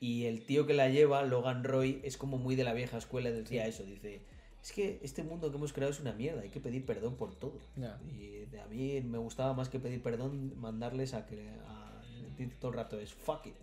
y 0.00 0.24
el 0.24 0.44
tío 0.46 0.66
que 0.66 0.74
la 0.74 0.88
lleva, 0.88 1.22
Logan 1.22 1.62
Roy, 1.62 2.00
es 2.02 2.16
como 2.16 2.38
muy 2.38 2.56
de 2.56 2.64
la 2.64 2.72
vieja 2.72 2.96
escuela, 2.98 3.30
decía 3.30 3.66
eso, 3.66 3.84
dice, 3.84 4.22
es 4.62 4.72
que 4.72 4.98
este 5.02 5.22
mundo 5.22 5.50
que 5.50 5.56
hemos 5.56 5.72
creado 5.72 5.92
es 5.92 6.00
una 6.00 6.12
mierda, 6.12 6.40
hay 6.42 6.48
que 6.48 6.60
pedir 6.60 6.84
perdón 6.86 7.16
por 7.16 7.34
todo. 7.34 7.58
Ya. 7.76 7.98
Y 8.18 8.44
a 8.56 8.66
mí 8.66 9.00
me 9.02 9.18
gustaba 9.18 9.52
más 9.54 9.68
que 9.68 9.78
pedir 9.78 10.02
perdón, 10.02 10.58
mandarles 10.58 11.14
a 11.14 11.26
que 11.26 11.48
a, 11.66 12.02
todo 12.58 12.70
el 12.70 12.76
rato 12.78 12.98
es 12.98 13.12
fuck 13.12 13.46
it. 13.46 13.54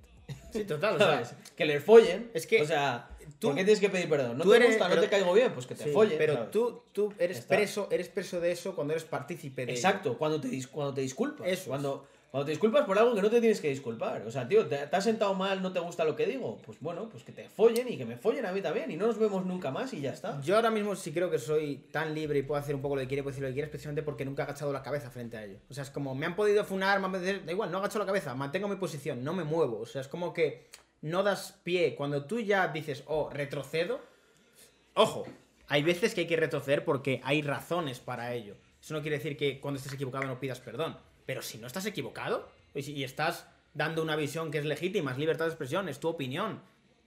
Sí, 0.51 0.65
total, 0.65 0.97
¿Sabes? 0.99 1.33
Que 1.55 1.65
les 1.65 1.83
follen. 1.83 2.29
Es 2.33 2.45
que 2.45 2.61
o 2.61 2.65
sea, 2.65 3.09
tú- 3.39 3.47
¿por 3.47 3.55
qué 3.55 3.63
tienes 3.63 3.79
que 3.79 3.89
pedir 3.89 4.09
perdón? 4.09 4.37
¿No 4.37 4.43
tú 4.43 4.51
te 4.51 4.57
eres- 4.57 4.69
gusta, 4.69 4.83
no 4.85 4.89
pero- 4.91 5.01
te 5.01 5.09
caigo 5.09 5.33
bien? 5.33 5.53
Pues 5.53 5.65
que 5.65 5.73
te 5.75 5.85
sí, 5.85 5.89
follen. 5.91 6.17
pero 6.17 6.33
¿sabes? 6.33 6.51
tú, 6.51 6.81
tú 6.91 7.13
eres 7.17 7.37
está. 7.39 7.55
preso, 7.55 7.87
eres 7.91 8.09
preso 8.09 8.39
de 8.41 8.51
eso 8.51 8.75
cuando 8.75 8.93
eres 8.93 9.05
partícipe 9.05 9.65
de 9.65 9.71
ello. 9.71 9.77
Exacto, 9.79 10.17
cuando 10.17 10.41
te, 10.41 10.49
cuando 10.67 10.93
te 10.93 11.01
disculpas. 11.01 11.47
Eso 11.47 11.61
es. 11.61 11.67
cuando, 11.67 12.05
cuando 12.31 12.45
te 12.45 12.51
disculpas 12.51 12.85
por 12.85 12.97
algo 12.99 13.15
que 13.15 13.21
no 13.21 13.29
te 13.29 13.39
tienes 13.39 13.61
que 13.61 13.69
disculpar. 13.69 14.23
O 14.27 14.31
sea, 14.31 14.47
tío, 14.47 14.67
te, 14.67 14.77
has 14.91 15.03
sentado 15.03 15.33
mal, 15.33 15.61
no 15.61 15.71
te 15.71 15.79
gusta 15.79 16.03
lo 16.03 16.15
que 16.15 16.25
digo. 16.25 16.57
Pues 16.65 16.79
bueno, 16.81 17.07
pues 17.09 17.23
que 17.23 17.31
te 17.31 17.47
follen 17.47 17.87
y 17.87 17.97
que 17.97 18.05
me 18.05 18.17
follen 18.17 18.45
a 18.45 18.51
mí 18.51 18.61
también. 18.61 18.91
Y 18.91 18.97
no 18.97 19.07
nos 19.07 19.17
vemos 19.17 19.45
nunca 19.45 19.71
más 19.71 19.93
y 19.93 20.01
ya 20.01 20.11
está. 20.11 20.39
Yo 20.41 20.55
ahora 20.57 20.69
mismo 20.69 20.95
sí 20.95 21.13
creo 21.13 21.31
que 21.31 21.39
soy 21.39 21.87
tan 21.91 22.13
libre 22.13 22.39
y 22.39 22.43
puedo 22.43 22.59
hacer 22.59 22.75
un 22.75 22.81
poco 22.81 22.95
lo 22.95 23.01
que 23.01 23.07
quiera 23.07 23.23
puedo 23.23 23.31
decir 23.31 23.43
lo 23.43 23.49
que 23.49 23.53
quiera, 23.53 23.67
especialmente 23.67 24.03
porque 24.03 24.25
nunca 24.25 24.43
he 24.43 24.45
agachado 24.45 24.73
la 24.73 24.83
cabeza 24.83 25.09
frente 25.09 25.37
a 25.37 25.45
ello. 25.45 25.59
O 25.69 25.73
sea, 25.73 25.83
es 25.83 25.89
como, 25.89 26.15
me 26.15 26.25
han 26.25 26.35
podido 26.35 26.65
funar, 26.65 26.99
me 26.99 27.05
han 27.05 27.11
podido 27.13 27.39
da 27.45 27.51
igual, 27.51 27.71
no 27.71 27.77
agacho 27.77 27.97
la 27.97 28.05
cabeza, 28.05 28.35
mantengo 28.35 28.67
mi 28.67 28.75
posición, 28.75 29.23
no 29.23 29.33
me 29.33 29.45
muevo. 29.45 29.79
O 29.79 29.85
sea, 29.85 30.01
es 30.01 30.09
como 30.09 30.33
que 30.33 30.67
no 31.01 31.23
das 31.23 31.59
pie. 31.63 31.95
Cuando 31.95 32.25
tú 32.25 32.39
ya 32.39 32.67
dices, 32.67 33.03
oh, 33.07 33.29
retrocedo, 33.29 34.01
ojo, 34.93 35.25
hay 35.69 35.83
veces 35.83 36.13
que 36.13 36.21
hay 36.21 36.27
que 36.27 36.35
retroceder 36.35 36.83
porque 36.83 37.21
hay 37.23 37.41
razones 37.41 37.99
para 37.99 38.33
ello. 38.33 38.55
Eso 38.81 38.93
no 38.93 39.01
quiere 39.01 39.17
decir 39.17 39.37
que 39.37 39.59
cuando 39.59 39.77
estés 39.77 39.93
equivocado 39.93 40.25
no 40.25 40.39
pidas 40.39 40.59
perdón. 40.59 40.97
Pero 41.27 41.43
si 41.43 41.59
no 41.59 41.67
estás 41.67 41.85
equivocado 41.85 42.49
y 42.73 43.03
estás 43.03 43.45
dando 43.75 44.01
una 44.01 44.15
visión 44.15 44.49
que 44.49 44.57
es 44.57 44.65
legítima, 44.65 45.11
es 45.11 45.19
libertad 45.19 45.45
de 45.45 45.51
expresión, 45.51 45.89
es 45.89 45.99
tu 45.99 46.07
opinión, 46.07 46.61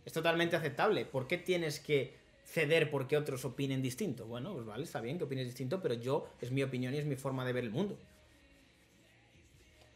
es 0.05 0.13
totalmente 0.13 0.55
aceptable. 0.55 1.05
¿Por 1.07 1.27
qué 1.27 1.39
tienes 1.39 1.81
que 1.81 2.15
ceder 2.45 2.91
porque 2.91 3.17
otros 3.17 3.45
opinen 3.45 3.83
distinto? 3.83 4.27
Bueno, 4.27 4.53
pues 4.53 4.67
vale, 4.67 4.85
está 4.85 5.01
bien 5.01 5.19
que 5.19 5.25
opines 5.25 5.47
distinto, 5.47 5.81
pero 5.81 5.95
yo 5.95 6.29
es 6.41 6.53
mi 6.53 6.63
opinión 6.63 6.95
y 6.95 6.99
es 6.99 7.07
mi 7.07 7.17
forma 7.17 7.45
de 7.45 7.55
ver 7.55 7.65
el 7.65 7.71
mundo. 7.71 7.99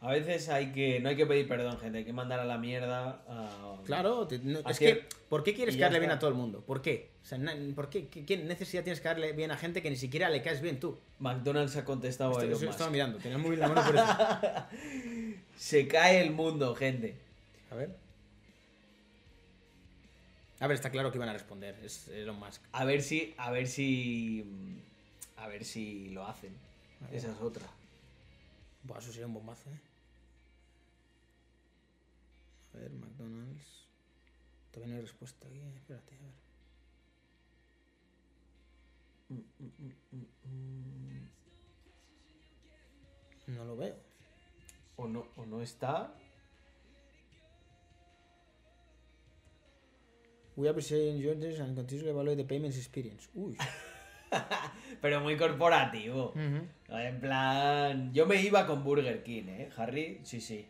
A 0.05 0.11
veces 0.11 0.49
hay 0.49 0.71
que. 0.71 0.99
No 0.99 1.09
hay 1.09 1.15
que 1.15 1.25
pedir 1.25 1.47
perdón, 1.47 1.79
gente. 1.79 1.97
Hay 1.99 2.05
que 2.05 2.13
mandar 2.13 2.39
a 2.39 2.45
la 2.45 2.57
mierda 2.59 3.23
a. 3.27 3.77
Claro, 3.85 4.27
te- 4.27 4.37
no- 4.39 4.59
es 4.59 4.65
Así 4.65 4.85
que, 4.85 4.99
que- 4.99 5.07
¿por 5.29 5.43
qué 5.43 5.55
quieres 5.55 5.75
caerle 5.77 5.97
bien 5.99 6.11
a 6.11 6.19
todo 6.19 6.29
el 6.29 6.35
mundo? 6.35 6.61
¿Por 6.61 6.81
qué? 6.83 7.09
O 7.23 7.25
sea, 7.25 7.39
¿por 7.75 7.89
qué? 7.89 8.07
¿Qué, 8.07 8.23
qué 8.23 8.37
necesidad 8.37 8.83
tienes 8.83 8.99
que 8.99 9.03
caerle 9.05 9.33
bien 9.33 9.49
a 9.49 9.57
gente 9.57 9.81
que 9.81 9.89
ni 9.89 9.95
siquiera 9.95 10.29
le 10.29 10.43
caes 10.43 10.61
bien 10.61 10.79
tú? 10.79 10.97
McDonald's 11.19 11.75
ha 11.75 11.85
contestado 11.85 12.37
a 12.37 12.43
Elon 12.43 12.51
Musk. 12.59 12.69
estaba 12.69 12.91
mirando, 12.91 13.17
tenía 13.17 13.39
muy 13.39 13.55
la 13.55 13.67
mano 13.67 13.83
por 13.83 13.95
eso. 13.95 14.05
Se 15.57 15.87
cae 15.87 16.21
el 16.21 16.31
mundo, 16.31 16.75
gente. 16.75 17.15
A 17.71 17.75
ver. 17.75 17.95
A 20.59 20.67
ver, 20.67 20.75
está 20.75 20.89
claro 20.89 21.11
que 21.11 21.17
iban 21.17 21.29
a 21.29 21.33
responder. 21.33 21.75
Es 21.83 22.07
Elon 22.09 22.37
Musk. 22.39 22.61
A 22.73 22.85
ver 22.85 23.01
si. 23.01 23.33
A 23.37 23.49
ver 23.51 23.67
si. 23.67 24.45
A 25.37 25.47
ver 25.47 25.65
si 25.65 26.09
lo 26.09 26.25
hacen. 26.27 26.53
Esa 27.11 27.31
es 27.31 27.37
otra. 27.41 27.65
Buah, 28.83 28.99
eso 28.99 29.11
sería 29.11 29.25
un 29.27 29.33
bombazo, 29.33 29.69
¿eh? 29.69 29.79
A 32.75 32.79
ver, 32.79 32.91
McDonald's. 32.91 33.87
Todavía 34.71 34.93
no 34.93 34.99
hay 34.99 35.01
respuesta 35.01 35.47
aquí. 35.47 35.61
Espérate, 35.75 36.15
a 36.15 36.19
ver. 36.19 36.45
No 43.47 43.65
lo 43.65 43.77
veo. 43.77 43.95
O 44.97 45.07
no, 45.07 45.27
o 45.35 45.45
no 45.45 45.61
está. 45.61 46.13
We 50.57 50.69
appreciate 50.69 51.17
your 51.19 51.33
interest 51.33 51.59
and 51.59 51.75
continue 51.75 52.03
to 52.05 52.09
evaluate 52.11 52.37
the 52.37 52.45
payments 52.45 52.77
experience. 52.77 53.29
Uy. 53.33 53.57
Pero 55.01 55.21
muy 55.21 55.37
corporativo. 55.37 56.33
En 56.89 57.19
plan. 57.19 58.13
Yo 58.13 58.25
me 58.25 58.41
iba 58.41 58.65
con 58.65 58.83
Burger 58.83 59.23
King, 59.23 59.47
¿eh? 59.47 59.69
Harry, 59.77 60.19
sí, 60.23 60.39
sí. 60.41 60.69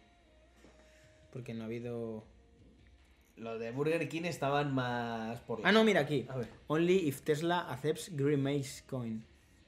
Porque 1.35 1.53
no 1.53 1.63
ha 1.63 1.65
habido. 1.65 2.23
Los 3.35 3.59
de 3.59 3.71
Burger 3.71 4.07
King 4.07 4.21
estaban 4.23 4.73
más 4.73 5.41
por 5.41 5.59
Ah, 5.65 5.73
no, 5.73 5.83
mira 5.83 5.99
aquí. 5.99 6.25
A 6.29 6.37
ver. 6.37 6.47
Only 6.67 6.95
if 7.09 7.23
Tesla 7.23 7.69
accepts 7.69 8.15
Green 8.15 8.41
Maze 8.41 8.83
Coin. 8.87 9.21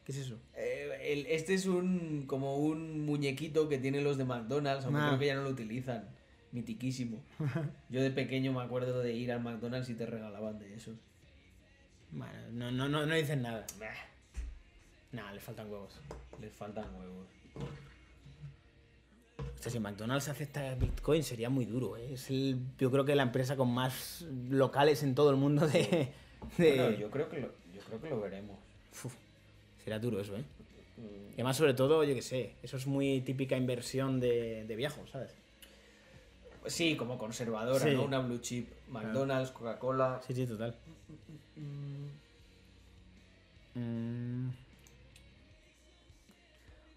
¿Qué 0.06 0.14
es 0.14 0.19
eso? 0.19 0.39
Eh, 0.56 0.98
el- 1.11 1.26
este 1.26 1.53
es 1.53 1.65
un 1.65 2.23
como 2.26 2.56
un 2.56 3.06
muñequito 3.06 3.68
que 3.68 3.77
tienen 3.80 4.06
los 4.06 4.18
de 4.18 4.23
McDonald's, 4.23 4.85
aunque 4.85 5.02
Ah. 5.02 5.07
creo 5.10 5.19
que 5.19 5.26
ya 5.26 5.35
no 5.35 5.44
lo 5.44 5.49
utilizan. 5.49 6.07
Mitiquísimo. 6.53 7.22
Yo 7.89 8.02
de 8.02 8.11
pequeño 8.11 8.53
me 8.53 8.61
acuerdo 8.61 9.02
de 9.02 9.14
ir 9.14 9.34
al 9.34 9.41
McDonald's 9.44 9.89
y 9.89 9.95
te 9.95 10.06
regalaban 10.06 10.57
de 10.60 10.73
esos. 10.73 10.95
Bueno, 12.11 12.39
no, 12.53 12.72
no, 12.72 12.88
no, 12.88 13.06
no 13.06 13.14
dicen 13.14 13.41
nada. 13.41 13.68
Nah, 15.11 15.34
le 15.34 15.41
faltan 15.41 15.69
huevos. 15.69 15.99
Les 16.39 16.53
faltan 16.53 16.85
huevos. 16.95 17.27
Hostia, 19.58 19.72
si 19.72 19.80
McDonald's 19.80 20.28
acepta 20.30 20.76
Bitcoin 20.76 21.24
sería 21.24 21.50
muy 21.50 21.66
duro, 21.66 21.98
¿eh? 21.98 22.14
Es 22.14 22.30
el, 22.30 22.60
yo 22.78 22.92
creo 22.92 23.04
que 23.06 23.16
la 23.16 23.24
empresa 23.24 23.56
con 23.56 23.74
más 23.74 24.24
locales 24.50 25.02
en 25.04 25.16
todo 25.16 25.32
el 25.32 25.36
mundo 25.38 25.68
de... 25.68 26.12
de- 26.58 26.76
Bueno, 26.76 26.92
yo 26.98 27.10
creo 27.10 27.28
que 27.28 27.40
lo, 27.42 27.48
yo 27.74 27.82
creo 27.88 28.02
que 28.02 28.10
lo 28.10 28.22
veremos. 28.22 28.58
Uf, 29.04 29.14
sería 29.84 29.98
duro 30.00 30.20
eso, 30.22 30.36
¿eh? 30.38 30.44
Y 31.32 31.34
además, 31.34 31.58
sobre 31.58 31.74
todo, 31.74 32.04
yo 32.04 32.14
qué 32.16 32.22
sé, 32.22 32.54
eso 32.64 32.78
es 32.78 32.86
muy 32.88 33.22
típica 33.22 33.56
inversión 33.58 34.20
de, 34.20 34.66
de 34.66 34.76
viejos, 34.76 35.10
¿sabes? 35.12 35.32
Sí, 36.68 36.96
como 36.96 37.18
conservadora, 37.18 37.80
Sí. 37.86 37.94
¿no? 37.94 38.04
Una 38.04 38.20
blue 38.20 38.40
chip. 38.40 38.70
McDonald's, 38.90 39.52
Coca-Cola. 39.52 40.22
Sí, 40.26 40.34
sí, 40.34 40.46
total. 40.46 40.76
Mm, 43.76 44.50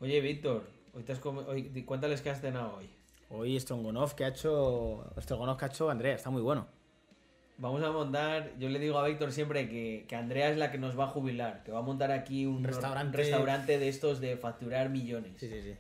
Oye, 0.00 0.20
Víctor, 0.22 0.64
hoy 0.94 1.02
te 1.02 1.12
has 1.12 1.24
hoy, 1.24 1.84
cuéntales 1.84 2.22
qué 2.22 2.30
has 2.30 2.40
cenado 2.40 2.76
hoy. 2.76 2.90
Hoy 3.28 3.58
Strongonov 3.60 4.14
que 4.14 4.24
ha 4.24 4.28
hecho... 4.28 5.04
Strongonov 5.18 5.56
que 5.56 5.64
ha 5.64 5.68
hecho 5.68 5.90
Andrea, 5.90 6.14
está 6.14 6.30
muy 6.30 6.42
bueno. 6.42 6.66
Vamos 7.58 7.82
a 7.82 7.90
montar, 7.92 8.56
yo 8.58 8.68
le 8.70 8.78
digo 8.78 8.98
a 8.98 9.06
Víctor 9.06 9.32
siempre 9.32 9.68
que, 9.68 10.06
que 10.08 10.16
Andrea 10.16 10.50
es 10.50 10.56
la 10.56 10.72
que 10.72 10.78
nos 10.78 10.98
va 10.98 11.04
a 11.04 11.08
jubilar, 11.08 11.62
que 11.62 11.70
va 11.72 11.80
a 11.80 11.82
montar 11.82 12.10
aquí 12.10 12.46
un 12.46 12.64
Restaurante. 12.64 13.16
restaurante 13.18 13.78
de 13.78 13.88
estos 13.88 14.20
de 14.20 14.36
facturar 14.36 14.88
millones. 14.88 15.34
Sí, 15.38 15.48
sí, 15.48 15.62
sí. 15.62 15.76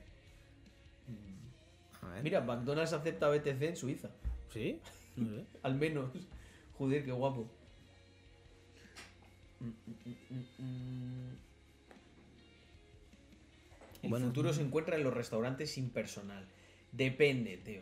A 2.02 2.08
ver. 2.10 2.22
Mira, 2.22 2.40
McDonald's 2.42 2.92
acepta 2.92 3.28
BTC 3.30 3.62
en 3.62 3.76
Suiza. 3.76 4.10
¿Sí? 4.52 4.80
No 5.16 5.28
sé. 5.28 5.44
Al 5.62 5.74
menos. 5.74 6.10
Joder, 6.78 7.04
qué 7.04 7.12
guapo. 7.12 7.50
El 14.02 14.10
Bueno. 14.10 14.26
futuro 14.26 14.52
se 14.52 14.62
encuentra 14.62 14.96
en 14.96 15.04
los 15.04 15.12
restaurantes 15.14 15.70
sin 15.72 15.90
personal. 15.90 16.44
Depende, 16.92 17.56
tío. 17.58 17.80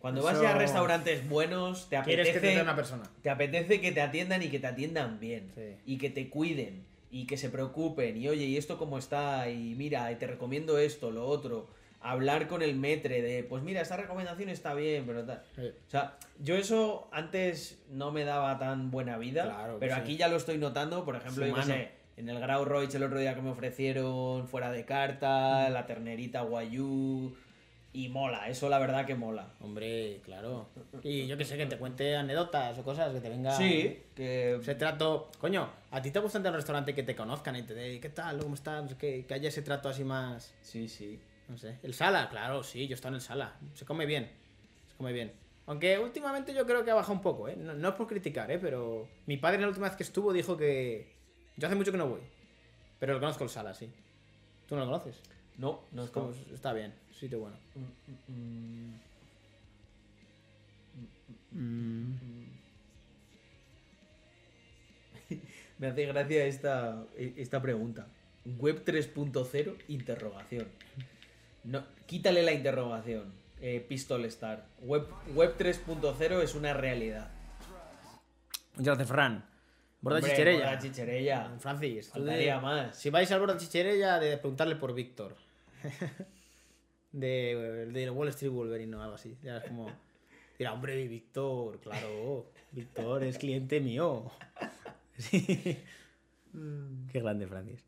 Cuando 0.00 0.20
Eso- 0.20 0.32
vas 0.32 0.42
ya 0.42 0.54
a 0.54 0.58
restaurantes 0.58 1.26
buenos, 1.28 1.88
te 1.88 1.98
Quieres 2.02 2.26
que 2.26 2.32
te 2.34 2.38
apetece, 2.38 2.62
una 2.62 2.76
persona. 2.76 3.04
te 3.22 3.30
apetece 3.30 3.80
que 3.80 3.90
te 3.92 4.02
atiendan 4.02 4.42
y 4.42 4.48
que 4.48 4.58
te 4.58 4.66
atiendan 4.66 5.18
bien. 5.18 5.50
Sí. 5.54 5.76
Y 5.86 5.98
que 5.98 6.10
te 6.10 6.28
cuiden. 6.28 6.84
Y 7.10 7.26
que 7.26 7.36
se 7.36 7.48
preocupen. 7.48 8.16
Y 8.16 8.28
oye, 8.28 8.44
¿y 8.44 8.56
esto 8.56 8.76
cómo 8.76 8.98
está? 8.98 9.48
Y 9.48 9.74
mira, 9.76 10.10
y 10.12 10.16
te 10.16 10.26
recomiendo 10.26 10.78
esto, 10.78 11.10
lo 11.10 11.24
otro. 11.26 11.68
Hablar 12.00 12.48
con 12.48 12.60
el 12.60 12.74
metre 12.76 13.22
de, 13.22 13.44
pues 13.44 13.62
mira, 13.62 13.80
esta 13.80 13.96
recomendación 13.96 14.50
está 14.50 14.74
bien, 14.74 15.04
pero 15.06 15.24
tal. 15.24 15.42
Sí. 15.56 15.62
O 15.68 15.90
sea, 15.90 16.18
yo 16.38 16.54
eso 16.56 17.08
antes 17.12 17.78
no 17.88 18.10
me 18.12 18.24
daba 18.24 18.58
tan 18.58 18.90
buena 18.90 19.16
vida, 19.16 19.44
Claro 19.44 19.78
pero 19.80 19.94
sí. 19.94 20.00
aquí 20.02 20.16
ya 20.18 20.28
lo 20.28 20.36
estoy 20.36 20.58
notando. 20.58 21.02
Por 21.06 21.16
ejemplo, 21.16 21.46
yo 21.46 21.62
sé, 21.62 21.92
en 22.16 22.28
el 22.28 22.40
Grau 22.40 22.64
Roig 22.64 22.94
el 22.94 23.02
otro 23.02 23.18
día 23.18 23.34
que 23.34 23.42
me 23.42 23.50
ofrecieron 23.50 24.48
fuera 24.48 24.70
de 24.70 24.84
carta, 24.84 25.68
la 25.70 25.86
ternerita 25.86 26.42
guayú. 26.42 27.34
Y 27.92 28.08
mola, 28.08 28.48
eso 28.48 28.68
la 28.68 28.80
verdad 28.80 29.06
que 29.06 29.14
mola. 29.14 29.52
Hombre, 29.60 30.20
claro. 30.24 30.66
Y 31.04 31.28
yo 31.28 31.36
que 31.36 31.44
sé, 31.44 31.56
que 31.56 31.66
te 31.66 31.78
cuente 31.78 32.16
anécdotas 32.16 32.76
o 32.76 32.82
cosas, 32.82 33.12
que 33.14 33.20
te 33.20 33.28
venga... 33.28 33.52
Sí, 33.52 34.02
que. 34.16 34.56
Ese 34.56 34.74
trato... 34.74 35.30
Coño, 35.38 35.70
¿a 35.92 36.02
ti 36.02 36.10
te 36.10 36.18
gusta 36.18 36.38
a 36.38 36.40
un 36.40 36.54
restaurante 36.54 36.92
que 36.92 37.04
te 37.04 37.14
conozcan 37.14 37.54
y 37.54 37.62
te 37.62 37.72
de 37.72 38.00
¿qué 38.00 38.08
tal? 38.08 38.38
¿Cómo 38.38 38.56
estás? 38.56 38.94
Que, 38.94 39.24
que 39.26 39.34
haya 39.34 39.48
ese 39.48 39.62
trato 39.62 39.88
así 39.88 40.02
más... 40.02 40.54
Sí, 40.60 40.88
sí. 40.88 41.20
No 41.48 41.56
sé. 41.56 41.78
¿El 41.84 41.94
sala? 41.94 42.28
Claro, 42.30 42.64
sí, 42.64 42.88
yo 42.88 42.96
estoy 42.96 43.10
en 43.10 43.14
el 43.14 43.20
sala. 43.20 43.54
Se 43.74 43.84
come 43.84 44.06
bien. 44.06 44.28
Se 44.88 44.96
come 44.96 45.12
bien. 45.12 45.32
Aunque 45.66 45.96
últimamente 45.98 46.52
yo 46.52 46.66
creo 46.66 46.84
que 46.84 46.90
ha 46.90 46.94
bajado 46.94 47.14
un 47.14 47.22
poco, 47.22 47.48
¿eh? 47.48 47.54
No, 47.56 47.74
no 47.74 47.90
es 47.90 47.94
por 47.94 48.08
criticar, 48.08 48.50
¿eh? 48.50 48.58
Pero 48.58 49.06
mi 49.26 49.36
padre 49.36 49.60
la 49.60 49.68
última 49.68 49.86
vez 49.86 49.96
que 49.96 50.02
estuvo 50.02 50.32
dijo 50.32 50.56
que... 50.56 51.13
Yo 51.56 51.66
hace 51.66 51.76
mucho 51.76 51.92
que 51.92 51.98
no 51.98 52.08
voy. 52.08 52.20
Pero 52.98 53.14
lo 53.14 53.20
conozco 53.20 53.44
el 53.44 53.50
sala, 53.50 53.74
sí. 53.74 53.90
¿Tú 54.68 54.74
no 54.76 54.84
lo 54.84 54.90
conoces? 54.90 55.20
No, 55.58 55.82
no 55.92 56.04
Es 56.04 56.10
como- 56.10 56.32
está 56.52 56.72
bien, 56.72 56.92
sitio 57.12 57.40
bueno. 57.40 57.56
Me 65.78 65.88
hace 65.88 66.06
gracia 66.06 66.44
esta, 66.46 67.04
esta 67.16 67.60
pregunta. 67.60 68.06
Web 68.58 68.84
3.0, 68.84 69.76
interrogación. 69.88 70.68
No, 71.64 71.84
quítale 72.06 72.42
la 72.42 72.52
interrogación, 72.52 73.32
eh, 73.60 73.84
Pistol 73.88 74.24
Star. 74.26 74.66
Web, 74.82 75.06
web 75.34 75.56
3.0 75.56 76.42
es 76.42 76.54
una 76.54 76.74
realidad. 76.74 77.30
Muchas 78.76 78.96
gracias, 78.96 79.08
Fran. 79.08 79.44
Borda 80.04 80.18
Hombre, 80.18 80.30
Chicherella. 80.30 80.64
Borda 80.66 80.78
Chicherella. 80.78 81.56
Francis, 81.58 82.08
Faltaría 82.10 82.56
de- 82.56 82.60
más. 82.60 82.96
Si 82.98 83.08
vais 83.10 83.30
al 83.32 83.40
Borda 83.40 83.56
Chicherella, 83.56 84.18
de 84.20 84.36
preguntarle 84.36 84.76
por 84.76 84.92
Víctor. 84.94 85.34
de, 87.12 87.88
de 87.90 88.10
Wall 88.10 88.28
Street 88.28 88.52
Wolverine 88.52 88.94
o 88.96 89.02
algo 89.02 89.14
así. 89.14 89.36
Ya 89.42 89.56
es 89.58 89.64
como. 89.64 89.90
Dirá, 90.58 90.72
hombre, 90.74 91.08
Víctor, 91.08 91.80
claro. 91.80 92.50
Víctor 92.70 93.24
es 93.24 93.38
cliente 93.38 93.80
mío. 93.80 94.30
Sí. 95.16 95.78
Qué 97.12 97.20
grande, 97.20 97.46
Francis. 97.46 97.84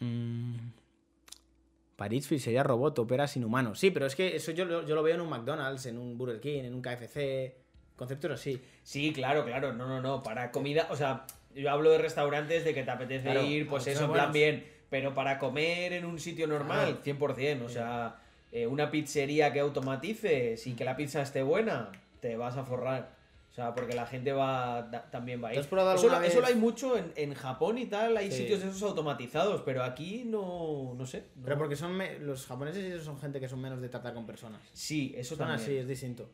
Mm. 0.00 0.56
Paritsfield 1.94 2.42
sería 2.42 2.64
robot, 2.64 2.98
opera 2.98 3.28
sin 3.28 3.44
humanos. 3.44 3.78
Sí, 3.78 3.92
pero 3.92 4.06
es 4.06 4.16
que 4.16 4.34
eso 4.34 4.50
yo 4.50 4.64
lo 4.64 5.02
veo 5.04 5.14
en 5.14 5.20
un 5.20 5.28
McDonald's, 5.28 5.86
en 5.86 5.96
un 5.96 6.18
Burger 6.18 6.40
King, 6.40 6.64
en 6.64 6.74
un 6.74 6.82
KFC. 6.82 7.54
Conceptos 7.96 8.30
así. 8.32 8.60
Sí, 8.82 9.12
claro, 9.12 9.44
claro. 9.44 9.72
No, 9.72 9.86
no, 9.88 10.00
no. 10.00 10.22
Para 10.22 10.50
comida, 10.50 10.88
o 10.90 10.96
sea, 10.96 11.26
yo 11.54 11.70
hablo 11.70 11.90
de 11.90 11.98
restaurantes 11.98 12.64
de 12.64 12.74
que 12.74 12.82
te 12.82 12.90
apetece 12.90 13.24
Claro, 13.30 13.42
ir, 13.46 13.68
pues 13.68 13.86
eso, 13.86 14.04
en 14.06 14.12
plan 14.12 14.32
bien. 14.32 14.66
Pero 14.90 15.14
para 15.14 15.38
comer 15.38 15.92
en 15.92 16.04
un 16.04 16.18
sitio 16.18 16.46
normal, 16.46 17.00
100%. 17.04 17.62
O 17.64 17.68
sea, 17.68 18.16
eh, 18.52 18.66
una 18.66 18.90
pizzería 18.90 19.52
que 19.52 19.60
automatice 19.60 20.56
sin 20.56 20.76
que 20.76 20.84
la 20.84 20.96
pizza 20.96 21.22
esté 21.22 21.42
buena, 21.42 21.90
te 22.20 22.36
vas 22.36 22.56
a 22.56 22.64
forrar. 22.64 23.14
O 23.50 23.54
sea, 23.54 23.72
porque 23.72 23.94
la 23.94 24.04
gente 24.06 24.32
va 24.32 24.82
da- 24.82 25.08
también 25.12 25.42
va 25.42 25.48
a 25.48 25.52
¿Tú 25.52 25.58
ir. 25.60 25.64
Eso, 25.64 25.76
lo- 25.76 25.92
eso 25.94 26.08
lo 26.08 26.20
vez? 26.20 26.44
hay 26.44 26.54
mucho 26.56 26.96
en, 26.98 27.12
en 27.14 27.34
Japón 27.34 27.78
y 27.78 27.86
tal, 27.86 28.16
hay 28.16 28.30
Sí. 28.32 28.38
sitios 28.38 28.60
de 28.62 28.68
esos 28.68 28.82
automatizados, 28.82 29.62
pero 29.62 29.84
aquí 29.84 30.24
no, 30.26 30.92
no 30.96 31.06
sé. 31.06 31.22
no- 31.36 31.44
Pero 31.44 31.58
porque 31.58 31.76
son 31.76 31.92
me- 31.96 32.18
los 32.18 32.46
japoneses 32.46 33.02
son 33.04 33.16
gente 33.20 33.38
que 33.38 33.48
son 33.48 33.60
menos 33.60 33.80
de 33.80 33.88
tratar 33.88 34.12
con 34.12 34.26
personas. 34.26 34.60
Sí, 34.72 35.14
eso 35.16 35.36
Son 35.36 35.46
también. 35.46 35.60
así, 35.60 35.76
es 35.76 35.86
distinto. 35.86 36.28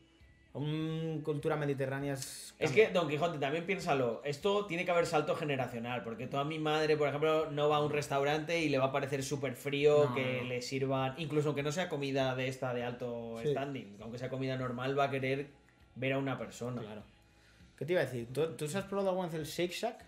Un 0.53 1.21
cultura 1.25 1.55
mediterránea 1.57 2.15
es. 2.15 2.55
Es 2.59 2.73
que, 2.73 2.89
Don 2.89 3.09
Quijote, 3.09 3.39
también 3.39 3.65
piénsalo, 3.67 4.21
esto 4.25 4.67
tiene 4.67 4.85
que 4.85 4.91
haber 4.91 5.07
salto 5.07 5.37
generacional, 5.37 6.03
porque 6.03 6.27
toda 6.27 6.45
mi 6.45 6.59
madre, 6.59 6.97
por 6.97 7.07
ejemplo, 7.09 7.51
no 7.53 7.69
va 7.69 7.77
a 7.77 7.81
un 7.85 7.91
restaurante 7.93 8.59
y 8.61 8.69
le 8.69 8.79
va 8.79 8.87
a 8.87 8.93
parecer 8.93 9.23
súper 9.23 9.55
frío 9.55 10.07
No, 10.09 10.15
que 10.15 10.43
le 10.43 10.61
sirvan, 10.61 11.15
incluso 11.19 11.49
aunque 11.51 11.63
no 11.63 11.71
sea 11.71 11.89
comida 11.89 12.35
de 12.35 12.49
esta 12.49 12.75
de 12.75 12.83
alto 12.83 13.37
Sí. 13.43 13.51
standing, 13.53 13.97
aunque 14.01 14.19
sea 14.19 14.29
comida 14.29 14.57
normal, 14.57 14.99
va 14.99 15.05
a 15.05 15.11
querer 15.11 15.51
ver 15.95 16.15
a 16.15 16.19
una 16.19 16.37
persona. 16.37 16.83
Claro. 16.83 17.03
¿Qué 17.77 17.87
te 17.87 17.93
iba 17.93 18.03
a 18.03 18.05
decir? 18.05 18.29
¿Tú, 18.33 18.45
tú 18.57 18.65
has 18.65 18.85
probado 18.85 19.11
alguna 19.11 19.29
vez 19.29 19.37
el 19.37 19.45
Shake 19.47 19.73
Shack? 19.73 20.05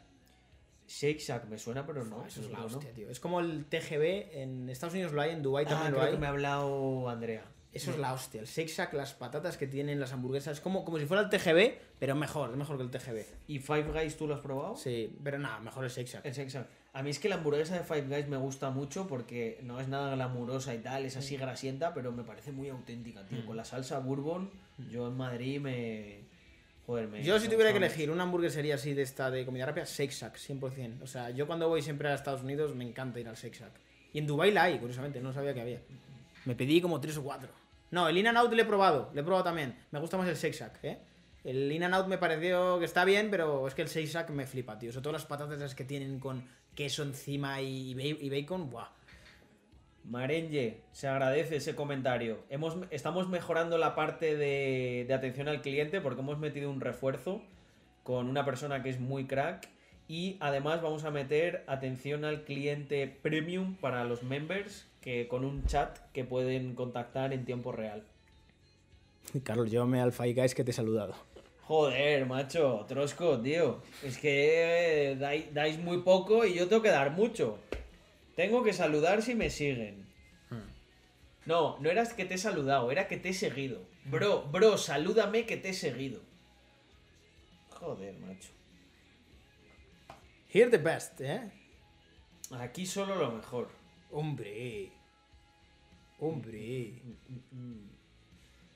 Shake 0.89 1.21
Shack 1.21 1.45
me 1.47 1.57
suena, 1.57 1.87
pero 1.87 2.05
no. 2.05 2.27
Eso 2.27 2.41
es 2.41 2.51
la 2.51 2.57
seguro 2.57 2.69
no. 2.69 2.77
hostia, 2.79 2.93
tío. 2.93 3.09
Es 3.09 3.21
como 3.21 3.39
el 3.39 3.65
TGB, 3.67 4.43
en 4.43 4.69
Estados 4.69 4.93
Unidos 4.95 5.13
lo 5.13 5.23
hay, 5.23 5.31
en 5.31 5.43
Dubai 5.43 5.65
Ah, 5.67 5.69
también 5.69 5.93
lo 5.93 5.99
creo 5.99 6.09
hay. 6.09 6.15
que 6.15 6.21
me 6.21 6.27
ha 6.27 6.31
hablado 6.31 7.09
Andrea. 7.09 7.45
Eso 7.73 7.91
es 7.91 7.99
la 7.99 8.13
hostia. 8.13 8.41
El 8.43 8.47
Shack, 8.47 8.93
las 8.93 9.15
patatas 9.15 9.57
que 9.57 9.67
tienen, 9.67 9.99
las 9.99 10.13
hamburguesas, 10.13 10.59
es 10.59 10.61
como, 10.61 10.85
como 10.85 10.99
si 10.99 11.07
fuera 11.07 11.23
el 11.23 11.31
TGB, 11.31 11.73
pero 11.99 12.15
mejor, 12.15 12.51
es 12.51 12.57
mejor 12.57 12.77
que 12.77 12.83
el 12.83 12.91
TGB. 12.91 13.25
¿Y 13.49 13.59
Five 13.61 13.85
Guys 13.93 14.17
tú 14.17 14.27
lo 14.29 14.35
has 14.35 14.41
probado? 14.41 14.77
Sí, 14.77 15.17
pero 15.25 15.39
nada, 15.39 15.59
mejor 15.61 15.85
el 15.85 15.91
Shack. 15.91 16.25
El. 16.27 16.67
A 16.95 17.03
mí 17.03 17.09
es 17.09 17.19
que 17.19 17.31
la 17.31 17.37
hamburguesa 17.37 17.75
de 17.79 17.85
Five 17.85 18.09
Guys 18.09 18.29
me 18.29 18.37
gusta 18.37 18.69
mucho 18.69 19.07
porque 19.07 19.59
no 19.63 19.81
es 19.81 19.89
nada 19.89 20.15
glamurosa 20.15 20.75
y 20.75 20.79
tal, 20.79 21.07
es 21.07 21.17
Mm. 21.17 21.19
así 21.21 21.37
grasienta, 21.39 21.95
pero 21.95 22.13
me 22.13 22.23
parece 22.25 22.53
muy 22.53 22.69
auténtica, 22.69 23.25
tío. 23.25 23.47
Con 23.47 23.57
la 23.57 23.65
salsa 23.65 23.99
bourbon, 24.01 24.51
yo 24.91 25.07
en 25.09 25.17
Madrid 25.17 25.59
me... 25.59 26.21
Joder, 26.85 27.09
me... 27.09 27.21
Mm. 27.21 27.23
Yo 27.23 27.39
si 27.39 27.47
me 27.47 27.53
tuviera 27.55 27.71
que 27.73 27.79
elegir 27.79 28.11
una 28.11 28.25
hamburguesería 28.25 28.75
así 28.75 28.93
de 28.93 29.01
esta 29.03 29.31
de 29.31 29.47
comida 29.47 29.65
rápida, 29.65 29.85
Shack, 29.87 30.37
100%. 30.37 31.01
O 31.03 31.07
sea, 31.07 31.31
yo 31.31 31.47
cuando 31.47 31.69
voy 31.71 31.81
siempre 31.81 32.09
a 32.09 32.15
Estados 32.15 32.43
Unidos 32.43 32.75
me 32.75 32.85
encanta 32.85 33.19
ir 33.19 33.29
al 33.29 33.37
Shack. 33.37 33.73
Y 34.13 34.19
en 34.19 34.27
Dubai 34.27 34.51
la 34.51 34.65
hay, 34.65 34.79
curiosamente, 34.79 35.19
no 35.23 35.33
sabía 35.33 35.55
que 35.55 35.63
había. 35.63 35.81
Me 36.45 36.55
pedí 36.55 36.83
como 36.83 37.01
tres 37.01 37.17
o 37.17 37.23
cuatro. 37.23 37.49
No, 37.93 38.09
el 38.09 38.17
In 38.17 38.27
and 38.27 38.39
Out 38.39 38.53
le 38.53 38.63
he 38.63 38.65
probado, 38.65 39.11
le 39.15 39.21
he 39.21 39.25
probado 39.25 39.45
también. 39.45 39.77
Me 39.91 40.01
gusta 40.01 40.17
más 40.17 40.27
el 40.27 40.35
Shake 40.35 40.55
Shack, 40.55 40.79
¿eh? 40.83 40.99
El 41.45 41.71
In 41.71 41.85
and 41.85 41.95
Out 41.95 42.09
me 42.09 42.19
pareció 42.19 42.79
que 42.79 42.87
está 42.87 43.05
bien, 43.05 43.31
pero 43.31 43.69
es 43.69 43.75
que 43.75 43.83
el 43.83 43.89
Shake 43.89 44.09
Shack 44.09 44.31
me 44.31 44.47
flipa, 44.47 44.79
tío. 44.79 44.91
Sobre 44.91 45.03
todo 45.05 45.13
las 45.13 45.27
patatas 45.27 45.75
que 45.75 45.85
tienen 45.85 46.19
con 46.19 46.43
queso 46.75 47.03
encima 47.03 47.61
y 47.61 48.29
bacon, 48.31 48.71
¡buah! 48.71 48.89
Marenje, 50.05 50.81
se 50.93 51.07
agradece 51.07 51.57
ese 51.57 51.75
comentario. 51.77 52.45
Hemos, 52.49 52.77
estamos 52.91 53.29
mejorando 53.29 53.79
la 53.79 53.95
parte 53.95 54.37
de, 54.37 55.05
de 55.07 55.15
atención 55.15 55.49
al 55.49 55.61
cliente 55.61 56.01
porque 56.01 56.23
hemos 56.23 56.39
metido 56.39 56.71
un 56.71 56.81
refuerzo 56.81 57.43
con 58.03 58.29
una 58.29 58.45
persona 58.45 58.83
que 58.83 58.91
es 58.91 58.99
muy 58.99 59.27
crack 59.27 59.69
y 60.09 60.39
además 60.41 60.83
vamos 60.83 61.05
a 61.05 61.11
meter 61.11 61.63
atención 61.69 62.25
al 62.25 62.43
cliente 62.43 63.07
premium 63.07 63.77
para 63.77 64.05
los 64.05 64.23
members 64.23 64.89
que 65.03 65.29
con 65.29 65.45
un 65.45 65.67
chat 65.67 65.99
que 66.13 66.25
pueden 66.25 66.75
contactar 66.75 67.33
en 67.33 67.45
tiempo 67.45 67.73
real. 67.73 68.05
Carlos, 69.45 69.71
llévame 69.71 70.01
al 70.01 70.13
Five 70.13 70.35
Guys 70.35 70.55
que 70.55 70.65
te 70.65 70.71
he 70.71 70.75
saludado. 70.75 71.15
Joder, 71.63 72.27
macho, 72.27 72.85
Trosco, 72.89 73.41
tío. 73.41 73.83
Es 74.03 74.19
que 74.19 75.17
dais, 75.19 75.53
dais 75.53 75.79
muy 75.79 75.99
poco 75.99 76.45
y 76.45 76.55
yo 76.55 76.69
tengo 76.69 76.83
que 76.83 76.91
dar 76.91 77.11
mucho. 77.13 77.59
Tengo 78.37 78.63
que 78.63 78.73
saludar 78.73 79.23
si 79.23 79.35
me 79.35 79.51
siguen. 79.51 80.07
No, 81.45 81.79
no 81.81 81.91
era 81.91 82.05
que 82.07 82.25
te 82.25 82.35
he 82.35 82.39
saludado, 82.39 82.91
era 82.93 83.09
que 83.09 83.17
te 83.17 83.31
he 83.31 83.35
seguido. 83.35 83.81
Bro, 84.05 84.49
bro, 84.53 84.79
salúdame 84.79 85.45
que 85.45 85.57
te 85.57 85.71
he 85.71 85.75
seguido. 85.75 86.21
Joder, 87.71 88.15
macho. 88.21 88.51
Here 90.53 90.71
the 90.71 90.79
best, 90.79 91.21
¿eh? 91.21 91.51
Aquí 92.53 92.87
solo 92.87 93.17
lo 93.17 93.33
mejor. 93.33 93.82
Hombre. 94.13 94.93
Hombre. 96.21 97.03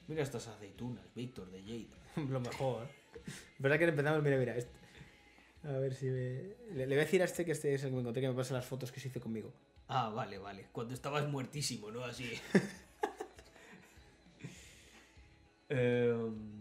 Mira 0.09 0.23
estas 0.23 0.49
aceitunas, 0.49 1.05
Víctor 1.15 1.51
de 1.51 1.63
Jade. 1.63 2.27
Lo 2.29 2.41
mejor. 2.41 2.89
¿Verdad 3.59 3.79
que 3.79 3.85
empezamos? 3.85 4.23
Mira, 4.23 4.37
mira. 4.39 4.57
Este. 4.57 4.73
A 5.65 5.73
ver 5.79 5.95
si 5.95 6.07
me. 6.07 6.55
Le, 6.75 6.87
le 6.87 6.87
voy 6.87 6.97
a 6.97 7.05
decir 7.05 7.23
a 7.23 7.27
este 7.27 7.45
que 7.45 7.53
este 7.53 7.75
es 7.75 7.83
el 7.85 7.91
que 7.91 7.95
me 7.95 8.01
encontré 8.01 8.23
que 8.23 8.29
me 8.29 8.35
pase 8.35 8.55
las 8.55 8.67
fotos 8.67 8.91
que 8.91 9.01
se 9.01 9.09
hizo 9.09 9.21
conmigo. 9.21 9.53
Ah, 9.89 10.09
vale, 10.09 10.39
vale. 10.39 10.67
Cuando 10.73 10.95
estabas 10.95 11.29
muertísimo, 11.29 11.91
¿no? 11.91 12.05
Así. 12.05 12.31
Em, 15.69 16.57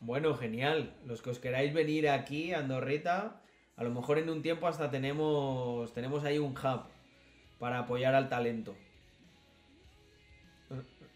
Bueno, 0.00 0.34
genial. 0.36 0.94
Los 1.06 1.22
que 1.22 1.30
os 1.30 1.38
queráis 1.38 1.72
venir 1.72 2.08
aquí 2.08 2.52
a 2.52 2.58
Andorreta, 2.60 3.40
a 3.76 3.84
lo 3.84 3.90
mejor 3.90 4.18
en 4.18 4.30
un 4.30 4.42
tiempo 4.42 4.66
hasta 4.66 4.90
tenemos, 4.90 5.92
tenemos 5.92 6.24
ahí 6.24 6.38
un 6.38 6.52
hub 6.52 6.82
para 7.58 7.80
apoyar 7.80 8.14
al 8.14 8.28
talento. 8.28 8.76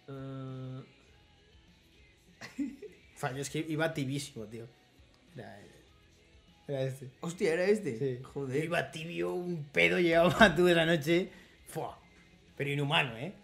Fallo, 3.14 3.42
es 3.42 3.50
que 3.50 3.58
iba 3.68 3.92
tibísimo, 3.92 4.46
tío. 4.46 4.66
Era, 5.34 5.58
era 6.66 6.82
este. 6.82 7.10
Hostia, 7.20 7.52
era 7.52 7.64
este. 7.64 7.98
Sí. 7.98 8.22
Joder. 8.22 8.64
Iba 8.64 8.90
tibio, 8.90 9.34
un 9.34 9.64
pedo 9.72 9.98
llevaba 10.00 10.54
tú 10.56 10.68
esa 10.68 10.86
noche. 10.86 11.30
Fua. 11.66 11.98
Pero 12.56 12.70
inhumano, 12.70 13.16
¿eh? 13.16 13.34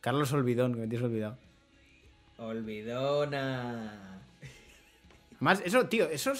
Carlos 0.00 0.32
Olvidón, 0.32 0.74
que 0.74 0.80
me 0.80 0.88
tienes 0.88 1.04
olvidado. 1.04 1.38
Olvidona. 2.36 4.13
Además, 5.36 5.62
eso, 5.64 5.86
tío, 5.88 6.08
eso 6.08 6.32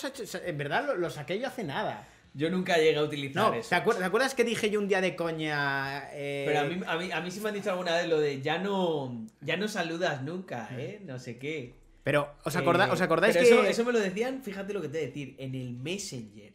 en 0.44 0.58
verdad 0.58 0.86
lo, 0.86 0.94
lo 0.96 1.10
saqué 1.10 1.38
yo 1.38 1.46
hace 1.48 1.64
nada. 1.64 2.06
Yo 2.36 2.50
nunca 2.50 2.76
llegué 2.78 2.96
a 2.96 3.02
utilizar 3.02 3.50
No, 3.50 3.54
eso. 3.54 3.68
¿te 3.68 3.74
acuerdas, 3.76 4.00
¿te 4.00 4.06
acuerdas 4.06 4.34
que 4.34 4.42
dije 4.42 4.68
yo 4.68 4.80
un 4.80 4.88
día 4.88 5.00
de 5.00 5.14
coña? 5.14 6.08
eh, 6.12 6.44
Pero 6.46 6.60
a 6.60 6.64
mí, 6.64 6.80
a, 6.84 6.96
mí, 6.96 7.12
a 7.12 7.20
mí 7.20 7.30
sí 7.30 7.38
me 7.40 7.50
han 7.50 7.54
dicho 7.54 7.70
alguna 7.70 7.94
vez 7.96 8.08
lo 8.08 8.18
de 8.18 8.40
ya 8.42 8.58
no, 8.58 9.24
ya 9.40 9.56
no 9.56 9.68
saludas 9.68 10.22
nunca, 10.22 10.68
¿eh? 10.72 11.00
No 11.04 11.18
sé 11.20 11.38
qué. 11.38 11.74
Pero, 12.02 12.34
¿os, 12.44 12.56
acorda- 12.56 12.88
Eh, 12.88 12.90
¿os 12.92 13.00
acordáis 13.00 13.34
pero 13.36 13.46
que.? 13.48 13.52
Eso, 13.54 13.64
eso 13.64 13.84
me 13.84 13.92
lo 13.92 14.00
decían, 14.00 14.42
fíjate 14.42 14.72
lo 14.74 14.82
que 14.82 14.88
te 14.88 14.98
voy 14.98 15.04
a 15.04 15.06
decir, 15.08 15.34
en 15.38 15.54
el 15.54 15.74
Messenger. 15.74 16.52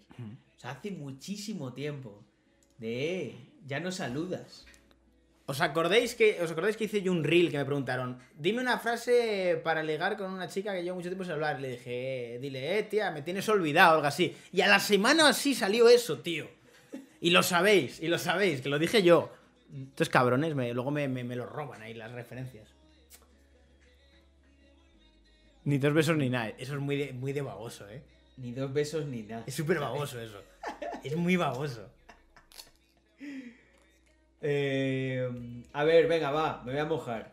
O 0.58 0.60
sea, 0.60 0.72
hace 0.72 0.92
muchísimo 0.92 1.72
tiempo. 1.74 2.26
De, 2.78 3.36
ya 3.66 3.80
no 3.80 3.92
saludas. 3.92 4.66
¿Os 5.52 5.62
acordáis 5.62 6.14
que 6.20 6.28
os 6.44 6.50
acordáis 6.54 6.78
que 6.78 6.86
hice 6.86 7.02
yo 7.02 7.12
un 7.12 7.24
reel 7.24 7.50
que 7.50 7.58
me 7.58 7.66
preguntaron, 7.66 8.20
dime 8.38 8.62
una 8.62 8.78
frase 8.78 9.60
para 9.64 9.82
ligar 9.82 10.16
con 10.16 10.30
una 10.32 10.48
chica 10.48 10.74
que 10.74 10.84
llevo 10.84 10.98
mucho 10.98 11.10
tiempo 11.10 11.24
sin 11.24 11.34
hablar? 11.34 11.60
Le 11.60 11.70
dije, 11.72 12.36
eh, 12.36 12.40
dile, 12.40 12.78
eh, 12.78 12.84
tía, 12.84 13.10
me 13.10 13.24
tienes 13.24 13.50
olvidado, 13.50 13.96
algo 13.96 14.06
así. 14.08 14.36
Y 14.54 14.62
a 14.62 14.68
la 14.68 14.80
semana 14.80 15.28
así 15.30 15.56
salió 15.56 15.90
eso, 15.90 16.20
tío. 16.20 16.46
Y 17.20 17.32
lo 17.32 17.42
sabéis, 17.42 18.00
y 18.00 18.08
lo 18.08 18.20
sabéis, 18.20 18.62
que 18.62 18.70
lo 18.70 18.78
dije 18.78 19.02
yo. 19.02 19.32
Estos 19.90 20.10
cabrones 20.10 20.54
me- 20.54 20.72
luego 20.74 20.92
me, 20.92 21.08
me- 21.08 21.24
me 21.24 21.36
lo 21.36 21.48
roban 21.48 21.82
ahí 21.82 21.96
las 21.96 22.12
referencias. 22.12 22.68
Ni 25.66 25.78
dos 25.80 25.94
besos 25.94 26.16
ni 26.18 26.30
nada. 26.30 26.50
Eso 26.58 26.76
es 26.76 26.80
muy 26.80 26.96
de, 26.96 27.14
muy 27.14 27.34
de 27.34 27.42
baboso, 27.42 27.90
¿eh? 27.90 28.02
Ni 28.38 28.52
dos 28.52 28.72
besos 28.72 29.06
ni 29.06 29.24
nada. 29.24 29.44
Es 29.48 29.56
súper 29.56 29.80
baboso 29.80 30.20
eso. 30.22 30.42
Es 31.04 31.16
muy 31.16 31.36
baboso. 31.36 31.90
Eh, 34.42 35.28
a 35.74 35.84
ver, 35.84 36.08
venga, 36.08 36.32
va, 36.32 36.62
me 36.66 36.72
voy 36.72 36.82
a 36.82 36.86
mojar. 36.86 37.32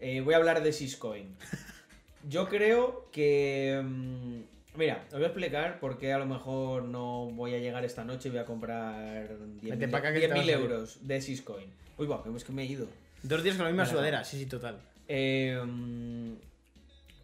Eh, 0.00 0.20
voy 0.20 0.34
a 0.34 0.38
hablar 0.38 0.62
de 0.62 0.72
Syscoin. 0.72 1.36
Yo 2.28 2.48
creo 2.48 3.08
que. 3.12 3.80
mm, 3.84 4.40
Mira, 4.76 5.04
os 5.08 5.14
voy 5.14 5.22
a 5.22 5.26
explicar 5.26 5.78
por 5.78 5.98
qué 5.98 6.12
a 6.12 6.18
lo 6.18 6.26
mejor 6.26 6.82
no 6.82 7.30
voy 7.30 7.54
a 7.54 7.58
llegar 7.58 7.84
esta 7.84 8.02
noche 8.04 8.28
y 8.28 8.32
voy 8.32 8.40
a 8.40 8.44
comprar 8.44 9.28
10.000 9.62 9.70
Vete 9.70 9.86
pa' 9.86 9.98
acá 9.98 10.12
que 10.12 10.18
te 10.20 10.26
vas 10.26 10.38
a 10.38 10.42
10.000 10.42 10.44
ir. 10.46 10.50
euros 10.50 11.06
de 11.06 11.20
Syscoin. 11.20 11.66
Uy, 11.96 12.08
va, 12.08 12.24
es 12.36 12.42
que 12.42 12.52
me 12.52 12.62
he 12.64 12.66
ido. 12.66 12.88
Dos 13.22 13.44
días 13.44 13.54
con 13.54 13.66
la 13.66 13.70
misma 13.70 13.86
sudadera, 13.86 14.24
sí, 14.24 14.36
sí, 14.36 14.46
total. 14.46 14.80
Eh, 15.06 15.56
mm, 15.64 16.32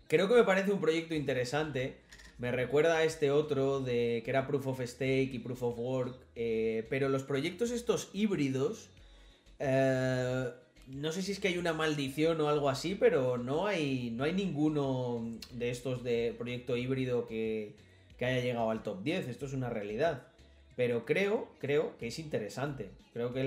creo 0.07 0.29
que 0.29 0.35
me 0.35 0.45
parece 0.45 0.71
un 0.71 0.81
proyecto 0.81 1.15
interesante. 1.17 1.97
Me 2.39 2.53
recuerda 2.53 2.99
a 2.99 3.05
este 3.05 3.33
otro 3.33 3.81
de 3.81 4.23
que 4.25 4.31
era 4.31 4.47
Proof 4.47 4.69
of 4.69 4.81
Stake 4.83 5.31
y 5.33 5.39
Proof 5.41 5.63
of 5.65 5.79
Work. 5.79 6.15
eh, 6.37 6.87
pero 6.89 7.09
los 7.09 7.25
proyectos 7.25 7.73
estos 7.73 8.11
híbridos. 8.13 8.91
Eh, 9.61 10.51
no 10.89 11.13
sé 11.13 11.23
si 11.23 11.33
es 11.33 11.41
que 11.41 11.49
hay 11.49 11.59
una 11.59 11.73
maldición 11.73 12.41
o 12.41 12.49
algo 12.49 12.69
así, 12.69 12.95
pero 12.95 13.39
no 13.39 13.67
hay, 13.67 14.11
no 14.11 14.25
hay 14.25 14.33
ninguno 14.33 15.39
de 15.53 15.71
estos 15.71 16.03
de 16.03 16.35
proyecto 16.37 16.77
híbrido 16.77 17.27
que, 17.27 17.77
haya 18.19 18.41
llegado 18.41 18.71
al 18.71 18.83
top 18.83 19.03
10. 19.03 19.29
Esto 19.29 19.47
es 19.47 19.53
una 19.53 19.71
realidad. 19.71 20.27
Pero 20.77 21.05
creo, 21.07 21.49
creo 21.59 21.97
que 21.99 22.09
es 22.09 22.19
interesante. 22.19 22.91
Creo 23.13 23.33
que 23.33 23.41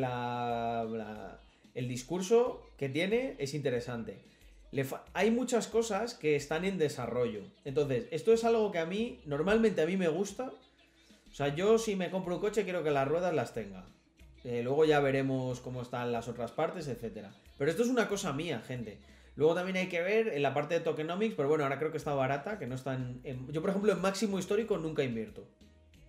el 1.76 1.88
discurso 1.88 2.64
que 2.78 2.90
tiene 2.90 3.36
es 3.38 3.54
interesante. 3.54 4.18
Hay 5.14 5.30
muchas 5.30 5.68
cosas 5.68 6.16
que 6.16 6.36
están 6.36 6.66
en 6.66 6.80
desarrollo. 6.80 7.42
Entonces, 7.66 8.08
esto 8.10 8.34
es 8.34 8.44
algo 8.44 8.72
que 8.72 8.80
a 8.80 8.86
mí, 8.86 9.20
normalmente 9.26 9.82
a 9.82 9.86
mí 9.86 9.98
me 9.98 10.08
gusta. 10.08 10.52
O 11.32 11.36
sea, 11.36 11.54
yo 11.54 11.78
si 11.78 11.96
me 11.96 12.10
compro 12.10 12.36
un 12.36 12.42
coche 12.42 12.64
quiero 12.64 12.84
que 12.84 12.92
las 12.92 13.08
ruedas 13.08 13.34
las 13.34 13.54
tenga. 13.54 13.86
Eh, 14.44 14.62
luego 14.64 14.84
ya 14.86 15.00
veremos 15.00 15.62
cómo 15.62 15.82
están 15.82 16.12
las 16.12 16.28
otras 16.28 16.52
partes, 16.52 16.88
etcétera. 16.88 17.34
Pero 17.58 17.72
esto 17.72 17.84
es 17.84 17.90
una 17.90 18.08
cosa 18.10 18.34
mía, 18.34 18.62
gente. 18.62 18.98
Luego 19.36 19.56
también 19.56 19.78
hay 19.78 19.88
que 19.88 20.02
ver 20.02 20.28
en 20.28 20.42
la 20.44 20.54
parte 20.54 20.74
de 20.76 20.80
tokenomics, 20.82 21.36
pero 21.36 21.48
bueno, 21.50 21.64
ahora 21.64 21.80
creo 21.80 21.92
que 21.92 21.98
está 21.98 22.14
barata, 22.14 22.60
que 22.60 22.68
no 22.68 22.76
están... 22.76 23.22
en- 23.24 23.48
Yo, 23.52 23.62
por 23.62 23.70
ejemplo, 23.70 23.92
en 23.94 24.02
máximo 24.02 24.38
histórico 24.38 24.78
nunca 24.78 25.04
invierto. 25.04 25.48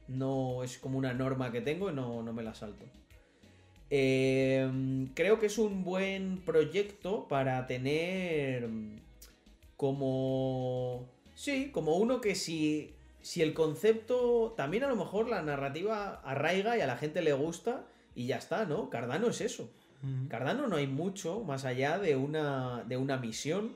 No 0.08 0.62
es 0.64 0.76
como 0.78 0.98
una 0.98 1.14
norma 1.14 1.50
que 1.52 1.60
tengo 1.62 1.90
y 1.90 1.94
no, 1.94 2.22
no 2.22 2.32
me 2.32 2.42
la 2.42 2.54
salto. 2.54 2.84
Eh, 3.90 5.06
creo 5.14 5.38
que 5.38 5.46
es 5.46 5.56
un 5.56 5.84
buen 5.84 6.38
proyecto 6.44 7.28
para 7.28 7.66
tener 7.66 8.68
como... 9.76 11.08
Sí, 11.34 11.70
como 11.72 11.96
uno 11.96 12.20
que 12.20 12.34
si, 12.34 12.94
si 13.22 13.42
el 13.42 13.54
concepto, 13.54 14.54
también 14.56 14.84
a 14.84 14.88
lo 14.88 14.96
mejor 14.96 15.28
la 15.28 15.42
narrativa 15.42 16.20
arraiga 16.24 16.76
y 16.76 16.80
a 16.80 16.86
la 16.86 16.96
gente 16.96 17.22
le 17.22 17.32
gusta 17.32 17.86
y 18.14 18.26
ya 18.26 18.36
está, 18.36 18.64
¿no? 18.64 18.90
Cardano 18.90 19.28
es 19.28 19.40
eso. 19.40 19.70
Cardano 20.28 20.66
no 20.66 20.76
hay 20.76 20.86
mucho 20.86 21.40
más 21.44 21.64
allá 21.64 21.98
de 21.98 22.14
una, 22.14 22.84
de 22.86 22.98
una 22.98 23.16
misión 23.16 23.74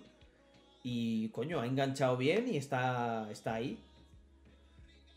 y, 0.85 1.29
coño, 1.31 1.61
ha 1.61 1.67
enganchado 1.67 2.19
bien 2.19 2.47
y 2.53 2.59
está, 2.59 3.29
está 3.31 3.55
ahí. 3.55 3.79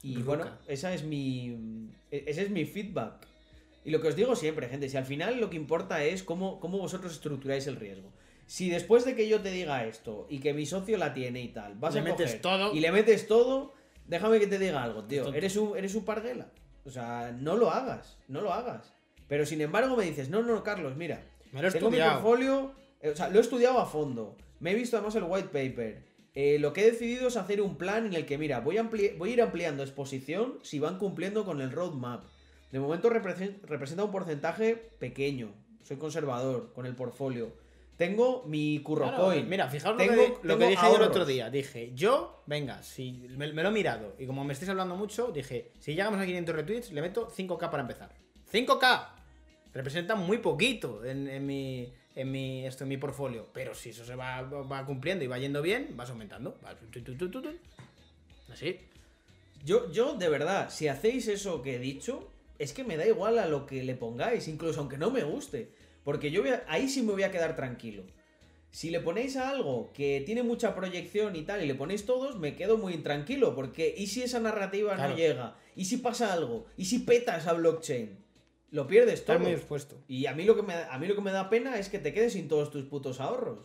Y 0.03 0.16
Ruca. 0.16 0.25
bueno, 0.25 0.45
esa 0.67 0.93
es 0.93 1.03
mi, 1.03 1.90
e- 2.11 2.24
ese 2.27 2.43
es 2.43 2.50
mi 2.50 2.66
feedback. 2.66 3.27
Y 3.83 3.91
lo 3.91 4.00
que 4.00 4.08
os 4.08 4.16
digo 4.16 4.35
siempre, 4.35 4.69
gente, 4.69 4.88
si 4.90 4.95
al 4.98 5.06
final 5.06 5.40
lo 5.41 5.50
que 5.50 5.58
importa 5.58 6.03
es 6.03 6.24
cómo, 6.24 6.59
cómo 6.59 6.77
vosotros 6.77 7.11
estructuráis 7.14 7.67
el 7.67 7.75
riesgo. 7.75 8.09
Si 8.48 8.69
después 8.69 9.06
de 9.06 9.16
que 9.16 9.27
yo 9.27 9.41
te 9.41 9.51
diga 9.51 9.85
esto 9.85 10.27
y 10.30 10.40
que 10.40 10.53
mi 10.53 10.66
socio 10.66 10.98
la 10.98 11.14
tiene 11.14 11.41
y 11.41 11.50
tal, 11.50 11.75
vas 11.75 11.93
Le 11.93 12.00
a 12.00 12.03
metes 12.03 12.27
coger 12.27 12.41
todo. 12.41 12.74
y 12.74 12.80
le 12.80 12.91
metes 12.91 13.27
todo, 13.27 13.74
déjame 14.08 14.40
que 14.40 14.48
te 14.48 14.59
diga 14.59 14.82
algo, 14.83 15.03
tío. 15.03 15.33
Eres 15.33 15.56
un, 15.58 15.77
eres 15.77 15.93
un 15.95 16.06
parguela. 16.06 16.48
O 16.85 16.90
sea, 16.90 17.32
no 17.38 17.56
lo 17.58 17.69
hagas, 17.69 18.17
no 18.27 18.41
lo 18.41 18.53
hagas. 18.53 18.93
Pero 19.32 19.45
sin 19.45 19.61
embargo 19.61 19.95
me 19.95 20.03
dices, 20.03 20.27
no, 20.27 20.42
no, 20.43 20.61
Carlos, 20.61 20.98
mira, 20.98 21.24
Me 21.53 21.61
lo 21.61 21.69
he 21.69 21.72
tengo 21.72 21.90
mi 21.90 21.95
estudiado. 21.95 22.22
portfolio, 22.22 22.74
eh, 23.00 23.11
o 23.11 23.16
sea, 23.16 23.30
lo 23.30 23.38
he 23.38 23.42
estudiado 23.42 23.80
a 23.80 23.85
fondo. 23.85 24.35
Me 24.60 24.72
he 24.72 24.76
visto 24.76 24.98
además 24.98 25.16
el 25.16 25.24
white 25.24 25.48
paper. 25.48 26.03
Eh, 26.35 26.58
lo 26.60 26.74
que 26.74 26.82
he 26.82 26.92
decidido 26.92 27.30
es 27.30 27.38
hacer 27.38 27.61
un 27.61 27.77
plan 27.77 28.06
en 28.06 28.14
el 28.14 28.26
que, 28.26 28.38
mira, 28.38 28.60
voy 28.60 28.77
a, 28.77 28.84
voy 28.84 29.30
a 29.30 29.34
ir 29.34 29.42
ampliando 29.42 29.84
exposición 29.84 30.60
si 30.64 30.80
van 30.80 30.98
cumpliendo 30.98 31.45
con 31.45 31.61
el 31.61 31.72
roadmap. 31.72 32.26
De 32.74 32.80
momento 32.82 33.10
represen- 33.10 33.61
representa 33.64 34.03
un 34.03 34.11
porcentaje 34.11 34.76
pequeño. 35.00 35.53
Soy 35.82 35.95
conservador 35.95 36.74
con 36.74 36.85
el 36.85 36.93
portfolio. 36.95 37.53
Tengo 37.95 38.43
mi 38.48 38.80
curro 38.84 39.08
Claro, 39.08 39.24
coin. 39.27 39.48
mira, 39.48 39.69
fijaos 39.69 39.95
Tengo- 39.95 40.14
lo 40.14 40.42
que, 40.42 40.48
lo 40.48 40.58
que 40.58 40.68
dije 40.68 40.82
yo 40.82 40.88
el 40.88 40.93
ahorros. 40.95 41.08
otro 41.08 41.26
día. 41.26 41.50
Dije, 41.50 41.92
yo, 41.95 42.43
venga, 42.48 42.84
si 42.84 43.14
me, 43.38 43.53
me 43.53 43.64
lo 43.64 43.69
he 43.69 43.72
mirado 43.72 44.14
y 44.19 44.26
como 44.26 44.43
me 44.43 44.51
estáis 44.51 44.68
hablando 44.69 44.98
mucho, 44.98 45.32
dije, 45.32 45.72
si 45.80 45.92
llegamos 45.95 46.19
a 46.19 46.26
500 46.26 46.53
retweets, 46.53 46.92
le 46.92 47.01
meto 47.01 47.30
5k 47.30 47.69
para 47.69 47.84
empezar. 47.84 48.10
¡5k! 48.51 49.08
Representa 49.74 50.16
muy 50.16 50.40
poquito 50.40 51.06
en, 51.06 51.27
en 51.27 51.45
mi, 51.45 51.91
en, 52.16 52.32
mi, 52.32 52.66
esto, 52.66 52.83
en 52.83 52.90
mi 52.90 52.98
portfolio. 52.98 53.48
Pero 53.53 53.74
si 53.74 53.90
eso 53.90 54.03
se 54.06 54.16
va, 54.16 54.41
va 54.41 54.85
cumpliendo 54.85 55.24
y 55.24 55.27
va 55.27 55.38
yendo 55.40 55.61
bien, 55.61 55.90
vas 55.95 56.09
aumentando. 56.09 56.58
Así. 58.51 58.80
Yo, 59.64 59.91
yo, 59.91 60.16
de 60.16 60.27
verdad, 60.27 60.69
si 60.69 60.88
hacéis 60.88 61.27
eso 61.27 61.61
que 61.61 61.75
he 61.75 61.80
dicho, 61.80 62.27
es 62.59 62.74
que 62.74 62.83
me 62.83 62.98
da 62.98 63.08
igual 63.08 63.40
a 63.40 63.45
lo 63.48 63.66
que 63.66 63.83
le 63.83 63.95
pongáis, 63.95 64.48
incluso 64.48 64.80
aunque 64.82 64.98
no 64.98 65.11
me 65.11 65.24
guste. 65.24 65.69
Porque 66.03 66.32
yo 66.32 66.41
voy 66.41 66.50
a- 66.51 66.66
ahí 66.67 66.90
sí 66.90 67.01
me 67.03 67.11
voy 67.14 67.24
a 67.24 67.32
quedar 67.32 67.56
tranquilo. 67.56 68.03
Si 68.72 68.90
le 68.90 69.00
ponéis 69.01 69.38
a 69.38 69.50
algo 69.50 69.91
que 69.93 70.24
tiene 70.25 70.43
mucha 70.43 70.74
proyección 70.75 71.35
y 71.35 71.43
tal, 71.43 71.64
y 71.64 71.67
le 71.67 71.75
ponéis 71.75 72.06
todos, 72.06 72.40
me 72.40 72.56
quedo 72.56 72.77
muy 72.77 72.93
intranquilo. 72.93 73.53
Porque, 73.53 73.93
¿y 73.98 74.08
si 74.08 74.24
esa 74.24 74.40
narrativa 74.40 74.95
Claro. 74.95 75.11
no 75.11 75.17
llega? 75.17 75.56
¿Y 75.75 75.85
si 75.85 75.98
pasa 75.98 76.33
algo? 76.33 76.66
¿Y 76.77 76.85
si 76.85 77.00
peta 77.00 77.38
esa 77.38 77.53
blockchain? 77.53 78.17
Lo 78.72 78.88
pierdes 78.88 79.25
todo. 79.25 79.35
Estás 79.35 79.48
muy 79.48 79.51
expuesto. 79.51 80.01
Y 80.08 80.25
a 80.25 80.33
mí, 80.33 80.45
lo 80.45 80.56
que 80.56 80.64
me, 80.64 80.74
a 80.74 80.98
mí 80.98 81.06
lo 81.06 81.16
que 81.16 81.22
me 81.22 81.32
da 81.32 81.50
pena 81.50 81.77
es 81.77 81.90
que 81.90 82.00
te 82.00 82.14
quedes 82.14 82.33
sin 82.33 82.48
todos 82.48 82.72
tus 82.72 82.85
putos 82.85 83.19
ahorros. 83.19 83.59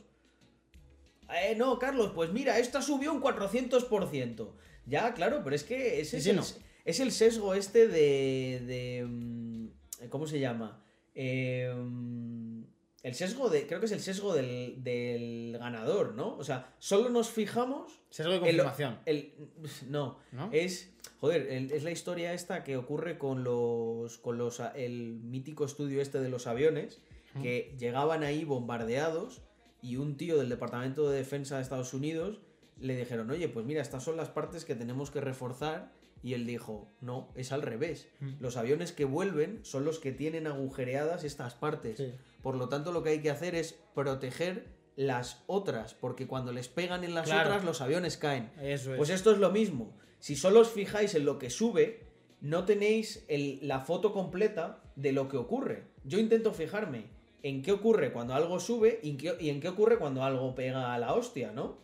Eh, 1.43 1.55
no, 1.57 1.79
Carlos, 1.79 2.13
pues 2.15 2.33
mira, 2.33 2.59
esta 2.59 2.83
subió 2.83 3.13
un 3.13 3.23
400%. 3.23 4.49
Ya, 4.87 5.15
claro, 5.15 5.41
pero 5.43 5.57
es 5.57 5.65
que 5.65 6.01
ese 6.01 6.11
Sí, 6.11 6.17
es, 6.17 6.25
sí, 6.25 6.31
el, 6.31 6.37
no. 6.37 6.45
es 6.85 7.01
el 7.01 7.13
sesgo 7.13 7.55
este 7.55 7.89
de... 7.89 8.63
de, 8.67 9.07
mm, 9.09 9.69
¿Cómo 10.09 10.27
se 10.27 10.39
llama? 10.41 10.83
Eh, 11.15 11.73
mm, 11.75 12.63
el 13.03 13.15
sesgo 13.15 13.49
de... 13.49 13.67
Creo 13.67 13.79
que 13.81 13.87
es 13.87 13.93
el 13.93 14.01
sesgo 14.01 14.35
del, 14.35 14.83
del 14.83 15.57
ganador, 15.59 16.15
¿no? 16.15 16.37
O 16.37 16.45
sea, 16.45 16.75
solo 16.79 17.09
nos 17.11 17.31
fijamos... 17.31 17.93
Sesgo 18.11 18.33
de 18.33 18.41
confirmación. 18.41 18.99
el, 19.07 19.35
no, 19.89 20.19
¿No? 20.33 20.49
es... 20.53 20.96
Joder, 21.21 21.47
el- 21.51 21.71
es 21.73 21.83
la 21.85 21.91
historia 21.91 22.33
esta 22.33 22.63
que 22.65 22.77
ocurre 22.77 23.19
con 23.19 23.43
los... 23.45 24.19
con 24.19 24.39
los... 24.39 24.61
el 24.75 25.21
mítico 25.23 25.65
estudio 25.65 26.01
este 26.03 26.21
de 26.21 26.29
los 26.29 26.47
aviones, 26.47 27.01
que 27.43 27.75
llegaban 27.79 28.23
ahí 28.23 28.45
bombardeados 28.45 29.43
y 29.83 29.97
un 29.97 30.17
tío 30.17 30.39
del 30.39 30.49
Departamento 30.49 31.11
de 31.11 31.19
Defensa 31.19 31.57
de 31.57 31.63
Estados 31.63 31.93
Unidos 31.93 32.41
le 32.81 32.97
dijeron, 32.97 33.31
oye, 33.31 33.49
pues 33.49 33.65
mira, 33.67 33.83
estas 33.83 34.03
son 34.05 34.17
las 34.17 34.31
partes 34.31 34.65
que 34.65 34.75
tenemos 34.75 35.11
que 35.11 35.21
reforzar. 35.21 35.93
Y 36.23 36.33
él 36.35 36.47
dijo, 36.47 36.89
no, 37.03 37.29
es 37.37 37.53
al 37.53 37.61
revés. 37.63 38.09
Los 38.41 38.57
aviones 38.57 38.93
que 38.93 39.05
vuelven 39.05 39.61
son 39.65 39.85
los 39.85 39.99
que 39.99 40.13
tienen 40.13 40.47
agujereadas 40.47 41.25
estas 41.25 41.55
partes. 41.55 41.99
Sí. 41.99 42.13
Por 42.43 42.57
lo 42.57 42.69
tanto, 42.71 42.91
lo 42.91 43.03
que 43.03 43.11
hay 43.11 43.21
que 43.23 43.31
hacer 43.31 43.55
es 43.55 43.79
proteger 43.95 44.67
las 44.97 45.45
otras, 45.47 45.93
porque 45.95 46.27
cuando 46.27 46.53
les 46.53 46.69
pegan 46.69 47.05
en 47.05 47.15
las 47.15 47.27
Claro. 47.27 47.51
otras, 47.51 47.65
los 47.65 47.81
aviones 47.83 48.17
caen. 48.17 48.51
Eso 48.61 48.93
es. 48.93 48.97
Pues 48.97 49.11
esto 49.11 49.31
es 49.31 49.39
lo 49.39 49.51
mismo. 49.51 49.95
Si 50.19 50.37
solo 50.37 50.61
os 50.61 50.71
fijáis 50.71 51.15
en 51.15 51.25
lo 51.25 51.39
que 51.39 51.51
sube, 51.51 52.01
no 52.41 52.65
tenéis 52.65 53.25
la 53.63 53.81
foto 53.81 54.13
completa 54.13 54.83
de 54.97 55.13
lo 55.13 55.29
que 55.29 55.37
ocurre. 55.37 55.85
Yo 56.05 56.19
intento 56.19 56.53
fijarme 56.53 57.05
en 57.43 57.63
qué 57.63 57.73
ocurre 57.73 58.13
cuando 58.13 58.35
algo 58.35 58.59
sube 58.61 59.01
y 59.03 59.11
en 59.51 59.61
qué, 59.61 59.69
ocurre 59.69 59.99
cuando 59.99 60.23
algo 60.25 60.55
pega 60.55 60.95
a 60.95 60.99
la 60.99 61.15
hostia, 61.15 61.53
¿no? 61.53 61.77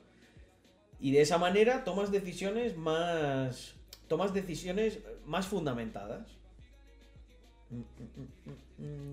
Y 1.01 1.11
de 1.13 1.21
esa 1.21 1.39
manera 1.39 1.85
tomas 1.85 2.11
decisiones 2.11 2.77
más. 2.77 3.75
tomas 4.09 4.33
decisiones 4.33 5.01
más 5.25 5.47
fundamentadas. 5.47 6.27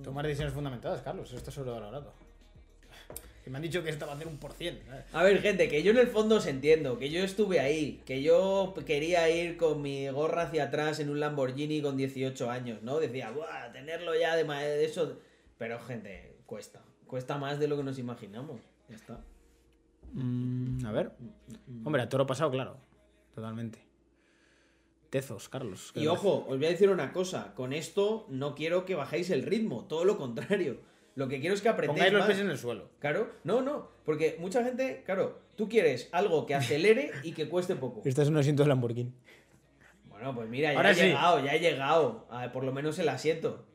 Tomar 0.03 0.25
decisiones 0.25 0.53
fundamentadas, 0.53 1.01
Carlos. 1.01 1.31
Esto 1.33 1.49
es 1.49 1.55
sobrevalorado. 1.55 2.13
Que 3.49 3.53
me 3.53 3.57
han 3.57 3.63
dicho 3.63 3.81
que 3.81 3.89
esto 3.89 4.05
va 4.05 4.11
a 4.11 4.15
hacer 4.15 4.27
un 4.27 4.37
por 4.37 4.53
cien. 4.53 4.79
A 5.11 5.23
ver, 5.23 5.41
gente, 5.41 5.67
que 5.69 5.81
yo 5.81 5.89
en 5.89 5.97
el 5.97 6.05
fondo 6.05 6.35
os 6.35 6.45
entiendo, 6.45 6.99
que 6.99 7.09
yo 7.09 7.23
estuve 7.23 7.59
ahí, 7.59 7.99
que 8.05 8.21
yo 8.21 8.75
quería 8.85 9.27
ir 9.27 9.57
con 9.57 9.81
mi 9.81 10.07
gorra 10.09 10.43
hacia 10.43 10.65
atrás 10.65 10.99
en 10.99 11.09
un 11.09 11.19
Lamborghini 11.19 11.81
con 11.81 11.97
18 11.97 12.47
años, 12.51 12.83
¿no? 12.83 12.99
Decía, 12.99 13.31
¡buah! 13.31 13.71
Tenerlo 13.71 14.13
ya 14.13 14.35
de, 14.35 14.43
de 14.43 14.85
eso. 14.85 15.17
Pero, 15.57 15.79
gente, 15.79 16.37
cuesta. 16.45 16.83
Cuesta 17.07 17.39
más 17.39 17.57
de 17.57 17.67
lo 17.67 17.75
que 17.75 17.81
nos 17.81 17.97
imaginamos. 17.97 18.61
Ya 18.87 18.95
está. 18.95 19.19
Mm, 20.13 20.85
a 20.85 20.91
ver. 20.91 21.11
Hombre, 21.83 22.03
a 22.03 22.09
toro 22.09 22.27
pasado, 22.27 22.51
claro. 22.51 22.77
Totalmente. 23.33 23.79
Tezos, 25.09 25.49
Carlos. 25.49 25.91
¿qué 25.91 26.01
Y 26.01 26.07
ojo, 26.07 26.45
os 26.47 26.59
voy 26.59 26.67
a 26.67 26.69
decir 26.69 26.91
una 26.91 27.11
cosa. 27.11 27.55
Con 27.55 27.73
esto 27.73 28.27
no 28.29 28.53
quiero 28.53 28.85
que 28.85 28.93
bajéis 28.93 29.31
el 29.31 29.41
ritmo, 29.41 29.85
todo 29.85 30.05
lo 30.05 30.19
contrario. 30.19 30.87
Lo 31.19 31.27
que 31.27 31.41
quiero 31.41 31.53
es 31.53 31.61
que 31.61 31.67
aprendáis 31.67 31.97
Pongáis 31.97 32.13
los 32.13 32.21
más. 32.21 32.27
pies 32.29 32.39
en 32.39 32.49
el 32.49 32.57
suelo. 32.57 32.91
Claro, 32.99 33.29
no, 33.43 33.61
no. 33.61 33.89
Porque 34.05 34.37
mucha 34.39 34.63
gente, 34.63 35.03
claro, 35.05 35.37
tú 35.57 35.67
quieres 35.67 36.07
algo 36.13 36.45
que 36.45 36.55
acelere 36.55 37.11
y 37.23 37.33
que 37.33 37.49
cueste 37.49 37.75
poco. 37.75 38.01
Este 38.05 38.21
es 38.21 38.29
un 38.29 38.37
asiento 38.37 38.63
de 38.63 38.69
Lamborghini. 38.69 39.11
Bueno, 40.05 40.33
pues 40.33 40.47
mira, 40.47 40.71
ya 40.71 40.77
Ahora 40.77 40.91
he 40.91 40.95
sí. 40.95 41.01
llegado, 41.01 41.43
ya 41.43 41.55
he 41.55 41.59
llegado. 41.59 42.25
a 42.31 42.53
por 42.53 42.63
lo 42.63 42.71
menos 42.71 42.97
el 42.99 43.09
asiento. 43.09 43.65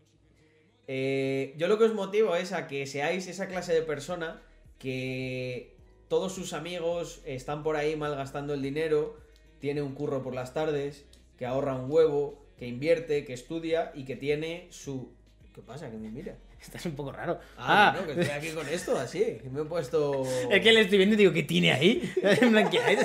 Eh, 0.89 1.53
yo 1.59 1.69
lo 1.69 1.77
que 1.77 1.85
os 1.85 1.93
motivo 1.93 2.35
es 2.35 2.53
a 2.53 2.67
que 2.67 2.87
seáis 2.87 3.27
esa 3.27 3.47
clase 3.47 3.75
de 3.75 3.83
persona 3.83 4.41
que 4.79 5.77
todos 6.09 6.35
sus 6.35 6.55
amigos 6.55 7.21
están 7.27 7.63
por 7.63 7.77
ahí 7.77 7.95
malgastando 7.95 8.55
el 8.55 8.63
dinero, 8.63 9.19
tiene 9.61 9.83
un 9.83 9.93
curro 9.95 10.23
por 10.23 10.35
las 10.35 10.55
tardes, 10.55 11.05
que 11.37 11.45
ahorra 11.45 11.75
un 11.77 11.91
huevo, 11.91 12.43
que 12.57 12.67
invierte, 12.67 13.27
que 13.27 13.35
estudia 13.35 13.93
y 13.95 14.07
que 14.07 14.17
tiene 14.17 14.67
su... 14.71 15.13
¿Qué 15.55 15.61
pasa? 15.61 15.91
Que 15.91 15.99
me 15.99 16.11
mira. 16.11 16.39
Estás 16.65 16.87
un 16.87 16.97
poco 16.97 17.13
raro. 17.13 17.39
Ah, 17.59 17.89
Ah, 17.89 17.93
bueno, 18.01 18.15
que 18.15 18.21
estoy 18.23 18.37
aquí 18.37 18.49
con 18.51 18.69
esto, 18.69 18.99
así. 18.99 19.39
Me 19.53 19.61
he 19.61 19.65
puesto... 19.65 20.25
es 20.51 20.61
que 20.63 20.73
le 20.73 20.81
estoy 20.81 20.99
viendo 20.99 21.15
y 21.15 21.19
digo, 21.19 21.33
¿qué 21.33 21.43
tiene 21.43 21.73
ahí? 21.73 22.13
En 22.23 22.51
plan, 22.51 22.71
¿qué 22.71 22.79
hay? 22.81 22.99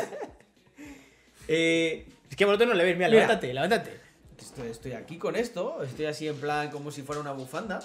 Eh, 1.47 2.05
es 2.29 2.35
que 2.35 2.45
vosotros 2.45 2.69
no 2.69 2.75
le 2.75 2.83
veis. 2.83 2.95
Mira, 2.97 3.09
Mira. 3.09 3.21
levántate, 3.21 3.53
levántate. 3.53 3.91
Estoy, 4.39 4.69
estoy 4.69 4.91
aquí 4.93 5.17
con 5.17 5.35
esto, 5.35 5.83
estoy 5.83 6.05
así 6.05 6.27
en 6.27 6.35
plan 6.37 6.69
como 6.71 6.91
si 6.91 7.01
fuera 7.01 7.21
una 7.21 7.31
bufanda. 7.33 7.79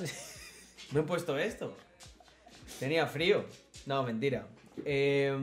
Me 0.93 1.01
he 1.01 1.03
puesto 1.03 1.37
esto. 1.39 1.77
Tenía 2.79 3.07
frío. 3.07 3.45
No, 3.87 4.03
mentira. 4.03 4.47
Eh, 4.85 5.37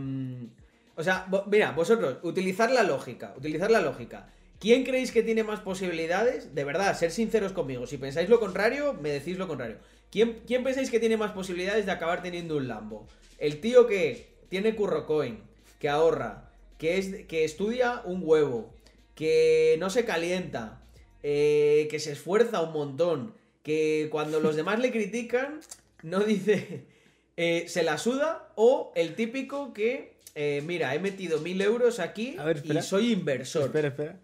o 0.96 1.04
sea, 1.04 1.26
vo- 1.30 1.46
mira, 1.48 1.72
vosotros, 1.72 2.18
utilizar 2.24 2.72
la 2.72 2.84
lógica, 2.84 3.34
utilizar 3.38 3.72
la 3.72 3.82
lógica. 3.82 4.28
¿Quién 4.60 4.84
creéis 4.84 5.12
que 5.12 5.24
tiene 5.24 5.44
más 5.44 5.60
posibilidades? 5.62 6.54
De 6.54 6.64
verdad, 6.64 6.96
ser 6.98 7.12
sinceros 7.12 7.52
conmigo. 7.52 7.88
Si 7.88 7.98
pensáis 7.98 8.30
lo 8.30 8.40
contrario, 8.40 8.94
me 8.94 9.10
decís 9.10 9.38
lo 9.38 9.48
contrario. 9.48 9.78
¿Quién, 10.12 10.42
quién 10.46 10.64
pensáis 10.64 10.92
que 10.92 11.00
tiene 11.00 11.16
más 11.16 11.32
posibilidades 11.32 11.86
de 11.86 11.92
acabar 11.94 12.22
teniendo 12.22 12.58
un 12.58 12.68
Lambo? 12.68 13.08
El 13.38 13.62
tío 13.62 13.88
que 13.88 14.36
tiene 14.50 14.76
curro 14.76 15.06
coin, 15.06 15.40
que 15.80 15.88
ahorra, 15.88 16.52
que, 16.78 16.98
es, 16.98 17.26
que 17.28 17.46
estudia 17.46 18.02
un 18.04 18.22
huevo, 18.22 18.74
que 19.16 19.78
no 19.80 19.90
se 19.90 20.04
calienta, 20.04 20.84
eh, 21.24 21.88
que 21.90 22.00
se 22.00 22.12
esfuerza 22.12 22.62
un 22.62 22.74
montón, 22.74 23.36
que 23.64 24.10
cuando 24.12 24.42
los 24.42 24.58
demás 24.58 24.80
le 24.80 24.92
critican, 24.92 25.62
no 26.04 26.20
dice 26.20 26.88
eh, 27.38 27.66
se 27.68 27.82
la 27.84 27.98
suda, 27.98 28.52
o 28.56 28.92
el 28.96 29.16
típico 29.16 29.74
que, 29.74 30.18
eh, 30.36 30.62
mira, 30.66 30.94
he 30.94 31.00
metido 31.00 31.40
mil 31.40 31.62
euros 31.62 32.00
aquí 32.00 32.36
ver, 32.36 32.62
y 32.66 32.82
soy 32.82 33.14
inversor. 33.14 33.68
Espera, 33.68 33.88
espera. 33.88 34.20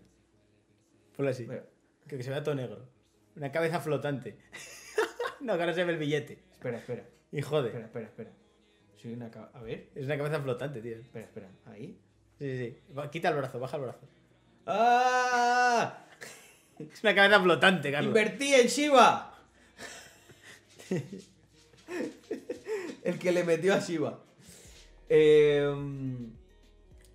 Ponlo 1.16 1.32
así. 1.32 1.48
Que 2.08 2.22
se 2.22 2.30
vea 2.30 2.44
todo 2.44 2.56
negro. 2.56 2.90
Una 3.38 3.54
cabeza 3.54 3.80
flotante. 3.80 4.38
No, 5.42 5.56
que 5.56 5.62
ahora 5.62 5.74
se 5.74 5.84
ve 5.84 5.94
el 5.94 5.98
billete. 6.00 6.40
Espera, 6.54 6.78
espera. 6.78 7.04
Y 7.32 7.42
jode. 7.42 7.68
Espera, 7.68 7.86
espera, 7.86 8.06
espera. 8.08 8.32
Soy 9.02 9.14
una 9.14 9.30
ca- 9.30 9.52
A 9.54 9.62
ver. 9.62 9.90
Es 9.96 10.06
una 10.06 10.18
cabeza 10.18 10.42
flotante, 10.42 10.82
tío. 10.82 10.96
Espera, 10.98 11.26
espera. 11.26 11.50
Ahí. 11.66 12.00
Sí, 12.40 12.46
sí, 12.52 12.58
sí. 12.58 12.78
Va, 12.98 13.10
Quita 13.12 13.30
el 13.30 13.36
brazo, 13.36 13.60
baja 13.60 13.78
el 13.78 13.84
brazo. 13.84 14.00
¡Ah! 14.66 16.04
Es 16.80 17.02
una 17.04 17.16
cabeza 17.16 17.42
flotante, 17.42 17.92
Carlos. 17.92 18.10
Invertí 18.10 18.54
en 18.54 18.68
Shiva. 18.68 19.34
El 23.04 23.18
que 23.20 23.32
le 23.32 23.44
metió 23.44 23.74
a 23.74 23.80
Shiva. 23.80 24.20
Eh, 25.10 25.66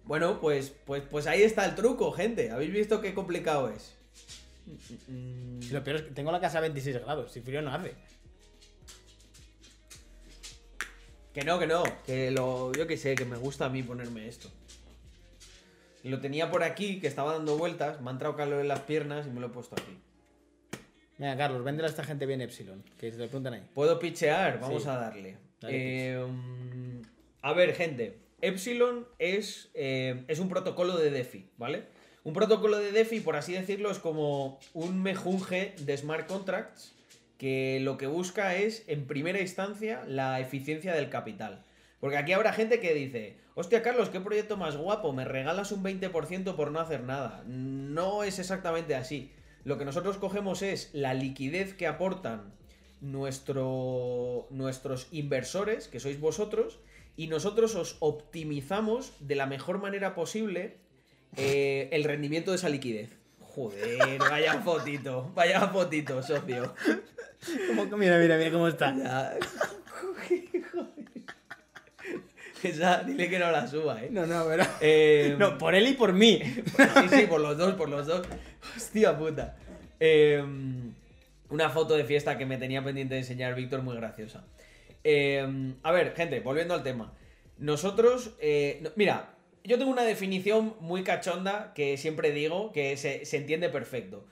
bueno, 0.05 0.41
pues, 0.41 0.73
pues, 0.85 1.03
pues 1.09 1.27
ahí 1.27 1.43
está 1.43 1.65
el 1.65 1.75
truco, 1.75 2.11
gente. 2.13 2.51
¿Habéis 2.51 2.73
visto 2.73 3.01
qué 3.01 3.15
complicado 3.15 3.69
es? 3.69 3.95
Si 5.61 5.71
lo 5.71 5.85
peor 5.85 5.97
es 5.99 6.03
que 6.03 6.11
tengo 6.11 6.33
la 6.33 6.41
casa 6.41 6.59
a 6.59 6.63
26 6.63 6.99
grados. 7.05 7.31
Si 7.33 7.41
frío 7.41 7.63
no 7.63 7.73
hace. 7.73 7.95
Que 11.35 11.45
no, 11.45 11.59
que 11.59 11.67
no. 11.67 11.83
Que 12.07 12.31
lo. 12.31 12.73
Yo 12.73 12.87
que 12.87 12.97
sé, 12.97 13.15
que 13.15 13.25
me 13.25 13.37
gusta 13.37 13.67
a 13.67 13.69
mí 13.69 13.83
ponerme 13.83 14.29
esto. 14.29 14.51
Lo 16.05 16.21
tenía 16.21 16.51
por 16.51 16.63
aquí, 16.65 17.01
que 17.01 17.07
estaba 17.07 17.33
dando 17.33 17.57
vueltas. 17.57 18.01
Me 18.01 18.11
ha 18.11 18.13
entrado 18.13 18.37
calor 18.37 18.61
en 18.61 18.69
las 18.69 18.81
piernas 18.81 19.27
y 19.27 19.31
me 19.31 19.41
lo 19.41 19.47
he 19.47 19.51
puesto 19.51 19.77
aquí. 19.81 19.97
Venga, 21.19 21.37
Carlos, 21.37 21.63
véndele 21.65 21.87
a 21.87 21.91
esta 21.91 22.03
gente 22.05 22.27
bien 22.27 22.41
Epsilon. 22.41 22.83
Que 22.99 23.11
se 23.13 23.19
lo 23.19 23.25
preguntan 23.27 23.55
ahí. 23.55 23.63
¿Puedo 23.75 23.99
pichear? 23.99 24.59
Vamos 24.61 24.83
Sí. 24.83 24.89
a 24.89 24.93
darle. 24.97 25.37
Dale, 25.61 25.75
Eh, 25.77 26.27
a 27.43 27.53
ver, 27.53 27.75
gente. 27.75 28.19
Epsilon 28.41 29.07
es, 29.21 29.71
eh, 29.75 30.25
es 30.27 30.41
un 30.41 30.49
protocolo 30.49 30.97
de 30.99 31.11
DeFi, 31.13 31.49
¿vale? 31.57 31.85
Un 32.25 32.33
protocolo 32.35 32.79
de 32.79 32.91
DeFi, 32.91 33.21
por 33.21 33.37
así 33.37 33.53
decirlo, 33.53 33.91
es 33.93 33.99
como 34.01 34.59
un 34.75 35.01
mejunje 35.01 35.75
de 35.79 35.97
smart 35.97 36.27
contracts 36.27 36.93
que 37.43 37.81
lo 37.81 37.99
que 37.99 38.07
busca 38.07 38.55
es, 38.55 38.85
en 38.87 39.09
primera 39.09 39.41
instancia, 39.41 40.05
la 40.07 40.39
eficiencia 40.39 40.95
del 40.95 41.11
capital. 41.11 41.65
Porque 41.99 42.17
aquí 42.17 42.33
habrá 42.33 42.53
gente 42.53 42.79
que 42.79 42.95
dice, 42.95 43.37
hostia 43.57 43.83
Carlos, 43.83 44.11
qué 44.11 44.21
proyecto 44.21 44.57
más 44.57 44.77
guapo, 44.77 45.13
me 45.13 45.25
regalas 45.25 45.73
un 45.73 45.83
20% 45.83 46.55
por 46.55 46.71
no 46.71 46.79
hacer 46.79 47.03
nada. 47.03 47.43
No 47.49 48.23
es 48.23 48.39
exactamente 48.39 48.95
así. 48.95 49.33
Lo 49.65 49.77
que 49.77 49.85
nosotros 49.85 50.19
cogemos 50.19 50.63
es 50.63 50.91
la 50.93 51.15
liquidez 51.15 51.75
que 51.75 51.89
aportan 51.89 52.55
nuestro, 53.01 54.47
nuestros 54.51 55.09
inversores, 55.11 55.89
que 55.89 55.99
sois 55.99 56.21
vosotros, 56.21 56.79
y 57.17 57.27
nosotros 57.27 57.75
os 57.75 57.97
optimizamos 57.99 59.15
de 59.19 59.35
la 59.35 59.47
mejor 59.47 59.81
manera 59.81 60.15
posible 60.15 60.77
eh, 61.37 61.89
el 61.91 62.05
rendimiento 62.05 62.53
de 62.53 62.59
esa 62.59 62.69
liquidez. 62.69 63.19
Joder, 63.41 64.19
vaya 64.19 64.63
fotito, 64.63 65.31
vaya 65.35 65.67
fotito, 65.67 66.23
socio. 66.23 66.73
¿Cómo- 67.69 67.97
Mira, 67.97 68.19
mira, 68.19 68.37
mira 68.37 68.51
cómo 68.51 68.69
está. 68.69 68.95
Ya. 68.97 69.39
Esa, 72.63 73.03
dile 73.03 73.29
que 73.29 73.39
no 73.41 73.51
la 73.51 73.67
suba, 73.67 74.03
eh. 74.05 74.09
No, 74.11 74.25
no, 74.27 74.45
pero. 74.47 74.65
Eh, 74.81 75.35
No, 75.39 75.59
por 75.59 75.75
él 75.75 75.89
y 75.89 75.95
por 75.95 76.13
mí. 76.13 76.41
Sí, 76.45 77.09
sí, 77.11 77.27
por 77.27 77.41
los 77.41 77.59
dos, 77.59 77.75
por 77.75 77.89
los 77.89 78.07
dos. 78.07 78.25
Hostia 78.77 79.19
puta. 79.19 79.57
Eh, 79.99 80.45
una 81.49 81.71
foto 81.71 81.97
de 81.97 82.05
fiesta 82.05 82.39
que 82.39 82.47
me 82.47 82.59
tenía 82.59 82.85
pendiente 82.85 83.15
de 83.15 83.21
enseñar 83.21 83.55
Víctor, 83.57 83.83
muy 83.83 83.97
graciosa. 83.97 84.45
Eh, 85.03 85.75
a 85.83 85.91
ver, 85.91 86.15
gente, 86.15 86.39
volviendo 86.41 86.75
al 86.75 86.85
tema. 86.85 87.13
Nosotros, 87.59 88.31
eh, 88.41 88.79
no- 88.83 88.91
mira, 88.95 89.35
yo 89.65 89.77
tengo 89.79 89.91
una 89.91 90.05
definición 90.05 90.77
muy 90.81 91.03
cachonda 91.03 91.73
que 91.75 91.97
siempre 91.97 92.31
digo 92.31 92.71
que 92.73 92.97
se, 92.97 93.25
se 93.25 93.39
entiende 93.39 93.69
perfecto. 93.71 94.25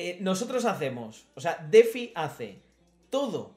Eh, 0.00 0.16
nosotros 0.20 0.64
hacemos, 0.64 1.26
o 1.34 1.40
sea, 1.40 1.66
DeFi 1.72 2.12
hace 2.14 2.60
todo, 3.10 3.56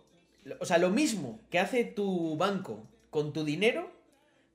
o 0.60 0.66
sea, 0.66 0.80
lo 0.80 0.90
mismo 0.90 1.40
que 1.52 1.60
hace 1.60 1.84
tu 1.84 2.36
banco 2.36 2.88
con 3.12 3.32
tu 3.32 3.44
dinero, 3.44 3.92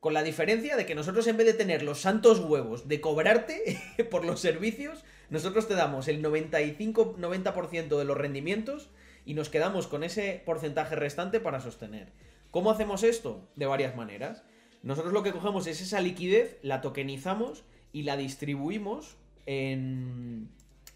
con 0.01 0.13
la 0.13 0.25
diferencia 0.25 0.77
de 0.77 0.85
que 0.85 0.97
nosotros 0.97 1.29
en 1.29 1.37
vez 1.37 1.47
de 1.47 1.55
tener 1.55 1.85
los 1.85 2.01
santos 2.01 2.41
huevos 2.41 2.89
de 2.89 3.01
cobrarte 3.01 3.79
por 4.11 4.25
los 4.25 4.41
servicios, 4.41 5.05
nosotros 5.31 5.69
te 5.69 5.75
damos 5.75 6.09
el 6.09 6.25
95-90% 6.25 7.97
de 7.97 8.05
los 8.05 8.17
rendimientos 8.17 8.91
y 9.25 9.35
nos 9.35 9.49
quedamos 9.49 9.87
con 9.87 10.03
ese 10.03 10.43
porcentaje 10.45 10.97
restante 10.97 11.39
para 11.39 11.61
sostener. 11.61 12.09
¿Cómo 12.51 12.73
hacemos 12.73 13.05
esto? 13.05 13.49
De 13.55 13.67
varias 13.67 13.95
maneras. 13.95 14.43
Nosotros 14.83 15.13
lo 15.13 15.23
que 15.23 15.31
cogemos 15.31 15.69
es 15.69 15.81
esa 15.81 16.01
liquidez, 16.01 16.59
la 16.63 16.81
tokenizamos 16.81 17.63
y 17.93 18.03
la 18.03 18.17
distribuimos 18.17 19.19
en... 19.47 20.49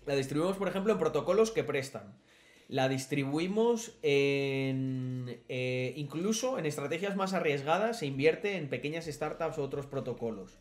La 0.06 0.14
distribuimos, 0.14 0.56
por 0.56 0.68
ejemplo, 0.68 0.92
en 0.92 0.98
protocolos 0.98 1.50
que 1.50 1.64
prestan. 1.64 2.14
La 2.68 2.88
distribuimos 2.88 3.98
en. 4.02 5.40
eh, 5.48 5.92
incluso 5.96 6.58
en 6.58 6.66
estrategias 6.66 7.16
más 7.16 7.32
arriesgadas 7.34 7.98
se 7.98 8.06
invierte 8.06 8.56
en 8.56 8.68
pequeñas 8.68 9.06
startups 9.06 9.58
u 9.58 9.62
otros 9.62 9.86
protocolos. 9.86 10.58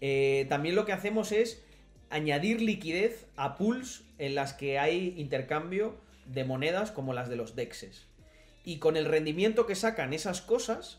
Eh, 0.00 0.46
también 0.48 0.74
lo 0.74 0.84
que 0.84 0.92
hacemos 0.92 1.32
es 1.32 1.64
añadir 2.10 2.60
liquidez 2.60 3.26
a 3.36 3.56
pools 3.56 4.04
en 4.18 4.34
las 4.34 4.52
que 4.52 4.78
hay 4.78 5.14
intercambio 5.16 5.96
de 6.26 6.44
monedas 6.44 6.90
como 6.90 7.14
las 7.14 7.28
de 7.28 7.36
los 7.36 7.56
DEXs. 7.56 8.06
Y 8.64 8.78
con 8.78 8.96
el 8.96 9.06
rendimiento 9.06 9.66
que 9.66 9.74
sacan 9.74 10.12
esas 10.12 10.42
cosas, 10.42 10.98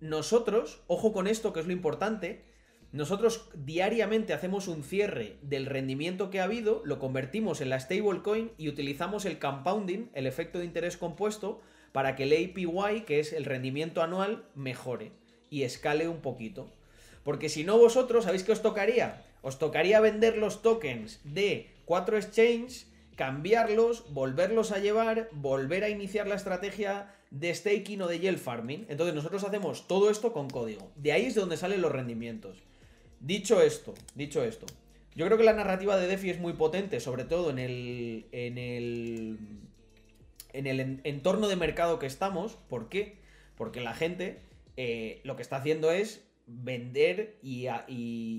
nosotros, 0.00 0.82
ojo 0.86 1.12
con 1.12 1.26
esto 1.26 1.52
que 1.52 1.60
es 1.60 1.66
lo 1.66 1.72
importante, 1.72 2.44
nosotros 2.90 3.50
diariamente 3.54 4.32
hacemos 4.32 4.66
un 4.66 4.82
cierre 4.82 5.36
del 5.42 5.66
rendimiento 5.66 6.30
que 6.30 6.40
ha 6.40 6.44
habido, 6.44 6.80
lo 6.86 6.98
convertimos 6.98 7.60
en 7.60 7.68
la 7.68 7.78
stablecoin 7.78 8.50
y 8.56 8.68
utilizamos 8.68 9.26
el 9.26 9.38
compounding, 9.38 10.08
el 10.14 10.26
efecto 10.26 10.58
de 10.58 10.64
interés 10.64 10.96
compuesto, 10.96 11.60
para 11.92 12.16
que 12.16 12.22
el 12.22 12.32
APY, 12.32 13.02
que 13.02 13.20
es 13.20 13.34
el 13.34 13.44
rendimiento 13.44 14.02
anual, 14.02 14.44
mejore 14.54 15.12
y 15.50 15.64
escale 15.64 16.08
un 16.08 16.20
poquito. 16.20 16.70
Porque 17.24 17.50
si 17.50 17.62
no 17.62 17.76
vosotros, 17.76 18.24
¿sabéis 18.24 18.42
qué 18.42 18.52
os 18.52 18.62
tocaría? 18.62 19.22
Os 19.42 19.58
tocaría 19.58 20.00
vender 20.00 20.38
los 20.38 20.62
tokens 20.62 21.20
de 21.24 21.70
4 21.84 22.16
exchange, 22.16 22.86
cambiarlos, 23.16 24.12
volverlos 24.14 24.72
a 24.72 24.78
llevar, 24.78 25.28
volver 25.32 25.84
a 25.84 25.90
iniciar 25.90 26.26
la 26.26 26.36
estrategia 26.36 27.14
de 27.30 27.54
staking 27.54 28.00
o 28.00 28.06
de 28.06 28.20
yield 28.20 28.38
farming. 28.38 28.86
Entonces 28.88 29.14
nosotros 29.14 29.44
hacemos 29.44 29.86
todo 29.86 30.08
esto 30.08 30.32
con 30.32 30.48
código. 30.48 30.90
De 30.96 31.12
ahí 31.12 31.26
es 31.26 31.34
de 31.34 31.40
donde 31.40 31.58
salen 31.58 31.82
los 31.82 31.92
rendimientos. 31.92 32.62
Dicho 33.20 33.60
esto, 33.60 33.94
dicho 34.14 34.44
esto, 34.44 34.66
yo 35.14 35.26
creo 35.26 35.36
que 35.38 35.44
la 35.44 35.52
narrativa 35.52 35.96
de 35.96 36.06
DeFi 36.06 36.30
es 36.30 36.38
muy 36.38 36.52
potente, 36.52 37.00
sobre 37.00 37.24
todo 37.24 37.50
en 37.50 37.58
el, 37.58 38.26
en 38.32 38.58
el, 38.58 39.38
en 40.52 40.66
el 40.66 40.80
en- 40.80 41.00
entorno 41.04 41.48
de 41.48 41.56
mercado 41.56 41.98
que 41.98 42.06
estamos. 42.06 42.56
¿Por 42.68 42.88
qué? 42.88 43.18
Porque 43.56 43.80
la 43.80 43.94
gente 43.94 44.40
eh, 44.76 45.20
lo 45.24 45.34
que 45.34 45.42
está 45.42 45.56
haciendo 45.56 45.90
es 45.90 46.24
vender 46.46 47.38
y, 47.42 47.66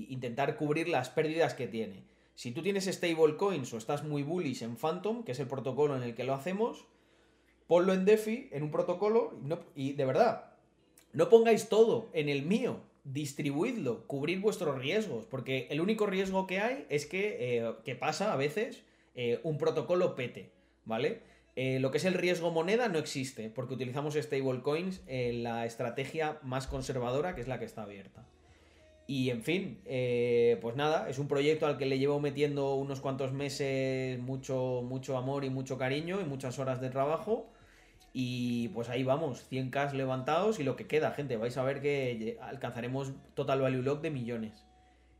intentar 0.08 0.56
cubrir 0.56 0.88
las 0.88 1.10
pérdidas 1.10 1.52
que 1.52 1.66
tiene. 1.66 2.04
Si 2.34 2.52
tú 2.52 2.62
tienes 2.62 2.86
stablecoins 2.86 3.72
o 3.74 3.76
estás 3.76 4.02
muy 4.02 4.22
bullish 4.22 4.62
en 4.62 4.76
Phantom, 4.76 5.24
que 5.24 5.32
es 5.32 5.40
el 5.40 5.46
protocolo 5.46 5.94
en 5.96 6.02
el 6.02 6.14
que 6.14 6.24
lo 6.24 6.32
hacemos, 6.32 6.86
ponlo 7.66 7.92
en 7.92 8.06
DeFi, 8.06 8.48
en 8.52 8.62
un 8.62 8.70
protocolo, 8.70 9.38
y 9.74 9.92
de 9.92 10.04
verdad, 10.06 10.54
no 11.12 11.28
pongáis 11.28 11.68
todo 11.68 12.08
en 12.14 12.30
el 12.30 12.42
mío. 12.42 12.80
Distribuidlo, 13.04 14.06
cubrir 14.06 14.40
vuestros 14.40 14.78
riesgos, 14.78 15.24
porque 15.24 15.66
el 15.70 15.80
único 15.80 16.06
riesgo 16.06 16.46
que 16.46 16.60
hay 16.60 16.86
es 16.90 17.06
que, 17.06 17.58
eh, 17.58 17.72
que 17.84 17.94
pasa 17.94 18.32
a 18.32 18.36
veces 18.36 18.82
eh, 19.14 19.40
un 19.42 19.56
protocolo 19.56 20.14
pete, 20.14 20.50
¿vale? 20.84 21.22
Eh, 21.56 21.78
lo 21.80 21.90
que 21.90 21.98
es 21.98 22.04
el 22.04 22.14
riesgo 22.14 22.50
moneda 22.50 22.88
no 22.88 22.98
existe, 22.98 23.48
porque 23.48 23.74
utilizamos 23.74 24.14
stablecoins 24.14 25.02
en 25.06 25.42
la 25.42 25.64
estrategia 25.64 26.38
más 26.42 26.66
conservadora, 26.66 27.34
que 27.34 27.40
es 27.40 27.48
la 27.48 27.58
que 27.58 27.64
está 27.64 27.82
abierta. 27.82 28.26
Y 29.06 29.30
en 29.30 29.42
fin, 29.42 29.80
pues 30.60 30.76
nada, 30.76 31.10
es 31.10 31.18
un 31.18 31.26
proyecto 31.26 31.66
al 31.66 31.78
que 31.78 31.86
le 31.86 31.98
llevo 31.98 32.20
metiendo 32.20 32.76
unos 32.76 33.00
cuantos 33.00 33.32
meses 33.32 34.20
mucho, 34.20 34.82
mucho 34.84 35.16
amor 35.16 35.44
y 35.44 35.50
mucho 35.50 35.78
cariño 35.78 36.20
y 36.20 36.24
muchas 36.24 36.60
horas 36.60 36.80
de 36.80 36.90
trabajo. 36.90 37.50
Y 38.12 38.68
pues 38.68 38.88
ahí 38.88 39.04
vamos, 39.04 39.46
100k 39.50 39.92
levantados 39.92 40.58
y 40.58 40.64
lo 40.64 40.76
que 40.76 40.86
queda, 40.86 41.12
gente. 41.12 41.36
Vais 41.36 41.56
a 41.56 41.62
ver 41.62 41.80
que 41.80 42.38
alcanzaremos 42.40 43.12
total 43.34 43.60
value 43.60 43.82
lock 43.82 44.00
de 44.02 44.10
millones. 44.10 44.64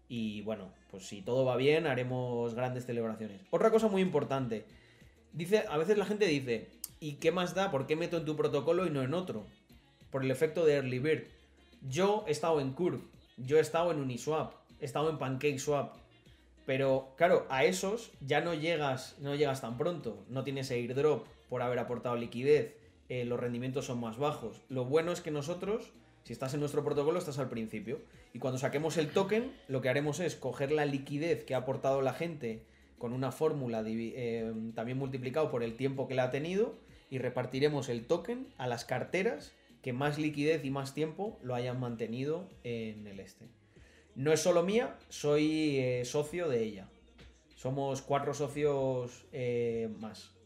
Y 0.08 0.42
bueno, 0.42 0.72
pues 0.90 1.06
si 1.06 1.22
todo 1.22 1.44
va 1.44 1.56
bien, 1.56 1.86
haremos 1.86 2.54
grandes 2.54 2.86
celebraciones. 2.86 3.42
Otra 3.50 3.70
cosa 3.70 3.86
muy 3.86 4.02
importante. 4.02 4.64
Dice, 5.32 5.64
a 5.68 5.78
veces 5.78 5.96
la 5.96 6.04
gente 6.04 6.26
dice, 6.26 6.68
¿y 6.98 7.14
qué 7.14 7.30
más 7.30 7.54
da? 7.54 7.70
¿Por 7.70 7.86
qué 7.86 7.94
meto 7.94 8.16
en 8.16 8.24
tu 8.24 8.34
protocolo 8.34 8.86
y 8.86 8.90
no 8.90 9.02
en 9.02 9.14
otro? 9.14 9.46
Por 10.10 10.24
el 10.24 10.30
efecto 10.32 10.64
de 10.64 10.74
Early 10.74 10.98
Bird. 10.98 11.22
Yo 11.88 12.24
he 12.26 12.32
estado 12.32 12.60
en 12.60 12.72
Curve, 12.72 13.00
yo 13.36 13.56
he 13.56 13.60
estado 13.60 13.92
en 13.92 14.00
Uniswap, 14.00 14.52
he 14.80 14.84
estado 14.84 15.10
en 15.10 15.18
PancakeSwap. 15.18 15.94
Pero 16.66 17.14
claro, 17.16 17.46
a 17.48 17.64
esos 17.64 18.10
ya 18.20 18.40
no 18.40 18.54
llegas, 18.54 19.16
no 19.20 19.36
llegas 19.36 19.60
tan 19.60 19.78
pronto. 19.78 20.24
No 20.28 20.42
tienes 20.42 20.70
airdrop 20.72 21.26
por 21.48 21.62
haber 21.62 21.78
aportado 21.78 22.16
liquidez. 22.16 22.79
Eh, 23.10 23.24
los 23.24 23.40
rendimientos 23.40 23.86
son 23.86 23.98
más 23.98 24.18
bajos. 24.18 24.62
Lo 24.68 24.84
bueno 24.84 25.10
es 25.10 25.20
que 25.20 25.32
nosotros, 25.32 25.90
si 26.22 26.32
estás 26.32 26.54
en 26.54 26.60
nuestro 26.60 26.84
protocolo, 26.84 27.18
estás 27.18 27.40
al 27.40 27.48
principio. 27.48 27.98
Y 28.32 28.38
cuando 28.38 28.56
saquemos 28.56 28.96
el 28.98 29.10
token, 29.10 29.52
lo 29.66 29.80
que 29.80 29.88
haremos 29.88 30.20
es 30.20 30.36
coger 30.36 30.70
la 30.70 30.84
liquidez 30.84 31.42
que 31.44 31.56
ha 31.56 31.58
aportado 31.58 32.02
la 32.02 32.14
gente 32.14 32.62
con 32.98 33.12
una 33.12 33.32
fórmula 33.32 33.82
eh, 33.84 34.54
también 34.76 34.96
multiplicado 34.96 35.50
por 35.50 35.64
el 35.64 35.76
tiempo 35.76 36.06
que 36.06 36.14
la 36.14 36.24
ha 36.24 36.30
tenido 36.30 36.78
y 37.10 37.18
repartiremos 37.18 37.88
el 37.88 38.06
token 38.06 38.46
a 38.58 38.68
las 38.68 38.84
carteras 38.84 39.54
que 39.82 39.92
más 39.92 40.16
liquidez 40.16 40.64
y 40.64 40.70
más 40.70 40.94
tiempo 40.94 41.36
lo 41.42 41.56
hayan 41.56 41.80
mantenido 41.80 42.48
en 42.62 43.08
el 43.08 43.18
este. 43.18 43.48
No 44.14 44.32
es 44.32 44.38
solo 44.38 44.62
mía, 44.62 44.96
soy 45.08 45.78
eh, 45.80 46.04
socio 46.04 46.48
de 46.48 46.62
ella. 46.62 46.88
Somos 47.56 48.02
cuatro 48.02 48.34
socios 48.34 49.24
más. 49.98 50.39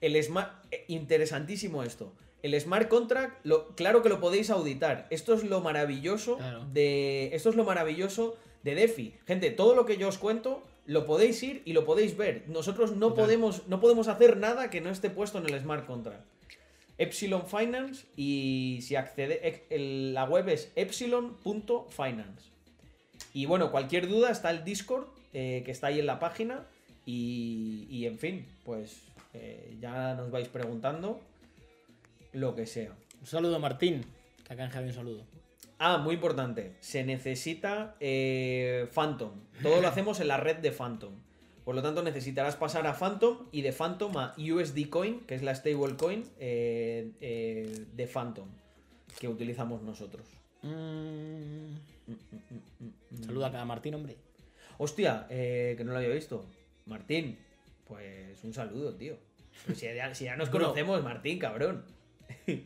El 0.00 0.22
smart, 0.22 0.52
eh, 0.70 0.84
interesantísimo 0.88 1.82
esto. 1.82 2.12
El 2.42 2.58
smart 2.60 2.88
contract, 2.88 3.44
lo, 3.44 3.68
claro 3.74 4.02
que 4.02 4.08
lo 4.10 4.20
podéis 4.20 4.50
auditar. 4.50 5.06
Esto 5.10 5.32
es 5.34 5.44
lo 5.44 5.60
maravilloso 5.60 6.36
Claro. 6.36 6.64
de. 6.72 7.30
Esto 7.34 7.48
es 7.50 7.56
lo 7.56 7.64
maravilloso 7.64 8.36
de 8.62 8.74
DeFi. 8.74 9.14
Gente, 9.26 9.50
todo 9.50 9.74
lo 9.74 9.86
que 9.86 9.96
yo 9.96 10.08
os 10.08 10.18
cuento 10.18 10.62
lo 10.86 11.06
podéis 11.06 11.42
ir 11.42 11.62
y 11.64 11.72
lo 11.72 11.86
podéis 11.86 12.16
ver. 12.18 12.44
Nosotros 12.48 12.94
no 12.96 13.14
podemos, 13.14 13.66
no 13.68 13.80
podemos 13.80 14.08
hacer 14.08 14.36
nada 14.36 14.68
que 14.68 14.82
no 14.82 14.90
esté 14.90 15.08
puesto 15.08 15.38
en 15.38 15.46
el 15.48 15.58
smart 15.60 15.86
contract. 15.86 16.22
Epsilon 16.98 17.46
Finance 17.46 18.04
y 18.16 18.80
si 18.82 18.94
accede, 18.94 19.62
el- 19.70 20.12
la 20.14 20.24
web 20.24 20.48
es 20.50 20.70
epsilon.finance. 20.76 22.50
Y 23.32 23.46
bueno, 23.46 23.70
cualquier 23.70 24.06
duda 24.08 24.30
está 24.30 24.50
el 24.50 24.64
Discord 24.64 25.06
eh, 25.32 25.62
que 25.64 25.70
está 25.72 25.88
ahí 25.88 25.98
en 25.98 26.06
la 26.06 26.20
página 26.20 26.66
y, 27.06 27.86
y, 27.90 28.06
en 28.06 28.18
fin, 28.18 28.46
pues 28.64 29.02
eh, 29.34 29.76
ya 29.80 30.14
nos 30.14 30.30
vais 30.30 30.48
preguntando 30.48 31.20
lo 32.32 32.54
que 32.54 32.66
sea. 32.66 32.92
Un 33.20 33.26
saludo 33.26 33.56
a 33.56 33.58
Martín, 33.58 34.04
que 34.46 34.52
ha 34.52 34.56
canjeado 34.56 34.86
un 34.86 34.92
saludo. 34.92 35.34
Ah, 35.78 35.98
muy 35.98 36.14
importante. 36.14 36.72
Se 36.80 37.04
necesita 37.04 37.96
eh, 38.00 38.88
Phantom. 38.94 39.32
Todo 39.62 39.80
lo 39.80 39.88
hacemos 39.88 40.20
en 40.20 40.28
la 40.28 40.36
red 40.36 40.56
de 40.56 40.70
Phantom. 40.70 41.12
Por 41.64 41.74
lo 41.74 41.82
tanto, 41.82 42.02
necesitarás 42.02 42.56
pasar 42.56 42.86
a 42.86 42.94
Phantom 42.94 43.38
y 43.50 43.62
de 43.62 43.72
Phantom 43.72 44.16
a 44.18 44.34
USD 44.38 44.88
Coin, 44.88 45.20
que 45.20 45.34
es 45.34 45.42
la 45.42 45.54
stablecoin 45.54 46.24
eh, 46.38 47.10
eh, 47.20 47.86
de 47.94 48.06
Phantom 48.06 48.48
que 49.18 49.28
utilizamos 49.28 49.82
nosotros. 49.82 50.26
Mm. 50.62 51.76
Saluda 53.24 53.60
a 53.60 53.64
Martín, 53.64 53.94
hombre. 53.94 54.16
Hostia, 54.78 55.26
que 55.28 55.80
no 55.84 55.92
lo 55.92 55.98
había 55.98 56.10
visto. 56.10 56.44
Martín, 56.86 57.38
pues 57.86 58.42
un 58.44 58.52
saludo, 58.54 58.94
tío. 58.94 59.16
Si, 59.74 59.86
ya, 59.86 60.14
si 60.14 60.24
ya 60.24 60.36
nos 60.36 60.48
conocemos, 60.54 61.02
Martín, 61.02 61.38
cabrón. 61.38 61.84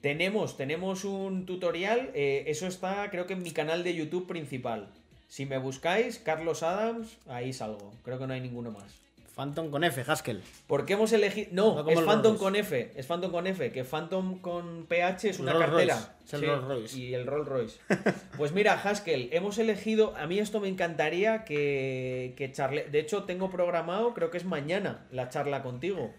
tenemos, 0.00 0.56
tenemos 0.56 1.04
un 1.04 1.46
tutorial. 1.46 2.10
eh, 2.14 2.44
eso 2.46 2.66
está, 2.66 3.10
creo 3.10 3.26
que 3.26 3.34
en 3.34 3.42
mi 3.42 3.50
canal 3.50 3.82
de 3.84 3.94
YouTube 3.94 4.26
principal. 4.26 4.92
Si 5.28 5.44
me 5.44 5.58
buscáis, 5.58 6.18
Carlos 6.18 6.62
Adams, 6.62 7.18
ahí 7.26 7.52
salgo. 7.52 7.92
Creo 8.02 8.18
que 8.18 8.26
no 8.26 8.32
hay 8.32 8.40
ninguno 8.40 8.70
más. 8.70 9.07
Phantom 9.38 9.70
con 9.70 9.84
F, 9.84 10.04
Haskell. 10.04 10.42
¿Por 10.66 10.84
qué 10.84 10.94
hemos 10.94 11.12
elegido.? 11.12 11.50
No, 11.52 11.88
es 11.88 12.00
Phantom 12.00 12.36
con 12.36 12.56
F. 12.56 12.90
Es 12.96 13.06
Phantom 13.06 13.30
con 13.30 13.46
F. 13.46 13.70
Que 13.70 13.84
Phantom 13.84 14.40
con 14.40 14.86
PH 14.86 15.30
es 15.30 15.38
una 15.38 15.52
Rolls 15.52 15.66
cartera. 15.66 15.94
Royce, 15.94 16.24
es 16.24 16.32
el 16.34 16.42
Rolls 16.42 16.64
Royce. 16.64 16.98
Y 16.98 17.14
el 17.14 17.24
Rolls 17.24 17.46
Royce. 17.46 17.78
pues 18.36 18.50
mira, 18.50 18.72
Haskell, 18.72 19.28
hemos 19.30 19.58
elegido. 19.58 20.16
A 20.16 20.26
mí 20.26 20.40
esto 20.40 20.58
me 20.58 20.66
encantaría 20.66 21.44
que, 21.44 22.34
que 22.36 22.50
charle. 22.50 22.88
De 22.90 22.98
hecho, 22.98 23.26
tengo 23.26 23.48
programado, 23.48 24.12
creo 24.12 24.32
que 24.32 24.38
es 24.38 24.44
mañana, 24.44 25.06
la 25.12 25.28
charla 25.28 25.62
contigo. 25.62 26.12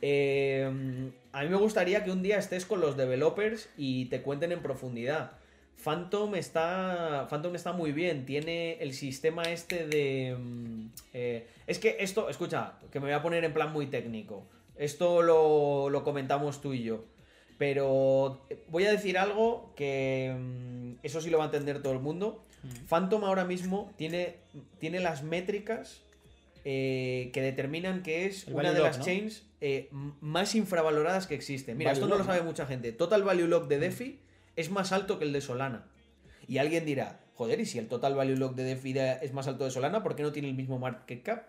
Eh, 0.00 1.10
a 1.32 1.42
mí 1.42 1.48
me 1.48 1.56
gustaría 1.56 2.04
que 2.04 2.12
un 2.12 2.22
día 2.22 2.38
estés 2.38 2.66
con 2.66 2.80
los 2.80 2.96
developers 2.96 3.68
y 3.76 4.04
te 4.04 4.22
cuenten 4.22 4.52
en 4.52 4.62
profundidad. 4.62 5.32
Phantom 5.82 6.34
está, 6.34 7.26
Phantom 7.30 7.54
está 7.54 7.72
muy 7.72 7.92
bien, 7.92 8.26
tiene 8.26 8.74
el 8.80 8.92
sistema 8.92 9.42
este 9.44 9.86
de... 9.86 10.36
mm, 10.38 10.86
eh, 11.14 11.46
es 11.70 11.78
que 11.78 11.96
esto, 12.00 12.28
escucha, 12.28 12.74
que 12.90 12.98
me 13.00 13.06
voy 13.06 13.14
a 13.14 13.22
poner 13.22 13.44
en 13.44 13.52
plan 13.54 13.72
muy 13.72 13.86
técnico. 13.86 14.46
Esto 14.76 15.22
lo, 15.22 15.88
lo 15.90 16.02
comentamos 16.04 16.60
tú 16.60 16.72
y 16.74 16.82
yo. 16.82 17.04
Pero 17.58 18.46
voy 18.68 18.84
a 18.86 18.90
decir 18.90 19.18
algo 19.18 19.72
que 19.76 20.34
mm, 20.38 20.92
eso 21.02 21.20
sí 21.20 21.28
lo 21.30 21.38
va 21.38 21.44
a 21.44 21.46
entender 21.46 21.82
todo 21.82 21.92
el 21.92 22.00
mundo. 22.00 22.44
Phantom 22.88 23.24
ahora 23.24 23.44
mismo 23.44 23.92
tiene, 23.96 24.36
tiene 24.78 25.00
las 25.00 25.22
métricas 25.22 26.02
eh, 26.64 27.30
que 27.32 27.40
determinan 27.42 28.02
que 28.02 28.26
es 28.26 28.46
El 28.48 28.54
una 28.54 28.72
de 28.72 28.78
lock, 28.78 28.86
las 28.88 28.98
¿no? 28.98 29.04
chains 29.04 29.42
eh, 29.60 29.88
más 30.20 30.54
infravaloradas 30.54 31.26
que 31.26 31.34
existen. 31.34 31.76
Mira, 31.78 31.90
Value 31.92 32.02
esto 32.04 32.08
no 32.14 32.18
lo 32.18 32.24
sabe 32.24 32.38
¿no? 32.40 32.44
mucha 32.46 32.66
gente. 32.66 32.92
Total 32.92 33.22
Value 33.22 33.46
Lock 33.46 33.68
de 33.68 33.78
DeFi 33.78 34.18
es 34.56 34.70
más 34.70 34.92
alto 34.92 35.18
que 35.18 35.24
el 35.24 35.32
de 35.32 35.40
Solana. 35.40 35.86
Y 36.48 36.58
alguien 36.58 36.84
dirá, 36.84 37.20
joder, 37.34 37.60
y 37.60 37.66
si 37.66 37.78
el 37.78 37.88
Total 37.88 38.14
Value 38.14 38.36
Lock 38.36 38.54
de 38.56 38.64
DeFi 38.64 38.92
de- 38.94 39.18
es 39.22 39.32
más 39.32 39.46
alto 39.46 39.64
de 39.64 39.70
Solana, 39.70 40.02
¿por 40.02 40.16
qué 40.16 40.22
no 40.22 40.32
tiene 40.32 40.48
el 40.48 40.54
mismo 40.54 40.78
market 40.78 41.22
cap? 41.22 41.44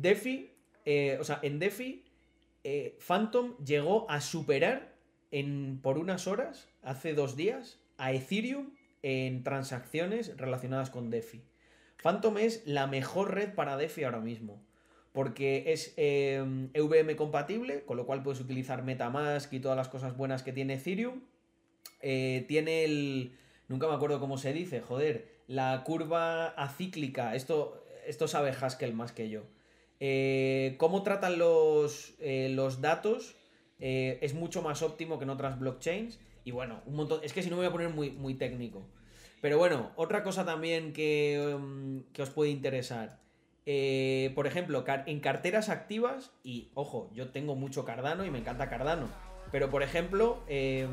DeFi, 0.00 0.50
eh, 0.84 1.18
o 1.20 1.24
sea, 1.24 1.40
en 1.42 1.58
DeFi, 1.58 2.04
eh, 2.62 2.96
Phantom 3.04 3.56
llegó 3.64 4.08
a 4.08 4.20
superar 4.20 4.94
en, 5.32 5.80
por 5.82 5.98
unas 5.98 6.26
horas, 6.26 6.68
hace 6.82 7.14
dos 7.14 7.36
días, 7.36 7.80
a 7.96 8.12
Ethereum 8.12 8.70
en 9.02 9.42
transacciones 9.42 10.36
relacionadas 10.36 10.90
con 10.90 11.10
DeFi. 11.10 11.42
Phantom 12.00 12.38
es 12.38 12.64
la 12.64 12.86
mejor 12.86 13.34
red 13.34 13.54
para 13.54 13.76
DeFi 13.76 14.04
ahora 14.04 14.20
mismo. 14.20 14.62
Porque 15.12 15.72
es 15.72 15.94
eh, 15.96 16.68
EVM 16.74 17.16
compatible, 17.16 17.82
con 17.84 17.96
lo 17.96 18.06
cual 18.06 18.22
puedes 18.22 18.40
utilizar 18.40 18.84
Metamask 18.84 19.52
y 19.52 19.58
todas 19.58 19.76
las 19.76 19.88
cosas 19.88 20.16
buenas 20.16 20.44
que 20.44 20.52
tiene 20.52 20.74
Ethereum. 20.74 21.22
Tiene 22.00 22.84
el. 22.84 23.36
Nunca 23.66 23.88
me 23.88 23.94
acuerdo 23.94 24.20
cómo 24.20 24.38
se 24.38 24.52
dice, 24.52 24.80
joder. 24.80 25.26
La 25.48 25.82
curva 25.82 26.48
acíclica. 26.48 27.34
Esto, 27.34 27.84
esto 28.06 28.28
sabe 28.28 28.50
Haskell 28.50 28.94
más 28.94 29.10
que 29.10 29.28
yo. 29.28 29.42
Eh, 30.00 30.76
cómo 30.78 31.02
tratan 31.02 31.38
los, 31.38 32.14
eh, 32.20 32.50
los 32.50 32.80
datos 32.80 33.34
eh, 33.80 34.18
es 34.22 34.34
mucho 34.34 34.62
más 34.62 34.82
óptimo 34.82 35.18
que 35.18 35.24
en 35.24 35.30
otras 35.30 35.58
blockchains. 35.58 36.20
Y 36.44 36.50
bueno, 36.50 36.82
un 36.86 36.96
montón. 36.96 37.20
Es 37.22 37.32
que 37.32 37.42
si 37.42 37.50
no 37.50 37.56
me 37.56 37.62
voy 37.62 37.68
a 37.68 37.72
poner 37.72 37.90
muy, 37.90 38.10
muy 38.10 38.34
técnico. 38.34 38.86
Pero 39.40 39.58
bueno, 39.58 39.92
otra 39.96 40.22
cosa 40.22 40.44
también 40.44 40.92
que, 40.92 41.54
um, 41.54 42.02
que 42.12 42.22
os 42.22 42.30
puede 42.30 42.50
interesar. 42.50 43.20
Por 44.34 44.46
ejemplo, 44.46 44.82
en 45.06 45.20
carteras 45.20 45.68
activas, 45.68 46.32
y 46.42 46.70
ojo, 46.72 47.10
yo 47.14 47.28
tengo 47.28 47.54
mucho 47.54 47.84
Cardano 47.84 48.24
y 48.24 48.30
me 48.30 48.38
encanta 48.38 48.70
Cardano. 48.70 49.08
Pero 49.52 49.68
por 49.68 49.82
ejemplo, 49.82 50.42
em, 50.48 50.88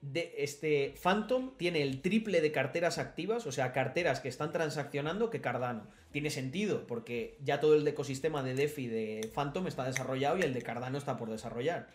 de 0.00 0.34
este 0.38 0.94
Phantom 1.02 1.52
tiene 1.56 1.82
el 1.82 2.00
triple 2.00 2.40
de 2.40 2.52
carteras 2.52 2.98
activas, 2.98 3.46
o 3.46 3.52
sea, 3.52 3.72
carteras 3.72 4.20
que 4.20 4.28
están 4.28 4.52
transaccionando 4.52 5.30
que 5.30 5.40
Cardano. 5.40 5.86
Tiene 6.12 6.30
sentido, 6.30 6.86
porque 6.86 7.36
ya 7.44 7.60
todo 7.60 7.74
el 7.74 7.86
ecosistema 7.86 8.42
de 8.42 8.54
DeFi 8.54 8.86
de 8.86 9.30
Phantom 9.34 9.66
está 9.66 9.84
desarrollado 9.84 10.38
y 10.38 10.42
el 10.42 10.54
de 10.54 10.62
Cardano 10.62 10.98
está 10.98 11.16
por 11.16 11.30
desarrollar. 11.30 11.88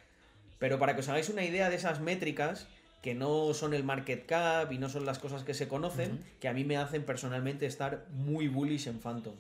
Pero 0.59 0.79
para 0.79 0.93
que 0.95 1.01
os 1.01 1.09
hagáis 1.09 1.29
una 1.29 1.43
idea 1.43 1.69
de 1.69 1.75
esas 1.75 1.99
métricas, 1.99 2.67
que 3.01 3.15
no 3.15 3.53
son 3.53 3.73
el 3.73 3.83
market 3.83 4.25
cap 4.25 4.71
y 4.71 4.77
no 4.77 4.89
son 4.89 5.05
las 5.05 5.19
cosas 5.19 5.43
que 5.43 5.53
se 5.53 5.67
conocen, 5.67 6.19
que 6.39 6.47
a 6.47 6.53
mí 6.53 6.63
me 6.63 6.77
hacen 6.77 7.03
personalmente 7.03 7.65
estar 7.65 8.05
muy 8.11 8.47
bullish 8.47 8.87
en 8.87 8.99
Phantom. 8.99 9.35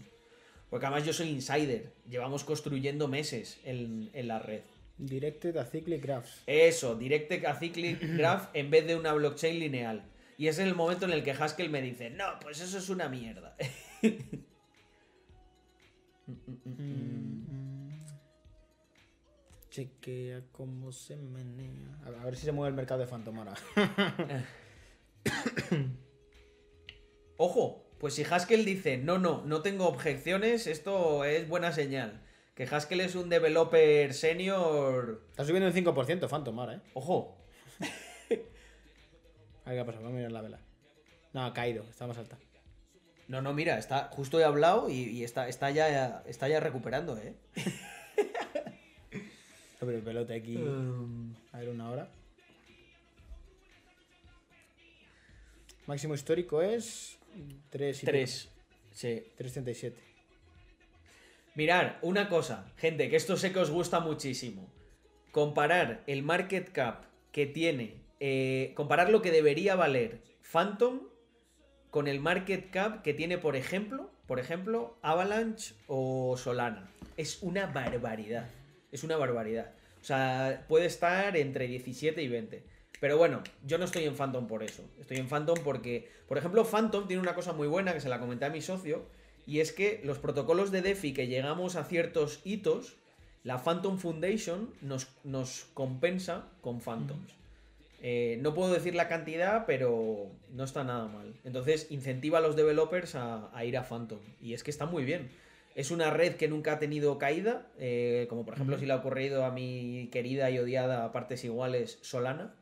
Porque 0.69 0.85
además 0.85 1.05
yo 1.05 1.13
soy 1.13 1.29
insider, 1.29 1.93
llevamos 2.09 2.43
construyendo 2.43 3.07
meses 3.07 3.59
en, 3.63 4.09
en 4.13 4.27
la 4.27 4.39
red. 4.39 4.61
Directed 4.97 5.57
Acyclic 5.57 6.03
Graphs. 6.03 6.43
Eso, 6.47 6.95
Directed 6.95 7.45
Acyclic 7.45 7.99
Graph 8.17 8.49
en 8.53 8.69
vez 8.69 8.87
de 8.87 8.95
una 8.95 9.13
blockchain 9.13 9.59
lineal. 9.59 10.03
Y 10.37 10.47
ese 10.47 10.63
es 10.63 10.67
el 10.67 10.75
momento 10.75 11.05
en 11.05 11.11
el 11.11 11.23
que 11.23 11.31
Haskell 11.31 11.69
me 11.69 11.81
dice, 11.81 12.09
no, 12.09 12.25
pues 12.41 12.59
eso 12.59 12.77
es 12.77 12.89
una 12.89 13.07
mierda. 13.09 13.55
Chequea 19.69 20.43
cómo 20.51 20.91
se 20.91 21.15
menea. 21.15 21.99
A 22.05 22.25
ver 22.25 22.35
si 22.35 22.45
se 22.45 22.51
mueve 22.51 22.69
el 22.69 22.75
mercado 22.75 23.01
de 23.01 23.07
Phantom 23.07 23.39
ahora. 23.39 23.53
Ojo, 27.37 27.89
pues 27.99 28.13
si 28.13 28.23
Haskell 28.23 28.65
dice, 28.65 28.97
no, 28.97 29.17
no, 29.17 29.43
no 29.45 29.61
tengo 29.61 29.87
objeciones, 29.87 30.67
esto 30.67 31.23
es 31.23 31.47
buena 31.47 31.71
señal. 31.71 32.21
Que 32.55 32.63
Haskell 32.63 33.01
es 33.01 33.15
un 33.15 33.29
developer 33.29 34.13
senior... 34.13 35.23
Está 35.31 35.43
subiendo 35.43 35.69
un 35.69 35.73
5% 35.73 36.27
Phantom 36.27 36.59
ahora, 36.59 36.75
¿eh? 36.75 36.81
Ojo, 36.93 37.35
A 39.65 39.69
ver 39.69 39.77
qué 39.77 39.79
ha 39.79 39.85
pasado. 39.85 40.03
Vamos 40.03 40.15
a 40.15 40.17
mirar 40.17 40.31
la 40.31 40.41
vela. 40.41 40.59
No, 41.33 41.45
ha 41.45 41.53
caído. 41.53 41.83
Está 41.89 42.07
más 42.07 42.17
alta. 42.17 42.37
No, 43.27 43.41
no, 43.41 43.53
mira, 43.53 43.77
está, 43.77 44.09
justo 44.11 44.39
he 44.39 44.43
hablado 44.43 44.89
y, 44.89 44.95
y 44.95 45.23
está, 45.23 45.47
está, 45.47 45.71
ya, 45.71 46.23
está 46.27 46.49
ya 46.49 46.59
recuperando, 46.59 47.17
¿eh? 47.17 47.35
Sobre 49.79 49.97
el 49.97 50.03
pelote 50.03 50.35
aquí. 50.35 50.57
A 51.51 51.59
ver, 51.59 51.69
una 51.69 51.89
hora. 51.89 52.09
Máximo 55.87 56.13
histórico 56.13 56.61
es 56.61 57.17
3 57.71 58.03
y 58.03 58.05
3. 58.05 58.49
Sí. 58.91 59.23
337. 59.37 60.12
Mirar, 61.55 61.99
una 62.01 62.29
cosa, 62.29 62.65
gente, 62.77 63.09
que 63.09 63.15
esto 63.15 63.37
sé 63.37 63.53
que 63.53 63.59
os 63.59 63.69
gusta 63.69 63.99
muchísimo. 63.99 64.73
Comparar 65.31 66.03
el 66.07 66.23
market 66.23 66.71
cap 66.71 67.05
que 67.31 67.45
tiene, 67.45 68.01
eh, 68.19 68.73
comparar 68.75 69.11
lo 69.11 69.21
que 69.21 69.29
debería 69.29 69.75
valer 69.75 70.23
Phantom 70.41 71.01
con 71.91 72.07
el 72.07 72.19
market 72.19 72.71
cap 72.71 73.03
que 73.03 73.13
tiene, 73.13 73.37
por 73.37 73.55
ejemplo, 73.55 74.09
por 74.25 74.39
ejemplo, 74.39 74.97
Avalanche 75.03 75.75
o 75.85 76.35
Solana. 76.37 76.89
Es 77.17 77.43
una 77.43 77.67
barbaridad. 77.67 78.49
Es 78.91 79.03
una 79.03 79.15
barbaridad. 79.17 79.73
O 80.01 80.03
sea, 80.03 80.65
puede 80.67 80.87
estar 80.87 81.37
entre 81.37 81.67
17 81.67 82.19
y 82.23 82.27
20. 82.29 82.63
Pero 82.99 83.17
bueno, 83.17 83.43
yo 83.63 83.77
no 83.77 83.85
estoy 83.85 84.05
en 84.05 84.15
Phantom 84.15 84.47
por 84.47 84.63
eso. 84.63 84.83
Estoy 84.99 85.17
en 85.17 85.27
Phantom 85.27 85.59
porque, 85.63 86.09
por 86.27 86.39
ejemplo, 86.39 86.65
Phantom 86.65 87.05
tiene 87.05 87.21
una 87.21 87.35
cosa 87.35 87.53
muy 87.53 87.67
buena 87.67 87.93
que 87.93 88.01
se 88.01 88.09
la 88.09 88.19
comenté 88.19 88.45
a 88.45 88.49
mi 88.49 88.61
socio, 88.61 89.05
y 89.45 89.59
es 89.59 89.71
que 89.71 90.01
los 90.03 90.19
protocolos 90.19 90.71
de 90.71 90.81
DeFi 90.81 91.13
que 91.13 91.27
llegamos 91.27 91.75
a 91.75 91.83
ciertos 91.83 92.41
hitos, 92.43 92.95
la 93.43 93.57
Phantom 93.57 93.97
Foundation 93.97 94.69
nos, 94.81 95.07
nos 95.23 95.65
compensa 95.73 96.47
con 96.61 96.79
Phantoms. 96.79 97.33
Eh, 98.01 98.37
no 98.41 98.53
puedo 98.53 98.73
decir 98.73 98.95
la 98.95 99.07
cantidad, 99.07 99.65
pero 99.65 100.27
no 100.51 100.63
está 100.63 100.83
nada 100.83 101.07
mal. 101.07 101.33
Entonces 101.43 101.87
incentiva 101.89 102.39
a 102.39 102.41
los 102.41 102.55
developers 102.55 103.15
a, 103.15 103.49
a 103.57 103.65
ir 103.65 103.77
a 103.77 103.83
Phantom. 103.83 104.19
Y 104.41 104.53
es 104.53 104.63
que 104.63 104.71
está 104.71 104.85
muy 104.85 105.03
bien. 105.03 105.29
Es 105.75 105.89
una 105.89 106.11
red 106.11 106.35
que 106.35 106.47
nunca 106.47 106.73
ha 106.73 106.79
tenido 106.79 107.17
caída, 107.17 107.67
eh, 107.79 108.27
como 108.29 108.45
por 108.45 108.53
ejemplo 108.53 108.77
si 108.77 108.85
le 108.85 108.93
ha 108.93 108.97
ocurrido 108.97 109.43
a 109.43 109.51
mi 109.51 110.09
querida 110.11 110.51
y 110.51 110.59
odiada 110.59 111.05
a 111.05 111.11
partes 111.11 111.43
iguales 111.43 111.97
Solana. 112.01 112.53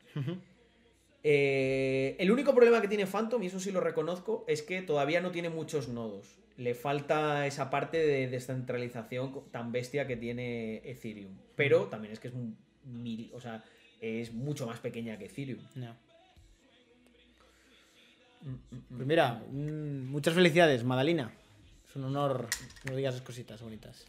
Eh, 1.22 2.16
el 2.18 2.30
único 2.30 2.54
problema 2.54 2.80
que 2.80 2.88
tiene 2.88 3.06
Phantom, 3.06 3.42
y 3.42 3.46
eso 3.46 3.60
sí 3.60 3.70
lo 3.70 3.80
reconozco, 3.80 4.44
es 4.48 4.62
que 4.62 4.80
todavía 4.82 5.20
no 5.20 5.30
tiene 5.30 5.50
muchos 5.50 5.88
nodos. 5.88 6.41
Le 6.56 6.74
falta 6.74 7.46
esa 7.46 7.70
parte 7.70 7.98
de 7.98 8.28
descentralización 8.28 9.50
tan 9.50 9.72
bestia 9.72 10.06
que 10.06 10.16
tiene 10.16 10.76
Ethereum. 10.84 11.36
Pero 11.56 11.86
también 11.86 12.12
es 12.12 12.20
que 12.20 12.28
es 12.28 12.34
un 12.34 12.56
o 13.32 13.40
sea, 13.40 13.64
es 14.00 14.32
mucho 14.32 14.66
más 14.66 14.80
pequeña 14.80 15.16
que 15.16 15.26
Ethereum. 15.26 15.60
No. 15.74 15.96
Pues 18.88 19.06
mira, 19.06 19.34
mm, 19.50 20.10
muchas 20.10 20.34
felicidades, 20.34 20.82
Madalina. 20.84 21.32
Es 21.88 21.96
un 21.96 22.04
honor 22.04 22.48
que 22.82 22.88
nos 22.88 22.96
digas 22.96 23.14
esas 23.14 23.26
cositas 23.26 23.60
bonitas. 23.62 24.06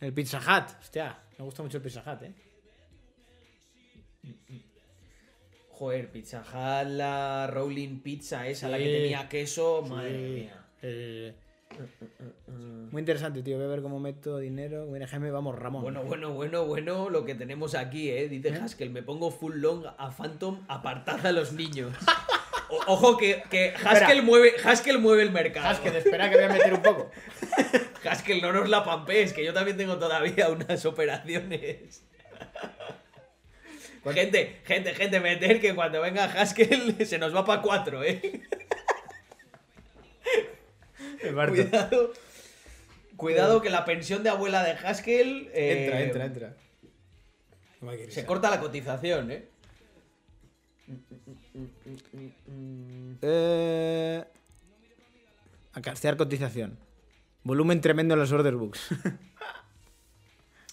El 0.00 0.12
Pizza 0.12 0.38
Hut, 0.38 0.80
hostia, 0.80 1.18
me 1.38 1.44
gusta 1.44 1.62
mucho 1.62 1.78
el 1.78 1.82
Pizza 1.82 2.04
Hut, 2.06 2.22
eh. 2.22 2.32
Joder, 5.78 6.10
Pizza 6.10 6.40
Hut, 6.40 6.88
la 6.88 7.46
Rolling 7.46 8.00
Pizza 8.00 8.48
esa, 8.48 8.68
la 8.68 8.78
que 8.78 8.84
tenía 8.84 9.28
queso, 9.28 9.82
madre 9.88 10.10
Sí. 10.10 10.32
mía. 10.40 10.64
Eh, 10.82 11.34
muy 12.90 13.00
interesante, 13.00 13.42
tío. 13.42 13.56
Voy 13.56 13.66
a 13.66 13.68
ver 13.68 13.82
cómo 13.82 14.00
meto 14.00 14.38
dinero. 14.38 14.86
Mira, 14.86 15.06
Jaime, 15.06 15.30
vamos, 15.30 15.56
Ramón. 15.56 15.82
Bueno, 15.82 16.02
bueno, 16.02 16.32
bueno, 16.32 16.64
bueno, 16.66 17.10
lo 17.10 17.24
que 17.24 17.34
tenemos 17.36 17.74
aquí, 17.76 18.10
¿eh? 18.10 18.28
Dice 18.28 18.54
Haskell, 18.54 18.90
me 18.90 19.02
pongo 19.02 19.30
full 19.30 19.54
long 19.56 19.84
a 19.86 20.10
Phantom, 20.10 20.64
apartad 20.66 21.24
a 21.24 21.30
los 21.32 21.52
niños. 21.52 21.94
O- 22.70 22.92
ojo 22.94 23.16
que, 23.16 23.42
que 23.50 23.72
Haskell, 23.84 24.22
mueve, 24.22 24.52
Haskell 24.64 24.98
mueve 24.98 25.22
el 25.22 25.30
mercado. 25.30 25.68
Haskell, 25.68 25.94
espera 25.96 26.28
que 26.28 26.36
voy 26.36 26.44
a 26.44 26.48
meter 26.48 26.74
un 26.74 26.82
poco. 26.82 27.10
Haskell, 28.10 28.42
no 28.42 28.52
nos 28.52 28.68
la 28.68 28.84
pampees, 28.84 29.32
que 29.32 29.44
yo 29.44 29.52
también 29.54 29.76
tengo 29.76 29.96
todavía 29.98 30.48
unas 30.48 30.84
operaciones. 30.84 32.04
Gente, 34.04 34.60
gente, 34.64 34.94
gente, 34.94 35.20
meter 35.20 35.60
que 35.60 35.74
cuando 35.74 36.00
venga 36.00 36.24
Haskell 36.24 36.94
se 37.06 37.18
nos 37.18 37.34
va 37.34 37.44
para 37.44 37.62
cuatro, 37.62 38.02
¿eh? 38.02 38.42
Cuidado. 41.20 42.12
Cuidado 43.16 43.60
que 43.60 43.70
la 43.70 43.84
pensión 43.84 44.22
de 44.22 44.30
abuela 44.30 44.62
de 44.62 44.72
Haskell. 44.72 45.50
eh, 45.52 45.84
Entra, 45.84 46.00
entra, 46.02 46.24
entra. 46.24 46.56
No 47.80 47.92
Se 48.10 48.24
corta 48.24 48.50
la 48.50 48.60
cotización, 48.60 49.30
¿eh? 49.30 49.48
Eh... 53.22 54.24
A 55.72 55.80
castear 55.80 56.16
cotización. 56.16 56.78
Volumen 57.42 57.80
tremendo 57.80 58.14
en 58.14 58.20
los 58.20 58.32
order 58.32 58.54
books. 58.54 58.88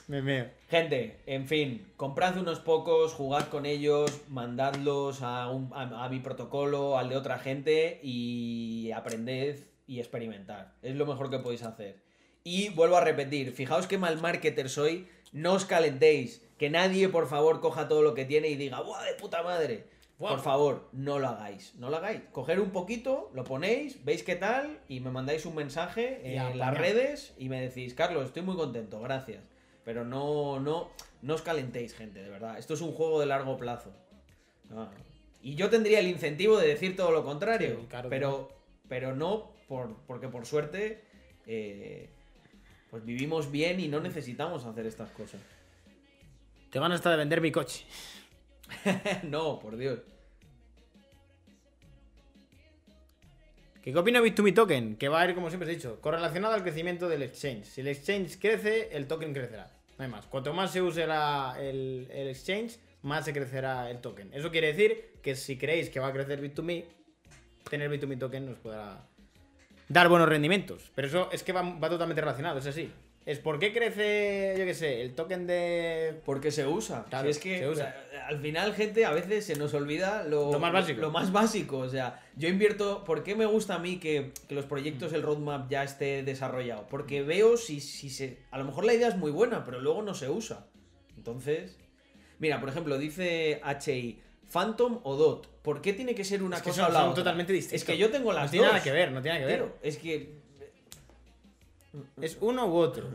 Me 0.07 0.21
meo. 0.21 0.45
Gente, 0.69 1.19
en 1.25 1.47
fin, 1.47 1.85
comprad 1.97 2.37
unos 2.37 2.59
pocos, 2.59 3.13
jugad 3.13 3.47
con 3.47 3.65
ellos, 3.65 4.21
mandadlos 4.29 5.21
a, 5.23 5.49
un- 5.49 5.71
a- 5.73 6.05
a 6.05 6.09
mi 6.09 6.19
protocolo, 6.19 6.97
al 6.97 7.09
de 7.09 7.17
otra 7.17 7.39
gente 7.39 7.99
y 8.03 8.91
aprended 8.91 9.59
y 9.87 9.99
experimentad. 9.99 10.67
Es 10.83 10.95
lo 10.95 11.05
mejor 11.05 11.29
que 11.31 11.39
podéis 11.39 11.63
hacer. 11.63 11.97
Y 12.43 12.69
vuelvo 12.69 12.97
a 12.97 13.01
repetir, 13.03 13.51
fijaos 13.53 13.87
qué 13.87 13.97
mal 13.97 14.21
marketer 14.21 14.69
soy, 14.69 15.07
no 15.31 15.53
os 15.53 15.65
calentéis, 15.65 16.43
que 16.59 16.69
nadie 16.69 17.09
por 17.09 17.27
favor 17.27 17.59
coja 17.59 17.87
todo 17.87 18.03
lo 18.03 18.13
que 18.13 18.25
tiene 18.25 18.49
y 18.49 18.55
diga, 18.55 18.81
¡buah, 18.81 19.03
de 19.03 19.15
puta 19.15 19.41
madre! 19.41 19.85
Por 20.19 20.39
favor, 20.39 20.87
no 20.93 21.19
lo 21.19 21.27
hagáis, 21.27 21.73
no 21.75 21.89
lo 21.89 21.97
hagáis. 21.97 22.21
Coger 22.31 22.61
un 22.61 22.69
poquito, 22.69 23.29
lo 23.33 23.43
ponéis, 23.43 24.05
veis 24.05 24.23
qué 24.23 24.37
tal 24.37 24.79
y 24.87 25.01
me 25.01 25.11
mandáis 25.11 25.45
un 25.45 25.55
mensaje 25.55 26.21
en 26.23 26.35
Ya, 26.35 26.55
las 26.55 26.77
redes 26.77 27.33
y 27.37 27.49
me 27.49 27.59
decís, 27.59 27.93
Carlos, 27.95 28.27
estoy 28.27 28.43
muy 28.43 28.55
contento, 28.55 29.01
gracias. 29.01 29.41
Pero 29.85 30.03
no, 30.03 30.59
no, 30.59 30.89
no 31.21 31.33
os 31.35 31.41
calentéis, 31.41 31.93
gente, 31.93 32.21
de 32.21 32.29
verdad. 32.29 32.57
Esto 32.57 32.73
es 32.73 32.81
un 32.81 32.91
juego 32.91 33.19
de 33.19 33.27
largo 33.27 33.55
plazo. 33.55 33.93
Ah, 34.71 34.89
Y 35.41 35.55
yo 35.55 35.69
tendría 35.69 35.99
el 35.99 36.07
incentivo 36.07 36.57
de 36.57 36.67
decir 36.67 36.95
todo 36.95 37.11
lo 37.11 37.23
contrario. 37.23 37.77
Sí, 37.81 37.87
claro 37.87 38.09
que 38.09 38.15
pero, 38.15 38.49
pero 38.89 39.15
no, 39.15 39.51
por, 39.67 39.95
porque 40.07 40.27
por 40.27 40.45
suerte, 40.47 41.03
eh, 41.45 42.09
pues 42.89 43.05
vivimos 43.05 43.51
bien 43.51 43.79
y 43.79 43.87
no 43.87 43.99
necesitamos 43.99 44.65
hacer 44.65 44.87
estas 44.87 45.11
cosas. 45.11 45.39
Te 46.71 46.79
van 46.79 46.91
hasta 46.91 47.11
de 47.11 47.17
vender 47.17 47.39
mi 47.39 47.51
coche. 47.51 47.85
no, 49.23 49.59
por 49.59 49.77
Dios. 49.77 49.99
¿Qué 53.83 53.95
opina 53.95 54.19
Bit2Me 54.19 54.51
Token? 54.51 54.95
Que 54.97 55.09
va 55.09 55.21
a 55.21 55.29
ir, 55.29 55.35
como 55.35 55.49
siempre 55.49 55.71
he 55.71 55.75
dicho, 55.75 56.01
correlacionado 56.01 56.55
al 56.55 56.63
crecimiento 56.63 57.07
del 57.07 57.21
exchange. 57.21 57.65
Si 57.65 57.81
el 57.81 57.87
exchange 57.87 58.39
crece, 58.39 58.89
el 58.91 59.07
token 59.07 59.31
crecerá. 59.31 59.74
No 59.97 60.05
hay 60.05 60.11
más. 60.11 60.25
Cuanto 60.25 60.53
más 60.53 60.71
se 60.71 60.81
use 60.81 61.03
el, 61.03 62.07
el 62.11 62.27
exchange, 62.27 62.77
más 63.01 63.25
se 63.25 63.33
crecerá 63.33 63.89
el 63.89 63.99
token. 63.99 64.33
Eso 64.33 64.51
quiere 64.51 64.67
decir 64.67 65.19
que 65.21 65.35
si 65.35 65.57
creéis 65.57 65.89
que 65.89 65.99
va 65.99 66.07
a 66.07 66.13
crecer 66.13 66.41
Bit2Me, 66.41 66.85
tener 67.69 67.89
Bit2Me 67.89 68.19
Token 68.19 68.45
nos 68.45 68.57
podrá 68.57 69.07
dar 69.87 70.09
buenos 70.09 70.27
rendimientos. 70.27 70.91
Pero 70.95 71.07
eso 71.07 71.29
es 71.31 71.43
que 71.43 71.53
va, 71.53 71.61
va 71.61 71.89
totalmente 71.89 72.21
relacionado, 72.21 72.59
es 72.59 72.67
así. 72.67 72.91
Es 73.25 73.39
por 73.39 73.57
qué 73.57 73.73
crece, 73.73 74.53
yo 74.55 74.65
qué 74.65 74.75
sé, 74.75 75.01
el 75.01 75.15
token 75.15 75.47
de... 75.47 76.21
Porque 76.25 76.51
se 76.51 76.67
usa. 76.67 77.05
Claro, 77.09 77.25
Si 77.25 77.31
es 77.31 77.39
que 77.39 77.57
se 77.59 77.67
usa. 77.69 77.95
o 78.07 78.11
sea, 78.11 78.27
al 78.27 78.39
final, 78.39 78.73
gente, 78.75 79.03
a 79.03 79.11
veces 79.11 79.45
se 79.45 79.55
nos 79.55 79.73
olvida 79.73 80.23
lo, 80.23 80.51
Lo 80.51 80.59
más 80.59 80.71
básico. 80.71 81.01
Lo 81.01 81.09
más 81.09 81.31
básico. 81.31 81.79
O 81.79 81.89
sea, 81.89 82.23
yo 82.35 82.47
invierto. 82.49 83.03
¿Por 83.03 83.23
qué 83.23 83.33
me 83.35 83.47
gusta 83.47 83.75
a 83.75 83.79
mí 83.79 83.97
que, 83.97 84.31
que 84.47 84.53
los 84.53 84.65
proyectos, 84.65 85.11
el 85.13 85.23
roadmap 85.23 85.67
ya 85.71 85.83
esté 85.83 86.21
desarrollado? 86.21 86.85
Porque 86.87 87.23
veo 87.23 87.57
si, 87.57 87.79
si 87.79 88.11
se. 88.11 88.37
A 88.51 88.59
lo 88.59 88.65
mejor 88.65 88.85
la 88.85 88.93
idea 88.93 89.07
es 89.07 89.17
muy 89.17 89.31
buena, 89.31 89.63
pero 89.65 89.79
luego 89.81 90.03
no 90.03 90.13
se 90.13 90.29
usa. 90.29 90.67
Entonces. 91.17 91.77
Mira, 92.37 92.59
por 92.59 92.69
ejemplo, 92.69 92.97
dice 92.99 93.59
HI. 93.85 94.21
Phantom 94.51 94.99
o 95.03 95.15
DOT. 95.15 95.47
¿Por 95.63 95.81
qué 95.81 95.93
tiene 95.93 96.13
que 96.13 96.23
ser 96.23 96.43
una 96.43 96.57
Es 96.57 96.61
que 96.61 96.69
cosa 96.69 96.87
o 96.87 96.91
la 96.91 97.05
otra? 97.05 97.15
totalmente 97.15 97.51
distintos. 97.53 97.81
Es 97.81 97.83
que 97.83 97.97
yo 97.97 98.11
tengo 98.11 98.31
las 98.31 98.45
No 98.45 98.51
tiene 98.51 98.65
dos. 98.67 98.73
nada 98.73 98.83
que 98.83 98.91
ver, 98.91 99.11
no 99.11 99.21
tiene 99.23 99.39
nada 99.39 99.49
que 99.51 99.57
ver. 99.57 99.65
Tío, 99.65 99.75
es 99.81 99.97
que 99.97 100.44
Es 102.21 102.37
uno 102.41 102.67
u 102.67 102.75
otro. 102.75 103.09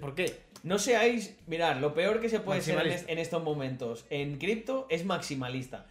¿Por 0.00 0.14
qué? 0.14 0.40
No 0.62 0.78
seáis. 0.78 1.36
Mirad, 1.46 1.80
lo 1.80 1.94
peor 1.94 2.20
que 2.20 2.28
se 2.28 2.40
puede 2.40 2.60
ser 2.60 3.04
en, 3.08 3.18
estos 3.18 3.42
momentos 3.42 4.04
en 4.10 4.38
cripto 4.38 4.86
es 4.90 5.04
maximalista. 5.04 5.86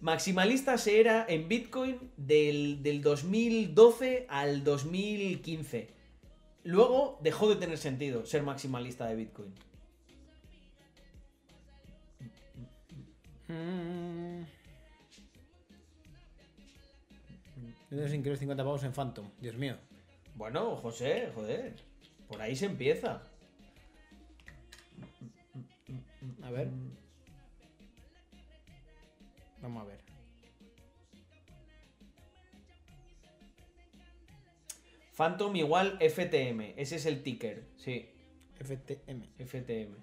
Maximalista 0.00 0.76
se 0.78 1.00
era 1.00 1.24
en 1.28 1.48
Bitcoin 1.48 1.98
del, 2.16 2.82
del 2.82 3.02
2012 3.02 4.26
al 4.28 4.64
2015. 4.64 5.88
Luego 6.64 7.18
dejó 7.22 7.48
de 7.48 7.56
tener 7.56 7.78
sentido 7.78 8.24
ser 8.26 8.42
maximalista 8.42 9.06
de 9.06 9.16
Bitcoin. 9.16 9.54
Mm. 13.48 14.42
Yo 17.90 17.96
tengo 17.96 18.08
sin 18.08 18.22
querer 18.22 18.38
50 18.38 18.64
pavos 18.64 18.82
en 18.84 18.92
Phantom. 18.92 19.30
Dios 19.40 19.56
mío. 19.56 19.76
Bueno, 20.34 20.76
José, 20.76 21.30
joder. 21.34 21.74
Por 22.28 22.40
ahí 22.40 22.56
se 22.56 22.66
empieza. 22.66 23.22
A 26.42 26.50
ver. 26.50 26.68
Vamos 29.62 29.82
a 29.82 29.86
ver. 29.86 29.98
Phantom 35.16 35.54
igual 35.54 35.98
FTM. 36.00 36.74
Ese 36.76 36.96
es 36.96 37.06
el 37.06 37.22
ticker. 37.22 37.64
Sí. 37.76 38.10
FTM. 38.58 39.22
FTM. 39.38 39.94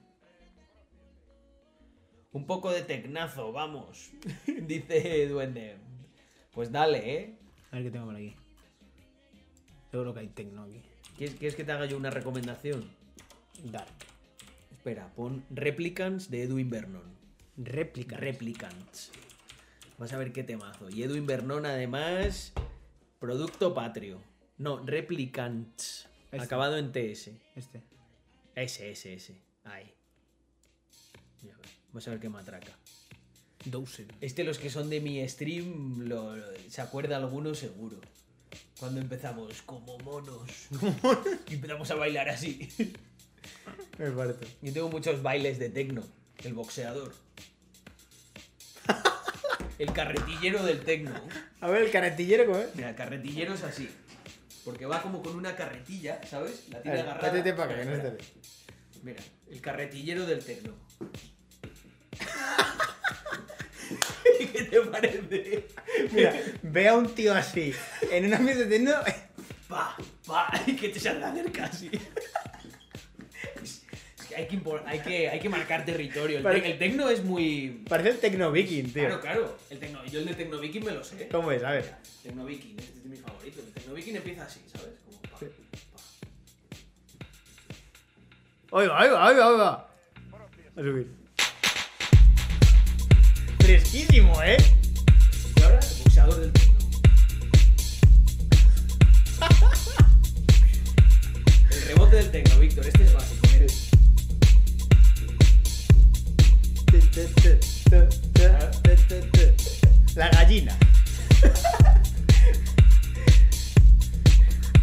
Un 2.34 2.45
poco 2.45 2.72
de 2.72 2.82
tecnazo, 2.84 3.51
vamos. 3.51 4.11
Dice 4.64 5.27
Duende. 5.27 5.76
Pues 6.53 6.72
dale, 6.72 7.16
¿eh? 7.16 7.38
A 7.72 7.76
ver 7.76 7.85
qué 7.85 7.92
tengo 7.92 8.06
por 8.06 8.16
aquí. 8.16 8.35
Seguro 9.92 10.14
que 10.14 10.22
hay 10.22 10.28
tecno 10.30 10.64
aquí. 10.64 10.82
¿Quieres, 11.18 11.36
quieres 11.36 11.56
que 11.56 11.64
te 11.64 11.72
haga 11.72 11.86
yo 11.86 11.98
una 11.98 12.10
recomendación? 12.10 12.90
Dark. 13.66 13.92
Espera, 14.72 15.11
pon 15.14 15.44
Replicants 15.52 16.30
de 16.32 16.44
Edwin 16.44 16.70
Vernon. 16.70 17.03
Réplica. 17.58 18.18
Replicants. 18.18 19.11
Vas 19.98 20.14
a 20.14 20.18
ver 20.18 20.32
qué 20.32 20.44
temazo. 20.44 20.90
Y 20.90 21.03
Edwin 21.03 21.28
Vernon, 21.28 21.66
además, 21.66 22.53
producto 23.20 23.74
patrio. 23.74 24.20
No, 24.58 24.84
Replicants. 24.84 26.08
Este. 26.32 26.40
Acabado 26.45 26.78
en 26.78 26.92
TS. 26.92 27.32
Este. 27.56 27.84
Ese, 28.56 28.90
ese, 28.92 29.14
ese. 29.14 29.42
Ahí. 29.66 29.92
Ya 31.44 31.56
ves. 31.58 31.70
Vamos 31.90 32.08
a 32.08 32.11
ver 32.11 32.20
qué 32.20 32.30
matraca. 32.30 32.72
Dozen. 33.66 34.08
Este, 34.22 34.44
los 34.44 34.58
que 34.58 34.70
son 34.72 34.90
de 34.90 35.02
mi 35.02 35.28
stream, 35.30 36.08
lo- 36.08 36.34
se 36.70 36.82
acuerda 36.82 37.18
alguno 37.18 37.53
seguro. 37.53 38.00
Cuando 38.82 39.00
empezamos 39.00 39.61
como 39.68 39.95
monos. 40.00 40.50
y 41.48 41.53
empezamos 41.53 41.92
a 41.92 41.95
bailar 41.95 42.27
así. 42.30 42.68
Me 44.00 44.10
parto. 44.10 44.43
Yo 44.64 44.74
tengo 44.74 44.90
muchos 44.90 45.22
bailes 45.22 45.60
de 45.60 45.69
tecno. 45.69 46.03
El 46.43 46.56
boxeador. 46.56 47.14
El 49.77 49.93
carretillero 49.93 50.64
del 50.64 50.84
tecno. 50.84 51.14
A 51.60 51.68
ver, 51.69 51.84
el 51.84 51.92
carretillero, 51.92 52.48
¿cómo 52.48 52.58
es? 52.58 52.76
Mira, 52.76 52.90
el 52.90 52.95
carretillero 52.95 53.53
es 53.53 53.64
así. 53.64 53.88
Porque 54.66 54.88
va 54.88 55.00
como 55.03 55.22
con 55.22 55.35
una 55.35 55.56
carretilla, 55.56 56.19
¿sabes? 56.27 56.68
La 56.69 56.82
tiene 56.82 57.01
agarrada. 57.01 57.32
métete 57.32 57.53
para 57.53 57.74
acá, 57.76 57.84
que 57.84 57.98
no. 57.98 58.14
Mira, 59.03 59.22
el 59.48 59.61
carretillero 59.61 60.26
del 60.26 60.43
tecno. 60.43 60.74
¿Qué 64.72 64.80
te 64.80 64.85
parece? 64.88 65.67
Mira, 66.11 66.33
ve 66.64 66.88
a 66.88 66.95
un 66.95 67.14
tío 67.14 67.33
así, 67.35 67.74
en 68.09 68.25
una 68.25 68.40
mesa 68.40 68.59
de 68.61 68.66
tecno. 68.66 68.93
Pa, 69.67 69.95
pa, 70.25 70.51
y 70.66 70.75
que 70.75 70.90
te 70.90 71.00
salga 71.00 71.32
cerca 71.33 71.66
así. 71.66 71.90
Es 73.61 73.85
que 74.27 74.35
hay 74.35 74.48
que, 74.48 74.61
hay 74.85 75.00
que, 75.00 75.30
hay 75.30 75.40
que 75.40 75.50
marcar 75.50 75.83
territorio. 75.85 76.38
El, 76.38 76.43
Parece- 76.43 76.66
tec- 76.67 76.72
el 76.72 76.80
tecno 76.80 77.09
es 77.09 77.24
muy. 77.24 77.83
Parece 77.88 78.09
el 78.09 78.17
tecno 78.19 78.51
viking, 78.51 78.85
tío. 78.91 79.03
Claro, 79.03 79.22
claro. 79.22 79.58
El 79.69 79.80
tecno, 79.80 80.03
yo 80.06 80.19
el 80.19 80.25
de 80.25 80.33
Tecno 80.35 80.59
Viking 80.59 80.83
me 80.85 80.91
lo 80.91 81.03
sé. 81.03 81.27
¿Cómo 81.30 81.51
es? 81.51 81.61
A 81.64 81.72
ver. 81.72 81.93
Tecno 82.24 82.45
Viking, 82.45 82.75
este 82.80 83.00
es 83.00 83.06
mi 83.06 83.17
favorito. 83.17 83.59
El 83.59 83.74
Tecno 83.74 83.93
Viking 83.93 84.16
empieza 84.16 84.45
así, 84.45 84.61
¿sabes? 84.72 84.95
Como 85.06 85.22
pa, 85.22 85.30
pa. 85.40 85.45
Oiga, 88.72 89.00
oiga, 89.01 89.25
oiga, 89.27 89.48
oiga. 89.50 89.88
A 90.77 90.82
subir. 90.82 91.08
Fresquísimo, 93.72 94.35
¿eh? 94.43 94.58
Y 95.56 95.64
ahora, 95.64 95.80
el 95.80 95.88
boxeador 96.03 96.41
del 96.41 96.51
tecno. 96.51 96.74
El 101.72 101.82
rebote 101.88 102.17
del 102.17 102.32
tecno, 102.32 102.59
Víctor. 102.59 102.85
Este 102.85 103.06
es 103.06 103.14
básico, 103.14 103.48
mira. 103.53 103.67
La 110.16 110.30
gallina. 110.32 110.77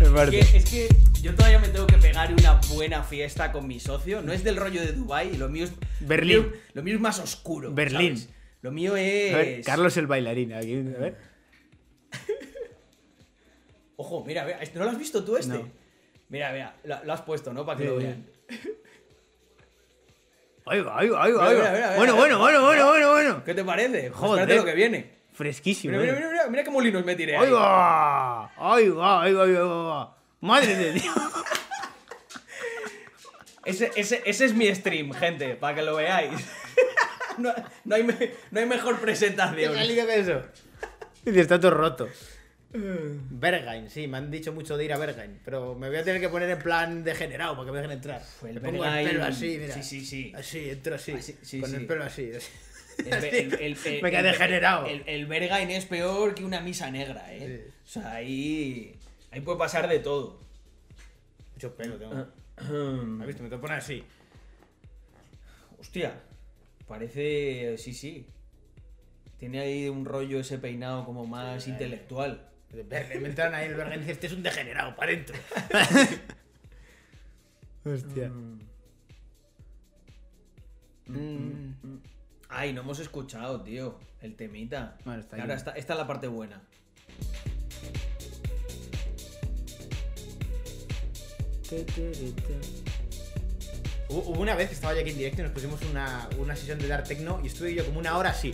Es 0.01 0.31
que, 0.31 0.41
es 0.57 0.65
que 0.65 0.89
yo 1.21 1.35
todavía 1.35 1.59
me 1.59 1.69
tengo 1.69 1.87
que 1.87 1.99
pegar 1.99 2.33
una 2.33 2.55
buena 2.71 3.03
fiesta 3.03 3.53
con 3.53 3.69
mi 3.69 3.79
socio. 3.79 4.23
No 4.23 4.33
es 4.33 4.43
del 4.43 4.57
rollo 4.57 4.81
de 4.81 4.93
Dubai, 4.93 5.37
lo 5.37 5.51
mío 5.51 5.65
es. 5.65 5.73
Berlín. 6.01 6.37
Lo 6.37 6.43
mío, 6.45 6.53
lo 6.73 6.83
mío 6.83 6.95
es 6.95 7.01
más 7.01 7.19
oscuro. 7.19 7.75
Berlín. 7.75 8.17
¿sabes? 8.17 8.38
Lo 8.63 8.73
mío 8.73 8.93
A 8.93 8.95
ver, 8.95 9.49
es. 9.61 9.67
Carlos 9.67 9.97
el 9.97 10.07
bailarín. 10.07 10.53
Aquí, 10.53 10.75
a 10.75 10.99
ver. 10.99 11.17
Ojo, 13.97 14.25
mira, 14.25 14.45
mira. 14.45 14.59
¿No 14.75 14.85
lo 14.85 14.91
has 14.91 14.99
visto 14.99 15.25
tú 15.25 15.37
este? 15.37 15.55
No. 15.55 15.69
Mira, 16.29 16.53
mira. 16.53 16.77
Lo, 16.85 17.05
lo 17.05 17.13
has 17.13 17.23
puesto, 17.23 17.53
¿no? 17.53 17.65
Para 17.65 17.79
que 17.79 17.85
Sí, 17.85 17.89
lo 17.91 17.97
vean. 17.97 18.27
Oiga, 20.65 20.97
oiga, 20.97 21.23
oiga, 21.23 21.25
Mira, 21.25 21.49
oiga. 21.49 21.51
mira, 21.59 21.73
mira, 21.73 21.97
Bueno, 21.97 22.13
mira. 22.13 22.15
bueno, 22.15 22.39
bueno, 22.39 22.63
bueno, 22.63 22.87
bueno, 22.89 23.11
bueno. 23.13 23.45
¿Qué 23.45 23.55
te 23.55 23.65
parece? 23.65 24.01
Pues 24.11 24.15
Joder. 24.15 24.41
espérate 24.43 24.67
lo 24.67 24.67
que 24.67 24.75
viene. 24.77 25.19
Fresquísimo. 25.33 25.93
Mira, 25.99 26.03
mira, 26.03 26.13
eh. 26.13 26.17
mira, 26.19 26.31
mira, 26.31 26.47
mira 26.51 26.65
qué 26.65 26.71
molinos 26.71 27.05
me 27.05 27.17
tiré. 27.17 27.37
ahí. 27.37 27.47
Oiga, 27.47 28.51
oiga, 28.59 29.19
oiga, 29.21 29.41
oiga, 29.43 29.65
oiga. 29.67 30.11
Madre 30.41 30.77
de 30.77 30.93
Dios. 30.93 31.15
Ese, 33.65 33.91
ese, 33.97 34.23
ese 34.25 34.45
es 34.47 34.55
mi 34.55 34.73
stream, 34.75 35.13
gente, 35.13 35.55
para 35.57 35.75
que 35.75 35.83
lo 35.83 35.97
veáis. 35.97 36.31
No, 37.39 37.55
no 37.85 37.95
hay, 37.95 38.03
me- 38.03 38.31
no 38.51 38.61
hay 38.61 38.67
mejor 38.67 38.97
¿Qué 38.97 39.03
presentación. 39.03 39.75
salido 39.75 40.07
que 40.07 40.19
eso? 40.21 40.43
Dice, 41.25 41.41
está 41.41 41.59
todo 41.61 41.71
roto. 41.73 42.09
Bergain, 42.73 43.89
sí, 43.91 44.07
me 44.09 44.19
han 44.19 44.31
dicho 44.31 44.53
mucho 44.53 44.77
de 44.77 44.85
ir 44.85 44.93
a 44.93 44.99
Bergain, 44.99 45.41
pero 45.45 45.75
me 45.75 45.89
voy 45.89 45.97
a 45.99 46.05
tener 46.05 46.21
que 46.21 46.29
poner 46.29 46.51
en 46.51 46.59
plan 46.59 47.03
degenerado 47.03 47.55
para 47.55 47.67
que 47.67 47.73
me 47.73 47.79
dejen 47.79 47.93
entrar. 47.93 48.23
El 48.47 48.55
Le 48.57 48.61
pongo 48.61 48.85
el 48.85 49.09
pelo 49.09 49.25
así, 49.25 49.59
mira. 49.59 49.75
Sí, 49.75 49.83
sí, 49.83 50.05
sí. 50.05 50.33
Así, 50.37 50.69
entro 50.71 50.95
así, 50.97 51.13
Así, 51.13 51.37
sí, 51.43 51.61
con 51.61 51.71
sí. 51.71 51.77
el 51.77 51.87
pelo 51.87 52.05
así. 52.05 52.31
así. 52.35 52.49
El, 53.07 53.13
Así. 53.15 53.27
el- 53.29 53.55
el- 53.55 53.77
el- 53.87 54.03
me 54.03 54.11
quedé 54.11 54.23
degenerado. 54.23 54.87
El, 54.87 55.03
el 55.07 55.27
Berghain 55.27 55.71
es 55.71 55.87
peor 55.87 56.35
que 56.35 56.45
una 56.45 56.61
misa 56.61 56.91
negra, 56.91 57.25
¿eh? 57.33 57.71
O 57.85 57.89
sea, 57.89 58.13
ahí, 58.13 58.95
ahí 59.31 59.41
puede 59.41 59.57
pasar 59.59 59.89
de 59.89 60.01
todo. 60.01 60.39
Mucho 61.55 61.75
pelo 61.75 61.97
tengo. 61.97 62.15
¿Has 62.17 63.27
visto? 63.27 63.43
Me 63.43 63.49
tengo 63.49 63.51
que 63.51 63.59
poner 63.59 63.79
así. 63.79 64.05
Hostia, 65.79 66.13
parece. 66.89 67.77
Sí, 67.79 67.93
sí. 67.93 68.27
Tiene 69.39 69.61
ahí 69.61 69.89
un 69.89 70.05
rollo 70.05 70.41
ese 70.41 70.59
peinado 70.59 71.05
como 71.05 71.27
más 71.27 71.69
intelectual. 71.69 72.49
Bergain, 72.71 73.23
me 73.23 73.29
entran 73.29 73.55
ahí 73.55 73.67
en 73.67 73.71
el 73.71 73.77
Bergain 73.77 74.01
y 74.01 74.03
dice, 74.03 74.13
este 74.13 74.27
es 74.27 74.33
un 74.33 74.43
degenerado, 74.43 74.97
para 74.97 75.13
adentro. 75.13 75.37
Hostia. 77.85 78.31
Mm. 81.07 81.75
Ay, 82.49 82.73
no 82.73 82.81
hemos 82.81 82.99
escuchado, 82.99 83.63
tío. 83.63 83.99
El 84.21 84.35
temita. 84.35 84.99
Bueno, 85.05 85.21
está 85.21 85.41
Ahora 85.41 85.55
está, 85.55 85.71
esta 85.73 85.93
es 85.93 85.99
la 85.99 86.07
parte 86.07 86.27
buena. 86.27 86.61
Hubo 91.71 91.85
hubo 94.09 94.41
una 94.41 94.55
vez 94.55 94.69
que 94.69 94.75
estaba 94.75 94.95
yo 94.95 95.01
aquí 95.01 95.11
en 95.11 95.19
directo 95.19 95.41
y 95.41 95.45
nos 95.45 95.53
pusimos 95.53 95.81
una, 95.83 96.29
una 96.39 96.57
sesión 96.57 96.79
de 96.79 96.89
Dark 96.89 97.05
Techno 97.05 97.41
y 97.43 97.49
estuve 97.49 97.75
yo 97.75 97.85
como 97.85 97.99
una 98.01 98.17
hora 98.17 98.31
así. 98.31 98.53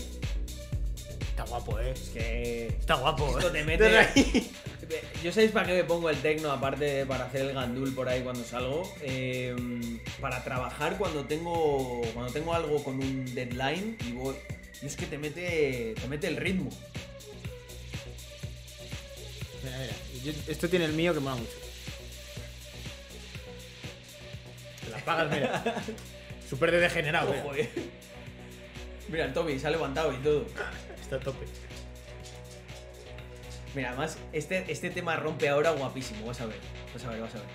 Está 1.30 1.44
guapo, 1.44 1.80
eh. 1.80 1.90
Es 1.90 2.10
que. 2.10 2.66
Está 2.68 2.94
guapo, 2.94 3.38
Esto 3.38 3.50
te 3.50 3.64
mete. 3.64 3.98
Ahí- 3.98 4.50
Yo 5.22 5.32
sabéis 5.32 5.50
para 5.52 5.66
qué 5.66 5.72
me 5.72 5.84
pongo 5.84 6.08
el 6.10 6.16
tecno, 6.18 6.52
aparte 6.52 6.84
de 6.84 7.06
para 7.06 7.24
hacer 7.24 7.40
el 7.42 7.54
gandul 7.54 7.92
por 7.94 8.08
ahí 8.08 8.22
cuando 8.22 8.44
salgo. 8.44 8.82
Eh, 9.02 9.54
para 10.20 10.44
trabajar 10.44 10.96
cuando 10.96 11.24
tengo. 11.24 12.02
Cuando 12.14 12.32
tengo 12.32 12.54
algo 12.54 12.82
con 12.84 13.00
un 13.02 13.34
deadline 13.34 13.96
y 14.06 14.12
voy. 14.12 14.36
Y 14.82 14.86
es 14.86 14.94
que 14.96 15.06
te 15.06 15.18
mete. 15.18 15.94
te 16.00 16.06
mete 16.08 16.28
el 16.28 16.36
ritmo. 16.36 16.70
Mira, 19.64 19.78
mira. 19.78 19.94
Yo- 20.24 20.52
esto 20.52 20.68
tiene 20.68 20.84
el 20.84 20.92
mío 20.92 21.12
que 21.14 21.20
mola 21.20 21.36
mucho. 21.36 21.50
Pagas, 25.04 25.30
mira. 25.30 25.62
Súper 26.48 26.70
de 26.70 26.80
degenerado, 26.80 27.30
mira. 27.30 27.44
Ojo, 27.44 27.54
eh. 27.54 27.70
Mira, 29.08 29.26
el 29.26 29.32
Toby 29.32 29.58
se 29.58 29.66
ha 29.66 29.70
levantado 29.70 30.12
y 30.12 30.16
todo. 30.16 30.46
Está 31.00 31.16
a 31.16 31.20
tope. 31.20 31.46
Mira, 33.74 33.88
además, 33.90 34.18
este, 34.32 34.70
este 34.70 34.90
tema 34.90 35.16
rompe 35.16 35.48
ahora 35.48 35.70
guapísimo. 35.70 36.26
Vas 36.26 36.40
a 36.40 36.46
ver. 36.46 36.58
Vas 36.92 37.04
a 37.04 37.10
ver, 37.10 37.20
vas 37.20 37.34
a 37.34 37.38
ver. 37.38 37.46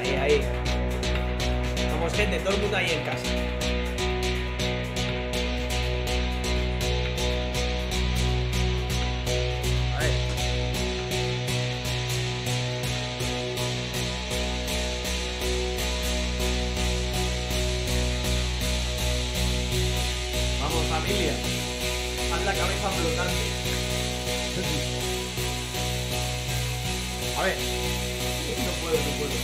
Ahí, 0.00 0.16
ahí. 0.16 0.40
Vamos, 1.90 2.12
gente, 2.14 2.38
todo 2.40 2.54
el 2.54 2.60
mundo 2.62 2.76
ahí 2.76 2.90
en 2.90 3.04
casa. 3.04 3.63
Familia. 21.04 21.32
Haz 22.32 22.44
la 22.44 22.54
cabeza 22.54 22.90
flotante. 22.90 23.34
A 27.38 27.42
ver. 27.42 27.56
No 28.64 28.72
puedo, 28.80 28.96
no 28.96 29.10
puedo. 29.18 29.34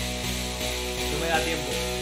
No 1.12 1.18
me 1.20 1.26
da 1.26 1.44
tiempo. 1.44 1.99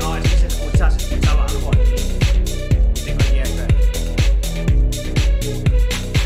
No, 0.00 0.16
es 0.16 0.22
que 0.22 0.28
se 0.28 0.46
escucha, 0.46 0.90
se 0.90 0.98
escuchaba 0.98 1.46
Joaquín. 1.48 1.94
Tengo 3.04 3.18
que 3.18 3.42
estar. 3.42 3.66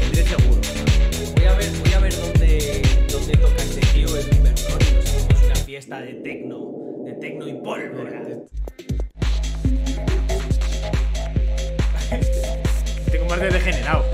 Tendré 0.01 0.23
seguro. 0.25 0.61
Voy 1.35 1.45
a 1.45 1.55
ver, 1.55 1.71
voy 1.81 1.93
a 1.93 1.99
ver 1.99 2.15
dónde, 2.15 2.83
dónde 3.11 3.37
toca 3.37 3.63
este 3.63 3.81
tío 3.93 4.17
el 4.17 4.37
inversor 4.37 4.81
y 4.83 4.95
nos 4.95 5.07
hacemos 5.07 5.43
una 5.45 5.57
fiesta 5.57 6.01
de 6.01 6.15
tecno, 6.15 6.73
de 7.05 7.13
tecno 7.15 7.49
y 7.49 7.55
pólvora. 7.55 8.23
Tengo 13.11 13.27
más 13.27 13.41
de 13.41 13.49
degenerado. 13.49 14.05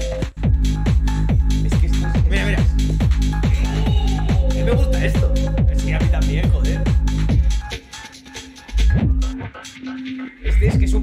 Es 1.67 1.75
que 1.75 1.87
es... 1.87 1.93
Mira, 2.31 2.47
mira. 2.47 2.65
A 3.43 4.55
mí 4.55 4.63
me 4.63 4.71
gusta 4.71 5.05
esto. 5.05 5.35
Es 5.71 5.83
que 5.83 5.95
a 5.95 5.99
mí 5.99 6.07
también, 6.07 6.51
joder. 6.51 6.70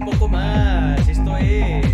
pouco 0.10 0.30
mais, 0.30 1.06
isso 1.08 1.30
aí. 1.30 1.62
É. 1.62 1.87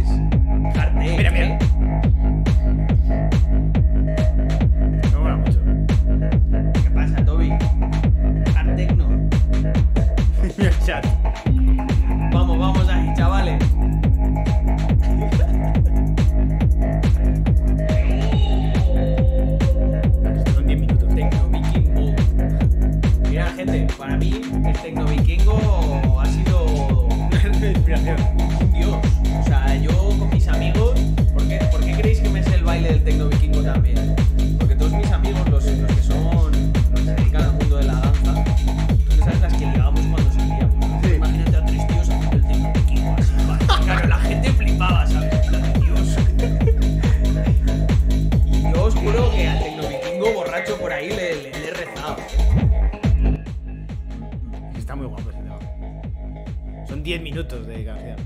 muy 55.03 55.09
guapo 55.09 55.29
ese 55.29 55.39
tema. 55.39 56.85
Son 56.87 57.03
10 57.03 57.21
minutos 57.21 57.67
de 57.67 57.85
canción. 57.85 58.17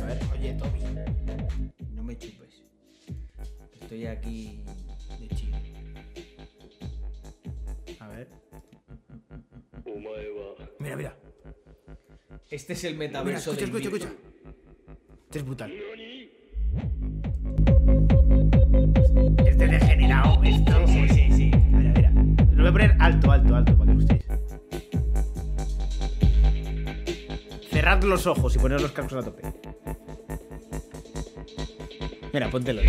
A 0.00 0.06
ver, 0.06 0.18
Oye, 0.32 0.54
Toby. 0.54 0.80
No 1.94 2.02
me 2.02 2.16
chupes. 2.18 2.62
Estoy 3.80 4.06
aquí 4.06 4.62
de 5.20 5.28
chill. 5.36 5.54
a 8.00 8.08
ver. 8.08 8.28
Mira, 10.78 10.96
mira. 10.96 11.16
Este 12.50 12.72
es 12.74 12.84
el 12.84 12.94
Mira, 12.94 13.06
metaverso 13.06 13.52
escucha, 13.52 13.72
del 13.72 13.82
escucha, 13.82 14.06
Bitcoin. 14.06 14.12
escucha. 14.12 15.22
Este 15.24 15.38
es 15.38 15.44
brutal. 15.44 15.72
Este 19.46 19.66
degenerado, 19.68 20.42
esto. 20.42 20.86
Sí, 20.86 21.08
sí, 21.08 21.32
sí. 21.32 21.50
Mira, 21.70 21.92
mira. 21.94 22.10
Lo 22.52 22.62
voy 22.62 22.68
a 22.68 22.72
poner 22.72 22.96
alto, 22.98 23.30
alto, 23.30 23.54
alto, 23.54 23.76
para 23.78 23.92
que 23.92 23.94
lo 23.94 24.00
estéis. 24.00 24.31
Cerrad 27.82 28.04
los 28.04 28.28
ojos 28.28 28.54
y 28.54 28.60
poned 28.60 28.78
los 28.78 28.92
cascos 28.92 29.24
a 29.24 29.28
tope. 29.28 29.42
Mira, 32.32 32.48
póntelo. 32.48 32.80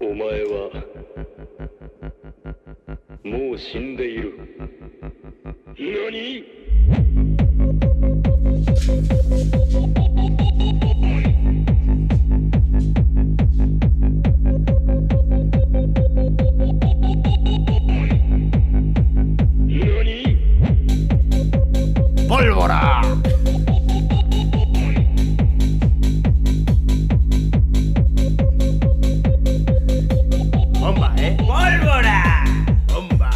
お 0.00 0.14
¡Pólvora! 22.38 23.02
Bomba, 30.80 31.14
¿eh? 31.18 31.36
¡Pólvora! 31.38 32.44
Bomba. 32.88 33.30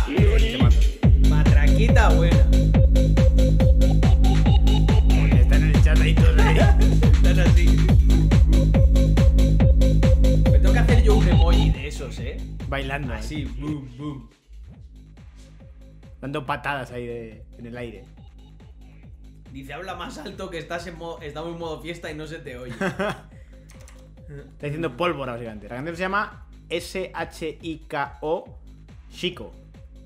Matraquita 1.29 2.09
buena. 2.11 2.37
Está 5.41 5.57
en 5.57 5.63
el 5.75 5.83
chat 5.85 5.99
ahí 6.01 6.15
todos 6.15 6.39
ahí. 6.41 6.59
Están 6.59 7.41
así. 7.41 7.67
Me 10.51 10.59
tengo 10.59 10.73
que 10.73 10.79
hacer 10.79 11.03
yo 11.03 11.17
un 11.17 11.29
emoji 11.29 11.71
de 11.71 11.89
esos, 11.89 12.19
¿eh? 12.19 12.37
Bailando. 12.69 13.13
Así, 13.15 13.45
boom, 13.45 13.89
boom. 13.97 14.31
Dando 16.21 16.45
patadas 16.47 16.91
ahí 16.93 17.07
de- 17.07 17.45
en 17.59 17.67
el 17.67 17.77
aire. 17.77 18.05
Dice, 19.53 19.73
habla 19.75 19.95
más 19.95 20.19
alto 20.19 20.49
que 20.51 20.59
estás 20.59 20.87
en 20.87 20.97
modo, 20.97 21.21
estamos 21.21 21.53
en 21.53 21.59
modo 21.59 21.81
fiesta 21.81 22.11
y 22.11 22.15
no 22.15 22.27
se 22.27 22.39
te 22.39 22.57
oye. 22.57 22.73
Está 24.33 24.67
diciendo 24.67 24.97
pólvora, 24.97 25.33
básicamente. 25.33 25.69
La 25.69 25.75
canción 25.77 25.97
se 25.97 26.03
llama 26.03 26.49
S-H-I-K-O 26.71 28.59
Chico. 29.11 29.53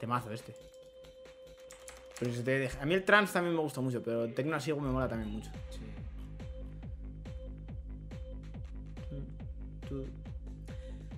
Temazo 0.01 0.33
este. 0.33 0.55
Pero 2.19 2.33
si 2.33 2.43
te 2.43 2.59
deja- 2.59 2.83
A 2.83 2.87
mí 2.87 2.95
el 2.95 3.05
trance 3.05 3.33
también 3.33 3.55
me 3.57 3.63
gusta 3.63 3.81
mucho, 3.81 4.03
pero 4.03 4.25
el 4.25 4.35
tecno 4.35 4.57
así 4.57 4.73
me 4.73 4.81
mola 4.91 5.09
también 5.09 5.31
mucho. 5.33 5.51
Tú- 9.89 10.07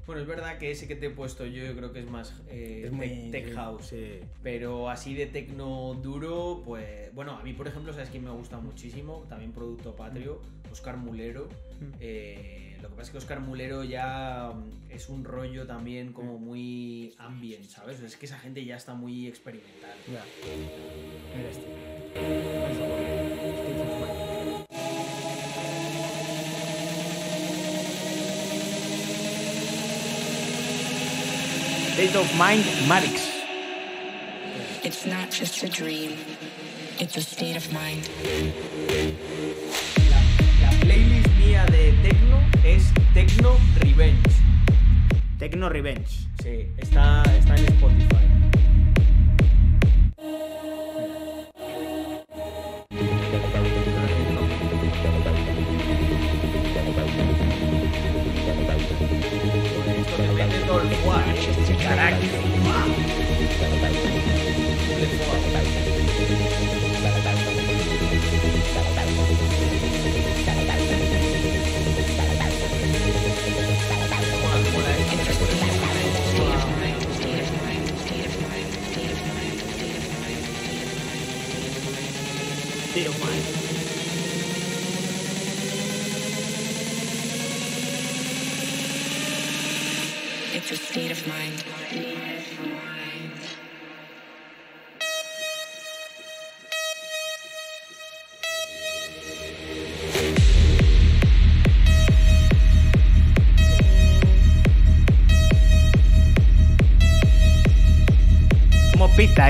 Bueno, 0.09 0.23
es 0.23 0.27
verdad 0.27 0.57
que 0.59 0.71
ese 0.71 0.89
que 0.89 0.97
te 0.97 1.07
he 1.07 1.11
puesto 1.11 1.45
yo, 1.45 1.63
yo 1.67 1.77
creo 1.77 1.93
que 1.93 2.01
es 2.01 2.11
más 2.11 2.33
eh, 2.49 2.81
Es 2.87 2.91
tech- 2.91 2.95
muy- 2.95 3.31
tech 3.31 3.53
house. 3.55 3.89
sí. 3.89 4.21
Pero 4.43 4.89
así 4.89 5.13
de 5.15 5.27
tecno 5.27 5.93
duro, 6.03 6.63
pues. 6.65 7.15
Bueno, 7.15 7.33
a 7.37 7.43
mí, 7.43 7.53
por 7.53 7.69
ejemplo, 7.69 7.93
¿sabes 7.93 8.09
quién 8.09 8.25
me 8.25 8.31
gusta 8.31 8.59
muchísimo? 8.59 9.27
También 9.29 9.53
producto 9.53 9.95
patrio, 9.95 10.41
Oscar 10.73 10.97
Mulero. 10.97 11.49
Eh, 12.01 12.77
lo 12.81 12.89
que 12.89 12.95
pasa 12.95 13.03
es 13.03 13.11
que 13.11 13.19
Oscar 13.19 13.41
Mulero 13.41 13.85
ya 13.85 14.51
mm, 14.55 14.91
es 14.93 15.11
un 15.11 15.25
rollo 15.25 15.67
también 15.67 16.15
como 16.15 16.39
muy 16.39 17.15
ambient, 17.19 17.65
¿sabes? 17.67 18.01
Es 18.01 18.17
que 18.17 18.25
esa 18.25 18.39
gente 18.39 18.65
ya 18.65 18.77
está 18.77 18.95
muy 18.95 19.27
experimental. 19.29 19.95
Ya. 20.11 20.25
Mira 21.37 21.51
este. 21.51 23.28
State 31.99 32.15
of 32.15 32.33
Mind 32.39 32.63
Marix. 32.87 33.29
It's 34.85 35.05
not 35.05 35.33
just 35.33 35.65
a 35.65 35.69
dream, 35.69 36.17
it's 37.01 37.17
a 37.17 37.21
state 37.21 37.57
of 37.57 37.73
mind. 37.73 38.09
La 40.63 40.71
playlist 40.79 41.29
mía 41.41 41.67
de 41.67 41.93
tecno 42.05 42.39
es 42.63 42.85
Tecno 43.15 43.59
Revenge. 43.81 44.31
Techno 45.41 45.69
Revenge. 45.69 46.29
Sí, 46.41 46.69
está, 46.79 47.25
está 47.37 47.57
en 47.57 47.65
Spotify. 47.65 48.48
¿Eh? 61.93 61.97
Caraca. 61.97 62.58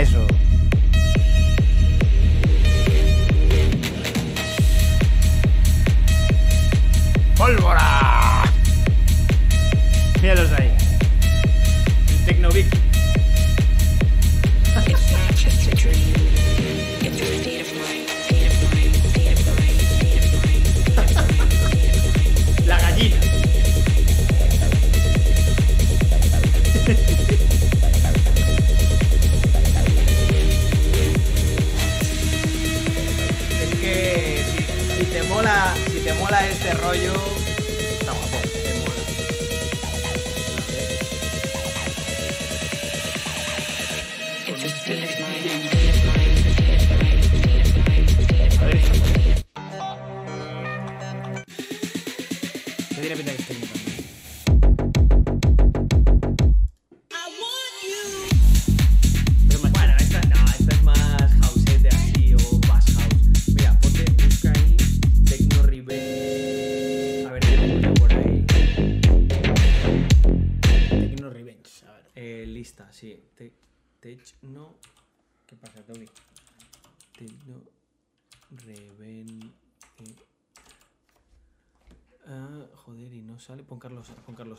Eso? 0.00 0.27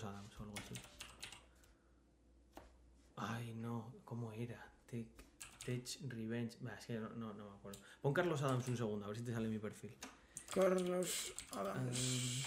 Adams 0.03 0.39
o 0.39 0.43
algo 0.43 0.55
así. 0.57 0.75
Ay, 3.17 3.53
no, 3.55 3.93
¿cómo 4.05 4.31
era? 4.31 4.65
Tech, 4.89 5.07
Tech 5.65 5.85
Revenge. 6.07 6.57
Bah, 6.61 6.75
es 6.79 6.85
que 6.85 6.93
no, 6.99 7.09
no, 7.09 7.33
no 7.33 7.49
me 7.51 7.55
acuerdo. 7.57 7.79
Pon 8.01 8.13
Carlos 8.13 8.41
Adams 8.41 8.67
un 8.67 8.77
segundo, 8.77 9.05
a 9.05 9.09
ver 9.09 9.17
si 9.17 9.23
te 9.23 9.33
sale 9.33 9.49
mi 9.49 9.59
perfil. 9.59 9.91
Carlos 10.53 11.33
Adams. 11.51 12.45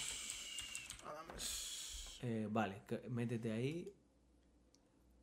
Eh, 2.22 2.48
vale, 2.50 2.82
métete 3.10 3.52
ahí. 3.52 3.92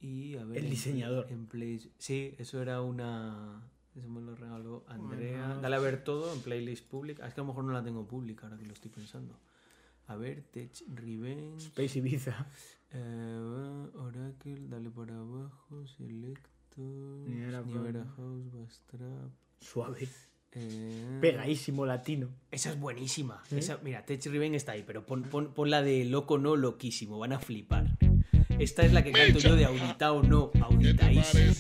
Y 0.02 0.38
a 0.38 0.44
ver. 0.46 0.58
El 0.58 0.66
en- 0.66 0.70
diseñador. 0.70 1.28
En 1.30 1.48
Play... 1.48 1.92
Sí, 1.98 2.36
eso 2.38 2.62
era 2.62 2.82
una. 2.82 3.62
Eso 3.96 4.08
me 4.08 4.22
lo 4.22 4.36
regaló 4.36 4.84
Andrea. 4.88 5.58
Dale 5.62 5.76
a 5.76 5.80
ver 5.80 6.04
todo 6.04 6.32
en 6.34 6.42
playlist 6.42 6.86
pública. 6.86 7.28
Es 7.28 7.34
que 7.34 7.42
a 7.42 7.44
lo 7.44 7.48
mejor 7.48 7.64
no 7.64 7.74
la 7.74 7.84
tengo 7.84 8.06
pública 8.06 8.46
ahora 8.48 8.58
que 8.58 8.66
lo 8.66 8.74
estoy 8.74 8.92
pensando. 8.92 9.36
A 10.10 10.16
ver, 10.16 10.42
Tech 10.52 10.72
Revenge. 10.96 11.66
Space 11.68 12.00
Ibiza. 12.00 12.48
Eh, 12.92 13.88
Oracle, 13.96 14.58
dale 14.68 14.90
para 14.90 15.16
abajo. 15.16 15.86
Selector. 15.98 17.28
Niagara. 17.28 18.06
House, 18.18 18.52
Bastrap. 18.52 19.32
Suave. 19.62 20.08
eh, 20.54 21.18
Pegadísimo 21.22 21.86
latino. 21.86 22.30
esa 22.50 22.72
es 22.72 22.80
buenísima. 22.80 23.44
¿Eh? 23.52 23.60
Esa- 23.60 23.78
mira, 23.84 24.04
Tech 24.04 24.26
Riven 24.26 24.56
está 24.56 24.72
ahí, 24.72 24.84
pero 24.86 25.06
pon, 25.06 25.22
pon- 25.24 25.54
pon 25.54 25.70
la 25.70 25.84
de 25.84 26.06
loco 26.06 26.40
no 26.40 26.56
loquísimo. 26.56 27.20
Van 27.20 27.34
a 27.34 27.40
flipar. 27.40 27.96
Esta 28.58 28.84
es 28.84 28.92
la 28.94 29.04
que 29.04 29.12
canto 29.12 29.38
yo 29.40 29.56
de 29.56 29.66
auditao 29.66 30.24
no, 30.24 30.52
auditaísimo. 30.62 31.54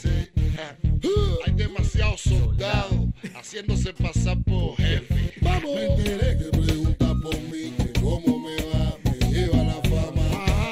Hay 1.45 1.53
demasiados 1.53 2.21
soldados 2.21 3.05
haciéndose 3.35 3.93
pasar 3.93 4.43
por 4.43 4.75
jefe. 4.77 5.33
Vamos. 5.41 5.75
Me 5.75 5.85
enteré 5.95 6.37
que 6.37 6.57
pregunta 6.57 7.13
por 7.21 7.39
mí, 7.43 7.73
cómo 8.23 8.39
me 8.39 8.55
va, 8.55 8.97
me 9.03 9.31
lleva 9.31 9.63
la 9.63 9.79
fama. 9.89 10.25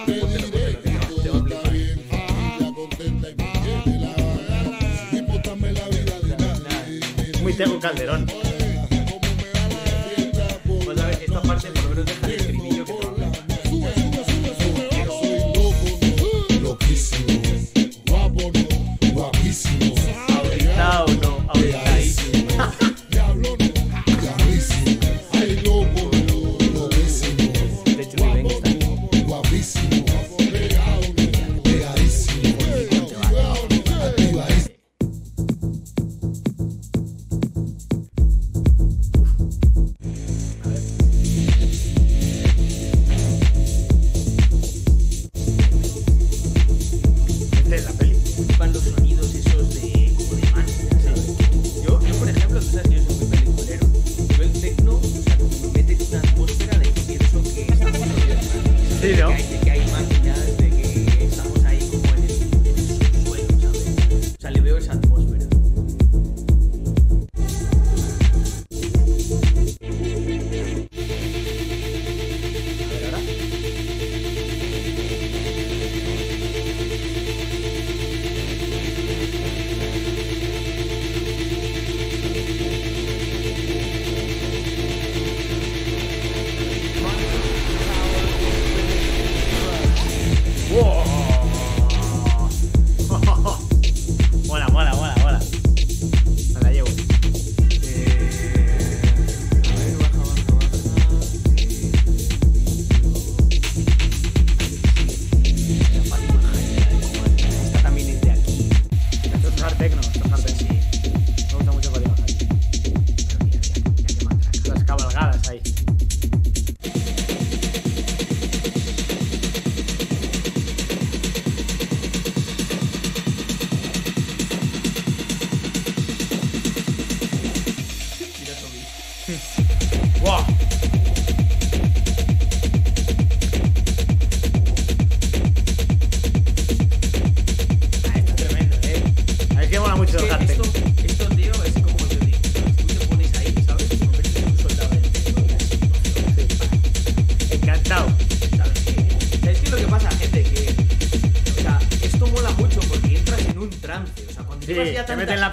Te 0.05 0.13
diré 0.13 0.79
que 0.83 0.89
todo 1.23 1.47
está 1.47 1.69
bien, 1.69 1.99
familia 2.09 2.73
contenta 2.75 3.29
y 3.29 3.35
me 3.35 3.51
quiere 3.61 3.99
la 3.99 4.13
gana. 4.13 4.79
Sin 5.09 5.19
importarme 5.19 5.71
la 5.71 5.87
vida 5.89 6.19
de 6.19 6.35
nadie. 6.37 7.41
Muy 7.41 7.53
Tego 7.53 7.79
Calderón. 7.79 8.25
Pues 10.85 10.99
a 10.99 11.05
ver, 11.05 11.19
esta 11.21 11.41
parte 11.41 11.67
por 11.71 11.83
lo 11.83 11.89
menos 11.89 12.05
deja 12.05 12.27
el 12.27 12.33
estribillo 12.33 12.85
que 12.85 12.93
no 12.93 13.07
habla. 13.09 13.31
Loquísimo, 16.61 17.41
guapo 18.07 18.51
guapísimo. 19.13 20.26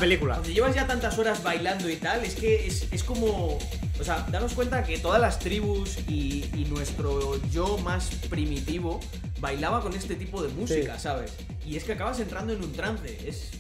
Película. 0.05 0.35
Cuando 0.35 0.51
llevas 0.51 0.75
ya 0.75 0.87
tantas 0.87 1.19
horas 1.19 1.43
bailando 1.43 1.89
y 1.89 1.97
tal, 1.97 2.25
es 2.25 2.35
que 2.35 2.67
es, 2.67 2.87
es 2.93 3.03
como. 3.03 3.59
O 4.01 4.05
sea, 4.05 4.27
danos 4.31 4.55
cuenta 4.55 4.85
que 4.85 4.99
todas 4.99 5.21
las 5.21 5.39
tribus 5.39 5.99
y, 6.09 6.45
y 6.55 6.67
nuestro 6.69 7.41
yo 7.51 7.79
más 7.79 8.11
primitivo 8.29 9.01
bailaba 9.41 9.81
con 9.81 9.95
este 9.95 10.15
tipo 10.15 10.43
de 10.43 10.49
música, 10.49 10.99
¿sabes? 10.99 11.33
Y 11.65 11.77
es 11.77 11.85
que 11.85 11.93
acabas 11.93 12.21
entrando 12.21 12.53
en 12.53 12.63
un 12.63 12.73
trance. 12.73 13.29
Es. 13.29 13.51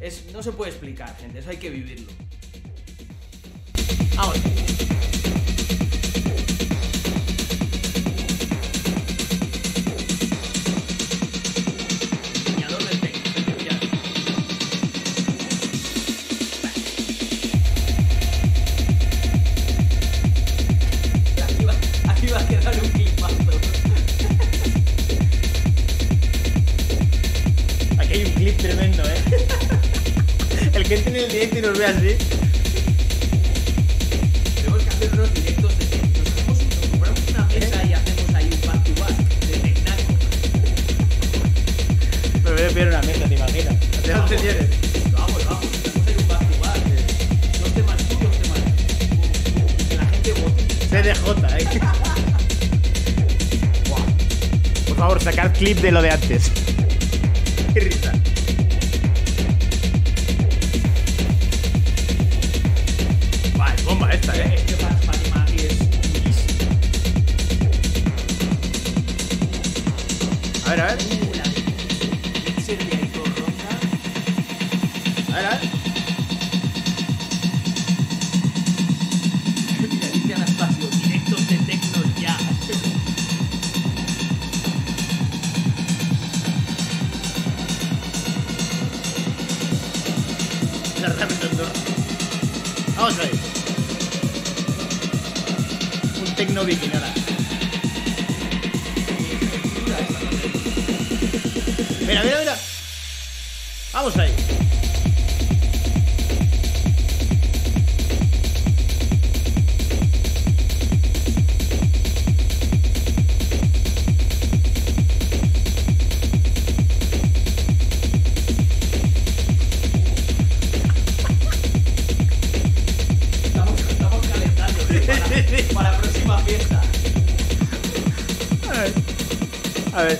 Es, 0.00 0.26
no 0.32 0.44
se 0.44 0.52
puede 0.52 0.70
explicar, 0.70 1.16
gente, 1.16 1.40
eso 1.40 1.50
hay 1.50 1.56
que 1.56 1.70
vivirlo. 1.70 2.06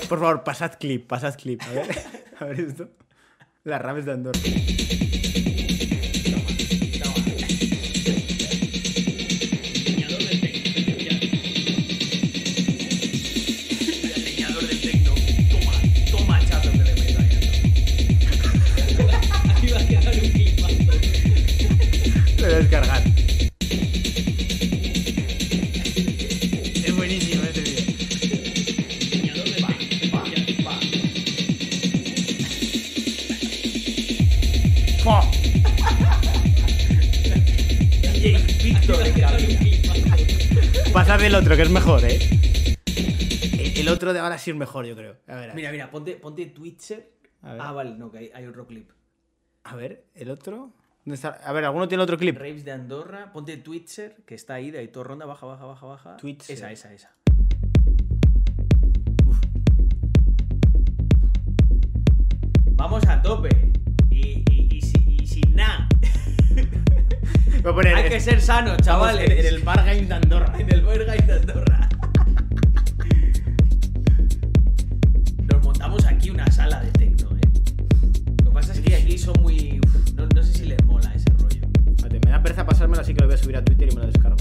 Por 0.09 0.19
favor, 0.19 0.43
pasad 0.43 0.73
clip, 0.79 1.07
pasad 1.07 1.35
clip. 1.35 1.61
A 1.61 1.71
ver, 1.71 1.95
a 2.39 2.45
ver 2.45 2.59
esto. 2.59 2.89
Las 3.63 3.81
rames 3.81 4.05
de 4.05 4.11
Andorra. 4.11 4.39
Que 41.59 41.63
es 41.63 41.71
mejor, 41.71 42.05
¿eh? 42.05 42.17
El, 42.85 43.79
el 43.79 43.89
otro 43.89 44.13
de 44.13 44.19
ahora 44.19 44.37
sí 44.37 44.49
es 44.51 44.55
mejor, 44.55 44.85
yo 44.85 44.95
creo. 44.95 45.17
A 45.27 45.35
ver, 45.35 45.43
a 45.43 45.47
ver. 45.47 45.55
Mira, 45.55 45.71
mira, 45.73 45.91
ponte, 45.91 46.15
ponte 46.15 46.45
Twitcher. 46.45 47.11
A 47.41 47.51
ver. 47.51 47.61
Ah, 47.61 47.71
vale, 47.73 47.95
no, 47.95 48.09
que 48.09 48.17
hay, 48.19 48.31
hay 48.33 48.45
otro 48.45 48.65
clip. 48.65 48.89
A 49.65 49.75
ver, 49.75 50.05
el 50.15 50.29
otro. 50.31 50.71
¿Dónde 51.03 51.15
está? 51.15 51.31
A 51.43 51.51
ver, 51.51 51.65
¿alguno 51.65 51.89
tiene 51.89 52.01
otro 52.01 52.17
clip? 52.17 52.37
Raves 52.37 52.63
de 52.63 52.71
Andorra. 52.71 53.33
Ponte 53.33 53.57
Twitcher, 53.57 54.15
que 54.25 54.35
está 54.35 54.53
ahí, 54.53 54.71
de 54.71 54.79
ahí 54.79 54.87
todo 54.87 55.03
ronda, 55.03 55.25
baja, 55.25 55.45
baja, 55.47 55.65
baja, 55.65 55.85
baja. 55.85 56.15
Twitcher. 56.15 56.55
Esa, 56.55 56.71
esa, 56.71 56.93
esa. 56.93 57.13
Vamos 62.71 63.05
a 63.05 63.21
tope. 63.21 63.49
Y, 64.09 64.45
y, 64.49 64.69
y, 64.77 64.81
si- 64.81 65.17
y 65.21 65.27
sin 65.27 65.55
nada. 65.55 65.88
Voy 67.61 67.71
a 67.71 67.75
poner 67.75 67.95
Hay 67.95 68.09
que 68.09 68.19
ser 68.19 68.41
sano, 68.41 68.77
chavales. 68.77 69.29
en, 69.29 69.37
en 69.37 69.45
el 69.45 69.59
Bar 69.63 69.85
Game 69.85 70.01
de 70.05 70.13
Andorra. 70.13 70.53
En 70.57 70.71
el 70.73 70.81
Berghain 70.81 71.25
de 71.27 71.33
Andorra. 71.33 71.89
Nos 75.51 75.63
montamos 75.63 76.05
aquí 76.05 76.29
una 76.29 76.49
sala 76.51 76.81
de 76.81 76.91
tecno, 76.91 77.35
eh. 77.37 77.41
Lo 78.43 78.49
que 78.49 78.51
pasa 78.51 78.73
es 78.73 78.79
que 78.79 78.95
aquí 78.95 79.17
son 79.17 79.35
muy. 79.41 79.79
uf, 79.85 80.13
no, 80.13 80.25
no 80.33 80.43
sé 80.43 80.53
si 80.53 80.65
les 80.65 80.83
mola 80.85 81.11
ese 81.13 81.29
rollo. 81.37 81.61
Espérate, 81.87 82.19
me 82.25 82.31
da 82.31 82.41
pereza 82.41 82.65
pasármelo, 82.65 83.01
así 83.01 83.13
que 83.13 83.21
lo 83.21 83.27
voy 83.27 83.35
a 83.35 83.37
subir 83.37 83.57
a 83.57 83.63
Twitter 83.63 83.89
y 83.91 83.95
me 83.95 84.01
lo 84.01 84.07
descargo. 84.07 84.37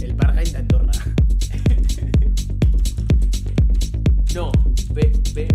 El 0.00 0.14
Bar 0.14 0.34
Game 0.34 0.50
de 0.50 0.56
Andorra. 0.58 0.92
No, 4.34 4.50
ve, 4.94 5.12
ve. 5.34 5.46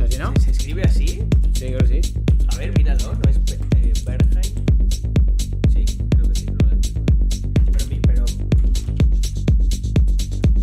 ¿Así 0.00 0.18
no? 0.18 0.32
¿Se, 0.40 0.50
escribe 0.50 0.82
así? 0.82 1.06
Sí, 1.54 1.66
creo 1.66 1.78
que 1.78 2.02
sí. 2.02 2.14
A 2.48 2.56
ver, 2.56 2.76
míralo, 2.76 3.14
¿no 3.14 3.30
es 3.30 3.36
eh, 3.52 3.92
Berghain? 4.04 4.54
Sí, 5.72 5.84
creo 6.10 6.28
que 6.28 6.40
sí. 6.40 6.46
que 6.46 6.80
sí. 6.80 6.92
Pero, 7.72 8.24
pero. 8.24 8.24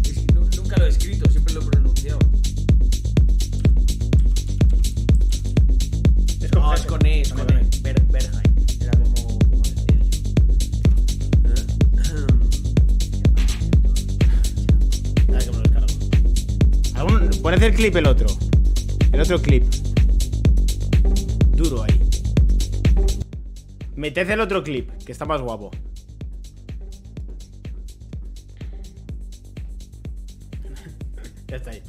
es 0.03 0.17
que 0.19 0.33
nu- 0.33 0.49
nunca 0.57 0.77
lo 0.77 0.85
he 0.85 0.89
escrito, 0.89 1.29
siempre 1.29 1.53
lo 1.53 1.61
he 1.61 1.65
pronunciado. 1.65 2.19
Es 6.41 6.51
con 6.51 6.61
No, 6.61 6.73
es 6.73 6.81
con 6.81 7.05
E, 7.05 7.21
es 7.21 7.33
Con 7.33 7.45
con 7.45 7.57
E. 7.57 7.61
E. 7.61 7.65
Ber- 7.81 8.01
Berghain. 8.11 8.55
Era 8.81 8.91
como, 8.91 9.13
como 9.39 9.63
decía 9.63 9.85
yo. 9.87 10.05
A 15.27 15.31
ver 15.33 15.43
que 15.43 15.51
me 15.51 15.57
lo 15.57 15.61
descargo. 15.61 15.87
¿Algún- 16.95 17.41
Poned 17.41 17.63
el 17.63 17.73
clip 17.73 17.95
el 17.95 18.05
otro. 18.07 18.27
Otro 19.21 19.39
clip. 19.39 19.63
Duro 21.55 21.83
ahí. 21.83 22.09
Meted 23.95 24.31
el 24.31 24.39
otro 24.39 24.63
clip, 24.63 24.89
que 25.05 25.11
está 25.11 25.25
más 25.25 25.39
guapo. 25.41 25.69
está 31.47 31.69
ahí. 31.69 31.83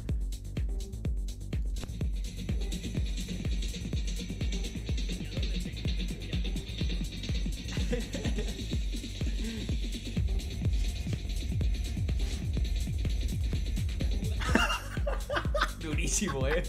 Durísimo, 15.81 16.47
eh. 16.47 16.61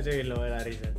Ese 0.00 0.14
bien 0.14 0.30
lo 0.30 0.42
de 0.42 0.48
la 0.48 0.64
risa. 0.64 0.90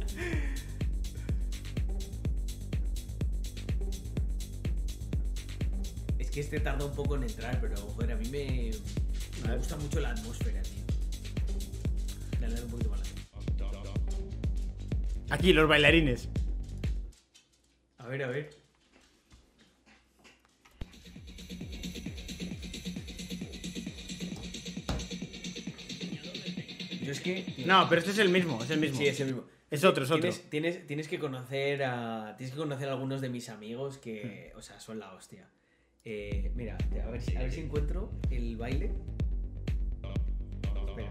Es 6.20 6.30
que 6.30 6.42
este 6.42 6.60
tarda 6.60 6.86
un 6.86 6.94
poco 6.94 7.16
en 7.16 7.24
entrar, 7.24 7.60
pero 7.60 7.78
joder, 7.78 8.12
a 8.12 8.16
mí 8.16 8.28
me, 8.30 8.70
me 9.48 9.58
gusta 9.58 9.76
mucho 9.78 10.02
la 10.02 10.12
atmósfera, 10.12 10.62
tío. 10.62 10.84
Dale, 12.40 12.54
dale 12.54 12.66
un 12.66 12.72
poquito 12.72 12.90
más. 12.92 13.02
Aquí, 15.32 15.52
los 15.52 15.68
bailarines. 15.68 16.30
A 17.98 18.06
ver, 18.06 18.22
a 18.22 18.28
ver. 18.28 18.61
No, 27.66 27.88
pero 27.90 28.00
este 28.00 28.12
es 28.12 28.20
el 28.20 28.30
mismo, 28.30 28.64
es 28.64 28.70
el 28.70 28.80
mismo. 28.80 28.98
Sí, 28.98 29.08
es 29.08 29.20
el 29.20 29.28
mismo. 29.28 29.44
Es 29.70 29.84
otro, 29.86 30.04
es 30.04 30.12
otro. 30.12 30.22
Tienes, 30.22 30.50
tienes, 30.50 30.88
tienes 30.88 31.08
que 31.08 31.18
conocer 31.18 31.84
a. 31.84 32.36
Tienes 32.38 32.54
que 32.54 32.60
conocer 32.60 32.90
a 32.90 32.92
algunos 32.92 33.22
de 33.22 33.30
mis 33.30 33.50
amigos 33.50 33.98
que. 33.98 34.52
O 34.58 34.62
sea, 34.62 34.80
son 34.80 35.00
la 35.00 35.14
hostia. 35.14 35.48
Eh, 36.04 36.52
mira, 36.56 36.78
a 37.06 37.10
ver, 37.10 37.22
si, 37.22 37.36
a 37.38 37.42
ver 37.42 37.52
si 37.52 37.62
encuentro 37.62 38.12
el 38.30 38.58
baile. 38.58 38.92
Espera. 40.88 41.10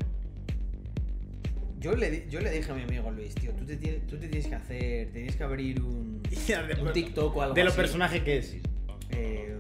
Yo 1.78 1.94
le, 1.94 2.28
yo 2.28 2.40
le 2.40 2.50
dije 2.50 2.70
a 2.70 2.74
mi 2.74 2.82
amigo 2.82 3.10
Luis, 3.10 3.34
tío, 3.34 3.52
tú 3.52 3.64
te, 3.64 3.76
tienes, 3.76 4.06
tú 4.06 4.18
te 4.18 4.28
tienes 4.28 4.46
que 4.48 4.54
hacer. 4.54 5.12
Tienes 5.12 5.36
que 5.36 5.44
abrir 5.44 5.80
un. 5.80 6.22
un 6.82 6.92
TikTok 6.92 7.34
o 7.36 7.42
algo 7.42 7.54
De 7.54 7.64
lo 7.64 7.70
así. 7.70 7.76
personaje 7.78 8.22
que 8.22 8.38
es. 8.38 8.56
Eh, 9.10 9.56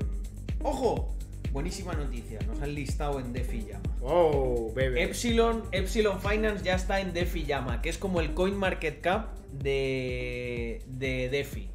¡Ojo! 0.62 1.16
Buenísima 1.52 1.94
noticia, 1.94 2.38
nos 2.46 2.60
han 2.62 2.74
listado 2.74 3.18
en 3.18 3.32
Defi 3.32 3.64
Llama. 3.66 3.82
Oh, 4.02 4.72
bebé. 4.74 5.02
Epsilon, 5.02 5.64
Epsilon 5.72 6.20
Finance 6.20 6.64
ya 6.64 6.74
está 6.76 7.00
en 7.00 7.12
DeFi 7.12 7.44
Llama, 7.44 7.82
que 7.82 7.88
es 7.88 7.98
como 7.98 8.20
el 8.20 8.34
CoinMarketCap 8.34 9.34
de, 9.52 10.82
de 10.86 11.28
DeFi. 11.28 11.68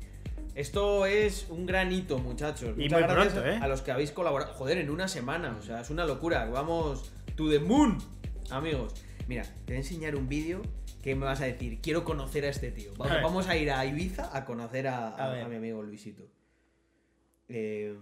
Esto 0.56 1.06
es 1.06 1.48
un 1.50 1.66
gran 1.66 1.92
hito, 1.92 2.18
muchachos. 2.20 2.70
Y 2.78 2.84
Muchas 2.84 3.02
muy 3.02 3.10
gracias 3.10 3.34
pronto, 3.34 3.50
¿eh? 3.50 3.60
a 3.62 3.68
los 3.68 3.82
que 3.82 3.92
habéis 3.92 4.12
colaborado. 4.12 4.54
Joder, 4.54 4.78
en 4.78 4.90
una 4.90 5.10
semana, 5.10 5.58
o 5.60 5.62
sea, 5.62 5.82
es 5.82 5.90
una 5.90 6.06
locura. 6.06 6.46
Vamos 6.46 7.12
to 7.36 7.50
the 7.50 7.60
moon, 7.60 7.98
amigos. 8.50 8.94
Mira, 9.28 9.44
te 9.44 9.74
voy 9.74 9.76
a 9.76 9.78
enseñar 9.80 10.16
un 10.16 10.30
vídeo 10.30 10.62
que 11.04 11.16
me 11.16 11.26
vas 11.26 11.42
a 11.42 11.46
decir, 11.46 11.80
quiero 11.82 12.06
conocer 12.06 12.46
a 12.46 12.50
este 12.50 12.72
tío. 12.72 12.92
Vamos, 12.98 13.12
A 13.12 13.16
ver. 13.16 13.24
vamos 13.24 13.48
a 13.50 13.58
ir 13.58 13.70
a 13.72 13.86
Ibiza 13.86 14.36
a 14.36 14.46
conocer 14.46 14.88
a, 14.88 15.44
a 15.44 15.48
mi 15.50 15.56
amigo 15.58 15.84
Luisito. 15.84 16.24
Eh, 17.50 17.94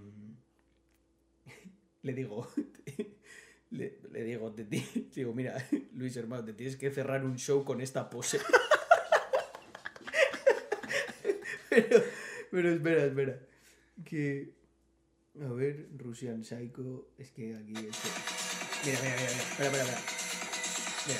le 2.03 2.13
digo, 2.13 2.47
Le, 3.73 4.23
digo, 4.23 4.51
te 4.51 4.65
digo, 5.15 5.33
mira, 5.33 5.57
Luis 5.95 6.15
hermano, 6.15 6.45
te 6.45 6.53
tienes 6.53 6.75
que 6.75 6.91
cerrar 6.91 7.25
un 7.25 7.37
show 7.37 7.65
con 7.65 7.81
esta 7.81 8.09
pose. 8.09 8.39
pero, 11.69 12.03
pero 12.51 12.71
espera, 12.71 13.05
espera. 13.05 13.39
Que. 14.05 14.53
A 15.41 15.51
ver, 15.53 15.87
Russian 15.97 16.43
Psycho. 16.43 17.09
Es 17.17 17.31
que 17.31 17.55
aquí. 17.55 17.73
Este... 17.73 18.09
Mira, 18.85 18.99
mira, 19.01 19.15
mira, 19.15 19.31
mira. 19.31 19.41
Espera, 19.41 19.67
espera, 19.67 19.83
espera. 19.83 20.01
Mira. 21.07 21.19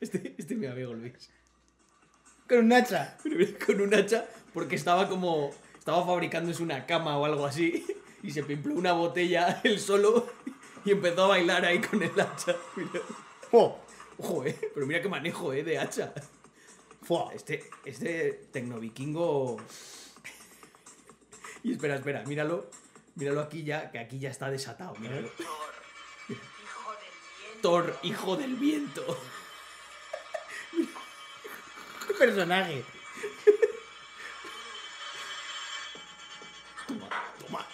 Este, 0.00 0.34
este 0.36 0.54
es 0.54 0.58
mi 0.58 0.66
amigo 0.66 0.92
Luis. 0.94 1.30
Con 2.48 2.58
un 2.64 2.72
hacha. 2.72 3.16
Con 3.64 3.80
un 3.80 3.94
hacha, 3.94 4.26
porque 4.52 4.74
estaba 4.74 5.08
como. 5.08 5.52
Estaba 5.82 6.06
fabricándose 6.06 6.62
una 6.62 6.86
cama 6.86 7.18
o 7.18 7.24
algo 7.24 7.44
así. 7.44 7.84
Y 8.22 8.30
se 8.30 8.44
pimpló 8.44 8.74
una 8.74 8.92
botella 8.92 9.60
él 9.64 9.80
solo. 9.80 10.28
Y 10.84 10.92
empezó 10.92 11.24
a 11.24 11.26
bailar 11.26 11.64
ahí 11.64 11.80
con 11.80 12.00
el 12.00 12.20
hacha. 12.20 12.54
Mira. 12.76 13.00
¡Oh! 13.50 13.76
Ojo, 14.16 14.44
eh. 14.44 14.56
Pero 14.72 14.86
mira 14.86 15.02
qué 15.02 15.08
manejo, 15.08 15.52
eh, 15.52 15.64
de 15.64 15.80
hacha. 15.80 16.14
¡Fua! 17.02 17.32
Este, 17.34 17.68
este 17.84 18.46
tecnovikingo. 18.52 19.56
Y 21.64 21.72
espera, 21.72 21.96
espera, 21.96 22.22
míralo. 22.26 22.70
Míralo 23.16 23.40
aquí 23.40 23.64
ya, 23.64 23.90
que 23.90 23.98
aquí 23.98 24.20
ya 24.20 24.30
está 24.30 24.52
desatado. 24.52 24.94
Míralo. 25.00 25.30
Thor, 27.60 27.98
hijo 28.04 28.36
del 28.36 28.54
viento. 28.54 29.18
¡Qué 32.06 32.14
personaje! 32.14 32.84
Toma, 36.92 37.08
toma. 37.38 37.66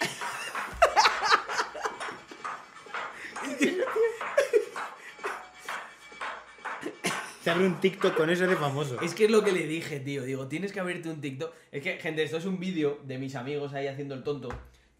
Se 7.42 7.50
abre 7.50 7.66
un 7.66 7.80
TikTok 7.80 8.14
con 8.14 8.30
eso 8.30 8.46
de 8.46 8.56
famoso. 8.56 9.00
Es 9.00 9.14
que 9.14 9.24
es 9.24 9.30
lo 9.30 9.42
que 9.42 9.52
le 9.52 9.66
dije, 9.66 10.00
tío. 10.00 10.22
Digo, 10.22 10.48
tienes 10.48 10.72
que 10.72 10.80
abrirte 10.80 11.08
un 11.08 11.20
TikTok. 11.20 11.52
Es 11.72 11.82
que, 11.82 11.98
gente, 11.98 12.22
esto 12.22 12.36
es 12.36 12.44
un 12.44 12.60
vídeo 12.60 13.00
de 13.04 13.18
mis 13.18 13.34
amigos 13.34 13.72
ahí 13.72 13.86
haciendo 13.86 14.14
el 14.14 14.22
tonto. 14.22 14.50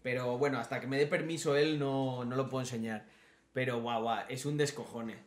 Pero 0.01 0.37
bueno, 0.37 0.59
hasta 0.59 0.79
que 0.79 0.87
me 0.87 0.97
dé 0.97 1.05
permiso 1.05 1.55
él 1.55 1.77
no, 1.77 2.25
no 2.25 2.35
lo 2.35 2.49
puedo 2.49 2.61
enseñar. 2.63 3.05
Pero 3.53 3.81
guau, 3.81 4.01
guau, 4.01 4.25
es 4.29 4.45
un 4.45 4.57
descojone. 4.57 5.17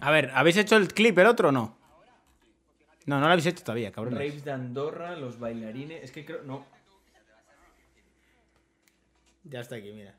A 0.00 0.10
ver, 0.10 0.30
¿habéis 0.34 0.56
hecho 0.56 0.76
el 0.76 0.88
clip 0.88 1.18
el 1.18 1.26
otro 1.26 1.50
o 1.50 1.52
no? 1.52 1.76
No, 3.06 3.16
no 3.16 3.26
lo 3.26 3.32
habéis 3.32 3.46
hecho 3.46 3.62
todavía, 3.62 3.92
cabrón. 3.92 4.14
Raves 4.14 4.44
de 4.44 4.52
Andorra, 4.52 5.16
los 5.16 5.38
bailarines. 5.38 6.02
Es 6.02 6.12
que 6.12 6.24
creo. 6.24 6.42
No. 6.42 6.64
Ya 9.44 9.60
está 9.60 9.76
aquí, 9.76 9.92
mira. 9.92 10.14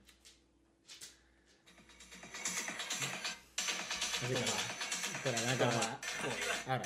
Espera, 4.21 5.41
me 5.41 5.47
ha 5.47 5.51
acabado. 5.53 5.99
Ahora. 6.67 6.83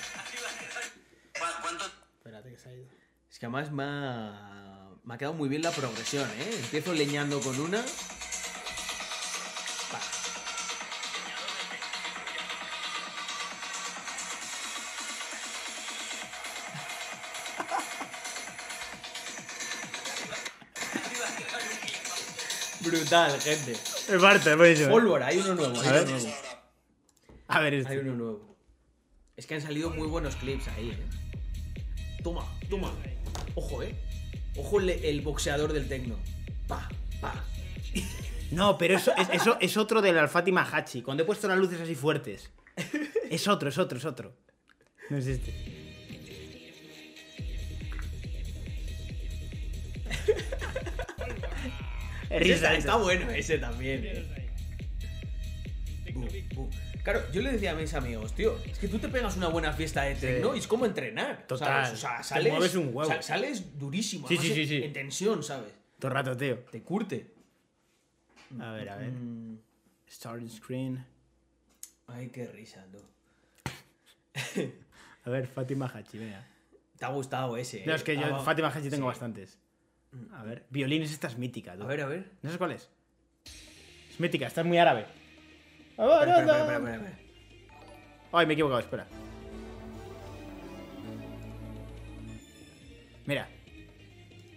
Espérate 2.17 2.49
que 2.49 2.57
se 2.57 2.69
ha 2.69 2.73
ido. 2.73 2.87
Es 3.29 3.39
que 3.39 3.45
además 3.45 3.71
me 3.71 3.83
ha, 3.83 4.89
me 5.03 5.13
ha 5.13 5.17
quedado 5.17 5.33
muy 5.33 5.49
bien 5.49 5.61
la 5.61 5.71
progresión, 5.71 6.29
¿eh? 6.39 6.59
Empiezo 6.63 6.93
leñando 6.93 7.41
con 7.41 7.59
una. 7.59 7.83
Brutal, 23.05 23.39
gente. 23.39 23.71
Es 23.73 24.19
parte, 24.19 24.49
es 24.51 24.57
buenísimo. 24.57 24.89
Pólvora, 24.89 25.27
hay 25.27 25.37
uno 25.37 25.53
nuevo, 25.53 25.79
hay 25.79 25.87
A 25.87 25.91
uno 25.91 25.93
ver. 25.93 26.09
nuevo. 26.09 26.33
A 27.47 27.59
ver, 27.59 27.73
este. 27.75 27.93
Hay 27.93 27.99
uno 27.99 28.15
nuevo. 28.15 28.57
Es 29.37 29.45
que 29.45 29.53
han 29.53 29.61
salido 29.61 29.91
muy 29.91 30.07
buenos 30.07 30.35
clips 30.37 30.67
ahí, 30.69 30.89
eh. 30.89 31.83
Toma, 32.23 32.43
toma. 32.67 32.91
Ojo, 33.53 33.83
eh. 33.83 33.95
Ojo 34.57 34.79
el, 34.79 34.89
el 34.89 35.21
boxeador 35.21 35.71
del 35.71 35.87
tecno. 35.87 36.17
Pa, 36.67 36.89
pa. 37.21 37.43
No, 38.49 38.75
pero 38.75 38.97
eso 38.97 39.13
es, 39.15 39.29
eso 39.31 39.57
es 39.59 39.77
otro 39.77 40.01
del 40.01 40.17
Alfati 40.17 40.51
Mahachi. 40.51 41.03
Cuando 41.03 41.21
he 41.21 41.25
puesto 41.27 41.47
las 41.47 41.59
luces 41.59 41.79
así 41.79 41.93
fuertes. 41.93 42.49
Es 43.29 43.47
otro, 43.47 43.69
es 43.69 43.77
otro, 43.77 43.99
es 43.99 44.05
otro. 44.05 44.35
No 45.11 45.17
es 45.17 45.27
este. 45.27 45.53
Ese 52.35 52.53
Risa, 52.53 52.73
está, 52.75 52.95
bueno 52.97 53.29
ese 53.31 53.57
también, 53.57 54.03
eh. 54.05 54.25
Bu, 56.13 56.27
bu. 56.55 56.69
Claro, 57.03 57.21
yo 57.31 57.41
le 57.41 57.51
decía 57.51 57.71
a 57.71 57.75
mis 57.75 57.93
amigos, 57.93 58.33
tío, 58.33 58.57
es 58.65 58.79
que 58.79 58.87
tú 58.87 58.97
te 58.99 59.07
pegas 59.09 59.37
una 59.37 59.47
buena 59.49 59.71
fiesta 59.73 60.03
de 60.03 60.15
tecno 60.15 60.55
y 60.55 60.59
es 60.59 60.67
como 60.67 60.85
entrenar. 60.85 61.45
Total. 61.45 61.85
¿sabes? 61.85 61.93
O 61.93 61.97
sea, 61.97 62.17
Te 62.17 62.23
sales, 62.23 62.51
mueves 62.53 62.75
un 62.75 62.87
huevo. 62.93 63.05
sa- 63.11 63.21
sales 63.21 63.77
durísimo. 63.77 64.27
Sí, 64.27 64.37
sí, 64.37 64.53
sí, 64.53 64.65
sí. 64.65 64.83
En 64.83 64.91
tensión, 64.93 65.43
¿sabes? 65.43 65.71
Todo 65.99 66.09
el 66.09 66.15
rato, 66.15 66.35
tío. 66.35 66.57
Te 66.71 66.81
curte. 66.81 67.31
A 68.59 68.71
ver, 68.71 68.89
a 68.89 68.95
ver. 68.95 69.11
Mm, 69.11 69.59
Starting 70.09 70.49
screen. 70.49 71.05
Ay, 72.07 72.29
qué 72.29 72.47
risa, 72.47 72.85
tú. 72.91 72.99
A 75.25 75.29
ver, 75.29 75.47
Fátima 75.47 75.87
Hachi, 75.93 76.17
venga. 76.19 76.45
Te 76.97 77.05
ha 77.05 77.09
gustado 77.09 77.57
ese, 77.57 77.79
eh. 77.83 77.87
No, 77.87 77.95
es 77.95 78.03
que 78.03 78.15
yo 78.15 78.35
Ah, 78.35 78.39
Fátima 78.43 78.67
Hachi 78.69 78.89
tengo 78.89 79.03
sí. 79.05 79.07
bastantes. 79.07 79.57
A 80.33 80.43
ver, 80.43 80.65
violines, 80.69 81.11
esta 81.11 81.27
es 81.27 81.37
mítica. 81.37 81.75
tú. 81.75 81.83
A 81.83 81.87
ver, 81.87 82.01
a 82.01 82.05
ver. 82.07 82.31
¿No 82.41 82.49
sabes 82.49 82.57
cuál 82.57 82.71
es? 82.71 82.89
Es 84.11 84.19
mítica, 84.19 84.47
esta 84.47 84.61
es 84.61 84.67
muy 84.67 84.77
árabe. 84.77 85.05
Espera, 85.97 86.23
espera, 86.23 86.77
espera. 86.77 87.19
Ay, 88.31 88.45
me 88.45 88.53
he 88.53 88.55
equivocado, 88.55 88.79
espera. 88.81 89.07
Mira. 93.25 93.47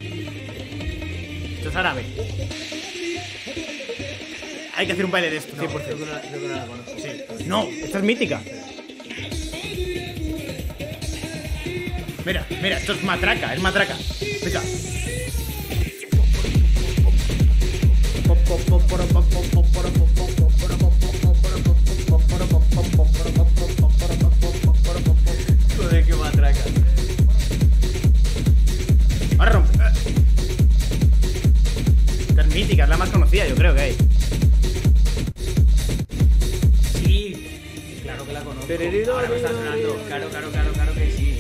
Esto 0.01 1.69
es 1.71 1.77
árabe. 1.77 2.05
Hay 4.77 4.87
que 4.87 4.93
hacer 4.93 5.05
un 5.05 5.11
baile 5.11 5.31
de 5.31 5.37
esto, 5.39 5.57
100%. 5.57 5.69
Creo 5.71 5.99
que 5.99 6.05
no, 6.05 6.21
que 6.21 6.49
no 6.49 6.55
la 6.55 6.67
conozco. 6.67 6.93
Sí. 6.99 7.45
No, 7.47 7.65
esta 7.65 7.99
es 7.99 8.05
mítica. 8.05 8.41
Mira, 12.25 12.47
mira, 12.63 12.77
esto 12.77 12.93
es 12.93 13.03
matraca, 13.03 13.55
es 13.55 13.61
matraca. 13.61 13.97
Mira. 14.45 14.63
Joder, 25.77 26.05
qué 32.75 32.83
es 32.83 32.89
la 32.89 32.97
más 32.97 33.11
conocida, 33.11 33.47
yo 33.47 33.55
creo 33.55 33.75
que. 33.75 33.95
Sí. 37.05 38.01
Claro 38.03 38.27
que 38.27 38.33
la. 38.33 38.43
Claro, 40.07 40.31
claro, 40.31 40.51
claro, 40.51 40.73
claro 40.73 40.95
que 40.95 41.11
sí. 41.11 41.37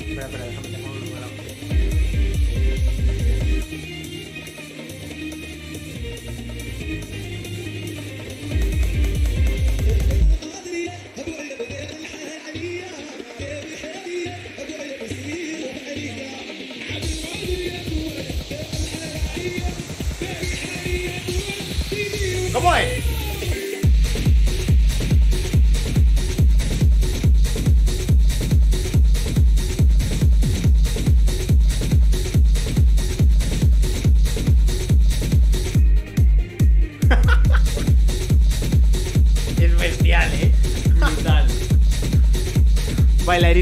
Espera, 0.00 0.26
espera, 0.26 0.44
déjame 0.44 0.73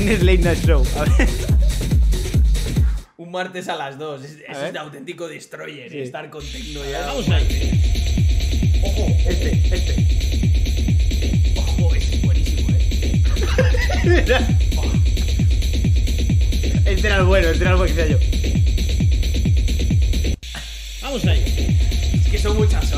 Bailarines 0.02 0.22
Late 0.22 0.38
Night 0.38 0.66
Show. 0.66 0.84
A 0.96 1.04
ver. 1.04 1.28
Un 3.18 3.30
martes 3.30 3.68
a 3.68 3.76
las 3.76 3.98
2. 3.98 4.24
Es, 4.24 4.38
es 4.48 4.72
de 4.72 4.78
auténtico 4.78 5.28
destroyer. 5.28 5.90
Sí. 5.90 6.00
Estar 6.00 6.28
con 6.30 6.44
tecno 6.44 6.80
ya. 6.90 7.06
Vamos 7.06 7.28
ahí. 7.28 8.82
Ojo. 8.82 9.06
Este, 9.26 9.62
este. 9.72 11.54
Ojo, 11.56 11.94
es 11.94 12.22
buenísimo, 12.22 12.68
eh. 12.70 13.22
Este 16.84 17.06
era 17.06 17.16
el 17.18 17.24
bueno, 17.24 17.48
este 17.48 17.62
era 17.62 17.70
el 17.70 17.76
bueno 17.76 17.94
que 17.94 18.02
decía 18.02 18.18
yo. 18.18 18.18
Vamos 21.02 21.24
ahí. 21.26 21.44
Es 22.24 22.28
que 22.30 22.38
son 22.38 22.56
muchas 22.56 22.91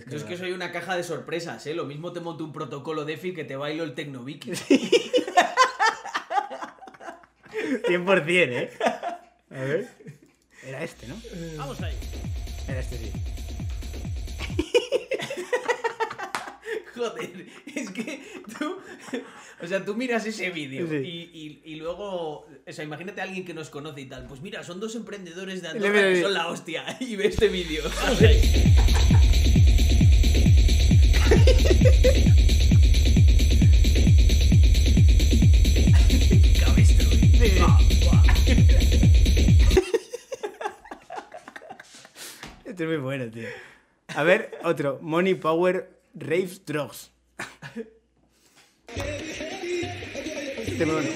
Para 0.00 0.10
Yo 0.10 0.16
es 0.16 0.22
descargar. 0.22 0.28
que 0.28 0.36
soy 0.38 0.52
una 0.52 0.72
caja 0.72 0.96
de 0.96 1.02
sorpresas, 1.02 1.66
¿eh? 1.66 1.74
Lo 1.74 1.84
mismo 1.84 2.12
te 2.12 2.20
monto 2.20 2.44
un 2.44 2.52
protocolo 2.52 3.04
DeFi 3.04 3.34
que 3.34 3.44
te 3.44 3.56
bailo 3.56 3.84
el 3.84 3.94
Tecnoviki. 3.94 4.52
100%, 7.88 8.24
¿eh? 8.28 8.70
A 9.50 9.54
ver. 9.64 9.88
Era 10.66 10.84
este, 10.84 11.06
¿no? 11.08 11.16
Vamos 11.56 11.80
ahí. 11.80 11.94
Era 12.68 12.80
este, 12.80 12.98
sí. 12.98 13.10
Joder, 16.94 17.46
es 17.74 17.90
que 17.90 18.22
tú. 18.58 18.76
O 19.62 19.66
sea, 19.66 19.84
tú 19.84 19.94
miras 19.96 20.26
ese 20.26 20.50
vídeo 20.50 20.86
Sí. 20.88 20.96
y, 20.96 21.38
y- 21.38 21.62
y 21.72 21.76
luego. 21.76 22.46
O 22.66 22.72
sea, 22.72 22.84
imagínate 22.84 23.20
a 23.20 23.24
alguien 23.24 23.44
que 23.44 23.54
nos 23.54 23.70
conoce 23.70 24.00
y 24.02 24.06
tal. 24.06 24.26
Pues 24.26 24.40
mira, 24.40 24.62
son 24.62 24.78
dos 24.80 24.94
emprendedores 24.94 25.62
de 25.62 25.68
Andorra 25.68 26.00
que 26.02 26.22
son 26.22 26.34
la 26.34 26.48
hostia. 26.48 26.84
Y 27.00 27.16
ve 27.16 27.26
este 27.28 27.48
vídeo. 27.48 27.82
Este 42.78 42.84
es 42.84 42.90
muy 42.90 43.02
bueno, 43.02 43.28
tío. 43.28 43.48
A 44.14 44.22
ver, 44.22 44.56
otro. 44.62 45.00
Money 45.02 45.34
Power 45.34 45.90
Raves 46.14 46.64
Drugs. 46.64 47.10
Este 48.86 50.82
es 50.84 50.86
muy 50.86 50.94
bueno. 50.94 51.10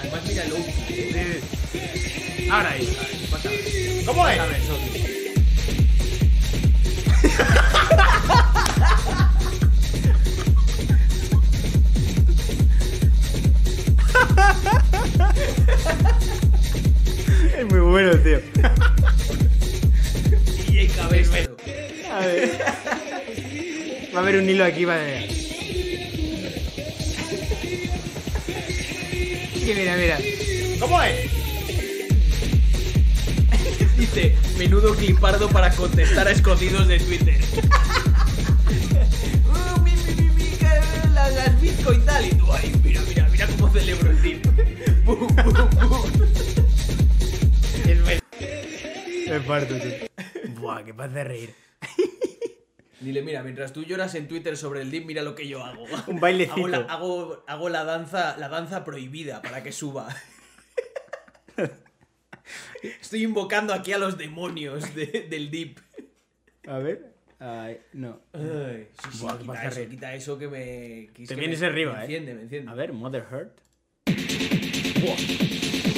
Además, 0.00 0.24
mira 0.26 0.44
lo. 0.46 0.56
Ahora 2.52 2.70
ahí. 2.70 2.96
Vas 3.30 3.46
a 3.46 3.48
ver. 3.48 3.60
¿Cómo 4.06 4.26
es? 4.26 4.40
Es 17.56 17.64
muy 17.66 17.80
bueno, 17.80 18.16
tío. 18.18 18.38
DJ 20.66 20.88
Cabestro. 20.88 21.56
A 22.12 22.18
ver. 22.20 22.58
Va 24.14 24.18
a 24.18 24.22
haber 24.22 24.36
un 24.38 24.50
hilo 24.50 24.64
aquí, 24.64 24.84
vale. 24.84 25.28
Que 29.64 29.74
mira, 29.74 29.96
mira. 29.96 30.18
¿Cómo 30.80 31.00
es? 31.02 31.30
Dice, 33.98 34.34
menudo 34.58 34.94
clipardo 34.94 35.48
para 35.48 35.70
contestar 35.70 36.26
a 36.26 36.32
escondidos 36.32 36.88
de 36.88 36.98
Twitter. 36.98 37.38
Uh, 39.46 39.80
mi, 39.82 39.92
mi, 39.92 40.22
mi, 40.22 40.28
mi, 40.30 40.44
las, 41.14 41.32
las 41.34 41.60
Bitcoin 41.60 42.04
tal. 42.04 42.26
Y 42.26 42.30
tú, 42.30 42.52
ay, 42.52 42.72
mira, 42.82 43.00
mira, 43.08 43.28
mira 43.30 43.46
cómo 43.46 43.70
celebro 43.72 44.10
el 44.10 44.20
tip. 44.22 44.44
Es 47.88 47.98
me... 48.00 48.20
Me 49.30 49.40
parto, 49.40 49.74
tío. 49.76 50.06
Buah, 50.60 50.84
qué 50.84 50.94
paz 50.94 51.12
de 51.12 51.24
reír. 51.24 51.54
Dile, 53.00 53.22
mira, 53.22 53.42
mientras 53.42 53.72
tú 53.72 53.82
lloras 53.84 54.14
en 54.14 54.28
Twitter 54.28 54.56
sobre 54.56 54.80
el 54.80 54.90
dip, 54.90 55.04
mira 55.06 55.22
lo 55.22 55.34
que 55.34 55.46
yo 55.48 55.62
hago. 55.62 55.84
Un 56.06 56.20
bailecito. 56.20 56.54
Hago 56.56 56.68
la, 56.68 56.78
hago, 56.78 57.44
hago 57.46 57.68
la 57.68 57.84
danza, 57.84 58.36
la 58.38 58.48
danza 58.48 58.84
prohibida 58.84 59.42
para 59.42 59.62
que 59.62 59.72
suba. 59.72 60.08
Estoy 63.00 63.24
invocando 63.24 63.72
aquí 63.74 63.92
a 63.92 63.98
los 63.98 64.16
demonios 64.18 64.94
de- 64.94 65.26
del 65.28 65.50
dip. 65.50 65.78
A 66.66 66.78
ver. 66.78 67.14
Ay, 67.38 67.78
no. 67.92 68.20
Ay, 68.32 68.88
sí, 69.02 69.08
sí, 69.12 69.18
Buah, 69.22 69.38
quita 69.38 69.52
de 69.60 69.66
eso, 69.66 69.76
reír. 69.76 69.88
quita 69.90 70.14
eso 70.14 70.38
que 70.38 70.48
me. 70.48 71.10
que 71.12 71.22
es 71.24 71.28
Te 71.28 71.34
que 71.34 71.40
vienes 71.40 71.60
me- 71.60 71.66
arriba, 71.66 71.92
me 71.92 71.98
eh. 71.98 72.02
enciende, 72.02 72.34
me 72.34 72.42
enciende. 72.42 72.70
A 72.70 72.74
ver, 72.74 72.92
Mother 72.92 73.26
Heart. 73.30 73.58
Saca 75.04 75.93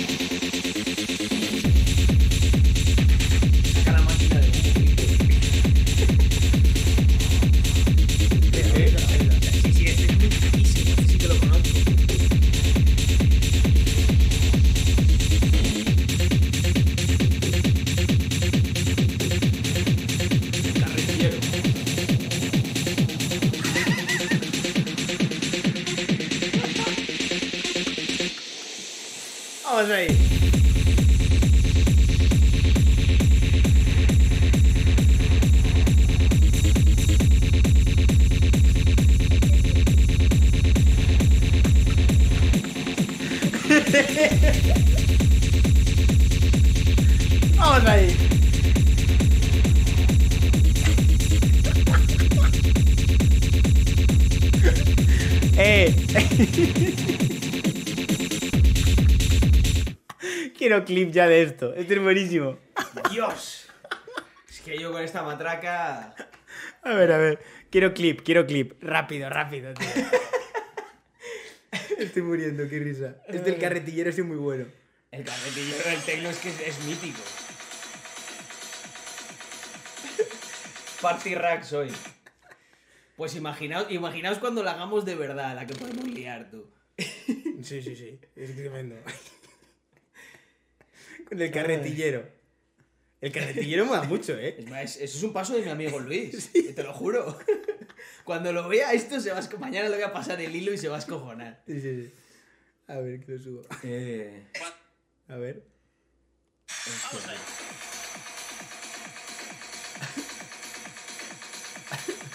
Quiero 60.76 60.84
clip 60.84 61.10
ya 61.10 61.26
de 61.26 61.42
esto. 61.42 61.72
Este 61.72 61.94
es 61.94 62.02
buenísimo. 62.02 62.58
Dios. 63.10 63.66
Es 64.46 64.60
que 64.60 64.78
yo 64.78 64.92
con 64.92 65.02
esta 65.02 65.22
matraca. 65.22 66.14
A 66.82 66.92
ver, 66.92 67.12
a 67.12 67.16
ver. 67.16 67.42
Quiero 67.70 67.94
clip, 67.94 68.20
quiero 68.22 68.46
clip. 68.46 68.74
Rápido, 68.82 69.30
rápido, 69.30 69.72
tío. 69.72 69.88
Estoy 71.98 72.20
muriendo, 72.20 72.68
qué 72.68 72.78
risa. 72.78 73.16
Este 73.26 73.55
el 73.55 73.58
carretillero 73.58 74.10
es 74.10 74.22
muy 74.22 74.36
bueno. 74.36 74.66
El 75.12 75.24
carretillero 75.24 75.88
del 75.88 76.02
tecno 76.02 76.28
es 76.28 76.38
que 76.40 76.50
es, 76.50 76.60
es 76.60 76.84
mítico. 76.84 77.22
Party 81.00 81.34
rack 81.36 81.62
soy. 81.62 81.90
Pues 83.16 83.34
imaginaos, 83.34 83.90
imaginaos 83.90 84.38
cuando 84.38 84.62
la 84.62 84.72
hagamos 84.72 85.06
de 85.06 85.14
verdad, 85.14 85.55
la 85.55 85.66
que 85.66 85.74
podemos 85.74 86.06
liar 86.06 86.50
tú. 86.50 86.70
Sí, 87.62 87.80
sí, 87.80 87.96
sí. 87.96 88.20
Es 88.36 88.55
tremendo. 88.55 88.96
Con 91.28 91.40
el 91.42 91.50
carretillero. 91.50 92.28
El 93.20 93.32
carretillero 93.32 93.86
mola 93.86 94.05
mucho, 94.05 94.38
¿eh? 94.38 94.56
Es 94.58 94.68
más, 94.68 94.96
eso 94.96 95.18
es 95.18 95.22
un 95.22 95.32
paso 95.32 95.55
de 95.55 95.62
mi 95.62 95.70
amigo 95.70 95.98
Luis. 95.98 96.50
Te 96.74 96.82
lo 96.82 96.92
juro. 96.92 97.36
Cuando 98.24 98.52
lo 98.52 98.68
vea 98.68 98.92
esto, 98.92 99.20
se 99.20 99.32
va 99.32 99.38
a 99.38 99.58
mañana 99.58 99.88
le 99.88 99.96
voy 99.96 100.05
a 100.05 100.12
pasar 100.12 100.40
el 100.40 100.55
hilo 100.55 100.72
y 100.72 100.78
se 100.78 100.88
va 100.88 100.96
a 100.96 100.98
escojonar. 100.98 101.62
Sí, 101.66 101.80
sí, 101.80 102.02
sí. 102.02 102.14
A 102.88 102.98
ver, 102.98 103.24
que 103.24 103.32
lo 103.32 103.38
subo. 103.42 103.62
Eh, 103.82 104.46
A 105.28 105.36
ver. 105.36 105.62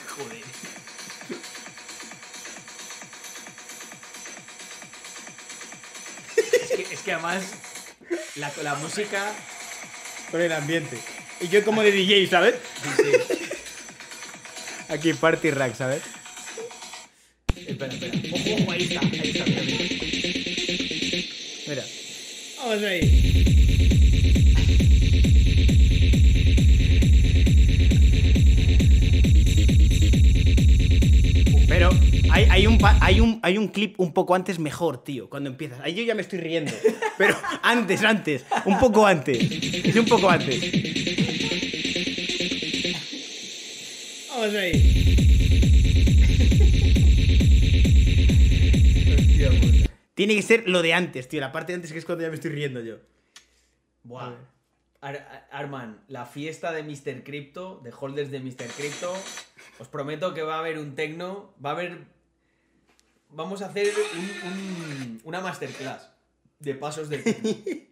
Joder. 0.07 0.43
Es 6.35 6.71
que, 6.71 6.93
es 6.93 7.01
que 7.01 7.11
además 7.13 7.70
la, 8.35 8.51
la 8.63 8.75
música 8.75 9.33
Con 10.29 10.41
el 10.41 10.51
ambiente. 10.51 10.97
Y 11.39 11.47
yo 11.47 11.63
como 11.63 11.81
de 11.81 11.91
DJ, 11.91 12.27
¿sabes? 12.27 12.55
Aquí 14.89 15.13
party 15.13 15.51
rack, 15.51 15.75
¿sabes? 15.75 16.01
Espera, 17.55 17.93
espera. 17.93 18.13
Ojo, 18.33 18.63
ojo, 18.63 18.71
ahí 18.71 18.83
está, 18.83 18.99
ahí 18.99 19.31
está, 19.31 19.45
mira, 19.45 19.63
mira. 21.67 21.83
Vamos 22.57 22.83
ahí. 22.83 23.60
Hay, 32.31 32.45
hay 32.49 32.67
un, 32.67 32.77
hay, 33.01 33.19
un, 33.19 33.39
hay 33.43 33.57
un 33.57 33.67
clip 33.67 33.99
un 33.99 34.13
poco 34.13 34.33
antes 34.35 34.57
mejor, 34.57 35.03
tío, 35.03 35.29
cuando 35.29 35.49
empiezas. 35.49 35.79
Ahí 35.81 35.93
yo 35.95 36.03
ya 36.03 36.15
me 36.15 36.21
estoy 36.21 36.39
riendo. 36.39 36.71
Pero 37.17 37.35
antes, 37.61 38.03
antes. 38.03 38.45
Un 38.65 38.79
poco 38.79 39.05
antes. 39.05 39.37
Es 39.41 39.95
un 39.95 40.05
poco 40.05 40.29
antes. 40.29 40.61
Vamos 44.29 44.55
ahí. 44.55 44.97
Tiene 50.13 50.35
que 50.35 50.41
ser 50.41 50.67
lo 50.69 50.81
de 50.81 50.93
antes, 50.93 51.27
tío. 51.27 51.39
La 51.41 51.51
parte 51.51 51.71
de 51.71 51.75
antes 51.77 51.91
que 51.91 51.97
es 51.99 52.05
cuando 52.05 52.23
ya 52.23 52.29
me 52.29 52.35
estoy 52.35 52.51
riendo 52.51 52.81
yo. 52.81 52.97
Buah. 54.03 54.33
Ar- 55.01 55.15
Ar- 55.17 55.47
Arman, 55.51 55.99
la 56.07 56.25
fiesta 56.25 56.71
de 56.71 56.83
Mr. 56.83 57.23
Crypto, 57.23 57.81
de 57.83 57.91
holders 57.99 58.29
de 58.29 58.39
Mr. 58.39 58.67
Crypto, 58.77 59.11
os 59.79 59.87
prometo 59.87 60.33
que 60.35 60.43
va 60.43 60.57
a 60.57 60.59
haber 60.59 60.77
un 60.77 60.93
tecno, 60.93 61.53
va 61.63 61.71
a 61.71 61.73
haber... 61.73 62.20
Vamos 63.33 63.61
a 63.61 63.67
hacer 63.67 63.91
un- 64.15 64.51
un- 64.51 65.21
una 65.23 65.41
masterclass 65.41 66.09
de 66.59 66.75
pasos 66.75 67.09
del. 67.09 67.23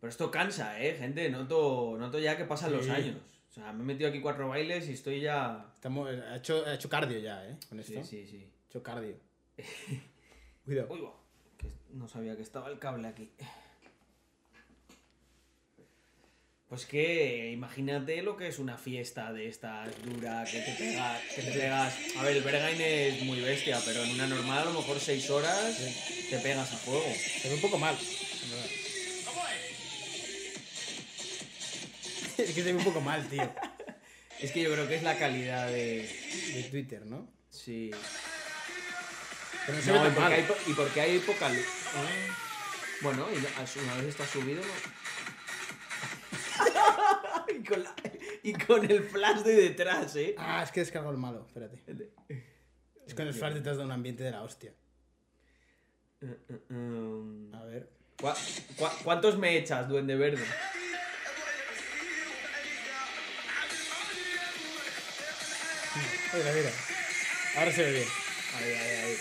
Pero 0.00 0.08
esto 0.10 0.30
cansa, 0.30 0.80
¿eh, 0.80 0.96
gente? 0.96 1.28
Noto, 1.30 1.96
noto 1.98 2.18
ya 2.18 2.36
que 2.36 2.44
pasan 2.44 2.72
los 2.72 2.88
años. 2.88 3.16
O 3.50 3.52
sea, 3.52 3.72
me 3.72 3.82
he 3.82 3.86
metido 3.86 4.08
aquí 4.08 4.20
cuatro 4.20 4.48
bailes 4.48 4.88
y 4.88 4.92
estoy 4.92 5.20
ya... 5.20 5.66
Estamos, 5.74 6.08
ha, 6.08 6.36
hecho, 6.36 6.64
ha 6.64 6.74
hecho 6.74 6.88
cardio 6.88 7.18
ya, 7.18 7.46
¿eh? 7.48 7.56
Con 7.68 7.80
esto. 7.80 8.02
Sí, 8.04 8.24
sí, 8.24 8.26
sí. 8.26 8.50
Ha 8.64 8.68
hecho 8.68 8.82
cardio. 8.82 9.16
Cuidado. 10.64 10.88
Uy, 10.92 11.00
que 11.58 11.70
no 11.92 12.06
sabía 12.08 12.36
que 12.36 12.42
estaba 12.42 12.68
el 12.70 12.78
cable 12.78 13.08
aquí. 13.08 13.30
Pues 16.70 16.86
que 16.86 17.50
imagínate 17.52 18.22
lo 18.22 18.36
que 18.36 18.46
es 18.46 18.60
una 18.60 18.78
fiesta 18.78 19.32
de 19.32 19.48
estas 19.48 19.88
dura 20.04 20.44
que 20.44 20.60
te 20.60 20.72
pegas, 20.78 21.20
que 21.34 21.42
te 21.42 21.50
pegas. 21.50 21.92
A 22.16 22.22
ver, 22.22 22.36
el 22.36 22.42
Berghain 22.44 22.80
es 22.80 23.22
muy 23.24 23.40
bestia, 23.40 23.80
pero 23.84 24.04
en 24.04 24.12
una 24.12 24.28
normal 24.28 24.58
a 24.60 24.64
lo 24.66 24.74
mejor 24.74 25.00
seis 25.00 25.28
horas 25.30 25.76
te 26.30 26.38
pegas 26.38 26.72
a 26.72 26.76
fuego. 26.76 27.12
Se 27.42 27.48
ve 27.48 27.56
un 27.56 27.60
poco 27.60 27.76
mal. 27.76 27.96
en 27.98 28.50
verdad. 28.50 28.66
Es 32.38 32.54
que 32.54 32.62
se 32.62 32.72
ve 32.72 32.78
un 32.78 32.84
poco 32.84 33.00
mal, 33.02 33.22
tío. 33.28 33.52
Es 34.40 34.50
que 34.52 34.62
yo 34.62 34.72
creo 34.72 34.88
que 34.88 34.94
es 34.94 35.02
la 35.02 35.18
calidad 35.18 35.66
de. 35.68 36.08
De 36.54 36.62
Twitter, 36.70 37.04
¿no? 37.04 37.28
Sí. 37.50 37.90
Pero 39.66 39.76
no 39.76 39.84
se 39.84 39.92
No, 39.92 39.94
ve 39.94 40.00
y, 40.00 40.02
tan 40.04 40.14
porque 40.14 40.20
mal. 40.20 40.32
hay, 40.32 40.42
po- 40.44 40.56
y 40.66 40.72
porque 40.72 41.00
hay 41.02 41.18
poca 41.18 41.48
luz. 41.50 41.66
Bueno, 43.02 43.26
y 43.30 43.36
a- 43.36 43.82
una 43.82 43.96
vez 43.96 44.06
está 44.06 44.26
subido, 44.26 44.62
¿no? 44.62 44.72
y, 47.58 47.62
con 47.64 47.82
la- 47.82 47.94
y 48.42 48.52
con 48.54 48.90
el 48.90 49.02
flash 49.04 49.40
de 49.42 49.54
detrás, 49.54 50.14
¿eh? 50.16 50.34
Ah, 50.38 50.62
es 50.62 50.70
que 50.70 50.80
he 50.80 50.82
descargado 50.84 51.12
el 51.12 51.18
malo, 51.18 51.44
espérate. 51.46 51.82
Es 53.06 53.14
con 53.14 53.26
el 53.26 53.34
flash 53.34 53.54
detrás 53.54 53.76
de 53.78 53.84
un 53.84 53.92
ambiente 53.92 54.22
de 54.24 54.30
la 54.30 54.42
hostia. 54.42 54.72
A 56.22 57.64
ver. 57.64 57.90
¿Cuá- 58.20 58.36
cuá- 58.76 58.94
¿Cuántos 59.02 59.38
me 59.38 59.56
echas, 59.56 59.88
Duende 59.88 60.14
Verde? 60.16 60.44
Mira, 66.34 66.52
mira. 66.52 66.70
Ahora 67.56 67.72
se 67.72 67.82
ve 67.82 67.92
bien. 67.92 68.08
Ahí, 68.56 68.72
ahí, 68.72 68.96
ahí. 69.04 69.16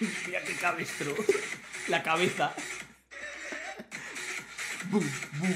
Mira 0.26 0.42
qué 0.42 0.54
cabestro. 0.56 1.14
La 1.88 2.02
cabeza. 2.02 2.54
Boom, 4.94 5.10
boom. 5.40 5.54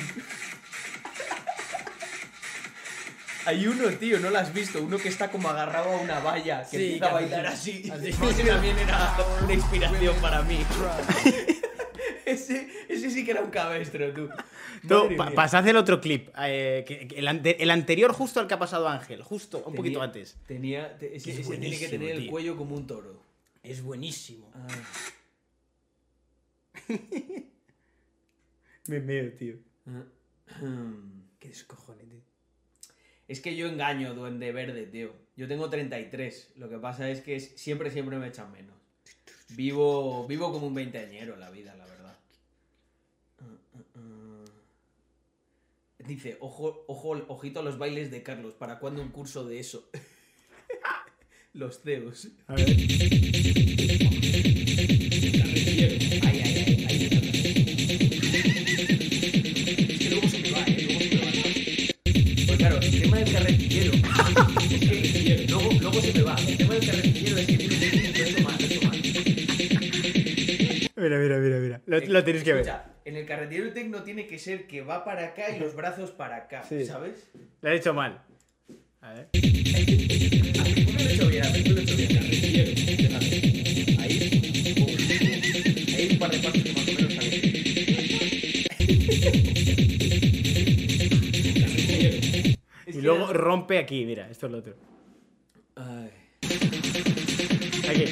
Hay 3.46 3.66
uno, 3.66 3.88
tío, 3.92 4.18
no 4.18 4.30
lo 4.30 4.38
has 4.38 4.52
visto. 4.52 4.82
Uno 4.82 4.98
que 4.98 5.08
está 5.08 5.30
como 5.30 5.48
agarrado 5.48 5.90
a 5.92 6.00
una 6.00 6.18
valla, 6.18 6.64
que 6.68 6.76
Sí, 6.76 6.84
empieza 6.86 7.04
a 7.06 7.08
que 7.08 7.14
bailar 7.14 7.46
así. 7.46 7.92
Ese 8.02 8.44
también 8.44 8.76
era 8.78 9.16
una 9.42 9.54
inspiración 9.54 10.16
para 10.20 10.42
mí. 10.42 10.58
ese, 12.26 12.68
ese 12.88 13.10
sí 13.10 13.24
que 13.24 13.30
era 13.30 13.42
un 13.42 13.50
cabestro, 13.50 14.12
tú. 14.12 14.28
Tú, 14.86 15.16
pa- 15.16 15.30
pasad 15.30 15.66
el 15.68 15.76
otro 15.76 16.00
clip. 16.00 16.28
eh, 16.42 16.84
que- 16.86 17.06
que 17.08 17.18
el, 17.20 17.28
ante- 17.28 17.62
el 17.62 17.70
anterior 17.70 18.12
justo 18.12 18.40
al 18.40 18.48
que 18.48 18.54
ha 18.54 18.58
pasado 18.58 18.88
Ángel. 18.88 19.22
Justo, 19.22 19.58
un 19.58 19.64
Tenía- 19.64 19.76
poquito 19.76 20.02
antes. 20.02 20.36
Tenía, 20.46 20.98
te- 20.98 21.16
ese, 21.16 21.30
Es 21.30 21.38
ese 21.38 21.56
tiene 21.56 21.78
que 21.78 21.88
tener 21.88 22.10
el 22.16 22.26
cuello 22.28 22.56
como 22.56 22.74
un 22.74 22.86
toro. 22.88 23.22
Es 23.62 23.82
buenísimo. 23.82 24.50
Me 28.88 29.00
meo, 29.00 29.30
tío. 29.32 29.56
Qué 31.38 31.48
descojone, 31.48 32.04
tío. 32.04 32.20
Es 33.28 33.40
que 33.40 33.54
yo 33.54 33.68
engaño, 33.68 34.14
duende 34.14 34.50
verde, 34.52 34.86
tío. 34.86 35.12
Yo 35.36 35.46
tengo 35.46 35.68
33. 35.68 36.52
Lo 36.56 36.70
que 36.70 36.78
pasa 36.78 37.08
es 37.10 37.20
que 37.20 37.38
siempre, 37.38 37.90
siempre 37.90 38.18
me 38.18 38.28
echan 38.28 38.50
menos. 38.50 38.74
Vivo, 39.50 40.26
vivo 40.26 40.50
como 40.52 40.66
un 40.66 40.74
veinteañero 40.74 41.36
la 41.36 41.50
vida, 41.50 41.74
la 41.76 41.84
verdad. 41.86 42.18
Dice, 45.98 46.38
ojo, 46.40 46.84
ojo, 46.88 47.10
ojito 47.28 47.60
a 47.60 47.62
los 47.62 47.76
bailes 47.76 48.10
de 48.10 48.22
Carlos. 48.22 48.54
¿Para 48.54 48.78
cuándo 48.78 49.02
un 49.02 49.10
curso 49.10 49.44
de 49.44 49.60
eso? 49.60 49.90
los 51.52 51.82
CEOs. 51.82 52.28
A 52.46 52.54
ver. 52.54 53.97
Lo, 72.06 72.12
lo 72.14 72.24
tenéis 72.24 72.44
que 72.44 72.52
ver. 72.52 72.70
En 73.04 73.16
el 73.16 73.24
carretillero 73.26 73.66
el 73.66 73.72
tecno 73.74 74.02
tiene 74.02 74.26
que 74.26 74.38
ser 74.38 74.66
que 74.66 74.82
va 74.82 75.04
para 75.04 75.26
acá 75.28 75.50
y 75.54 75.58
los 75.58 75.74
brazos 75.74 76.10
para 76.10 76.36
acá, 76.36 76.62
Sí. 76.62 76.84
¿sabes? 76.84 77.30
Lo 77.62 77.70
he 77.70 77.76
hecho 77.76 77.94
mal. 77.94 78.20
A 79.00 79.12
ver. 79.14 79.28
Mí 79.32 79.40
lo 79.40 81.00
he 81.00 81.14
hecho 81.14 81.28
bien, 81.28 81.44
a 81.44 81.50
mí 81.50 81.62
lo 81.64 81.78
he 81.78 81.82
hecho 81.82 81.96
bien. 81.96 82.18
Ahí. 84.00 84.18
Ahí 85.96 86.08
un 86.12 86.18
par 86.18 86.30
de 86.30 86.38
pasos 86.38 86.62
que 86.62 86.72
más 86.72 86.88
o 86.88 86.92
menos 86.92 87.14
salen. 87.14 88.58
Y 92.86 93.00
luego 93.00 93.32
rompe 93.32 93.78
aquí, 93.78 94.04
mira. 94.04 94.28
Esto 94.28 94.46
es 94.46 94.52
lo 94.52 94.58
otro. 94.58 94.74
Ay. 95.76 96.10
Aquí. 97.88 98.04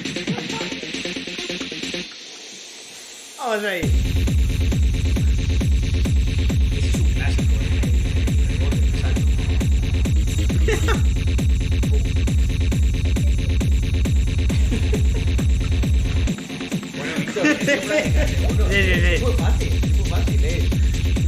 Sí, 18.71 18.95
sí. 18.95 19.15
Es 19.15 19.23
muy 19.23 19.33
fácil, 19.35 19.73
es 19.73 19.97
muy 19.97 20.09
fácil, 20.09 20.45
¿eh? 20.45 20.69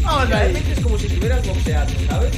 Vamos 0.02 0.22
ahí. 0.22 0.28
Realmente 0.28 0.72
es 0.72 0.80
como 0.80 0.98
si 0.98 1.06
estuvieras 1.06 1.46
boxeando, 1.46 1.92
¿sabes? 2.08 2.32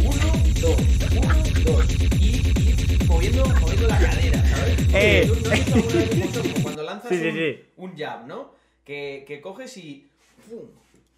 Uno, 0.00 0.42
dos, 0.60 0.76
uno, 1.16 1.34
dos. 1.64 1.86
Y, 2.18 2.36
y 2.36 3.04
moviendo, 3.06 3.44
moviendo 3.60 3.88
la 3.88 3.98
cadera, 3.98 4.44
¿sabes? 4.48 4.76
Eh. 4.94 5.24
¿Tú 5.26 5.34
no 5.42 5.50
has 5.50 5.58
visto 5.58 5.74
alguna 5.74 5.94
vez 5.94 6.16
boxeo? 6.20 6.42
Como 6.42 6.62
cuando 6.62 6.82
lanzas 6.82 7.08
Sí, 7.10 7.16
sí, 7.18 7.28
un, 7.28 7.34
sí. 7.34 7.58
un 7.76 7.96
jab, 7.96 8.26
¿no? 8.26 8.57
Que, 8.88 9.24
que 9.26 9.40
coges 9.42 9.76
y... 9.76 10.08
¡pum! 10.48 10.66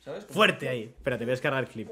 ¿Sabes? 0.04 0.24
Como- 0.24 0.34
Fuerte 0.34 0.68
ahí. 0.68 0.92
Espérate, 0.96 1.24
voy 1.24 1.30
a 1.30 1.34
descargar 1.34 1.62
el 1.62 1.70
clip. 1.70 1.88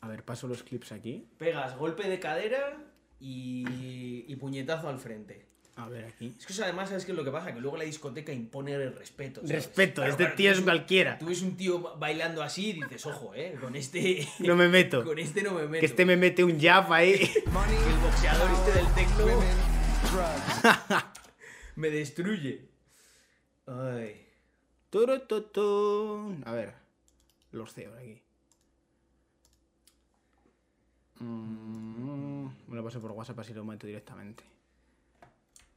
A 0.00 0.08
ver, 0.08 0.24
paso 0.24 0.48
los 0.48 0.62
clips 0.62 0.92
aquí. 0.92 1.26
Pegas 1.36 1.76
golpe 1.76 2.08
de 2.08 2.18
cadera 2.18 2.78
y, 3.20 4.24
y 4.26 4.36
puñetazo 4.36 4.88
al 4.88 4.98
frente. 4.98 5.44
A 5.76 5.86
ver, 5.88 6.06
aquí. 6.06 6.34
Es 6.38 6.46
que 6.46 6.52
eso 6.54 6.62
además, 6.64 6.88
¿sabes 6.88 7.04
qué 7.04 7.12
es 7.12 7.16
lo 7.18 7.24
que 7.24 7.30
pasa? 7.30 7.52
Que 7.52 7.60
luego 7.60 7.76
la 7.76 7.84
discoteca 7.84 8.32
impone 8.32 8.72
el 8.72 8.94
respeto. 8.96 9.40
¿sabes? 9.42 9.52
Respeto, 9.66 9.96
Claro, 9.96 10.10
este 10.10 10.24
claro, 10.24 10.36
tío 10.36 10.44
tú 10.46 10.50
es 10.52 10.56
ves 10.56 10.58
un- 10.60 10.64
cualquiera. 10.64 11.18
Tú 11.18 11.26
ves 11.26 11.42
un 11.42 11.56
tío 11.58 11.80
ba- 11.80 11.94
bailando 11.96 12.42
así 12.42 12.70
y 12.70 12.72
dices, 12.74 13.04
ojo, 13.04 13.34
eh, 13.34 13.56
con 13.60 13.76
este. 13.76 14.26
No 14.40 14.56
me 14.56 14.68
meto. 14.68 15.04
con 15.04 15.18
este 15.18 15.42
no 15.42 15.52
me 15.52 15.66
meto. 15.66 15.80
Que 15.80 15.86
este 15.86 16.06
me 16.06 16.16
mete 16.16 16.42
un 16.42 16.58
jab 16.58 16.90
ahí. 16.92 17.12
El 17.44 17.98
boxeador 18.02 18.50
este 18.50 18.72
del 18.78 18.94
tecno. 18.94 19.26
me 21.76 21.90
destruye. 21.90 22.69
Ay. 23.70 24.26
A 26.44 26.52
ver. 26.52 26.74
Los 27.52 27.72
CEOs 27.72 27.96
aquí. 27.96 28.20
Mm, 31.20 32.46
Me 32.66 32.76
lo 32.76 32.82
paso 32.82 33.00
por 33.00 33.12
WhatsApp 33.12 33.38
así 33.38 33.54
lo 33.54 33.64
meto 33.64 33.86
directamente. 33.86 34.42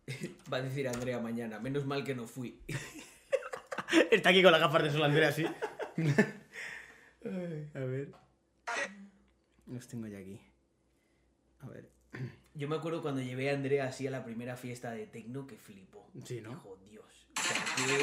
Va 0.51 0.57
a 0.57 0.61
decir 0.61 0.87
Andrea 0.87 1.19
mañana, 1.19 1.59
menos 1.59 1.85
mal 1.85 2.03
que 2.03 2.15
no 2.15 2.25
fui. 2.25 2.59
Está 4.11 4.29
aquí 4.29 4.41
con 4.41 4.51
las 4.51 4.61
gafas 4.61 4.83
de 4.83 4.91
sol 4.91 5.03
Andrea 5.03 5.29
así. 5.29 5.45
A 7.25 7.79
ver. 7.79 8.11
Los 9.67 9.87
tengo 9.87 10.07
ya 10.07 10.17
aquí. 10.17 10.41
A 11.59 11.67
ver. 11.67 11.89
Yo 12.55 12.67
me 12.67 12.75
acuerdo 12.75 13.01
cuando 13.01 13.21
llevé 13.21 13.49
a 13.49 13.53
Andrea 13.53 13.85
así 13.85 14.05
a 14.07 14.11
la 14.11 14.23
primera 14.25 14.55
fiesta 14.57 14.91
de 14.91 15.07
tecno 15.07 15.47
que 15.47 15.57
flipó. 15.57 16.05
Sí, 16.25 16.41
¿no? 16.41 16.49
Dios. 16.49 16.72
O 17.37 17.41
sea, 17.41 17.63
que, 17.75 17.97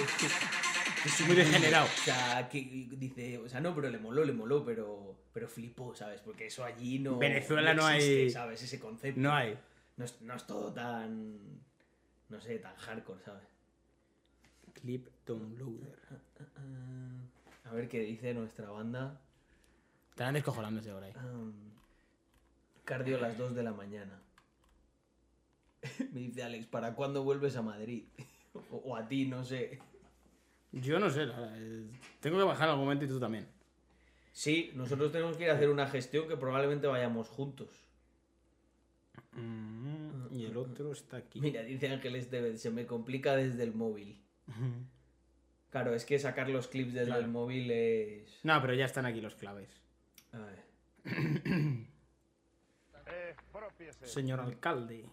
que 1.03 1.09
es 1.09 1.27
Muy 1.27 1.37
degenerado. 1.37 1.87
O 1.87 2.05
sea, 2.05 2.49
que 2.49 2.61
dice, 2.91 3.39
o 3.39 3.49
sea, 3.49 3.61
no, 3.61 3.75
pero 3.75 3.89
le 3.91 3.99
moló, 3.99 4.25
le 4.25 4.33
moló, 4.33 4.65
pero, 4.65 5.17
pero 5.33 5.49
flipó, 5.49 5.95
¿sabes? 5.95 6.21
Porque 6.21 6.47
eso 6.47 6.65
allí 6.65 6.99
no. 6.99 7.19
Venezuela 7.19 7.73
no 7.75 7.89
existe, 7.89 8.23
hay- 8.23 8.31
¿sabes? 8.31 8.63
Ese 8.63 8.79
concepto. 8.79 9.21
No 9.21 9.33
hay. 9.33 9.59
No 9.97 10.05
es, 10.05 10.21
no 10.23 10.35
es 10.35 10.47
todo 10.47 10.73
tan. 10.73 11.39
No 12.29 12.41
sé, 12.41 12.59
tan 12.59 12.75
hardcore, 12.77 13.23
¿sabes? 13.23 13.43
Clip 14.75 15.09
downloader. 15.27 15.99
A 17.65 17.73
ver 17.73 17.89
qué 17.89 18.01
dice 18.01 18.33
nuestra 18.35 18.71
banda. 18.71 19.21
Estarán 20.11 20.35
descojonándose 20.35 20.91
ahora 20.91 21.07
ahí. 21.07 21.13
Um, 21.17 21.53
cardio 22.85 23.17
a 23.17 23.21
las 23.21 23.39
2 23.39 23.55
de 23.55 23.63
la 23.63 23.73
mañana. 23.73 24.21
Me 26.13 26.21
dice 26.21 26.43
Alex, 26.43 26.67
¿para 26.67 26.95
cuándo 26.95 27.23
vuelves 27.25 27.57
a 27.57 27.63
Madrid? 27.63 28.05
O, 28.55 28.77
o 28.77 28.97
a 28.97 29.07
ti, 29.07 29.27
no 29.27 29.45
sé. 29.45 29.79
Yo 30.73 30.99
no 30.99 31.11
sé, 31.11 31.27
la 31.27 31.53
eh, 31.57 31.87
tengo 32.21 32.39
que 32.39 32.45
bajar 32.45 32.65
en 32.69 32.71
algún 32.71 32.85
momento 32.87 33.05
y 33.05 33.09
tú 33.09 33.19
también. 33.19 33.47
Sí, 34.33 34.71
nosotros 34.75 35.11
tenemos 35.11 35.37
que 35.37 35.45
ir 35.45 35.51
a 35.51 35.55
hacer 35.55 35.69
una 35.69 35.89
gestión 35.89 36.29
que 36.29 36.37
probablemente 36.37 36.87
vayamos 36.87 37.29
juntos. 37.29 37.69
Mm, 39.33 40.33
y 40.33 40.45
el 40.47 40.57
otro 40.57 40.93
está 40.93 41.17
aquí. 41.19 41.41
Mira, 41.41 41.63
dice 41.63 41.89
Ángeles 41.89 42.31
Tevez, 42.31 42.61
se 42.61 42.71
me 42.71 42.87
complica 42.87 43.35
desde 43.37 43.63
el 43.65 43.75
móvil. 43.75 44.21
Claro, 45.71 45.95
es 45.95 46.05
que 46.05 46.19
sacar 46.19 46.49
los 46.49 46.67
clips 46.69 46.95
desde 46.95 47.07
Claro. 47.07 47.23
el 47.23 47.29
móvil 47.29 47.71
es... 47.71 48.41
No, 48.45 48.61
pero 48.61 48.75
ya 48.75 48.85
están 48.87 49.07
aquí 49.07 49.21
los 49.21 49.35
claves. 49.37 49.71
A 50.33 50.39
ver. 50.39 50.65
Señor 54.05 54.41
alcalde. 54.41 55.05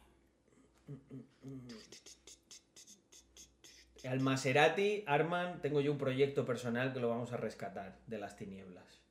Al 4.05 4.19
Maserati, 4.19 5.03
Arman, 5.07 5.61
tengo 5.61 5.81
yo 5.81 5.91
un 5.91 5.97
proyecto 5.97 6.45
personal 6.45 6.93
que 6.93 6.99
lo 6.99 7.09
vamos 7.09 7.31
a 7.33 7.37
rescatar 7.37 7.97
de 8.05 8.19
las 8.19 8.35
tinieblas. 8.35 9.01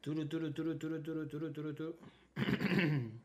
Turu, 0.00 0.26
turu, 0.28 0.52
turu, 0.52 0.78
turu, 0.78 1.02
turu, 1.02 1.28
turu, 1.28 1.52
turu, 1.52 1.74
turu. 1.74 1.98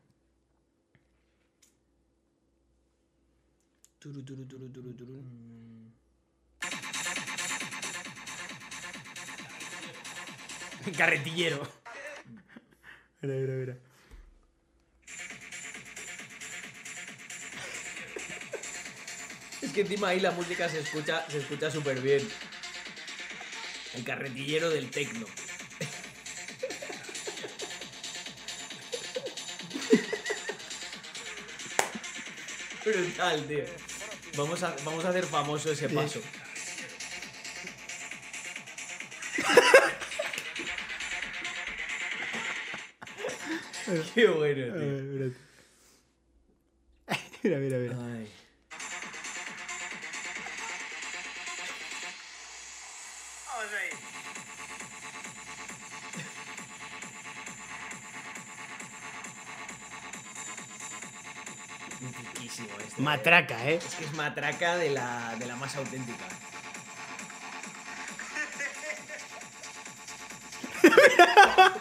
Turu, 3.98 4.22
turu, 4.22 4.44
turu, 4.46 4.68
turu, 4.68 4.92
turu. 4.94 5.24
Carretillero. 10.96 11.66
Mira, 13.20 13.34
mira, 13.34 13.54
mira. 13.54 13.85
Es 19.66 19.72
que 19.72 19.80
encima 19.80 20.08
ahí 20.08 20.20
la 20.20 20.30
música 20.30 20.68
se 20.68 20.78
escucha 20.78 21.26
se 21.28 21.38
escucha 21.38 21.68
súper 21.72 22.00
bien. 22.00 22.22
El 23.94 24.04
carretillero 24.04 24.70
del 24.70 24.88
tecno. 24.90 25.26
Brutal, 32.84 33.44
tío. 33.48 33.64
Vamos 34.36 34.62
a, 34.62 34.76
vamos 34.84 35.04
a 35.04 35.08
hacer 35.08 35.24
famoso 35.26 35.72
ese 35.72 35.88
paso. 35.88 36.20
Qué 44.14 44.28
bueno, 44.28 44.76
tío. 44.76 45.32
Mira, 47.42 47.58
mira, 47.58 47.78
mira. 47.78 48.15
Matraca, 63.06 63.64
¿eh? 63.70 63.76
Es 63.76 63.94
que 63.94 64.04
es 64.04 64.12
matraca 64.14 64.76
de 64.78 64.90
la, 64.90 65.36
de 65.38 65.46
la 65.46 65.54
más 65.54 65.76
auténtica. 65.76 66.24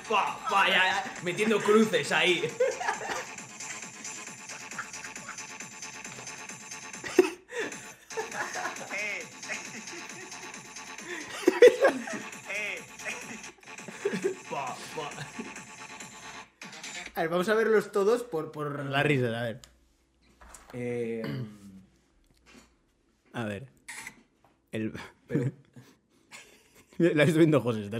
Pa, 0.07 0.39
pa, 0.47 0.67
ya, 0.67 0.75
ya, 0.75 1.13
metiendo 1.23 1.59
cruces 1.59 2.11
ahí. 2.11 2.47
Pa, 14.47 14.77
pa. 14.95 15.09
A 17.15 17.21
ver, 17.21 17.29
vamos 17.29 17.49
a 17.49 17.55
verlos 17.55 17.91
todos 17.91 18.21
por, 18.21 18.51
por 18.51 18.85
la 18.85 19.01
risa, 19.01 19.39
a 19.39 19.43
ver. 19.43 19.74
Eh, 20.77 21.23
A 23.33 23.45
ver. 23.45 23.67
El... 24.71 24.91
Pero- 25.27 25.51
La 26.97 27.23
estoy 27.23 27.39
viendo 27.39 27.61
José, 27.61 27.79
se 27.79 27.85
está. 27.85 27.97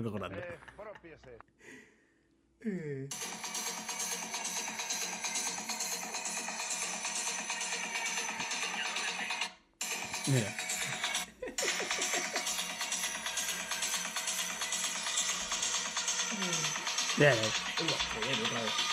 Mira. 10.28 10.52
Joder, 18.14 18.42
otra 18.46 18.62
vez. 18.62 18.85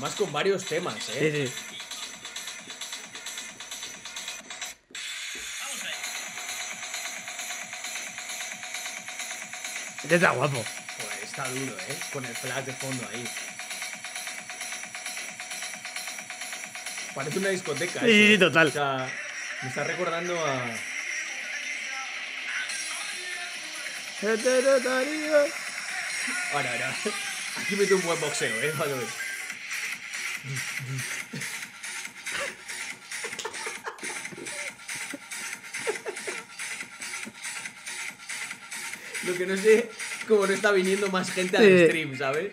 Además 0.00 0.16
con 0.16 0.32
varios 0.32 0.64
temas, 0.64 0.96
¿eh? 1.10 1.30
Sí, 1.30 1.46
sí. 1.46 1.52
Este 10.04 10.14
está 10.14 10.30
guapo. 10.30 10.64
Pues 10.96 11.22
está 11.22 11.46
duro, 11.50 11.76
¿eh? 11.78 11.98
Con 12.14 12.24
el 12.24 12.34
flash 12.34 12.64
de 12.64 12.72
fondo 12.72 13.06
ahí. 13.12 13.28
Parece 17.14 17.38
una 17.38 17.50
discoteca. 17.50 18.00
Sí, 18.00 18.06
eso, 18.06 18.14
sí, 18.14 18.32
¿eh? 18.32 18.38
total. 18.38 18.68
O 18.68 18.72
sea, 18.72 19.12
me 19.60 19.68
está 19.68 19.84
recordando 19.84 20.46
a... 20.46 20.64
Ahora, 26.54 26.72
ahora. 26.72 26.96
Aquí 27.56 27.76
mete 27.76 27.92
un 27.92 28.02
buen 28.02 28.18
boxeo, 28.18 28.62
¿eh? 28.62 28.72
Ver. 28.78 29.19
Lo 39.26 39.34
que 39.34 39.46
no 39.46 39.56
sé, 39.56 39.90
como 40.26 40.46
no 40.46 40.52
está 40.52 40.72
viniendo 40.72 41.08
más 41.10 41.30
gente 41.30 41.56
al 41.56 41.64
Sí. 41.64 41.84
stream, 41.86 42.16
¿sabes? 42.16 42.52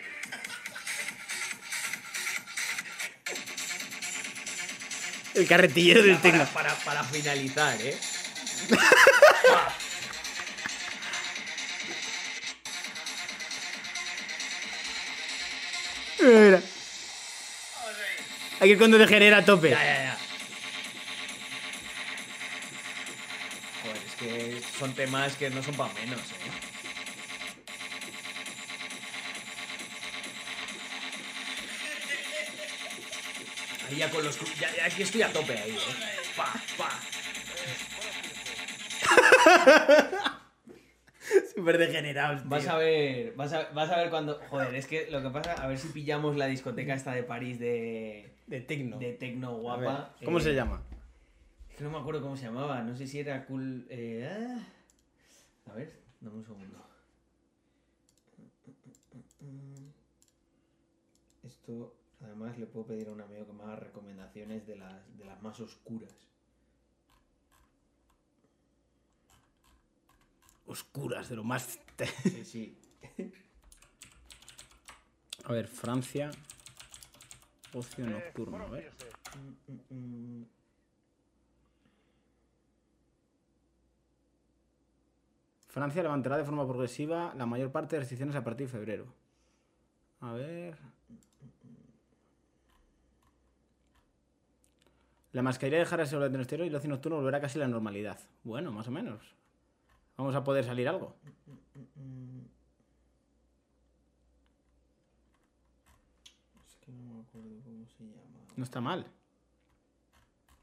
El 5.35 5.47
carretillero 5.47 6.01
del 6.01 6.17
Para, 6.17 6.45
para, 6.45 6.73
para 6.77 7.03
finalizar, 7.03 7.79
¿eh? 7.81 7.95
Mira, 16.19 16.56
mira. 18.67 18.73
Aquí 18.73 18.73
es 18.73 18.77
cuando 18.77 18.97
degenera 18.97 19.37
a 19.37 19.45
tope. 19.45 19.69
Ya, 19.69 19.83
ya, 19.83 20.03
ya. 20.03 20.17
Joder, 23.83 23.97
es 24.05 24.15
que 24.15 24.61
son 24.77 24.93
temas 24.93 25.35
que 25.37 25.49
no 25.49 25.63
son 25.63 25.75
para 25.75 25.93
menos, 25.93 26.19
¿eh? 26.19 26.51
Ahí 33.89 33.95
ya 33.97 34.09
con 34.09 34.23
los... 34.23 34.37
Ya, 34.59 34.75
ya 34.75 34.85
aquí 34.85 35.03
estoy 35.03 35.21
a 35.21 35.31
tope 35.31 35.57
ahí, 35.57 35.71
¿eh? 35.71 35.77
Pa, 36.35 36.53
pa. 36.77 36.89
Súper 41.55 41.77
degenerados, 41.77 42.41
tío. 42.41 42.49
Vas 42.49 42.67
a 42.67 42.77
ver, 42.77 43.33
vas 43.35 43.53
a, 43.53 43.69
vas 43.73 43.89
a 43.89 43.97
ver 43.97 44.09
cuando... 44.09 44.41
Joder, 44.49 44.75
es 44.75 44.87
que 44.87 45.07
lo 45.09 45.23
que 45.23 45.29
pasa, 45.29 45.53
a 45.53 45.67
ver 45.67 45.77
si 45.77 45.87
pillamos 45.87 46.35
la 46.35 46.47
discoteca 46.47 46.93
esta 46.93 47.13
de 47.13 47.23
París 47.23 47.59
de... 47.59 48.36
De 48.47 48.61
tecno. 48.61 48.97
De 48.97 49.13
tecno 49.13 49.53
ver, 49.53 49.61
guapa. 49.61 50.15
¿Cómo 50.23 50.39
eh, 50.39 50.41
se 50.41 50.53
llama? 50.55 50.81
que 51.77 51.83
no 51.83 51.91
me 51.91 51.99
acuerdo 51.99 52.21
cómo 52.21 52.35
se 52.35 52.45
llamaba. 52.45 52.81
No 52.81 52.95
sé 52.95 53.05
si 53.05 53.19
era 53.19 53.45
cool. 53.45 53.85
eh, 53.89 54.27
ah. 54.27 55.69
A 55.69 55.73
ver, 55.75 56.01
dame 56.21 56.37
un 56.37 56.45
segundo. 56.45 56.83
Esto, 61.43 61.95
además, 62.21 62.57
le 62.57 62.65
puedo 62.65 62.87
pedir 62.87 63.09
a 63.09 63.11
un 63.11 63.21
amigo 63.21 63.45
que 63.45 63.53
me 63.53 63.63
haga 63.63 63.75
recomendaciones 63.75 64.65
de 64.65 64.77
las, 64.77 65.17
de 65.17 65.25
las 65.25 65.39
más 65.41 65.59
oscuras. 65.59 66.15
Oscuras, 70.65 71.29
de 71.29 71.35
lo 71.35 71.43
más. 71.43 71.79
Sí, 72.23 72.43
sí. 72.43 72.77
A 75.43 75.53
ver, 75.53 75.67
Francia. 75.67 76.31
Ocio 77.73 78.05
nocturno, 78.05 78.63
a 78.63 78.69
ver. 78.69 78.91
Mm, 79.35 79.71
mm, 79.71 80.41
mm. 80.41 80.45
Francia 85.67 86.01
levantará 86.01 86.37
de 86.37 86.43
forma 86.43 86.65
progresiva 86.65 87.33
la 87.35 87.45
mayor 87.45 87.71
parte 87.71 87.95
de 87.95 87.99
restricciones 87.99 88.35
a 88.35 88.43
partir 88.43 88.65
de 88.65 88.71
febrero. 88.71 89.05
A 90.21 90.33
ver. 90.33 90.75
La 95.33 95.43
mascarilla 95.43 95.77
dejará 95.77 96.03
de 96.03 96.09
ser 96.09 96.17
obligatoria 96.17 96.33
en 96.33 96.35
el 96.35 96.41
exterior 96.41 96.65
y 96.65 96.69
el 96.69 96.75
ocio 96.75 96.89
nocturno 96.89 97.17
volverá 97.17 97.39
casi 97.39 97.59
a 97.59 97.61
la 97.61 97.67
normalidad. 97.67 98.17
Bueno, 98.43 98.71
más 98.71 98.87
o 98.87 98.91
menos. 98.91 99.21
Vamos 100.17 100.33
a 100.33 100.43
poder 100.43 100.65
salir 100.65 100.89
algo. 100.89 101.15
Es 106.65 106.75
que 106.77 106.91
no 106.91 107.13
me 107.13 107.23
acuerdo 107.37 107.61
cómo 107.63 107.85
se 107.85 108.03
llama. 108.03 108.39
No 108.55 108.63
está 108.63 108.81
mal. 108.81 109.07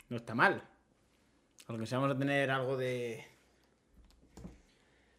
No 0.08 0.16
está 0.16 0.34
mal. 0.34 0.62
Aunque 1.66 1.86
sea 1.86 1.98
vamos 1.98 2.14
a 2.14 2.18
tener 2.18 2.50
algo 2.50 2.76
de. 2.76 3.24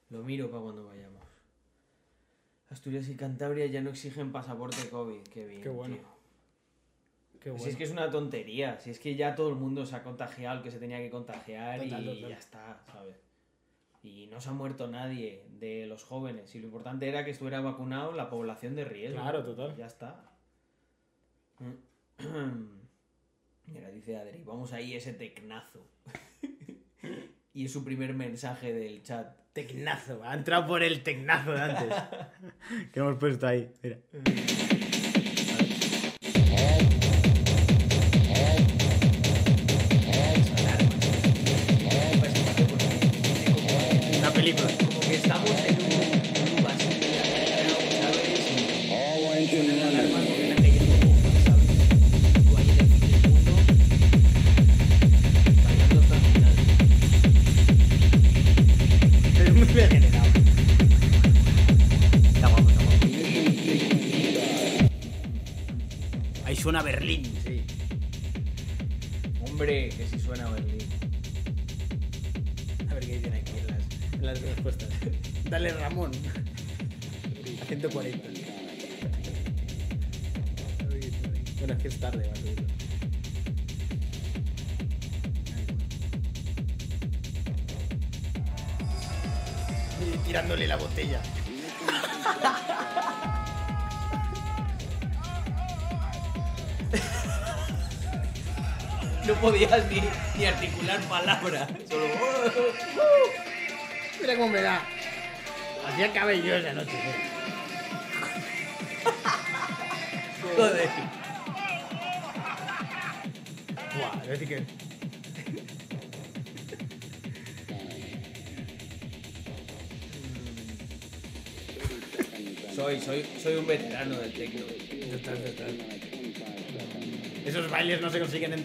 Lo 0.09 0.23
miro 0.23 0.49
para 0.51 0.63
cuando 0.63 0.85
vayamos. 0.85 1.23
Asturias 2.69 3.09
y 3.09 3.15
Cantabria 3.15 3.65
ya 3.67 3.81
no 3.81 3.89
exigen 3.89 4.31
pasaporte 4.31 4.89
COVID. 4.89 5.23
Qué 5.23 5.45
bien. 5.45 5.61
Qué 5.61 5.69
bueno. 5.69 5.95
tío. 5.95 6.05
Qué 7.39 7.59
Si 7.59 7.69
es 7.69 7.75
que 7.75 7.83
es 7.83 7.91
una 7.91 8.09
tontería. 8.09 8.79
Si 8.79 8.89
es 8.89 8.99
que 8.99 9.15
ya 9.15 9.35
todo 9.35 9.49
el 9.49 9.55
mundo 9.55 9.85
se 9.85 9.95
ha 9.95 10.03
contagiado 10.03 10.57
el 10.57 10.63
que 10.63 10.71
se 10.71 10.79
tenía 10.79 10.97
que 10.97 11.09
contagiar 11.09 11.79
Total, 11.79 12.03
y 12.03 12.15
total. 12.15 12.29
ya 12.29 12.37
está, 12.37 12.83
¿sabes? 12.91 13.17
Y 14.03 14.27
no 14.27 14.39
se 14.39 14.49
ha 14.49 14.53
muerto 14.53 14.87
nadie 14.87 15.45
de 15.49 15.87
los 15.87 16.03
jóvenes. 16.03 16.53
Y 16.53 16.59
lo 16.59 16.65
importante 16.65 17.07
era 17.07 17.25
que 17.25 17.31
estuviera 17.31 17.61
vacunado 17.61 18.11
la 18.11 18.29
población 18.29 18.75
de 18.75 18.85
riesgo. 18.85 19.19
Claro, 19.21 19.43
total. 19.43 19.75
Ya 19.75 19.87
está. 19.87 20.34
Mira, 23.67 23.89
dice 23.89 24.17
Adri, 24.17 24.43
vamos 24.43 24.73
ahí 24.73 24.95
ese 24.95 25.13
tecnazo. 25.13 25.85
y 27.53 27.65
es 27.65 27.71
su 27.71 27.83
primer 27.83 28.13
mensaje 28.13 28.73
del 28.73 29.03
chat. 29.03 29.35
Tecnazo, 29.53 30.21
ha 30.25 30.33
entrado 30.33 30.67
por 30.67 30.83
el 30.83 31.01
tecnazo 31.01 31.53
de 31.53 31.61
antes. 31.61 31.95
que 32.91 32.99
hemos 32.99 33.17
puesto 33.17 33.47
ahí. 33.47 33.71
Mira. 33.81 33.99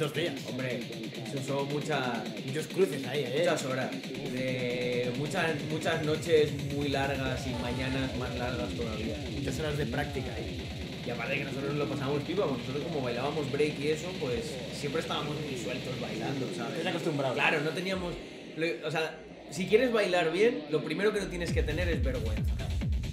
200 0.00 0.14
días. 0.14 0.34
Hombre, 0.48 0.80
se 1.30 1.36
usó 1.36 1.66
muchas, 1.66 2.24
muchos 2.46 2.66
cruces 2.68 3.06
ahí, 3.06 3.24
¿eh? 3.24 3.40
Muchas 3.40 3.64
horas. 3.66 3.90
De 3.90 5.12
muchas, 5.18 5.62
muchas 5.70 6.04
noches 6.04 6.52
muy 6.74 6.88
largas 6.88 7.46
y 7.46 7.50
mañanas 7.62 8.16
más 8.16 8.34
largas 8.36 8.70
todavía. 8.70 9.16
Muchas 9.30 9.60
horas 9.60 9.76
de 9.76 9.86
práctica 9.86 10.34
ahí. 10.34 10.66
Y 11.06 11.10
aparte 11.10 11.38
que 11.38 11.44
nosotros 11.44 11.74
lo 11.74 11.86
pasábamos 11.86 12.22
pipa, 12.22 12.46
porque 12.46 12.62
nosotros 12.62 12.84
como 12.84 13.02
bailábamos 13.02 13.50
break 13.52 13.78
y 13.78 13.88
eso, 13.88 14.08
pues 14.20 14.54
siempre 14.72 15.02
estábamos 15.02 15.36
muy 15.38 15.56
sueltos 15.56 16.00
bailando, 16.00 16.46
¿sabes? 16.56 16.78
Estás 16.78 16.94
acostumbrado. 16.94 17.34
Claro, 17.34 17.60
no 17.60 17.70
teníamos... 17.70 18.14
O 18.84 18.90
sea, 18.90 19.18
si 19.50 19.66
quieres 19.66 19.92
bailar 19.92 20.32
bien, 20.32 20.64
lo 20.70 20.82
primero 20.82 21.12
que 21.12 21.20
no 21.20 21.26
tienes 21.26 21.52
que 21.52 21.62
tener 21.62 21.88
es 21.88 22.02
vergüenza. 22.02 22.54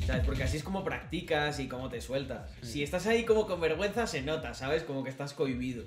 ¿Sabes? 0.06 0.24
Porque 0.26 0.44
así 0.44 0.56
es 0.56 0.64
como 0.64 0.86
practicas 0.86 1.60
y 1.60 1.68
cómo 1.68 1.90
te 1.90 2.00
sueltas. 2.00 2.50
Si 2.62 2.82
estás 2.82 3.08
ahí 3.08 3.26
como 3.26 3.46
con 3.46 3.60
vergüenza, 3.60 4.08
se 4.08 4.22
nota, 4.22 4.54
¿sabes? 4.54 4.84
Como 4.84 5.04
que 5.04 5.10
estás 5.10 5.34
cohibido. 5.34 5.84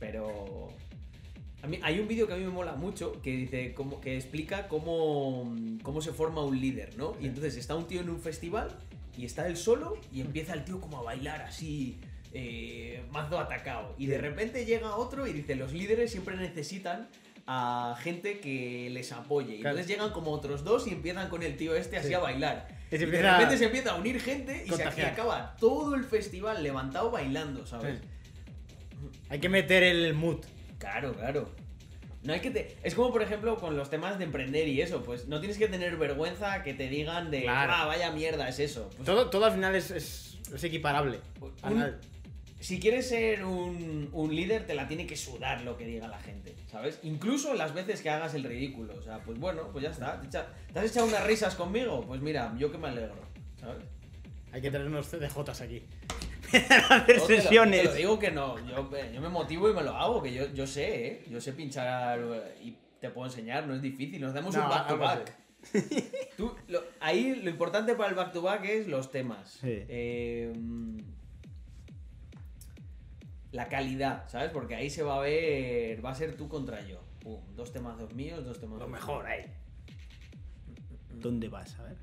Pero... 0.00 0.68
A 1.62 1.66
mí, 1.66 1.78
hay 1.82 2.00
un 2.00 2.08
vídeo 2.08 2.26
que 2.26 2.32
a 2.32 2.36
mí 2.36 2.42
me 2.42 2.48
mola 2.50 2.72
mucho 2.72 3.20
que 3.20 3.30
dice 3.36 3.74
que 4.00 4.16
explica 4.16 4.66
cómo, 4.66 5.54
cómo 5.82 6.00
se 6.00 6.10
forma 6.12 6.42
un 6.42 6.58
líder, 6.58 6.96
¿no? 6.96 7.14
Y 7.20 7.26
entonces 7.26 7.56
está 7.58 7.76
un 7.76 7.86
tío 7.86 8.00
en 8.00 8.08
un 8.08 8.18
festival 8.18 8.74
y 9.16 9.26
está 9.26 9.46
él 9.46 9.58
solo 9.58 9.98
y 10.10 10.22
empieza 10.22 10.54
el 10.54 10.64
tío 10.64 10.80
como 10.80 10.98
a 10.98 11.02
bailar 11.02 11.42
así, 11.42 12.00
eh, 12.32 13.04
mazo 13.10 13.38
atacado. 13.38 13.94
Y 13.98 14.06
de 14.06 14.16
repente 14.16 14.64
llega 14.64 14.96
otro 14.96 15.26
y 15.26 15.34
dice, 15.34 15.54
los 15.54 15.74
líderes 15.74 16.10
siempre 16.10 16.34
necesitan 16.36 17.08
a 17.46 17.94
gente 18.00 18.40
que 18.40 18.88
les 18.90 19.12
apoye. 19.12 19.56
Y 19.56 19.60
Claro. 19.60 19.76
entonces 19.76 19.88
llegan 19.94 20.12
como 20.12 20.30
otros 20.30 20.64
dos 20.64 20.86
y 20.86 20.92
empiezan 20.92 21.28
con 21.28 21.42
el 21.42 21.58
tío 21.58 21.74
este 21.74 21.98
así 21.98 22.08
Sí. 22.08 22.14
a 22.14 22.20
bailar. 22.20 22.68
Y 22.90 22.96
de 22.96 23.04
repente 23.06 23.54
a 23.54 23.58
se 23.58 23.64
empieza 23.66 23.92
a 23.92 23.96
unir 23.96 24.18
gente 24.18 24.64
y 24.66 24.70
se 24.70 24.84
acaba 25.04 25.56
todo 25.60 25.94
el 25.94 26.04
festival 26.04 26.62
levantado 26.62 27.10
bailando, 27.10 27.66
¿sabes? 27.66 28.00
Hay 29.28 29.38
que 29.40 29.48
meter 29.48 29.82
el 29.82 30.14
mood. 30.14 30.38
Claro, 30.78 31.12
claro. 31.14 31.50
No 32.22 32.32
hay 32.34 32.40
que 32.40 32.50
te... 32.50 32.76
Es 32.82 32.94
como, 32.94 33.12
por 33.12 33.22
ejemplo, 33.22 33.56
con 33.56 33.76
los 33.76 33.88
temas 33.88 34.18
de 34.18 34.24
emprender 34.24 34.68
y 34.68 34.82
eso. 34.82 35.02
Pues 35.02 35.26
no 35.28 35.40
tienes 35.40 35.56
que 35.56 35.68
tener 35.68 35.96
vergüenza 35.96 36.62
que 36.62 36.74
te 36.74 36.88
digan 36.88 37.30
de... 37.30 37.42
Claro. 37.42 37.72
Ah, 37.74 37.86
vaya 37.86 38.10
mierda, 38.12 38.48
es 38.48 38.58
eso. 38.58 38.90
Pues, 38.96 39.06
Todo, 39.06 39.30
todo 39.30 39.46
al 39.46 39.52
final 39.52 39.74
es, 39.74 39.90
es, 39.90 40.38
es 40.54 40.64
equiparable. 40.64 41.20
Un- 41.62 41.96
si 42.60 42.78
quieres 42.78 43.08
ser 43.08 43.42
un, 43.46 44.10
un 44.12 44.36
líder, 44.36 44.66
te 44.66 44.74
la 44.74 44.86
tiene 44.86 45.06
que 45.06 45.16
sudar 45.16 45.62
lo 45.62 45.78
que 45.78 45.86
diga 45.86 46.08
la 46.08 46.18
gente, 46.18 46.54
¿sabes? 46.70 47.00
Incluso 47.02 47.54
las 47.54 47.72
veces 47.72 48.02
que 48.02 48.10
hagas 48.10 48.34
el 48.34 48.44
ridículo. 48.44 48.94
O 48.98 49.02
sea, 49.02 49.20
pues 49.20 49.38
bueno, 49.38 49.68
pues 49.72 49.82
ya 49.84 49.90
está. 49.90 50.20
¿te 50.20 50.78
has 50.78 50.90
echado 50.90 51.06
unas 51.06 51.24
risas 51.24 51.54
conmigo? 51.54 52.04
Pues 52.06 52.20
mira, 52.20 52.54
yo 52.58 52.70
que 52.70 52.76
me 52.76 52.88
alegro, 52.88 53.14
¿sabes? 53.58 53.82
Hay 54.52 54.60
que 54.60 54.70
tener 54.70 54.86
unos 54.88 55.06
CDJs 55.08 55.62
aquí. 55.62 55.84
Hacer 56.90 57.16
Yo 57.18 57.26
te 57.26 57.34
lo- 57.36 57.42
sesiones. 57.42 57.82
Te 57.82 57.88
lo 57.88 57.94
digo 57.94 58.18
que 58.18 58.30
no, 58.30 58.58
yo, 58.68 58.90
yo 59.12 59.20
me 59.20 59.28
motivo 59.28 59.68
y 59.70 59.74
me 59.74 59.82
lo 59.82 59.94
hago, 59.96 60.22
que 60.22 60.32
yo, 60.32 60.46
yo 60.52 60.66
sé, 60.66 61.06
¿eh? 61.06 61.24
Yo 61.30 61.40
sé 61.40 61.52
pinchar 61.52 62.20
y 62.62 62.76
te 63.00 63.10
puedo 63.10 63.26
enseñar, 63.28 63.66
no 63.66 63.74
es 63.74 63.82
difícil, 63.82 64.20
nos 64.20 64.34
damos 64.34 64.54
No, 64.54 64.64
un 64.64 64.68
back 64.70 64.86
to 64.88 64.92
algo 64.94 65.04
back. 65.04 65.36
Tú, 66.36 66.54
lo- 66.68 66.82
ahí 67.00 67.34
lo 67.42 67.50
importante 67.50 67.94
para 67.94 68.08
el 68.10 68.14
back 68.14 68.32
to 68.32 68.42
back 68.42 68.64
es 68.64 68.86
los 68.86 69.10
temas. 69.10 69.58
Sí. 69.60 69.84
Eh, 69.88 70.52
la 73.52 73.68
calidad, 73.68 74.28
¿sabes? 74.28 74.50
Porque 74.52 74.74
ahí 74.76 74.90
se 74.90 75.02
va 75.02 75.16
a 75.16 75.20
ver, 75.20 76.04
va 76.04 76.10
a 76.10 76.14
ser 76.14 76.36
tú 76.36 76.48
contra 76.48 76.80
yo. 76.86 77.00
Pum, 77.20 77.40
dos 77.56 77.72
temazos 77.72 78.14
míos, 78.14 78.44
dos 78.44 78.60
temazos 78.60 78.80
Lo 78.82 78.88
mejor 78.88 79.24
míos. 79.26 79.38
ahí. 79.38 79.52
¿Dónde 81.14 81.48
vas? 81.48 81.78
A 81.78 81.82
ver. 81.82 81.96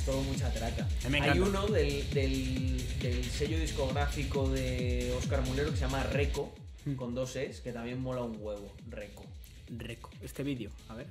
Es 0.00 0.06
todo 0.06 0.22
mucha 0.22 0.50
traca. 0.50 0.88
Me 1.10 1.20
Hay 1.20 1.38
uno 1.40 1.66
del, 1.66 2.08
del, 2.10 2.98
del 3.00 3.24
sello 3.24 3.60
discográfico 3.60 4.48
de 4.48 5.12
Oscar 5.18 5.44
Mulero 5.44 5.70
que 5.70 5.76
se 5.76 5.82
llama 5.82 6.02
Reco, 6.04 6.54
Hmm. 6.86 6.94
con 6.94 7.14
dos 7.14 7.36
Es, 7.36 7.60
que 7.60 7.72
también 7.72 8.00
mola 8.00 8.22
un 8.22 8.38
huevo. 8.40 8.72
Reco. 8.88 9.26
Reco. 9.68 10.08
Este 10.22 10.42
vídeo, 10.42 10.70
a 10.88 10.94
ver. 10.94 11.06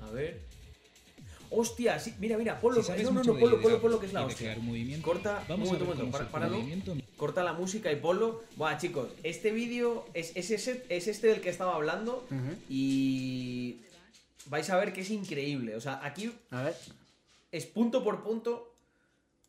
A 0.00 0.10
ver. 0.10 0.40
Hostia, 1.50 2.00
sí, 2.00 2.12
mira, 2.18 2.36
mira, 2.36 2.58
ponlo. 2.58 2.82
Si 2.82 2.90
no, 3.04 3.12
no, 3.12 3.22
no, 3.22 3.38
ponlo, 3.38 3.62
ponlo, 3.62 3.80
ponlo, 3.80 4.00
que 4.00 4.06
es 4.06 4.12
la 4.12 4.26
hostia. 4.26 4.56
Corta, 5.00 5.44
vamos 5.48 5.68
un 5.70 5.78
momento, 5.78 6.02
un 6.02 6.10
momento, 6.10 6.32
páralo. 6.32 6.64
Corta 7.16 7.44
la 7.44 7.52
música 7.52 7.92
y 7.92 7.96
ponlo. 7.96 8.42
Buah, 8.56 8.76
chicos, 8.78 9.10
este 9.22 9.52
vídeo 9.52 10.06
es, 10.12 10.32
es, 10.34 10.50
ese, 10.50 10.84
es 10.88 11.06
este 11.06 11.28
del 11.28 11.40
que 11.40 11.50
estaba 11.50 11.76
hablando 11.76 12.26
y 12.68 13.76
vais 14.48 14.68
a 14.70 14.76
ver 14.76 14.92
que 14.92 15.00
es 15.02 15.10
increíble. 15.10 15.74
O 15.76 15.80
sea, 15.80 16.00
aquí 16.04 16.32
A 16.50 16.62
ver. 16.62 16.74
es 17.52 17.66
punto 17.66 18.02
por 18.04 18.22
punto 18.22 18.74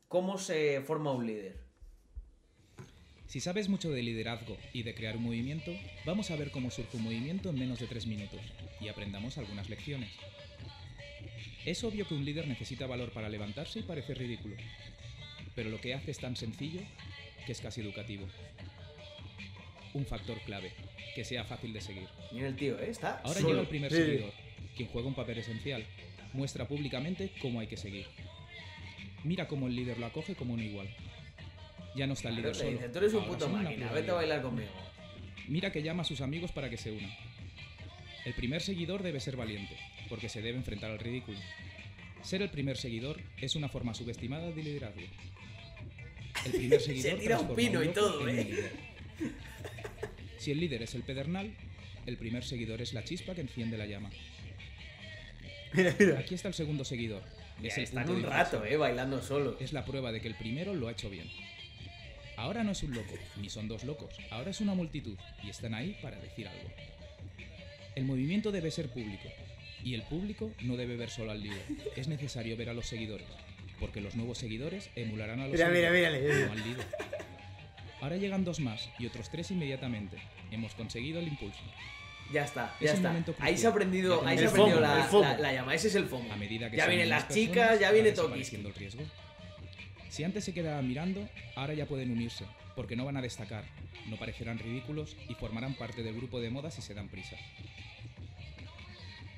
cómo 0.07 0.37
se 0.37 0.81
forma 0.81 1.11
un 1.11 1.27
líder. 1.27 1.57
Si 3.27 3.41
sabes 3.41 3.67
mucho 3.67 3.91
de 3.91 4.01
liderazgo 4.01 4.57
y 4.71 4.83
de 4.83 4.95
crear 4.95 5.17
un 5.17 5.23
movimiento, 5.23 5.71
vamos 6.05 6.31
a 6.31 6.37
ver 6.37 6.49
cómo 6.49 6.71
surge 6.71 6.95
un 6.95 7.03
movimiento 7.03 7.49
en 7.49 7.59
menos 7.59 7.77
de 7.79 7.87
3 7.87 8.07
minutos 8.07 8.39
y 8.79 8.87
aprendamos 8.87 9.37
algunas 9.37 9.69
lecciones. 9.69 10.09
Es 11.65 11.83
obvio 11.83 12.07
que 12.07 12.13
un 12.13 12.23
líder 12.23 12.47
necesita 12.47 12.87
valor 12.87 13.11
para 13.11 13.27
levantarse 13.27 13.79
y 13.79 13.83
parece 13.83 14.13
ridículo, 14.13 14.55
pero 15.55 15.69
lo 15.69 15.81
que 15.81 15.93
hace 15.93 16.11
es 16.11 16.19
tan 16.19 16.37
sencillo 16.37 16.79
que 17.45 17.51
es 17.51 17.59
casi 17.59 17.81
educativo. 17.81 18.25
Un 19.93 20.05
factor 20.05 20.39
clave, 20.45 20.71
que 21.13 21.25
sea 21.25 21.43
fácil 21.43 21.73
de 21.73 21.81
seguir. 21.81 22.07
Mira 22.31 22.47
el 22.47 22.55
tío, 22.55 22.79
¿eh? 22.79 22.89
Está 22.89 23.17
Ahora 23.25 23.33
solo. 23.41 23.49
llega 23.49 23.61
el 23.61 23.67
primer 23.67 23.91
Sí. 23.91 23.97
seguidor, 23.97 24.31
quien 24.77 24.87
juega 24.89 25.07
un 25.07 25.15
papel 25.15 25.39
esencial. 25.39 25.83
Muestra 26.33 26.67
públicamente 26.67 27.31
cómo 27.41 27.59
hay 27.59 27.67
que 27.67 27.77
seguir. 27.77 28.05
Mira 29.23 29.47
cómo 29.47 29.67
el 29.67 29.75
líder 29.75 29.97
lo 29.97 30.05
acoge 30.05 30.35
como 30.35 30.53
un 30.53 30.61
igual. 30.61 30.87
Ya 31.95 32.07
no 32.07 32.13
está 32.13 32.29
el 32.29 32.35
líder 32.35 32.55
solo. 32.55 32.71
dice, 32.71 32.89
tú 32.89 32.99
eres 32.99 33.13
un 33.13 33.25
puto 33.25 33.49
máquina, 33.49 33.67
vete 33.67 33.81
a 33.81 33.89
pluralidad". 33.89 34.15
bailar 34.15 34.41
conmigo. 34.41 34.69
Mira 35.47 35.71
que 35.71 35.81
llama 35.81 36.03
a 36.03 36.05
sus 36.05 36.21
amigos 36.21 36.51
para 36.51 36.69
que 36.69 36.77
se 36.77 36.91
unan. 36.91 37.11
El 38.25 38.33
primer 38.33 38.61
seguidor 38.61 39.03
debe 39.03 39.19
ser 39.19 39.35
valiente, 39.35 39.75
porque 40.09 40.29
se 40.29 40.41
debe 40.41 40.57
enfrentar 40.57 40.91
al 40.91 40.99
ridículo. 40.99 41.39
Ser 42.21 42.41
el 42.41 42.49
primer 42.49 42.77
seguidor 42.77 43.21
es 43.37 43.55
una 43.55 43.69
forma 43.69 43.93
subestimada 43.93 44.51
de 44.51 44.63
liderazgo. 44.63 45.01
El 46.45 46.51
primer 46.51 46.81
seguidor 46.87 47.19
tira 47.19 47.39
un 47.39 47.55
pino 47.55 47.83
y 47.83 47.87
todo, 47.89 48.27
¿eh? 48.27 48.69
Si 50.37 50.51
el 50.51 50.59
líder 50.59 50.83
es 50.83 50.93
el 50.93 51.03
pedernal, 51.03 51.51
el 52.05 52.17
primer 52.17 52.43
seguidor 52.43 52.81
es 52.81 52.93
la 52.93 53.03
chispa 53.03 53.33
que 53.33 53.41
enciende 53.41 53.77
la 53.77 53.85
llama. 53.85 54.09
Aquí 56.17 56.35
está 56.35 56.47
el 56.47 56.53
segundo 56.53 56.83
seguidor. 56.85 57.21
Mira, 57.59 57.71
Es 57.73 57.77
el 57.77 57.83
están 57.85 58.09
un 58.09 58.23
rato, 58.23 58.63
eh, 58.65 58.77
bailando 58.77 59.21
solo. 59.21 59.57
Es 59.59 59.73
la 59.73 59.83
prueba 59.85 60.11
de 60.11 60.21
que 60.21 60.27
el 60.27 60.35
primero 60.35 60.73
lo 60.73 60.87
ha 60.87 60.91
hecho 60.91 61.09
bien. 61.09 61.29
Ahora 62.35 62.63
no 62.63 62.71
es 62.71 62.83
un 62.83 62.93
loco, 62.93 63.15
ni 63.37 63.49
son 63.49 63.67
dos 63.67 63.83
locos, 63.83 64.13
ahora 64.29 64.51
es 64.51 64.61
una 64.61 64.75
multitud 64.75 65.17
y 65.43 65.49
están 65.49 65.73
ahí 65.73 65.97
para 66.03 66.17
decir 66.19 66.47
algo. 66.47 66.69
El 67.95 68.05
movimiento 68.05 68.51
debe 68.51 68.69
ser 68.69 68.89
público 68.89 69.27
y 69.83 69.95
el 69.95 70.03
público 70.03 70.51
no 70.61 70.77
debe 70.77 70.97
ver 70.97 71.09
solo 71.09 71.31
al 71.31 71.41
líder, 71.41 71.63
es 71.95 72.07
necesario 72.07 72.55
ver 72.55 72.69
a 72.69 72.75
los 72.75 72.85
seguidores, 72.85 73.25
porque 73.79 74.01
los 74.01 74.15
nuevos 74.15 74.37
seguidores 74.37 74.91
emularán 74.95 75.39
a 75.39 75.43
los 75.47 75.53
Mira, 75.53 75.69
mira, 75.69 75.89
mírale. 75.89 76.45
no 76.45 76.51
al 76.51 76.63
líder. 76.63 76.85
Ahora 78.01 78.17
llegan 78.17 78.45
dos 78.45 78.59
más 78.59 78.87
y 78.99 79.07
otros 79.07 79.31
tres 79.31 79.49
inmediatamente. 79.49 80.17
Hemos 80.51 80.75
conseguido 80.75 81.19
el 81.19 81.27
impulso. 81.27 81.57
Ya 82.31 82.43
está, 82.43 82.75
Es 82.81 82.91
ya 82.93 83.09
un 83.09 83.15
está. 83.17 83.43
Ahí 83.43 83.57
se 83.57 83.67
ha 83.67 83.69
aprendido, 83.69 84.25
ahí 84.25 84.37
se 84.37 84.45
ha 84.45 84.49
aprendido 84.49 84.79
la, 84.81 84.89
FOMO, 85.05 85.07
FOMO. 85.09 85.23
la- 85.23 85.37
la 85.39 85.53
llama. 85.53 85.73
Ese 85.75 85.87
es 85.87 85.95
el 85.95 86.05
FOMO. 86.05 86.31
A 86.31 86.35
medida 86.35 86.69
que 86.69 86.77
ya 86.77 86.87
vienen 86.87 87.09
las 87.09 87.23
más 87.25 87.33
chicas, 87.33 87.55
personas, 87.55 87.79
ya 87.79 87.91
viene 87.91 88.11
Tokiski. 88.11 88.55
el 88.57 88.73
riesgo. 88.73 89.03
Si 90.09 90.23
antes 90.23 90.43
se 90.43 90.53
quedaban 90.53 90.87
mirando, 90.87 91.27
ahora 91.55 91.73
ya 91.73 91.85
pueden 91.85 92.11
unirse, 92.11 92.45
porque 92.75 92.95
no 92.95 93.05
van 93.05 93.17
a 93.17 93.21
destacar, 93.21 93.63
no 94.07 94.17
parecerán 94.17 94.59
ridículos 94.59 95.15
y 95.29 95.35
formarán 95.35 95.73
parte 95.75 96.03
del 96.03 96.15
grupo 96.15 96.41
de 96.41 96.49
moda 96.49 96.69
si 96.71 96.81
se 96.81 96.93
dan 96.93 97.07
prisa. 97.07 97.37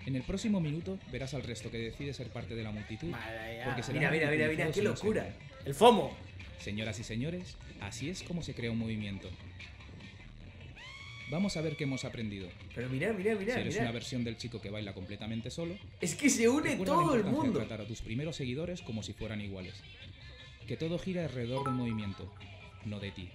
En 0.05 0.15
el 0.15 0.23
próximo 0.23 0.59
minuto 0.59 0.97
verás 1.11 1.33
al 1.33 1.43
resto 1.43 1.69
que 1.69 1.77
decide 1.77 2.13
ser 2.13 2.29
parte 2.29 2.55
de 2.55 2.63
la 2.63 2.71
multitud. 2.71 3.11
Porque 3.65 3.83
Mira, 3.93 4.09
mira, 4.11 4.31
mira, 4.31 4.47
mira, 4.47 4.71
qué 4.71 4.81
locura. 4.81 5.27
El 5.65 5.75
FOMO. 5.75 6.15
Señoras 6.59 6.99
y 6.99 7.03
señores, 7.03 7.55
así 7.81 8.09
es 8.09 8.23
como 8.23 8.41
se 8.41 8.53
crea 8.53 8.71
un 8.71 8.79
movimiento. 8.79 9.29
Vamos 11.29 11.55
a 11.57 11.61
ver 11.61 11.75
qué 11.75 11.83
hemos 11.83 12.05
aprendido. 12.05 12.49
Pero 12.73 12.89
mira, 12.89 13.13
mira, 13.13 13.35
mira, 13.35 13.53
Si 13.53 13.59
eres 13.59 13.73
mira. 13.75 13.83
una 13.83 13.91
versión 13.91 14.23
del 14.23 14.37
chico 14.37 14.59
que 14.59 14.69
baila 14.71 14.93
completamente 14.93 15.51
solo, 15.51 15.77
Es 16.01 16.15
que 16.15 16.29
se 16.29 16.49
une 16.49 16.75
todo 16.77 17.13
el 17.13 17.19
importancia 17.19 17.23
de 17.23 17.31
mundo. 17.31 17.59
tratar 17.59 17.81
a 17.81 17.85
tus 17.87 18.01
primeros 18.01 18.35
seguidores 18.35 18.81
como 18.81 19.03
si 19.03 19.13
fueran 19.13 19.39
iguales. 19.41 19.75
Que 20.67 20.75
todo 20.75 20.97
gira 20.97 21.23
alrededor 21.25 21.65
del 21.65 21.73
movimiento, 21.75 22.33
no 22.85 22.99
de 22.99 23.11
ti. 23.11 23.29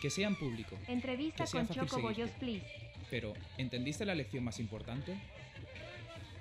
Que 0.00 0.08
sea 0.10 0.28
en 0.28 0.36
público. 0.36 0.78
Entrevista 0.88 1.44
que 1.44 1.50
sea 1.50 1.64
con 1.64 1.74
Choco 1.74 1.96
seguirte. 1.96 2.02
Bollos, 2.02 2.30
please. 2.38 2.66
Pero, 3.10 3.34
¿entendiste 3.58 4.04
la 4.06 4.14
lección 4.14 4.44
más 4.44 4.58
importante? 4.58 5.14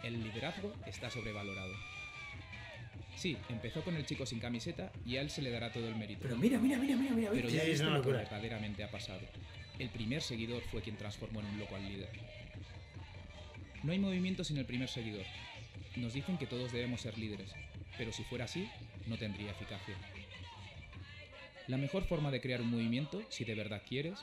El 0.04 0.22
liderazgo 0.24 0.74
está 0.86 1.10
sobrevalorado. 1.10 1.74
Sí, 3.16 3.38
empezó 3.50 3.82
con 3.84 3.96
el 3.96 4.06
chico 4.06 4.26
sin 4.26 4.40
camiseta 4.40 4.92
y 5.06 5.18
a 5.18 5.22
él 5.22 5.30
se 5.30 5.42
le 5.42 5.50
dará 5.52 5.72
todo 5.72 5.88
el 5.88 5.96
mérito. 5.96 6.20
Pero 6.24 6.36
mira, 6.36 6.58
mira, 6.60 6.78
mira, 6.78 6.96
mira, 6.96 7.14
mira. 7.14 7.32
Pero 7.32 7.48
ya 7.50 7.64
viste 7.64 7.84
lo 7.86 8.02
que 8.02 8.10
verdaderamente 8.12 8.84
ha 8.84 8.90
pasado. 8.92 9.22
El 9.80 9.90
primer 9.90 10.22
seguidor 10.22 10.62
fue 10.72 10.82
quien 10.82 10.98
transformó 10.98 11.40
en 11.42 11.48
un 11.48 11.60
loco 11.60 11.76
al 11.76 11.86
líder. 11.88 12.10
No 13.84 13.92
hay 13.92 14.00
movimiento 14.00 14.44
sin 14.44 14.58
el 14.58 14.66
primer 14.66 14.88
seguidor. 14.90 15.26
Nos 15.96 16.14
dicen 16.14 16.38
que 16.38 16.48
todos 16.48 16.72
debemos 16.72 17.02
ser 17.02 17.18
líderes, 17.18 17.52
pero 17.98 18.12
si 18.12 18.24
fuera 18.24 18.46
así, 18.46 18.70
no 19.08 19.18
tendría 19.18 19.52
eficacia. 19.52 19.96
La 21.68 21.78
mejor 21.78 22.04
forma 22.06 22.32
de 22.32 22.42
crear 22.42 22.62
un 22.62 22.70
movimiento, 22.72 23.22
si 23.30 23.46
de 23.46 23.56
verdad 23.56 23.82
quieres, 23.88 24.20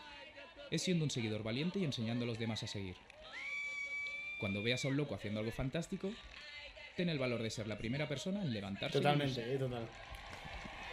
es 0.70 0.82
siendo 0.82 1.04
un 1.04 1.10
seguidor 1.10 1.42
valiente 1.42 1.78
y 1.78 1.84
enseñando 1.84 2.24
a 2.24 2.28
los 2.28 2.38
demás 2.38 2.62
a 2.62 2.66
seguir. 2.66 2.94
Cuando 4.38 4.62
veas 4.62 4.84
a 4.84 4.88
un 4.88 4.96
loco 4.96 5.14
haciendo 5.14 5.40
algo 5.40 5.52
fantástico, 5.52 6.10
ten 6.96 7.08
el 7.08 7.18
valor 7.18 7.42
de 7.42 7.50
ser 7.50 7.66
la 7.66 7.76
primera 7.76 8.08
persona 8.08 8.40
en 8.42 8.52
levantarse. 8.52 8.98
y 8.98 9.00
Totalmente, 9.00 9.40
unirse. 9.40 9.54
eh, 9.54 9.58
total. 9.58 9.88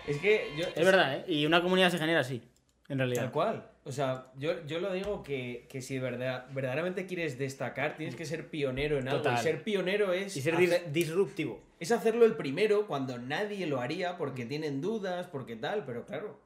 Es 0.07 0.17
que 0.17 0.53
yo. 0.57 0.65
Es 0.67 0.85
verdad, 0.85 1.17
¿eh? 1.19 1.33
Y 1.33 1.45
una 1.45 1.61
comunidad 1.61 1.91
se 1.91 1.97
genera 1.97 2.21
así, 2.21 2.41
en 2.89 2.97
realidad. 2.97 3.23
Tal 3.23 3.31
cual. 3.31 3.71
O 3.83 3.91
sea, 3.91 4.31
yo, 4.37 4.65
yo 4.65 4.79
lo 4.79 4.91
digo 4.93 5.23
que, 5.23 5.65
que 5.69 5.81
si 5.81 5.97
verdad, 5.99 6.47
verdaderamente 6.53 7.05
quieres 7.05 7.37
destacar, 7.37 7.95
tienes 7.97 8.15
que 8.15 8.25
ser 8.25 8.49
pionero 8.49 8.97
en 8.97 9.07
algo. 9.07 9.21
Total. 9.21 9.39
Y 9.39 9.43
ser 9.43 9.63
pionero 9.63 10.13
es. 10.13 10.35
Y 10.35 10.41
ser 10.41 10.55
hacer- 10.55 10.91
disruptivo. 10.91 11.61
Es 11.79 11.91
hacerlo 11.91 12.25
el 12.25 12.35
primero 12.35 12.87
cuando 12.87 13.17
nadie 13.17 13.65
lo 13.67 13.79
haría 13.79 14.17
porque 14.17 14.45
tienen 14.45 14.81
dudas, 14.81 15.27
porque 15.27 15.55
tal, 15.55 15.85
pero 15.85 16.05
claro. 16.05 16.39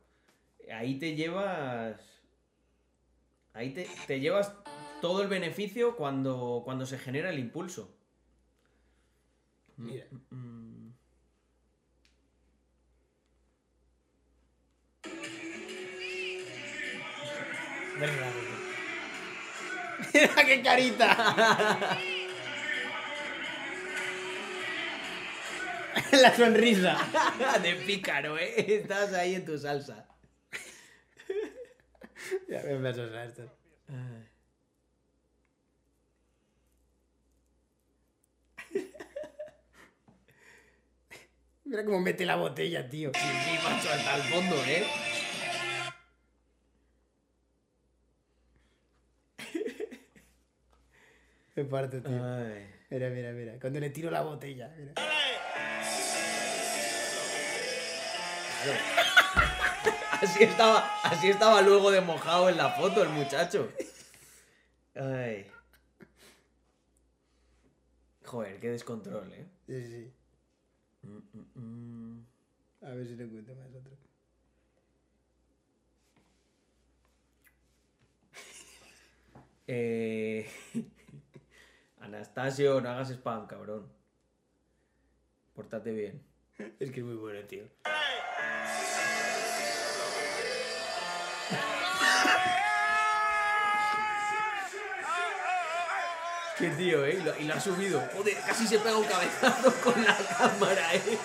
Ahí 0.71 0.99
te 0.99 1.15
llevas. 1.15 1.99
Ahí 3.53 3.71
te, 3.71 3.87
te 4.07 4.19
llevas 4.19 4.53
todo 5.01 5.21
el 5.23 5.27
beneficio 5.27 5.95
cuando, 5.97 6.61
cuando 6.63 6.85
se 6.85 6.97
genera 6.97 7.29
el 7.31 7.39
impulso. 7.39 7.93
Mira. 9.77 10.05
Mm. 10.29 10.80
Mira 20.13 20.45
qué 20.45 20.61
carita. 20.61 21.99
La 26.11 26.35
sonrisa. 26.35 26.97
de 27.63 27.75
pícaro, 27.75 28.37
¿eh? 28.37 28.53
Estás 28.57 29.13
ahí 29.13 29.35
en 29.35 29.45
tu 29.45 29.57
salsa. 29.57 30.07
Ya 32.47 32.61
me 32.63 32.77
vas 32.77 32.97
a 32.97 33.25
esto. 33.25 33.51
Mira 41.65 41.85
cómo 41.85 42.01
mete 42.01 42.25
la 42.25 42.35
botella, 42.35 42.89
tío. 42.89 43.11
Sí, 43.13 43.21
sí, 43.21 43.59
macho, 43.63 43.89
hasta 43.89 44.15
el 44.15 44.23
fondo, 44.23 44.55
¿eh? 44.65 44.85
Me 51.55 51.65
parte, 51.65 52.01
tío. 52.01 52.23
Ay. 52.23 52.69
Mira, 52.89 53.09
mira, 53.09 53.31
mira. 53.31 53.59
Cuando 53.59 53.79
le 53.79 53.89
tiro 53.89 54.09
la 54.09 54.21
botella. 54.21 54.73
Mira. 54.77 54.93
Así 60.21 60.43
estaba, 60.43 60.87
así 61.03 61.29
estaba 61.29 61.63
luego 61.63 61.89
de 61.89 61.99
mojado 61.99 62.47
en 62.47 62.57
la 62.57 62.69
foto 62.69 63.01
el 63.01 63.09
muchacho. 63.09 63.73
Ay. 64.93 65.47
Joder, 68.23 68.59
qué 68.59 68.69
descontrol, 68.69 69.33
¿eh? 69.33 69.47
Sí, 69.65 69.83
sí. 69.83 70.13
A 72.83 72.89
ver 72.91 73.07
si 73.07 73.15
te 73.15 73.23
encuentro 73.23 73.55
más 73.55 73.73
otro. 73.73 73.97
Eh... 79.65 80.47
Anastasio, 82.01 82.81
no 82.81 82.89
hagas 82.89 83.11
spam, 83.11 83.47
cabrón. 83.47 83.87
Pórtate 85.53 85.91
bien. 85.91 86.23
Es 86.79 86.91
que 86.91 86.99
es 86.99 87.05
muy 87.05 87.15
bueno, 87.15 87.39
tío. 87.47 87.63
Qué 96.57 96.69
tío, 96.71 97.05
¿eh? 97.05 97.17
Y 97.19 97.23
lo, 97.23 97.39
y 97.39 97.43
lo 97.45 97.53
ha 97.55 97.59
subido. 97.59 97.99
Joder, 98.13 98.37
casi 98.45 98.67
se 98.67 98.77
pega 98.77 98.97
un 98.97 99.05
cabezazo 99.05 99.73
con 99.83 100.03
la 100.03 100.15
cámara, 100.15 100.93
¿eh? 100.95 101.17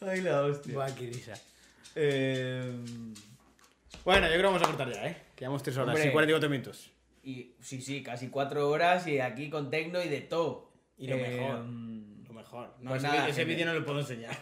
Ay, 0.00 0.22
la 0.22 0.42
hostia. 0.42 0.72
Buah, 0.72 0.94
qué 0.94 1.06
risa. 1.06 1.34
Eh... 1.94 2.72
Bueno, 4.02 4.26
yo 4.26 4.32
creo 4.32 4.40
que 4.40 4.46
vamos 4.46 4.62
a 4.62 4.66
cortar 4.66 4.90
ya, 4.90 5.06
¿eh? 5.06 5.22
Que 5.34 5.40
llevamos 5.40 5.62
3 5.62 5.76
horas 5.76 5.94
Hombre. 5.94 6.08
y 6.08 6.12
44 6.12 6.48
minutos. 6.48 6.90
Y 7.22 7.54
sí, 7.60 7.80
sí, 7.82 8.02
casi 8.02 8.28
cuatro 8.28 8.68
horas 8.70 9.06
y 9.06 9.20
aquí 9.20 9.50
con 9.50 9.70
tecno 9.70 10.02
y 10.02 10.08
de 10.08 10.20
todo. 10.22 10.70
Y 10.96 11.06
lo 11.08 11.16
Eh, 11.16 11.28
mejor. 11.30 11.58
Lo 12.28 12.34
mejor. 12.34 12.74
No, 12.80 12.90
pues 12.90 13.02
ese, 13.04 13.12
nada, 13.12 13.28
ese 13.28 13.44
vídeo 13.44 13.66
no 13.66 13.74
lo 13.74 13.84
puedo 13.84 14.00
enseñar. 14.00 14.36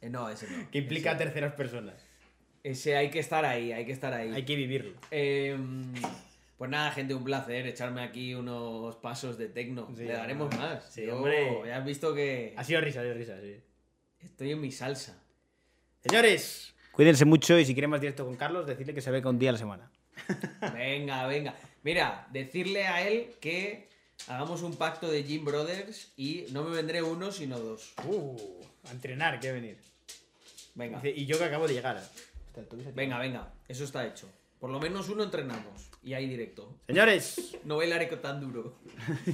eh, 0.00 0.10
no, 0.10 0.28
ese 0.28 0.48
no. 0.50 0.70
Que 0.70 0.78
implica 0.78 1.12
a 1.12 1.16
terceras 1.16 1.54
personas. 1.54 1.94
Ese 2.62 2.96
hay 2.96 3.10
que 3.10 3.18
estar 3.20 3.44
ahí, 3.44 3.72
hay 3.72 3.86
que 3.86 3.92
estar 3.92 4.12
ahí. 4.12 4.32
Hay 4.34 4.44
que 4.44 4.56
vivirlo. 4.56 4.92
Eh, 5.10 5.56
pues 6.58 6.70
nada, 6.70 6.90
gente, 6.90 7.14
un 7.14 7.24
placer 7.24 7.66
echarme 7.66 8.02
aquí 8.02 8.34
unos 8.34 8.96
pasos 8.96 9.38
de 9.38 9.48
tecno. 9.48 9.88
Sí, 9.96 10.04
Le 10.04 10.12
daremos 10.12 10.52
hombre. 10.52 10.58
más. 10.58 10.84
Sí, 10.92 11.06
Yo- 11.06 11.16
hombre. 11.16 11.62
Ya 11.66 11.76
has 11.78 11.84
visto 11.84 12.14
que 12.14 12.52
Ha 12.56 12.64
sido 12.64 12.80
risa, 12.80 13.00
ha 13.00 13.02
sido 13.04 13.14
risa, 13.14 13.40
sí. 13.40 13.56
estoy 14.20 14.50
en 14.52 14.60
mi 14.60 14.70
salsa. 14.72 15.16
Señores, 16.00 16.74
cuídense 16.92 17.24
mucho 17.24 17.58
y 17.58 17.64
si 17.64 17.74
quieren 17.74 17.90
más 17.90 18.00
directo 18.00 18.24
con 18.26 18.36
Carlos, 18.36 18.66
decirle 18.66 18.92
que 18.92 19.00
se 19.00 19.10
ve 19.10 19.22
con 19.22 19.36
un 19.36 19.38
día 19.38 19.50
a 19.50 19.52
la 19.52 19.58
semana. 19.58 19.90
Venga, 20.74 21.26
venga. 21.26 21.54
Mira, 21.82 22.26
decirle 22.32 22.86
a 22.86 23.06
él 23.08 23.34
que 23.40 23.88
hagamos 24.26 24.62
un 24.62 24.76
pacto 24.76 25.10
de 25.10 25.22
Jim 25.22 25.44
Brothers 25.44 26.12
y 26.16 26.46
no 26.52 26.64
me 26.64 26.74
vendré 26.76 27.02
uno, 27.02 27.30
sino 27.32 27.58
dos. 27.58 27.92
Uh, 28.04 28.36
a 28.88 28.90
entrenar, 28.92 29.38
que 29.40 29.52
venir. 29.52 29.78
Venga, 30.74 31.00
Dice, 31.00 31.16
Y 31.18 31.26
yo 31.26 31.38
que 31.38 31.44
acabo 31.44 31.66
de 31.68 31.74
llegar. 31.74 31.96
Aquí. 31.96 32.76
venga, 32.94 33.18
venga. 33.18 33.52
Eso 33.68 33.84
está 33.84 34.06
hecho. 34.06 34.28
Por 34.58 34.70
lo 34.70 34.80
menos 34.80 35.08
uno 35.08 35.22
entrenamos. 35.22 35.88
Y 36.02 36.14
hay 36.14 36.26
directo. 36.28 36.80
Señores, 36.86 37.56
No 37.64 37.76
bailaré 37.76 38.06
tan 38.16 38.40
duro. 38.40 38.78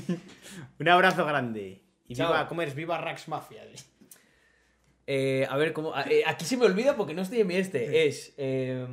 un 0.79 0.89
abrazo 0.89 1.25
grande. 1.25 1.83
Y 2.07 2.15
Chao. 2.15 2.29
viva, 2.33 2.47
¿cómo 2.49 2.61
eres? 2.63 2.75
Viva 2.75 2.99
Rax 2.99 3.29
Mafia. 3.29 3.63
Eh, 5.07 5.47
a 5.49 5.57
ver, 5.57 5.73
¿cómo? 5.73 5.95
a- 5.95 6.03
eh, 6.05 6.23
aquí 6.27 6.45
se 6.45 6.57
me 6.57 6.65
olvida 6.67 6.97
porque 6.97 7.15
no 7.15 7.23
estoy 7.23 7.41
en 7.41 7.47
mi 7.47 7.57
este. 7.57 8.07
Es. 8.07 8.35
eh, 8.37 8.87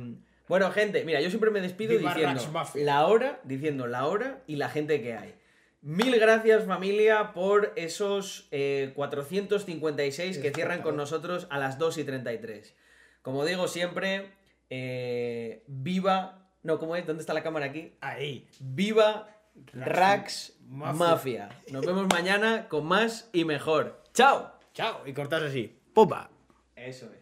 bueno, 0.52 0.70
gente, 0.70 1.02
mira, 1.06 1.18
yo 1.22 1.30
siempre 1.30 1.50
me 1.50 1.62
despido 1.62 1.96
diciendo 1.96 2.42
la 2.74 3.06
hora, 3.06 3.40
diciendo 3.42 3.86
la 3.86 4.04
hora 4.06 4.42
y 4.46 4.56
la 4.56 4.68
gente 4.68 5.00
que 5.00 5.14
hay. 5.14 5.34
Mil 5.80 6.14
gracias, 6.20 6.66
familia, 6.66 7.32
por 7.32 7.72
esos 7.76 8.48
eh, 8.50 8.92
456 8.94 10.36
que 10.36 10.50
cierran 10.50 10.82
con 10.82 10.94
nosotros 10.94 11.46
a 11.48 11.58
las 11.58 11.78
2 11.78 11.96
y 11.96 12.04
33. 12.04 12.74
Como 13.22 13.46
digo 13.46 13.66
siempre, 13.66 14.30
eh, 14.68 15.64
viva. 15.68 16.50
No, 16.62 16.78
¿cómo 16.78 16.96
es? 16.96 17.06
¿Dónde 17.06 17.22
está 17.22 17.32
la 17.32 17.42
cámara 17.42 17.64
aquí? 17.64 17.94
Ahí. 18.02 18.46
Viva 18.60 19.30
Rax 19.72 20.58
Mafia. 20.68 20.98
Mafia. 20.98 21.48
Nos 21.70 21.86
vemos 21.86 22.08
mañana 22.12 22.68
con 22.68 22.84
más 22.84 23.30
y 23.32 23.46
mejor. 23.46 24.02
¡Chao! 24.12 24.52
Chao. 24.74 25.00
Y 25.06 25.14
cortas 25.14 25.44
así. 25.44 25.80
Popa. 25.94 26.28
Eso 26.76 27.06
es. 27.10 27.18